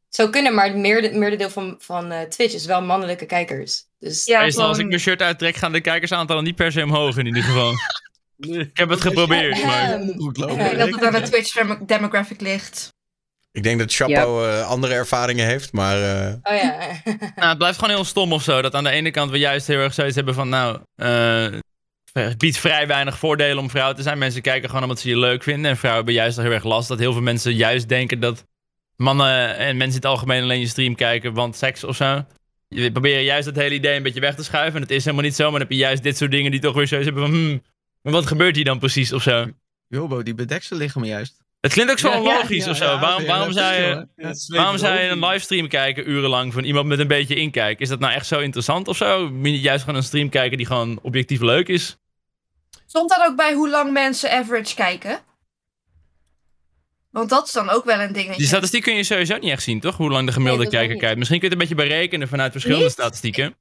Zou 0.09 0.29
kunnen, 0.29 0.53
maar 0.53 0.65
het 0.65 0.75
meerde- 0.75 1.11
meerderdeel 1.17 1.49
van, 1.49 1.75
van 1.79 2.11
eh, 2.11 2.21
Twitch 2.21 2.53
is 2.53 2.65
wel 2.65 2.81
mannelijke 2.81 3.25
kijkers. 3.25 3.83
Dus 3.99 4.25
Ja, 4.25 4.41
Meestal 4.41 4.67
als 4.67 4.77
ik 4.77 4.87
mijn 4.87 4.99
shirt 4.99 5.21
uittrek, 5.21 5.55
gaan 5.55 5.71
de 5.71 5.81
kijkersaantallen 5.81 6.43
niet 6.43 6.55
per 6.55 6.71
se 6.71 6.83
omhoog 6.83 7.17
in 7.17 7.25
ieder 7.25 7.43
geval. 7.43 7.71
Ik 8.37 8.77
heb 8.77 8.89
het 8.89 9.01
geprobeerd, 9.01 9.57
Ja, 9.57 9.65
maar... 9.65 10.01
Ik 10.01 10.77
denk 10.77 10.91
dat 10.91 11.01
het 11.01 11.03
aan 11.03 11.21
de 11.21 11.29
Twitch 11.29 11.53
dem- 11.53 11.85
demographic 11.85 12.41
ligt. 12.41 12.93
Ik 13.51 13.63
denk 13.63 13.79
dat 13.79 13.93
Chapo 13.93 14.45
eh, 14.45 14.67
andere 14.67 14.93
ervaringen 14.93 15.45
heeft, 15.45 15.71
maar. 15.73 15.97
eh, 16.01 16.33
Oh 16.43 16.55
ja. 16.61 16.77
Nou, 17.35 17.47
het 17.49 17.57
blijft 17.57 17.79
gewoon 17.79 17.95
heel 17.95 18.03
stom 18.05 18.33
of 18.33 18.43
zo. 18.43 18.61
Dat 18.61 18.73
aan 18.73 18.83
de 18.83 18.89
ene 18.89 19.11
kant 19.11 19.31
we 19.31 19.37
juist 19.37 19.67
heel 19.67 19.79
erg 19.79 19.93
zoiets 19.93 20.15
hebben 20.15 20.33
van, 20.33 20.49
nou, 20.49 20.79
eh, 20.95 21.47
het 22.13 22.37
biedt 22.37 22.57
vrij 22.57 22.87
weinig 22.87 23.17
voordelen 23.17 23.57
om 23.57 23.69
vrouw 23.69 23.93
te 23.93 24.01
zijn. 24.01 24.17
Mensen 24.17 24.41
kijken 24.41 24.67
gewoon 24.69 24.83
omdat 24.83 24.99
ze 24.99 25.09
je 25.09 25.17
leuk 25.17 25.43
vinden. 25.43 25.71
En 25.71 25.77
vrouwen 25.77 26.03
hebben 26.05 26.21
juist 26.21 26.37
heel 26.37 26.51
erg 26.51 26.63
last 26.63 26.87
dat 26.87 26.99
heel 26.99 27.13
veel 27.13 27.21
mensen 27.21 27.53
juist 27.53 27.89
denken 27.89 28.19
dat 28.19 28.43
mannen 28.95 29.57
en 29.57 29.77
mensen 29.77 29.87
in 29.87 29.93
het 29.95 30.05
algemeen 30.05 30.43
alleen 30.43 30.59
je 30.59 30.67
stream 30.67 30.95
kijken, 30.95 31.33
want 31.33 31.55
seks 31.55 31.83
of 31.83 31.95
zo. 31.95 32.25
Je 32.67 32.91
probeert 32.91 33.23
juist 33.23 33.45
dat 33.45 33.55
hele 33.55 33.75
idee 33.75 33.95
een 33.95 34.03
beetje 34.03 34.19
weg 34.19 34.35
te 34.35 34.43
schuiven. 34.43 34.75
En 34.75 34.81
het 34.81 34.91
is 34.91 35.03
helemaal 35.03 35.25
niet 35.25 35.35
zo, 35.35 35.43
maar 35.43 35.51
dan 35.51 35.61
heb 35.61 35.71
je 35.71 35.77
juist 35.77 36.03
dit 36.03 36.17
soort 36.17 36.31
dingen 36.31 36.51
die 36.51 36.59
toch 36.59 36.75
weer 36.75 36.87
zoiets 36.87 37.07
hebben 37.07 37.25
van, 37.27 37.33
hmm, 37.35 37.61
maar 38.05 38.13
wat 38.13 38.25
gebeurt 38.25 38.55
hier 38.55 38.65
dan 38.65 38.79
precies 38.79 39.13
of 39.13 39.21
zo? 39.21 39.45
Jobo, 39.87 40.23
die 40.23 40.33
bedekt 40.35 40.65
zijn 40.65 40.79
lichaam 40.79 41.05
juist. 41.05 41.43
Het 41.59 41.73
klinkt 41.73 41.91
ook 41.91 41.99
zo 41.99 42.09
Ja, 42.09 42.17
onlogisch 42.19 42.65
ja, 42.65 42.71
of 42.71 42.77
zo. 42.77 42.83
ja, 42.85 42.99
waarom, 42.99 43.25
waarom 43.25 43.51
zou 43.51 43.73
je... 43.73 44.07
Waarom 44.47 44.77
zou 44.77 44.99
je 44.99 45.07
een 45.09 45.25
livestream 45.25 45.67
kijken 45.67 46.09
urenlang 46.09 46.53
van 46.53 46.63
iemand 46.63 46.85
met 46.87 46.99
een 46.99 47.07
beetje 47.07 47.35
inkijk? 47.35 47.79
Is 47.79 47.89
dat 47.89 47.99
nou 47.99 48.13
echt 48.13 48.27
zo 48.27 48.39
interessant 48.39 48.87
of 48.87 48.97
zo? 48.97 49.29
Moet 49.29 49.47
je 49.49 49.59
juist 49.59 49.83
gewoon 49.83 49.99
een 49.99 50.05
stream 50.05 50.29
kijken 50.29 50.57
die 50.57 50.65
gewoon 50.65 50.99
objectief 51.01 51.41
leuk 51.41 51.67
is? 51.67 51.97
Stond 52.85 53.09
dat 53.09 53.25
ook 53.29 53.35
bij 53.35 53.53
hoe 53.53 53.69
lang 53.69 53.91
mensen 53.91 54.31
average 54.31 54.75
kijken? 54.75 55.19
Want 57.11 57.29
dat 57.29 57.45
is 57.45 57.51
dan 57.51 57.69
ook 57.69 57.85
wel 57.85 57.99
een 57.99 58.13
dingetje. 58.13 58.37
Die 58.37 58.47
statistiek 58.47 58.83
kun 58.83 58.95
je 58.95 59.03
sowieso 59.03 59.37
niet 59.37 59.51
echt 59.51 59.63
zien, 59.63 59.79
toch? 59.79 59.97
Hoe 59.97 60.09
lang 60.09 60.25
de 60.27 60.33
gemiddelde 60.33 60.63
Nee, 60.63 60.71
kijker 60.71 60.97
kijkt. 60.97 61.17
Misschien 61.17 61.39
kun 61.39 61.49
je 61.49 61.55
het 61.55 61.63
een 61.63 61.69
beetje 61.69 61.87
berekenen 61.89 62.27
vanuit 62.27 62.51
verschillende 62.51 62.83
Niet? 62.83 62.93
statistieken. 62.93 63.55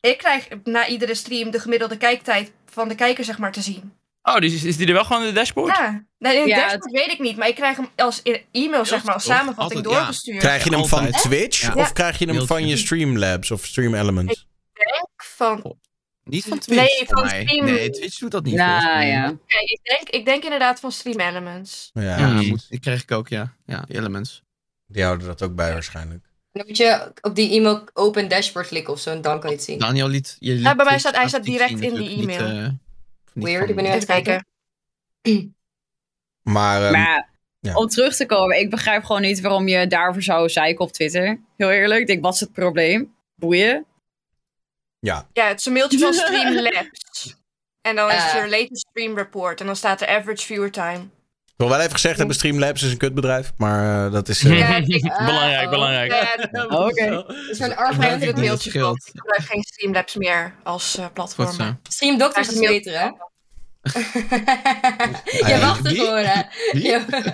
Ik 0.00 0.18
krijg 0.18 0.48
na 0.64 0.86
iedere 0.88 1.14
stream 1.14 1.50
de 1.50 1.58
gemiddelde 1.60 1.96
kijktijd 1.96 2.52
van 2.70 2.88
de 2.88 2.94
kijker 2.94 3.24
zeg 3.24 3.38
maar 3.38 3.52
te 3.52 3.60
zien. 3.60 3.92
Oh, 4.22 4.36
die 4.36 4.54
is, 4.54 4.64
is 4.64 4.76
die 4.76 4.86
er 4.86 4.92
wel 4.92 5.04
gewoon 5.04 5.22
in 5.22 5.28
de 5.28 5.34
dashboard? 5.34 5.76
Ja, 5.76 6.04
nee, 6.18 6.34
in 6.34 6.40
het 6.40 6.48
Ja, 6.48 6.56
dashboard 6.56 6.90
weet 6.92 7.10
ik 7.10 7.18
niet, 7.18 7.36
maar 7.36 7.48
ik 7.48 7.54
krijg 7.54 7.76
hem 7.76 7.88
als 7.96 8.22
e-mail 8.52 8.84
zeg 8.84 9.04
maar 9.04 9.14
als 9.14 9.24
samenvatting 9.24 9.58
Altijd, 9.84 9.94
ja. 9.94 10.00
doorgestuurd. 10.00 10.38
krijg 10.38 10.64
je 10.64 10.70
hem 10.76 10.86
van 10.86 11.04
Altijd. 11.04 11.22
Twitch 11.22 11.60
Ja. 11.62 11.74
of 11.74 11.92
krijg 11.92 12.18
je 12.18 12.26
hem 12.26 12.46
van 12.46 12.66
je 12.66 12.76
Streamlabs 12.76 13.50
of 13.50 13.64
Stream 13.66 13.94
Elements? 13.94 14.46
Van, 15.16 15.76
Niet 16.24 16.44
van 16.44 16.58
Twitch, 16.58 16.80
Nee, 16.80 17.04
van 17.06 17.24
mij. 17.24 17.42
Steam. 17.46 17.64
Nee, 17.64 17.90
Twitch 17.90 18.18
doet 18.18 18.30
dat 18.30 18.44
niet. 18.44 18.54
Nou 18.54 19.04
ja. 19.04 19.24
Oké, 19.30 19.58
ik, 19.64 19.80
denk, 19.82 20.08
ik 20.08 20.24
denk 20.24 20.42
inderdaad 20.44 20.80
van 20.80 20.92
Stream 20.92 21.20
Elements. 21.20 21.90
Ja, 21.92 22.02
Ja, 22.18 22.26
moet, 22.42 22.66
die 22.68 22.80
krijg 22.80 23.02
ik 23.02 23.10
ook, 23.12 23.28
ja. 23.28 23.54
Ja, 23.66 23.84
Elements. 23.88 24.42
die 24.86 25.02
houden 25.04 25.26
dat 25.26 25.42
ook 25.42 25.54
bij 25.54 25.72
waarschijnlijk. 25.72 26.24
Dan 26.52 26.66
moet 26.66 26.76
je 26.76 27.12
op 27.20 27.34
die 27.34 27.50
e-mail 27.56 27.84
open 27.92 28.28
dashboard 28.28 28.66
klikken 28.68 28.92
of 28.92 29.00
zo 29.00 29.10
en 29.10 29.20
dan 29.20 29.40
kan 29.40 29.50
je 29.50 29.56
het 29.56 29.64
zien. 29.64 29.78
Daniel 29.78 30.08
liet... 30.08 30.36
Je 30.38 30.52
liet 30.52 30.62
Ja, 30.62 30.74
bij 30.74 30.84
mij 30.84 30.98
staat- 30.98 31.16
hij 31.16 31.28
staat 31.28 31.44
direct 31.44 31.78
zien 31.78 31.82
in 31.82 31.94
die 31.94 32.22
e-mail. 32.22 32.48
Niet, 32.52 32.62
eh, 32.62 32.68
niet 33.32 33.44
Weird, 33.44 33.68
ik 33.68 33.74
ben 33.74 33.84
nu 33.84 33.90
aan 33.90 33.96
Even 33.96 34.14
het 34.14 34.24
kijken. 34.24 34.46
Maar, 36.42 36.82
ehm, 36.82 36.92
Maar 36.92 37.30
ja. 37.60 37.74
om 37.74 37.86
terug 37.88 38.16
te 38.16 38.26
komen, 38.26 38.58
ik 38.60 38.70
begrijp 38.70 39.04
gewoon 39.04 39.22
niet 39.22 39.40
waarom 39.40 39.68
je 39.68 39.86
daarvoor 39.86 40.22
zou 40.22 40.48
zeiken 40.48 40.84
op 40.84 40.92
Twitter. 40.92 41.40
Heel 41.56 41.70
eerlijk, 41.70 42.00
ik 42.00 42.06
denk, 42.06 42.22
wat 42.22 42.34
is 42.34 42.40
het 42.40 42.52
probleem? 42.52 43.14
Boeien. 43.34 43.86
ja. 44.98 45.28
Ja, 45.32 45.46
het 45.48 45.58
is 45.58 45.66
een 45.66 45.72
mailtje 45.72 45.98
van 45.98 46.12
Streamlabs. 46.24 47.36
En 47.80 47.96
dan 47.96 48.08
is 48.10 48.22
het 48.22 48.32
your 48.32 48.48
latest 48.50 48.86
stream 48.90 49.16
report. 49.16 49.60
En 49.60 49.66
dan 49.66 49.76
staat 49.76 50.00
er 50.00 50.08
average 50.08 50.46
viewer 50.46 50.70
time. 50.70 51.08
Ik 51.60 51.66
wil 51.66 51.74
wel 51.74 51.84
even 51.84 51.92
gezegd 51.94 52.18
hebben, 52.18 52.36
Streamlabs 52.36 52.82
is 52.82 52.90
een 52.90 52.96
kutbedrijf, 52.96 53.52
maar 53.56 54.06
eh, 54.06 54.12
dat 54.12 54.28
is... 54.28 54.44
eh, 54.44 54.58
Ja, 54.58 54.76
ik- 54.76 55.02
belangrijk, 55.26 55.64
oh. 55.64 55.70
belangrijk. 55.70 56.10
Ja, 56.52 56.64
Oké. 56.64 57.24
Dus 57.48 57.60
argument 57.60 58.10
heb 58.10 58.20
in 58.20 58.26
het 58.26 58.36
mailtje 58.36 58.70
gehad. 58.70 58.96
Ik 59.12 59.20
gebruik 59.20 59.42
geen 59.50 59.62
Streamlabs 59.62 60.14
meer 60.14 60.54
als 60.62 60.96
eh, 60.98 61.04
platform. 61.14 61.52
zo. 61.52 61.76
Stream 61.88 62.18
Doctors 62.18 62.48
is 62.52 62.58
beter, 62.58 62.92
hè? 63.00 63.04
Je 65.52 65.58
wacht 65.60 65.86
ervoor, 65.86 66.18
hè? 66.18 66.42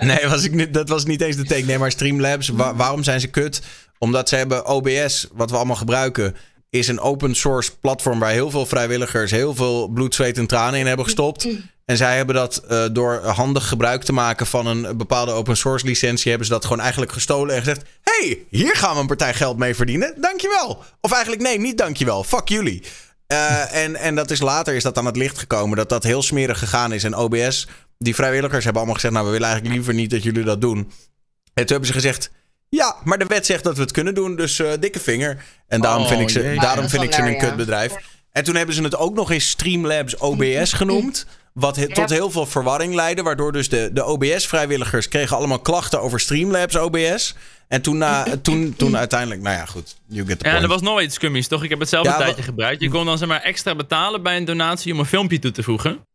Nee, 0.05 0.27
was 0.27 0.43
ik 0.43 0.51
niet, 0.53 0.73
dat 0.73 0.89
was 0.89 1.05
niet 1.05 1.21
eens 1.21 1.35
de 1.35 1.43
take. 1.45 1.61
Nee, 1.65 1.77
maar 1.77 1.91
Streamlabs, 1.91 2.47
wa- 2.47 2.75
waarom 2.75 3.03
zijn 3.03 3.19
ze 3.19 3.27
kut? 3.27 3.61
Omdat 3.97 4.29
ze 4.29 4.35
hebben 4.35 4.65
OBS, 4.65 5.27
wat 5.33 5.49
we 5.49 5.55
allemaal 5.55 5.75
gebruiken, 5.75 6.35
is 6.77 6.87
een 6.87 6.99
open 6.99 7.35
source 7.35 7.77
platform 7.79 8.19
waar 8.19 8.31
heel 8.31 8.49
veel 8.49 8.65
vrijwilligers 8.65 9.31
heel 9.31 9.55
veel 9.55 9.87
bloed, 9.87 10.15
zweet 10.15 10.37
en 10.37 10.47
tranen 10.47 10.79
in 10.79 10.85
hebben 10.85 11.05
gestopt. 11.05 11.47
En 11.85 11.97
zij 11.97 12.15
hebben 12.17 12.35
dat 12.35 12.57
eh, 12.57 12.85
door 12.91 13.25
handig 13.25 13.67
gebruik 13.67 14.03
te 14.03 14.13
maken 14.13 14.45
van 14.45 14.67
een 14.67 14.97
bepaalde 14.97 15.31
open 15.31 15.57
source 15.57 15.85
licentie, 15.85 16.29
hebben 16.29 16.47
ze 16.47 16.53
dat 16.53 16.65
gewoon 16.65 16.79
eigenlijk 16.79 17.11
gestolen 17.11 17.55
en 17.55 17.59
gezegd: 17.59 17.85
hey, 18.01 18.45
hier 18.49 18.75
gaan 18.75 18.93
we 18.93 18.99
een 18.99 19.07
partij 19.07 19.33
geld 19.33 19.57
mee 19.57 19.75
verdienen. 19.75 20.13
Dankjewel. 20.21 20.83
Of 21.01 21.11
eigenlijk 21.11 21.41
nee, 21.41 21.59
niet 21.59 21.77
dankjewel. 21.77 22.23
Fuck 22.23 22.47
jullie. 22.47 22.83
Eh, 23.27 23.75
en, 23.75 23.95
en 23.95 24.15
dat 24.15 24.31
is 24.31 24.39
later 24.39 24.75
is 24.75 24.83
dat 24.83 24.97
aan 24.97 25.05
het 25.05 25.15
licht 25.15 25.37
gekomen 25.37 25.77
dat 25.77 25.89
dat 25.89 26.03
heel 26.03 26.21
smerig 26.23 26.59
gegaan 26.59 26.91
is. 26.91 27.03
En 27.03 27.15
OBS, 27.15 27.67
die 27.97 28.15
vrijwilligers 28.15 28.63
hebben 28.63 28.81
allemaal 28.81 28.95
gezegd: 28.95 29.13
Nou, 29.13 29.25
we 29.25 29.31
willen 29.31 29.47
eigenlijk 29.47 29.75
liever 29.75 29.93
niet 29.93 30.09
dat 30.09 30.23
jullie 30.23 30.43
dat 30.43 30.61
doen. 30.61 30.77
En 30.77 31.65
toen 31.65 31.67
hebben 31.67 31.87
ze 31.87 31.93
gezegd: 31.93 32.31
Ja, 32.69 32.95
maar 33.03 33.17
de 33.17 33.25
wet 33.25 33.45
zegt 33.45 33.63
dat 33.63 33.75
we 33.75 33.81
het 33.81 33.91
kunnen 33.91 34.13
doen, 34.15 34.35
dus 34.35 34.59
eh, 34.59 34.71
dikke 34.79 34.99
vinger. 34.99 35.43
En 35.67 35.81
daarom 35.81 36.01
Oh, 36.03 36.07
vind 36.09 36.21
ik 36.21 36.29
ze, 36.29 36.41
jee. 36.41 36.53
Ja, 36.53 36.61
daarom 36.61 36.89
vind 36.89 37.03
ik 37.03 37.13
ze 37.13 37.21
een 37.21 37.31
ja. 37.31 37.37
kutbedrijf. 37.39 37.93
En 38.31 38.43
toen 38.43 38.55
hebben 38.55 38.75
ze 38.75 38.83
het 38.83 38.95
ook 38.97 39.13
nog 39.15 39.31
eens 39.31 39.49
Streamlabs 39.49 40.17
OBS 40.17 40.73
genoemd. 40.73 41.25
Wat 41.53 41.75
he- 41.75 41.87
tot 41.93 42.09
heel 42.09 42.31
veel 42.31 42.45
verwarring 42.45 42.93
leidde. 42.93 43.21
Waardoor 43.23 43.51
dus 43.51 43.69
de, 43.69 43.89
de 43.93 44.05
OBS-vrijwilligers 44.05 45.07
kregen 45.07 45.37
allemaal 45.37 45.59
klachten 45.59 46.01
over 46.01 46.19
Streamlabs 46.19 46.75
OBS. 46.75 47.35
En 47.67 47.81
toen, 47.81 47.97
na, 47.97 48.25
toen, 48.41 48.73
toen 48.77 48.97
uiteindelijk, 48.97 49.41
nou 49.41 49.55
ja, 49.57 49.65
goed. 49.65 49.95
You 50.07 50.27
get 50.27 50.39
the 50.39 50.45
Ja, 50.45 50.51
point. 50.51 50.63
er 50.63 50.69
was 50.69 50.81
nog 50.81 51.01
iets 51.01 51.15
scummies, 51.15 51.47
toch? 51.47 51.63
Ik 51.63 51.69
heb 51.69 51.79
het 51.79 51.89
zelf 51.89 52.05
Ja, 52.05 52.11
een 52.11 52.17
wa- 52.17 52.23
tijdje 52.23 52.43
gebruikt. 52.43 52.81
Je 52.81 52.89
kon 52.89 53.05
dan 53.05 53.17
zeg 53.17 53.27
maar 53.27 53.41
extra 53.41 53.75
betalen 53.75 54.23
bij 54.23 54.37
een 54.37 54.45
donatie 54.45 54.93
om 54.93 54.99
een 54.99 55.05
filmpje 55.05 55.39
toe 55.39 55.51
te 55.51 55.63
voegen. 55.63 56.05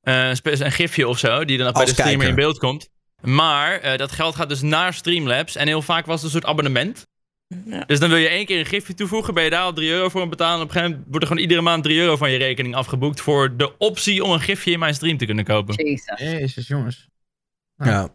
Eh, 0.00 0.28
spe- 0.32 0.64
een 0.64 0.72
gifje 0.72 1.08
of 1.08 1.18
zo, 1.18 1.44
die 1.44 1.58
dan 1.58 1.72
bij 1.72 1.84
de 1.84 1.90
streamer 1.90 2.12
kijker. 2.12 2.28
in 2.28 2.34
beeld 2.34 2.58
komt. 2.58 2.88
Maar 3.22 3.80
eh, 3.80 3.98
dat 3.98 4.12
geld 4.12 4.34
gaat 4.34 4.48
dus 4.48 4.62
naar 4.62 4.94
Streamlabs. 4.94 5.56
En 5.56 5.66
heel 5.66 5.82
vaak 5.82 6.06
was 6.06 6.14
het 6.14 6.24
een 6.24 6.30
soort 6.30 6.44
abonnement. 6.44 7.06
Ja. 7.64 7.84
Dus 7.84 8.00
dan 8.00 8.08
wil 8.08 8.18
je 8.18 8.28
één 8.28 8.46
keer 8.46 8.58
een 8.58 8.66
gifje 8.66 8.94
toevoegen, 8.94 9.34
ben 9.34 9.44
je 9.44 9.50
daar 9.50 9.62
al 9.62 9.72
3 9.72 9.90
euro 9.90 10.08
voor 10.08 10.20
aan 10.20 10.28
betalen. 10.28 10.56
En 10.56 10.62
op 10.62 10.68
een 10.68 10.72
gegeven 10.72 10.90
moment 10.90 11.10
wordt 11.10 11.22
er 11.22 11.28
gewoon 11.30 11.42
iedere 11.42 11.60
maand 11.62 11.82
3 11.82 11.98
euro 11.98 12.16
van 12.16 12.30
je 12.30 12.38
rekening 12.38 12.74
afgeboekt. 12.74 13.20
voor 13.20 13.56
de 13.56 13.78
optie 13.78 14.24
om 14.24 14.30
een 14.30 14.40
gifje 14.40 14.70
in 14.70 14.78
mijn 14.78 14.94
stream 14.94 15.18
te 15.18 15.26
kunnen 15.26 15.44
kopen. 15.44 15.74
Jezus. 15.74 16.18
Jezus, 16.18 16.66
jongens. 16.66 17.08
ja. 17.76 18.08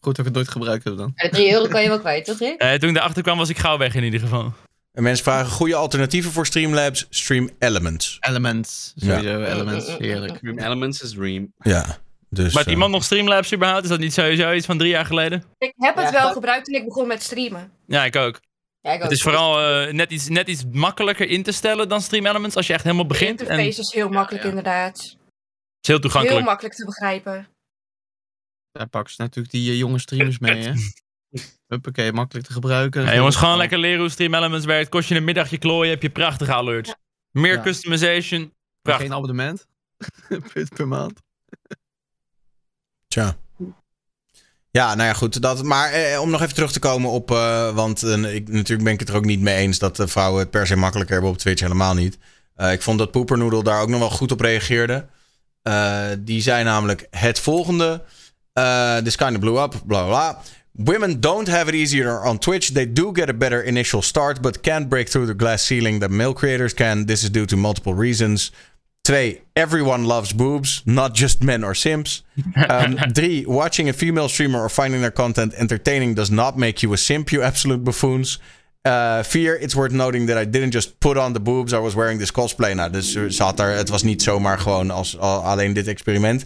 Goed 0.00 0.16
dat 0.16 0.18
ik 0.18 0.24
het 0.24 0.34
nooit 0.34 0.48
gebruikt 0.48 0.84
heb 0.84 0.96
dan. 0.96 1.12
Ja, 1.14 1.28
3 1.28 1.52
euro 1.52 1.68
kan 1.68 1.82
je 1.82 1.88
wel 1.88 2.00
kwijt, 2.00 2.24
toch 2.24 2.38
Rick? 2.38 2.60
Eh, 2.60 2.72
toen 2.72 2.90
ik 2.90 2.96
erachter 2.96 3.22
kwam, 3.22 3.38
was 3.38 3.48
ik 3.48 3.58
gauw 3.58 3.78
weg 3.78 3.94
in 3.94 4.04
ieder 4.04 4.20
geval. 4.20 4.52
En 4.92 5.02
mensen 5.02 5.24
vragen 5.24 5.50
goede 5.50 5.74
alternatieven 5.74 6.30
voor 6.30 6.46
Streamlabs. 6.46 7.06
Stream 7.10 7.50
Elements. 7.58 8.16
Elements. 8.20 8.92
Sowieso 8.96 9.42
Elements. 9.42 9.96
Heerlijk. 9.98 10.38
Elements 10.66 11.02
is 11.02 11.10
Dream. 11.10 11.52
Ja. 11.58 11.98
Dus, 12.34 12.54
Maar 12.54 12.64
eh, 12.64 12.72
iemand 12.72 12.92
nog 12.92 13.04
Streamlabs 13.04 13.52
überhaupt? 13.54 13.82
Is 13.82 13.88
dat 13.88 13.98
niet 13.98 14.12
sowieso 14.12 14.52
iets 14.52 14.66
van 14.66 14.78
drie 14.78 14.90
jaar 14.90 15.06
geleden? 15.06 15.44
Ik 15.58 15.72
heb 15.76 15.96
het 15.96 16.04
Ja, 16.04 16.12
wel 16.12 16.32
gebruikt 16.32 16.64
toen 16.64 16.74
ik 16.74 16.84
begon 16.84 17.06
met 17.06 17.22
streamen. 17.22 17.72
Ja, 17.86 18.04
ik 18.04 18.16
ook. 18.16 18.40
Ja, 18.80 18.90
ik 18.90 18.96
ook. 18.96 19.02
Het 19.02 19.12
is 19.12 19.22
vooral 19.22 19.60
eh, 19.60 19.92
net, 19.92 20.10
iets, 20.10 20.28
net 20.28 20.48
iets 20.48 20.64
makkelijker 20.72 21.28
in 21.28 21.42
te 21.42 21.52
stellen 21.52 21.88
dan 21.88 22.00
Stream 22.00 22.26
Elements 22.26 22.56
als 22.56 22.66
je 22.66 22.72
echt 22.72 22.82
helemaal 22.82 23.06
De 23.06 23.12
begint. 23.12 23.40
En 23.40 23.46
het 23.46 23.48
interface 23.58 23.80
is 23.80 23.92
heel 23.92 24.08
makkelijk 24.08 24.42
ja. 24.44 24.48
inderdaad. 24.48 24.96
is 24.98 25.06
heel 25.10 25.16
Heel 25.80 26.00
toegankelijk. 26.00 26.44
makkelijk 26.46 26.74
te 26.74 26.84
begrijpen. 26.84 27.48
Daar 28.72 28.88
pakken 28.88 29.14
ze 29.14 29.22
natuurlijk 29.22 29.54
die 29.54 29.70
eh, 29.70 29.78
jonge 29.78 29.98
streamers 29.98 30.38
mee, 30.38 30.62
hè. 30.62 30.72
Huppakee, 31.68 32.12
makkelijk 32.12 32.46
te 32.46 32.52
gebruiken. 32.52 33.04
Ja, 33.04 33.14
jongens, 33.14 33.36
gewoon 33.36 33.56
lekker 33.56 33.78
leren 33.78 34.00
hoe 34.00 34.08
Stream 34.08 34.34
Elements 34.34 34.66
werkt. 34.66 34.88
Kost 34.88 35.08
je 35.08 35.14
een 35.14 35.24
middagje 35.24 35.58
klooien, 35.58 35.90
heb 35.90 36.02
je 36.02 36.10
prachtige 36.10 36.52
alerts. 36.52 36.94
Meer 37.30 37.54
Ja. 37.54 37.62
customization. 37.62 38.52
Prachtig. 38.82 39.06
Geen 39.06 39.16
abonnement. 39.16 39.66
Punt 40.52 40.74
per 40.74 40.88
maand. 40.88 41.20
Tja. 43.14 43.36
Ja, 44.70 44.94
nou 44.94 45.08
ja, 45.08 45.14
goed. 45.14 45.42
Dat, 45.42 45.62
maar 45.62 45.92
eh, 45.92 46.20
om 46.20 46.30
nog 46.30 46.42
even 46.42 46.54
terug 46.54 46.72
te 46.72 46.78
komen 46.78 47.10
op. 47.10 47.30
eh, 47.30 47.74
want 47.74 48.02
eh, 48.02 48.34
ik, 48.34 48.48
natuurlijk 48.48 48.82
ben 48.82 48.92
ik 48.92 49.00
het 49.00 49.08
er 49.08 49.14
ook 49.14 49.24
niet 49.24 49.40
mee 49.40 49.56
eens 49.56 49.78
dat 49.78 49.96
de 49.96 50.08
vrouwen 50.08 50.40
het 50.40 50.50
per 50.50 50.66
se 50.66 50.76
makkelijker 50.76 51.14
hebben 51.14 51.32
op 51.32 51.38
Twitch. 51.38 51.60
Helemaal 51.60 51.94
niet. 51.94 52.18
Eh, 52.54 52.72
ik 52.72 52.82
vond 52.82 52.98
dat 52.98 53.10
Poepernoedel 53.10 53.62
daar 53.62 53.80
ook 53.80 53.88
nog 53.88 53.98
wel 53.98 54.10
goed 54.10 54.32
op 54.32 54.40
reageerde. 54.40 55.06
Die 56.18 56.42
zei 56.42 56.64
namelijk 56.64 57.06
het 57.10 57.40
volgende. 57.40 58.02
This 59.04 59.16
kind 59.16 59.30
of 59.30 59.38
blew 59.38 59.58
up, 59.62 59.82
bla 59.86 60.06
bla. 60.06 60.40
Women 60.72 61.20
don't 61.20 61.48
have 61.48 61.68
it 61.68 61.74
easier 61.74 62.22
on 62.22 62.38
Twitch. 62.38 62.70
They 62.72 62.92
do 62.92 63.10
get 63.12 63.28
a 63.28 63.34
better 63.34 63.66
initial 63.66 64.02
start, 64.02 64.40
but 64.40 64.60
can't 64.60 64.88
break 64.88 65.08
through 65.08 65.30
the 65.30 65.36
glass 65.36 65.66
ceiling 65.66 66.00
that 66.00 66.10
male 66.10 66.32
creators 66.32 66.74
can. 66.74 67.04
This 67.06 67.22
is 67.22 67.30
due 67.30 67.44
to 67.44 67.56
multiple 67.56 67.94
reasons. 67.94 68.52
Twee, 69.04 69.42
everyone 69.52 70.04
loves 70.06 70.32
boobs, 70.32 70.82
not 70.84 71.14
just 71.14 71.42
men 71.42 71.62
or 71.64 71.74
simps. 71.74 72.22
Um, 72.68 72.96
three, 73.14 73.44
watching 73.46 73.88
a 73.88 73.92
female 73.92 74.28
streamer 74.28 74.60
or 74.60 74.68
finding 74.70 75.00
their 75.02 75.12
content 75.12 75.52
entertaining 75.54 76.14
does 76.14 76.30
not 76.30 76.56
make 76.56 76.80
you 76.82 76.92
a 76.94 76.96
simp, 76.96 77.30
you 77.30 77.42
absolute 77.42 77.84
buffoons. 77.84 78.38
Uh, 78.82 79.22
vier, 79.22 79.56
it's 79.60 79.74
worth 79.74 79.92
noting 79.92 80.26
that 80.26 80.38
I 80.38 80.44
didn't 80.46 80.72
just 80.72 80.98
put 81.00 81.16
on 81.18 81.32
the 81.34 81.40
boobs, 81.40 81.72
I 81.72 81.78
was 81.80 81.94
wearing 81.94 82.18
this 82.18 82.30
cosplay. 82.30 82.74
Nou, 82.74 82.90
dus 82.90 83.12
ze 83.12 83.42
had 83.42 83.60
er, 83.60 83.76
het 83.76 83.88
was 83.88 84.02
niet 84.02 84.22
zomaar 84.22 84.58
gewoon 84.58 84.90
als, 84.90 85.18
al- 85.18 85.42
alleen 85.44 85.72
dit 85.72 85.86
experiment. 85.86 86.44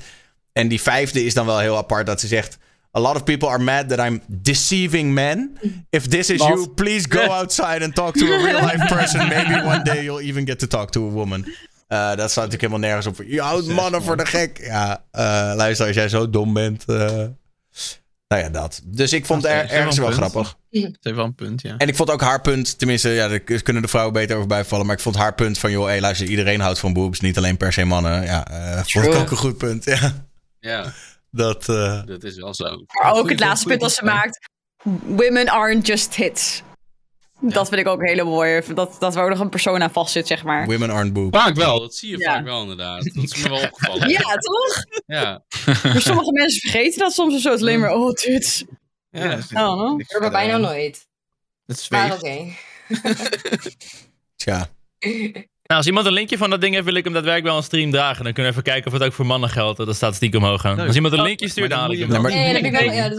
En 0.53 0.69
die 0.69 0.81
vijfde 0.81 1.25
is 1.25 1.35
dan 1.35 1.47
wel 1.47 1.59
heel 1.59 1.77
apart 1.77 2.07
dat 2.07 2.21
ze 2.21 2.27
zegt... 2.27 2.59
A 2.97 3.01
lot 3.01 3.15
of 3.17 3.25
people 3.25 3.49
are 3.49 3.59
mad 3.63 3.89
that 3.89 3.99
I'm 3.99 4.21
deceiving 4.27 5.13
men. 5.13 5.59
If 5.91 6.09
this 6.09 6.31
is 6.31 6.41
you, 6.41 6.69
please 6.69 7.07
go 7.09 7.21
outside 7.21 7.83
and 7.85 7.95
talk 7.95 8.15
to 8.15 8.25
a 8.25 8.43
real 8.43 8.61
life 8.61 8.87
person. 8.97 9.29
Maybe 9.29 9.63
one 9.65 9.83
day 9.85 10.03
you'll 10.03 10.23
even 10.23 10.45
get 10.47 10.59
to 10.59 10.67
talk 10.67 10.91
to 10.91 11.07
a 11.07 11.11
woman. 11.11 11.45
Eh, 11.89 12.09
dat 12.09 12.31
staat 12.31 12.45
natuurlijk 12.45 12.61
helemaal 12.61 12.79
nergens 12.79 13.07
op. 13.07 13.25
Je 13.27 13.41
houdt 13.41 13.67
mannen 13.67 14.03
voor 14.03 14.17
de 14.17 14.27
gek. 14.27 14.59
Ja, 14.63 15.05
eh, 15.11 15.23
luister, 15.57 15.87
als 15.87 15.95
jij 15.97 16.09
zo 16.09 16.31
dom 16.31 16.53
bent. 16.53 16.85
eh, 16.85 16.97
nou 18.29 18.43
ja, 18.43 18.49
dat. 18.49 18.81
Dus 18.85 19.13
ik 19.13 19.27
vond 19.27 19.43
het 19.43 19.53
er, 19.53 19.71
ergens 19.71 19.99
wel 19.99 20.11
grappig. 20.11 20.57
Dat 20.71 20.97
is 21.03 21.13
wel 21.13 21.25
een 21.25 21.35
punt, 21.35 21.63
ja. 21.63 21.75
En 21.77 21.89
ik 21.89 21.97
vond 21.97 22.11
ook 22.11 22.21
haar 22.21 22.41
punt, 22.41 22.79
tenminste, 22.79 23.09
ja, 23.09 23.29
daar 23.29 23.41
kunnen 23.41 23.83
de 23.83 23.89
vrouwen 23.89 24.15
beter 24.15 24.37
over 24.37 24.49
bijvallen. 24.49 24.87
Maar 24.87 24.95
ik 24.95 25.03
vond 25.03 25.17
haar 25.17 25.35
punt 25.35 25.59
van, 25.59 25.71
joh, 25.71 25.85
hey, 25.87 26.01
luister, 26.01 26.27
iedereen 26.27 26.61
houdt 26.61 26.79
van 26.79 26.93
boobs, 26.93 27.21
niet 27.21 27.37
alleen 27.37 27.57
per 27.57 27.73
se 27.73 27.85
mannen. 27.85 28.23
Ja, 28.25 28.47
eh 28.49 28.83
vond 28.85 29.05
ik 29.07 29.15
ook 29.15 29.31
een 29.31 29.37
goed 29.37 29.59
punt. 29.59 29.85
Ja, 29.85 30.27
Ja, 30.61 30.93
dat. 31.31 31.69
eh, 31.69 32.03
dat 32.07 32.23
is 32.25 32.37
wel 32.37 32.55
zo. 32.55 32.65
Maar 32.87 33.13
ook 33.13 33.31
het 33.31 33.41
laatste 33.41 33.69
punt, 33.69 33.81
dat 33.81 33.93
ze 33.93 34.05
maakt. 34.05 34.39
Women 35.07 35.49
aren't 35.49 35.87
just 35.87 36.15
hits. 36.15 36.63
Dat 37.41 37.69
vind 37.69 37.81
ik 37.81 37.87
ook 37.89 38.03
hele 38.07 38.25
mooie. 38.25 38.63
Dat, 38.75 38.97
dat 38.99 39.17
er 39.17 39.23
ook 39.23 39.29
nog 39.29 39.39
een 39.41 39.49
persoon 39.49 39.83
aan 39.83 39.91
vastzit, 39.93 40.27
zeg 40.27 40.45
maar. 40.45 40.67
women 40.67 40.91
aren't 40.91 41.13
boobs. 41.13 41.39
Vaak 41.39 41.55
wel, 41.55 41.81
dat 41.81 41.95
zie 41.95 42.11
je 42.11 42.19
Ja. 42.19 42.33
vaak 42.35 42.45
wel 42.45 42.63
inderdaad. 42.63 43.05
Dat 43.15 43.25
is 43.25 43.43
me 43.43 43.49
wel 43.49 43.63
opgevallen. 43.69 44.09
Ja, 44.09 44.21
toch? 44.37 44.85
Ja. 45.07 45.43
Maar 45.93 46.01
sommige 46.01 46.33
mensen 46.33 46.61
vergeten 46.71 46.99
dat 46.99 47.13
soms 47.13 47.43
zo. 47.43 47.49
Het 47.51 47.59
is 47.59 47.65
alleen 47.67 47.81
maar, 47.81 47.95
oh, 47.95 48.13
dit. 48.13 48.65
Ja. 49.11 49.39
Oh, 49.53 49.79
no. 49.79 49.99
Ik 49.99 50.07
hoor 50.11 50.21
bij 50.21 50.31
bijna 50.31 50.57
nooit. 50.57 51.07
Het 51.67 51.87
Maar 51.91 52.07
zweeft. 52.19 52.23
oké. 52.23 52.55
Tja. 54.37 54.69
Nou, 55.69 55.81
als 55.81 55.89
iemand 55.89 56.07
een 56.07 56.13
linkje 56.13 56.39
van 56.39 56.51
dat 56.51 56.61
ding 56.61 56.73
heeft, 56.75 56.85
wil 56.87 56.95
ik 56.95 57.05
hem 57.05 57.13
daadwerkelijk 57.13 57.49
wel 57.51 57.57
een 57.63 57.67
stream 57.67 57.91
dragen. 57.91 58.25
Dan 58.25 58.33
kunnen 58.33 58.53
we 58.53 58.59
even 58.59 58.73
kijken 58.73 58.87
of 58.93 58.99
het 58.99 59.03
ook 59.09 59.13
voor 59.13 59.27
mannen 59.27 59.51
geldt. 59.51 59.77
Dat 59.79 59.87
de 59.87 59.93
statistiek 59.95 60.35
omhoog 60.35 60.61
gaan. 60.61 60.79
Als 60.79 60.95
iemand 60.95 61.15
een 61.15 61.23
linkje 61.23 61.49
stuurt, 61.49 61.71
dan 61.71 61.79
haal 61.79 61.93
ik 61.93 61.99
hem. 61.99 62.09
Nee, 62.09 62.21
wel. 62.21 62.31
maar- 62.31 62.41
Nee, 62.41 62.53
dat 62.53 62.83
ik. 62.83 62.93
Ja, 62.93 63.09
dat 63.09 63.13
is 63.13 63.19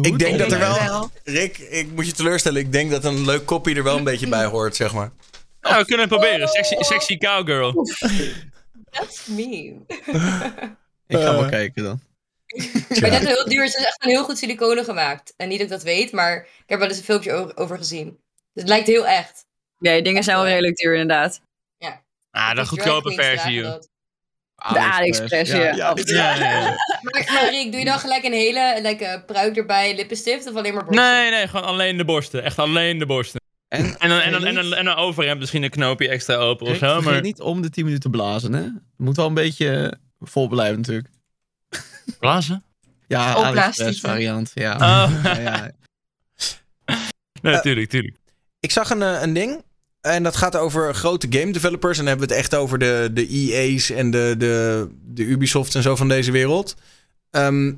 wel 0.00 0.02
Ik 0.04 0.18
denk 0.18 0.38
dat 0.38 0.52
er 0.52 0.58
wel. 0.58 1.10
Rick, 1.24 1.58
ik 1.58 1.88
moet 1.94 2.06
je 2.06 2.12
teleurstellen. 2.12 2.60
Ik 2.60 2.72
denk 2.72 2.90
dat 2.90 3.04
een 3.04 3.24
leuk 3.24 3.46
kopie 3.46 3.76
er 3.76 3.82
wel 3.82 3.96
een 3.96 4.04
beetje 4.04 4.28
bij 4.28 4.44
hoort, 4.44 4.76
zeg 4.76 4.92
maar. 4.94 5.12
Nou, 5.60 5.76
we 5.78 5.84
kunnen 5.86 6.08
het 6.08 6.18
proberen. 6.18 6.48
Sexy, 6.48 6.74
sexy 6.78 7.18
cowgirl. 7.18 7.86
That's 8.90 9.26
mean. 9.26 9.84
Ik 11.06 11.16
ga 11.16 11.32
wel 11.32 11.42
Eh. 11.44 11.48
kijken 11.50 11.82
dan. 11.84 12.00
Maar 13.00 13.10
dat 13.10 13.20
is 13.22 13.26
heel 13.26 13.44
duur. 13.48 13.64
Het 13.64 13.74
is 13.76 13.84
echt 13.84 14.04
een 14.04 14.10
heel 14.10 14.24
goed 14.24 14.38
siliconen 14.38 14.84
gemaakt. 14.84 15.34
En 15.36 15.48
niet 15.48 15.58
dat 15.58 15.66
ik 15.66 15.72
dat 15.72 15.82
weet, 15.82 16.12
maar 16.12 16.36
ik 16.36 16.64
heb 16.66 16.78
wel 16.78 16.88
eens 16.88 16.98
een 16.98 17.04
filmpje 17.04 17.32
over, 17.32 17.56
over 17.56 17.76
gezien. 17.78 18.04
Dus 18.52 18.62
het 18.62 18.68
lijkt 18.68 18.86
heel 18.86 19.06
echt. 19.06 19.44
Ja, 19.84 19.92
die 19.92 20.02
dingen 20.02 20.22
zijn 20.22 20.36
wel 20.36 20.46
redelijk 20.46 20.76
duur, 20.76 20.92
inderdaad. 20.92 21.40
Ah, 22.30 22.54
de 22.54 22.66
goedkope 22.66 23.12
versie, 23.12 23.52
joh. 23.52 23.64
dat. 23.64 23.88
De 24.72 24.78
AliExpress, 24.78 25.50
ja. 25.50 25.56
Ja, 25.56 25.74
ja. 25.74 25.92
Ja, 26.04 26.34
ja, 26.34 26.60
ja. 26.60 26.76
Maar, 27.02 27.50
doe 27.50 27.78
je 27.78 27.84
dan 27.84 27.98
gelijk 27.98 28.24
een 28.24 28.32
hele 28.32 28.78
like, 28.82 29.04
eh, 29.04 29.24
pruik 29.26 29.56
erbij, 29.56 29.94
lippenstift 29.94 30.48
of 30.48 30.56
alleen 30.56 30.74
maar 30.74 30.84
borsten? 30.84 31.04
Nee, 31.04 31.30
nee, 31.30 31.48
gewoon 31.48 31.64
alleen 31.64 31.96
de 31.96 32.04
borsten. 32.04 32.42
Echt 32.42 32.58
alleen 32.58 32.98
de 32.98 33.06
borsten. 33.06 33.40
En, 33.68 33.98
En 33.98 34.08
dan, 34.08 34.20
en 34.20 34.32
dan, 34.32 34.44
en 34.44 34.54
dan, 34.54 34.74
en 34.74 34.84
dan 34.84 34.96
overhemd 34.96 35.40
misschien 35.40 35.62
een 35.62 35.70
knoopje 35.70 36.08
extra 36.08 36.34
open 36.34 36.66
of 36.66 36.76
zo. 36.76 36.86
vergeet 36.86 37.04
Maar 37.04 37.20
niet 37.20 37.40
om 37.40 37.62
de 37.62 37.70
10 37.70 37.84
minuten 37.84 38.10
blazen, 38.10 38.52
hè? 38.52 38.62
Het 38.62 38.72
moet 38.96 39.16
wel 39.16 39.26
een 39.26 39.34
beetje 39.34 39.70
eh, 39.70 39.92
vol 40.20 40.48
blijven 40.48 40.76
natuurlijk. 40.76 41.08
blazen? 42.18 42.64
Ja, 43.06 43.32
AliExpress 43.32 44.00
variant. 44.00 44.50
Ja. 44.54 44.74
Oh. 44.74 45.24
Ja, 45.24 45.38
ja. 45.38 45.70
Nee, 47.42 47.60
tuurlijk, 47.60 47.90
tuurlijk. 47.90 48.16
Ik 48.60 48.70
zag 48.70 48.90
een, 48.90 49.02
eh, 49.02 49.22
een 49.22 49.32
ding. 49.32 49.64
En 50.04 50.22
dat 50.22 50.36
gaat 50.36 50.56
over 50.56 50.94
grote 50.94 51.26
game 51.30 51.52
developers. 51.52 51.98
En 51.98 52.04
dan 52.04 52.16
hebben 52.16 52.28
we 52.28 52.34
het 52.34 52.42
echt 52.42 52.54
over 52.60 52.78
de, 52.78 53.10
de 53.12 53.26
EA's 53.28 53.90
en 53.90 54.10
de, 54.10 54.34
de, 54.38 54.88
de 55.04 55.22
Ubisoft 55.22 55.74
en 55.74 55.82
zo 55.82 55.96
van 55.96 56.08
deze 56.08 56.30
wereld. 56.30 56.74
Ehm, 57.30 57.72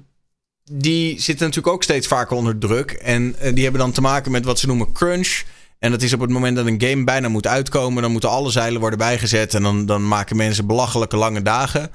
die 0.73 1.21
zitten 1.21 1.47
natuurlijk 1.47 1.75
ook 1.75 1.83
steeds 1.83 2.07
vaker 2.07 2.37
onder 2.37 2.59
druk. 2.59 2.91
En 2.91 3.35
eh, 3.39 3.55
die 3.55 3.63
hebben 3.63 3.81
dan 3.81 3.93
te 3.93 4.01
maken 4.01 4.33
met 4.33 4.45
wat 4.45 4.59
ze 4.59 4.67
noemen 4.67 4.93
crunch. 4.93 5.43
En 5.79 5.91
dat 5.91 6.03
is 6.03 6.13
op 6.13 6.21
het 6.21 6.31
moment 6.31 6.57
dat 6.57 6.67
een 6.67 6.83
game 6.83 7.05
bijna 7.05 7.29
moet 7.29 7.47
uitkomen. 7.47 8.03
Dan 8.03 8.13
moeten 8.13 8.31
alle 8.31 8.51
zeilen 8.51 8.81
worden 8.81 8.99
bijgezet. 8.99 9.55
En 9.55 9.63
dan, 9.63 9.87
dan 9.87 10.09
maken 10.09 10.37
mensen 10.37 10.67
belachelijke 10.67 11.17
lange 11.17 11.43
dagen. 11.43 11.91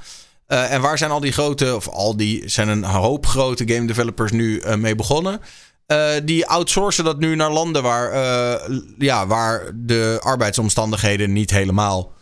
Eh, 0.47 0.71
en 0.71 0.81
waar 0.81 0.97
zijn 0.97 1.11
al 1.11 1.19
die 1.19 1.31
grote, 1.31 1.75
of 1.75 1.87
al 1.87 2.17
die, 2.17 2.49
zijn 2.49 2.67
een 2.67 2.83
hoop 2.83 3.25
grote 3.25 3.67
game 3.67 3.87
developers 3.87 4.31
nu 4.31 4.59
eh, 4.59 4.75
mee 4.75 4.95
begonnen? 4.95 5.41
Eh, 5.91 6.13
die 6.23 6.47
outsourcen 6.47 7.03
dat 7.03 7.19
nu 7.19 7.35
naar 7.35 7.51
landen 7.51 7.83
waar, 7.83 8.11
eh, 8.11 8.77
ja, 8.97 9.27
waar 9.27 9.71
de 9.75 10.19
arbeidsomstandigheden 10.23 11.33
niet 11.33 11.49
helemaal 11.49 12.13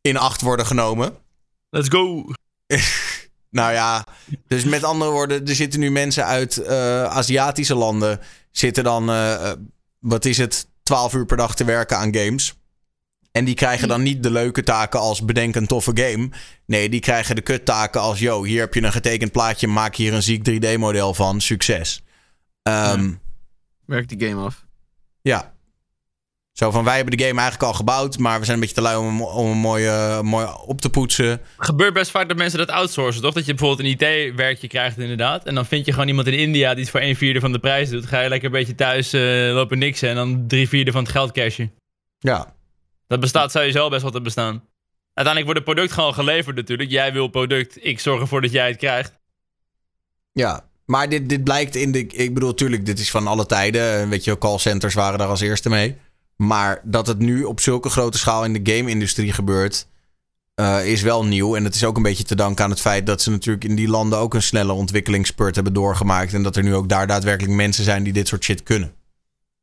in 0.00 0.16
acht 0.16 0.40
worden 0.40 0.66
genomen. 0.66 1.16
Let's 1.70 1.88
go. 1.88 2.24
Nou 3.50 3.72
ja, 3.72 4.06
dus 4.46 4.64
met 4.64 4.84
andere 4.84 5.10
woorden, 5.10 5.46
er 5.46 5.54
zitten 5.54 5.80
nu 5.80 5.90
mensen 5.90 6.24
uit 6.24 6.56
eh, 6.56 7.04
Aziatische 7.04 7.74
landen. 7.74 8.20
Zitten 8.50 8.84
dan, 8.84 9.06
wat 9.98 10.24
is 10.24 10.38
het, 10.38 10.68
12 10.82 11.14
uur 11.14 11.26
per 11.26 11.36
dag 11.36 11.54
te 11.54 11.64
werken 11.64 11.96
aan 11.96 12.14
games. 12.14 12.54
En 13.32 13.44
die 13.44 13.54
krijgen 13.54 13.88
dan 13.88 14.02
niet 14.02 14.22
de 14.22 14.30
leuke 14.30 14.62
taken 14.62 15.00
als 15.00 15.24
bedenk 15.24 15.54
een 15.54 15.66
toffe 15.66 15.90
game. 15.94 16.30
Nee, 16.66 16.88
die 16.88 17.00
krijgen 17.00 17.34
de 17.34 17.42
kuttaken 17.42 18.00
als: 18.00 18.18
yo, 18.18 18.44
hier 18.44 18.60
heb 18.60 18.74
je 18.74 18.82
een 18.82 18.92
getekend 18.92 19.32
plaatje, 19.32 19.66
maak 19.66 19.94
hier 19.96 20.14
een 20.14 20.22
ziek 20.22 20.50
3D-model 20.50 21.14
van. 21.14 21.40
Succes. 21.40 22.02
Ehm, 22.62 23.10
Werkt 23.86 24.08
die 24.18 24.28
game 24.28 24.44
af. 24.44 24.66
ja. 25.22 25.58
Zo 26.52 26.70
van: 26.70 26.84
wij 26.84 26.96
hebben 26.96 27.16
de 27.16 27.24
game 27.24 27.40
eigenlijk 27.40 27.70
al 27.70 27.76
gebouwd, 27.78 28.18
maar 28.18 28.38
we 28.38 28.44
zijn 28.44 28.54
een 28.56 28.60
beetje 28.62 28.76
te 28.76 28.82
lui 28.82 28.96
om, 28.96 29.06
hem- 29.06 29.22
om 29.22 29.46
hem 29.48 29.56
mooi, 29.56 29.86
eh, 29.86 30.20
mooi 30.20 30.46
op 30.66 30.80
te 30.80 30.90
poetsen. 30.90 31.26
Het 31.28 31.40
gebeurt 31.56 31.92
best 31.94 32.10
vaak 32.10 32.28
dat 32.28 32.36
mensen 32.36 32.58
dat 32.58 32.68
outsourcen, 32.70 33.22
toch? 33.22 33.34
Dat 33.34 33.46
je 33.46 33.54
bijvoorbeeld 33.54 34.00
een 34.00 34.06
IT-werkje 34.30 34.66
krijgt 34.68 34.98
inderdaad. 34.98 35.44
En 35.44 35.54
dan 35.54 35.66
vind 35.66 35.86
je 35.86 35.92
gewoon 35.92 36.08
iemand 36.08 36.26
in 36.26 36.38
India 36.38 36.70
die 36.74 36.82
het 36.82 36.90
voor 36.90 37.00
een 37.00 37.16
vierde 37.16 37.40
van 37.40 37.52
de 37.52 37.58
prijs 37.58 37.90
doet. 37.90 38.06
Ga 38.06 38.20
je 38.20 38.28
lekker 38.28 38.46
een 38.48 38.54
beetje 38.58 38.74
thuis 38.74 39.12
eh, 39.12 39.20
lopen 39.52 39.78
niksen 39.78 40.08
en 40.08 40.14
dan 40.14 40.46
drie 40.46 40.68
vierde 40.68 40.92
van 40.92 41.02
het 41.02 41.12
geld 41.12 41.32
cashen. 41.32 41.72
Ja. 42.18 42.54
Dat 43.06 43.20
bestaat 43.20 43.50
sowieso 43.50 43.88
best 43.88 44.02
wel 44.02 44.10
te 44.10 44.20
bestaan. 44.20 44.64
Uiteindelijk 45.14 45.44
wordt 45.44 45.66
het 45.66 45.74
product 45.74 45.92
gewoon 45.92 46.14
geleverd 46.14 46.56
natuurlijk. 46.56 46.90
Jij 46.90 47.12
wil 47.12 47.28
product, 47.28 47.84
ik 47.84 48.00
zorg 48.00 48.20
ervoor 48.20 48.40
dat 48.40 48.52
jij 48.52 48.68
het 48.68 48.76
krijgt. 48.76 49.18
Ja, 50.32 50.64
maar 50.90 51.08
dit, 51.08 51.28
dit 51.28 51.44
blijkt 51.44 51.76
in 51.76 51.92
de. 51.92 52.06
Ik 52.06 52.34
bedoel, 52.34 52.48
natuurlijk, 52.48 52.86
dit 52.86 52.98
is 52.98 53.10
van 53.10 53.26
alle 53.26 53.46
tijden. 53.46 54.08
Weet 54.08 54.24
je, 54.24 54.38
callcenters 54.38 54.94
waren 54.94 55.18
daar 55.18 55.28
als 55.28 55.40
eerste 55.40 55.68
mee. 55.68 55.96
Maar 56.36 56.80
dat 56.84 57.06
het 57.06 57.18
nu 57.18 57.44
op 57.44 57.60
zulke 57.60 57.88
grote 57.88 58.18
schaal 58.18 58.44
in 58.44 58.52
de 58.52 58.72
game-industrie 58.72 59.32
gebeurt. 59.32 59.86
eh, 60.54 60.86
is 60.86 61.02
wel 61.02 61.24
nieuw. 61.24 61.56
En 61.56 61.64
het 61.64 61.74
is 61.74 61.84
ook 61.84 61.96
een 61.96 62.02
beetje 62.02 62.24
te 62.24 62.34
danken 62.34 62.64
aan 62.64 62.70
het 62.70 62.80
feit 62.80 63.06
dat 63.06 63.22
ze 63.22 63.30
natuurlijk 63.30 63.64
in 63.64 63.74
die 63.74 63.88
landen 63.88 64.18
ook 64.18 64.34
een 64.34 64.42
snelle 64.42 64.72
ontwikkelingsspurt 64.72 65.54
hebben 65.54 65.72
doorgemaakt. 65.72 66.34
En 66.34 66.42
dat 66.42 66.56
er 66.56 66.62
nu 66.62 66.74
ook 66.74 66.88
daar 66.88 67.06
daadwerkelijk 67.06 67.54
mensen 67.54 67.84
zijn 67.84 68.02
die 68.02 68.12
dit 68.12 68.28
soort 68.28 68.44
shit 68.44 68.62
kunnen. 68.62 68.92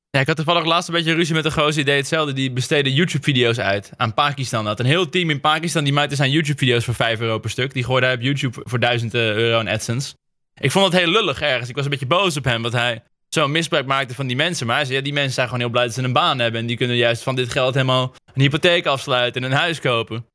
Ja, 0.10 0.20
ik 0.20 0.28
had 0.28 0.36
toevallig 0.36 0.66
laatst 0.66 0.88
een 0.88 0.96
beetje 0.96 1.14
ruzie 1.14 1.36
met 1.36 1.46
een 1.46 1.52
gozer 1.52 1.74
die 1.74 1.84
deed 1.84 1.98
hetzelfde. 1.98 2.34
Die 2.34 2.52
besteedde 2.52 2.94
YouTube-video's 2.94 3.60
uit 3.60 3.92
aan 3.98 4.14
Pakistan. 4.14 4.66
Had 4.66 4.80
een 4.80 4.86
heel 4.86 5.10
team 5.10 5.30
in 5.30 5.40
Pakistan 5.40 5.84
die 5.84 5.94
maakte 5.94 6.16
zijn 6.16 6.32
YouTube-video's 6.32 6.86
voor 6.86 6.96
5 6.96 7.20
euro 7.20 7.40
per 7.40 7.50
stuk. 7.50 7.74
Die 7.74 7.84
gooide 7.84 8.06
hij 8.06 8.16
op 8.16 8.22
YouTube 8.22 8.62
voor 8.64 8.80
1000 8.80 9.14
euro 9.14 9.60
aan 9.60 9.68
AdSense. 9.68 10.16
Ik 10.60 10.72
vond 10.72 10.86
het 10.86 11.02
heel 11.02 11.12
lullig 11.12 11.42
ergens. 11.42 11.70
Ik 11.70 11.76
was 11.76 11.84
een 11.84 11.90
beetje 11.90 12.06
boos 12.06 12.38
op 12.38 12.44
hem, 12.44 12.62
dat 12.62 12.72
hij 12.72 13.04
zo'n 13.30 13.52
misbruik 13.52 13.86
maakte 13.86 14.14
van 14.14 14.28
die 14.28 14.36
mensen. 14.36 14.68
Maar 14.68 14.76
hij 14.76 14.86
zei, 14.86 14.98
ja, 14.98 15.04
die 15.04 15.14
mensen 15.14 15.34
zijn 15.34 15.46
gewoon 15.46 15.62
heel 15.62 15.70
blij 15.70 15.84
dat 15.84 15.94
ze 15.94 16.04
een 16.04 16.14
baan 16.14 16.40
hebben. 16.40 16.62
En 16.62 16.68
die 16.68 16.78
kunnen 16.78 16.96
juist 16.96 17.24
van 17.24 17.36
dit 17.36 17.52
geld 17.52 17.74
helemaal 17.74 18.16
een 18.34 18.42
hypotheek 18.42 18.86
afsluiten 18.86 19.44
en 19.44 19.52
een 19.52 19.58
huis 19.58 19.80
kopen. 19.80 20.16
Dat 20.16 20.26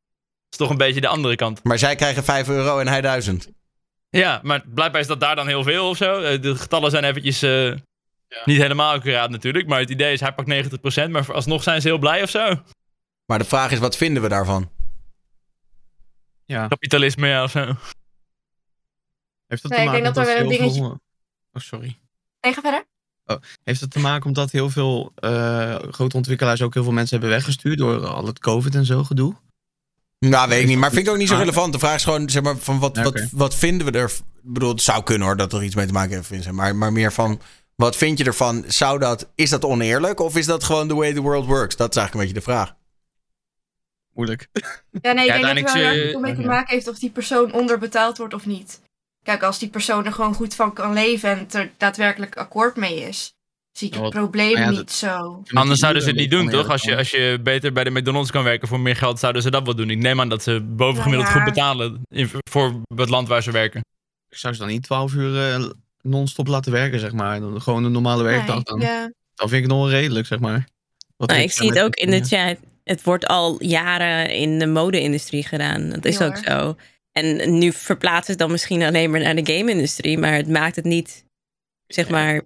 is 0.50 0.56
toch 0.56 0.70
een 0.70 0.76
beetje 0.76 1.00
de 1.00 1.08
andere 1.08 1.36
kant. 1.36 1.64
Maar 1.64 1.78
zij 1.78 1.94
krijgen 1.94 2.24
5 2.24 2.48
euro 2.48 2.78
en 2.78 2.88
hij 2.88 3.00
1000. 3.00 3.48
Ja, 4.10 4.40
maar 4.42 4.62
blijkbaar 4.74 5.00
is 5.00 5.06
dat 5.06 5.20
daar 5.20 5.36
dan 5.36 5.46
heel 5.46 5.62
veel 5.62 5.88
of 5.88 5.96
zo. 5.96 6.20
Eh, 6.20 6.40
De 6.42 6.56
getallen 6.56 6.90
zijn 6.90 7.04
eventjes 7.04 7.42
eh, 7.42 7.72
niet 8.44 8.60
helemaal 8.60 8.92
accuraat 8.92 9.30
natuurlijk. 9.30 9.66
Maar 9.66 9.80
het 9.80 9.90
idee 9.90 10.12
is, 10.12 10.20
hij 10.20 10.32
pakt 10.32 10.48
90%. 11.06 11.10
Maar 11.10 11.32
alsnog 11.32 11.62
zijn 11.62 11.80
ze 11.80 11.88
heel 11.88 11.98
blij 11.98 12.22
of 12.22 12.30
zo. 12.30 12.62
Maar 13.26 13.38
de 13.38 13.44
vraag 13.44 13.70
is, 13.70 13.78
wat 13.78 13.96
vinden 13.96 14.22
we 14.22 14.28
daarvan? 14.28 14.70
Ja. 16.46 16.68
Kapitalisme, 16.68 17.28
ja, 17.28 17.42
of 17.42 17.50
zo. 17.50 17.74
Heeft 19.52 19.62
dat 19.62 19.70
Nee, 19.70 19.80
te 19.80 19.86
ik 19.86 19.92
denk 20.02 20.04
maken 20.04 20.14
dat 20.14 20.36
er 20.36 20.42
omdat 20.42 20.50
wel 20.50 20.60
een 20.60 20.68
heel 20.68 20.72
dingetje- 20.72 20.98
veel... 20.98 21.00
Oh, 21.52 21.62
sorry. 21.62 21.98
Nee, 22.40 22.52
ga 22.52 22.60
verder. 22.60 22.84
Heeft 23.64 23.80
het 23.80 23.90
te 23.90 23.98
maken 23.98 24.26
omdat 24.26 24.50
heel 24.50 24.70
veel 24.70 25.12
eh, 25.14 25.74
grote 25.90 26.16
ontwikkelaars 26.16 26.62
ook 26.62 26.74
heel 26.74 26.82
veel 26.82 26.92
mensen 26.92 27.18
hebben 27.18 27.36
weggestuurd 27.36 27.78
door 27.78 28.06
al 28.06 28.26
het 28.26 28.38
COVID 28.38 28.74
en 28.74 28.84
zo 28.84 29.04
gedoe? 29.04 29.34
Nou, 30.18 30.48
weet 30.48 30.60
ik 30.62 30.66
niet. 30.66 30.78
Maar 30.78 30.90
vind 30.90 31.06
ik 31.06 31.12
ook 31.12 31.18
niet 31.18 31.28
zo 31.28 31.36
relevant. 31.36 31.72
De 31.72 31.78
vraag 31.78 31.94
is 31.94 32.04
gewoon, 32.04 32.30
zeg 32.30 32.42
maar, 32.42 32.56
van 32.56 32.78
wat, 32.78 32.96
Ja, 32.96 33.02
wat, 33.02 33.28
wat 33.32 33.54
vinden 33.54 33.92
we 33.92 33.98
er... 33.98 34.10
Ik 34.42 34.52
bedoel, 34.52 34.68
het 34.70 34.82
zou 34.82 35.02
kunnen 35.02 35.26
hoor, 35.26 35.36
dat 35.36 35.52
er 35.52 35.62
iets 35.62 35.74
mee 35.74 35.86
te 35.86 35.92
maken 35.92 36.14
heeft, 36.14 36.26
Vincent. 36.26 36.54
Maar, 36.54 36.76
maar 36.76 36.92
meer 36.92 37.12
van, 37.12 37.40
wat 37.74 37.96
vind 37.96 38.18
je 38.18 38.24
ervan? 38.24 38.64
Zou 38.66 38.98
dat, 38.98 39.28
is 39.34 39.50
dat 39.50 39.64
oneerlijk? 39.64 40.20
Of 40.20 40.36
is 40.36 40.46
dat 40.46 40.64
gewoon 40.64 40.88
the 40.88 40.94
way 40.94 41.12
the 41.12 41.20
world 41.20 41.46
works? 41.46 41.76
Dat 41.76 41.90
is 41.90 41.96
eigenlijk 41.96 42.14
een 42.14 42.32
beetje 42.32 42.46
de 42.46 42.52
vraag. 42.52 42.74
Moeilijk. 44.14 44.48
Ja, 45.02 45.12
nee, 45.12 45.26
ik 45.26 45.32
denk 45.32 45.44
dat 45.44 45.56
het 45.56 45.72
wel 45.72 45.82
erg 45.82 46.18
mee 46.18 46.34
te 46.34 46.40
ja. 46.40 46.46
maken 46.46 46.74
heeft 46.74 46.88
of 46.88 46.98
die 46.98 47.10
persoon 47.10 47.52
onderbetaald 47.52 48.18
wordt 48.18 48.34
of 48.34 48.46
niet. 48.46 48.80
Kijk, 49.22 49.42
als 49.42 49.58
die 49.58 49.68
persoon 49.68 50.04
er 50.06 50.12
gewoon 50.12 50.34
goed 50.34 50.54
van 50.54 50.72
kan 50.72 50.92
leven 50.92 51.30
en 51.30 51.38
het 51.38 51.54
er 51.54 51.70
daadwerkelijk 51.76 52.36
akkoord 52.36 52.76
mee 52.76 53.00
is, 53.08 53.32
zie 53.72 53.86
ik 53.88 53.92
het 53.94 54.02
wat- 54.02 54.12
probleem 54.12 54.68
niet 54.68 54.76
dat- 54.78 54.92
zo. 54.92 55.42
Anders 55.52 55.80
zouden 55.80 56.02
ze 56.02 56.08
het 56.08 56.16
niet 56.18 56.30
doen, 56.30 56.48
toch? 56.48 56.68
Als 56.68 56.82
je, 56.82 56.96
als 56.96 57.10
je 57.10 57.38
beter 57.42 57.72
bij 57.72 57.84
de 57.84 57.90
McDonald's 57.90 58.30
kan 58.30 58.44
werken 58.44 58.68
voor 58.68 58.80
meer 58.80 58.96
geld, 58.96 59.18
zouden 59.18 59.42
ze 59.42 59.50
dat 59.50 59.64
wel 59.64 59.74
doen. 59.74 59.90
Ik 59.90 59.98
neem 59.98 60.20
aan 60.20 60.28
dat 60.28 60.42
ze 60.42 60.60
bovengemiddeld 60.60 61.28
Nou 61.28 61.38
ja. 61.38 61.44
goed 61.44 61.54
betalen 61.54 62.00
in- 62.08 62.30
voor 62.50 62.80
het 62.94 63.08
land 63.08 63.28
waar 63.28 63.42
ze 63.42 63.50
werken. 63.50 63.80
Ik 64.28 64.36
zou 64.38 64.54
ze 64.54 64.60
dan 64.60 64.68
niet 64.68 64.82
12 64.82 65.12
uur 65.14 65.52
eh, 65.52 65.64
non-stop 66.00 66.46
laten 66.46 66.72
werken, 66.72 67.00
zeg 67.00 67.12
maar. 67.12 67.40
Dan 67.40 67.62
gewoon 67.62 67.84
een 67.84 67.92
normale 67.92 68.22
werkdag. 68.22 68.54
Nee, 68.54 68.64
Dan, 68.64 68.80
ja. 68.80 69.00
dan 69.34 69.48
vind 69.48 69.64
ik 69.64 69.70
het 69.70 69.78
nog 69.78 69.90
redelijk, 69.90 70.26
zeg 70.26 70.38
maar. 70.38 70.68
Wat 71.16 71.28
Nou, 71.28 71.40
ik 71.40 71.46
ik 71.46 71.52
zie 71.52 71.68
het 71.68 71.80
ook 71.80 71.94
in 71.94 72.10
de 72.10 72.24
chat. 72.24 72.56
Het 72.84 73.02
wordt 73.02 73.26
al 73.26 73.62
jaren 73.62 74.30
in 74.30 74.58
de 74.58 74.66
mode-industrie 74.66 75.44
gedaan. 75.46 75.88
Dat 75.88 76.04
is 76.04 76.18
Heel 76.18 76.26
ook 76.26 76.32
erg. 76.36 76.44
zo. 76.44 76.76
En 77.12 77.58
nu 77.58 77.72
verplaatst 77.72 78.28
het 78.28 78.38
dan 78.38 78.50
misschien 78.50 78.82
alleen 78.82 79.10
maar 79.10 79.20
naar 79.20 79.34
de 79.34 79.52
game-industrie, 79.52 80.18
maar 80.18 80.32
het 80.32 80.48
maakt 80.48 80.76
het 80.76 80.84
niet, 80.84 81.24
zeg 81.86 82.08
maar, 82.08 82.42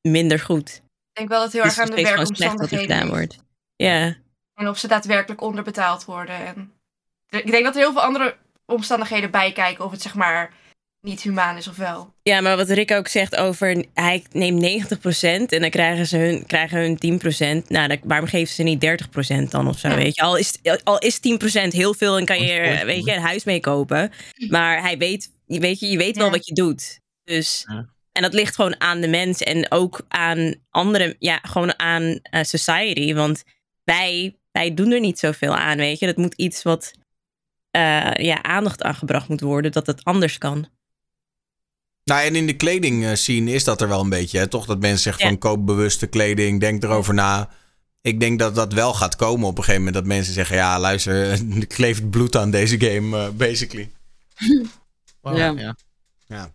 minder 0.00 0.40
goed. 0.40 0.68
Ik 0.68 1.16
denk 1.16 1.28
wel 1.28 1.38
dat 1.38 1.52
het 1.52 1.62
heel 1.62 1.70
is 1.70 1.78
erg 1.78 1.88
aan 1.88 1.96
de 1.96 2.02
er 2.02 2.08
werkomstandigheden 2.08 2.86
gedaan 2.86 3.08
wordt. 3.08 3.38
Ja, 3.76 4.16
En 4.54 4.68
of 4.68 4.78
ze 4.78 4.88
daadwerkelijk 4.88 5.40
onderbetaald 5.40 6.04
worden. 6.04 6.34
En 6.46 6.72
ik 7.28 7.50
denk 7.50 7.64
dat 7.64 7.74
er 7.74 7.80
heel 7.80 7.92
veel 7.92 8.02
andere 8.02 8.36
omstandigheden 8.66 9.30
bij 9.30 9.52
kijken 9.52 9.84
of 9.84 9.90
het 9.90 10.02
zeg 10.02 10.14
maar 10.14 10.52
niet 11.00 11.22
humaan 11.22 11.56
is 11.56 11.68
of 11.68 11.76
wel. 11.76 12.14
ja, 12.22 12.40
maar 12.40 12.56
wat 12.56 12.68
Rick 12.70 12.90
ook 12.90 13.08
zegt 13.08 13.36
over, 13.36 13.84
hij 13.94 14.24
neemt 14.32 14.84
90% 14.94 14.96
en 15.22 15.46
dan 15.60 15.70
krijgen 15.70 16.06
ze 16.06 16.16
hun, 16.16 16.46
krijgen 16.46 16.78
hun 16.80 17.20
10%. 17.64 17.66
Nou, 17.68 17.88
dan, 17.88 17.98
waarom 18.04 18.28
geven 18.28 18.54
ze 18.54 18.62
niet 18.62 18.84
30% 19.46 19.50
dan 19.50 19.68
of 19.68 19.78
zo, 19.78 19.88
Ja. 19.88 19.94
weet 19.94 20.14
je? 20.14 20.22
Al 20.22 20.36
is, 20.36 20.54
al 20.84 20.98
is 20.98 21.18
10% 21.20 21.20
heel 21.72 21.94
veel 21.94 22.18
en 22.18 22.24
kan 22.24 22.40
je, 22.42 22.52
er, 22.52 22.86
weet 22.86 23.04
je, 23.04 23.12
een 23.12 23.22
huis 23.22 23.44
mee 23.44 23.60
kopen. 23.60 24.12
Maar 24.48 24.80
hij 24.82 24.98
weet, 24.98 25.30
je 25.46 25.60
weet, 25.60 25.80
je, 25.80 25.88
je 25.88 25.96
weet 25.98 26.16
wel 26.16 26.26
Ja. 26.26 26.32
wat 26.32 26.46
je 26.46 26.54
doet. 26.54 27.00
Dus... 27.24 27.64
Ja. 27.68 27.88
En 28.12 28.22
dat 28.22 28.34
ligt 28.34 28.54
gewoon 28.54 28.80
aan 28.80 29.00
de 29.00 29.08
mens 29.08 29.40
en 29.42 29.70
ook 29.70 30.00
aan 30.08 30.54
andere, 30.70 31.16
ja, 31.18 31.38
gewoon 31.42 31.78
aan 31.78 32.18
eh, 32.22 32.42
society. 32.42 33.14
Want 33.14 33.42
wij, 33.84 34.36
wij 34.52 34.74
doen 34.74 34.90
er 34.92 35.00
niet 35.00 35.18
zoveel 35.18 35.56
aan, 35.56 35.76
weet 35.76 35.98
je. 35.98 36.06
Dat 36.06 36.16
moet 36.16 36.34
iets 36.34 36.62
wat 36.62 36.92
eh, 37.70 38.10
ja, 38.12 38.42
aandacht 38.42 38.82
aangebracht 38.82 39.28
moet 39.28 39.40
worden, 39.40 39.72
dat 39.72 39.86
het 39.86 40.04
anders 40.04 40.38
kan. 40.38 40.68
Nou, 42.10 42.22
en 42.26 42.36
in 42.36 42.46
de 42.46 42.52
kleding 42.56 43.04
eh, 43.04 43.14
scene 43.14 43.52
is 43.52 43.64
dat 43.64 43.80
er 43.80 43.88
wel 43.88 44.00
een 44.00 44.08
beetje. 44.08 44.38
Hè? 44.38 44.46
Toch 44.46 44.66
dat 44.66 44.78
mensen 44.80 45.00
zeggen 45.00 45.22
Ja. 45.22 45.28
van 45.28 45.38
koop 45.38 45.66
bewuste 45.66 46.06
kleding, 46.06 46.60
denk 46.60 46.82
erover 46.82 47.14
na. 47.14 47.48
Ik 48.00 48.20
denk 48.20 48.38
dat 48.38 48.54
dat 48.54 48.72
wel 48.72 48.94
gaat 48.94 49.16
komen 49.16 49.46
op 49.46 49.56
een 49.58 49.64
gegeven 49.64 49.84
moment. 49.84 49.94
Dat 50.04 50.06
mensen 50.14 50.34
zeggen, 50.34 50.56
ja 50.56 50.78
luister, 50.80 51.14
er 51.30 51.66
kleeft 51.66 52.10
bloed 52.10 52.36
aan 52.36 52.50
deze 52.50 52.80
game, 52.80 53.18
eh, 53.18 53.28
basically. 53.30 53.90
Ja. 55.22 55.32
ja. 55.56 55.76
Ja. 56.26 56.52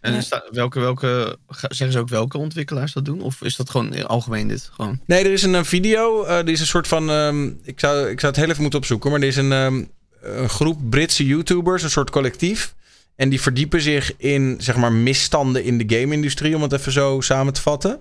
En 0.00 0.12
Ja. 0.12 0.18
is 0.18 0.28
dat- 0.28 0.48
welke, 0.50 0.80
welke, 0.80 1.38
zeggen 1.48 1.92
ze 1.92 1.98
ook 1.98 2.08
welke 2.08 2.38
ontwikkelaars 2.38 2.92
dat 2.92 3.04
doen? 3.04 3.20
Of 3.22 3.42
is 3.42 3.56
dat 3.56 3.70
gewoon 3.70 4.06
algemeen 4.06 4.48
dit? 4.48 4.70
Gewoon? 4.72 5.00
Nee, 5.06 5.24
er 5.24 5.32
is 5.32 5.42
een, 5.42 5.54
eh, 5.54 5.64
video. 5.64 6.26
die 6.44 6.54
is 6.54 6.60
een 6.60 6.66
soort 6.66 6.88
van. 6.88 7.10
ehm, 7.10 7.46
ik, 7.62 7.80
zou, 7.80 8.08
ik 8.10 8.20
zou 8.20 8.32
het 8.32 8.36
heel 8.40 8.50
even 8.50 8.60
moeten 8.62 8.78
opzoeken. 8.78 9.10
Maar 9.10 9.20
er 9.20 9.26
is 9.26 9.36
een, 9.36 9.52
ehm, 9.52 9.84
een 10.20 10.48
groep 10.48 10.90
Britse 10.90 11.24
YouTubers, 11.26 11.82
een 11.82 11.90
soort 11.90 12.10
collectief. 12.10 12.74
En 13.20 13.28
die 13.28 13.40
verdiepen 13.40 13.80
zich 13.80 14.16
in 14.16 14.56
zeg 14.58 14.76
maar 14.76 14.92
misstanden 14.92 15.64
in 15.64 15.78
de 15.78 15.96
game-industrie, 15.96 16.56
om 16.56 16.62
het 16.62 16.72
even 16.72 16.92
zo 16.92 17.20
samen 17.20 17.52
te 17.52 17.60
vatten. 17.60 18.00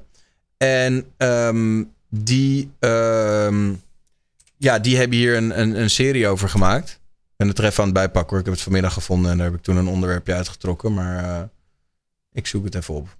En 0.57 1.05
ehm, 1.17 1.83
die, 2.09 2.71
ehm, 2.79 3.73
ja, 4.57 4.79
die 4.79 4.97
hebben 4.97 5.17
hier 5.17 5.35
een, 5.35 5.59
een, 5.59 5.79
een 5.79 5.89
serie 5.89 6.27
over 6.27 6.49
gemaakt. 6.49 6.89
Ik 6.89 7.35
ben 7.35 7.47
het 7.47 7.57
er 7.57 7.65
even 7.65 7.79
aan 7.79 7.89
het 7.89 7.93
bijpakken 7.93 8.29
hoor. 8.29 8.39
Ik 8.39 8.45
heb 8.45 8.53
het 8.53 8.63
vanmiddag 8.63 8.93
gevonden 8.93 9.31
en 9.31 9.37
daar 9.37 9.45
heb 9.45 9.55
ik 9.55 9.61
toen 9.61 9.77
een 9.77 9.87
onderwerpje 9.87 10.33
uitgetrokken. 10.33 10.93
Maar 10.93 11.23
eh, 11.23 11.43
ik 12.31 12.47
zoek 12.47 12.63
het 12.63 12.75
even 12.75 12.93
op. 12.93 13.17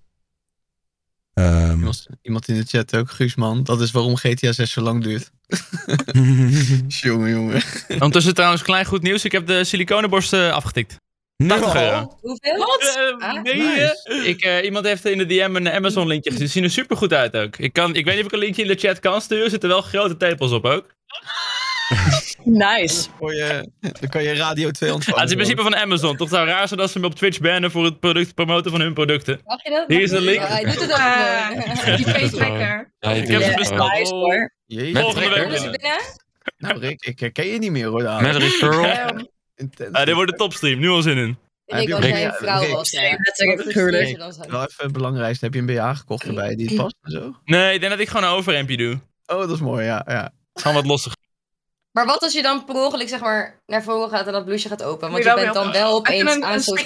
Ehm, 1.34 1.72
Iemand, 1.72 2.08
iemand 2.22 2.48
in 2.48 2.56
de 2.56 2.66
chat 2.66 2.96
ook, 2.96 3.12
Guusman. 3.12 3.64
Dat 3.64 3.82
is 3.82 3.92
waarom 3.92 4.16
GTA 4.16 4.52
6 4.52 4.72
zo 4.72 4.82
lang 4.82 5.04
duurt. 5.04 5.32
jongen, 7.04 7.30
jongen. 7.30 7.62
Ondertussen 7.90 8.34
trouwens, 8.34 8.62
klein 8.62 8.86
goed 8.86 9.02
nieuws. 9.02 9.26
Ik 9.26 9.32
heb 9.32 9.48
de 9.48 9.64
siliconenborsten 9.64 10.54
afgetikt. 10.54 10.98
80 11.48 11.76
euro. 11.76 12.18
Hoeveel? 12.22 12.66
Eh, 12.80 13.28
Ah, 13.28 13.44
nee, 13.44 13.54
nice. 13.56 14.00
eh, 14.04 14.28
ik, 14.28 14.42
eh, 14.42 14.64
iemand 14.64 14.86
heeft 14.86 15.06
in 15.06 15.18
de 15.18 15.26
DM 15.26 15.56
een 15.56 15.70
Amazon 15.70 16.08
linkje 16.08 16.32
gezien. 16.32 16.48
Ze 16.48 16.54
zien 16.54 16.64
er 16.64 16.70
super 16.70 16.98
goed 16.98 17.14
uit 17.14 17.36
ook. 17.38 17.58
Ik, 17.58 17.74
kan, 17.74 17.96
ik 17.96 18.06
weet 18.06 18.14
niet 18.16 18.24
of 18.26 18.30
ik 18.30 18.34
een 18.34 18.40
linkje 18.44 18.62
in 18.62 18.68
de 18.68 18.76
chat 18.76 19.00
kan 19.00 19.22
sturen. 19.22 19.44
Er 19.44 19.50
zitten 19.50 19.70
wel 19.70 19.82
grote 19.82 20.18
tepels 20.18 20.52
op 20.52 20.66
ook. 20.66 20.86
Nice. 22.44 23.10
Voor 23.18 23.34
je, 23.36 23.70
dan 23.80 24.10
kan 24.10 24.24
je 24.24 24.34
Radio 24.36 24.72
2 24.72 24.90
Ja, 24.90 24.96
ontvangen. 24.96 25.20
het 25.22 25.30
is 25.30 25.36
in 25.36 25.42
principe 25.46 25.70
van 25.72 25.76
Amazon. 25.82 26.18
Toch 26.18 26.30
zou 26.30 26.48
raar 26.48 26.68
zijn 26.68 26.80
als 26.80 26.92
ze 26.92 27.00
me 27.00 27.06
op 27.06 27.16
Twitch 27.16 27.40
bannen 27.40 27.72
voor 27.72 27.86
het 27.86 28.00
product 28.00 28.34
promoten 28.36 28.72
van 28.72 28.82
hun 28.82 28.94
producten. 28.94 29.42
Mag 29.46 29.64
je 29.64 29.70
dat? 29.70 29.84
Hier 29.88 30.02
is 30.02 30.10
de 30.10 30.22
link. 30.22 30.40
Ja, 30.40 30.48
hij 30.48 30.64
doet 30.64 30.82
het 30.82 30.92
ook 30.92 30.98
Ah, 30.98 31.50
die 33.14 33.22
Ik 33.24 33.28
heb 33.28 33.42
ze 33.44 33.54
besteld. 33.58 33.92
nice 33.92 34.14
hoor. 34.14 34.54
Jeetje. 34.66 35.00
Volgende 35.02 35.30
week 35.30 35.50
binnen. 35.50 35.72
binnen. 35.72 35.98
Nou 36.58 36.80
Rick, 36.80 37.06
ik 37.06 37.20
herken 37.20 37.48
je 37.48 37.58
niet 37.60 37.72
meer 37.72 37.88
hoor. 37.88 38.04
Met 38.04 38.36
een 38.36 38.40
referral. 38.42 39.28
Ah, 39.92 40.06
dit 40.06 40.16
wordt 40.16 40.32
de 40.32 40.38
topstream. 40.38 40.80
Nu 40.80 40.90
al 40.90 41.02
zin 41.02 41.18
in. 41.18 41.38
Ik 41.66 41.88
jij 41.88 42.26
een 42.26 42.34
vrouw 42.34 42.68
was. 42.72 42.92
Natuurlijk. 42.92 44.18
Wel 44.52 44.62
even 44.62 44.84
het 44.84 44.92
belangrijkste. 44.92 45.46
Heb 45.46 45.54
je 45.54 45.60
een 45.60 45.66
BH 45.66 45.98
gekocht 45.98 46.24
erbij 46.24 46.56
die 46.56 46.68
het 46.68 46.76
past 46.76 46.96
en 47.02 47.12
zo? 47.12 47.36
Nee, 47.46 47.74
ik 47.74 47.80
denk 47.80 47.92
dat 47.92 48.02
ik 48.02 48.08
gewoon 48.08 48.24
een 48.24 48.36
overhemdje 48.36 48.78
doe. 48.78 49.00
Oh, 49.26 49.40
dat 49.40 49.50
is 49.50 49.60
mooi, 49.60 49.86
ja. 49.86 50.04
ja. 50.08 50.32
Gewoon 50.54 50.76
wat 50.76 50.86
losser. 50.86 51.12
Maar 51.92 52.06
wat 52.06 52.22
als 52.22 52.34
je 52.34 52.42
dan 52.42 52.66
per 52.66 52.76
ongeluk 52.76 53.10
zeg 53.10 53.20
maar 53.20 53.60
naar 53.66 53.84
voren 53.84 54.10
gaat 54.10 54.26
en 54.28 54.34
dat 54.34 54.46
blouseje 54.46 54.70
gaat 54.70 54.84
open? 54.84 55.12
Want 55.12 55.24
je 55.24 55.30
je 55.30 55.36
bent 55.36 55.54
dan 55.54 55.72
wel 55.72 55.94
opeens 55.96 56.36
een- 56.36 56.44
aan 56.44 56.60
zo'n? 56.60 56.78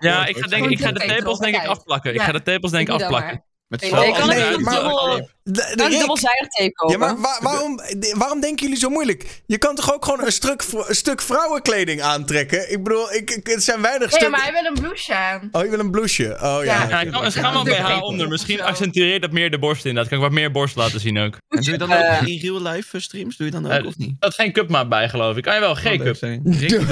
Ja, 0.00 0.26
ik 0.26 0.36
ga, 0.36 0.46
denk, 0.46 0.66
ik 0.70 0.78
ga 0.80 0.92
de 0.92 1.00
tepels 1.00 1.38
denk 1.38 1.54
ik 1.54 1.66
afplakken. 1.66 2.14
Ik 2.14 2.20
ga 2.20 2.32
de 2.32 2.42
tepels 2.42 2.70
denk 2.70 2.88
ik 2.88 2.94
afplakken. 2.94 3.44
Maar. 3.70 3.78
Met 3.80 3.90
Nee, 3.90 4.08
ik 4.08 4.14
kan 4.14 4.28
het 4.30 4.38
nee, 4.38 4.58
maar- 4.58 4.74
dubbel- 4.74 5.28
De- 5.42 5.52
de 5.52 5.60
Kan 5.76 5.84
ik 5.86 5.90
Rick- 5.90 5.98
dubbelzijdig 5.98 6.48
tape 6.48 6.72
kopen? 6.72 6.98
Ja, 6.98 7.06
maar 7.06 7.20
wa- 7.20 7.38
waarom, 7.42 7.80
waarom 8.16 8.40
denken 8.40 8.62
jullie 8.64 8.80
zo 8.80 8.88
moeilijk? 8.88 9.42
Je 9.46 9.58
kan 9.58 9.74
toch 9.74 9.94
ook 9.94 10.04
gewoon 10.04 10.24
een 10.24 10.32
stuk, 10.32 10.64
een 10.88 10.94
stuk 10.94 11.20
vrouwenkleding 11.22 12.02
aantrekken? 12.02 12.72
Ik 12.72 12.82
bedoel, 12.82 13.12
ik, 13.12 13.30
ik, 13.30 13.46
het 13.46 13.62
zijn 13.62 13.80
weinig 13.82 14.00
Nee, 14.00 14.08
stukken... 14.08 14.30
maar 14.30 14.42
hij 14.42 14.52
wil 14.52 14.64
een 14.64 14.80
blouseje 14.80 15.18
aan. 15.18 15.48
Oh, 15.52 15.62
je 15.64 15.70
wil 15.70 15.78
een 15.78 15.90
blouseje? 15.90 16.32
Oh 16.34 16.38
ja. 16.40 16.62
Ja. 16.64 16.88
Ja, 16.88 17.00
ik 17.00 17.10
kan, 17.12 17.24
er 17.24 17.32
gaan 17.32 17.52
wel 17.52 17.66
Ja. 17.68 17.98
BH 17.98 18.02
onder. 18.02 18.28
Misschien 18.28 18.62
accentueert 18.62 19.22
dat 19.22 19.32
meer 19.32 19.50
de 19.50 19.58
borst 19.58 19.84
inderdaad. 19.84 20.08
Kan 20.12 20.18
ik 20.18 20.24
wat 20.24 20.32
meer 20.34 20.50
borst 20.50 20.76
laten 20.76 21.00
zien 21.00 21.18
ook. 21.18 21.36
En 21.48 21.62
doe 21.62 21.72
je 21.72 21.78
dan 21.78 21.92
ook 21.92 22.26
in 22.26 22.38
real 22.40 22.62
life 22.62 22.96
eh, 22.96 23.02
streams? 23.02 23.36
Doe 23.36 23.46
je 23.46 23.52
dan 23.52 23.66
ook 23.66 23.72
Eh, 23.72 23.86
of 23.86 23.96
niet? 23.96 24.14
Dat 24.18 24.30
is 24.30 24.36
geen 24.36 24.52
cupmaat 24.52 24.88
bij 24.88 25.08
geloof 25.08 25.36
ik. 25.36 25.42
Kan 25.42 25.54
je 25.54 25.60
wel, 25.60 25.74
geen 25.74 25.98
cup. 26.02 26.16
zijn. 26.16 26.40
Dat 26.44 26.54
ik 26.60 26.86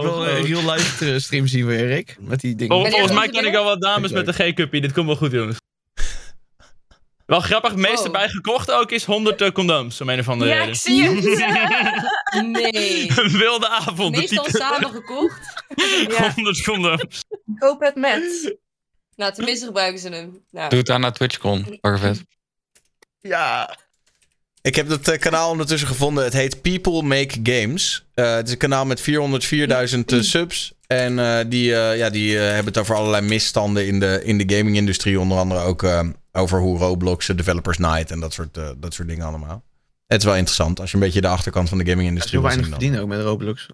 wil 0.00 0.24
real 0.24 0.72
life 0.72 1.12
eh, 1.12 1.18
stream 1.18 1.46
zien 1.46 1.66
weer, 1.66 1.86
Rick. 1.86 2.16
Met 2.20 2.40
die 2.40 2.54
dingen. 2.54 2.76
Volgens 2.90 3.12
mij 3.12 3.28
ken 3.44 3.52
ik 3.52 3.58
al 3.58 3.64
wat 3.64 3.80
dames 3.82 4.10
Leuk. 4.10 4.26
met 4.26 4.38
een 4.38 4.52
G-cuppie. 4.52 4.80
Dit 4.80 4.92
komt 4.92 5.06
wel 5.06 5.16
goed, 5.16 5.32
jongens. 5.32 5.56
Wel 7.26 7.40
grappig, 7.40 7.70
het 7.70 7.80
meeste 7.80 8.10
gekocht 8.12 8.70
ook 8.70 8.90
is 8.90 9.04
100 9.04 9.40
eh, 9.40 9.50
condooms. 9.50 10.00
Om 10.00 10.08
een 10.08 10.18
of 10.18 10.28
andere 10.28 10.50
Ja, 10.50 10.56
reden. 10.56 10.74
ik 10.74 10.80
zie 10.80 11.02
het. 11.08 11.24
Nee. 12.52 13.10
Een 13.18 13.38
wilde 13.38 13.68
avond. 13.68 14.14
de 14.14 14.20
Meestal 14.20 14.44
samen 14.48 14.90
gekocht. 14.90 15.64
Ja, 16.18 16.32
100 16.34 16.62
condooms. 16.62 17.24
koop 17.58 17.80
het 17.80 17.94
met. 17.94 18.56
Nou, 19.16 19.32
tenminste 19.32 19.66
gebruiken 19.66 20.00
ze 20.00 20.08
hem. 20.08 20.44
Nou, 20.50 20.68
Doe 20.70 20.78
het 20.78 20.90
aan 20.90 21.00
naar 21.00 21.12
TwitchCon. 21.12 21.78
Vet. 21.80 22.24
Ja. 23.20 23.76
Ik 24.62 24.74
heb 24.74 24.88
dat 24.88 25.08
eh, 25.08 25.18
kanaal 25.18 25.50
ondertussen 25.50 25.88
gevonden. 25.88 26.24
Het 26.24 26.32
heet 26.32 26.62
People 26.62 27.02
Make 27.02 27.40
Games. 27.42 28.04
Eh, 28.14 28.34
het 28.34 28.46
is 28.46 28.52
een 28.52 28.58
kanaal 28.58 28.84
met 28.86 29.00
404.000 29.00 29.06
eh, 30.06 30.20
subs. 30.20 30.72
En 30.94 31.18
eh, 31.18 31.44
die, 31.48 31.76
eh, 31.76 31.98
ja, 31.98 32.10
die 32.10 32.38
eh, 32.38 32.44
hebben 32.44 32.64
het 32.64 32.78
over 32.78 32.94
allerlei 32.94 33.26
misstanden 33.26 33.86
in 33.86 34.00
de, 34.00 34.20
in 34.24 34.38
de 34.38 34.56
gaming-industrie. 34.56 35.20
Onder 35.20 35.38
andere 35.38 35.60
ook 35.60 35.86
over 36.32 36.60
hoe 36.60 36.78
Roblox, 36.78 37.28
eh, 37.28 37.36
Developers 37.36 37.78
Night 37.78 38.10
en 38.10 38.20
dat 38.20 38.32
soort, 38.32 38.58
dat 38.76 38.94
soort 38.94 39.08
dingen 39.08 39.26
allemaal. 39.26 39.64
Het 40.06 40.18
is 40.18 40.24
wel 40.24 40.36
interessant 40.36 40.80
als 40.80 40.90
je 40.90 40.96
een 40.96 41.02
beetje 41.02 41.20
de 41.20 41.28
achterkant 41.28 41.68
van 41.68 41.78
de 41.78 41.86
gaming-industrie 41.90 42.40
heel 42.40 42.48
wil 42.48 42.56
weinig 42.56 42.70
verdienen 42.70 43.00
ook 43.00 43.08
met 43.08 43.20
Roblox. 43.20 43.66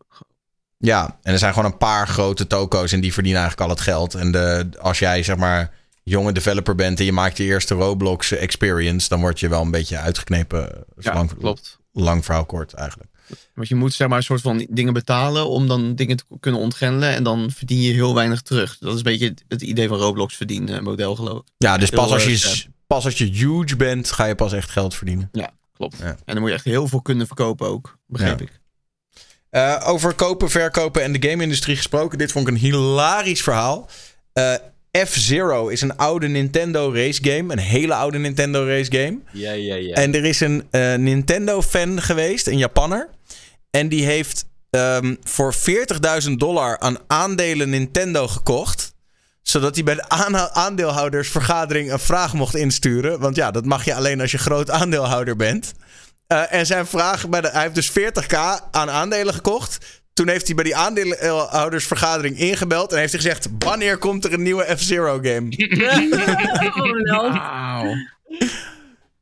Ja, 0.77 1.19
en 1.23 1.33
er 1.33 1.39
zijn 1.39 1.55
gewoon 1.55 1.73
een 1.73 1.79
paar 1.79 2.09
grote 2.09 2.47
toko's 2.47 2.93
en 2.93 3.01
die 3.01 3.13
verdienen 3.13 3.41
eigenlijk 3.41 3.71
al 3.71 3.77
het 3.77 3.85
geld. 3.85 4.15
En 4.15 4.33
de, 4.33 4.69
als 4.79 4.99
jij 4.99 5.23
zeg 5.23 5.37
maar 5.37 5.75
jonge 6.03 6.33
developer 6.33 6.75
bent 6.75 6.99
en 6.99 7.05
je 7.05 7.13
maakt 7.13 7.37
je 7.37 7.45
eerste 7.45 7.75
Roblox 7.75 8.33
experience, 8.33 9.09
dan 9.09 9.21
word 9.21 9.41
je 9.41 9.49
wel 9.49 9.63
een 9.63 9.71
beetje 9.71 9.99
uitgeknepen. 9.99 10.85
Ja, 10.99 11.15
lang, 11.15 11.39
klopt. 11.39 11.79
Lang 11.93 12.25
verhaal 12.25 12.45
kort 12.45 12.73
eigenlijk. 12.73 13.10
Want 13.55 13.69
je 13.69 13.75
moet 13.75 13.95
zeg 13.95 14.09
maar 14.09 14.17
een 14.17 14.23
soort 14.23 14.41
van 14.41 14.67
dingen 14.71 14.93
betalen 14.93 15.49
om 15.49 15.69
dan 15.69 15.95
dingen 15.95 16.17
te 16.17 16.25
kunnen 16.41 16.61
ontgrendelen. 16.61 17.15
En 17.15 17.23
dan 17.23 17.51
verdien 17.51 17.81
je 17.81 17.93
heel 17.93 18.15
weinig 18.15 18.43
terug. 18.43 18.79
Dat 18.79 18.91
is 18.91 18.97
een 18.97 19.03
beetje 19.03 19.35
het, 19.49 19.63
idee 19.63 19.89
van 19.89 19.99
Roblox 19.99 20.37
verdienen 20.37 20.83
model 20.85 21.17
geloof 21.17 21.39
ik. 21.39 21.45
Ja, 21.59 21.79
dus 21.79 21.91
pas 21.91 22.05
Heel, 22.05 22.15
als, 22.15 22.25
eh, 22.25 22.55
je, 22.55 22.67
pas 22.87 23.05
als 23.05 23.19
je 23.19 23.25
huge 23.25 23.77
bent, 23.77 24.11
ga 24.11 24.25
je 24.25 24.35
pas 24.35 24.53
echt 24.53 24.71
geld 24.71 24.95
verdienen. 24.95 25.31
Klopt. 25.73 25.97
Ja. 25.99 26.05
En 26.05 26.17
dan 26.25 26.39
moet 26.41 26.49
je 26.49 26.55
echt 26.55 26.65
heel 26.65 26.89
veel 26.89 27.03
kunnen 27.03 27.27
verkopen 27.27 27.67
ook. 27.67 27.99
Begreep 28.07 28.39
Ja. 28.39 28.45
ik. 28.45 28.61
Eh, 29.51 29.89
over 29.89 30.15
kopen, 30.15 30.51
verkopen 30.51 31.03
en 31.03 31.13
de 31.13 31.29
game-industrie 31.29 31.77
gesproken. 31.77 32.19
Dit 32.19 32.33
vond 32.33 32.49
ik 32.49 32.55
een 32.55 32.61
hilarisch 32.61 33.43
verhaal. 33.43 33.89
Eh, 34.33 34.55
F-Zero 34.99 35.69
is 35.69 35.81
een 35.81 35.97
oude 35.97 36.29
Nintendo 36.29 36.93
race 36.95 37.25
game. 37.25 37.53
Een 37.53 37.59
hele 37.59 37.95
oude 37.95 38.19
Nintendo 38.19 38.67
race 38.67 38.93
game. 38.93 39.19
Ja, 39.33 39.53
ja, 39.53 39.75
ja. 39.75 39.95
En 39.95 40.15
er 40.15 40.25
is 40.25 40.41
een 40.41 40.67
eh, 40.71 40.95
Nintendo-fan 40.95 42.03
geweest, 42.03 42.47
een 42.47 42.59
Japanner. 42.59 43.09
En 43.71 43.89
die 43.89 44.05
heeft 44.05 44.45
ehm, 44.71 45.15
voor 45.23 45.55
40.000 46.25 46.31
dollar 46.37 46.79
aan 46.79 46.97
aandelen 47.07 47.71
Nintendo 47.71 48.29
gekocht. 48.29 48.95
Zodat 49.43 49.75
hij 49.75 49.85
bij 49.85 49.95
de 49.95 50.09
aandeelhoudersvergadering 50.53 51.93
een 51.93 51.99
vraag 51.99 52.35
mocht 52.35 52.55
insturen. 52.55 53.21
Want 53.21 53.37
ja, 53.37 53.51
dat 53.51 53.65
mag 53.65 53.85
je 53.85 53.95
alleen 53.95 54.21
als 54.21 54.31
je 54.31 54.39
groot 54.39 54.71
aandeelhouder 54.71 55.37
bent. 55.37 55.73
Eh, 56.27 56.53
en 56.53 56.67
zijn 56.67 56.87
vraag, 56.87 57.29
bij 57.29 57.41
de, 57.41 57.51
hij 57.51 57.63
heeft 57.63 57.75
dus 57.75 57.91
40k 57.91 58.37
aan 58.71 58.91
aandelen 58.91 59.35
gekocht. 59.35 60.00
Toen 60.13 60.29
heeft 60.29 60.47
hij 60.47 60.55
bij 60.55 60.65
die 60.65 60.77
aandeelhoudersvergadering 60.77 62.39
ingebeld. 62.39 62.93
En 62.93 62.99
heeft 62.99 63.13
hij 63.13 63.21
gezegd, 63.23 63.49
wanneer 63.59 63.99
komt 63.99 64.25
er 64.25 64.33
een 64.33 64.43
nieuwe 64.43 64.77
F-Zero 64.77 65.19
game? 65.23 65.49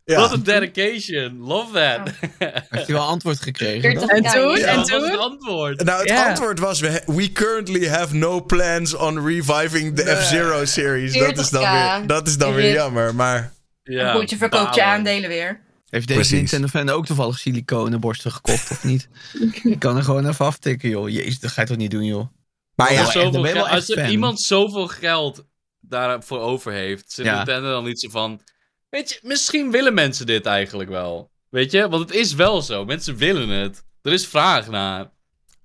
Ja. 0.05 0.21
Wat 0.21 0.33
een 0.33 0.43
dedication. 0.43 1.39
Love 1.41 1.73
that. 1.73 2.11
Heeft 2.69 2.87
hij 2.87 2.97
wel 2.97 3.07
antwoord 3.07 3.41
gekregen? 3.41 3.81
40 3.91 4.09
dan? 4.09 4.11
En 4.11 4.23
toen? 4.33 4.59
ja. 4.59 4.67
En 4.67 4.77
Wat 4.77 4.91
was 4.91 5.03
het 5.03 5.13
toen? 5.13 5.21
antwoord? 5.21 5.85
Nou, 5.85 6.11
het 6.13 6.27
antwoord 6.27 6.59
was: 6.59 6.81
we, 6.81 7.03
we 7.07 7.33
currently 7.33 7.89
have 7.89 8.15
no 8.15 8.45
plans 8.45 8.95
on 8.95 9.27
reviving 9.27 9.97
the 9.97 10.17
F-Zero 10.17 10.65
series. 10.65 11.13
Dat 11.19 11.39
is 11.39 11.51
dan 11.51 11.63
40k. 11.63 11.99
weer, 11.99 12.07
dat 12.07 12.27
is 12.27 12.37
dan 12.39 12.55
weer 12.55 12.73
jammer. 12.73 13.15
Maar 13.15 13.53
Ja, 13.83 14.13
Goed, 14.13 14.31
je 14.31 14.37
verkoopt 14.37 14.75
je 14.75 14.83
aandelen 14.83 15.29
weer. 15.29 15.61
Heeft 15.91 16.07
deze 16.09 16.21
Precies. 16.21 16.39
Nintendo-fan 16.39 16.89
ook 16.89 17.07
toevallig 17.07 17.39
siliconen 17.39 18.01
borsten 18.01 18.33
gekocht 18.33 18.71
of 18.71 18.85
niet? 18.85 19.09
Je 19.63 19.79
kan 19.79 19.97
er 19.97 20.03
gewoon 20.03 20.29
even 20.29 20.45
aftikken, 20.47 20.89
joh. 20.89 21.09
Jezus, 21.09 21.41
dat 21.41 21.51
ga 21.51 21.61
je 21.61 21.67
toch 21.67 21.77
niet 21.77 21.91
doen, 21.91 22.05
joh? 22.05 22.27
Maar 22.75 22.87
Als 22.89 22.97
ja, 22.97 23.03
echt, 23.03 23.13
zoveel 23.13 23.31
dan 23.31 23.41
ben 23.43 23.51
je 23.51 23.57
wel 23.57 23.67
geld- 23.67 23.77
als 23.77 23.89
er 23.91 24.11
iemand 24.11 24.41
zoveel 24.41 24.89
geld 24.89 25.45
daarvoor 25.81 26.41
over 26.41 26.73
heeft, 26.73 27.13
zit 27.13 27.25
Ja. 27.25 27.37
Nintendo 27.37 27.71
dan 27.71 27.85
niet 27.85 28.01
zo 28.01 28.09
van... 28.11 28.41
Weet 28.89 29.11
je, 29.11 29.19
misschien 29.23 29.71
willen 29.71 29.95
mensen 29.95 30.27
dit 30.27 30.47
eigenlijk 30.47 30.91
wel. 30.91 31.31
Weet 31.51 31.71
je, 31.73 31.89
want 31.89 32.09
het 32.09 32.19
is 32.19 32.35
wel 32.35 32.63
zo. 32.63 32.85
Mensen 32.85 33.17
willen 33.17 33.49
het. 33.49 33.85
Er 34.03 34.13
is 34.13 34.27
vraag 34.27 34.69
naar. 34.71 35.11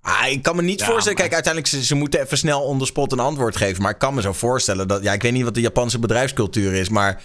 ah, 0.00 0.26
ik 0.30 0.42
kan 0.42 0.56
me 0.56 0.62
niet 0.62 0.78
Ja, 0.80 0.86
voorstellen. 0.86 1.18
maar- 1.18 1.28
Kijk, 1.28 1.34
uiteindelijk 1.34 1.72
ze, 1.74 1.84
ze 1.84 1.94
moeten 1.94 2.20
even 2.20 2.38
snel 2.38 2.62
on 2.62 2.78
the 2.78 2.86
spot 2.86 3.12
een 3.12 3.18
antwoord 3.18 3.56
geven. 3.56 3.82
Maar 3.82 3.92
ik 3.92 3.98
kan 3.98 4.14
me 4.14 4.20
zo 4.20 4.32
voorstellen 4.32 4.88
dat. 4.88 5.02
Ja, 5.02 5.12
ik 5.12 5.22
weet 5.22 5.32
niet 5.32 5.44
wat 5.44 5.54
de 5.54 5.60
Japanse 5.60 5.98
bedrijfscultuur 5.98 6.72
is. 6.72 6.88
Maar 6.88 7.10
ik 7.12 7.18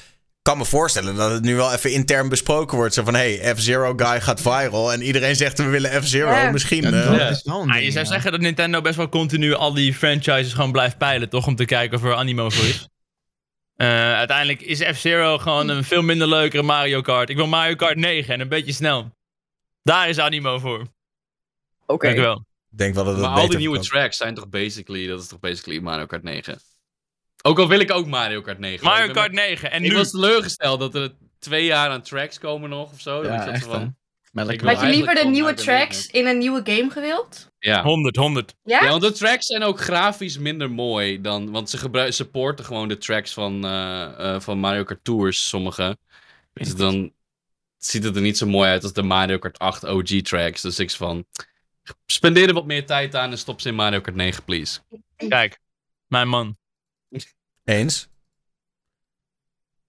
kan 0.49 0.57
me 0.57 0.65
voorstellen 0.65 1.15
dat 1.15 1.31
het 1.31 1.43
nu 1.43 1.55
wel 1.55 1.73
even 1.73 1.91
intern 1.91 2.29
besproken 2.29 2.77
wordt. 2.77 2.93
Zo 2.93 3.03
van: 3.03 3.13
hey, 3.13 3.55
F-Zero 3.55 3.93
guy 3.95 4.21
gaat 4.21 4.41
viral. 4.41 4.93
En 4.93 5.01
iedereen 5.01 5.35
zegt 5.35 5.57
we 5.57 5.63
willen 5.63 6.03
F-Zero. 6.03 6.31
Ja. 6.31 6.51
Misschien. 6.51 6.81
Ja, 6.81 6.87
eh, 6.87 7.09
dat 7.09 7.19
Ja. 7.19 7.29
is 7.29 7.43
wel 7.43 7.61
een 7.61 7.67
ding, 7.67 7.83
je 7.83 7.91
zou 7.91 8.05
ja. 8.05 8.11
zeggen 8.11 8.31
dat 8.31 8.41
Nintendo 8.41 8.81
best 8.81 8.95
wel 8.95 9.09
continu 9.09 9.53
al 9.53 9.73
die 9.73 9.93
franchises 9.93 10.53
gewoon 10.53 10.71
blijft 10.71 10.97
peilen, 10.97 11.29
toch? 11.29 11.47
Om 11.47 11.55
te 11.55 11.65
kijken 11.65 11.97
of 11.97 12.03
er 12.03 12.15
animo 12.15 12.49
voor 12.49 12.65
is. 12.65 12.87
Eh, 13.75 13.87
uiteindelijk 14.13 14.61
is 14.61 14.79
F-Zero 14.79 15.37
gewoon 15.37 15.69
een 15.69 15.83
veel 15.83 16.01
minder 16.01 16.27
leukere 16.27 16.63
Mario 16.63 17.01
Kart. 17.01 17.29
Ik 17.29 17.35
wil 17.35 17.47
Mario 17.47 17.75
Kart 17.75 17.97
9 17.97 18.33
en 18.33 18.39
een 18.39 18.49
beetje 18.49 18.73
snel. 18.73 19.11
Daar 19.83 20.09
is 20.09 20.19
animo 20.19 20.59
voor. 20.59 20.87
Oké. 21.85 22.07
Dank 22.07 22.19
wel. 22.19 22.45
Denk 22.69 22.95
wel 22.95 23.03
dat 23.03 23.13
het 23.13 23.23
Maar 23.23 23.39
al 23.39 23.47
die 23.47 23.57
nieuwe 23.57 23.79
tracks 23.79 24.17
zijn 24.17 24.35
toch 24.35 24.49
basically... 24.49 25.07
Dat 25.07 25.21
is 25.21 25.27
toch 25.27 25.39
basically 25.39 25.79
Mario 25.79 26.05
Kart 26.05 26.23
9. 26.23 26.59
Ook 27.41 27.59
al 27.59 27.67
wil 27.67 27.79
ik 27.79 27.91
ook 27.91 28.07
Mario 28.07 28.41
Kart 28.41 28.59
9. 28.59 28.85
Mario 28.85 29.13
Kart 29.13 29.31
9 29.31 29.71
en 29.71 29.83
Ik 29.83 29.89
nu... 29.89 29.97
was 29.97 30.11
teleurgesteld 30.11 30.79
dat 30.79 30.95
er 30.95 31.13
twee 31.39 31.65
jaar 31.65 31.89
aan 31.89 32.01
tracks 32.01 32.39
komen 32.39 32.69
nog 32.69 32.91
of 32.91 33.01
zo. 33.01 33.23
Dan 33.23 33.33
Ja, 33.33 33.47
echt, 33.47 33.65
van, 33.65 33.81
hè. 33.81 33.87
Maar 34.31 34.43
Ik 34.43 34.49
lekker 34.49 34.67
wil 34.67 34.75
Had 34.75 34.85
je 34.85 34.95
liever 34.95 35.15
de 35.15 35.25
nieuwe 35.25 35.53
tracks 35.53 36.07
in 36.07 36.27
een 36.27 36.37
nieuwe 36.37 36.61
game 36.63 36.89
gewild? 36.89 37.51
Ja. 37.59 37.83
100, 37.83 38.15
100. 38.15 38.55
Ja? 38.63 38.83
Ja, 38.83 38.89
want 38.89 39.01
de 39.01 39.11
tracks 39.11 39.45
zijn 39.45 39.63
ook 39.63 39.79
grafisch 39.79 40.37
minder 40.37 40.71
mooi 40.71 41.21
dan. 41.21 41.51
Want 41.51 41.69
ze 41.69 41.77
gebruiken 41.77 42.15
supporten 42.15 42.65
gewoon 42.65 42.87
de 42.87 42.97
tracks 42.97 43.33
van, 43.33 43.65
eh, 43.65 44.33
eh, 44.33 44.41
van 44.41 44.59
Mario 44.59 44.83
Kart 44.83 45.03
Tours, 45.03 45.47
sommige. 45.47 45.97
Dus 46.53 46.75
dan 46.75 47.13
ziet 47.77 48.03
het 48.03 48.15
er 48.15 48.21
niet 48.21 48.37
zo 48.37 48.45
mooi 48.45 48.69
uit 48.69 48.83
als 48.83 48.93
de 48.93 49.01
Mario 49.01 49.37
Kart 49.37 49.59
8 49.59 49.83
OG 49.83 50.21
tracks. 50.21 50.61
Dus 50.61 50.79
ik 50.79 50.91
van. 50.91 51.25
Spendeer 52.05 52.47
er 52.47 52.53
wat 52.53 52.65
meer 52.65 52.85
tijd 52.85 53.15
aan 53.15 53.31
en 53.31 53.37
stop 53.37 53.61
ze 53.61 53.69
in 53.69 53.75
Mario 53.75 54.01
Kart 54.01 54.15
9, 54.15 54.43
please. 54.43 54.79
Kijk, 55.27 55.59
mijn 56.07 56.27
man. 56.27 56.57
Eens. 57.63 58.09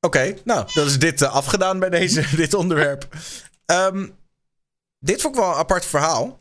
Oké, 0.00 0.34
nou, 0.44 0.68
dat 0.74 0.86
is 0.86 0.98
dit 0.98 1.22
eh, 1.22 1.34
afgedaan 1.34 1.78
bij 1.78 1.90
deze, 1.90 2.26
dit 2.36 2.54
onderwerp. 2.54 3.08
Ehm, 3.66 4.08
dit 4.98 5.20
vond 5.20 5.34
ik 5.34 5.40
wel 5.40 5.50
een 5.50 5.56
apart 5.56 5.84
verhaal. 5.84 6.40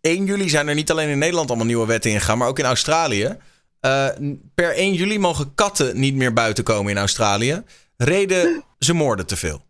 1 0.00 0.24
juli 0.24 0.48
zijn 0.48 0.68
er 0.68 0.74
niet 0.74 0.90
alleen 0.90 1.08
in 1.08 1.18
Nederland 1.18 1.48
allemaal 1.48 1.66
nieuwe 1.66 1.86
wetten 1.86 2.10
ingegaan, 2.10 2.38
maar 2.38 2.48
ook 2.48 2.58
in 2.58 2.64
Australië. 2.64 3.36
Eh, 3.80 4.08
per 4.54 4.76
1 4.76 4.94
juli 4.94 5.18
mogen 5.18 5.54
katten 5.54 6.00
niet 6.00 6.14
meer 6.14 6.32
buiten 6.32 6.64
komen 6.64 6.90
in 6.90 6.98
Australië. 6.98 7.62
Reden, 7.96 8.64
ze 8.78 8.92
moorden 8.92 9.26
te 9.26 9.36
veel. 9.36 9.66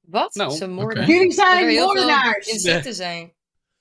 Wat? 0.00 0.34
Nou, 0.34 0.56
Ze 0.56 0.66
moorden. 0.66 1.06
Jullie 1.06 1.32
zijn 1.32 1.74
moordenaars! 1.74 2.46
Insecten 2.46 2.94
zijn. 2.94 3.32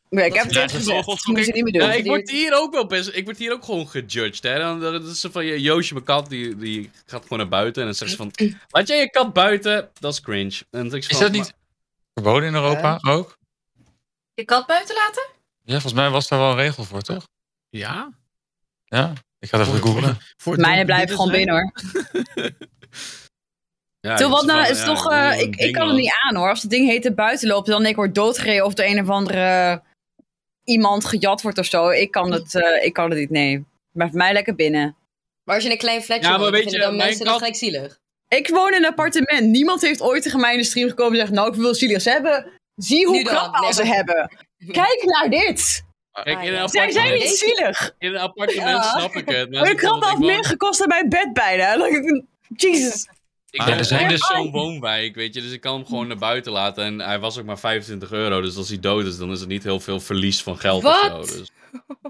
Nee, 0.10 0.26
ik 0.26 0.34
Dat 0.34 0.42
heb 0.42 0.48
het 0.54 0.58
echt 0.58 0.72
gezegd. 0.72 0.98
vogels, 0.98 1.24
Dat 1.24 1.36
moet 1.36 1.46
je 1.46 1.54
niet 1.54 1.64
meer 1.64 1.74
doen. 1.74 1.82
Ja, 1.82 1.94
ik 1.94 2.06
word 2.06 2.30
hier 2.30 2.54
ook 2.54 2.74
wel 2.74 2.88
best. 2.88 3.10
Ik 3.14 3.26
word 3.26 3.38
hier 3.38 3.52
ook 3.52 3.64
gewoon 3.64 3.88
gejudged. 3.88 4.44
Hè? 4.44 4.60
Dan, 4.60 4.80
dan 4.80 5.06
is 5.08 5.20
ze 5.20 5.32
van 5.32 5.46
je 5.46 5.62
Joosje, 5.62 5.94
mijn 5.94 6.06
kat, 6.06 6.30
die, 6.30 6.56
die 6.56 6.90
gaat 7.06 7.22
gewoon 7.22 7.38
naar 7.38 7.48
buiten. 7.48 7.82
En 7.82 7.88
dan 7.88 7.98
zegt 7.98 8.12
ze 8.12 8.18
van: 8.18 8.32
Laat 8.70 8.88
jij 8.88 9.00
je 9.00 9.10
kat 9.10 9.34
buiten? 9.34 9.90
Dat 10.00 10.14
is 10.14 10.22
cringe. 10.22 10.62
En 10.72 10.88
dan 10.88 10.98
ik 10.98 11.02
Is 11.02 11.08
van, 11.08 11.20
dat 11.20 11.32
niet 11.32 11.54
verboden 12.14 12.48
in 12.48 12.56
Europa 12.56 13.00
ook? 13.08 13.38
Je 14.34 14.46
kat 14.46 14.66
buiten 14.68 14.96
laten? 14.96 15.26
Ja, 15.64 15.74
volgens 15.74 15.94
mij 15.94 16.10
was 16.10 16.28
daar 16.28 16.40
wel 16.40 16.50
een 16.50 16.56
regel 16.56 16.84
voor, 16.84 17.02
toch? 17.02 17.28
Ja? 17.70 18.14
Ja, 18.86 19.14
ik 19.40 19.50
ga 19.50 19.60
het 19.60 19.68
even 19.68 19.82
googlen. 19.82 20.18
Voor 20.38 20.58
Mijne 20.58 20.86
blijft 20.86 21.12
gewoon 21.12 21.32
binnen 21.32 21.56
hoor. 21.56 21.72
Ja, 24.00 24.16
Toen 24.16 24.32
dat 24.32 24.40
wat 24.40 24.56
nou, 24.56 24.72
is 24.72 24.80
ja, 24.80 24.86
toch, 24.86 25.04
dat 25.04 25.12
eh, 25.12 25.40
ik, 25.40 25.56
ik 25.56 25.74
kan 25.74 25.88
het 25.88 25.98
niet 25.98 26.14
aan 26.28 26.36
hoor. 26.36 26.50
Als 26.50 26.62
het 26.62 26.72
ding 26.72 26.90
heet 26.90 27.16
buiten 27.16 27.48
lopen, 27.48 27.72
dan 27.72 27.86
ik 27.86 27.96
word 27.96 28.16
doodgereden 28.16 28.66
of 28.66 28.74
door 28.74 28.86
een 28.86 29.02
of 29.02 29.10
andere 29.10 29.82
iemand 30.68 31.06
gejat 31.06 31.42
wordt 31.42 31.58
of 31.58 31.66
zo. 31.66 31.90
Ik 31.90 32.12
kan 32.12 32.32
het, 32.32 32.56
eh, 32.56 32.86
ik 32.86 32.94
kan 32.94 33.10
het 33.10 33.20
niet, 33.20 33.30
nee. 33.30 33.66
Maar 33.92 34.08
voor 34.08 34.18
mij 34.18 34.34
lekker 34.34 34.56
binnen. 34.56 34.96
Maar 35.44 35.56
als 35.56 35.64
je 35.64 35.70
in 35.70 35.76
een 35.76 35.82
klein 35.82 36.02
flatje 36.02 36.24
Ja, 36.24 36.30
maar 36.30 36.40
woont, 36.40 36.52
weet 36.52 36.72
je, 36.72 36.78
dan 36.80 36.96
mijn 36.96 37.08
mensen 37.08 37.20
dat 37.26 37.28
kat- 37.28 37.38
gelijk 37.38 37.56
zielig. 37.56 38.00
Ik 38.28 38.50
woon 38.50 38.68
in 38.74 38.74
een 38.84 38.86
appartement. 38.90 39.42
Niemand 39.48 39.82
heeft 39.82 40.02
ooit 40.02 40.24
tegen 40.24 40.40
mij 40.40 40.52
in 40.54 40.58
de 40.60 40.66
stream 40.66 40.90
gekomen 40.90 41.14
en 41.14 41.20
gezegd, 41.20 41.38
nou 41.40 41.50
ik 41.54 41.56
wil 41.62 41.74
zielig. 41.76 42.02
Ze 42.02 42.10
hebben, 42.10 42.52
zie 42.76 43.06
hoe 43.08 43.22
krap 43.24 43.74
ze 43.74 43.86
hebben. 43.86 44.32
Kijk 44.72 45.04
naar 45.06 45.30
dit. 45.30 45.86
Kijk, 46.24 46.42
in 46.44 46.54
een 46.54 46.70
Zij 46.70 46.92
zijn 46.92 47.14
niet 47.14 47.38
zielig. 47.38 47.96
in 47.98 48.10
een 48.14 48.20
appartement 48.22 48.70
Ja. 48.70 48.82
snap 48.82 49.14
ik 49.16 49.30
het. 49.30 49.50
krab 49.50 49.68
ik 49.68 49.80
had 49.82 50.20
meer 50.20 50.46
gekost 50.46 50.80
dan 50.80 50.88
mijn 50.88 51.10
bed 51.10 51.34
bijna. 51.34 51.78
Jesus. 52.56 53.08
Ik 53.58 53.66
ben 53.66 53.78
er 53.78 53.86
zijn 53.86 54.10
dus 54.10 54.26
zo'n 54.26 54.52
woonwijk, 54.52 55.16
weet 55.16 55.34
je, 55.34 55.42
dus 55.42 55.52
ik 55.52 55.62
kan 55.62 55.76
hem 55.76 55.86
gewoon 55.86 56.08
naar 56.08 56.18
buiten 56.18 56.52
laten. 56.52 56.84
En 56.84 57.00
hij 57.00 57.20
was 57.20 57.38
ook 57.38 57.46
maar 57.46 57.60
25 57.60 58.12
euro, 58.12 58.42
dus 58.42 58.58
als 58.58 58.70
hij 58.70 58.80
dood 58.80 59.06
is, 59.06 59.18
dan 59.18 59.32
is 59.32 59.40
het 59.40 59.50
niet 59.50 59.64
heel 59.64 59.80
veel 59.80 60.00
verlies 60.00 60.44
van 60.44 60.58
geld 60.58 60.84
Wat? 60.84 61.14
of 61.20 61.28
zo. 61.28 61.38
Dus. 61.38 61.52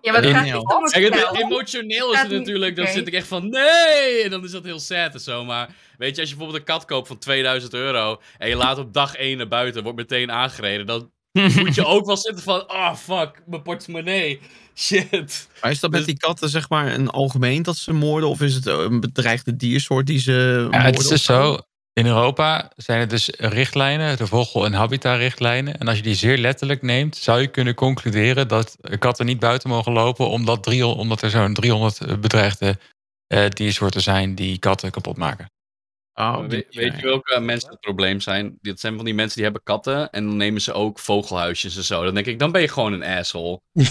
Ja, 0.02 0.12
maar 0.12 0.22
dat 0.22 0.32
gaat 0.32 0.44
niet 0.44 0.54
om 0.54 0.84
het 0.84 0.94
geld. 0.94 1.38
emotioneel 1.38 2.14
is 2.14 2.20
het 2.20 2.32
natuurlijk, 2.32 2.76
dan 2.76 2.88
zit 2.88 3.08
ik 3.08 3.14
echt 3.14 3.28
van 3.28 3.50
nee, 3.50 4.24
en 4.24 4.30
dan 4.30 4.44
is 4.44 4.52
dat 4.52 4.64
heel 4.64 4.80
sad 4.80 5.14
en 5.14 5.20
zo. 5.20 5.46
Maar 5.46 5.70
weet 5.98 6.16
je, 6.16 6.22
als 6.22 6.30
je 6.30 6.36
bijvoorbeeld 6.36 6.68
een 6.68 6.74
kat 6.74 6.86
koopt 6.86 7.08
van 7.08 7.18
2000 7.18 7.74
euro 7.74 8.22
en 8.38 8.50
je 8.50 8.56
laat 8.56 8.78
op 8.78 8.94
dag 8.94 9.16
1 9.16 9.38
naar 9.38 9.48
buiten, 9.48 9.84
wordt 9.84 9.98
meteen 9.98 10.32
aangereden, 10.32 10.86
dan 10.86 11.12
moet 11.66 11.76
je 11.76 11.86
ook 11.86 12.06
wel 12.06 12.18
zitten 12.18 12.44
van, 12.44 12.72
oh 12.72 12.96
fuck, 12.96 13.42
mijn 13.46 13.62
portemonnee, 13.62 14.40
shit. 14.76 15.48
Maar 15.62 15.72
is 15.72 15.80
dat 15.80 15.90
met 15.92 16.00
Dus- 16.00 16.10
die 16.10 16.18
katten 16.18 16.50
zeg 16.50 16.70
maar 16.70 16.94
een 16.94 17.10
algemeen 17.10 17.64
dat 17.64 17.76
ze 17.76 17.94
moorden? 17.94 18.30
Of 18.30 18.42
is 18.42 18.54
het 18.54 18.66
een 18.66 19.00
bedreigde 19.00 19.56
diersoort 19.56 20.06
die 20.08 20.20
ze 20.20 20.32
Ja, 20.32 20.62
moorden? 20.62 20.82
het 20.84 21.00
is 21.00 21.08
dus 21.08 21.24
zo. 21.24 21.58
In 21.94 22.06
Europa 22.06 22.72
zijn 22.76 23.00
er 23.00 23.08
dus 23.08 23.30
richtlijnen, 23.38 24.18
de 24.18 24.28
vogel- 24.28 24.66
en 24.66 24.74
habitatrichtlijnen. 24.74 25.80
En 25.80 25.88
als 25.88 25.98
je 25.98 26.04
die 26.04 26.16
zeer 26.16 26.38
letterlijk 26.38 26.82
neemt, 26.82 27.16
zou 27.16 27.42
je 27.42 27.48
kunnen 27.48 27.74
concluderen 27.74 28.48
dat 28.48 28.78
katten 29.00 29.26
niet 29.26 29.40
buiten 29.40 29.70
mogen 29.70 29.92
lopen, 29.92 30.28
omdat, 30.30 30.64
300 30.64 31.00
omdat 31.02 31.22
er 31.22 31.30
zo'n 31.30 31.54
300 31.54 32.22
bedreigde 32.22 32.78
eh, 33.28 33.50
diersoorten 33.50 34.02
zijn 34.02 34.36
die 34.36 34.58
katten 34.58 34.92
kapot 34.92 35.18
maken. 35.18 35.52
Ah, 36.18 36.40
die 36.40 36.48
weet, 36.50 36.76
weet 36.76 36.96
je 36.96 37.02
welke 37.02 37.40
mensen 37.40 37.70
het 37.70 37.80
probleem 37.80 38.20
zijn? 38.20 38.58
Dat 38.62 38.80
zijn 38.80 38.96
van 38.96 39.06
die 39.06 39.14
mensen 39.14 39.36
die 39.36 39.44
hebben 39.44 39.64
katten 39.64 40.10
en 40.10 40.26
dan 40.26 40.38
nemen 40.38 40.62
ze 40.62 40.74
ook 40.74 41.00
vogelhuisjes 41.00 41.78
en 41.78 41.84
zo. 41.84 42.04
Dan 42.04 42.14
denk 42.14 42.26
ik, 42.26 42.40
dan 42.40 42.52
ben 42.52 42.62
je 42.62 42.68
gewoon 42.68 42.94
een 42.94 43.04
asshole. 43.04 43.60
Ja, 43.72 43.84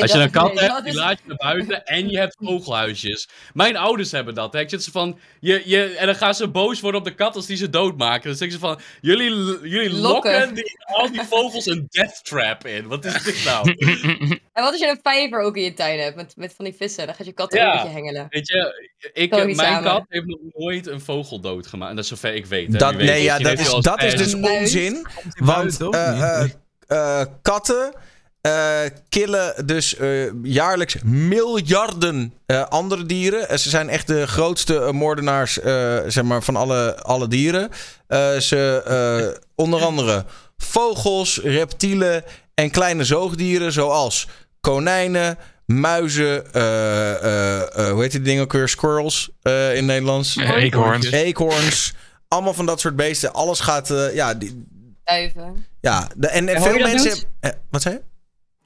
Als 0.00 0.12
je 0.12 0.18
een 0.18 0.30
kat 0.30 0.54
nee, 0.54 0.64
hebt, 0.64 0.82
die 0.82 0.92
is- 0.92 0.98
laat 0.98 1.18
je 1.18 1.24
naar 1.28 1.36
buiten 1.36 1.84
en 1.84 2.08
je 2.10 2.18
hebt 2.18 2.36
vogelhuisjes. 2.40 3.28
Mijn 3.52 3.76
ouders 3.76 4.10
hebben 4.10 4.34
dat. 4.34 4.52
Hè. 4.52 4.60
Ik 4.60 4.68
zit 4.70 4.82
ze 4.84 4.90
van, 4.90 5.18
je, 5.40 5.62
je, 5.64 5.84
en 5.84 6.06
dan 6.06 6.14
gaan 6.14 6.34
ze 6.34 6.48
boos 6.48 6.80
worden 6.80 7.00
op 7.00 7.06
de 7.06 7.14
kat 7.14 7.36
als 7.36 7.46
die 7.46 7.56
ze 7.56 7.70
doodmaken. 7.70 8.28
Dan 8.28 8.36
zeggen 8.36 8.58
ze 8.58 8.66
van, 8.66 8.80
jullie, 9.00 9.30
jullie 9.68 9.92
lokken, 9.92 10.32
Lokken. 10.32 10.54
die, 10.54 10.72
al 10.86 11.12
die 11.12 11.22
vogels 11.22 11.66
een 11.66 11.86
death 11.88 12.24
trap 12.24 12.66
in. 12.66 12.86
Wat 12.88 13.04
is 13.04 13.22
dit 13.22 13.44
nou? 13.44 13.74
En 14.54 14.62
wat 14.62 14.72
als 14.72 14.80
je 14.80 14.88
een 14.88 15.00
vijver 15.02 15.40
ook 15.40 15.56
in 15.56 15.62
je 15.62 15.72
tuin 15.74 15.98
hebt 15.98 16.16
met, 16.16 16.36
met 16.36 16.54
van 16.56 16.64
die 16.64 16.74
vissen? 16.74 17.06
Dan 17.06 17.14
gaat 17.14 17.26
je 17.26 17.32
kat 17.32 17.52
Ja. 17.54 17.66
ook 17.68 17.74
met 17.74 17.82
je 17.82 17.88
hengelen. 17.88 18.26
Weet 18.28 18.48
je, 18.48 18.90
ik, 19.12 19.30
mijn 19.30 19.54
samen. 19.54 19.82
kat 19.82 20.04
heeft 20.08 20.26
nog 20.26 20.38
nooit 20.52 20.86
een 20.86 21.00
vogel 21.00 21.40
doodgemaakt. 21.40 21.72
En 21.82 21.94
dat 21.94 22.04
is 22.04 22.08
zover 22.10 22.34
ik 22.34 22.46
weet. 22.46 22.72
Hè. 22.72 22.78
Dat, 22.78 22.94
weet, 22.94 23.06
nee, 23.06 23.22
ja, 23.22 23.38
dat 23.38 23.58
is, 23.58 23.70
dat 23.80 24.02
eens 24.02 24.14
is 24.14 24.18
dus 24.30 24.34
onzin. 24.34 25.06
Want 25.34 25.80
eh, 25.90 26.40
eh, 26.40 26.50
eh, 26.86 27.26
katten 27.42 27.92
eh, 28.40 28.80
killen 29.08 29.66
dus 29.66 29.96
eh, 29.96 30.08
jaarlijks 30.42 30.96
miljarden 31.04 32.34
eh, 32.46 32.62
andere 32.68 33.06
dieren. 33.06 33.58
Ze 33.58 33.68
zijn 33.68 33.88
echt 33.88 34.06
de 34.06 34.26
grootste 34.26 34.88
moordenaars 34.92 35.60
eh, 35.60 35.98
zeg 36.06 36.24
maar, 36.24 36.42
van 36.42 36.56
alle, 36.56 37.02
alle 37.02 37.28
dieren. 37.28 37.68
Eh, 38.06 38.36
ze 38.36 38.82
eh, 38.86 39.40
onder 39.54 39.82
andere 39.82 40.24
vogels, 40.56 41.40
reptielen 41.42 42.24
en 42.54 42.70
kleine 42.70 43.04
zoogdieren 43.04 43.72
zoals 43.72 44.28
konijnen, 44.60 45.38
muizen, 45.66 46.52
eh, 46.52 47.10
eh, 47.14 47.62
eh, 47.78 47.92
hoe 47.92 48.02
heet 48.02 48.10
die 48.10 48.20
dingen 48.22 48.42
ook 48.42 48.52
weer? 48.52 48.68
Squirrels 48.68 49.30
eh, 49.42 49.76
in 49.76 49.84
Nederlands. 49.84 50.36
Eekhoorns. 50.36 51.10
Eekhoorns. 51.10 51.94
Allemaal 52.28 52.54
van 52.54 52.66
dat 52.66 52.80
soort 52.80 52.96
beesten. 52.96 53.32
Alles 53.32 53.60
gaat, 53.60 53.90
eh, 53.90 54.14
ja, 54.14 54.34
die, 54.34 54.64
Duiven. 55.04 55.66
ja. 55.80 56.08
De, 56.16 56.28
en, 56.28 56.62
veel 56.62 56.78
mensen. 56.78 57.28
Eh, 57.40 57.50
wat 57.70 57.82
zei 57.82 57.94
je? 57.94 58.02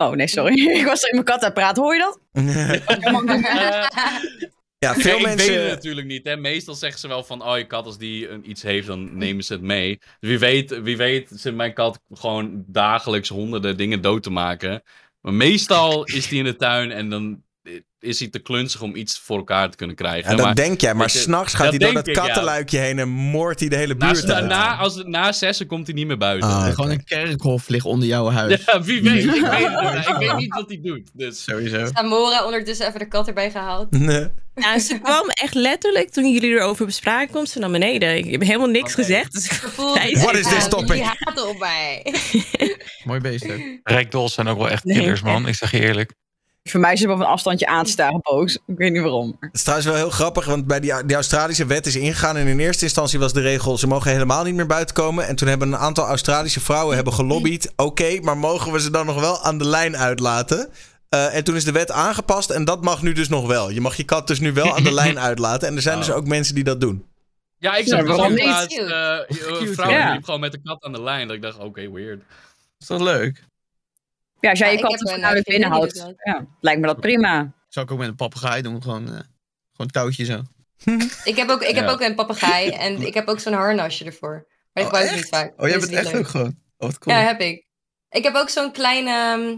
Oh 0.05 0.13
nee, 0.13 0.27
sorry. 0.29 0.69
ik 0.81 0.85
was 0.87 1.03
er 1.03 1.09
in 1.09 1.15
mijn 1.15 1.27
kat 1.27 1.39
aan 1.39 1.45
het 1.45 1.55
praten. 1.55 1.83
Hoor 1.83 1.95
je 1.95 2.01
dat? 2.01 2.19
ja, 4.79 4.95
veel 4.95 5.19
ik 5.19 5.25
weet 5.27 5.37
mensen. 5.37 5.63
het 5.63 5.71
natuurlijk 5.71 6.07
niet. 6.07 6.25
Hè. 6.25 6.37
Meestal 6.37 6.75
zeggen 6.75 7.01
ze 7.01 7.09
wel 7.09 7.25
van, 7.25 7.45
oh, 7.45 7.57
je 7.57 7.67
kat 7.67 7.87
als 7.87 7.99
die 7.99 8.29
een, 8.29 8.51
iets 8.51 8.63
heeft, 8.63 8.87
dan 8.87 9.19
nemen 9.19 9.45
ze 9.45 9.53
het 9.53 9.63
mee. 9.63 9.99
Dus 10.21 10.29
wie 10.31 10.39
weet, 10.39 10.83
wie 10.83 10.97
weet 10.97 11.29
zit 11.35 11.55
mijn 11.55 11.73
kat 11.75 12.01
gewoon 12.13 12.65
dagelijks 12.67 13.29
honderden 13.29 13.77
dingen 13.77 14.01
dood 14.01 14.23
te 14.23 14.31
maken. 14.31 14.83
Maar 15.21 15.35
meestal 15.35 16.05
is 16.05 16.29
die 16.29 16.39
in 16.39 16.45
de 16.45 16.57
tuin 16.57 16.91
en 16.91 17.11
dan 17.11 17.43
is 18.01 18.19
hij 18.19 18.29
te 18.29 18.39
klunzig 18.39 18.81
om 18.83 18.97
iets 18.97 19.19
voor 19.19 19.37
elkaar 19.37 19.71
te 19.71 19.77
kunnen 19.77 19.97
krijgen. 19.97 20.31
Ja, 20.31 20.37
dat 20.37 20.45
maar, 20.47 20.55
denk 20.55 20.81
jij, 20.81 20.95
maar 20.95 21.11
s'nachts 21.11 21.55
gaat 21.55 21.69
hij 21.69 21.79
door 21.79 21.93
dat 21.93 22.07
ik, 22.09 22.15
ja. 22.15 22.23
kattenluikje 22.25 22.79
heen 22.79 22.99
en 22.99 23.09
moordt 23.09 23.61
hij 23.61 23.69
de 23.69 23.77
hele 23.77 23.97
buurt 23.97 24.27
na, 24.27 24.35
uit. 24.35 24.47
na, 24.47 24.77
als, 24.77 24.95
het- 24.95 25.07
na 25.07 25.33
zessen 25.33 25.67
komt 25.67 25.87
hij 25.87 25.95
niet 25.95 26.07
meer 26.07 26.19
buiten. 26.19 26.49
Ah, 26.49 26.67
Gewoon 26.75 26.91
een 26.91 27.05
kerkhof 27.05 27.69
ligt 27.69 27.85
onder 27.85 28.09
jouw 28.09 28.31
huis. 28.31 28.63
Ja, 28.67 28.83
wie 28.83 29.03
weet. 29.03 29.25
Ik 29.25 29.31
weet, 29.51 29.69
het, 29.69 29.95
niet. 29.97 30.09
ik 30.09 30.15
weet 30.19 30.37
niet 30.37 30.55
wat 30.55 30.69
hij 30.69 30.81
doet. 30.83 31.11
Dus. 31.13 31.43
Sowieso. 31.43 31.87
Samora 31.93 32.45
ondertussen 32.45 32.87
even 32.87 32.99
de 32.99 33.09
kat 33.09 33.27
erbij 33.29 33.51
gehaald. 33.51 33.91
Nee. 33.91 34.29
Nou, 34.55 34.79
ze 34.79 34.99
kwam 34.99 35.29
echt 35.29 35.55
letterlijk 35.55 36.11
toen 36.11 36.33
jullie 36.33 36.51
erover 36.51 36.87
bespraken, 36.87 37.35
komt 37.35 37.49
ze 37.49 37.59
naar 37.59 37.71
beneden. 37.71 38.17
Ik 38.17 38.31
heb 38.31 38.43
helemaal 38.43 38.67
niks 38.69 38.95
gezegd. 38.95 39.33
Dus 39.33 39.61
What 40.23 40.35
is 40.37 40.49
this 40.49 40.63
ja, 40.63 40.69
topic? 40.69 40.89
Die 40.93 41.03
haten 41.05 41.49
op 41.49 41.59
mij. 41.59 42.15
Mooi 43.05 43.21
beest 43.21 43.51
ook. 43.51 43.61
Rijkdols 43.83 44.35
zijn 44.35 44.49
ook 44.49 44.59
wel 44.59 44.69
echt 44.69 44.85
Nee, 44.85 44.99
killers, 44.99 45.23
man. 45.23 45.49
Ik 45.49 45.55
zeg 45.55 45.71
je 45.71 45.81
eerlijk. 45.81 46.13
Voor 46.71 46.81
mij 46.81 46.93
is 46.93 47.01
ze 47.01 47.11
op 47.11 47.19
een 47.19 47.25
afstandje 47.27 47.67
aan 47.67 47.85
te 47.85 47.91
staren 47.91 48.21
boos. 48.23 48.55
Ik 48.67 48.77
weet 48.77 48.93
niet 48.93 49.03
waarom. 49.03 49.37
Het 49.41 49.55
is 49.55 49.61
trouwens 49.63 49.89
wel 49.89 49.97
heel 49.99 50.11
grappig, 50.11 50.45
want 50.45 50.67
bij 50.67 50.81
die, 50.81 51.05
die 51.07 51.15
Australische 51.15 51.67
wet 51.67 51.87
is 51.87 51.97
ingegaan. 51.97 52.37
En 52.37 52.47
in 52.47 52.59
eerste 52.61 52.85
instantie 52.85 53.19
was 53.19 53.33
de 53.33 53.41
regel: 53.41 53.79
ze 53.79 53.87
mogen 53.87 54.11
helemaal 54.11 54.45
niet 54.45 54.55
meer 54.55 54.67
buiten 54.67 54.95
komen. 54.95 55.27
En 55.27 55.37
toen 55.37 55.49
hebben 55.49 55.69
een 55.69 55.79
aantal 55.79 56.07
Australische 56.07 56.61
vrouwen 56.61 56.95
hebben 56.95 57.13
gelobbyd. 57.13 57.73
Oké, 57.77 58.21
maar 58.21 58.37
mogen 58.37 58.73
we 58.73 58.81
ze 58.81 58.91
dan 58.91 59.07
nog 59.07 59.21
wel 59.21 59.43
aan 59.43 59.59
de 59.59 59.67
lijn 59.67 59.97
uitlaten? 59.97 60.69
Eh, 61.09 61.35
en 61.37 61.45
toen 61.45 61.57
is 61.57 61.65
de 61.65 61.73
wet 61.73 61.91
aangepast 61.91 62.51
en 62.51 62.65
dat 62.65 62.83
mag 62.83 63.03
nu 63.03 63.13
dus 63.13 63.29
nog 63.29 63.47
wel. 63.47 63.71
Je 63.71 63.81
mag 63.81 63.97
je 63.97 64.05
kat 64.05 64.27
dus 64.27 64.41
nu 64.41 64.53
wel 64.53 64.77
aan 64.77 64.83
de 64.83 64.93
lijn 65.03 65.19
uitlaten. 65.19 65.69
En 65.69 65.77
er 65.77 65.83
zijn 65.83 65.99
dus 65.99 66.09
Oh. 66.09 66.17
ook 66.17 66.27
mensen 66.27 66.55
die 66.55 66.65
dat 66.65 66.81
doen. 66.81 67.05
Ja, 67.59 67.77
ik 67.77 67.89
zag 67.89 68.01
Cute. 68.05 68.83
eh, 69.29 69.61
een 69.61 69.75
vrouw 69.75 69.91
ja. 69.91 70.05
die 70.05 70.13
liep 70.15 70.25
gewoon 70.25 70.41
met 70.41 70.55
een 70.55 70.63
kat 70.63 70.85
aan 70.85 70.93
de 70.93 71.03
lijn. 71.03 71.27
Dat 71.27 71.37
ik 71.37 71.43
dacht, 71.43 71.59
oké, 71.59 71.91
weird. 71.91 72.21
Is 72.79 72.87
dat 72.87 73.01
leuk? 73.01 73.45
Ja, 74.41 74.51
als 74.51 74.59
jij 74.59 74.69
Ja, 74.69 74.73
je 74.73 74.79
ik 74.79 74.85
kat 74.85 75.43
binnenhoudt. 75.45 75.95
doet 75.95 76.15
Ja, 76.25 76.47
lijkt 76.61 76.81
me 76.81 76.87
dat 76.87 77.01
prima. 77.01 77.53
Zou 77.69 77.87
ik 77.87 77.93
ook 77.93 77.99
met 77.99 78.09
een 78.09 78.15
papegaai 78.15 78.63
doen. 78.63 78.83
Gewoon, 78.83 79.07
eh 79.15 79.21
gewoon 79.73 79.91
touwtje 79.91 80.25
zo. 80.25 80.43
Ik 81.25 81.37
heb 81.37 81.49
ook, 81.49 81.63
ik 81.63 81.75
heb 81.75 81.89
ook 81.89 82.01
een 82.01 82.15
papegaai 82.15 82.71
en 82.71 83.01
ik 83.07 83.15
heb 83.15 83.29
ook 83.29 83.41
zo'n 83.41 83.53
harnasje 83.53 84.05
ervoor. 84.05 84.47
Maar 84.73 84.85
ik 84.85 84.91
Oh, 84.93 84.99
gebruik 84.99 85.07
het 85.07 85.15
niet 85.17 85.29
vaak. 85.29 85.53
Oh, 85.57 85.69
jij 85.69 85.79
bent 85.79 85.83
is 85.83 85.89
niet 85.89 85.99
echt 85.99 86.13
leuk. 86.13 86.21
ook 86.21 86.29
gewoon. 86.29 86.47
Oh, 86.77 86.89
wat 86.89 86.99
cool. 86.99 87.17
Ja, 87.17 87.23
heb 87.23 87.41
ik. 87.41 87.67
Ik 88.11 88.23
heb 88.25 88.35
ook 88.35 88.49
zo'n 88.49 88.73
klein, 88.73 89.07
ehm, 89.07 89.57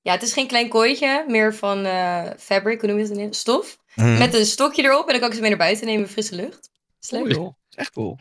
ja, 0.00 0.12
het 0.12 0.22
is 0.22 0.32
geen 0.32 0.46
klein 0.46 0.68
kooitje, 0.68 1.24
meer 1.28 1.54
van 1.54 1.84
eh, 1.84 2.24
fabric, 2.38 2.80
hoe 2.80 2.88
noem 2.90 2.98
je 2.98 3.04
het 3.06 3.14
dan? 3.14 3.34
Stof. 3.34 3.78
Hm. 3.94 4.18
Met 4.18 4.34
een 4.34 4.46
stokje 4.46 4.82
erop 4.82 5.04
en 5.06 5.10
dan 5.10 5.18
kan 5.20 5.28
ik 5.28 5.34
ze 5.34 5.40
mee 5.40 5.50
naar 5.50 5.58
buiten 5.58 5.86
nemen, 5.86 6.08
frisse 6.08 6.34
lucht. 6.34 6.70
Is 7.00 7.10
leuk. 7.10 7.22
Cool, 7.22 7.34
joh. 7.34 7.54
is 7.70 7.76
echt 7.76 7.90
cool. 7.92 8.18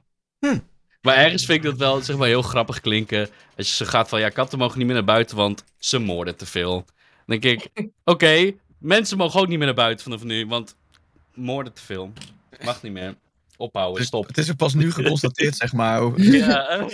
Maar 1.01 1.15
ergens 1.15 1.45
vind 1.45 1.57
ik 1.57 1.69
dat 1.69 1.77
wel 1.77 2.01
zeg 2.01 2.17
maar, 2.17 2.27
heel 2.27 2.41
grappig 2.41 2.79
klinken. 2.79 3.29
Als 3.57 3.69
je 3.69 3.75
zo 3.75 3.85
gaat 3.85 4.09
van, 4.09 4.19
ja, 4.19 4.29
katten 4.29 4.59
mogen 4.59 4.77
niet 4.77 4.85
meer 4.87 4.95
naar 4.95 5.05
buiten, 5.05 5.37
want 5.37 5.63
ze 5.77 5.99
moorden 5.99 6.35
te 6.35 6.45
veel. 6.45 6.85
Dan 7.25 7.39
denk 7.39 7.61
ik, 7.61 7.69
oké, 8.03 8.51
mensen 8.77 9.17
mogen 9.17 9.39
ook 9.39 9.47
niet 9.47 9.57
meer 9.57 9.67
naar 9.67 9.75
buiten 9.75 10.03
vanaf 10.03 10.23
nu, 10.23 10.47
want 10.47 10.75
moorden 11.33 11.73
te 11.73 11.81
veel. 11.81 12.13
Mag 12.63 12.81
niet 12.83 12.91
meer. 12.91 13.15
Ophouden, 13.57 13.97
Dus 13.97 14.07
stop. 14.07 14.27
Het 14.27 14.37
is 14.37 14.47
er 14.47 14.55
pas 14.55 14.73
nu 14.73 14.91
geconstateerd, 14.91 15.55
zeg 15.55 15.73
maar. 15.73 16.01
Ja. 16.17 16.85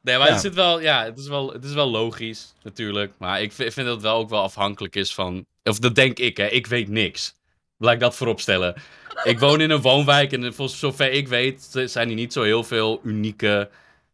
nee, 0.00 0.18
maar 0.18 0.26
Ja. 0.26 0.32
het, 0.32 0.40
zit 0.40 0.54
wel, 0.54 0.80
ja, 0.80 1.04
het, 1.04 1.18
is 1.18 1.28
wel, 1.28 1.52
het 1.52 1.64
is 1.64 1.72
wel 1.72 1.90
logisch, 1.90 2.52
natuurlijk. 2.62 3.12
Maar 3.18 3.42
ik 3.42 3.52
vind, 3.52 3.72
vind 3.72 3.86
dat 3.86 3.94
het 3.94 4.04
wel 4.04 4.16
ook 4.16 4.28
wel 4.30 4.42
afhankelijk 4.42 4.96
is 4.96 5.14
van... 5.14 5.46
Of 5.62 5.78
dat 5.78 5.94
denk 5.94 6.18
ik, 6.18 6.36
hè. 6.36 6.46
Ik 6.46 6.66
weet 6.66 6.88
niks. 6.88 7.34
Laat 7.78 7.92
ik 7.94 8.00
dat 8.00 8.16
voorop 8.16 8.40
stellen. 8.40 8.74
Ik 9.22 9.38
woon 9.38 9.60
in 9.60 9.70
een 9.70 9.80
woonwijk 9.80 10.32
en 10.32 10.54
voor 10.54 10.68
zover 10.68 11.10
ik 11.12 11.28
weet 11.28 11.68
zijn 11.84 12.08
er 12.08 12.14
niet 12.14 12.32
zo 12.32 12.42
heel 12.42 12.64
veel 12.64 13.00
unieke 13.04 13.70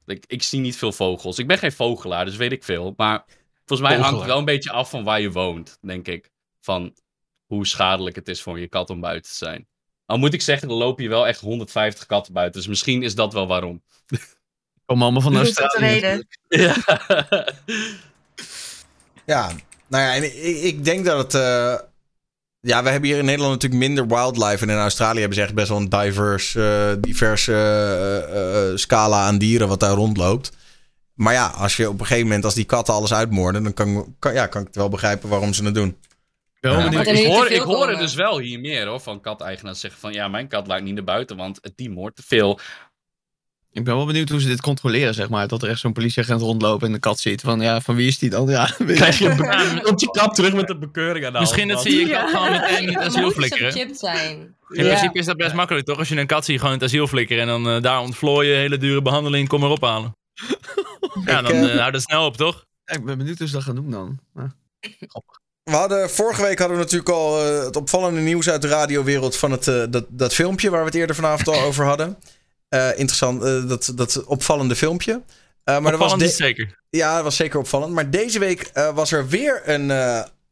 Ik, 0.07 0.25
ik 0.27 0.43
zie 0.43 0.61
niet 0.61 0.77
veel 0.77 0.93
vogels. 0.93 1.39
Ik 1.39 1.47
ben 1.47 1.59
geen 1.59 1.73
vogelaar, 1.73 2.25
dus 2.25 2.37
weet 2.37 2.53
ik 2.53 2.65
veel. 2.65 2.95
Maar 2.97 3.25
volgens 3.65 3.89
mij 3.89 3.99
hangt 3.99 4.17
het 4.19 4.27
wel 4.27 4.39
een 4.39 4.45
beetje 4.45 4.71
af 4.71 4.91
van 4.91 5.05
waar 5.05 5.21
je 5.21 5.33
woont, 5.33 5.79
denk 5.81 6.09
ik. 6.09 6.31
Van 6.61 6.95
hoe 7.47 7.67
schadelijk 7.67 8.17
het 8.17 8.29
is 8.29 8.43
voor 8.43 8.61
je 8.61 8.69
kat 8.69 8.91
om 8.91 9.01
buiten 9.01 9.31
te 9.31 9.37
zijn. 9.37 9.67
Al 10.07 10.19
moet 10.19 10.33
ik 10.35 10.43
zeggen, 10.43 10.69
er 10.69 10.75
lopen 10.75 11.03
hier 11.03 11.13
wel 11.13 11.27
echt 11.27 11.41
150 11.41 12.07
katten 12.07 12.33
buiten. 12.33 12.61
Dus 12.61 12.69
misschien 12.69 13.03
is 13.03 13.15
dat 13.15 13.33
wel 13.33 13.47
waarom. 13.47 13.83
Komen 14.87 15.05
allemaal 15.05 15.23
van 15.23 15.37
Australië. 15.37 15.85
reden? 15.87 16.27
Ja. 16.49 16.75
Ja, 19.27 19.53
nou 19.87 20.03
ja, 20.05 20.15
en 20.15 20.25
ik, 20.25 20.63
ik 20.63 20.85
denk 20.85 21.05
dat 21.05 21.33
het. 21.33 21.43
eh, 21.43 21.79
ja, 22.65 22.83
we 22.83 22.89
hebben 22.89 23.09
hier 23.09 23.19
in 23.19 23.25
Nederland 23.25 23.53
natuurlijk 23.53 23.83
minder 23.83 24.07
wildlife. 24.07 24.65
En 24.65 24.71
in 24.71 24.77
Australië 24.77 25.19
hebben 25.19 25.37
ze 25.37 25.43
echt 25.43 25.55
best 25.55 25.69
wel 25.69 25.79
een 25.79 25.89
diverse, 25.89 26.91
eh, 26.91 27.03
diverse 27.03 27.53
eh, 27.53 28.69
eh, 28.71 28.77
scala 28.77 29.27
aan 29.27 29.39
dieren 29.39 29.69
wat 29.69 29.81
daar 29.81 29.95
rondloopt. 29.95 30.53
Maar 31.15 31.33
ja, 31.33 31.47
als 31.47 31.77
je 31.77 31.89
op 31.89 32.01
een 32.01 32.07
gegeven 32.07 32.27
moment, 32.27 32.45
als 32.45 32.55
die 32.55 32.65
katten 32.65 32.95
alles 32.95 33.15
uitmoorden, 33.15 33.63
dan 33.63 33.75
kan, 33.75 34.15
kan, 34.19 34.35
ja, 34.35 34.47
kan 34.47 34.61
ik 34.61 34.67
het 34.67 34.77
wel 34.77 34.89
begrijpen 34.89 35.29
waarom 35.29 35.53
ze 35.53 35.65
het 35.65 35.75
doen. 35.75 35.97
Ja. 36.61 36.91
ik 36.91 37.27
hoor, 37.27 37.51
ik 37.51 37.61
hoor 37.61 37.87
komen. 37.87 37.99
dus 37.99 38.15
wel 38.15 38.39
hier 38.39 38.61
meer 38.61 38.87
hoor, 38.87 39.01
van 39.01 39.21
kateigenaars 39.21 39.81
zeggen 39.81 40.01
van 40.01 40.13
ja, 40.13 40.29
mijn 40.29 40.49
kat 40.49 40.67
laat 40.67 40.83
niet 40.83 40.95
naar 40.95 41.05
buiten, 41.05 41.37
want 41.37 41.61
die 41.75 41.91
moordt 41.91 42.17
te 42.17 42.23
veel. 42.27 42.61
Ik 43.75 43.85
ben 43.85 43.97
wel 43.97 44.07
benieuwd 44.07 44.29
hoe 44.29 44.41
ze 44.41 44.47
dit 44.49 44.61
controleren, 44.61 45.15
zeg 45.15 45.29
maar. 45.29 45.49
Dat 45.49 45.63
er 45.63 45.69
echt 45.69 45.81
zo'n 45.81 45.93
politieagent 45.93 46.41
rondlopen 46.41 46.87
en 46.87 46.93
de 46.93 46.99
kat 46.99 47.21
ziet. 47.21 47.41
Van 47.41 47.61
ja, 47.61 47.81
van 47.81 47.95
wie 47.95 48.07
is 48.07 48.19
die 48.19 48.31
dan? 48.31 48.49
Ja, 48.49 48.71
Krijg 48.87 49.19
je 49.19 49.29
een 49.29 49.87
op 49.87 50.01
je 50.01 50.11
kap 50.11 50.35
terug 50.35 50.53
met 50.55 50.67
de 50.67 50.79
bekeuring 50.79 51.27
aan 51.27 51.33
de 51.33 51.39
Misschien 51.39 51.69
dat 51.69 51.83
ze 51.83 51.91
je 51.91 52.07
Ja. 52.07 52.21
kat 52.21 52.31
gewoon 52.31 52.51
meteen 52.51 52.83
in 52.89 52.95
het 52.95 53.03
asiel 53.07 53.31
flikkeren. 53.31 53.95
zijn. 53.97 54.39
In 54.69 54.85
principe 54.85 55.19
is 55.19 55.27
dat 55.27 55.37
best 55.37 55.55
makkelijk, 55.55 55.87
toch? 55.87 55.99
Als 55.99 56.09
je 56.09 56.17
een 56.17 56.27
kat 56.27 56.45
ziet, 56.45 56.59
gewoon 56.59 56.73
in 56.75 56.79
het 56.81 56.89
asiel 56.89 57.07
flikkeren 57.07 57.43
en 57.43 57.49
dan 57.49 57.69
eh, 57.77 57.83
daar 57.83 58.01
ontvlooien, 58.01 58.57
hele 58.57 58.77
dure 58.79 59.03
behandeling, 59.03 59.49
kom 59.49 59.61
maar 59.61 59.71
ophalen. 59.71 60.17
ja, 61.27 61.43
dan 61.43 61.53
eh 61.53 61.79
houdt 61.79 61.95
het 61.95 62.03
snel 62.05 62.25
op, 62.27 62.37
toch? 62.37 62.65
Ja, 62.85 62.95
ik 62.95 63.05
ben 63.05 63.19
benieuwd 63.19 63.39
hoe 63.39 63.47
ze 63.47 63.53
dat 63.55 63.63
gaan 63.63 63.75
doen 63.75 63.91
dan. 63.91 64.19
Ja. 64.35 64.55
We 65.63 65.73
hadden, 65.77 66.11
vorige 66.11 66.43
week 66.43 66.59
hadden 66.59 66.77
we 66.77 66.83
natuurlijk 66.83 67.11
al 67.11 67.45
het 67.45 67.77
opvallende 67.77 68.21
nieuws 68.21 68.49
uit 68.51 68.63
de 68.63 68.69
radiowereld 68.69 69.37
van 69.37 69.51
het, 69.51 69.65
dat, 69.65 70.05
dat 70.09 70.35
filmpje 70.35 70.71
waar 70.71 70.81
we 70.81 70.87
het 70.87 70.95
eerder 70.95 71.17
vanavond 71.17 71.49
al 71.49 71.61
over 71.63 71.85
hadden. 71.85 72.19
Eh, 72.75 72.89
interessant, 72.89 73.43
eh, 73.43 73.69
dat, 73.69 73.93
dat 73.95 74.25
opvallende 74.25 74.77
filmpje. 74.77 75.23
Eh, 75.65 75.75
maar 75.79 75.83
was 75.83 75.93
Opvallend 75.93 76.21
de- 76.21 76.27
het 76.27 76.35
zeker. 76.37 76.79
Ja, 76.91 77.15
dat 77.15 77.25
was 77.25 77.37
zeker 77.37 77.59
opvallend. 77.59 77.93
Maar 77.93 78.11
deze 78.11 78.39
week 78.39 78.71
was 78.95 79.13
er 79.13 79.29
weer 79.29 79.63
een, 79.65 79.89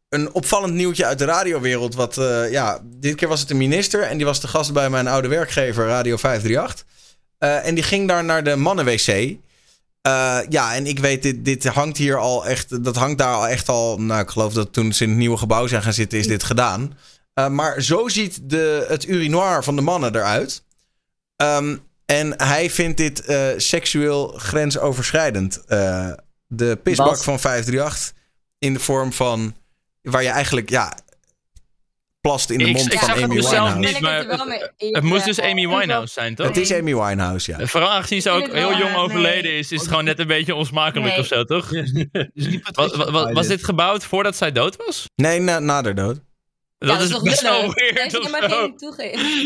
een 0.09 0.33
opvallend 0.33 0.75
nieuwtje 0.75 1.07
uit 1.07 1.19
de 1.19 1.25
radiowereld. 1.25 1.95
Wat, 1.95 2.15
ja, 2.51 2.81
dit 2.85 3.15
keer 3.15 3.29
was 3.29 3.41
het 3.41 3.51
een 3.51 3.57
minister. 3.57 4.03
En 4.03 4.17
die 4.17 4.27
was 4.27 4.41
de 4.41 4.49
gast 4.49 4.73
bij 4.73 4.91
mijn 4.91 5.09
oude 5.09 5.29
werkgever, 5.29 5.87
Radio 5.87 6.17
538. 6.17 6.85
Eh, 7.39 7.67
en 7.67 7.75
die 7.75 7.85
ging 7.85 8.09
daar 8.09 8.25
naar 8.25 8.45
de 8.45 8.57
mannen-wc. 8.57 9.07
Eh, 9.07 10.39
ja, 10.49 10.75
en 10.75 10.87
ik 10.87 10.99
weet, 10.99 11.23
dit, 11.23 11.45
dit 11.45 11.65
hangt 11.65 11.97
hier 11.97 12.17
al 12.19 12.47
echt. 12.47 12.85
Dat 12.85 12.97
hangt 12.97 13.19
daar 13.19 13.35
al 13.35 13.49
echt 13.49 13.69
al. 13.69 13.99
Nou, 13.99 14.21
ik 14.21 14.31
geloof 14.31 14.53
dat 14.53 14.73
toen 14.73 14.93
ze 14.93 15.03
in 15.03 15.09
het 15.09 15.19
nieuwe 15.19 15.37
gebouw 15.37 15.67
zijn 15.67 15.83
gaan 15.83 15.93
zitten, 15.93 16.19
is 16.19 16.27
dit 16.27 16.43
gedaan. 16.45 16.99
Maar 17.51 17.83
zo 17.83 18.09
ziet 18.09 18.39
de, 18.43 18.85
het 18.89 19.09
urinoir 19.09 19.65
van 19.65 19.77
de 19.77 19.83
mannen 19.83 20.15
eruit. 20.15 20.63
Ehm, 21.37 21.77
en 22.07 22.35
hij 22.43 22.71
vindt 22.71 22.97
dit 22.97 23.25
eh, 23.25 23.47
seksueel 23.57 24.29
grensoverschrijdend. 24.29 25.65
Eh, 25.67 26.13
de 26.47 26.77
pisbak 26.83 27.23
van 27.23 27.41
538 27.41 28.13
in 28.59 28.73
de 28.73 28.81
vorm 28.81 29.13
van. 29.13 29.55
waar 30.03 30.23
je 30.23 30.29
eigenlijk, 30.29 30.71
ja. 30.71 30.93
plast 32.21 32.51
in 32.51 32.59
de 32.59 32.65
Ik- 32.65 32.77
mond 32.77 32.93
ik 32.93 32.99
van 32.99 33.09
het 33.11 33.23
Amy 33.23 33.35
Winehouse. 33.35 33.79
niet, 33.79 33.89
het 33.89 34.01
maar 34.01 34.47
mee 34.47 34.59
eens, 34.77 34.95
Het 34.97 35.03
moest 35.05 35.25
dus 35.25 35.41
Amy 35.41 35.69
Winehouse 35.69 36.13
zijn, 36.13 36.35
toch? 36.35 36.47
Het 36.47 36.57
is 36.57 36.73
Amy 36.73 36.95
Winehouse, 36.97 37.51
ja. 37.59 37.67
Vooral 37.67 37.91
aangezien 37.91 38.23
ze 38.23 38.31
ook 38.31 38.43
het 38.43 38.53
heel 38.53 38.77
jong 38.79 38.95
overleden 38.97 39.53
is, 39.53 39.73
is 39.73 39.81
het 39.81 39.89
gewoon 39.89 40.05
net 40.05 40.19
een 40.19 40.27
beetje 40.27 40.55
onsmakelijk 40.55 41.09
Nee. 41.11 41.19
of 41.19 41.27
zo, 41.27 41.45
toch? 41.45 41.69
Dus 41.69 42.59
Was, 42.73 42.97
was, 42.97 43.11
was- 43.11 43.33
was 43.33 43.47
dit 43.47 43.65
gebouwd 43.65 44.05
voordat 44.05 44.37
zij 44.37 44.53
dood 44.53 44.77
was? 44.77 45.05
Nee, 45.15 45.41
na, 45.41 45.59
na 45.59 45.83
de 45.83 45.95
dood. 45.95 46.21
Ja, 46.83 46.93
Dat 46.93 47.01
is 47.01 47.09
toch 47.11 47.23
best 47.23 47.41
wel 47.43 47.73
weird 47.75 48.13
hij 48.13 48.31
maar 48.31 48.51
zo. 48.51 48.61
geen 48.61 48.77
toegeven. 48.77 49.45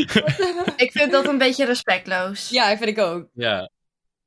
Ik 0.85 0.91
vind 0.93 1.13
dat 1.13 1.27
een 1.27 1.39
beetje 1.39 1.65
respectloos. 1.65 2.49
ja, 2.49 2.69
vind 2.77 2.91
ik 2.91 2.99
ook. 2.99 3.27
Ja. 3.35 3.71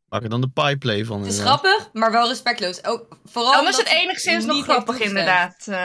Maak 0.09 0.23
er 0.23 0.29
dan 0.29 0.41
de 0.41 0.49
pieplay 0.49 1.05
van. 1.05 1.19
Het 1.21 1.31
is 1.31 1.37
inderdaad. 1.37 1.59
grappig, 1.59 1.89
maar 1.93 2.11
wel 2.11 2.27
respectloos. 2.27 2.83
Ook, 2.85 3.17
vooral 3.25 3.53
Anders 3.53 3.77
omdat 3.77 3.89
het 3.91 3.97
enigszins 4.01 4.45
nog 4.45 4.63
grappig 4.63 4.99
inderdaad, 4.99 5.55
eh, 5.67 5.75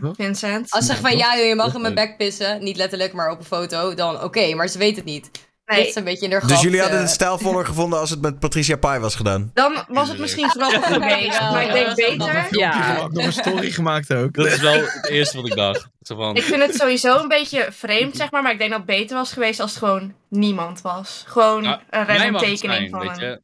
Ja? 0.00 0.14
Vincent. 0.14 0.70
Als 0.70 0.80
ze 0.80 0.86
zeggen 0.86 1.08
van 1.08 1.16
ja, 1.16 1.36
joh, 1.36 1.46
je 1.46 1.54
mag 1.54 1.74
in 1.74 1.80
Dat 1.82 1.82
mijn 1.82 1.94
bek 1.94 2.16
pissen. 2.16 2.62
Niet 2.62 2.76
letterlijk, 2.76 3.12
maar 3.12 3.30
op 3.30 3.38
een 3.38 3.44
foto. 3.44 3.94
Dan 3.94 4.22
oké, 4.22 4.54
maar 4.54 4.68
ze 4.68 4.78
weet 4.78 4.96
het 4.96 5.04
niet. 5.04 5.30
Nee, 5.72 5.80
Ligt 5.82 5.92
ze 5.92 5.98
een 5.98 6.04
beetje 6.04 6.26
in 6.26 6.32
haar 6.32 6.46
Dus 6.46 6.60
jullie 6.60 6.80
hadden 6.80 6.98
eh. 6.98 7.04
het 7.04 7.12
stijlvoller 7.12 7.66
gevonden 7.66 7.98
als 7.98 8.10
het 8.10 8.20
met 8.20 8.38
Patricia 8.38 8.76
Pai 8.76 9.00
was 9.00 9.14
gedaan. 9.14 9.50
dan 9.54 9.84
was 9.88 10.08
het 10.08 10.18
misschien 10.18 10.48
grappig 10.50 10.86
geweest. 10.86 11.38
Ja, 11.38 11.50
maar 11.50 11.62
ik 11.62 11.72
denk 11.72 11.94
beter. 11.94 12.46
Ja. 12.50 12.98
Ook 13.02 13.12
nog 13.12 13.24
een 13.24 13.32
story 13.32 13.70
gemaakt 13.70 14.14
ook. 14.14 14.34
Dat 14.34 14.46
is 14.46 14.60
wel 14.60 14.72
het 14.74 15.08
eerste 15.08 15.36
wat 15.36 15.46
ik 15.46 15.54
dacht. 15.54 15.88
Zo 16.02 16.16
van, 16.16 16.36
Ik 16.36 16.42
vind 16.42 16.62
het 16.62 16.74
sowieso 16.74 17.18
een 17.18 17.28
beetje 17.28 17.68
vreemd, 17.70 18.16
zeg 18.16 18.30
maar. 18.30 18.42
Maar 18.42 18.52
ik 18.52 18.58
denk 18.58 18.70
dat 18.70 18.78
het 18.78 18.88
beter 18.88 19.16
was 19.16 19.32
geweest 19.32 19.60
als 19.60 19.70
het 19.70 19.78
gewoon 19.78 20.14
niemand 20.28 20.80
was. 20.80 21.24
Gewoon 21.26 21.62
Ja, 21.62 21.82
een 21.90 22.06
random 22.06 22.40
tekening 22.40 22.60
zijn, 22.60 22.90
van 22.90 23.22
een... 23.22 23.42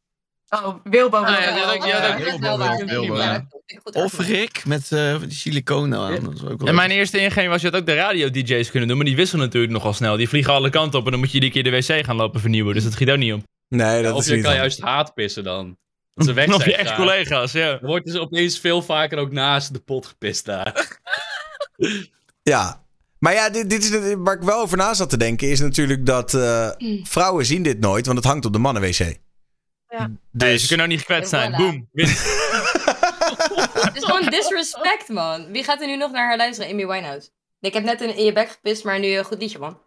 Oh, 0.49 0.75
Wilbo. 0.83 1.17
Ah, 1.17 1.39
ja, 1.41 1.53
Wilbo. 1.53 1.71
die 1.71 1.81
die 1.81 1.89
Ja, 1.89 2.01
dat 2.01 3.19
Ja, 3.19 3.45
dat 3.83 3.95
Of. 3.95 4.19
Rick 4.19 4.65
met 4.65 4.91
eh, 4.91 5.19
die 5.19 5.31
siliconen 5.31 5.99
aan. 5.99 6.23
Dat 6.23 6.33
is 6.33 6.43
ook 6.43 6.59
wel 6.59 6.67
En 6.67 6.75
mijn 6.75 6.91
eerste 6.91 7.19
ingeving 7.19 7.49
was, 7.51 7.61
je 7.61 7.69
had 7.69 7.79
ook 7.79 7.85
de 7.85 7.95
radio-dj's 7.95 8.69
kunnen 8.69 8.87
doen, 8.89 8.97
maar 8.97 9.05
die 9.05 9.15
wisselen 9.15 9.45
natuurlijk 9.45 9.73
nogal 9.73 9.93
snel. 9.93 10.17
Die 10.17 10.29
vliegen 10.29 10.53
alle 10.53 10.69
kanten 10.69 10.99
op 10.99 11.05
en 11.05 11.11
dan 11.11 11.19
moet 11.19 11.29
je 11.31 11.33
iedere 11.39 11.51
keer 11.53 11.63
de 11.63 11.69
wc 11.97 12.05
gaan 12.05 12.15
lopen 12.15 12.39
vernieuwen, 12.41 12.73
dus 12.73 12.83
dat 12.83 12.93
schiet 12.93 13.09
ook 13.09 13.17
niet 13.17 13.33
op. 13.33 13.41
Nee, 13.67 14.03
dat 14.03 14.13
of 14.13 14.19
is 14.21 14.27
je 14.27 14.35
niet 14.35 14.43
kan 14.43 14.55
juist 14.55 14.81
haat 14.81 15.13
pissen 15.13 15.43
dan. 15.43 15.77
Dat 16.13 16.25
ze 16.25 16.33
weg 16.41 16.47
Of 16.47 16.53
zijn 16.55 16.69
je 16.69 16.75
gegaan. 16.75 16.87
ex-collega's, 16.91 17.51
ja. 17.51 17.67
Er 17.69 17.79
wordt 17.87 18.05
dus 18.05 18.17
opeens 18.17 18.59
veel 18.59 18.81
vaker 18.81 19.17
ook 19.17 19.31
naast 19.31 19.73
de 19.73 19.79
pot 19.79 20.05
gepist 20.05 20.45
daar. 20.45 20.97
Ja. 22.43 22.83
Maar 23.19 23.33
ja, 23.33 23.49
dit, 23.49 23.69
dit 23.69 23.83
is 23.83 23.89
het- 23.89 24.15
waar 24.17 24.35
ik 24.35 24.41
wel 24.41 24.59
over 24.61 24.77
na 24.77 24.93
zat 24.93 25.09
te 25.09 25.17
denken, 25.17 25.49
is 25.49 25.59
natuurlijk 25.59 26.05
dat 26.05 26.33
eh, 26.33 26.69
vrouwen 27.03 27.45
zien 27.45 27.63
dit 27.63 27.79
nooit, 27.79 28.05
want 28.05 28.17
het 28.17 28.27
hangt 28.27 28.45
op 28.45 28.53
de 28.53 28.59
mannen-wc. 28.59 29.17
Ja. 29.89 30.11
Nee, 30.31 30.51
Dus 30.51 30.61
ze 30.61 30.67
kunnen 30.67 30.85
ook 30.85 30.91
niet 30.91 30.99
gekwetst 30.99 31.29
zijn. 31.29 31.53
voilà. 31.53 31.57
Boom. 31.57 31.89
Het 33.85 33.95
is 33.95 34.03
gewoon 34.03 34.29
disrespect, 34.29 35.07
man. 35.07 35.51
Wie 35.51 35.63
gaat 35.63 35.81
er 35.81 35.87
nu 35.87 35.95
nog 35.97 36.11
naar 36.11 36.27
haar 36.27 36.37
luisteren? 36.37 36.71
Amy 36.71 36.87
Winehouse. 36.87 37.29
Ik 37.59 37.73
heb 37.73 37.83
net 37.83 38.01
in, 38.01 38.15
in 38.15 38.25
je 38.25 38.33
bek 38.33 38.49
gepist, 38.49 38.83
maar 38.83 38.99
nu 38.99 39.07
een 39.07 39.23
goed 39.25 39.41
liedje, 39.41 39.59
man. 39.59 39.77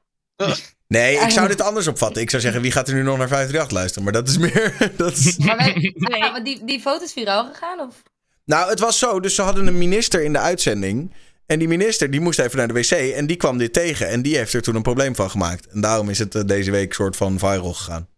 Nee, 0.89 1.17
ik 1.17 1.31
zou 1.31 1.49
dit 1.49 1.61
anders 1.61 1.87
opvatten. 1.87 2.23
Ik 2.23 2.31
zou 2.31 2.43
zeggen, 2.43 2.63
wie 2.63 2.73
gaat 2.73 2.89
er 2.89 2.95
nu 2.95 3.03
nog 3.03 3.19
naar 3.19 3.29
538 3.29 3.71
luisteren? 3.71 4.05
Maar 4.05 4.13
dat 4.13 4.29
is 4.29 4.39
meer... 4.39 4.75
Dat 4.97 5.17
is... 5.17 5.37
Maar 5.37 5.57
wij, 5.57 5.95
ja, 6.19 6.33
want 6.33 6.45
die, 6.45 6.65
die 6.65 6.81
foto 6.81 7.05
is 7.05 7.13
viraal 7.13 7.45
gegaan, 7.53 7.81
of? 7.81 8.03
Nou, 8.45 8.71
het 8.71 8.79
was 8.79 8.99
zo. 8.99 9.21
Dus 9.21 9.35
ze 9.35 9.43
hadden 9.43 9.67
een 9.67 9.79
minister 9.79 10.23
in 10.23 10.33
de 10.33 10.39
uitzending. 10.39 11.13
En 11.47 11.59
die 11.59 11.69
minister 11.69 12.11
die 12.11 12.21
moest 12.21 12.39
even 12.39 12.59
naar 12.59 12.69
de 12.69 12.75
wc. 12.75 12.91
En 12.91 13.27
die 13.27 13.37
kwam 13.37 13.59
dit 13.59 13.73
tegen. 13.73 14.09
En 14.09 14.23
die 14.23 14.37
heeft 14.37 14.53
er 14.53 14.63
toen 14.63 14.75
een 14.75 14.83
probleem 14.83 15.15
van 15.15 15.31
gemaakt. 15.31 15.67
En 15.67 15.81
daarom 15.81 16.09
is 16.09 16.19
het 16.19 16.35
eh, 16.35 16.43
deze 16.45 16.71
week 16.71 16.95
soort 16.95 17.17
van 17.17 17.39
viral 17.39 17.73
gegaan. 17.73 18.09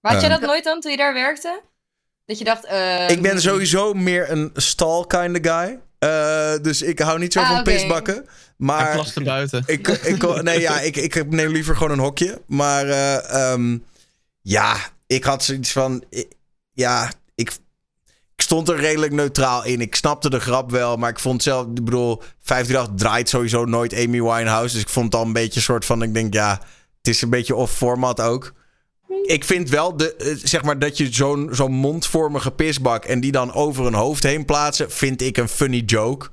Maar 0.00 0.12
had 0.12 0.20
je 0.20 0.26
Eh. 0.28 0.32
dat 0.38 0.48
nooit 0.48 0.64
dan, 0.64 0.80
toen 0.80 0.90
je 0.90 0.96
daar 0.96 1.14
werkte? 1.14 1.60
Dat 2.26 2.38
je 2.38 2.44
dacht, 2.44 2.64
eh... 2.64 3.08
Ik 3.10 3.22
ben 3.22 3.40
sowieso 3.40 3.94
meer 3.94 4.30
een 4.30 4.50
stal 4.54 5.06
kind 5.06 5.38
of 5.46 5.52
guy. 5.52 5.78
Eh, 5.98 6.54
dus 6.62 6.82
ik 6.82 6.98
hou 6.98 7.18
niet 7.18 7.32
zo 7.32 7.40
Ah, 7.40 7.48
van 7.48 7.60
oké. 7.60 7.70
pisbakken. 7.72 8.26
Maar 8.56 8.92
plaste 8.94 9.22
buiten. 9.22 9.62
ik, 9.66 9.88
ik, 9.88 10.42
nee, 10.42 10.60
ja, 10.60 10.80
ik, 10.80 10.96
ik 10.96 11.30
neem 11.30 11.52
liever 11.52 11.76
gewoon 11.76 11.92
een 11.92 11.98
hokje. 11.98 12.42
Maar 12.46 12.88
eh, 12.88 13.50
ehm, 13.52 13.78
ja, 14.42 14.76
ik 15.06 15.24
had 15.24 15.44
zoiets 15.44 15.72
van... 15.72 16.04
ik- 16.10 16.32
ja, 16.72 17.10
ik, 17.34 17.50
ik 18.36 18.42
stond 18.42 18.68
er 18.68 18.76
redelijk 18.76 19.12
neutraal 19.12 19.64
in. 19.64 19.80
Ik 19.80 19.94
snapte 19.94 20.30
de 20.30 20.40
grap 20.40 20.70
wel, 20.70 20.96
maar 20.96 21.10
ik 21.10 21.18
vond 21.18 21.42
zelf... 21.42 21.66
Ik 21.66 21.84
bedoel, 21.84 22.22
538 22.40 22.94
draait 23.06 23.28
sowieso 23.28 23.64
nooit 23.64 23.92
Amy 23.94 24.22
Winehouse. 24.22 24.74
Dus 24.74 24.82
ik 24.82 24.88
vond 24.88 25.06
het 25.06 25.14
al 25.14 25.26
een 25.26 25.32
beetje 25.32 25.56
een 25.56 25.62
soort 25.62 25.84
van... 25.84 26.02
Ik 26.02 26.14
denk, 26.14 26.34
ja, 26.34 26.60
het 26.98 27.08
is 27.08 27.22
een 27.22 27.30
beetje 27.30 27.54
off-format 27.54 28.20
ook. 28.20 28.52
Ik 29.22 29.44
vind 29.44 29.68
wel, 29.70 29.96
de, 29.96 30.14
eh, 30.16 30.34
zeg 30.42 30.62
maar, 30.62 30.78
dat 30.78 30.96
je 30.96 31.12
zo'n 31.12 31.48
zo'n 31.52 31.72
mondvormige 31.72 32.50
pisbak... 32.50 33.04
en 33.04 33.20
die 33.20 33.32
dan 33.32 33.52
over 33.52 33.86
een 33.86 33.94
hoofd 33.94 34.22
heen 34.22 34.44
plaatsen... 34.44 34.90
vind 34.90 35.22
ik 35.22 35.36
een 35.36 35.48
funny 35.48 35.78
joke. 35.86 36.26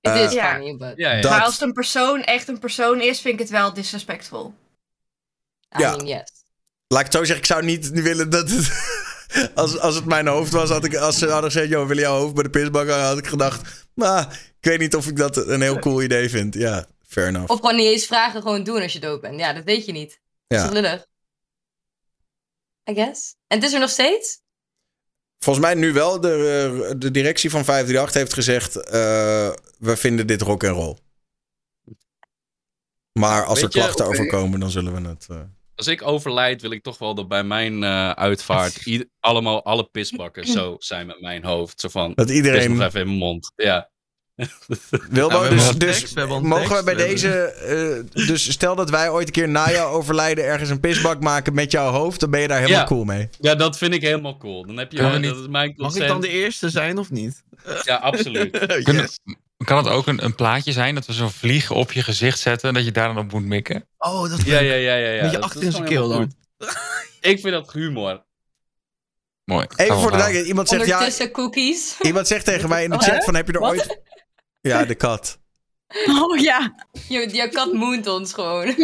Het 0.00 0.14
Eh, 0.14 0.22
is 0.24 0.32
Ja. 0.32 0.52
funny, 0.54 0.76
but... 0.76 0.92
Ja, 0.96 1.12
ja. 1.12 1.20
Dat- 1.20 1.30
Maar 1.30 1.42
als 1.42 1.52
het 1.52 1.62
een 1.62 1.72
persoon 1.72 2.22
echt 2.22 2.48
een 2.48 2.58
persoon 2.58 3.00
is, 3.00 3.20
vind 3.20 3.34
ik 3.34 3.40
het 3.40 3.50
wel 3.50 3.72
disrespectful. 3.74 4.54
I 5.78 5.80
Ja. 5.80 5.90
mean, 5.90 6.06
yes. 6.06 6.22
Laat 6.88 7.00
ik 7.00 7.06
het 7.06 7.14
zo 7.14 7.24
zeggen, 7.24 7.38
ik 7.38 7.44
zou 7.46 7.64
niet 7.64 7.90
willen 7.90 8.30
dat 8.30 8.50
het... 8.50 8.70
Als, 9.54 9.78
als 9.78 9.94
het 9.94 10.04
mijn 10.04 10.26
hoofd 10.26 10.52
was, 10.52 10.70
had 10.70 10.84
ik, 10.84 10.96
als 10.96 11.18
ze 11.18 11.26
hadden 11.30 11.50
gezegd... 11.50 11.68
joh, 11.70 11.86
willen 11.86 12.02
jouw 12.02 12.18
hoofd 12.18 12.34
bij 12.34 12.42
de 12.42 12.50
pisbak 12.50 12.88
hangen, 12.88 13.04
had 13.06 13.18
ik 13.18 13.26
gedacht... 13.26 13.86
Nou, 13.94 14.26
ik 14.30 14.64
weet 14.70 14.78
niet 14.78 14.94
of 14.96 15.06
ik 15.06 15.16
dat 15.16 15.36
een 15.36 15.60
heel 15.60 15.78
cool 15.78 16.02
idee 16.02 16.30
vind. 16.30 16.54
Ja, 16.54 16.86
fair 17.06 17.28
enough. 17.28 17.50
Of 17.50 17.60
gewoon 17.60 17.76
niet 17.76 17.86
eens 17.86 18.06
vragen, 18.06 18.42
gewoon 18.42 18.64
doen 18.64 18.82
als 18.82 18.92
je 18.92 18.98
dood 19.00 19.20
bent. 19.20 19.40
Ja, 19.40 19.52
dat 19.52 19.64
weet 19.64 19.86
je 19.86 19.92
niet. 19.92 20.20
Dat 20.46 20.64
is 20.64 20.70
lullig? 20.70 21.06
I 22.90 22.94
guess. 22.94 23.34
En 23.46 23.56
het 23.58 23.66
is 23.66 23.72
er 23.72 23.80
nog 23.80 23.90
steeds? 23.90 24.40
Volgens 25.38 25.64
mij 25.64 25.74
nu 25.74 25.92
wel. 25.92 26.20
De, 26.20 26.30
eh, 26.88 26.94
de 26.98 27.10
directie 27.10 27.50
van 27.50 27.64
538 27.64 28.14
heeft 28.14 28.32
gezegd... 28.32 28.76
eh, 28.76 29.52
we 29.78 29.96
vinden 29.96 30.26
dit 30.26 30.40
rock 30.42 30.62
en 30.62 30.70
roll. 30.70 30.96
Maar 33.12 33.44
als 33.44 33.58
er 33.58 33.64
Weet 33.64 33.72
klachten 33.72 34.06
over 34.06 34.26
komen, 34.26 34.60
dan 34.60 34.70
zullen 34.70 35.02
we 35.02 35.08
het... 35.08 35.26
eh, 35.30 35.40
als 35.74 35.86
ik 35.86 36.02
overlijd, 36.02 36.60
wil 36.62 36.70
ik 36.70 36.82
toch 36.82 36.98
wel 36.98 37.14
dat 37.14 37.28
bij 37.28 37.44
mijn 37.44 37.82
eh, 37.82 38.10
uitvaart 38.10 38.76
ieder- 38.86 39.08
allemaal 39.20 39.64
alle 39.64 39.84
pisbakken 39.84 40.46
zo 40.46 40.76
zijn 40.78 41.06
met 41.06 41.20
mijn 41.20 41.44
hoofd. 41.44 41.80
Zo 41.80 41.88
van, 41.88 42.12
Dat 42.14 42.30
iedereen- 42.30 42.76
nog 42.76 42.86
even 42.86 43.00
in 43.00 43.06
mijn 43.06 43.18
mond. 43.18 43.52
Ja. 43.56 43.90
Wilbo, 45.10 45.48
dus, 45.48 45.66
dus 45.66 45.76
tekst, 45.76 46.14
we 46.14 46.40
mogen 46.42 46.76
we 46.76 46.82
bij 46.84 46.94
deze... 46.94 47.28
eh, 48.14 48.26
dus 48.26 48.50
stel 48.52 48.74
dat 48.74 48.90
wij 48.90 49.10
ooit 49.10 49.26
een 49.26 49.32
keer 49.32 49.48
na 49.48 49.70
jouw 49.70 49.90
overlijden 49.90 50.44
ergens 50.44 50.70
een 50.70 50.80
pisbak 50.80 51.20
maken 51.20 51.54
met 51.54 51.70
jouw 51.70 51.90
hoofd, 51.90 52.20
dan 52.20 52.30
ben 52.30 52.40
je 52.40 52.48
daar 52.48 52.58
helemaal 52.58 52.80
Ja. 52.80 52.86
cool 52.86 53.04
mee. 53.04 53.28
ja, 53.40 53.54
dat 53.54 53.78
vind 53.78 53.94
ik 53.94 54.02
helemaal 54.02 54.36
cool. 54.36 54.66
Dan 54.66 54.76
heb 54.76 54.92
je, 54.92 54.98
dat 54.98 55.48
mijn 55.48 55.72
Mag 55.76 55.96
ik 55.96 56.06
dan 56.06 56.20
de 56.20 56.28
eerste 56.28 56.68
zijn 56.70 56.98
of 56.98 57.10
niet? 57.10 57.42
Ja, 57.84 57.96
absoluut. 57.96 58.58
Kan 59.64 59.76
het 59.76 59.88
ook 59.88 60.06
een, 60.06 60.24
een 60.24 60.34
plaatje 60.34 60.72
zijn 60.72 60.94
dat 60.94 61.06
we 61.06 61.12
zo'n 61.12 61.30
vlieg 61.30 61.70
op 61.70 61.92
je 61.92 62.02
gezicht 62.02 62.38
zetten 62.38 62.68
en 62.68 62.74
dat 62.74 62.84
je 62.84 62.92
daar 62.92 63.14
dan 63.14 63.24
op 63.24 63.32
moet 63.32 63.44
mikken? 63.44 63.88
Oh, 63.98 64.30
dat 64.30 64.38
is 64.38 64.44
Ja, 64.44 64.58
ja, 64.58 64.74
ja, 64.74 64.94
ja. 64.94 65.10
ja. 65.10 65.22
Met 65.22 65.30
je 65.30 65.36
Dat 65.36 65.44
achter 65.46 65.62
in 65.62 65.72
zijn 65.72 65.84
keel 65.84 66.08
dan. 66.08 66.32
Ik 67.20 67.40
vind 67.40 67.52
dat 67.52 67.72
humor. 67.72 68.26
Mooi. 69.44 69.66
Even 69.76 69.94
voor 69.94 70.10
de 70.10 70.16
duidelijkheid, 70.16 70.46
iemand 70.46 70.68
zegt, 70.68 70.86
ja, 70.86 71.30
cookies. 71.30 71.96
iemand 72.00 72.26
zegt 72.26 72.44
tegen 72.44 72.68
mij 72.68 72.84
in 72.84 72.90
de 72.90 72.98
chat 72.98 73.24
van, 73.24 73.34
heb 73.34 73.46
je 73.46 73.52
er 73.52 73.60
ooit... 73.60 74.00
Ja, 74.60 74.84
de 74.84 74.94
kat. 74.94 75.38
Oh 76.22 76.38
ja. 76.38 76.74
Je, 77.08 77.28
je 77.32 77.48
kat 77.48 77.72
moont 77.72 78.06
ons 78.06 78.32
gewoon. 78.32 78.66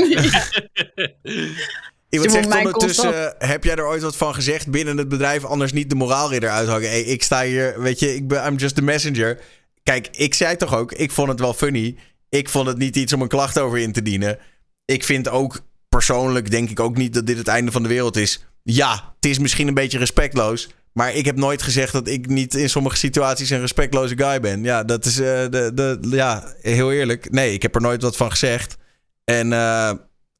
Iemand 2.09 2.33
zegt 2.33 2.47
ondertussen, 2.47 3.35
heb 3.39 3.65
jij 3.65 3.75
er 3.75 3.87
ooit 3.87 4.03
wat 4.03 4.17
van 4.17 4.35
gezegd 4.35 4.71
binnen 4.71 4.97
het 4.97 5.09
bedrijf, 5.09 5.45
anders 5.45 5.73
niet 5.73 5.91
de 5.91 5.97
moraalridder 5.97 6.51
uithangen? 6.51 6.89
Hey, 6.89 7.03
ik 7.03 7.23
sta 7.23 7.43
hier, 7.43 7.81
weet 7.81 7.99
je, 7.99 8.15
ik 8.15 8.29
ben, 8.29 8.47
I'm 8.47 8.57
just 8.57 8.75
the 8.75 8.83
messenger. 8.83 9.41
Kijk, 9.83 10.09
ik 10.11 10.35
zei 10.35 10.57
toch 10.57 10.75
ook, 10.75 10.93
ik 10.93 11.11
vond 11.11 11.29
het 11.29 11.41
wel 11.41 11.55
funny. 11.55 11.97
Ik 12.29 12.49
vond 12.49 12.67
het 12.67 12.79
niet 12.79 12.97
iets 12.97 13.13
om 13.13 13.23
een 13.23 13.29
klacht 13.29 13.59
over 13.59 13.79
in 13.79 13.93
te 13.93 14.03
dienen. 14.03 14.39
Ik 14.85 15.05
vind 15.05 15.29
ook, 15.29 15.61
persoonlijk 15.89 16.51
denk 16.51 16.71
ik 16.71 16.81
ook 16.81 16.97
niet 16.97 17.15
dat 17.15 17.27
dit 17.27 17.39
het 17.39 17.49
einde 17.49 17.73
van 17.73 17.83
de 17.83 17.89
wereld 17.89 18.17
is. 18.17 18.45
Ja, 18.63 19.15
het 19.17 19.31
is 19.31 19.39
misschien 19.39 19.69
een 19.69 19.75
beetje 19.75 19.99
respectloos. 19.99 20.69
Maar 20.95 21.13
ik 21.13 21.25
heb 21.25 21.37
nooit 21.37 21.63
gezegd 21.63 21.93
dat 21.93 22.09
ik 22.09 22.27
niet 22.27 22.55
in 22.55 22.71
sommige 22.71 22.97
situaties 22.97 23.51
een 23.51 23.61
respectloze 23.61 24.17
guy 24.17 24.41
ben. 24.41 24.63
Ja, 24.63 24.85
dat 24.85 25.05
is, 25.05 25.19
eh, 25.19 25.25
de, 25.51 25.71
de, 25.75 25.99
ja, 26.01 26.55
heel 26.61 26.93
eerlijk. 26.93 27.31
Nee, 27.31 27.53
ik 27.53 27.63
heb 27.63 27.75
er 27.75 27.81
nooit 27.81 28.03
wat 28.03 28.17
van 28.17 28.31
gezegd. 28.31 28.77
En 29.25 29.53
eh, 29.53 29.93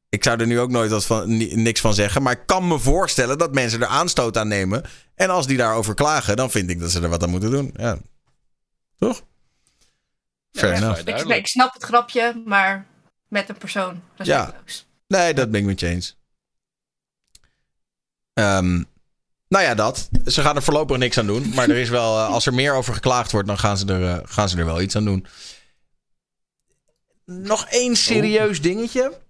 ik 0.09 0.23
zou 0.23 0.39
er 0.39 0.47
nu 0.47 0.59
ook 0.59 0.69
nooit 0.69 0.91
wat 0.91 1.05
van, 1.05 1.37
ni- 1.37 1.55
niks 1.55 1.81
van 1.81 1.93
zeggen. 1.93 2.23
Maar 2.23 2.33
ik 2.33 2.45
kan 2.45 2.67
me 2.67 2.79
voorstellen 2.79 3.37
dat 3.37 3.53
mensen 3.53 3.81
er 3.81 3.87
aanstoot 3.87 4.37
aan 4.37 4.47
nemen. 4.47 4.83
En 5.15 5.29
als 5.29 5.47
die 5.47 5.57
daarover 5.57 5.93
klagen, 5.93 6.35
dan 6.35 6.51
vind 6.51 6.69
ik 6.69 6.79
dat 6.79 6.91
ze 6.91 7.01
er 7.01 7.09
wat 7.09 7.23
aan 7.23 7.29
moeten 7.29 7.51
doen. 7.51 7.71
Ja. 7.75 7.97
Toch? 8.97 9.23
Fair 10.51 10.73
enough. 10.73 11.01
vrij 11.01 11.19
Ik, 11.21 11.27
ik 11.27 11.47
snap 11.47 11.73
het 11.73 11.83
grapje, 11.83 12.41
maar 12.45 12.85
met 13.27 13.49
een 13.49 13.57
persoon. 13.57 14.01
Respectloos. 14.15 14.87
Nee, 15.07 15.33
dat 15.33 15.51
ben 15.51 15.59
ik 15.59 15.65
met 15.65 15.79
je 15.79 15.87
eens. 15.87 16.17
Ehm, 18.33 18.83
nou 19.47 19.63
ja, 19.63 19.75
dat. 19.75 20.09
Ze 20.25 20.41
gaan 20.41 20.55
er 20.55 20.63
voorlopig 20.63 20.97
niks 20.97 21.17
aan 21.17 21.27
doen. 21.27 21.51
Maar 21.55 21.69
er 21.69 21.77
is 21.77 21.89
wel, 21.89 22.17
eh, 22.17 22.29
als 22.29 22.45
er 22.45 22.53
meer 22.53 22.73
over 22.73 22.93
geklaagd 22.93 23.31
wordt, 23.31 23.47
dan 23.47 23.57
gaan 23.57 23.77
ze 23.77 23.85
er, 23.85 24.03
eh, 24.03 24.17
gaan 24.23 24.49
ze 24.49 24.57
er 24.57 24.65
wel 24.65 24.81
iets 24.81 24.95
aan 24.95 25.05
doen. 25.05 25.25
Nog 27.25 27.65
één 27.65 27.95
serieus 27.95 28.61
dingetje. 28.61 29.21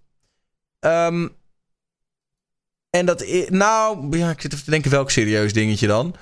Ehm, 0.79 1.27
en 2.89 3.05
dat 3.05 3.21
is, 3.21 3.49
nou, 3.49 4.17
ja, 4.17 4.29
ik 4.29 4.41
zit 4.41 4.53
even 4.53 4.65
te 4.65 4.71
denken 4.71 4.91
welk 4.91 5.11
serieus 5.11 5.53
dingetje 5.53 5.87
dan. 5.87 6.15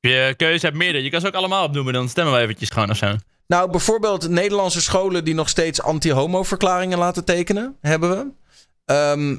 Je 0.00 0.34
keuze 0.36 0.66
hebt 0.66 0.78
meerdere. 0.78 1.04
Je 1.04 1.10
kan 1.10 1.20
ze 1.20 1.26
ook 1.26 1.34
allemaal 1.34 1.64
opnoemen, 1.64 1.92
dan 1.92 2.08
stemmen 2.08 2.34
we 2.34 2.40
eventjes 2.40 2.70
gewoon 2.70 2.90
of 2.90 2.96
zo. 2.96 3.16
Nou, 3.46 3.70
bijvoorbeeld 3.70 4.28
Nederlandse 4.28 4.80
scholen 4.80 5.24
die 5.24 5.34
nog 5.34 5.48
steeds 5.48 5.82
anti-homo-verklaringen 5.82 6.98
laten 6.98 7.24
tekenen, 7.24 7.76
hebben 7.80 8.10
we. 8.10 8.43
Ehm. 8.84 9.36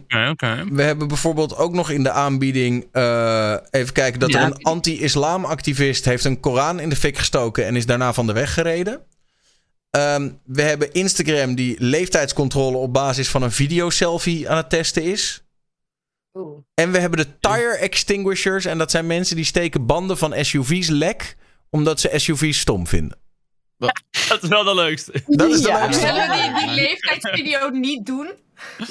We 0.72 0.82
hebben 0.82 1.08
bijvoorbeeld 1.08 1.58
ook 1.58 1.74
nog 1.74 1.90
in 1.90 2.04
de 2.04 2.12
aanbieding. 2.12 2.88
eh, 2.92 3.56
even 3.70 3.94
kijken, 3.94 4.20
dat 4.20 4.32
Ja. 4.32 4.40
er 4.40 4.46
een 4.46 4.64
anti-islam-activist 4.64 6.06
heeft 6.06 6.24
een 6.26 6.40
Koran 6.40 6.80
in 6.80 6.90
de 6.90 6.96
fik 6.96 7.18
gestoken 7.18 7.66
en 7.66 7.76
is 7.76 7.86
daarna 7.86 8.14
van 8.14 8.28
de 8.28 8.34
weg 8.34 8.54
gereden. 8.54 9.02
Ehm, 9.90 10.30
we 10.46 10.62
hebben 10.62 10.94
Instagram 10.94 11.56
die 11.56 11.76
leeftijdscontrole 11.80 12.78
op 12.78 12.94
basis 12.94 13.30
van 13.30 13.42
een 13.44 13.52
videoselfie 13.52 14.50
aan 14.50 14.58
het 14.58 14.70
testen 14.70 15.04
is. 15.04 15.44
Oeh. 16.34 16.58
En 16.74 16.92
we 16.92 17.00
hebben 17.00 17.20
de 17.20 17.40
tire 17.40 17.76
extinguishers. 17.78 18.66
En 18.66 18.78
dat 18.78 18.92
zijn 18.92 19.08
mensen 19.08 19.36
die 19.36 19.46
steken 19.46 19.86
banden 19.86 20.18
van 20.18 20.34
SUV's 20.46 20.88
lek. 20.88 21.36
Omdat 21.70 22.00
ze 22.00 22.10
SUV's 22.14 22.60
stom 22.60 22.88
vinden. 22.88 23.18
Dat 24.30 24.44
is 24.44 24.50
wel 24.50 24.64
de 24.64 24.76
leukste. 24.76 25.12
Dat 25.28 25.52
is 25.52 25.62
de 25.62 25.68
Ja. 25.68 25.82
leukste. 25.82 26.06
Zullen 26.06 26.30
we 26.30 26.54
die, 26.60 26.66
die 26.68 26.76
leeftijdsvideo 26.76 27.70
niet 27.70 28.06
doen? 28.06 28.30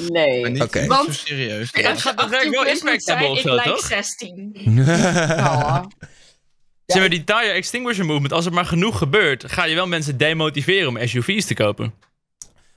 Nee. 0.09 0.41
Maar 0.41 0.51
niet, 0.51 0.63
Oké. 0.63 0.79
niet 0.81 0.89
Want- 0.89 1.07
zo 1.07 1.13
serieus. 1.13 1.69
Het 1.73 2.03
gaat 2.03 2.29
wel 2.51 2.67
impact 2.67 3.07
hebben 3.07 3.31
of 3.31 3.37
ik 3.37 3.43
zo, 3.43 3.55
lijk 3.55 3.69
toch? 3.69 3.81
16. 3.87 4.53
Oh. 5.39 5.85
Zeg 6.87 6.99
maar, 7.01 7.11
die 7.11 7.25
tire 7.25 7.51
extinguisher 7.51 8.05
movement, 8.05 8.33
als 8.33 8.47
er 8.47 8.53
maar 8.53 8.65
genoeg 8.67 8.99
gebeurt, 8.99 9.53
ga 9.53 9.65
je 9.65 9.75
wel 9.75 9.87
mensen 9.87 10.17
demotiveren 10.17 10.89
om 10.89 11.07
SUV's 11.07 11.45
te 11.47 11.55
kopen. 11.55 11.95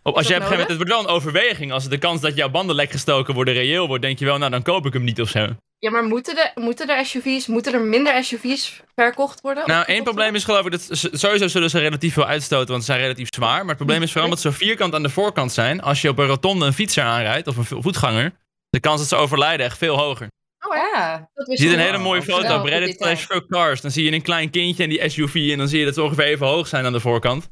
Op, 0.03 0.15
als 0.15 0.27
dat 0.27 0.27
je 0.27 0.33
op 0.33 0.41
een 0.41 0.47
gegeven 0.47 0.49
moment, 0.49 0.67
het 0.67 0.77
wordt 0.77 0.91
wel 0.91 0.99
een 0.99 1.15
overweging. 1.21 1.71
Als 1.71 1.89
de 1.89 1.97
kans 1.97 2.21
dat 2.21 2.35
jouw 2.35 2.49
banden 2.49 2.75
lek 2.75 2.91
gestoken 2.91 3.33
worden 3.33 3.53
reëel 3.53 3.87
wordt, 3.87 4.03
denk 4.03 4.19
je 4.19 4.25
wel, 4.25 4.37
nou 4.37 4.51
dan 4.51 4.61
koop 4.63 4.85
ik 4.85 4.93
hem 4.93 5.03
niet 5.03 5.21
of 5.21 5.29
zo. 5.29 5.47
Ja, 5.79 5.91
maar 5.91 6.03
moeten, 6.03 6.35
de, 6.35 6.51
moeten 6.61 6.89
er 6.89 7.05
SUV's, 7.05 7.47
moeten 7.47 7.73
er 7.73 7.81
minder 7.81 8.23
SUV's 8.23 8.81
verkocht 8.95 9.41
worden? 9.41 9.63
Nou, 9.67 9.85
één 9.85 10.03
probleem 10.03 10.35
is 10.35 10.43
geloof 10.43 10.65
ik 10.65 10.71
dat 10.71 10.81
ze- 10.81 11.09
sowieso 11.11 11.47
zullen 11.47 11.69
ze 11.69 11.79
relatief 11.79 12.13
veel 12.13 12.25
uitstoten, 12.25 12.67
want 12.67 12.79
ze 12.83 12.91
zijn 12.91 13.03
relatief 13.03 13.27
zwaar. 13.33 13.59
Maar 13.59 13.67
het 13.67 13.77
probleem 13.77 14.01
is 14.01 14.11
vooral 14.11 14.29
dat 14.29 14.39
ze 14.41 14.49
zo 14.51 14.57
vierkant 14.57 14.93
aan 14.93 15.03
de 15.03 15.09
voorkant 15.09 15.51
zijn. 15.51 15.81
Als 15.81 16.01
je 16.01 16.09
op 16.09 16.17
een 16.17 16.25
rotonde 16.27 16.65
een 16.65 16.73
fietser 16.73 17.03
aanrijdt 17.03 17.47
of 17.47 17.57
een 17.57 17.65
vo- 17.65 17.81
voetganger, 17.81 18.31
de 18.69 18.79
kans 18.79 18.99
dat 18.99 19.09
ze 19.09 19.15
overlijden 19.15 19.65
echt 19.65 19.77
veel 19.77 19.97
hoger. 19.97 20.27
Oh, 20.67 20.75
ja. 20.75 21.17
Dat 21.33 21.45
Je 21.45 21.51
wist 21.51 21.61
ziet 21.61 21.71
ik 21.71 21.75
een 21.77 21.81
niet. 21.83 21.91
hele 21.91 22.03
mooie 22.03 22.21
foto 22.23 22.59
op 22.59 22.65
Reddit 22.65 22.95
slash 22.97 23.23
fuck 23.25 23.47
cars. 23.47 23.81
Dan 23.81 23.91
zie 23.91 24.03
je 24.05 24.11
een 24.11 24.21
klein 24.21 24.49
kindje 24.49 24.83
en 24.83 24.89
die 24.89 25.09
SUV 25.09 25.49
en 25.51 25.57
dan 25.57 25.67
zie 25.67 25.79
je 25.79 25.85
dat 25.85 25.93
ze 25.93 26.03
ongeveer 26.03 26.25
even 26.25 26.47
hoog 26.47 26.67
zijn 26.67 26.85
aan 26.85 26.91
de 26.93 26.99
voorkant. 26.99 27.43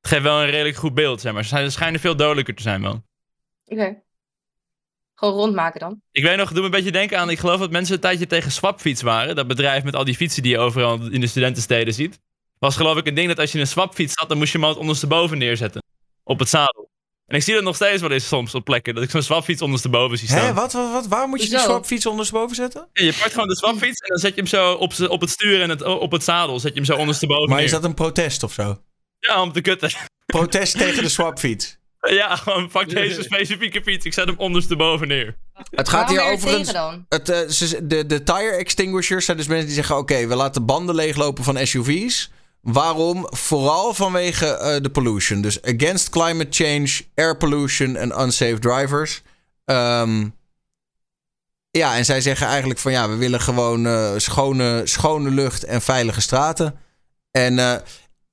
Het 0.00 0.10
geeft 0.10 0.22
wel 0.22 0.40
een 0.42 0.50
redelijk 0.50 0.76
goed 0.76 0.94
beeld, 0.94 1.20
zeg 1.20 1.32
maar. 1.32 1.42
Ze 1.42 1.48
zijn- 1.48 1.64
ze 1.64 1.70
schijnen 1.70 2.00
veel 2.00 2.16
dodelijker 2.16 2.54
te 2.54 2.62
zijn 2.62 2.82
wel. 2.82 3.02
Oké. 3.64 4.02
Gewoon 5.16 5.34
rondmaken 5.34 5.80
dan. 5.80 6.00
Ik 6.12 6.22
weet 6.22 6.36
nog, 6.36 6.48
doet 6.48 6.58
me 6.58 6.64
een 6.64 6.70
beetje 6.70 6.92
denken 6.92 7.18
aan, 7.18 7.30
ik 7.30 7.38
geloof 7.38 7.60
dat 7.60 7.70
mensen 7.70 7.94
een 7.94 8.00
tijdje 8.00 8.26
tegen 8.26 8.50
Swapfiets 8.52 9.02
waren. 9.02 9.36
Dat 9.36 9.46
bedrijf 9.46 9.84
met 9.84 9.96
al 9.96 10.04
die 10.04 10.14
fietsen 10.16 10.42
die 10.42 10.52
je 10.52 10.58
overal 10.58 11.00
in 11.10 11.20
de 11.20 11.26
studentensteden 11.26 11.94
ziet. 11.94 12.18
Was 12.58 12.76
geloof 12.76 12.96
ik 12.96 13.06
een 13.06 13.14
ding 13.14 13.28
dat 13.28 13.38
als 13.38 13.52
je 13.52 13.58
een 13.60 13.66
Swapfiets 13.66 14.14
had, 14.14 14.28
dan 14.28 14.38
moest 14.38 14.52
je 14.52 14.56
hem 14.58 14.66
altijd 14.66 14.84
ondersteboven 14.84 15.38
neerzetten. 15.38 15.82
Op 16.24 16.38
het 16.38 16.48
zadel. 16.48 16.90
En 17.26 17.36
ik 17.36 17.42
zie 17.42 17.54
dat 17.54 17.62
nog 17.62 17.74
steeds 17.74 18.00
wel 18.00 18.10
eens 18.10 18.28
soms 18.28 18.54
op 18.54 18.64
plekken, 18.64 18.94
dat 18.94 19.02
ik 19.04 19.10
zo'n 19.10 19.22
Swapfiets 19.22 19.62
ondersteboven 19.62 20.18
zie 20.18 20.28
staan. 20.28 20.44
Hé, 20.44 20.52
wat, 20.54 20.72
wat, 20.72 20.92
wat? 20.92 21.06
Waar 21.06 21.28
moet 21.28 21.42
je 21.42 21.48
die 21.48 21.58
swapfiets 21.58 22.06
ondersteboven 22.06 22.56
zetten? 22.56 22.88
Ja, 22.92 23.04
je 23.04 23.12
pakt 23.20 23.32
gewoon 23.32 23.48
de 23.48 23.56
Swapfiets 23.56 24.00
en 24.00 24.08
dan 24.08 24.18
zet 24.18 24.34
je 24.34 24.40
hem 24.40 24.46
zo 24.46 24.72
op, 24.72 24.92
op 25.08 25.20
het 25.20 25.30
stuur 25.30 25.62
en 25.62 25.70
het, 25.70 25.82
op 25.82 26.12
het 26.12 26.24
zadel. 26.24 26.60
Zet 26.60 26.70
je 26.70 26.76
hem 26.76 26.84
zo 26.84 26.96
ondersteboven 26.96 27.48
Maar 27.48 27.56
neer. 27.56 27.64
is 27.64 27.70
dat 27.70 27.84
een 27.84 27.94
protest 27.94 28.42
of 28.42 28.52
zo? 28.52 28.80
Ja, 29.18 29.42
om 29.42 29.52
te 29.52 29.60
kutten. 29.60 29.90
Protest 30.26 30.78
tegen 30.78 31.02
de 31.02 31.08
swapfiets. 31.08 31.78
Ja, 32.10 32.36
gewoon 32.36 32.68
pak 32.68 32.88
deze 32.88 33.22
specifieke 33.32 33.82
fiets. 33.82 34.04
Ik 34.04 34.12
zet 34.12 34.26
hem 34.26 34.38
ondersteboven 34.38 35.08
neer. 35.08 35.36
Het 35.70 35.88
gaat 35.88 36.10
Waarom 36.10 36.16
hier 36.16 36.26
er 36.26 36.32
overigens... 36.32 36.72
Het, 37.08 37.28
eh, 37.28 37.80
de, 37.82 38.06
de 38.06 38.22
tire 38.22 38.56
extinguishers 38.56 39.24
zijn 39.24 39.36
dus 39.36 39.46
mensen 39.46 39.66
die 39.66 39.74
zeggen... 39.74 39.96
oké, 39.96 40.26
we 40.26 40.34
laten 40.34 40.64
banden 40.64 40.94
leeglopen 40.94 41.44
van 41.44 41.66
SUV's. 41.66 42.30
Waarom? 42.60 43.26
Vooral 43.30 43.94
vanwege 43.94 44.46
eh, 44.46 44.82
de 44.82 44.90
pollution. 44.90 45.40
Dus 45.40 45.62
against 45.62 46.10
climate 46.10 46.64
change, 46.64 47.00
air 47.14 47.36
pollution 47.36 47.96
en 47.96 48.20
unsafe 48.20 48.58
drivers. 48.58 49.22
Ehm, 49.64 50.28
ja, 51.70 51.96
en 51.96 52.04
zij 52.04 52.20
zeggen 52.20 52.46
eigenlijk 52.46 52.80
van... 52.80 52.92
ja, 52.92 53.08
we 53.08 53.16
willen 53.16 53.40
gewoon 53.40 53.86
eh, 53.86 54.12
schone, 54.16 54.82
schone 54.84 55.30
lucht 55.30 55.64
en 55.64 55.82
veilige 55.82 56.20
straten. 56.20 56.78
En 57.30 57.58
eh, 57.58 57.76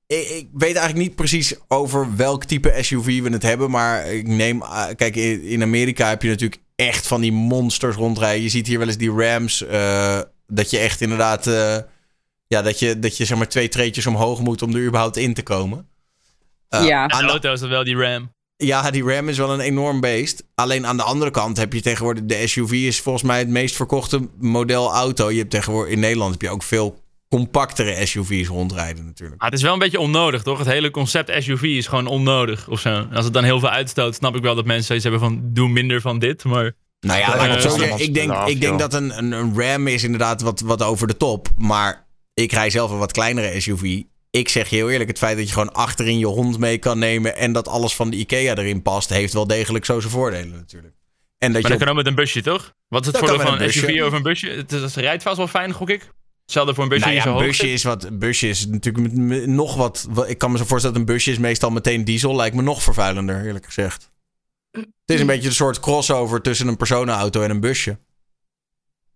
ik, 0.08 0.28
ik 0.30 0.48
weet 0.54 0.76
eigenlijk 0.76 1.08
niet 1.08 1.16
precies 1.16 1.56
over 1.68 2.16
welk 2.16 2.44
type 2.46 2.74
SUV 2.82 3.22
we 3.22 3.30
het 3.30 3.44
hebben. 3.44 3.70
Maar 3.72 4.06
ik 4.14 4.28
neem. 4.28 4.62
ah, 4.62 4.96
kijk, 4.96 5.16
in, 5.16 5.42
in 5.44 5.62
Amerika 5.62 6.10
heb 6.10 6.22
je 6.22 6.30
natuurlijk 6.30 6.62
echt 6.76 7.08
van 7.08 7.22
die 7.22 7.32
monsters 7.32 7.96
rondrijden. 7.96 8.42
Je 8.44 8.50
ziet 8.50 8.68
hier 8.68 8.78
wel 8.80 8.88
eens 8.88 8.98
die 8.98 9.12
Rams. 9.12 9.66
eh, 9.66 10.20
dat 10.48 10.70
je 10.70 10.78
echt 10.78 11.02
inderdaad. 11.02 11.48
eh, 11.48 11.78
ja, 12.48 12.62
dat 12.62 12.80
je, 12.80 13.00
dat 13.00 13.18
je 13.18 13.26
zeg 13.26 13.38
maar 13.38 13.48
twee 13.48 13.68
treetjes 13.70 14.06
omhoog 14.08 14.40
moet 14.40 14.62
om 14.62 14.76
er 14.76 14.86
überhaupt 14.86 15.18
in 15.18 15.34
te 15.34 15.44
komen. 15.44 15.88
Eh, 16.70 16.86
Ja. 16.86 17.02
Aan 17.08 17.20
de 17.20 17.26
de- 17.26 17.32
auto 17.32 17.54
is 17.54 17.60
dat 17.60 17.70
wel 17.70 17.84
die 17.84 17.96
Ram. 17.98 18.32
ja, 18.56 18.92
die 18.92 19.04
Ram 19.04 19.30
is 19.30 19.38
wel 19.38 19.54
een 19.54 19.60
enorm 19.60 20.00
beest. 20.00 20.44
Alleen 20.56 20.86
aan 20.86 20.98
de 20.98 21.04
andere 21.04 21.32
kant 21.32 21.58
heb 21.58 21.74
je 21.74 21.82
tegenwoordig... 21.82 22.24
De 22.26 22.48
SUV 22.48 22.72
is 22.72 23.00
volgens 23.02 23.24
mij 23.24 23.40
het 23.40 23.48
meest 23.48 23.76
verkochte 23.76 24.30
model 24.40 24.94
auto. 24.94 25.32
Je 25.32 25.38
hebt 25.38 25.52
tegenwoordig 25.52 25.94
in 25.94 26.00
Nederland 26.00 26.32
heb 26.32 26.42
je 26.42 26.50
ook 26.50 26.64
veel 26.64 27.03
compactere 27.38 28.06
SUV's 28.06 28.48
rondrijden 28.48 29.06
natuurlijk. 29.06 29.42
Ah, 29.42 29.46
het 29.50 29.58
is 29.58 29.64
wel 29.64 29.74
een 29.74 29.80
beetje 29.80 30.00
onnodig, 30.00 30.44
toch? 30.44 30.58
Het 30.58 30.68
hele 30.68 30.92
concept 30.92 31.44
SUV 31.44 31.62
is 31.64 31.88
gewoon 31.88 32.08
onnodig 32.08 32.68
of 32.70 32.80
zo. 32.80 32.90
En 32.90 33.10
als 33.14 33.26
het 33.26 33.34
dan 33.34 33.44
heel 33.44 33.60
veel 33.60 33.70
uitstoot, 33.70 34.16
snap 34.16 34.36
ik 34.36 34.42
wel 34.42 34.56
dat 34.56 34.66
mensen 34.66 34.86
zoiets 34.86 35.04
hebben 35.04 35.22
van... 35.22 35.42
doe 35.44 35.70
minder 35.70 36.02
van 36.02 36.20
dit, 36.20 36.44
maar... 36.44 36.76
Nou 37.00 37.20
ja, 37.20 37.46
ik 37.46 38.00
ik 38.00 38.14
denk, 38.14 38.32
af, 38.32 38.50
ik 38.50 38.62
denk 38.62 38.80
dat 38.80 38.94
een, 38.94 39.18
een, 39.18 39.32
een 39.32 39.54
Ram 39.62 39.88
is 39.88 40.04
inderdaad 40.04 40.42
wat, 40.42 40.60
wat 40.60 40.82
over 40.84 41.08
de 41.08 41.18
top. 41.18 41.48
Maar 41.58 42.08
ik 42.34 42.52
rij 42.52 42.70
zelf 42.70 42.92
een 42.92 42.98
wat 42.98 43.12
kleinere 43.12 43.60
SUV. 43.62 44.02
Ik 44.30 44.50
zeg 44.50 44.70
je 44.70 44.76
heel 44.76 44.90
eerlijk, 44.90 45.10
het 45.10 45.18
feit 45.18 45.38
dat 45.38 45.48
je 45.48 45.54
gewoon 45.54 45.74
achterin 45.74 46.20
je 46.20 46.26
hond 46.26 46.60
mee 46.60 46.78
kan 46.78 47.00
nemen... 47.00 47.36
en 47.36 47.54
dat 47.54 47.68
alles 47.68 47.96
van 47.96 48.10
de 48.10 48.18
IKEA 48.18 48.56
erin 48.56 48.82
past... 48.82 49.10
heeft 49.10 49.34
wel 49.34 49.48
degelijk 49.48 49.86
zo 49.86 50.00
zijn 50.00 50.12
voordelen 50.12 50.52
natuurlijk. 50.52 50.94
En 51.38 51.52
dat 51.54 51.62
Maar 51.62 51.62
je 51.62 51.62
dat 51.62 51.72
op- 51.72 51.80
kan 51.80 51.90
ook 51.90 51.96
met 51.96 52.08
een 52.08 52.16
busje, 52.24 52.42
toch? 52.42 52.74
Wat 52.88 53.02
is 53.02 53.08
het 53.08 53.18
voordeel 53.18 53.40
van 53.40 53.62
een. 53.62 53.72
SUV 53.74 54.02
over 54.02 54.18
een 54.18 54.24
busje? 54.24 54.50
Het, 54.50 54.72
is- 54.72 54.82
het 54.82 54.96
rijdt 54.96 55.24
vast 55.24 55.38
wel 55.38 55.48
fijn, 55.48 55.72
gok 55.74 55.90
ik. 55.90 56.10
Hetzelfde 56.44 56.74
voor 56.74 56.84
een 56.84 56.90
busje 56.90 57.06
Nou 57.06 57.16
ja, 57.16 57.26
een 57.26 57.38
busje 57.48 57.72
is, 57.72 57.84
wat, 57.84 58.04
een 58.04 58.20
busje 58.20 58.48
is 58.50 58.68
natuurlijk 58.68 59.04
met- 59.14 59.16
met 59.28 59.48
nog 59.48 59.76
wat, 59.76 60.08
wat- 60.10 60.30
Ik 60.30 60.38
kan 60.38 60.52
me 60.52 60.58
zo 60.58 60.66
voorstellen 60.66 60.98
dat 60.98 61.08
een 61.08 61.14
busje 61.16 61.32
is 61.32 61.38
meestal 61.38 61.70
meteen 61.70 62.04
diesel. 62.04 62.36
Lijkt 62.36 62.56
me 62.56 62.62
nog 62.62 62.84
vervuilender, 62.84 63.46
eerlijk 63.46 63.66
gezegd. 63.66 64.12
Het 64.72 64.86
is 65.06 65.20
een 65.20 65.26
beetje 65.28 65.48
een 65.48 65.54
soort 65.54 65.80
crossover 65.80 66.42
tussen 66.42 66.68
een 66.68 66.78
personenauto 66.78 67.42
en 67.42 67.50
een 67.50 67.60
busje. 67.60 67.98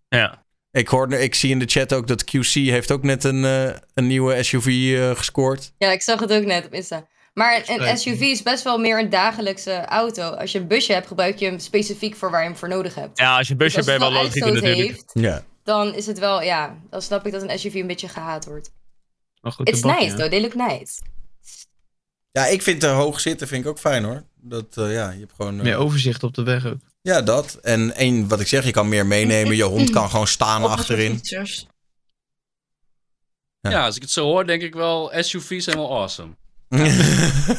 Ja. 0.08 0.46
Ik, 0.70 0.88
hoorde, 0.88 1.18
ik 1.18 1.34
zie 1.34 1.50
in 1.50 1.58
de 1.58 1.64
chat 1.66 1.92
ook 1.94 2.06
dat 2.06 2.24
QC 2.24 2.52
heeft 2.52 2.90
ook 2.90 3.02
net 3.02 3.24
een, 3.24 3.44
eh, 3.44 3.76
een 3.94 4.06
nieuwe 4.06 4.42
SUV 4.42 4.66
eh, 4.66 5.10
gescoord. 5.16 5.72
Ja, 5.78 5.90
ik 5.92 6.02
zag 6.02 6.20
het 6.20 6.32
ook 6.32 6.44
net 6.44 6.66
op 6.66 6.72
Insta. 6.72 7.06
Maar 7.34 7.62
een 7.66 7.98
SUV 7.98 8.20
is 8.20 8.42
best 8.42 8.64
wel 8.64 8.78
meer 8.78 8.98
een 8.98 9.10
dagelijkse 9.10 9.84
auto. 9.84 10.22
Als 10.22 10.52
je 10.52 10.58
een 10.58 10.66
busje 10.66 10.92
hebt, 10.92 11.06
gebruik 11.06 11.38
je 11.38 11.44
hem 11.46 11.58
specifiek 11.58 12.16
voor 12.16 12.30
waar 12.30 12.40
je 12.42 12.48
hem 12.48 12.56
voor 12.56 12.68
nodig 12.68 12.94
hebt. 12.94 13.18
Ja, 13.18 13.36
als 13.36 13.46
je 13.46 13.52
een 13.52 13.58
busje 13.58 13.76
Dus 13.76 13.86
hebt, 13.86 13.98
ben 13.98 14.08
je 14.08 14.14
wel 14.14 14.22
uitstoot 14.22 14.52
natuurlijk. 14.52 14.88
heeft, 14.88 15.10
Ja. 15.12 15.42
Dan 15.68 15.94
is 15.94 16.06
het 16.06 16.18
wel, 16.18 16.42
ja, 16.42 16.78
dan 16.90 17.02
snap 17.02 17.26
ik 17.26 17.32
dat 17.32 17.42
een 17.42 17.58
SUV 17.58 17.74
een 17.74 17.86
beetje 17.86 18.08
gehaat 18.08 18.44
wordt. 18.44 18.70
Maar 19.40 19.52
goed, 19.52 19.68
It's 19.68 19.82
nice 19.82 20.04
ja. 20.04 20.14
though, 20.16 20.30
they 20.30 20.40
look 20.40 20.54
nice. 20.54 21.00
Ja, 22.30 22.46
ik 22.46 22.62
vind 22.62 22.80
te 22.80 22.86
hoog 22.86 23.20
zitten 23.20 23.48
vind 23.48 23.64
ik 23.64 23.70
ook 23.70 23.78
fijn 23.78 24.04
hoor. 24.04 24.24
Dat, 24.34 24.76
eh, 24.76 24.92
ja, 24.92 25.10
je 25.10 25.18
hebt 25.20 25.32
gewoon... 25.36 25.56
eh, 25.58 25.62
Meer 25.62 25.76
overzicht 25.76 26.22
op 26.22 26.34
de 26.34 26.42
weg 26.42 26.66
ook. 26.66 26.78
Ja, 27.00 27.22
dat. 27.22 27.54
En 27.54 27.94
één, 27.94 28.28
wat 28.28 28.40
ik 28.40 28.46
zeg, 28.46 28.64
je 28.64 28.70
kan 28.70 28.88
meer 28.88 29.06
meenemen. 29.06 29.56
Je 29.56 29.62
hond 29.62 29.90
kan 29.90 30.10
gewoon 30.10 30.26
staan 30.26 30.62
achterin. 30.76 31.18
Ja. 31.22 31.44
Ja. 33.60 33.84
als 33.84 33.96
ik 33.96 34.02
het 34.02 34.10
zo 34.10 34.24
hoor, 34.24 34.46
denk 34.46 34.62
ik 34.62 34.74
wel, 34.74 35.12
SUV's 35.14 35.64
zijn 35.64 35.76
wel 35.76 35.96
awesome. 35.96 36.32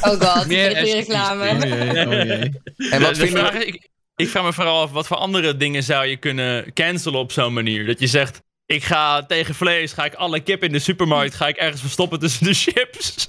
Oh 0.00 0.20
god, 0.20 0.46
Meer 0.46 0.72
reclame. 0.72 1.50
Oh 1.50 1.60
jee, 1.60 2.06
oh 2.06 2.12
jee. 2.12 2.60
En 2.90 3.00
wat 3.00 3.14
de, 3.14 3.20
de 3.20 3.26
vinden 3.26 3.28
vraag 3.40 3.52
we... 3.52 3.58
is, 3.66 3.74
ik, 3.74 3.89
ik 4.20 4.28
vraag 4.28 4.44
me 4.44 4.52
vooral 4.52 4.80
af, 4.82 4.90
wat 4.90 5.06
voor 5.06 5.16
andere 5.16 5.56
dingen 5.56 5.82
zou 5.82 6.06
je 6.06 6.16
kunnen 6.16 6.72
cancelen 6.72 7.20
op 7.20 7.32
zo'n 7.32 7.52
manier? 7.52 7.86
Dat 7.86 8.00
je 8.00 8.06
zegt, 8.06 8.40
ik 8.66 8.84
ga 8.84 9.26
tegen 9.26 9.54
vlees, 9.54 9.92
ga 9.92 10.04
ik 10.04 10.14
alle 10.14 10.40
kip 10.40 10.62
in 10.62 10.72
de 10.72 10.78
supermarkt, 10.78 11.34
ga 11.34 11.48
ik 11.48 11.56
ergens 11.56 11.80
verstoppen 11.80 12.18
tussen 12.18 12.44
de 12.44 12.54
chips. 12.54 13.28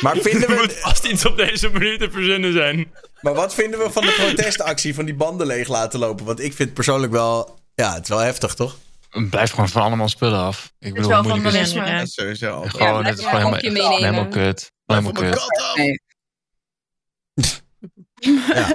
Maar 0.00 0.16
vinden 0.16 0.48
Er 0.50 0.56
moet 0.56 0.74
we... 0.74 0.78
vast 0.80 1.04
iets 1.04 1.26
op 1.26 1.36
deze 1.36 1.70
manier 1.70 1.98
te 1.98 2.10
verzinnen 2.10 2.52
zijn. 2.52 2.92
Maar 3.20 3.34
wat 3.34 3.54
vinden 3.54 3.78
we 3.78 3.90
van 3.90 4.02
de 4.02 4.12
protestactie 4.12 4.94
van 4.94 5.04
die 5.04 5.14
banden 5.14 5.46
leeg 5.46 5.68
laten 5.68 5.98
lopen? 5.98 6.24
Want 6.24 6.40
ik 6.40 6.52
vind 6.52 6.74
persoonlijk 6.74 7.12
wel... 7.12 7.58
Ja, 7.74 7.94
het 7.94 8.02
is 8.02 8.08
wel 8.08 8.18
heftig, 8.18 8.54
toch? 8.54 8.76
Blijf 9.30 9.50
gewoon 9.50 9.68
van 9.68 9.82
allemaal 9.82 10.08
spullen 10.08 10.38
af. 10.38 10.64
Ik 10.64 10.70
Het 10.78 10.86
is 10.88 10.92
bedoel, 10.92 11.10
wel 11.10 11.22
moeilijk 11.22 11.54
is 11.54 11.60
het? 11.60 11.68
vandalisme. 11.72 11.98
Ja, 11.98 12.06
sowieso. 12.06 12.62
Gewoon, 12.68 13.04
het 13.04 13.18
is 13.18 13.24
gewoon 13.24 13.54
helemaal, 13.54 13.96
helemaal 13.96 14.28
kut. 14.28 14.72
Helemaal 14.86 15.12
kut. 15.12 15.40
Nee. 18.20 18.74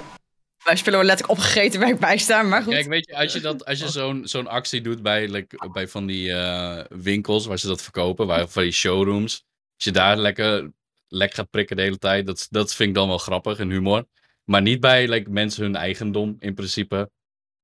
Wij 0.64 0.76
spullen 0.76 0.98
worden 0.98 1.16
letterlijk 1.16 1.38
opgegeten 1.38 1.80
waar 1.80 1.88
ik 1.88 1.98
bij 1.98 2.18
sta, 2.18 2.42
maar 2.42 2.62
goed. 2.62 2.72
Kijk, 2.72 2.86
weet 2.86 3.06
je, 3.06 3.16
als 3.16 3.32
je, 3.32 3.40
dat, 3.40 3.64
als 3.64 3.78
je 3.78 3.88
zo'n 3.88 4.22
zo'n 4.24 4.46
actie 4.46 4.80
doet 4.80 5.02
bij, 5.02 5.28
like, 5.28 5.70
bij 5.72 5.88
van 5.88 6.06
die 6.06 6.32
eh, 6.32 6.84
winkels 6.88 7.46
waar 7.46 7.58
ze 7.58 7.66
dat 7.66 7.82
verkopen, 7.82 8.26
waar, 8.26 8.48
van 8.48 8.62
die 8.62 8.72
showrooms. 8.72 9.44
Als 9.74 9.84
je 9.84 9.90
daar 9.90 10.16
lekker 10.16 10.72
lek 11.08 11.34
gaat 11.34 11.50
prikken 11.50 11.76
de 11.76 11.82
hele 11.82 11.98
tijd, 11.98 12.26
dat, 12.26 12.46
dat 12.50 12.74
vind 12.74 12.88
ik 12.88 12.94
dan 12.94 13.08
wel 13.08 13.18
grappig 13.18 13.58
en 13.58 13.70
humor. 13.70 14.04
Maar 14.44 14.62
niet 14.62 14.80
bij 14.80 15.08
like, 15.08 15.30
mensen 15.30 15.62
hun 15.62 15.76
eigendom 15.76 16.36
in 16.38 16.54
principe. 16.54 17.10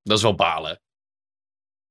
Dat 0.03 0.17
is 0.17 0.23
wel 0.23 0.35
balen. 0.35 0.81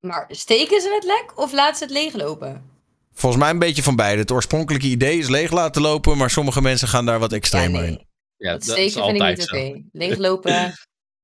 Maar 0.01 0.27
steken 0.28 0.81
ze 0.81 0.94
het 0.94 1.05
lek 1.05 1.39
of 1.39 1.52
laten 1.52 1.77
ze 1.77 1.85
het 1.85 1.93
leeglopen? 1.93 2.70
Volgens 3.12 3.43
mij 3.43 3.51
een 3.51 3.59
beetje 3.59 3.82
van 3.82 3.97
beide. 3.97 4.20
Het 4.20 4.31
oorspronkelijke 4.31 4.86
idee 4.86 5.19
is 5.19 5.28
leeg 5.28 5.52
laten 5.52 5.82
lopen, 5.82 6.16
maar 6.16 6.31
sommige 6.31 6.62
mensen 6.62 6.89
gaan 6.89 7.06
daar 7.06 7.19
wat 7.19 7.31
Ja, 7.31 7.36
extremer 7.36 7.85
in. 7.85 8.07
Ja, 8.39 8.51
dat 8.52 8.65
dat 8.65 8.77
is 8.78 8.90
steken 8.93 9.05
vind 9.10 9.16
ik 9.16 9.23
altijd 9.28 9.39
niet 9.39 9.51
oké. 9.52 9.82
Leeglopen, 10.06 10.66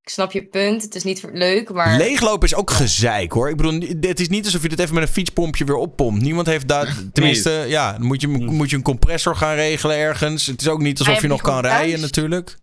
ik 0.02 0.08
snap 0.10 0.32
je 0.32 0.44
punt. 0.46 0.82
Het 0.82 0.94
is 0.94 1.02
niet 1.02 1.20
voor- 1.20 1.30
leuk, 1.32 1.70
maar... 1.72 1.96
Leeglopen 1.96 2.48
is 2.48 2.54
ook 2.54 2.70
gezeik 2.70 3.32
hoor. 3.32 3.48
Ik 3.50 3.56
bedoel, 3.56 3.80
het 4.00 4.20
is 4.20 4.28
niet 4.28 4.44
alsof 4.44 4.62
je 4.62 4.68
dit 4.68 4.78
even 4.78 4.94
met 4.94 5.02
een 5.02 5.12
fietspompje 5.12 5.64
weer 5.64 5.76
oppompt. 5.76 6.22
Niemand 6.22 6.46
heeft 6.46 6.68
daar. 6.68 6.94
Tenminste, 7.12 7.50
ja, 7.50 7.92
dan 7.92 8.06
moet 8.06 8.20
je, 8.20 8.28
moet 8.28 8.70
je 8.70 8.76
een 8.76 8.82
compressor 8.82 9.36
gaan 9.36 9.54
regelen 9.54 9.96
ergens. 9.96 10.46
Het 10.46 10.60
is 10.60 10.68
ook 10.68 10.80
niet 10.80 10.98
alsof 10.98 11.12
Hij 11.14 11.22
je 11.22 11.28
nog 11.28 11.40
kan 11.40 11.60
rijden, 11.60 11.88
thuis. 11.88 12.00
natuurlijk. 12.00 12.56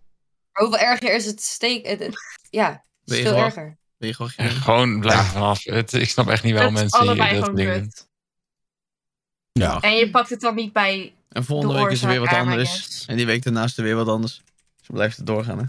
Maar 0.52 0.62
hoeveel 0.62 0.86
erger 0.86 1.14
is 1.14 1.24
het 1.26 1.42
steek? 1.42 1.86
Het, 1.86 1.98
het- 1.98 2.18
ja, 2.50 2.84
het 3.04 3.14
is 3.14 3.20
veel 3.22 3.32
wel. 3.34 3.44
erger. 3.44 3.78
Ben 3.98 4.08
je 4.08 4.14
gewoon 4.14 4.32
Ja, 4.36 4.44
geen- 4.48 4.60
Gewoon 4.60 5.00
blijf 5.00 5.26
vanaf. 5.26 5.64
Het, 5.64 5.92
ik 5.92 6.08
snap 6.08 6.28
echt 6.28 6.42
niet 6.42 6.54
wel 6.54 6.70
mensen 6.70 7.00
die 7.16 7.40
dat 7.40 7.56
dingen. 7.56 7.92
Ja. 9.52 9.80
En 9.80 9.96
je 9.96 10.10
pakt 10.10 10.30
het 10.30 10.40
dan 10.40 10.54
niet 10.54 10.72
bij... 10.72 11.14
En 11.32 11.44
volgende 11.44 11.74
De 11.74 11.80
week 11.82 11.90
is 11.92 12.02
er 12.02 12.08
weer 12.08 12.20
wat 12.20 12.32
anders. 12.32 13.04
En 13.06 13.16
die 13.16 13.26
week 13.26 13.42
daarnaast 13.42 13.70
is 13.70 13.76
er 13.76 13.84
weer 13.84 13.96
wat 13.96 14.08
anders. 14.08 14.40
Zo 14.80 14.92
blijft 14.92 15.16
het 15.16 15.26
doorgaan, 15.26 15.58
hè. 15.58 15.64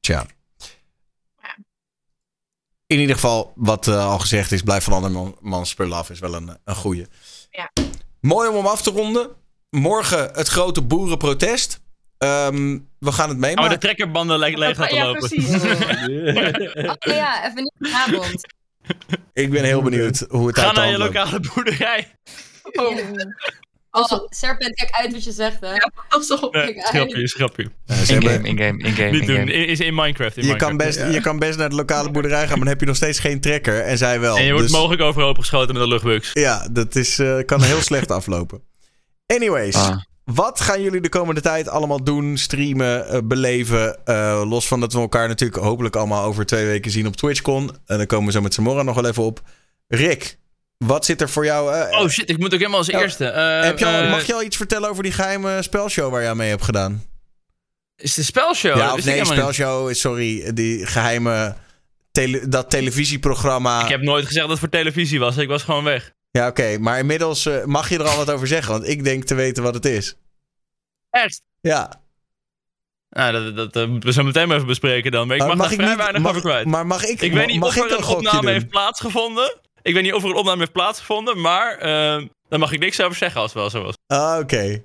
Tja. 0.00 0.26
In 2.86 2.98
ieder 3.00 3.14
geval, 3.14 3.52
wat 3.54 3.88
eh, 3.88 4.06
al 4.06 4.18
gezegd 4.18 4.52
is, 4.52 4.62
blijf 4.62 4.84
van 4.84 4.92
andermans 4.92 5.70
spullen 5.70 5.96
af, 5.96 6.10
is 6.10 6.18
wel 6.18 6.34
een, 6.34 6.58
een 6.64 6.74
goeie. 6.74 7.06
Ja. 7.50 7.70
Mooi 8.20 8.48
om 8.48 8.54
hem 8.56 8.66
af 8.66 8.82
te 8.82 8.90
ronden. 8.90 9.28
Morgen 9.70 10.30
het 10.34 10.48
grote 10.48 10.82
boerenprotest. 10.82 11.80
Ehm, 12.18 12.78
we 12.98 13.12
gaan 13.12 13.28
het 13.28 13.36
Oh, 13.38 13.42
de 13.42 13.46
meemaken. 13.54 13.78
trekkerbanden 13.78 14.38
le- 14.38 14.58
leeg 14.58 14.90
ja, 14.90 15.04
lopen. 15.06 15.28
precies. 15.28 15.48
Oh 16.98 17.14
ja, 17.14 17.46
even 17.48 17.62
niet 17.62 17.72
vanavond. 17.78 18.46
Ik 19.32 19.50
ben 19.50 19.64
heel 19.64 19.82
benieuwd 19.82 20.24
hoe 20.28 20.46
het 20.46 20.58
Ga 20.58 20.72
naar 20.72 20.88
je 20.90 20.98
lokale 20.98 21.40
boerderij. 21.40 22.08
Oh, 22.72 22.96
Oh, 23.98 24.26
Serpent, 24.28 24.74
kijk 24.74 24.90
uit 24.90 25.12
wat 25.12 25.24
je 25.24 25.32
zegt, 25.32 25.56
hè. 25.60 25.72
alsof. 26.08 26.40
Nee, 26.40 26.50
Kijk 26.50 26.76
uit. 26.76 26.86
schrapje, 26.86 27.28
schrapje. 27.28 27.70
Ja, 27.84 27.94
ze 28.04 28.12
hebben- 28.12 28.30
In-game, 28.44 28.48
in-game, 28.48 28.82
in-game, 28.88 29.10
Niet 29.10 29.26
doen. 29.26 29.48
Is 29.48 29.80
in 29.80 29.94
Minecraft. 29.94 30.36
In 30.36 30.42
je, 30.42 30.48
Minecraft. 30.48 30.76
kan 30.76 30.86
best, 30.86 31.14
je 31.14 31.20
kan 31.20 31.38
best 31.38 31.58
naar 31.58 31.68
de 31.68 31.74
lokale 31.74 32.10
boerderij 32.10 32.40
gaan, 32.40 32.48
maar 32.48 32.58
dan 32.58 32.66
heb 32.68 32.80
je 32.80 32.86
nog 32.86 32.96
steeds 32.96 33.18
geen 33.18 33.40
trekker. 33.40 33.80
En 33.80 33.98
zij 33.98 34.20
wel. 34.20 34.36
En 34.36 34.44
je 34.44 34.52
wordt 34.52 34.66
Dus- 34.68 34.76
mogelijk 34.76 35.02
overhoop 35.02 35.38
geschoten 35.38 35.74
met 35.74 35.82
een 35.82 35.88
luchtbugs. 35.88 36.30
Ja, 36.32 36.68
dat 36.72 36.94
is, 36.94 37.18
eh, 37.18 37.38
kan 37.46 37.62
heel 37.62 37.80
slecht 37.90 38.10
aflopen. 38.10 38.60
Anyways, 39.26 39.74
Ah. 39.74 39.98
wat 40.24 40.60
gaan 40.60 40.82
jullie 40.82 41.00
de 41.00 41.08
komende 41.08 41.40
tijd 41.40 41.68
allemaal 41.68 42.04
doen, 42.04 42.36
streamen, 42.36 43.08
eh, 43.08 43.18
beleven? 43.24 44.04
Eh, 44.06 44.42
los 44.48 44.68
van 44.68 44.80
dat 44.80 44.92
we 44.92 44.98
elkaar 44.98 45.28
natuurlijk 45.28 45.62
hopelijk 45.62 45.96
allemaal 45.96 46.24
over 46.24 46.46
twee 46.46 46.66
weken 46.66 46.90
zien 46.90 47.06
op 47.06 47.16
TwitchCon. 47.16 47.70
En 47.86 47.96
dan 47.96 48.06
komen 48.06 48.26
we 48.26 48.32
zo 48.32 48.40
met 48.40 48.54
Samora 48.54 48.82
nog 48.82 48.94
wel 48.94 49.06
even 49.06 49.22
op. 49.22 49.40
Rick, 49.88 50.38
wat 50.78 51.04
zit 51.04 51.20
er 51.20 51.28
voor 51.28 51.44
jou? 51.44 51.74
eh, 51.74 52.00
Oh 52.00 52.08
shit, 52.08 52.30
ik 52.30 52.38
moet 52.38 52.52
ook 52.52 52.58
helemaal 52.58 52.78
als 52.78 52.86
Ja, 52.86 53.00
eerste. 53.00 53.26
Eh, 53.26 53.62
heb 53.62 53.78
je 53.78 53.86
al, 53.86 53.92
eh, 53.92 54.10
mag 54.10 54.26
je 54.26 54.34
al 54.34 54.42
iets 54.42 54.56
vertellen 54.56 54.88
over 54.88 55.02
die 55.02 55.12
geheime 55.12 55.62
spelshow 55.62 56.10
waar 56.12 56.22
aan 56.28 56.36
mee 56.36 56.48
hebt 56.48 56.64
gedaan? 56.64 57.04
Is 57.96 58.16
een 58.16 58.24
spelshow? 58.24 58.76
ja, 58.76 58.92
of 58.92 59.04
nee, 59.04 59.18
niet. 59.18 59.26
spelshow, 59.26 59.94
sorry, 59.94 60.52
die 60.54 60.86
geheime 60.86 61.56
tele- 62.12 62.48
dat 62.48 62.70
televisieprogramma. 62.70 63.82
Ik 63.82 63.88
heb 63.88 64.00
nooit 64.02 64.24
gezegd 64.26 64.40
dat 64.42 64.50
het 64.50 64.58
voor 64.58 64.68
televisie 64.68 65.18
was. 65.18 65.36
Ik 65.36 65.48
was 65.48 65.62
gewoon 65.62 65.84
weg. 65.84 66.12
Ja, 66.30 66.46
oké, 66.48 66.78
maar 66.78 66.98
inmiddels 66.98 67.46
eh, 67.46 67.64
mag 67.64 67.88
je 67.88 67.98
er 67.98 68.08
al 68.08 68.16
wat 68.16 68.30
over 68.30 68.46
zeggen, 68.46 68.72
want 68.72 68.88
ik 68.88 69.04
denk 69.04 69.24
te 69.24 69.34
weten 69.34 69.62
wat 69.62 69.74
het 69.74 69.84
is. 69.84 70.16
Echt? 71.10 71.42
Ja. 71.60 72.00
Nou, 73.10 73.52
dat, 73.54 73.72
dat, 73.72 73.88
we 73.98 74.12
zo 74.12 74.22
meteen 74.22 74.46
maar 74.48 74.56
even 74.56 74.68
bespreken 74.68 75.10
dan. 75.10 75.26
Maar 75.26 75.36
ik 75.36 75.42
mag, 75.42 75.56
mag 75.56 75.64
daar 75.68 75.72
ik 75.72 75.78
vrij 75.78 75.88
niet- 75.88 75.98
weinig 75.98 76.22
mag- 76.22 76.30
over 76.30 76.42
kwijt. 76.42 76.66
Maar 76.66 76.86
mag 76.86 77.04
ik, 77.04 77.20
ik 77.20 77.32
weet 77.32 77.46
niet 77.46 77.60
mag 77.60 77.68
of 77.68 77.76
ik 77.84 77.90
er 77.90 77.98
een 77.98 78.04
opname 78.04 78.40
doen? 78.40 78.50
heeft 78.50 78.68
plaatsgevonden. 78.68 79.60
Ik 79.86 79.94
weet 79.94 80.02
niet 80.02 80.12
of 80.12 80.22
er 80.22 80.28
een 80.28 80.36
opname 80.36 80.58
heeft 80.58 80.72
plaatsgevonden, 80.72 81.40
maar 81.40 81.78
eh, 81.78 82.22
daar 82.48 82.58
mag 82.58 82.72
ik 82.72 82.78
niks 82.78 83.00
over 83.00 83.16
zeggen 83.16 83.40
als 83.40 83.52
het 83.52 83.60
wel 83.60 83.70
zo 83.70 83.82
was. 83.82 83.94
Ah, 84.06 84.38
oké. 84.38 84.82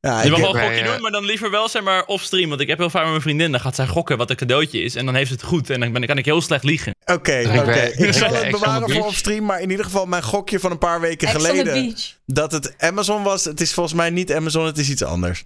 Ja, 0.00 0.20
je 0.20 0.24
ik 0.24 0.30
mag 0.30 0.40
wel 0.40 0.54
een 0.56 0.62
gokje 0.62 0.84
doen, 0.84 1.00
maar 1.00 1.10
dan 1.10 1.24
liever 1.24 1.50
wel 1.50 1.68
zeg 1.68 1.82
maar 1.82 2.04
off-stream. 2.04 2.48
Want 2.48 2.60
ik 2.60 2.68
heb 2.68 2.78
heel 2.78 2.90
vaak 2.90 3.02
met 3.02 3.10
mijn 3.10 3.22
vriendin, 3.22 3.50
dan 3.50 3.60
gaat 3.60 3.74
zij 3.74 3.86
gokken 3.86 4.16
wat 4.16 4.30
een 4.30 4.36
cadeautje 4.36 4.80
is. 4.80 4.94
En 4.94 5.04
dan 5.06 5.14
heeft 5.14 5.28
ze 5.28 5.34
het 5.34 5.42
goed. 5.42 5.70
En 5.70 5.80
dan 5.80 5.92
ben, 5.92 6.06
kan 6.06 6.18
ik 6.18 6.24
heel 6.24 6.40
slecht 6.40 6.64
liegen. 6.64 6.94
Oké, 7.04 7.32
Ik 7.32 7.60
oké. 7.60 7.72
Ik 7.72 7.98
ik 7.98 8.12
zal 8.12 8.34
het 8.34 8.50
bewaren 8.50 8.80
voor 8.80 8.88
Beach. 8.88 9.06
op 9.06 9.14
stream, 9.14 9.44
maar 9.44 9.60
in 9.60 9.70
ieder 9.70 9.84
geval 9.84 10.06
mijn 10.06 10.22
gokje 10.22 10.60
van 10.60 10.70
een 10.70 10.78
paar 10.78 11.00
weken 11.00 11.28
geleden. 11.28 11.94
Dat 12.26 12.52
het 12.52 12.74
Amazon 12.78 13.22
was. 13.22 13.44
Het 13.44 13.60
is 13.60 13.74
volgens 13.74 13.94
mij 13.94 14.10
niet 14.10 14.32
Amazon, 14.32 14.66
het 14.66 14.78
is 14.78 14.90
iets 14.90 15.02
anders. 15.02 15.44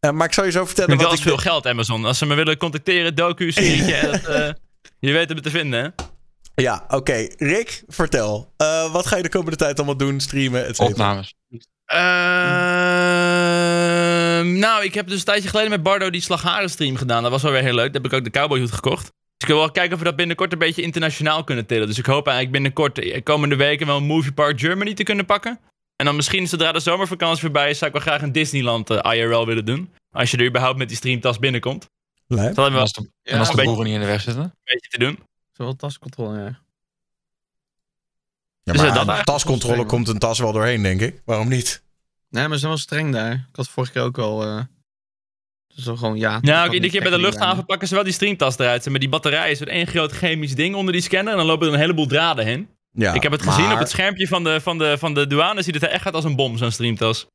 Eh, 0.00 0.10
maar 0.10 0.26
ik 0.26 0.32
zal 0.32 0.44
je 0.44 0.50
zo 0.50 0.60
Ik 0.60 0.66
vertellen 0.66 0.90
wel 0.90 1.00
wat 1.00 1.10
eens 1.10 1.20
ik... 1.20 1.26
veel 1.26 1.36
geld, 1.36 1.66
Amazon. 1.66 2.04
Als 2.04 2.18
ze 2.18 2.26
me 2.26 2.34
willen 2.34 2.56
contacteren, 2.56 3.14
docu, 3.14 3.52
serietje. 3.52 3.94
eh, 4.10 4.50
je 4.98 5.12
weet 5.12 5.28
het 5.28 5.36
me 5.36 5.42
te 5.42 5.50
vinden, 5.50 5.82
hè? 5.82 5.88
Ja, 6.54 6.84
oké. 6.88 7.26
Rick, 7.36 7.82
vertel. 7.86 8.52
Eh, 8.56 8.92
wat 8.92 9.06
ga 9.06 9.16
je 9.16 9.22
de 9.22 9.28
komende 9.28 9.56
tijd 9.56 9.76
allemaal 9.76 9.96
doen? 9.96 10.20
Streamen, 10.20 10.60
et 10.66 10.76
cetera? 10.76 10.88
Opnames. 10.90 11.34
Ehm, 13.24 14.58
nou, 14.58 14.84
ik 14.84 14.94
heb 14.94 15.06
dus 15.08 15.18
een 15.18 15.24
tijdje 15.24 15.48
geleden 15.48 15.70
met 15.70 15.82
Bardo 15.82 16.10
die 16.10 16.20
Slagharen 16.20 16.70
stream 16.70 16.96
gedaan. 16.96 17.22
Dat 17.22 17.30
was 17.30 17.42
wel 17.42 17.52
weer 17.52 17.62
heel 17.62 17.74
leuk. 17.74 17.92
Daar 17.92 18.02
heb 18.02 18.12
ik 18.12 18.18
ook 18.18 18.24
de 18.24 18.30
cowboyhoed 18.38 18.72
gekocht. 18.72 19.02
Dus 19.02 19.12
ik 19.38 19.46
wil 19.46 19.56
wel 19.58 19.70
kijken 19.70 19.92
of 19.92 19.98
we 19.98 20.04
dat 20.04 20.16
binnenkort 20.16 20.52
een 20.52 20.58
beetje 20.58 20.82
internationaal 20.82 21.44
kunnen 21.44 21.66
tillen. 21.66 21.86
Dus 21.86 21.98
ik 21.98 22.06
hoop 22.06 22.24
eigenlijk 22.26 22.52
binnenkort, 22.52 22.98
eh, 22.98 23.22
komende 23.22 23.56
weken, 23.56 23.86
wel 23.86 23.96
een 23.96 24.04
Movie 24.04 24.32
Park 24.32 24.60
Germany 24.60 24.94
te 24.94 25.02
kunnen 25.02 25.24
pakken. 25.24 25.60
En 25.96 26.04
dan 26.06 26.16
misschien, 26.16 26.46
zodra 26.48 26.72
de 26.72 26.80
zomervakantie 26.80 27.40
voorbij 27.40 27.70
is, 27.70 27.78
zou 27.78 27.90
ik 27.90 27.96
wel 27.96 28.06
graag 28.06 28.22
een 28.26 28.32
Disneyland 28.32 28.90
eh, 28.90 29.12
IRL 29.18 29.46
willen 29.46 29.64
doen. 29.64 29.92
Als 30.10 30.30
je 30.30 30.36
er 30.36 30.46
überhaupt 30.46 30.78
met 30.78 30.88
die 30.88 30.96
streamtas 30.96 31.38
binnenkomt. 31.38 31.86
Lijp. 32.26 32.54
Dat 32.54 32.64
hebben 32.64 32.64
En 32.64 32.70
we 32.70 32.72
wel 32.72 32.80
als 32.80 32.92
de, 32.92 33.10
Ja, 33.22 33.32
en 33.32 33.38
als 33.38 33.46
de 33.48 33.52
een 33.52 33.58
beetje- 33.58 33.70
boeren 33.74 33.90
niet 33.92 34.00
in 34.00 34.06
de 34.06 34.12
weg 34.12 34.20
zitten. 34.20 34.42
een 34.42 34.52
beetje 34.64 34.88
te 34.88 34.98
doen. 34.98 35.18
Zowel 35.56 35.76
tascontrole, 35.76 36.38
ja. 36.38 36.62
Ja, 38.62 38.72
maar 38.72 38.76
dat 38.76 38.84
aan 38.84 38.94
eigenlijk 38.94 39.24
tascontrole 39.24 39.84
komt 39.84 40.08
een 40.08 40.18
tas 40.18 40.38
wel 40.38 40.52
doorheen, 40.52 40.82
denk 40.82 41.00
ik. 41.00 41.22
Waarom 41.24 41.48
niet? 41.48 41.82
Nee, 42.28 42.42
maar 42.42 42.52
ze 42.52 42.58
zijn 42.58 42.70
wel 42.70 42.80
streng 42.80 43.12
daar. 43.12 43.32
Ik 43.32 43.56
had 43.56 43.68
vorige 43.68 43.92
keer 43.92 44.02
ook 44.02 44.18
al... 44.18 44.42
eh, 44.44 44.60
Dus 45.74 45.84
dan 45.84 45.98
gewoon, 45.98 46.16
ja. 46.16 46.40
Kan 46.40 46.72
iedere 46.72 46.92
keer 46.92 47.02
bij 47.02 47.10
de 47.10 47.18
luchthaven 47.18 47.64
pakken 47.66 47.88
ze 47.88 47.94
wel 47.94 48.04
die 48.04 48.12
streamtas 48.12 48.58
eruit. 48.58 48.88
Maar 48.90 48.98
die 49.00 49.08
batterij 49.08 49.50
is 49.50 49.60
één 49.60 49.86
groot 49.86 50.12
chemisch 50.12 50.54
ding 50.54 50.74
onder 50.74 50.92
die 50.92 51.02
scanner. 51.02 51.32
En 51.32 51.38
dan 51.38 51.46
lopen 51.46 51.66
er 51.66 51.72
een 51.72 51.78
heleboel 51.78 52.06
draden 52.06 52.44
heen. 52.44 52.68
Ja, 52.90 53.12
ik 53.14 53.22
heb 53.22 53.32
het 53.32 53.42
gezien 53.42 53.64
maar 53.64 53.72
op 53.72 53.78
het 53.78 53.90
schermpje 53.90 54.28
van 54.28 54.44
de, 54.44 54.60
van, 54.60 54.78
de, 54.78 54.98
van 54.98 55.14
de 55.14 55.26
douane. 55.26 55.62
Ziet 55.62 55.74
het 55.74 55.82
er 55.82 55.88
echt 55.90 56.04
uit 56.04 56.14
als 56.14 56.24
een 56.24 56.36
bom, 56.36 56.56
zo'n 56.56 56.70
streamtas. 56.70 57.26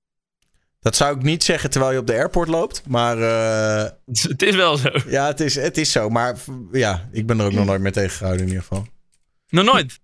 Dat 0.79 0.95
zou 0.95 1.15
ik 1.15 1.21
niet 1.23 1.43
zeggen 1.43 1.69
terwijl 1.69 1.91
je 1.93 1.99
op 1.99 2.07
de 2.07 2.13
airport 2.13 2.47
loopt. 2.49 2.81
Maar 2.87 3.17
eh, 3.21 3.89
Het 4.29 4.41
is 4.43 4.55
wel 4.55 4.77
zo. 4.77 4.89
ja, 5.07 5.25
het 5.27 5.39
is, 5.39 5.55
het 5.55 5.77
is 5.77 5.91
zo. 5.91 6.09
Maar 6.09 6.35
ja, 6.71 7.09
ik 7.11 7.25
ben 7.27 7.39
er 7.39 7.45
ook 7.45 7.51
nog 7.53 7.65
nooit 7.65 7.81
mee 7.81 7.91
tegengehouden 7.91 8.41
in 8.45 8.47
ieder 8.51 8.63
geval. 8.67 8.87
Nog 9.49 9.65
nooit. 9.65 9.99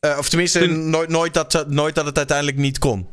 Eh, 0.00 0.16
of 0.18 0.28
tenminste, 0.28 0.58
Toen- 0.58 0.90
nooit, 0.90 1.08
nooit, 1.08 1.34
dat, 1.34 1.66
nooit 1.70 1.94
dat 1.94 2.06
het 2.06 2.16
uiteindelijk 2.16 2.56
niet 2.56 2.78
kon. 2.78 3.08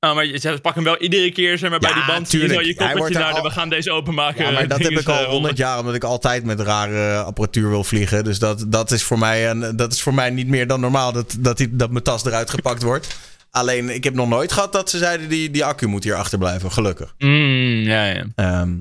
Oh, 0.00 0.14
maar 0.14 0.26
je- 0.26 0.38
ze 0.38 0.48
pakken 0.62 0.82
hem 0.82 0.92
wel 0.92 1.02
iedere 1.02 1.32
keer 1.32 1.58
zeg 1.58 1.70
maar, 1.70 1.78
bij 1.78 1.92
die 1.92 2.04
band. 2.06 2.28
zo 2.28 2.38
tuurlijk. 2.38 2.60
je 2.60 2.66
Hij 2.66 2.74
wordt 2.76 2.92
koppeltje 2.92 3.18
naar 3.18 3.32
al- 3.32 3.42
we 3.42 3.50
gaan 3.50 3.68
deze 3.68 3.90
openmaken. 3.92 4.44
Ja, 4.44 4.50
maar 4.50 4.68
dat 4.68 4.78
heb 4.78 4.90
ik 4.90 5.08
al 5.08 5.18
eh, 5.22 5.28
honderd 5.28 5.56
jaar, 5.56 5.78
omdat 5.78 5.94
ik 5.94 6.04
altijd 6.04 6.44
met 6.44 6.60
rare 6.60 7.22
apparatuur 7.22 7.68
wil 7.70 7.84
vliegen. 7.84 8.24
Dus 8.24 8.38
dat, 8.38 8.64
dat, 8.68 8.90
is, 8.90 9.02
voor 9.02 9.18
mij 9.18 9.50
een, 9.50 9.76
dat 9.76 9.92
is 9.92 10.02
voor 10.02 10.14
mij 10.14 10.30
niet 10.30 10.48
meer 10.48 10.66
dan 10.66 10.80
normaal 10.80 11.12
dat, 11.12 11.36
dat, 11.38 11.56
die, 11.56 11.76
dat 11.76 11.90
mijn 11.90 12.04
tas 12.04 12.24
eruit 12.24 12.50
gepakt 12.50 12.82
wordt. 12.82 13.16
Alleen, 13.50 13.88
ik 13.94 14.04
heb 14.04 14.14
nog 14.14 14.28
nooit 14.28 14.52
gehad 14.52 14.72
dat 14.72 14.90
ze 14.90 14.98
zeiden 14.98 15.28
die, 15.28 15.50
die 15.50 15.64
accu 15.64 15.86
moet 15.86 16.04
hier 16.04 16.14
achterblijven, 16.14 16.72
gelukkig. 16.72 17.14
Mm, 17.18 17.82
ja, 17.82 18.04
ja. 18.04 18.24
Ehm, 18.34 18.74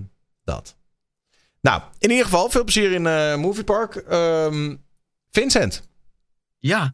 dat. 0.43 0.75
Nou, 1.61 1.81
in 1.99 2.09
ieder 2.09 2.25
geval, 2.25 2.49
veel 2.49 2.63
plezier 2.63 2.91
in 2.91 3.07
eh 3.07 3.35
Movie 3.35 3.63
Park. 3.63 3.95
Ehm, 3.95 4.75
Vincent. 5.31 5.87
Ja. 6.57 6.93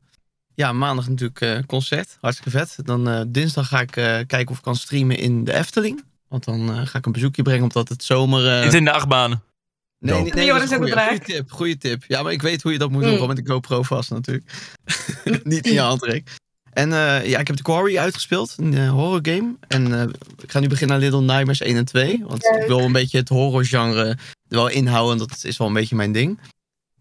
Ja, 0.55 0.73
maandag 0.73 1.07
natuurlijk 1.09 1.41
eh, 1.41 1.57
concert. 1.67 2.17
Hartstikke 2.21 2.57
vet. 2.57 2.75
Dan 2.83 3.09
eh, 3.09 3.21
dinsdag 3.27 3.67
ga 3.67 3.79
ik 3.81 3.95
eh, 3.95 4.03
kijken 4.05 4.47
of 4.47 4.57
ik 4.57 4.63
kan 4.63 4.75
streamen 4.75 5.17
in 5.17 5.43
de 5.43 5.53
Efteling. 5.53 6.03
Want 6.27 6.43
dan 6.43 6.69
eh, 6.75 6.85
ga 6.85 6.97
ik 6.97 7.05
een 7.05 7.11
bezoekje 7.11 7.41
brengen, 7.41 7.63
omdat 7.63 7.89
het 7.89 8.03
zomer... 8.03 8.57
eh, 8.57 8.63
Niet 8.63 8.73
in 8.73 8.83
de 8.83 8.91
achtbanen. 8.91 9.43
Nee, 9.99 10.21
nee, 10.21 10.33
nee, 10.33 10.47
dat 10.47 10.61
is 10.61 10.69
een 10.69 10.75
en 10.75 10.81
de 10.85 10.91
goeie, 10.91 10.91
draak. 10.91 11.07
goeie 11.09 11.19
tip. 11.35 11.51
Goeie 11.51 11.77
tip. 11.77 12.03
Ja, 12.07 12.21
maar 12.23 12.31
ik 12.31 12.41
weet 12.41 12.61
hoe 12.61 12.71
je 12.71 12.77
dat 12.77 12.89
moet 12.89 13.01
Mm. 13.01 13.07
doen. 13.07 13.13
Gewoon 13.17 13.35
met 13.35 13.45
de 13.45 13.51
GoPro 13.51 13.83
vast 13.83 14.09
natuurlijk. 14.09 14.51
Niet 15.43 15.67
in 15.67 15.73
je 15.73 15.79
handrek. 15.79 16.35
En 16.73 16.93
eh, 16.93 17.29
ja, 17.29 17.39
ik 17.39 17.47
heb 17.47 17.55
de 17.55 17.63
Quarry 17.63 17.97
uitgespeeld. 17.97 18.53
Een 18.57 18.77
eh, 18.77 18.89
horror 18.89 19.19
game. 19.21 19.55
En 19.67 19.99
eh, 19.99 20.07
ik 20.41 20.51
ga 20.51 20.59
nu 20.59 20.67
beginnen 20.67 20.95
aan 20.95 21.01
Little 21.01 21.21
Nightmares 21.21 21.61
1 21.61 21.75
en 21.75 21.85
2. 21.85 22.23
Want 22.25 22.45
ik 22.45 22.63
wil 22.67 22.79
een 22.79 22.91
beetje 22.91 23.17
het 23.17 23.29
horrorgenre 23.29 24.05
er 24.07 24.17
wel 24.47 24.67
inhouden. 24.67 25.17
Dat 25.17 25.43
is 25.43 25.57
wel 25.57 25.67
een 25.67 25.73
beetje 25.73 25.95
mijn 25.95 26.11
ding. 26.11 26.39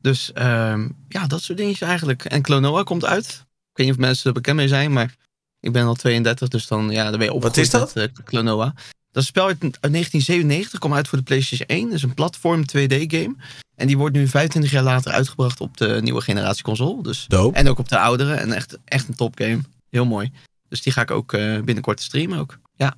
Dus 0.01 0.33
ehm, 0.33 0.89
ja, 1.09 1.27
dat 1.27 1.43
soort 1.43 1.59
dingetjes 1.59 1.89
eigenlijk. 1.89 2.25
En 2.25 2.43
Klonoa 2.43 2.83
komt 2.83 3.05
uit. 3.05 3.27
Ik 3.71 3.79
weet 3.79 3.87
niet 3.87 3.95
of 3.95 4.01
mensen 4.01 4.27
er 4.27 4.33
bekend 4.33 4.57
mee 4.57 4.69
zijn, 4.69 4.93
maar 4.93 5.15
ik 5.61 5.73
ben 5.73 5.87
al 5.87 5.95
32, 5.95 6.49
dus 6.49 6.67
dan, 6.67 6.91
ja, 6.91 7.11
dan 7.11 7.19
ben 7.19 7.27
je 7.27 7.33
opgegroeid 7.33 7.67
is 7.67 7.71
dat? 7.71 7.95
met 7.95 8.23
Klonoa. 8.25 8.75
Dat 9.13 9.23
is 9.23 9.29
spel 9.29 9.47
uit, 9.47 9.63
uit 9.63 9.93
1997, 9.93 10.79
kwam 10.79 10.95
uit 10.95 11.09
voor 11.09 11.19
de 11.19 11.25
PlayStation 11.25 11.69
1. 11.69 11.85
Dat 11.85 11.93
is 11.93 12.03
een 12.03 12.15
platform 12.15 12.63
2D-game. 12.63 13.35
En 13.75 13.87
die 13.87 13.99
wordt 13.99 14.17
nu 14.17 14.29
25 14.29 14.73
jaar 14.73 14.83
later 14.83 15.13
uitgebracht 15.13 15.61
op 15.61 15.77
de 15.77 15.99
nieuwe 16.03 16.21
generatie 16.21 16.63
console. 16.63 17.03
Dus, 17.03 17.25
Dope. 17.29 17.57
en 17.57 17.69
ook 17.69 17.79
op 17.79 17.89
de 17.89 17.99
oudere. 17.99 18.35
En 18.35 18.53
echt, 18.53 18.79
echt 18.85 19.09
een 19.09 19.15
topgame. 19.15 19.61
Heel 19.91 20.05
mooi. 20.05 20.33
Dus 20.69 20.83
die 20.83 20.93
ga 20.93 21.03
ik 21.03 21.11
ook 21.11 21.33
eh, 21.33 21.61
binnenkort 21.61 22.01
streamen 22.01 22.39
ook. 22.39 22.59
Ja. 22.75 22.95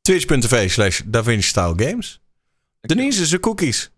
Twitch.tv 0.00 0.70
slash 0.70 1.00
DaVinci 1.04 1.48
Style 1.48 1.74
Games. 1.76 2.20
Denise, 2.80 3.40
cookies. 3.40 3.90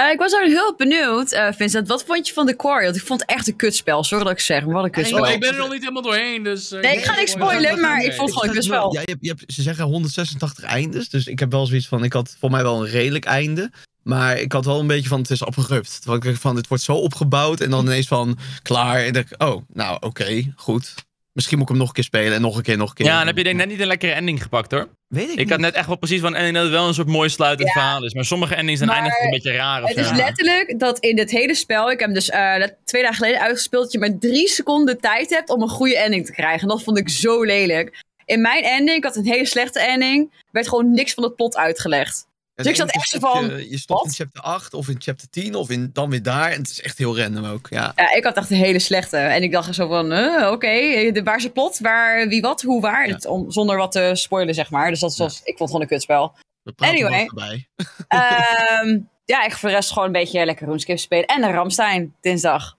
Eh, 0.00 0.10
ik 0.10 0.18
was 0.18 0.34
ook 0.34 0.46
heel 0.46 0.74
benieuwd, 0.76 1.32
eh, 1.32 1.48
Vincent. 1.52 1.88
Wat 1.88 2.04
vond 2.04 2.26
je 2.26 2.32
van 2.32 2.46
The 2.46 2.56
Quarry? 2.56 2.84
Want 2.84 2.96
ik 2.96 3.02
vond 3.02 3.20
het 3.20 3.30
echt 3.30 3.48
een 3.48 3.56
kutspel. 3.56 4.04
Sorry 4.04 4.24
dat 4.24 4.32
ik 4.32 4.40
zeg, 4.40 4.64
maar 4.64 4.74
wat 4.74 4.84
een 4.84 4.90
kutspel. 4.90 5.22
Oh, 5.22 5.30
ik 5.30 5.40
ben 5.40 5.52
er 5.52 5.58
nog 5.58 5.70
niet 5.70 5.80
helemaal 5.80 6.02
doorheen, 6.02 6.42
dus... 6.42 6.72
eh, 6.72 6.80
Nee, 6.80 6.96
ik 6.96 7.04
ga 7.04 7.14
niks 7.14 7.30
spoilen, 7.30 7.80
maar 7.80 8.02
ik 8.02 8.12
vond 8.12 8.28
het 8.28 8.32
gewoon 8.32 8.48
een 8.48 8.54
kutspel. 8.54 8.94
Ja, 8.94 9.00
je 9.00 9.06
hebt, 9.10 9.18
je 9.20 9.28
hebt, 9.28 9.52
ze 9.52 9.62
zeggen 9.62 9.84
186 9.84 10.64
eindes. 10.64 11.08
Dus 11.08 11.26
ik 11.26 11.38
heb 11.38 11.50
wel 11.50 11.66
zoiets 11.66 11.88
van, 11.88 12.04
ik 12.04 12.12
had 12.12 12.36
voor 12.40 12.50
mij 12.50 12.62
wel 12.62 12.80
een 12.84 12.90
redelijk 12.90 13.24
einde. 13.24 13.70
Maar 14.02 14.38
ik 14.38 14.52
had 14.52 14.64
wel 14.64 14.80
een 14.80 14.86
beetje 14.86 15.08
van, 15.08 15.20
het 15.20 15.30
is 15.30 15.44
opgerupt. 15.44 16.02
Terwijl 16.02 16.34
ik 16.34 16.40
van, 16.40 16.54
dit 16.54 16.68
wordt 16.68 16.84
zo 16.84 16.94
opgebouwd. 16.94 17.60
En 17.60 17.70
dan 17.70 17.84
ineens 17.84 18.06
van, 18.06 18.38
klaar. 18.62 18.96
En 18.96 19.02
dan, 19.04 19.12
denk 19.12 19.30
ik, 19.30 19.42
oh, 19.42 19.62
nou 19.72 19.96
oké, 20.00 20.52
goed. 20.56 20.94
Misschien 21.32 21.58
moet 21.58 21.66
ik 21.66 21.72
hem 21.72 21.80
nog 21.82 21.88
een 21.88 21.94
keer 21.94 22.04
spelen 22.04 22.32
en 22.34 22.40
nog 22.40 22.56
een 22.56 22.62
keer, 22.62 22.76
nog 22.76 22.88
een 22.88 22.94
keer. 22.94 23.06
Ja, 23.06 23.18
dan 23.18 23.26
heb 23.26 23.36
je 23.36 23.42
denk 23.42 23.54
ik 23.54 23.60
net 23.60 23.70
niet 23.72 23.80
een 23.80 23.86
lekkere 23.86 24.12
ending 24.12 24.42
gepakt 24.42 24.70
hoor. 24.70 24.88
Weet 25.10 25.24
ik, 25.24 25.30
Ik 25.30 25.38
niet. 25.38 25.50
had 25.50 25.58
net 25.58 25.74
echt 25.74 25.86
wel 25.86 25.96
precies 25.96 26.20
van 26.20 26.34
ending 26.34 26.54
dat 26.54 26.62
het 26.62 26.72
wel 26.72 26.88
een 26.88 26.94
soort 26.94 27.08
mooi 27.08 27.28
sluitend 27.28 27.68
Ja. 27.68 27.72
verhaal 27.80 28.04
is. 28.04 28.14
Maar 28.14 28.24
sommige 28.24 28.54
endings 28.54 28.78
zijn 28.78 28.90
eindigen 28.90 29.24
een 29.24 29.30
beetje 29.30 29.52
raar 29.52 29.82
of 29.82 29.88
Het 29.88 29.98
is 29.98 30.10
letterlijk 30.10 30.78
dat 30.78 30.98
in 30.98 31.16
dit 31.16 31.30
hele 31.30 31.54
spel, 31.54 31.84
ik 31.90 31.98
heb 31.98 32.08
hem 32.08 32.14
dus 32.14 32.30
eh, 32.30 32.54
twee 32.84 33.02
dagen 33.02 33.16
geleden 33.16 33.40
uitgespeeld, 33.40 33.82
dat 33.82 33.92
je 33.92 33.98
maar 33.98 34.18
drie 34.18 34.48
seconden 34.48 35.00
tijd 35.00 35.30
hebt 35.30 35.50
om 35.50 35.62
een 35.62 35.68
goede 35.68 35.98
ending 35.98 36.26
te 36.26 36.32
krijgen. 36.32 36.60
En 36.62 36.68
dat 36.68 36.82
vond 36.82 36.98
ik 36.98 37.08
zo 37.08 37.42
lelijk. 37.42 38.02
In 38.24 38.40
mijn 38.40 38.62
ending, 38.64 38.96
ik 38.96 39.04
had 39.04 39.16
een 39.16 39.24
hele 39.26 39.46
slechte 39.46 39.80
ending, 39.80 40.30
werd 40.50 40.68
gewoon 40.68 40.90
niks 40.94 41.14
van 41.14 41.22
het 41.24 41.36
plot 41.36 41.56
uitgelegd. 41.56 42.26
Dus 42.62 42.72
ik 42.72 42.76
zat 42.76 42.90
echt 42.90 43.08
zo 43.08 43.18
van, 43.18 43.44
Je, 43.56 43.70
je 43.70 43.78
stopt 43.78 44.04
in 44.06 44.12
chapter 44.12 44.42
8 44.42 44.74
of 44.74 44.88
in 44.88 44.96
chapter 45.00 45.30
10 45.30 45.54
of 45.54 45.70
in, 45.70 45.90
dan 45.92 46.10
weer 46.10 46.22
daar. 46.22 46.50
En 46.50 46.58
het 46.58 46.70
is 46.70 46.80
echt 46.80 46.98
heel 46.98 47.18
random 47.18 47.44
ook, 47.44 47.66
ja. 47.70 47.92
Ja, 47.96 48.14
ik 48.14 48.24
had 48.24 48.36
echt 48.36 48.50
een 48.50 48.56
hele 48.56 48.78
slechte. 48.78 49.16
En 49.16 49.42
ik 49.42 49.52
dacht 49.52 49.74
zo 49.74 49.88
van, 49.88 50.04
oké, 50.52 50.68
de- 51.12 51.20
waar 51.24 51.36
is 51.36 51.42
het 51.42 51.52
plot? 51.52 51.78
Waar, 51.78 52.28
wie 52.28 52.40
wat, 52.40 52.62
hoe, 52.62 52.80
waar? 52.80 53.06
Ja. 53.08 53.14
Het- 53.14 53.26
om, 53.26 53.50
zonder 53.50 53.76
wat 53.76 53.92
te 53.92 54.10
spoilen, 54.14 54.54
zeg 54.54 54.70
maar. 54.70 54.90
Dus 54.90 55.00
dat 55.00 55.16
was, 55.16 55.36
ik 55.38 55.44
vond 55.44 55.58
het 55.58 55.68
gewoon 55.68 55.82
een 55.82 55.88
kutspel. 55.88 56.34
Anyway. 56.76 57.28
Ehm, 58.08 58.98
ja, 59.24 59.44
ik 59.44 59.52
voor 59.52 59.68
de 59.68 59.74
rest 59.74 59.88
gewoon 59.92 60.04
een 60.06 60.12
beetje 60.12 60.44
lekker 60.44 60.66
RuneScape 60.66 60.98
spelen. 60.98 61.26
En 61.26 61.42
een 61.42 61.52
Ramstein, 61.52 62.14
dinsdag. 62.20 62.78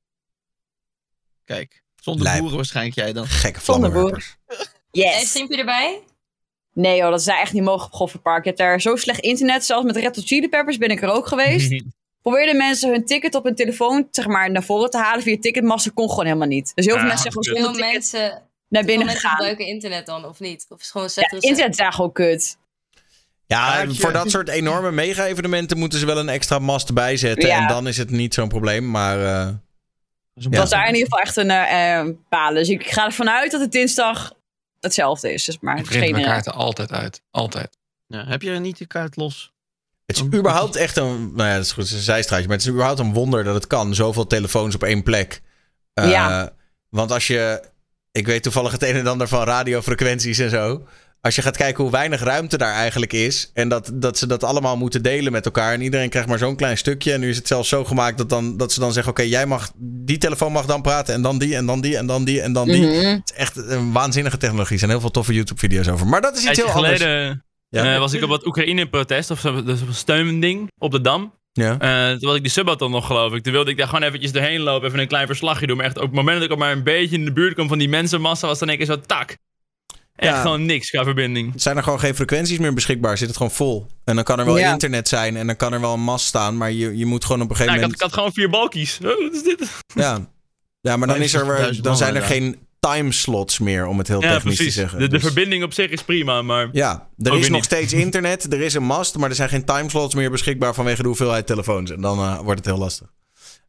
Kijk, 1.45 1.84
zonder 1.95 2.24
Lijp. 2.24 2.40
boeren 2.40 2.56
waarschijnlijk 2.58 2.95
jij 2.95 3.14
dan. 3.14 3.27
Gekke 3.27 3.60
Zonder 3.60 3.92
vlammenwerpers. 3.92 4.35
En 4.48 4.58
Yes! 4.92 5.30
stream 5.30 5.51
je 5.51 5.58
erbij? 5.58 6.01
Nee 6.74 6.98
joh, 6.98 7.09
dat 7.09 7.19
is 7.19 7.25
daar 7.25 7.40
echt 7.41 7.53
niet 7.53 7.64
mogelijk 7.64 7.93
op 7.93 8.00
Goffertpark. 8.00 8.43
Je 8.43 8.50
hebt 8.50 8.61
daar 8.61 8.82
zo 8.82 8.95
slecht 8.95 9.19
internet. 9.19 9.66
Zelfs 9.66 9.85
met 9.85 9.95
Red 9.95 10.16
Hot 10.16 10.25
Chili 10.25 10.50
Peppers 10.50 10.77
ben 10.77 10.90
ik 10.90 11.01
er 11.01 11.09
ook 11.09 11.27
geweest. 11.27 11.83
Probeerden 12.22 12.58
mensen 12.58 12.90
hun 12.91 13.06
ticket 13.06 13.35
op 13.35 13.43
hun 13.43 13.56
telefoon 13.56 14.08
zeg 14.11 14.27
maar, 14.27 14.51
naar 14.51 14.64
voren 14.64 14.90
te 14.90 14.98
halen 14.98 15.24
via 15.24 15.38
Ticketmaster. 15.40 15.91
Kon 15.91 16.09
gewoon 16.09 16.25
helemaal 16.25 16.48
niet. 16.48 16.72
Dus 16.75 16.85
heel 16.85 16.98
veel 16.98 17.08
mensen 17.08 17.32
kut. 17.32 17.48
gewoon 17.48 17.64
zonder 17.64 17.91
mensen, 17.91 18.41
naar 18.67 18.83
binnen 18.83 19.06
mensen 19.06 19.22
gegaan. 19.22 19.35
gebruiken 19.35 19.66
internet 19.66 20.06
dan, 20.06 20.25
of 20.25 20.40
niet? 20.40 20.66
Of 20.69 20.82
is 20.82 20.91
gewoon 20.91 21.09
Ja, 21.16 21.32
internet 21.40 21.69
is 21.69 21.77
daar 21.77 21.93
gewoon 21.93 22.11
kut. 22.11 22.58
Ja, 23.45 23.85
voor 23.88 24.11
dat 24.14 24.30
soort 24.32 24.50
enorme 24.50 24.91
mega-evenementen 24.91 25.77
moeten 25.77 26.00
ze 26.00 26.06
wel 26.06 26.17
een 26.17 26.30
extra 26.30 26.59
mast 26.59 26.93
bijzetten. 26.93 27.48
Ja. 27.50 27.61
En 27.61 27.67
dan 27.67 27.88
is 27.88 27.98
het 27.98 28.09
niet 28.09 28.33
zo'n 28.33 28.48
probleem. 28.48 28.91
Maar 28.91 29.25
eh, 29.25 29.45
Dat 30.33 30.53
was 30.56 30.69
Ja. 30.69 30.77
daar 30.77 30.88
in 30.88 30.93
ieder 30.95 31.09
geval 31.09 31.19
echt 31.19 31.35
een 31.38 31.50
eh 31.51 32.00
eh, 32.00 32.08
palen. 32.30 32.56
Dus 32.56 32.69
ik 32.69 32.88
ga 32.91 33.06
ervan 33.06 33.30
uit 33.30 33.51
dat 33.51 33.61
het 33.61 33.72
dinsdag 33.72 34.33
hetzelfde 34.82 35.34
is. 35.34 35.45
Dus 35.45 35.60
maar 35.60 35.77
Ik 35.77 35.88
geen, 35.88 36.11
mijn 36.11 36.24
eh, 36.24 36.30
kaarten 36.30 36.53
altijd 36.53 36.92
uit. 36.92 37.22
Altijd. 37.32 37.77
Ja, 38.08 38.26
heb 38.26 38.42
je 38.42 38.51
niet 38.51 38.77
die 38.77 38.88
kaart 38.88 39.16
los? 39.16 39.53
het 40.06 40.16
is 40.16 40.24
überhaupt 40.40 40.76
echt 40.76 40.98
een... 40.98 41.32
Nou 41.35 41.50
ja, 41.50 41.56
dat 41.56 41.66
is 41.66 41.72
goed, 41.72 41.84
het 41.84 41.92
is 41.92 41.98
een 41.98 42.03
zijstraatje. 42.03 42.48
Maar 42.48 42.56
het 42.56 42.66
is 42.66 42.72
überhaupt 42.72 43.00
een 43.00 43.14
wonder 43.14 43.43
dat 43.43 43.53
het 43.53 43.68
kan. 43.68 43.95
Zoveel 43.95 44.27
telefoons 44.27 44.76
op 44.76 44.84
één 44.84 45.03
plek. 45.03 45.42
Eh, 45.93 46.10
Ja. 46.10 46.53
Want 46.90 47.11
als 47.11 47.27
je... 47.27 47.69
Ik 48.11 48.26
weet 48.26 48.43
toevallig 48.43 48.72
het 48.72 48.84
een 48.84 48.95
en 48.95 49.08
ander 49.08 49.27
van 49.27 49.43
radiofrequenties 49.43 50.40
en 50.40 50.50
zo. 50.50 50.88
Als 51.22 51.35
je 51.35 51.41
gaat 51.41 51.58
kijken 51.58 51.83
hoe 51.83 51.91
weinig 51.91 52.22
ruimte 52.24 52.58
daar 52.58 52.74
eigenlijk 52.74 53.14
is. 53.14 53.51
En 53.53 53.69
dat, 53.69 53.91
dat 53.93 54.17
ze 54.17 54.27
dat 54.27 54.43
allemaal 54.43 54.77
moeten 54.77 55.03
delen 55.03 55.32
met 55.32 55.45
elkaar. 55.45 55.74
En 55.74 55.82
iedereen 55.82 56.09
krijgt 56.09 56.27
maar 56.27 56.38
zo'n 56.38 56.56
klein 56.56 56.77
stukje. 56.77 57.14
En 57.14 57.19
nu 57.19 57.30
is 57.30 57.38
het 57.38 57.48
zelfs 57.48 57.69
zo 57.69 57.83
gemaakt 57.85 58.17
dat, 58.17 58.30
dan, 58.30 58.58
dat 58.58 58.72
ze 58.72 58.80
dan 58.80 58.93
zeggen: 58.93 59.11
Oké, 59.11 59.22
jij 59.22 59.45
mag. 59.45 59.72
Die 59.77 60.17
telefoon 60.17 60.51
mag 60.51 60.66
dan 60.66 60.82
praten. 60.82 61.14
En 61.14 61.22
dan 61.22 61.38
die, 61.38 61.56
en 61.56 61.66
dan 61.66 61.82
die, 61.82 61.98
en 61.98 62.06
dan 62.06 62.24
die, 62.24 62.41
en 62.41 62.53
dan 62.53 62.67
die. 62.67 62.85
mhm. 62.85 63.06
Het 63.06 63.32
is 63.32 63.38
echt 63.38 63.58
een 63.58 63.91
waanzinnige 63.91 64.38
technologie. 64.38 64.74
Er 64.74 64.80
zijn 64.80 64.91
heel 64.91 65.00
veel 65.00 65.11
toffe 65.11 65.33
YouTube-video's 65.33 65.88
over. 65.88 66.08
Maar 66.08 66.22
dat 66.22 66.38
is 66.38 66.45
iets 66.45 66.58
heel 66.58 66.69
anders. 66.69 67.01
geleden 67.01 67.45
Ja. 67.69 67.93
eh, 67.93 68.00
was 68.00 68.14
ik 68.14 68.24
op 68.24 68.30
wat 68.30 68.45
Oekraïne-protest 68.45 69.32
of 69.32 69.40
zo, 69.40 69.64
dus 69.64 69.82
op 69.82 69.88
een 69.88 69.93
steunding 69.93 70.72
op 70.77 70.91
de 70.91 71.01
Dam. 71.01 71.33
Ja. 71.53 71.77
Eh, 71.80 72.17
toen 72.17 72.27
was 72.27 72.35
ik 72.35 72.41
die 72.41 72.51
subathon 72.51 72.91
nog, 72.91 73.06
geloof 73.06 73.33
ik. 73.33 73.43
Toen 73.43 73.53
wilde 73.53 73.72
ik 73.72 73.77
daar 73.77 73.88
gewoon 73.88 74.03
eventjes 74.03 74.32
doorheen 74.32 74.59
lopen, 74.61 74.88
even 74.88 75.00
een 75.00 75.08
klein 75.08 75.27
verslagje 75.27 75.67
doen. 75.67 75.77
Maar 75.77 75.85
echt 75.85 75.98
op 75.98 76.03
het 76.03 76.14
moment 76.14 76.35
dat 76.35 76.45
ik 76.45 76.51
ook 76.51 76.59
maar 76.59 76.72
een 76.72 76.83
beetje 76.83 77.16
in 77.16 77.25
de 77.25 77.32
buurt 77.33 77.53
kwam 77.53 77.67
van 77.67 77.77
die 77.77 77.90
mensenmassa, 77.90 78.48
was 78.48 78.59
dan 78.59 78.69
een 78.69 78.77
keer 78.77 78.85
zo 78.85 79.00
tak. 79.00 79.38
Echt 80.22 80.33
Ja. 80.33 80.41
gewoon 80.41 80.66
niks 80.66 80.90
qua 80.90 81.03
verbinding. 81.03 81.53
zijn 81.56 81.77
er 81.77 81.83
gewoon 81.83 82.00
geen 82.00 82.16
frequenties 82.16 82.58
meer 82.58 82.74
beschikbaar. 82.74 83.17
Zit 83.17 83.27
het 83.27 83.38
gewoon 83.38 83.51
vol. 83.51 83.88
En 84.03 84.16
dan 84.16 84.24
kan 84.24 84.40
er 84.40 84.45
wel 84.45 84.58
Ja. 84.58 84.72
internet 84.72 85.08
zijn. 85.08 85.38
En 85.38 85.48
dan 85.48 85.56
kan 85.56 85.74
er 85.74 85.82
wel 85.82 85.93
een 85.93 86.00
mast 86.03 86.25
staan. 86.25 86.58
Maar 86.58 86.72
je, 86.72 86.98
je 86.98 87.06
moet 87.06 87.25
gewoon 87.25 87.41
op 87.41 87.50
een 87.50 87.56
gegeven 87.56 87.80
Nou, 87.80 87.93
ik, 87.93 88.00
had, 88.01 88.09
ik 88.09 88.16
moment. 88.16 88.33
had 88.33 88.33
gewoon 88.33 88.33
vier 88.33 88.50
balkies. 88.50 89.00
Oh, 89.03 89.24
wat 89.24 89.33
is 89.33 89.43
dit? 89.43 89.69
Ja. 89.95 90.27
ja, 90.82 90.98
maar 90.98 91.08
dan, 91.08 91.17
is 91.17 91.33
er, 91.33 91.48
weer- 91.48 91.74
65.000 91.75 91.83
dan 91.83 91.98
zijn 91.98 92.16
er 92.16 92.22
geen 92.22 92.59
timeslots 92.80 93.59
meer. 93.59 93.85
Om 93.85 93.98
het 93.98 94.08
heel 94.08 94.22
Ja, 94.22 94.32
technisch 94.33 94.56
precies. 94.56 94.74
te 94.74 94.80
zeggen. 94.80 95.00
De, 95.00 95.08
de 95.08 95.11
Dus- 95.14 95.24
verbinding 95.24 95.64
op 95.64 95.74
zich 95.74 95.90
is 95.91 96.03
prima, 96.03 96.41
maar... 96.41 96.69
Ja, 96.72 97.08
er 97.17 97.33
is 97.38 97.40
nog 97.48 97.50
niet. 97.56 97.64
steeds 97.66 97.93
internet. 97.93 98.53
Er 98.53 98.61
is 98.61 98.74
een 98.74 98.83
mast. 98.83 99.17
Maar 99.17 99.30
er 99.30 99.35
zijn 99.35 99.50
geen 99.50 99.66
timeslots 99.66 100.16
meer 100.16 100.32
beschikbaar. 100.32 100.74
Vanwege 100.74 101.01
de 101.01 101.08
hoeveelheid 101.08 101.48
telefoons. 101.48 101.91
En 101.91 102.01
dan 102.01 102.19
eh, 102.19 102.40
wordt 102.40 102.59
het 102.59 102.66
heel 102.69 102.77
lastig. 102.77 103.08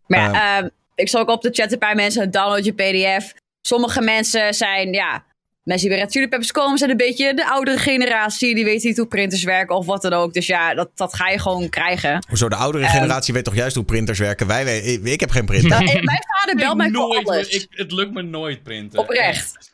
Maar 0.06 0.32
ja, 0.32 0.58
ehm, 0.58 0.68
ik 0.94 1.08
zal 1.08 1.20
ook 1.20 1.28
op 1.28 1.42
de 1.42 1.50
chat 1.52 1.72
een 1.72 1.78
paar 1.78 1.94
mensen 1.96 2.30
download 2.30 2.64
je 2.64 2.72
pdf. 2.72 3.32
Sommige 3.62 4.00
mensen 4.00 4.54
zijn, 4.54 4.92
ja, 4.92 5.24
mensen 5.62 5.88
die 5.88 5.96
bij 5.96 6.04
Red 6.06 6.12
Chili 6.12 6.28
Peppers 6.28 6.52
komen, 6.52 6.78
zijn 6.78 6.90
een 6.90 6.96
beetje 6.96 7.34
de 7.34 7.46
oudere 7.50 7.78
generatie. 7.78 8.54
Die 8.54 8.64
weten 8.64 8.88
niet 8.88 8.96
hoe 8.98 9.06
printers 9.06 9.42
werken 9.44 9.76
of 9.76 9.86
wat 9.86 10.02
dan 10.02 10.12
ook. 10.12 10.32
Dus 10.34 10.46
ja, 10.46 10.74
dat, 10.74 10.90
dat 10.94 11.14
ga 11.14 11.28
je 11.28 11.38
gewoon 11.38 11.68
krijgen. 11.68 12.24
Hoezo, 12.28 12.48
de 12.48 12.56
oudere 12.56 12.84
Ehm. 12.84 12.92
generatie 12.92 13.34
weet 13.34 13.44
toch 13.44 13.54
juist 13.54 13.74
hoe 13.74 13.84
printers 13.84 14.18
werken? 14.18 14.46
Wij, 14.46 14.64
wij- 14.64 14.80
ik, 14.80 15.04
ik 15.04 15.20
heb 15.20 15.30
geen 15.30 15.44
printer. 15.44 15.70
Nou, 15.70 15.84
en 15.84 16.04
mijn 16.04 16.22
vader 16.38 16.56
belt 16.56 16.76
mij 16.76 16.90
voor 16.90 17.08
nooit, 17.08 17.28
alles. 17.28 17.48
ik, 17.48 17.66
het 17.70 17.92
lukt 17.92 18.12
me 18.12 18.22
nooit 18.22 18.62
printen. 18.62 18.98
Oprecht. 18.98 19.70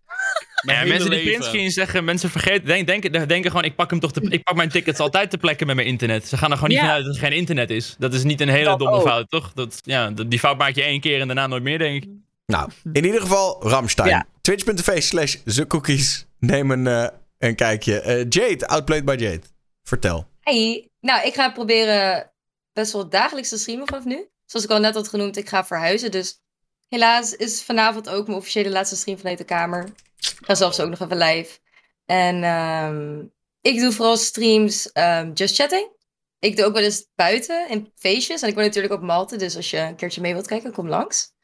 Ja, 0.67 0.85
mensen 0.85 1.11
die 1.11 1.23
printscreen 1.23 1.71
zeggen, 1.71 2.05
mensen 2.05 2.31
vergeten, 2.31 2.65
denk, 2.67 2.87
denken, 2.87 3.29
denken 3.29 3.51
gewoon, 3.51 3.65
ik 3.65 3.75
pak, 3.77 3.91
hem 3.91 4.01
toch 4.01 4.13
te, 4.13 4.21
ik 4.29 4.43
pak 4.43 4.57
mijn 4.57 4.69
tickets 4.69 4.99
altijd 4.99 5.31
te 5.31 5.39
plekken 5.39 5.67
met 5.67 5.77
mijn 5.77 5.89
internet. 5.89 6.29
Ze 6.29 6.37
gaan 6.37 6.51
er 6.51 6.55
gewoon 6.57 6.71
niet 6.71 6.79
Ja. 6.79 6.85
vanuit 6.85 7.05
dat 7.05 7.15
er 7.15 7.21
geen 7.21 7.33
internet 7.33 7.71
is. 7.71 7.95
Dat 7.99 8.15
is 8.15 8.23
niet 8.23 8.41
een 8.41 8.49
hele 8.49 8.65
Dat 8.65 8.79
domme 8.79 8.97
ook. 8.97 9.07
fout, 9.07 9.31
toch? 9.31 9.53
Dat, 9.55 9.81
ja, 9.85 10.11
die 10.27 10.39
fout 10.39 10.59
maak 10.59 10.75
je 10.75 10.83
één 10.83 11.01
keer 11.01 11.21
en 11.21 11.27
daarna 11.27 11.47
nooit 11.47 11.63
meer, 11.63 11.79
denk 11.79 12.03
ik. 12.03 12.09
Nou, 12.47 12.71
in 12.93 13.05
ieder 13.05 13.21
geval 13.21 13.63
Ramstein. 13.63 14.09
Ja. 14.09 14.27
Twitch.tv 14.49 15.03
slash 15.03 15.37
cookies. 15.67 16.27
Neem 16.39 16.71
een, 16.71 16.87
eh, 16.87 17.09
een 17.39 17.55
kijkje. 17.55 18.01
Eh, 18.01 18.27
Jade, 18.29 18.67
Outplayed 18.67 19.05
by 19.05 19.17
Jade. 19.19 19.41
Vertel. 19.83 20.27
Hey, 20.41 20.91
nou, 21.01 21.27
ik 21.27 21.35
ga 21.35 21.53
proberen 21.53 22.33
best 22.73 22.93
wel 22.93 23.09
dagelijks 23.09 23.49
te 23.49 23.59
streamen 23.59 23.87
vanaf 23.87 24.05
nu. 24.05 24.29
Zoals 24.45 24.65
ik 24.65 24.71
al 24.71 24.81
net 24.81 24.95
had 24.95 25.09
genoemd, 25.09 25.37
ik 25.37 25.49
ga 25.49 25.65
verhuizen. 25.65 26.11
Dus 26.11 26.41
helaas 26.89 27.35
is 27.37 27.63
vanavond 27.63 28.09
ook 28.09 28.27
mijn 28.27 28.39
officiële 28.39 28.71
laatste 28.71 28.97
stream 28.97 29.19
vanuit 29.19 29.39
de 29.39 29.45
kamer. 29.45 29.85
Ik 30.17 30.39
ga 30.41 30.55
zelfs 30.55 30.81
ook 30.81 30.89
nog 30.89 31.01
even 31.01 31.19
live. 31.19 31.59
En 32.05 32.43
ehm, 32.43 33.27
ik 33.61 33.81
doe 33.81 33.93
vooral 33.93 34.17
streams 34.17 34.93
ehm, 34.93 35.33
just 35.33 35.55
chatting. 35.55 35.91
Ik 36.39 36.57
doe 36.57 36.65
ook 36.65 36.75
wel 36.75 36.83
eens 36.83 37.07
buiten 37.15 37.69
in 37.69 37.93
feestjes. 37.95 38.43
En 38.43 38.49
ik 38.49 38.55
woon 38.55 38.65
natuurlijk 38.65 38.95
op 38.95 39.03
Malte, 39.03 39.37
dus 39.37 39.57
als 39.57 39.71
je 39.71 39.79
een 39.79 39.97
keertje 39.97 40.21
mee 40.21 40.33
wilt 40.33 40.47
kijken, 40.47 40.73
kom 40.73 40.89
langs. 40.89 41.37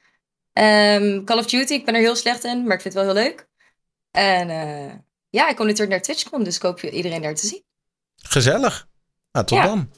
Ehm, 0.54 1.24
Call 1.24 1.38
of 1.38 1.46
Duty, 1.46 1.72
ik 1.72 1.84
ben 1.84 1.94
er 1.94 2.00
heel 2.00 2.16
slecht 2.16 2.44
in, 2.44 2.62
maar 2.66 2.76
ik 2.76 2.82
vind 2.82 2.94
het 2.94 3.04
wel 3.04 3.14
heel 3.14 3.22
leuk. 3.24 3.46
En 4.10 4.50
eh, 4.50 4.94
ja, 5.30 5.48
ik 5.48 5.56
kom 5.56 5.64
natuurlijk 5.66 5.90
naar 5.92 6.00
TwitchCon, 6.02 6.44
dus 6.44 6.56
ik 6.56 6.62
hoop 6.62 6.80
je 6.80 6.90
iedereen 6.90 7.22
daar 7.22 7.34
te 7.34 7.46
zien. 7.46 7.64
Gezellig. 8.16 8.86
Nou, 9.32 9.46
tot 9.46 9.58
Ja. 9.58 9.64
dan. 9.64 9.90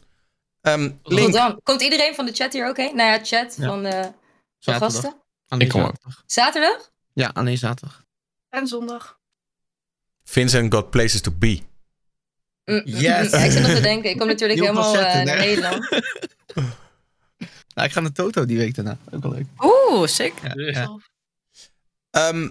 Ehm, 0.60 0.90
Tot 1.02 1.32
dan. 1.32 1.60
Komt 1.62 1.82
iedereen 1.82 2.14
van 2.14 2.26
de 2.26 2.32
chat 2.32 2.52
hier 2.52 2.68
ook 2.68 2.76
heen? 2.76 2.96
Nou 2.96 3.10
ja, 3.10 3.24
chat 3.24 3.56
Ja. 3.56 3.66
van 3.66 3.82
de, 3.82 3.90
van 3.90 4.14
Zaterdag. 4.58 4.92
gasten. 4.92 5.22
Ik 5.58 5.68
kom 5.68 5.82
ook. 5.82 5.94
zaterdag. 6.26 6.90
Ja, 7.12 7.30
alleen 7.34 7.58
zaterdag. 7.58 8.04
En 8.48 8.66
zondag. 8.66 9.18
Vincent 10.24 10.74
got 10.74 10.90
places 10.90 11.20
to 11.20 11.30
be. 11.38 11.60
Mm, 12.64 12.74
mm, 12.74 12.82
Yes. 12.84 12.94
mm. 12.94 13.00
Ja, 13.00 13.18
ik 13.44 13.50
zit 13.50 13.62
nog 13.62 13.70
te 13.70 13.80
denken. 13.80 14.10
Ik 14.10 14.18
kom 14.18 14.26
natuurlijk 14.34 14.60
Nieuwe 14.60 14.76
helemaal 14.76 14.96
eh, 15.04 15.24
naar? 15.24 15.36
Nederland. 15.36 15.88
Nou, 17.76 17.88
ik 17.88 17.94
ga 17.94 18.00
naar 18.00 18.12
Toto 18.12 18.44
die 18.46 18.58
week 18.58 18.74
daarna. 18.74 18.98
Ook 19.10 19.22
wel 19.22 19.32
leuk. 19.32 19.46
Oeh, 19.58 20.06
sick. 20.06 20.32
Ja, 20.42 20.52
ja. 20.54 20.98
Ehm, 22.10 22.48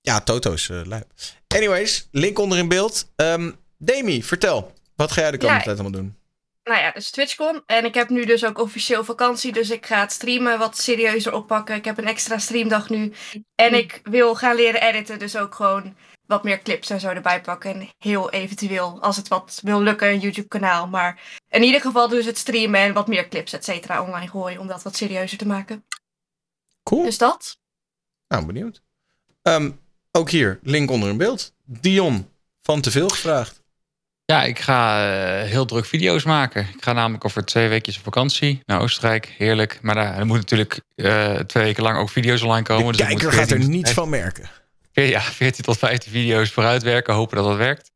ja, 0.00 0.20
Toto's 0.20 0.68
eh 0.68 0.80
lijp. 0.84 1.06
Anyways, 1.48 2.08
link 2.10 2.38
onder 2.38 2.58
in 2.58 2.68
beeld. 2.68 3.12
Ehm 3.16 3.50
Demi, 3.78 4.22
vertel. 4.22 4.72
Wat 4.96 5.12
ga 5.12 5.20
jij 5.20 5.30
de 5.30 5.36
komende 5.36 5.58
Ja, 5.58 5.64
tijd 5.64 5.78
allemaal 5.80 6.00
doen? 6.00 6.16
Nou 6.64 6.80
ja, 6.80 6.90
dus 6.90 7.10
TwitchCon. 7.10 7.62
En 7.66 7.84
ik 7.84 7.94
heb 7.94 8.08
nu 8.08 8.24
dus 8.24 8.44
ook 8.44 8.58
officieel 8.58 9.04
vakantie. 9.04 9.52
Dus 9.52 9.70
ik 9.70 9.86
ga 9.86 10.00
het 10.00 10.12
streamen 10.12 10.58
wat 10.58 10.78
serieuzer 10.78 11.32
oppakken. 11.32 11.74
Ik 11.76 11.84
heb 11.84 11.98
een 11.98 12.06
extra 12.06 12.38
streamdag 12.38 12.88
nu. 12.88 13.12
En 13.54 13.74
ik 13.74 14.00
wil 14.02 14.34
gaan 14.34 14.56
leren 14.56 14.82
editen. 14.82 15.18
Dus 15.18 15.36
ook 15.36 15.54
gewoon 15.54 15.96
wat 16.26 16.44
meer 16.44 16.62
clips 16.62 16.90
en 16.90 17.00
zo 17.00 17.08
erbij 17.08 17.40
pakken. 17.40 17.74
En 17.74 17.88
heel 17.98 18.30
eventueel, 18.30 19.02
als 19.02 19.16
het 19.16 19.28
wat 19.28 19.60
wil 19.62 19.82
lukken, 19.82 20.08
een 20.08 20.18
YouTube 20.18 20.48
kanaal. 20.48 20.86
Maar 20.86 21.20
in 21.48 21.62
ieder 21.62 21.80
geval 21.80 22.08
dus 22.08 22.26
het 22.26 22.38
streamen 22.38 22.80
en 22.80 22.92
wat 22.92 23.06
meer 23.08 23.28
clips, 23.28 23.52
et 23.52 23.64
cetera, 23.64 24.02
online 24.02 24.28
gooien. 24.28 24.60
Om 24.60 24.66
dat 24.66 24.82
wat 24.82 24.96
serieuzer 24.96 25.38
te 25.38 25.46
maken. 25.46 25.84
Cool. 26.82 27.04
Dus 27.04 27.18
dat. 27.18 27.58
Nou, 28.28 28.46
benieuwd. 28.46 28.82
Ehm, 29.42 29.70
ook 30.12 30.30
hier, 30.30 30.58
link 30.62 30.90
onder 30.90 31.08
in 31.08 31.16
beeld. 31.16 31.52
Dion, 31.64 32.28
van 32.62 32.80
te 32.80 32.90
veel 32.90 33.08
gevraagd. 33.08 33.62
Ja, 34.24 34.42
ik 34.42 34.58
ga 34.58 35.06
eh, 35.42 35.48
heel 35.48 35.64
druk 35.64 35.84
video's 35.84 36.24
maken. 36.24 36.68
Ik 36.74 36.84
ga 36.84 36.92
namelijk 36.92 37.24
over 37.24 37.44
twee 37.44 37.68
weekjes 37.68 37.96
op 37.96 38.02
vakantie 38.02 38.60
naar 38.66 38.80
Oostenrijk. 38.80 39.34
Heerlijk. 39.38 39.78
Maar 39.82 39.94
daar 39.94 40.18
er 40.18 40.26
moet 40.26 40.36
natuurlijk 40.36 40.80
eh, 40.94 41.34
twee 41.34 41.64
weken 41.64 41.82
lang 41.82 41.98
ook 41.98 42.10
video's 42.10 42.42
online 42.42 42.62
komen. 42.62 42.92
De 42.92 42.98
Dus 42.98 43.08
moet 43.08 43.20
kijker 43.20 43.38
gaat 43.38 43.50
er 43.50 43.56
14 43.56 43.70
niets 43.70 43.92
van 43.92 44.08
merken. 44.08 44.50
Ja, 45.02 45.20
14 45.20 45.64
tot 45.64 45.78
15 45.78 46.12
video's 46.12 46.50
vooruit 46.50 46.82
werken. 46.82 47.14
Hopen 47.14 47.36
dat 47.36 47.46
dat 47.46 47.56
werkt. 47.56 47.90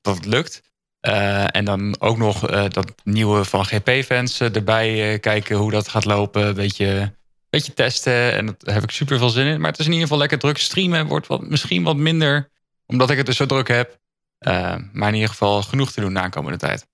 Dat 0.00 0.14
het 0.16 0.24
lukt. 0.24 0.62
Eh, 1.00 1.56
en 1.56 1.64
dan 1.64 2.00
ook 2.00 2.16
nog 2.16 2.48
eh, 2.48 2.64
dat 2.68 2.94
nieuwe 3.04 3.44
van 3.44 3.64
GP-fans 3.64 4.40
eh, 4.40 4.54
erbij 4.54 5.12
eh, 5.12 5.20
kijken 5.20 5.56
hoe 5.56 5.70
dat 5.70 5.88
gaat 5.88 6.04
lopen. 6.04 6.46
Een 6.46 6.54
beetje, 6.54 7.14
beetje 7.50 7.74
testen. 7.74 8.32
En 8.32 8.56
daar 8.58 8.74
heb 8.74 8.82
ik 8.82 8.90
super 8.90 9.18
veel 9.18 9.28
zin 9.28 9.46
in. 9.46 9.60
Maar 9.60 9.70
het 9.70 9.78
is 9.78 9.86
in 9.86 9.92
ieder 9.92 10.06
geval 10.06 10.20
lekker 10.20 10.38
druk 10.38 10.58
streamen. 10.58 11.06
Wordt 11.06 11.26
wat, 11.26 11.40
misschien 11.48 11.82
wat 11.82 11.96
minder, 11.96 12.50
omdat 12.86 13.10
ik 13.10 13.16
het 13.16 13.26
dus 13.26 13.36
zo 13.36 13.46
druk 13.46 13.68
heb. 13.68 13.98
Eh, 14.38 14.76
maar 14.92 15.08
in 15.08 15.14
ieder 15.14 15.28
geval 15.28 15.62
genoeg 15.62 15.92
te 15.92 16.00
doen 16.00 16.12
na 16.12 16.22
de 16.22 16.30
komende 16.30 16.58
tijd. 16.58 16.86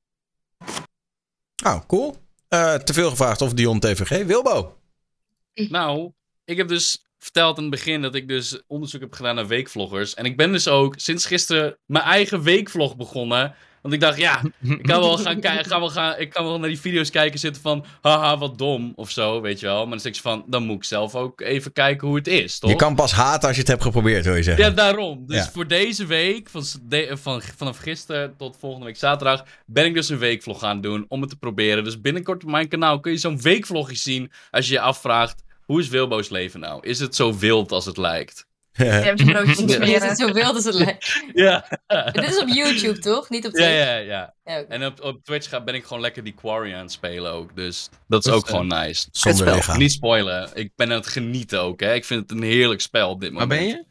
Nou, 1.62 1.82
cool. 1.86 2.16
Eh, 2.48 2.74
te 2.74 2.92
veel 2.92 3.10
gevraagd 3.10 3.40
of 3.40 3.52
Dion 3.52 3.80
TVG. 3.80 4.26
Wilbo. 4.26 4.78
Nou, 5.54 6.12
ik 6.44 6.56
heb 6.56 6.68
dus 6.68 7.04
verteld 7.24 7.56
in 7.56 7.62
het 7.62 7.72
begin 7.72 8.02
dat 8.02 8.14
ik 8.14 8.28
dus 8.28 8.62
onderzoek 8.66 9.00
heb 9.00 9.12
gedaan 9.12 9.34
naar 9.34 9.46
weekvloggers. 9.46 10.14
En 10.14 10.24
ik 10.24 10.36
ben 10.36 10.52
dus 10.52 10.68
ook 10.68 10.94
sinds 10.96 11.26
gisteren 11.26 11.76
mijn 11.86 12.04
eigen 12.04 12.42
weekvlog 12.42 12.96
begonnen. 12.96 13.54
Want 13.82 13.94
ik 13.94 14.00
dacht, 14.00 14.18
ja, 14.18 14.42
ik 14.78 14.82
kan 14.82 15.00
wel 15.00 15.18
gaan 15.18 15.40
kijken, 15.40 15.64
ga 15.64 15.78
wel 15.78 15.90
gaan, 15.90 16.18
ik 16.18 16.30
kan 16.30 16.44
wel 16.44 16.58
naar 16.58 16.68
die 16.68 16.80
video's 16.80 17.10
kijken 17.10 17.38
zitten 17.38 17.62
van, 17.62 17.84
haha, 18.00 18.38
wat 18.38 18.58
dom, 18.58 18.92
of 18.96 19.10
zo, 19.10 19.40
weet 19.40 19.60
je 19.60 19.66
wel. 19.66 19.80
Maar 19.80 19.90
dan 19.90 20.00
zeg 20.00 20.14
je 20.14 20.20
van, 20.20 20.44
dan 20.46 20.62
moet 20.62 20.76
ik 20.76 20.84
zelf 20.84 21.14
ook 21.14 21.40
even 21.40 21.72
kijken 21.72 22.06
hoe 22.06 22.16
het 22.16 22.26
is, 22.26 22.58
toch? 22.58 22.70
Je 22.70 22.76
kan 22.76 22.94
pas 22.94 23.12
haten 23.12 23.46
als 23.46 23.54
je 23.54 23.60
het 23.60 23.70
hebt 23.70 23.82
geprobeerd, 23.82 24.24
wil 24.24 24.34
je 24.36 24.42
zeggen. 24.42 24.64
Ja, 24.64 24.70
daarom. 24.70 25.24
Dus 25.26 25.36
Ja. 25.36 25.50
voor 25.50 25.66
deze 25.66 26.06
week, 26.06 26.48
van, 26.50 26.64
van, 27.10 27.42
vanaf 27.56 27.78
gisteren 27.78 28.34
tot 28.36 28.56
volgende 28.60 28.86
week 28.86 28.96
zaterdag, 28.96 29.44
ben 29.66 29.84
ik 29.84 29.94
dus 29.94 30.08
een 30.08 30.18
weekvlog 30.18 30.58
gaan 30.58 30.80
doen 30.80 31.04
om 31.08 31.20
het 31.20 31.30
te 31.30 31.36
proberen. 31.36 31.84
Dus 31.84 32.00
binnenkort 32.00 32.44
op 32.44 32.50
mijn 32.50 32.68
kanaal 32.68 33.00
kun 33.00 33.12
je 33.12 33.18
zo'n 33.18 33.40
weekvlogje 33.40 33.96
zien 33.96 34.32
als 34.50 34.66
je 34.66 34.72
je 34.72 34.80
afvraagt, 34.80 35.42
hoe 35.66 35.80
is 35.80 35.88
Wilbo's 35.88 36.28
leven 36.28 36.60
nou? 36.60 36.86
Is 36.86 36.98
het 36.98 37.14
zo 37.16 37.36
wild 37.38 37.72
als 37.72 37.84
het 37.84 37.96
lijkt? 37.96 38.46
Je 38.76 38.84
hebt 38.84 39.20
ze 39.20 39.26
broodjes 39.26 39.56
te 39.66 39.78
Is 39.92 40.02
het 40.02 40.18
zo 40.18 40.32
wild 40.32 40.54
als 40.54 40.64
het 40.64 40.74
lijkt? 40.74 41.22
Ja. 41.34 41.68
Dit 42.12 42.28
is 42.28 42.38
op 42.38 42.48
YouTube, 42.48 42.98
toch? 42.98 43.30
Niet 43.30 43.46
op 43.46 43.52
Ja, 43.56 43.58
Twitch? 43.58 43.76
ja, 43.84 43.96
ja. 43.96 44.34
Ja. 44.44 44.64
En 44.68 44.86
op, 44.86 45.00
op 45.02 45.24
Twitch 45.24 45.48
ga, 45.48 45.64
ben 45.64 45.74
ik 45.74 45.84
gewoon 45.84 46.00
lekker 46.02 46.24
die 46.24 46.34
Quarry 46.34 46.74
aan 46.74 46.80
het 46.80 46.92
spelen 46.92 47.32
ook. 47.32 47.56
Dus 47.56 47.88
dat 48.08 48.18
is 48.24 48.30
Dus, 48.30 48.34
ook 48.40 48.44
eh, 48.44 48.50
gewoon 48.50 48.66
nice. 48.66 49.08
Zonder 49.10 49.30
Het 49.40 49.48
spel. 49.48 49.54
lichaam. 49.54 49.78
Niet 49.78 49.92
spoilen. 49.92 50.50
Ik 50.54 50.72
ben 50.76 50.90
aan 50.90 50.96
het 50.96 51.06
genieten 51.06 51.60
ook, 51.60 51.80
hè. 51.80 51.94
Ik 51.94 52.04
vind 52.04 52.20
het 52.22 52.30
een 52.30 52.42
heerlijk 52.44 52.80
spel 52.80 53.10
op 53.10 53.20
dit 53.20 53.32
Waar 53.32 53.40
moment. 53.46 53.60
ben 53.60 53.68
je? 53.68 53.84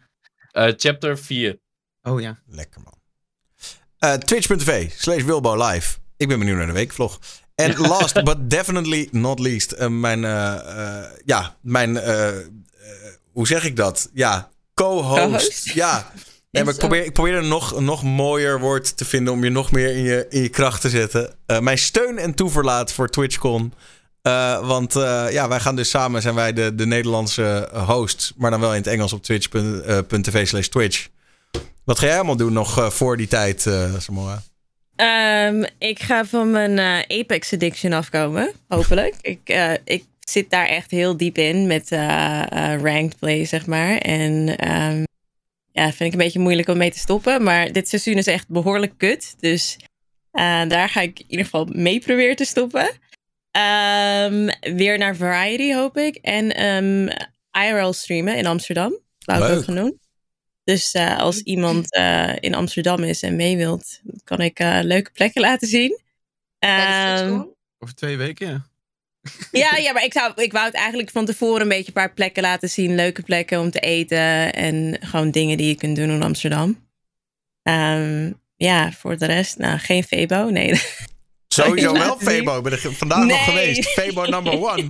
Eh, 0.52 0.74
chapter 0.78 1.18
4. 1.20 1.60
Oh 2.02 2.22
ja. 2.22 2.40
Lekker 2.48 2.82
man. 2.82 2.94
Eh, 3.98 4.14
Twitch.tv 4.14 4.90
slash 4.92 5.24
Wilbo 5.24 5.68
live. 5.68 5.98
Ik 6.18 6.28
ben 6.28 6.40
benieuwd 6.40 6.58
naar 6.58 6.68
de 6.68 6.74
weekvlog. 6.74 7.20
En 7.56 7.78
last 7.78 8.24
but 8.24 8.50
definitely 8.50 9.08
not 9.12 9.40
least. 9.40 9.72
eh, 9.72 9.88
mijn, 9.88 10.26
eh, 10.26 10.54
eh, 10.54 11.04
ja, 11.26 11.56
mijn, 11.62 12.02
hoe 13.32 13.48
zeg 13.48 13.66
ik 13.66 13.76
dat? 13.76 14.10
Ja, 14.14 14.50
co-host. 14.74 15.74
Ja. 15.74 16.12
Nee, 16.52 16.64
maar 16.64 16.74
ik, 16.74 16.80
probeer, 16.80 17.06
ik 17.06 17.14
probeer 17.14 17.36
een 17.36 17.48
nog, 17.48 17.80
nog 17.80 18.04
mooier 18.04 18.60
woord 18.60 18.98
te 18.98 19.06
vinden 19.06 19.34
om 19.34 19.44
je 19.44 19.50
nog 19.50 19.72
meer 19.72 19.96
in 19.96 20.04
je, 20.04 20.26
in 20.30 20.42
je 20.42 20.50
kracht 20.50 20.82
te 20.82 20.90
zetten. 20.90 21.34
Mijn 21.60 21.78
steun 21.78 22.18
en 22.18 22.34
toeverlaat 22.34 22.92
voor 22.92 23.10
TwitchCon. 23.10 23.74
Want 24.62 24.94
ja, 25.30 25.48
wij 25.48 25.60
gaan 25.60 25.76
dus 25.76 25.90
samen, 25.90 26.22
zijn 26.22 26.36
wij 26.36 26.54
de, 26.54 26.76
de 26.76 26.86
Nederlandse 26.86 27.70
hosts. 27.88 28.34
Maar 28.38 28.52
dan 28.52 28.60
wel 28.60 28.72
in 28.72 28.78
het 28.78 28.88
Engels 28.88 29.14
op 29.14 29.24
twitch.tv 29.24 30.48
slash 30.48 30.68
twitch. 30.68 31.08
Wat 31.84 32.00
ga 32.00 32.06
jij 32.06 32.16
allemaal 32.16 32.36
doen 32.36 32.54
nog 32.54 32.94
voor 32.94 33.18
die 33.18 33.28
tijd, 33.28 33.70
Samora? 33.98 34.44
Ehm, 34.96 35.64
ik 35.78 36.00
ga 36.00 36.26
van 36.26 36.52
mijn 36.52 36.80
eh, 36.80 37.20
Apex 37.20 37.54
Addiction 37.54 37.94
afkomen, 37.94 38.52
hopelijk. 38.68 39.16
ik, 39.22 39.40
eh, 39.44 39.74
ik 39.84 40.04
zit 40.20 40.50
daar 40.50 40.68
echt 40.68 40.92
heel 40.92 41.18
diep 41.18 41.38
in 41.38 41.68
met 41.68 41.92
eh, 41.92 42.76
ranked 42.82 43.20
play, 43.20 43.46
zeg 43.46 43.66
maar. 43.66 43.98
En 43.98 44.58
ehm, 44.58 45.04
ja, 45.72 45.86
vind 45.86 46.00
ik 46.00 46.12
een 46.12 46.26
beetje 46.26 46.40
moeilijk 46.40 46.68
om 46.68 46.78
mee 46.78 46.92
te 46.92 47.00
stoppen. 47.00 47.44
Maar 47.44 47.72
dit 47.72 47.90
seizoen 47.90 48.14
is 48.14 48.28
echt 48.28 48.48
behoorlijk 48.48 48.94
kut. 48.98 49.36
Dus 49.40 49.78
daar 50.68 50.90
ga 50.90 51.02
ik 51.02 51.20
in 51.20 51.26
ieder 51.28 51.46
geval 51.46 51.66
mee 51.66 52.00
proberen 52.00 52.36
te 52.36 52.46
stoppen. 52.46 52.90
Ehm, 53.52 54.50
weer 54.76 54.98
naar 54.98 55.16
Variety, 55.16 55.74
hoop 55.74 55.98
ik. 55.98 56.16
En 56.16 56.52
IRL 57.52 57.94
streamen 57.94 58.36
in 58.36 58.46
Amsterdam. 58.46 59.00
Wou 59.20 59.42
ik 59.42 59.48
Leuk. 59.48 59.58
ook 59.58 59.64
gaan 59.64 59.76
doen. 59.76 60.00
Dus 60.64 60.92
eh, 60.92 61.18
als 61.18 61.40
iemand 61.40 61.94
eh, 61.94 62.36
in 62.40 62.56
Amsterdam 62.56 63.04
is 63.04 63.22
en 63.22 63.36
mee 63.36 63.58
wilt, 63.58 64.00
kan 64.24 64.40
ik 64.40 64.60
eh, 64.60 64.80
leuke 64.82 65.12
plekken 65.12 65.42
laten 65.50 65.68
zien. 65.68 66.00
Ehm, 66.60 67.16
TwitchCon? 67.18 67.56
Over 67.80 67.96
twee 67.96 68.18
weken, 68.18 68.48
ja. 68.48 68.72
ja, 69.64 69.78
ja, 69.78 69.94
maar 69.94 70.04
ik, 70.04 70.14
zou, 70.14 70.32
ik 70.36 70.52
wou 70.52 70.66
het 70.66 70.74
eigenlijk 70.74 71.12
van 71.12 71.26
tevoren 71.26 71.62
een 71.62 71.68
beetje 71.68 71.88
een 71.88 71.94
paar 71.94 72.14
plekken 72.14 72.44
laten 72.44 72.70
zien. 72.70 72.96
Leuke 72.96 73.22
plekken 73.22 73.60
om 73.60 73.72
te 73.72 73.80
eten 73.80 74.54
en 74.54 74.98
gewoon 75.00 75.32
dingen 75.32 75.58
die 75.58 75.68
je 75.68 75.76
kunt 75.76 75.96
doen 75.96 76.10
in 76.10 76.24
Amsterdam. 76.24 76.88
Ehm, 77.62 78.32
ja, 78.56 78.92
voor 78.92 79.18
de 79.18 79.26
rest, 79.26 79.58
nou, 79.58 79.80
geen 79.80 80.04
Febo, 80.04 80.50
nee. 80.50 80.82
Sowieso 81.48 81.94
wel. 81.94 82.18
Febo. 82.18 82.58
Ik 82.58 82.64
ben 82.64 82.72
er 82.72 82.94
vandaag 82.94 83.26
nog 83.26 83.44
geweest. 83.44 83.90
Febo 83.90 84.26
number 84.26 84.54
one. 84.54 84.90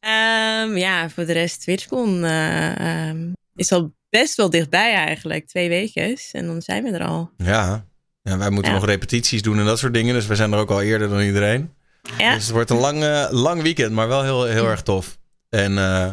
Ehm, 0.00 0.76
ja, 0.76 1.10
voor 1.10 1.24
de 1.24 1.32
rest, 1.32 1.60
TwitchCon 1.60 2.24
eh, 2.24 3.08
ehm, 3.08 3.32
is 3.54 3.72
al 3.72 3.94
best 4.10 4.34
wel 4.36 4.50
dichtbij 4.50 4.94
eigenlijk. 4.94 5.46
Twee 5.46 5.68
weken 5.68 6.16
en 6.32 6.46
dan 6.46 6.62
zijn 6.62 6.82
we 6.84 6.90
er 6.90 7.04
al. 7.06 7.30
Ja. 7.36 7.84
ja 8.22 8.38
wij 8.38 8.50
moeten 8.50 8.72
Ja. 8.72 8.78
nog 8.78 8.86
repetities 8.86 9.42
doen 9.42 9.58
en 9.58 9.64
dat 9.64 9.78
soort 9.78 9.94
dingen. 9.94 10.14
Dus 10.14 10.26
we 10.26 10.34
zijn 10.36 10.52
er 10.52 10.58
ook 10.58 10.70
al 10.70 10.82
eerder 10.82 11.08
dan 11.08 11.20
iedereen. 11.20 11.72
Ja. 12.18 12.34
Dus 12.34 12.42
het 12.42 12.52
wordt 12.52 12.70
een 12.70 12.76
lang, 12.78 13.28
lang 13.30 13.62
weekend, 13.62 13.92
maar 13.92 14.08
wel 14.08 14.22
heel, 14.22 14.44
heel 14.44 14.68
erg 14.68 14.82
tof. 14.82 15.18
En 15.50 15.78
eh, 15.78 16.10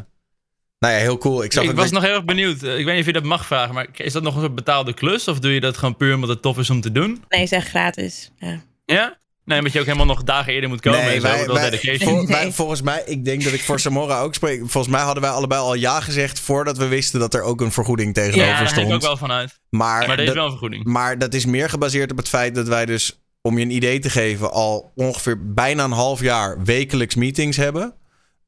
Nou 0.80 0.94
ja, 0.94 1.00
heel 1.00 1.18
cool. 1.18 1.44
Ik, 1.44 1.52
zag 1.54 1.64
Ik 1.64 1.72
was 1.72 1.92
nog 1.92 2.04
heel 2.04 2.14
erg 2.16 2.26
benieuwd. 2.26 2.64
Eh, 2.64 2.78
Ik 2.80 2.86
weet 2.86 2.94
niet 2.94 3.00
of 3.00 3.06
je 3.06 3.14
dat 3.14 3.24
mag 3.24 3.46
vragen, 3.46 3.74
maar 3.74 3.88
is 3.94 4.14
dat 4.14 4.24
nog 4.24 4.36
een 4.36 4.42
soort 4.42 4.56
betaalde 4.56 4.94
klus? 4.94 5.28
Of 5.28 5.40
doe 5.40 5.52
je 5.54 5.60
dat 5.60 5.78
gewoon 5.78 5.98
puur 5.98 6.16
omdat 6.16 6.30
het 6.30 6.42
tof 6.42 6.58
is 6.58 6.70
om 6.70 6.82
te 6.82 6.92
doen? 6.92 7.24
Nee, 7.30 7.48
zeg 7.48 7.68
gratis. 7.68 8.32
Ja. 8.38 8.62
Ja? 8.86 9.20
Nee, 9.46 9.58
omdat 9.58 9.74
je 9.74 9.80
ook 9.80 9.86
helemaal 9.86 10.06
nog 10.06 10.24
dagen 10.24 10.54
eerder 10.54 10.70
moet 10.70 10.82
komen 10.82 11.00
Nee, 11.00 11.16
en 11.16 11.22
zo. 11.22 11.28
wij- 11.28 11.46
wij- 11.48 11.70
dedication. 11.70 12.18
voor- 12.18 12.28
wij- 12.28 12.52
volgens 12.52 12.82
mij, 12.82 13.04
ik 13.06 13.26
denk 13.26 13.44
dat 13.44 13.54
ik 13.54 13.62
voor 13.64 13.80
Samora 13.80 14.20
ook 14.22 14.34
spreek. 14.36 14.60
Volgens 14.60 14.88
mij 14.94 15.02
hadden 15.02 15.24
wij 15.24 15.32
allebei 15.32 15.62
al 15.62 15.74
ja 15.74 16.00
gezegd 16.02 16.40
voordat 16.40 16.78
we 16.78 16.88
wisten 16.88 17.20
dat 17.20 17.34
er 17.34 17.42
ook 17.42 17.62
een 17.62 17.72
vergoeding 17.72 18.14
tegenover 18.14 18.42
ja, 18.42 18.48
daar 18.58 18.68
ga 18.68 18.74
ik 18.74 18.80
stond. 18.80 18.94
ook 18.94 19.02
wel 19.02 19.18
vanuit. 19.18 19.60
Maar, 19.70 20.00
Maar 20.08 20.10
er 20.10 20.20
is 20.20 20.26
dat, 20.26 20.36
wel 20.36 20.44
een 20.46 20.50
vergoeding. 20.52 20.84
maar 20.86 21.18
dat 21.18 21.34
is 21.34 21.46
meer 21.46 21.70
gebaseerd 21.70 22.12
op 22.12 22.18
het 22.18 22.30
feit 22.30 22.56
dat 22.56 22.68
wij 22.68 22.86
dus, 22.86 23.22
om 23.42 23.58
je 23.58 23.64
een 23.64 23.72
idee 23.72 24.00
te 24.00 24.10
geven, 24.10 24.52
al 24.52 24.92
ongeveer 24.96 25.54
bijna 25.54 25.84
een 25.84 25.92
half 25.92 26.22
jaar 26.22 26.64
wekelijks 26.64 27.16
meetings 27.16 27.58
hebben. 27.58 27.94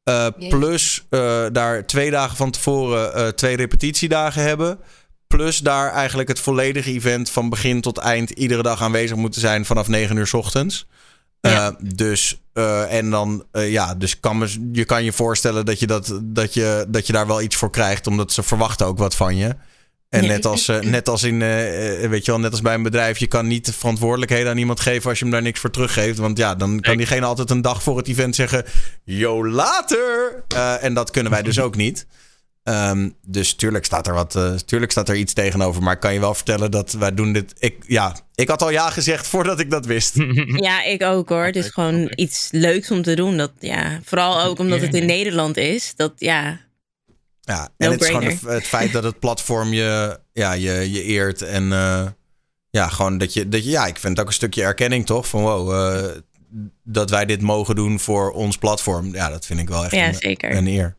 Uh, 0.10 0.28
plus 0.50 1.06
uh, 1.10 1.46
daar 1.52 1.86
twee 1.86 2.12
dagen 2.12 2.38
van 2.38 2.52
tevoren 2.52 3.18
uh, 3.20 3.28
twee 3.28 3.56
repetitiedagen 3.56 4.42
hebben. 4.44 4.80
Plus 5.38 5.58
daar 5.58 5.92
eigenlijk 5.92 6.30
het 6.30 6.40
volledige 6.40 6.92
event 6.92 7.30
van 7.30 7.50
begin 7.50 7.82
tot 7.82 7.98
eind 7.98 8.30
iedere 8.30 8.64
dag 8.64 8.82
aanwezig 8.82 9.18
moeten 9.18 9.42
zijn 9.42 9.66
vanaf 9.66 9.88
9 9.88 10.18
uur 10.18 10.28
's 10.28 10.34
ochtends. 10.34 10.88
Ja. 11.42 11.76
dus 11.80 12.42
en 12.90 13.10
dan 13.10 13.46
ja, 13.52 13.96
dus 13.96 14.20
kan 14.20 14.48
je 14.72 14.86
kan 14.86 15.04
je 15.04 15.12
voorstellen 15.12 15.66
dat 15.66 15.80
je, 15.80 15.88
dat, 15.88 16.20
dat, 16.24 16.54
je, 16.54 16.86
dat 16.88 17.08
je 17.08 17.14
daar 17.14 17.28
wel 17.28 17.42
iets 17.42 17.56
voor 17.56 17.70
krijgt, 17.70 18.08
omdat 18.08 18.32
ze 18.32 18.44
verwachten 18.44 18.86
ook 18.86 18.98
wat 18.98 19.16
van 19.16 19.36
je. 19.36 19.56
En 20.10 20.28
net 20.28 20.46
als, 20.46 20.68
net 20.82 21.10
als 21.10 21.24
in, 21.24 21.40
weet 22.10 22.26
je 22.26 22.32
wel, 22.32 22.40
net 22.40 22.52
als 22.52 22.62
bij 22.62 22.74
een 22.74 22.84
bedrijf, 22.84 23.18
je 23.18 23.28
kan 23.28 23.48
niet 23.48 23.66
de 23.66 23.74
verantwoordelijkheden 23.74 24.52
aan 24.52 24.58
iemand 24.58 24.80
geven 24.80 25.10
als 25.10 25.18
je 25.20 25.24
hem 25.24 25.34
daar 25.34 25.42
niks 25.42 25.60
voor 25.60 25.72
teruggeeft. 25.72 26.18
Want 26.18 26.38
ja, 26.38 26.56
dan 26.56 26.80
kan 26.80 26.98
diegene 26.98 27.26
altijd 27.26 27.50
een 27.50 27.62
dag 27.62 27.84
voor 27.84 27.98
het 27.98 28.08
event 28.08 28.36
zeggen: 28.36 28.66
Yo, 29.04 29.48
later! 29.48 30.44
En 30.80 30.94
dat 30.94 31.12
kunnen 31.12 31.32
wij 31.32 31.42
dus 31.42 31.60
ook 31.66 31.76
niet. 31.76 32.06
Um, 32.64 33.16
dus 33.26 33.54
tuurlijk 33.54 33.86
staat, 33.86 34.08
er 34.08 34.14
wat, 34.14 34.36
uh, 34.36 34.54
tuurlijk 34.54 34.92
staat 34.92 35.10
er 35.10 35.16
iets 35.16 35.34
tegenover. 35.34 35.84
Maar 35.84 35.94
ik 35.94 36.00
kan 36.00 36.14
je 36.14 36.20
wel 36.20 36.34
vertellen 36.34 36.72
dat 36.72 36.92
wij 36.92 37.14
doen 37.14 37.34
dit. 37.34 37.54
Ik, 37.60 37.84
ja, 37.88 38.16
ik 38.36 38.48
had 38.48 38.62
al 38.62 38.70
ja 38.70 38.90
gezegd 38.90 39.28
voordat 39.28 39.60
ik 39.60 39.70
dat 39.70 39.86
wist. 39.86 40.16
Ja, 40.68 40.84
ik 40.84 41.04
ook 41.04 41.30
hoor. 41.30 41.46
Het 41.46 41.56
is 41.56 41.70
gewoon 41.70 42.12
iets 42.16 42.48
leuks 42.52 42.92
om 42.92 43.02
te 43.02 43.16
doen. 43.16 43.38
Dat, 43.38 43.52
ja, 43.60 44.00
vooral 44.04 44.42
ook 44.42 44.60
omdat 44.60 44.82
het 44.82 44.94
in 44.94 45.06
Nederland 45.06 45.58
is. 45.58 45.94
Dat 45.96 46.14
ja. 46.16 46.60
Ja, 47.42 47.70
en 47.78 47.92
het 47.92 48.02
is 48.02 48.08
gewoon 48.08 48.24
het, 48.24 48.42
het, 48.42 48.68
feit 48.68 48.92
dat 48.92 49.04
het 49.04 49.20
platform 49.20 49.74
je, 49.74 50.20
ja, 50.34 50.54
je, 50.54 50.92
je 50.92 51.04
eert. 51.04 51.42
En 51.42 51.64
uh, 51.64 52.06
ja, 52.70 52.88
gewoon 52.88 53.18
dat 53.18 53.34
je, 53.34 53.50
dat 53.50 53.64
je. 53.64 53.70
Ja, 53.70 53.86
ik 53.86 53.98
vind 53.98 54.12
het 54.12 54.20
ook 54.20 54.28
een 54.28 54.34
stukje 54.34 54.64
erkenning 54.64 55.06
toch? 55.06 55.28
Van 55.28 55.42
wow, 55.42 55.72
uh, 55.72 56.12
dat 56.84 57.10
wij 57.10 57.26
dit 57.26 57.42
mogen 57.42 57.76
doen 57.76 58.00
voor 58.00 58.32
ons 58.32 58.58
platform. 58.58 59.14
Ja, 59.14 59.30
dat 59.30 59.46
vind 59.46 59.60
ik 59.60 59.70
wel 59.70 59.84
echt 59.84 59.96
ja, 59.96 60.08
een, 60.08 60.14
zeker. 60.14 60.56
een 60.56 60.68
eer. 60.68 60.96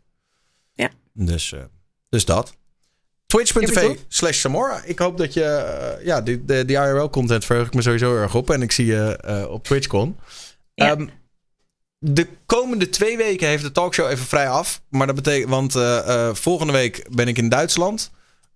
Dus, 1.17 1.53
uh, 1.53 1.61
dus 2.09 2.25
dat. 2.25 2.55
Twitch.tv 3.27 3.97
slash 4.09 4.39
Samora. 4.39 4.83
Ik 4.85 4.99
hoop 4.99 5.19
dat 5.19 5.33
je... 5.33 5.41
Uh, 5.99 6.07
ja, 6.07 6.21
die, 6.21 6.45
de, 6.45 6.65
die 6.65 6.77
IRL-content 6.77 7.45
verheug 7.45 7.67
ik 7.67 7.75
me 7.75 7.83
sowieso 7.83 8.17
erg 8.17 8.35
op. 8.35 8.51
En 8.51 8.63
ik 8.63 8.73
zie 8.73 8.87
je 8.87 9.19
uh, 9.29 9.51
op 9.51 9.65
TwitchCon. 9.65 10.17
Ja. 10.75 10.91
Um, 10.91 11.11
de 11.99 12.29
komende 12.47 12.91
twee 12.91 13.17
weken 13.17 13.49
heeft 13.49 13.63
de 13.63 13.73
talkshow 13.73 14.11
even 14.11 14.27
vrij 14.27 14.49
af. 14.49 14.83
Maar 14.89 15.07
dat 15.07 15.17
betekent... 15.17 15.51
Want 15.51 15.75
uh, 15.75 16.35
volgende 16.35 16.73
week 16.73 17.07
ben 17.11 17.29
ik 17.29 17.39
in 17.39 17.49
Duitsland. 17.49 18.11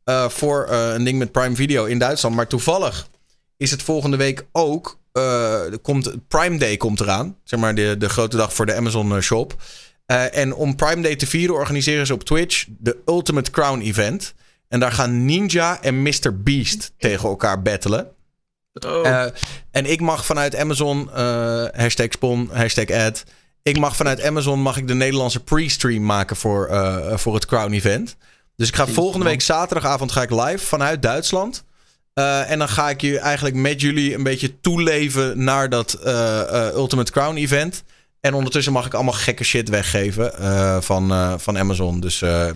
uh, 0.05 0.29
voor 0.29 0.69
een 0.69 1.05
ding 1.05 1.19
met 1.19 1.33
Prime 1.33 1.55
Video 1.55 1.85
in 1.85 1.99
Duitsland. 1.99 2.35
Maar 2.35 2.47
toevallig 2.47 3.09
is 3.57 3.71
het 3.71 3.83
volgende 3.83 4.17
week 4.17 4.47
ook... 4.53 4.99
er 5.13 5.79
komt, 5.79 6.29
Prime 6.29 6.59
Day 6.59 6.77
komt 6.77 7.01
eraan. 7.01 7.37
Zeg 7.45 7.61
maar 7.61 7.75
de, 7.75 7.97
de 7.99 8.09
grote 8.09 8.37
dag 8.37 8.55
voor 8.55 8.67
de 8.67 8.75
Amazon 8.75 9.21
shop. 9.21 9.57
Uh, 10.13 10.37
en 10.37 10.55
om 10.55 10.77
Prime 10.77 11.03
Day 11.03 11.17
te 11.17 11.27
vieren 11.27 11.55
organiseren 11.55 12.07
ze 12.07 12.15
op 12.15 12.25
Twitch 12.25 12.65
de 12.69 12.97
Ultimate 13.07 13.51
Crown 13.51 13.81
Event. 13.81 14.35
En 14.69 14.81
daar 14.81 14.93
gaan 14.93 15.25
Ninja 15.25 15.83
en 15.83 16.03
Mr. 16.03 16.43
Beast 16.43 16.93
tegen 16.99 17.29
elkaar 17.29 17.63
battelen. 17.63 18.11
Oh. 18.87 19.07
Uh, 19.07 19.25
en 19.71 19.91
ik 19.91 20.01
mag 20.01 20.27
vanuit 20.27 20.57
Amazon, 20.57 21.11
uh, 21.17 21.65
hashtag 21.73 22.07
spon, 22.11 22.51
hashtag 22.53 22.91
ad. 22.91 23.25
Ik 23.63 23.79
mag 23.79 23.97
vanuit 23.97 24.23
Amazon 24.23 24.61
mag 24.61 24.77
ik 24.77 24.87
de 24.87 24.95
Nederlandse 24.95 25.41
pre-stream 25.41 26.05
maken 26.05 26.37
voor, 26.37 26.69
voor 27.15 27.35
het 27.35 27.47
Crown 27.47 27.73
Event. 27.73 28.17
Dus 28.57 28.69
ik 28.69 28.75
ga 28.75 28.87
volgende 28.87 29.27
week 29.27 29.41
zaterdagavond 29.41 30.13
ga 30.13 30.23
ik 30.23 30.31
live 30.31 30.67
vanuit 30.67 31.03
Duitsland. 31.03 31.65
en 32.47 32.59
dan 32.59 32.69
ga 32.69 32.91
ik 32.91 33.01
je 33.01 33.19
eigenlijk 33.19 33.57
met 33.57 33.81
jullie 33.81 34.15
een 34.15 34.23
beetje 34.23 34.61
toeleven 34.61 35.45
naar 35.45 35.69
dat 35.69 35.99
Ultimate 36.75 37.13
Crown 37.13 37.37
Event. 37.37 37.83
En 38.21 38.35
ondertussen 38.35 38.73
mag 38.73 38.87
ik 38.87 38.95
allemaal 38.95 39.13
gekke 39.13 39.45
shit 39.45 39.69
weggeven 39.69 40.33
uh, 40.41 40.81
van, 40.81 41.13
uh, 41.13 41.35
van 41.37 41.59
Amazon. 41.59 42.01
Dus. 42.01 42.23
Uh, 42.23 42.47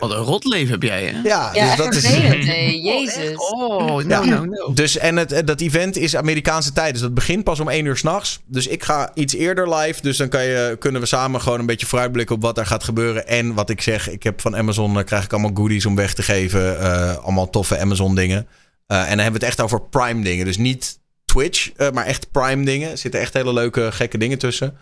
Wat 0.00 0.10
een 0.10 0.16
rotleven 0.16 0.70
heb 0.70 0.82
jij, 0.82 1.04
hè? 1.04 1.20
Ja, 1.22 1.50
ja 1.54 1.66
dus 1.66 1.76
dat 1.76 1.94
is. 1.94 2.06
Hey, 2.06 2.78
Jezus. 2.92 3.36
Oh, 3.36 3.86
no, 3.86 4.02
ja. 4.02 4.24
no, 4.24 4.44
no. 4.44 4.72
Dus 4.72 4.98
en 4.98 5.16
het, 5.16 5.46
dat 5.46 5.60
event 5.60 5.96
is 5.96 6.16
Amerikaanse 6.16 6.72
tijd. 6.72 6.92
Dus 6.92 7.02
dat 7.02 7.14
begint 7.14 7.44
pas 7.44 7.60
om 7.60 7.68
1 7.68 7.84
uur 7.84 7.96
s'nachts. 7.96 8.40
Dus 8.44 8.66
ik 8.66 8.82
ga 8.82 9.10
iets 9.14 9.34
eerder 9.34 9.74
live. 9.74 10.02
Dus 10.02 10.16
dan 10.16 10.28
kan 10.28 10.44
je, 10.44 10.76
kunnen 10.78 11.00
we 11.00 11.06
samen 11.06 11.40
gewoon 11.40 11.60
een 11.60 11.66
beetje 11.66 11.86
vooruitblikken 11.86 12.34
op 12.34 12.42
wat 12.42 12.58
er 12.58 12.66
gaat 12.66 12.84
gebeuren. 12.84 13.26
En 13.26 13.54
wat 13.54 13.70
ik 13.70 13.80
zeg, 13.80 14.08
ik 14.08 14.22
heb 14.22 14.40
van 14.40 14.56
Amazon 14.56 15.04
krijg 15.04 15.24
ik 15.24 15.32
allemaal 15.32 15.54
goodies 15.54 15.86
om 15.86 15.96
weg 15.96 16.14
te 16.14 16.22
geven. 16.22 16.78
allemaal 17.22 17.50
toffe 17.50 17.78
Amazon 17.78 18.14
dingen. 18.14 18.46
en 18.86 18.96
dan 18.96 19.06
hebben 19.06 19.40
we 19.40 19.46
het 19.46 19.56
echt 19.56 19.60
over 19.60 19.80
Prime 19.82 20.22
dingen. 20.22 20.44
Dus 20.44 20.56
niet 20.56 20.98
Twitch, 21.30 21.70
uh, 21.76 21.90
maar 21.90 22.06
echt 22.06 22.30
Prime 22.30 22.64
dingen. 22.64 22.90
Er 22.90 22.98
zitten 22.98 23.20
echt 23.20 23.34
hele 23.34 23.52
leuke, 23.52 23.92
gekke 23.92 24.18
dingen 24.18 24.38
tussen. 24.38 24.76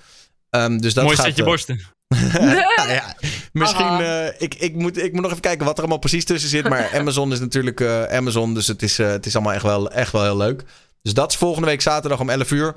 Um, 0.51 0.81
dus 0.81 0.95
dat 0.95 1.05
Mooi 1.05 1.17
gaat, 1.17 1.25
setje 1.27 1.43
uh, 1.43 1.49
borsten. 1.49 1.81
nou 2.77 2.91
ja, 2.91 3.17
misschien, 3.53 4.01
uh, 4.01 4.27
ik, 4.27 4.55
ik, 4.55 4.75
moet, 4.75 5.03
ik 5.03 5.13
moet 5.13 5.23
nog 5.23 5.31
even 5.31 5.43
kijken 5.43 5.65
wat 5.65 5.75
er 5.75 5.81
allemaal 5.81 5.99
precies 5.99 6.25
tussen 6.25 6.49
zit. 6.51 6.69
Maar 6.69 6.91
Amazon 6.99 7.33
is 7.33 7.41
natuurlijk 7.41 7.81
uh, 7.81 8.03
Amazon, 8.03 8.55
dus 8.55 8.67
het 8.67 8.83
is, 8.83 8.97
het 8.97 9.27
is 9.27 9.35
allemaal 9.35 9.53
echt 9.53 9.63
wel, 9.63 9.91
echt 9.91 10.13
wel 10.13 10.23
heel 10.23 10.37
leuk. 10.37 10.63
Dus 11.03 11.15
dat 11.15 11.31
is 11.31 11.37
volgende 11.37 11.67
week 11.67 11.83
zaterdag 11.83 12.21
om 12.21 12.31
11 12.31 12.51
uur. 12.51 12.75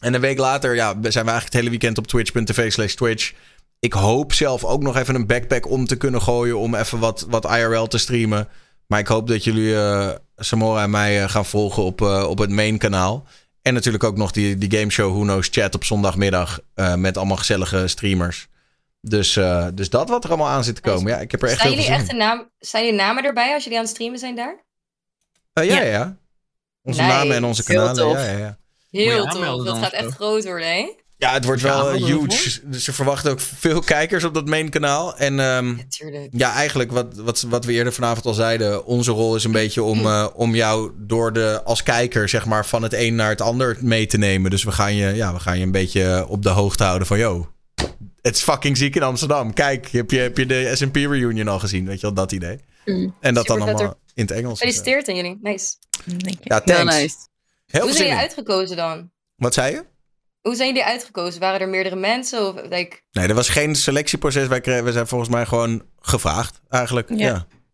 En 0.00 0.14
een 0.14 0.20
week 0.20 0.38
later 0.38 0.74
ja, 0.74 0.84
zijn 0.86 1.02
we 1.02 1.08
eigenlijk 1.10 1.44
het 1.44 1.54
hele 1.54 1.70
weekend 1.70 1.98
op 1.98 2.06
twitch.tv 2.06 2.72
slash 2.72 2.94
twitch. 2.94 3.32
Ik 3.78 3.92
hoop 3.92 4.32
zelf 4.32 4.64
ook 4.64 4.82
nog 4.82 4.96
even 4.96 5.14
een 5.14 5.26
backpack 5.26 5.70
om 5.70 5.86
te 5.86 5.96
kunnen 5.96 6.22
gooien 6.22 6.58
om 6.58 6.74
even 6.74 6.98
wat, 6.98 7.26
wat 7.28 7.44
IRL 7.44 7.86
te 7.86 7.98
streamen. 7.98 8.48
Maar 8.86 8.98
ik 8.98 9.06
hoop 9.06 9.28
dat 9.28 9.44
jullie 9.44 9.72
uh, 9.72 10.10
Samora 10.36 10.82
en 10.82 10.90
mij 10.90 11.22
uh, 11.22 11.28
gaan 11.28 11.46
volgen 11.46 11.82
op, 11.82 12.00
uh, 12.00 12.26
op 12.28 12.38
het 12.38 12.50
main 12.50 12.78
kanaal. 12.78 13.26
En 13.62 13.74
natuurlijk 13.74 14.04
ook 14.04 14.16
nog 14.16 14.30
die, 14.30 14.58
die 14.58 14.78
gameshow 14.78 15.10
Who 15.10 15.20
Knows 15.20 15.48
Chat 15.50 15.74
op 15.74 15.84
zondagmiddag. 15.84 16.60
met 16.96 17.16
allemaal 17.16 17.36
gezellige 17.36 17.86
streamers. 17.86 18.46
Dus, 19.00 19.32
dus 19.74 19.90
dat 19.90 20.08
wat 20.08 20.24
er 20.24 20.30
allemaal 20.30 20.48
aan 20.48 20.64
zit 20.64 20.74
te 20.74 20.80
komen. 20.80 21.12
Ja, 21.12 21.18
ik 21.18 21.30
heb 21.30 21.42
er 21.42 21.48
echt 21.48 21.60
zijn 21.60 21.72
jullie 21.72 21.86
echt 21.86 22.10
een 22.10 22.16
naam, 22.16 22.50
Zijn 22.58 22.84
jullie 22.84 22.98
namen 22.98 23.24
erbij 23.24 23.54
als 23.54 23.62
jullie 23.62 23.78
aan 23.78 23.84
het 23.84 23.94
streamen 23.94 24.18
zijn 24.18 24.36
daar? 24.36 24.64
ja, 25.52 25.62
ja, 25.62 25.82
ja. 25.82 26.16
Onze 26.82 27.02
namen 27.02 27.36
en 27.36 27.44
onze 27.44 27.62
Heel 27.66 27.76
kanalen. 27.76 28.02
tof. 28.02 28.12
Ja, 28.24 28.30
ja, 28.30 28.38
ja. 28.38 28.58
Heel 28.90 29.26
tof. 29.26 29.64
Dat 29.64 29.78
gaat 29.78 29.92
echt 29.92 30.14
groot 30.14 30.44
worden, 30.44 30.68
hè? 30.68 30.94
Ja, 31.18 31.32
het 31.32 31.44
wordt 31.44 31.62
wel 31.62 31.94
Ja, 31.94 31.98
uh, 31.98 32.04
huge. 32.06 32.60
Dus 32.64 32.84
ze 32.84 32.92
verwachten 32.92 33.30
ook 33.30 33.40
veel 33.40 33.80
kijkers 33.80 34.24
op 34.24 34.34
dat 34.34 34.46
main 34.48 34.70
kanaal. 34.70 35.16
En 35.16 35.38
um, 35.38 35.86
ja, 36.30 36.52
eigenlijk 36.52 36.92
wat, 36.92 37.14
wat, 37.16 37.40
wat 37.40 37.64
we 37.64 37.72
eerder 37.72 37.92
vanavond 37.92 38.26
al 38.26 38.34
zeiden. 38.34 38.84
Onze 38.84 39.10
rol 39.10 39.36
is 39.36 39.44
een 39.44 39.52
beetje 39.52 39.82
om, 39.82 40.06
uh, 40.06 40.26
om 40.34 40.54
jou 40.54 40.92
door 40.96 41.32
de, 41.32 41.60
als 41.64 41.82
kijker 41.82 42.28
zeg 42.28 42.46
maar, 42.46 42.66
van 42.66 42.82
het 42.82 42.92
een 42.92 43.14
naar 43.14 43.28
het 43.28 43.40
ander 43.40 43.76
mee 43.80 44.06
te 44.06 44.18
nemen. 44.18 44.50
Dus 44.50 44.64
we 44.64 44.72
gaan 44.72 44.94
je, 44.94 45.14
ja, 45.14 45.32
we 45.32 45.40
gaan 45.40 45.58
je 45.58 45.64
een 45.64 45.72
beetje 45.72 46.26
op 46.28 46.42
de 46.42 46.48
hoogte 46.48 46.84
houden 46.84 47.06
van... 47.06 47.18
Yo, 47.18 47.48
het 48.22 48.36
is 48.36 48.42
fucking 48.42 48.76
ziek 48.76 48.96
in 48.96 49.02
Amsterdam. 49.02 49.52
Kijk, 49.52 49.88
heb 49.88 50.10
je, 50.10 50.18
heb 50.18 50.36
je 50.36 50.46
de 50.46 50.70
S&P 50.74 50.96
reunion 50.96 51.48
al 51.48 51.58
gezien? 51.58 51.86
Weet 51.86 52.00
je 52.00 52.06
wel, 52.06 52.14
dat 52.14 52.32
idee. 52.32 52.58
Mm. 52.84 53.14
En 53.20 53.34
dat 53.34 53.46
dan 53.46 53.60
allemaal 53.60 53.98
in 54.14 54.22
het 54.22 54.30
Engels. 54.30 54.58
Gefeliciteerd 54.58 55.08
aan 55.08 55.16
jullie. 55.16 55.38
Nice. 55.42 55.74
Ja, 56.42 56.60
Heel 56.64 56.74
thanks. 56.76 56.94
nice. 56.94 57.16
Heel 57.66 57.80
Hoe 57.80 57.90
zijn 57.90 58.02
jullie 58.02 58.12
in. 58.12 58.18
uitgekozen 58.18 58.76
dan? 58.76 59.10
Wat 59.36 59.54
zei 59.54 59.72
je? 59.72 59.84
Hoe 60.46 60.54
zijn 60.54 60.68
jullie 60.68 60.84
uitgekozen? 60.84 61.40
Waren 61.40 61.60
er 61.60 61.68
meerdere 61.68 61.96
mensen? 61.96 62.46
Of, 62.46 62.54
like... 62.68 63.00
Nee, 63.12 63.28
er 63.28 63.34
was 63.34 63.48
geen 63.48 63.74
selectieproces. 63.74 64.46
Wij 64.48 64.60
kregen, 64.60 64.84
we 64.84 64.92
zijn 64.92 65.06
volgens 65.06 65.30
mij 65.30 65.46
gewoon 65.46 65.82
gevraagd, 66.00 66.60
eigenlijk. 66.68 67.08
Ja. 67.08 67.16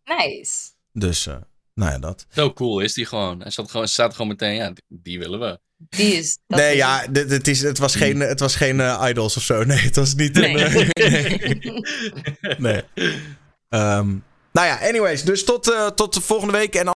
Ja. 0.04 0.16
Nice. 0.16 0.54
Dus, 0.92 1.26
uh, 1.26 1.34
nou 1.74 1.92
ja, 1.92 1.98
dat. 1.98 2.26
Zo 2.30 2.52
cool 2.52 2.80
is 2.80 2.94
die 2.94 3.06
gewoon. 3.06 3.40
Hij 3.40 3.50
staat 3.50 3.70
gewoon, 3.70 3.88
staat 3.88 4.12
gewoon 4.12 4.28
meteen, 4.28 4.54
ja, 4.54 4.66
die, 4.70 4.84
die 4.88 5.18
willen 5.18 5.40
we. 5.40 5.60
Die 5.76 6.14
is. 6.14 6.38
dat 6.46 6.58
Nee, 6.58 6.70
is- 6.70 6.76
ja, 6.76 7.06
dit, 7.06 7.30
het, 7.30 7.48
is, 7.48 7.62
het 7.62 7.78
was 7.78 7.94
geen, 7.94 8.20
het 8.20 8.40
was 8.40 8.56
geen 8.56 8.76
uh, 8.78 9.04
idols 9.08 9.36
of 9.36 9.42
zo. 9.42 9.64
Nee, 9.64 9.78
het 9.78 9.96
was 9.96 10.14
niet 10.14 10.36
een... 10.36 10.52
Nee. 10.52 10.64
uh, 10.64 10.90
nee. 12.58 12.58
nee. 12.58 12.82
Um, 13.68 14.24
nou 14.52 14.66
ja, 14.66 14.78
anyways. 14.88 15.22
Dus 15.22 15.44
tot, 15.44 15.68
uh, 15.68 15.86
tot 15.86 16.14
de 16.14 16.20
volgende 16.20 16.52
week. 16.52 16.74
En 16.74 16.88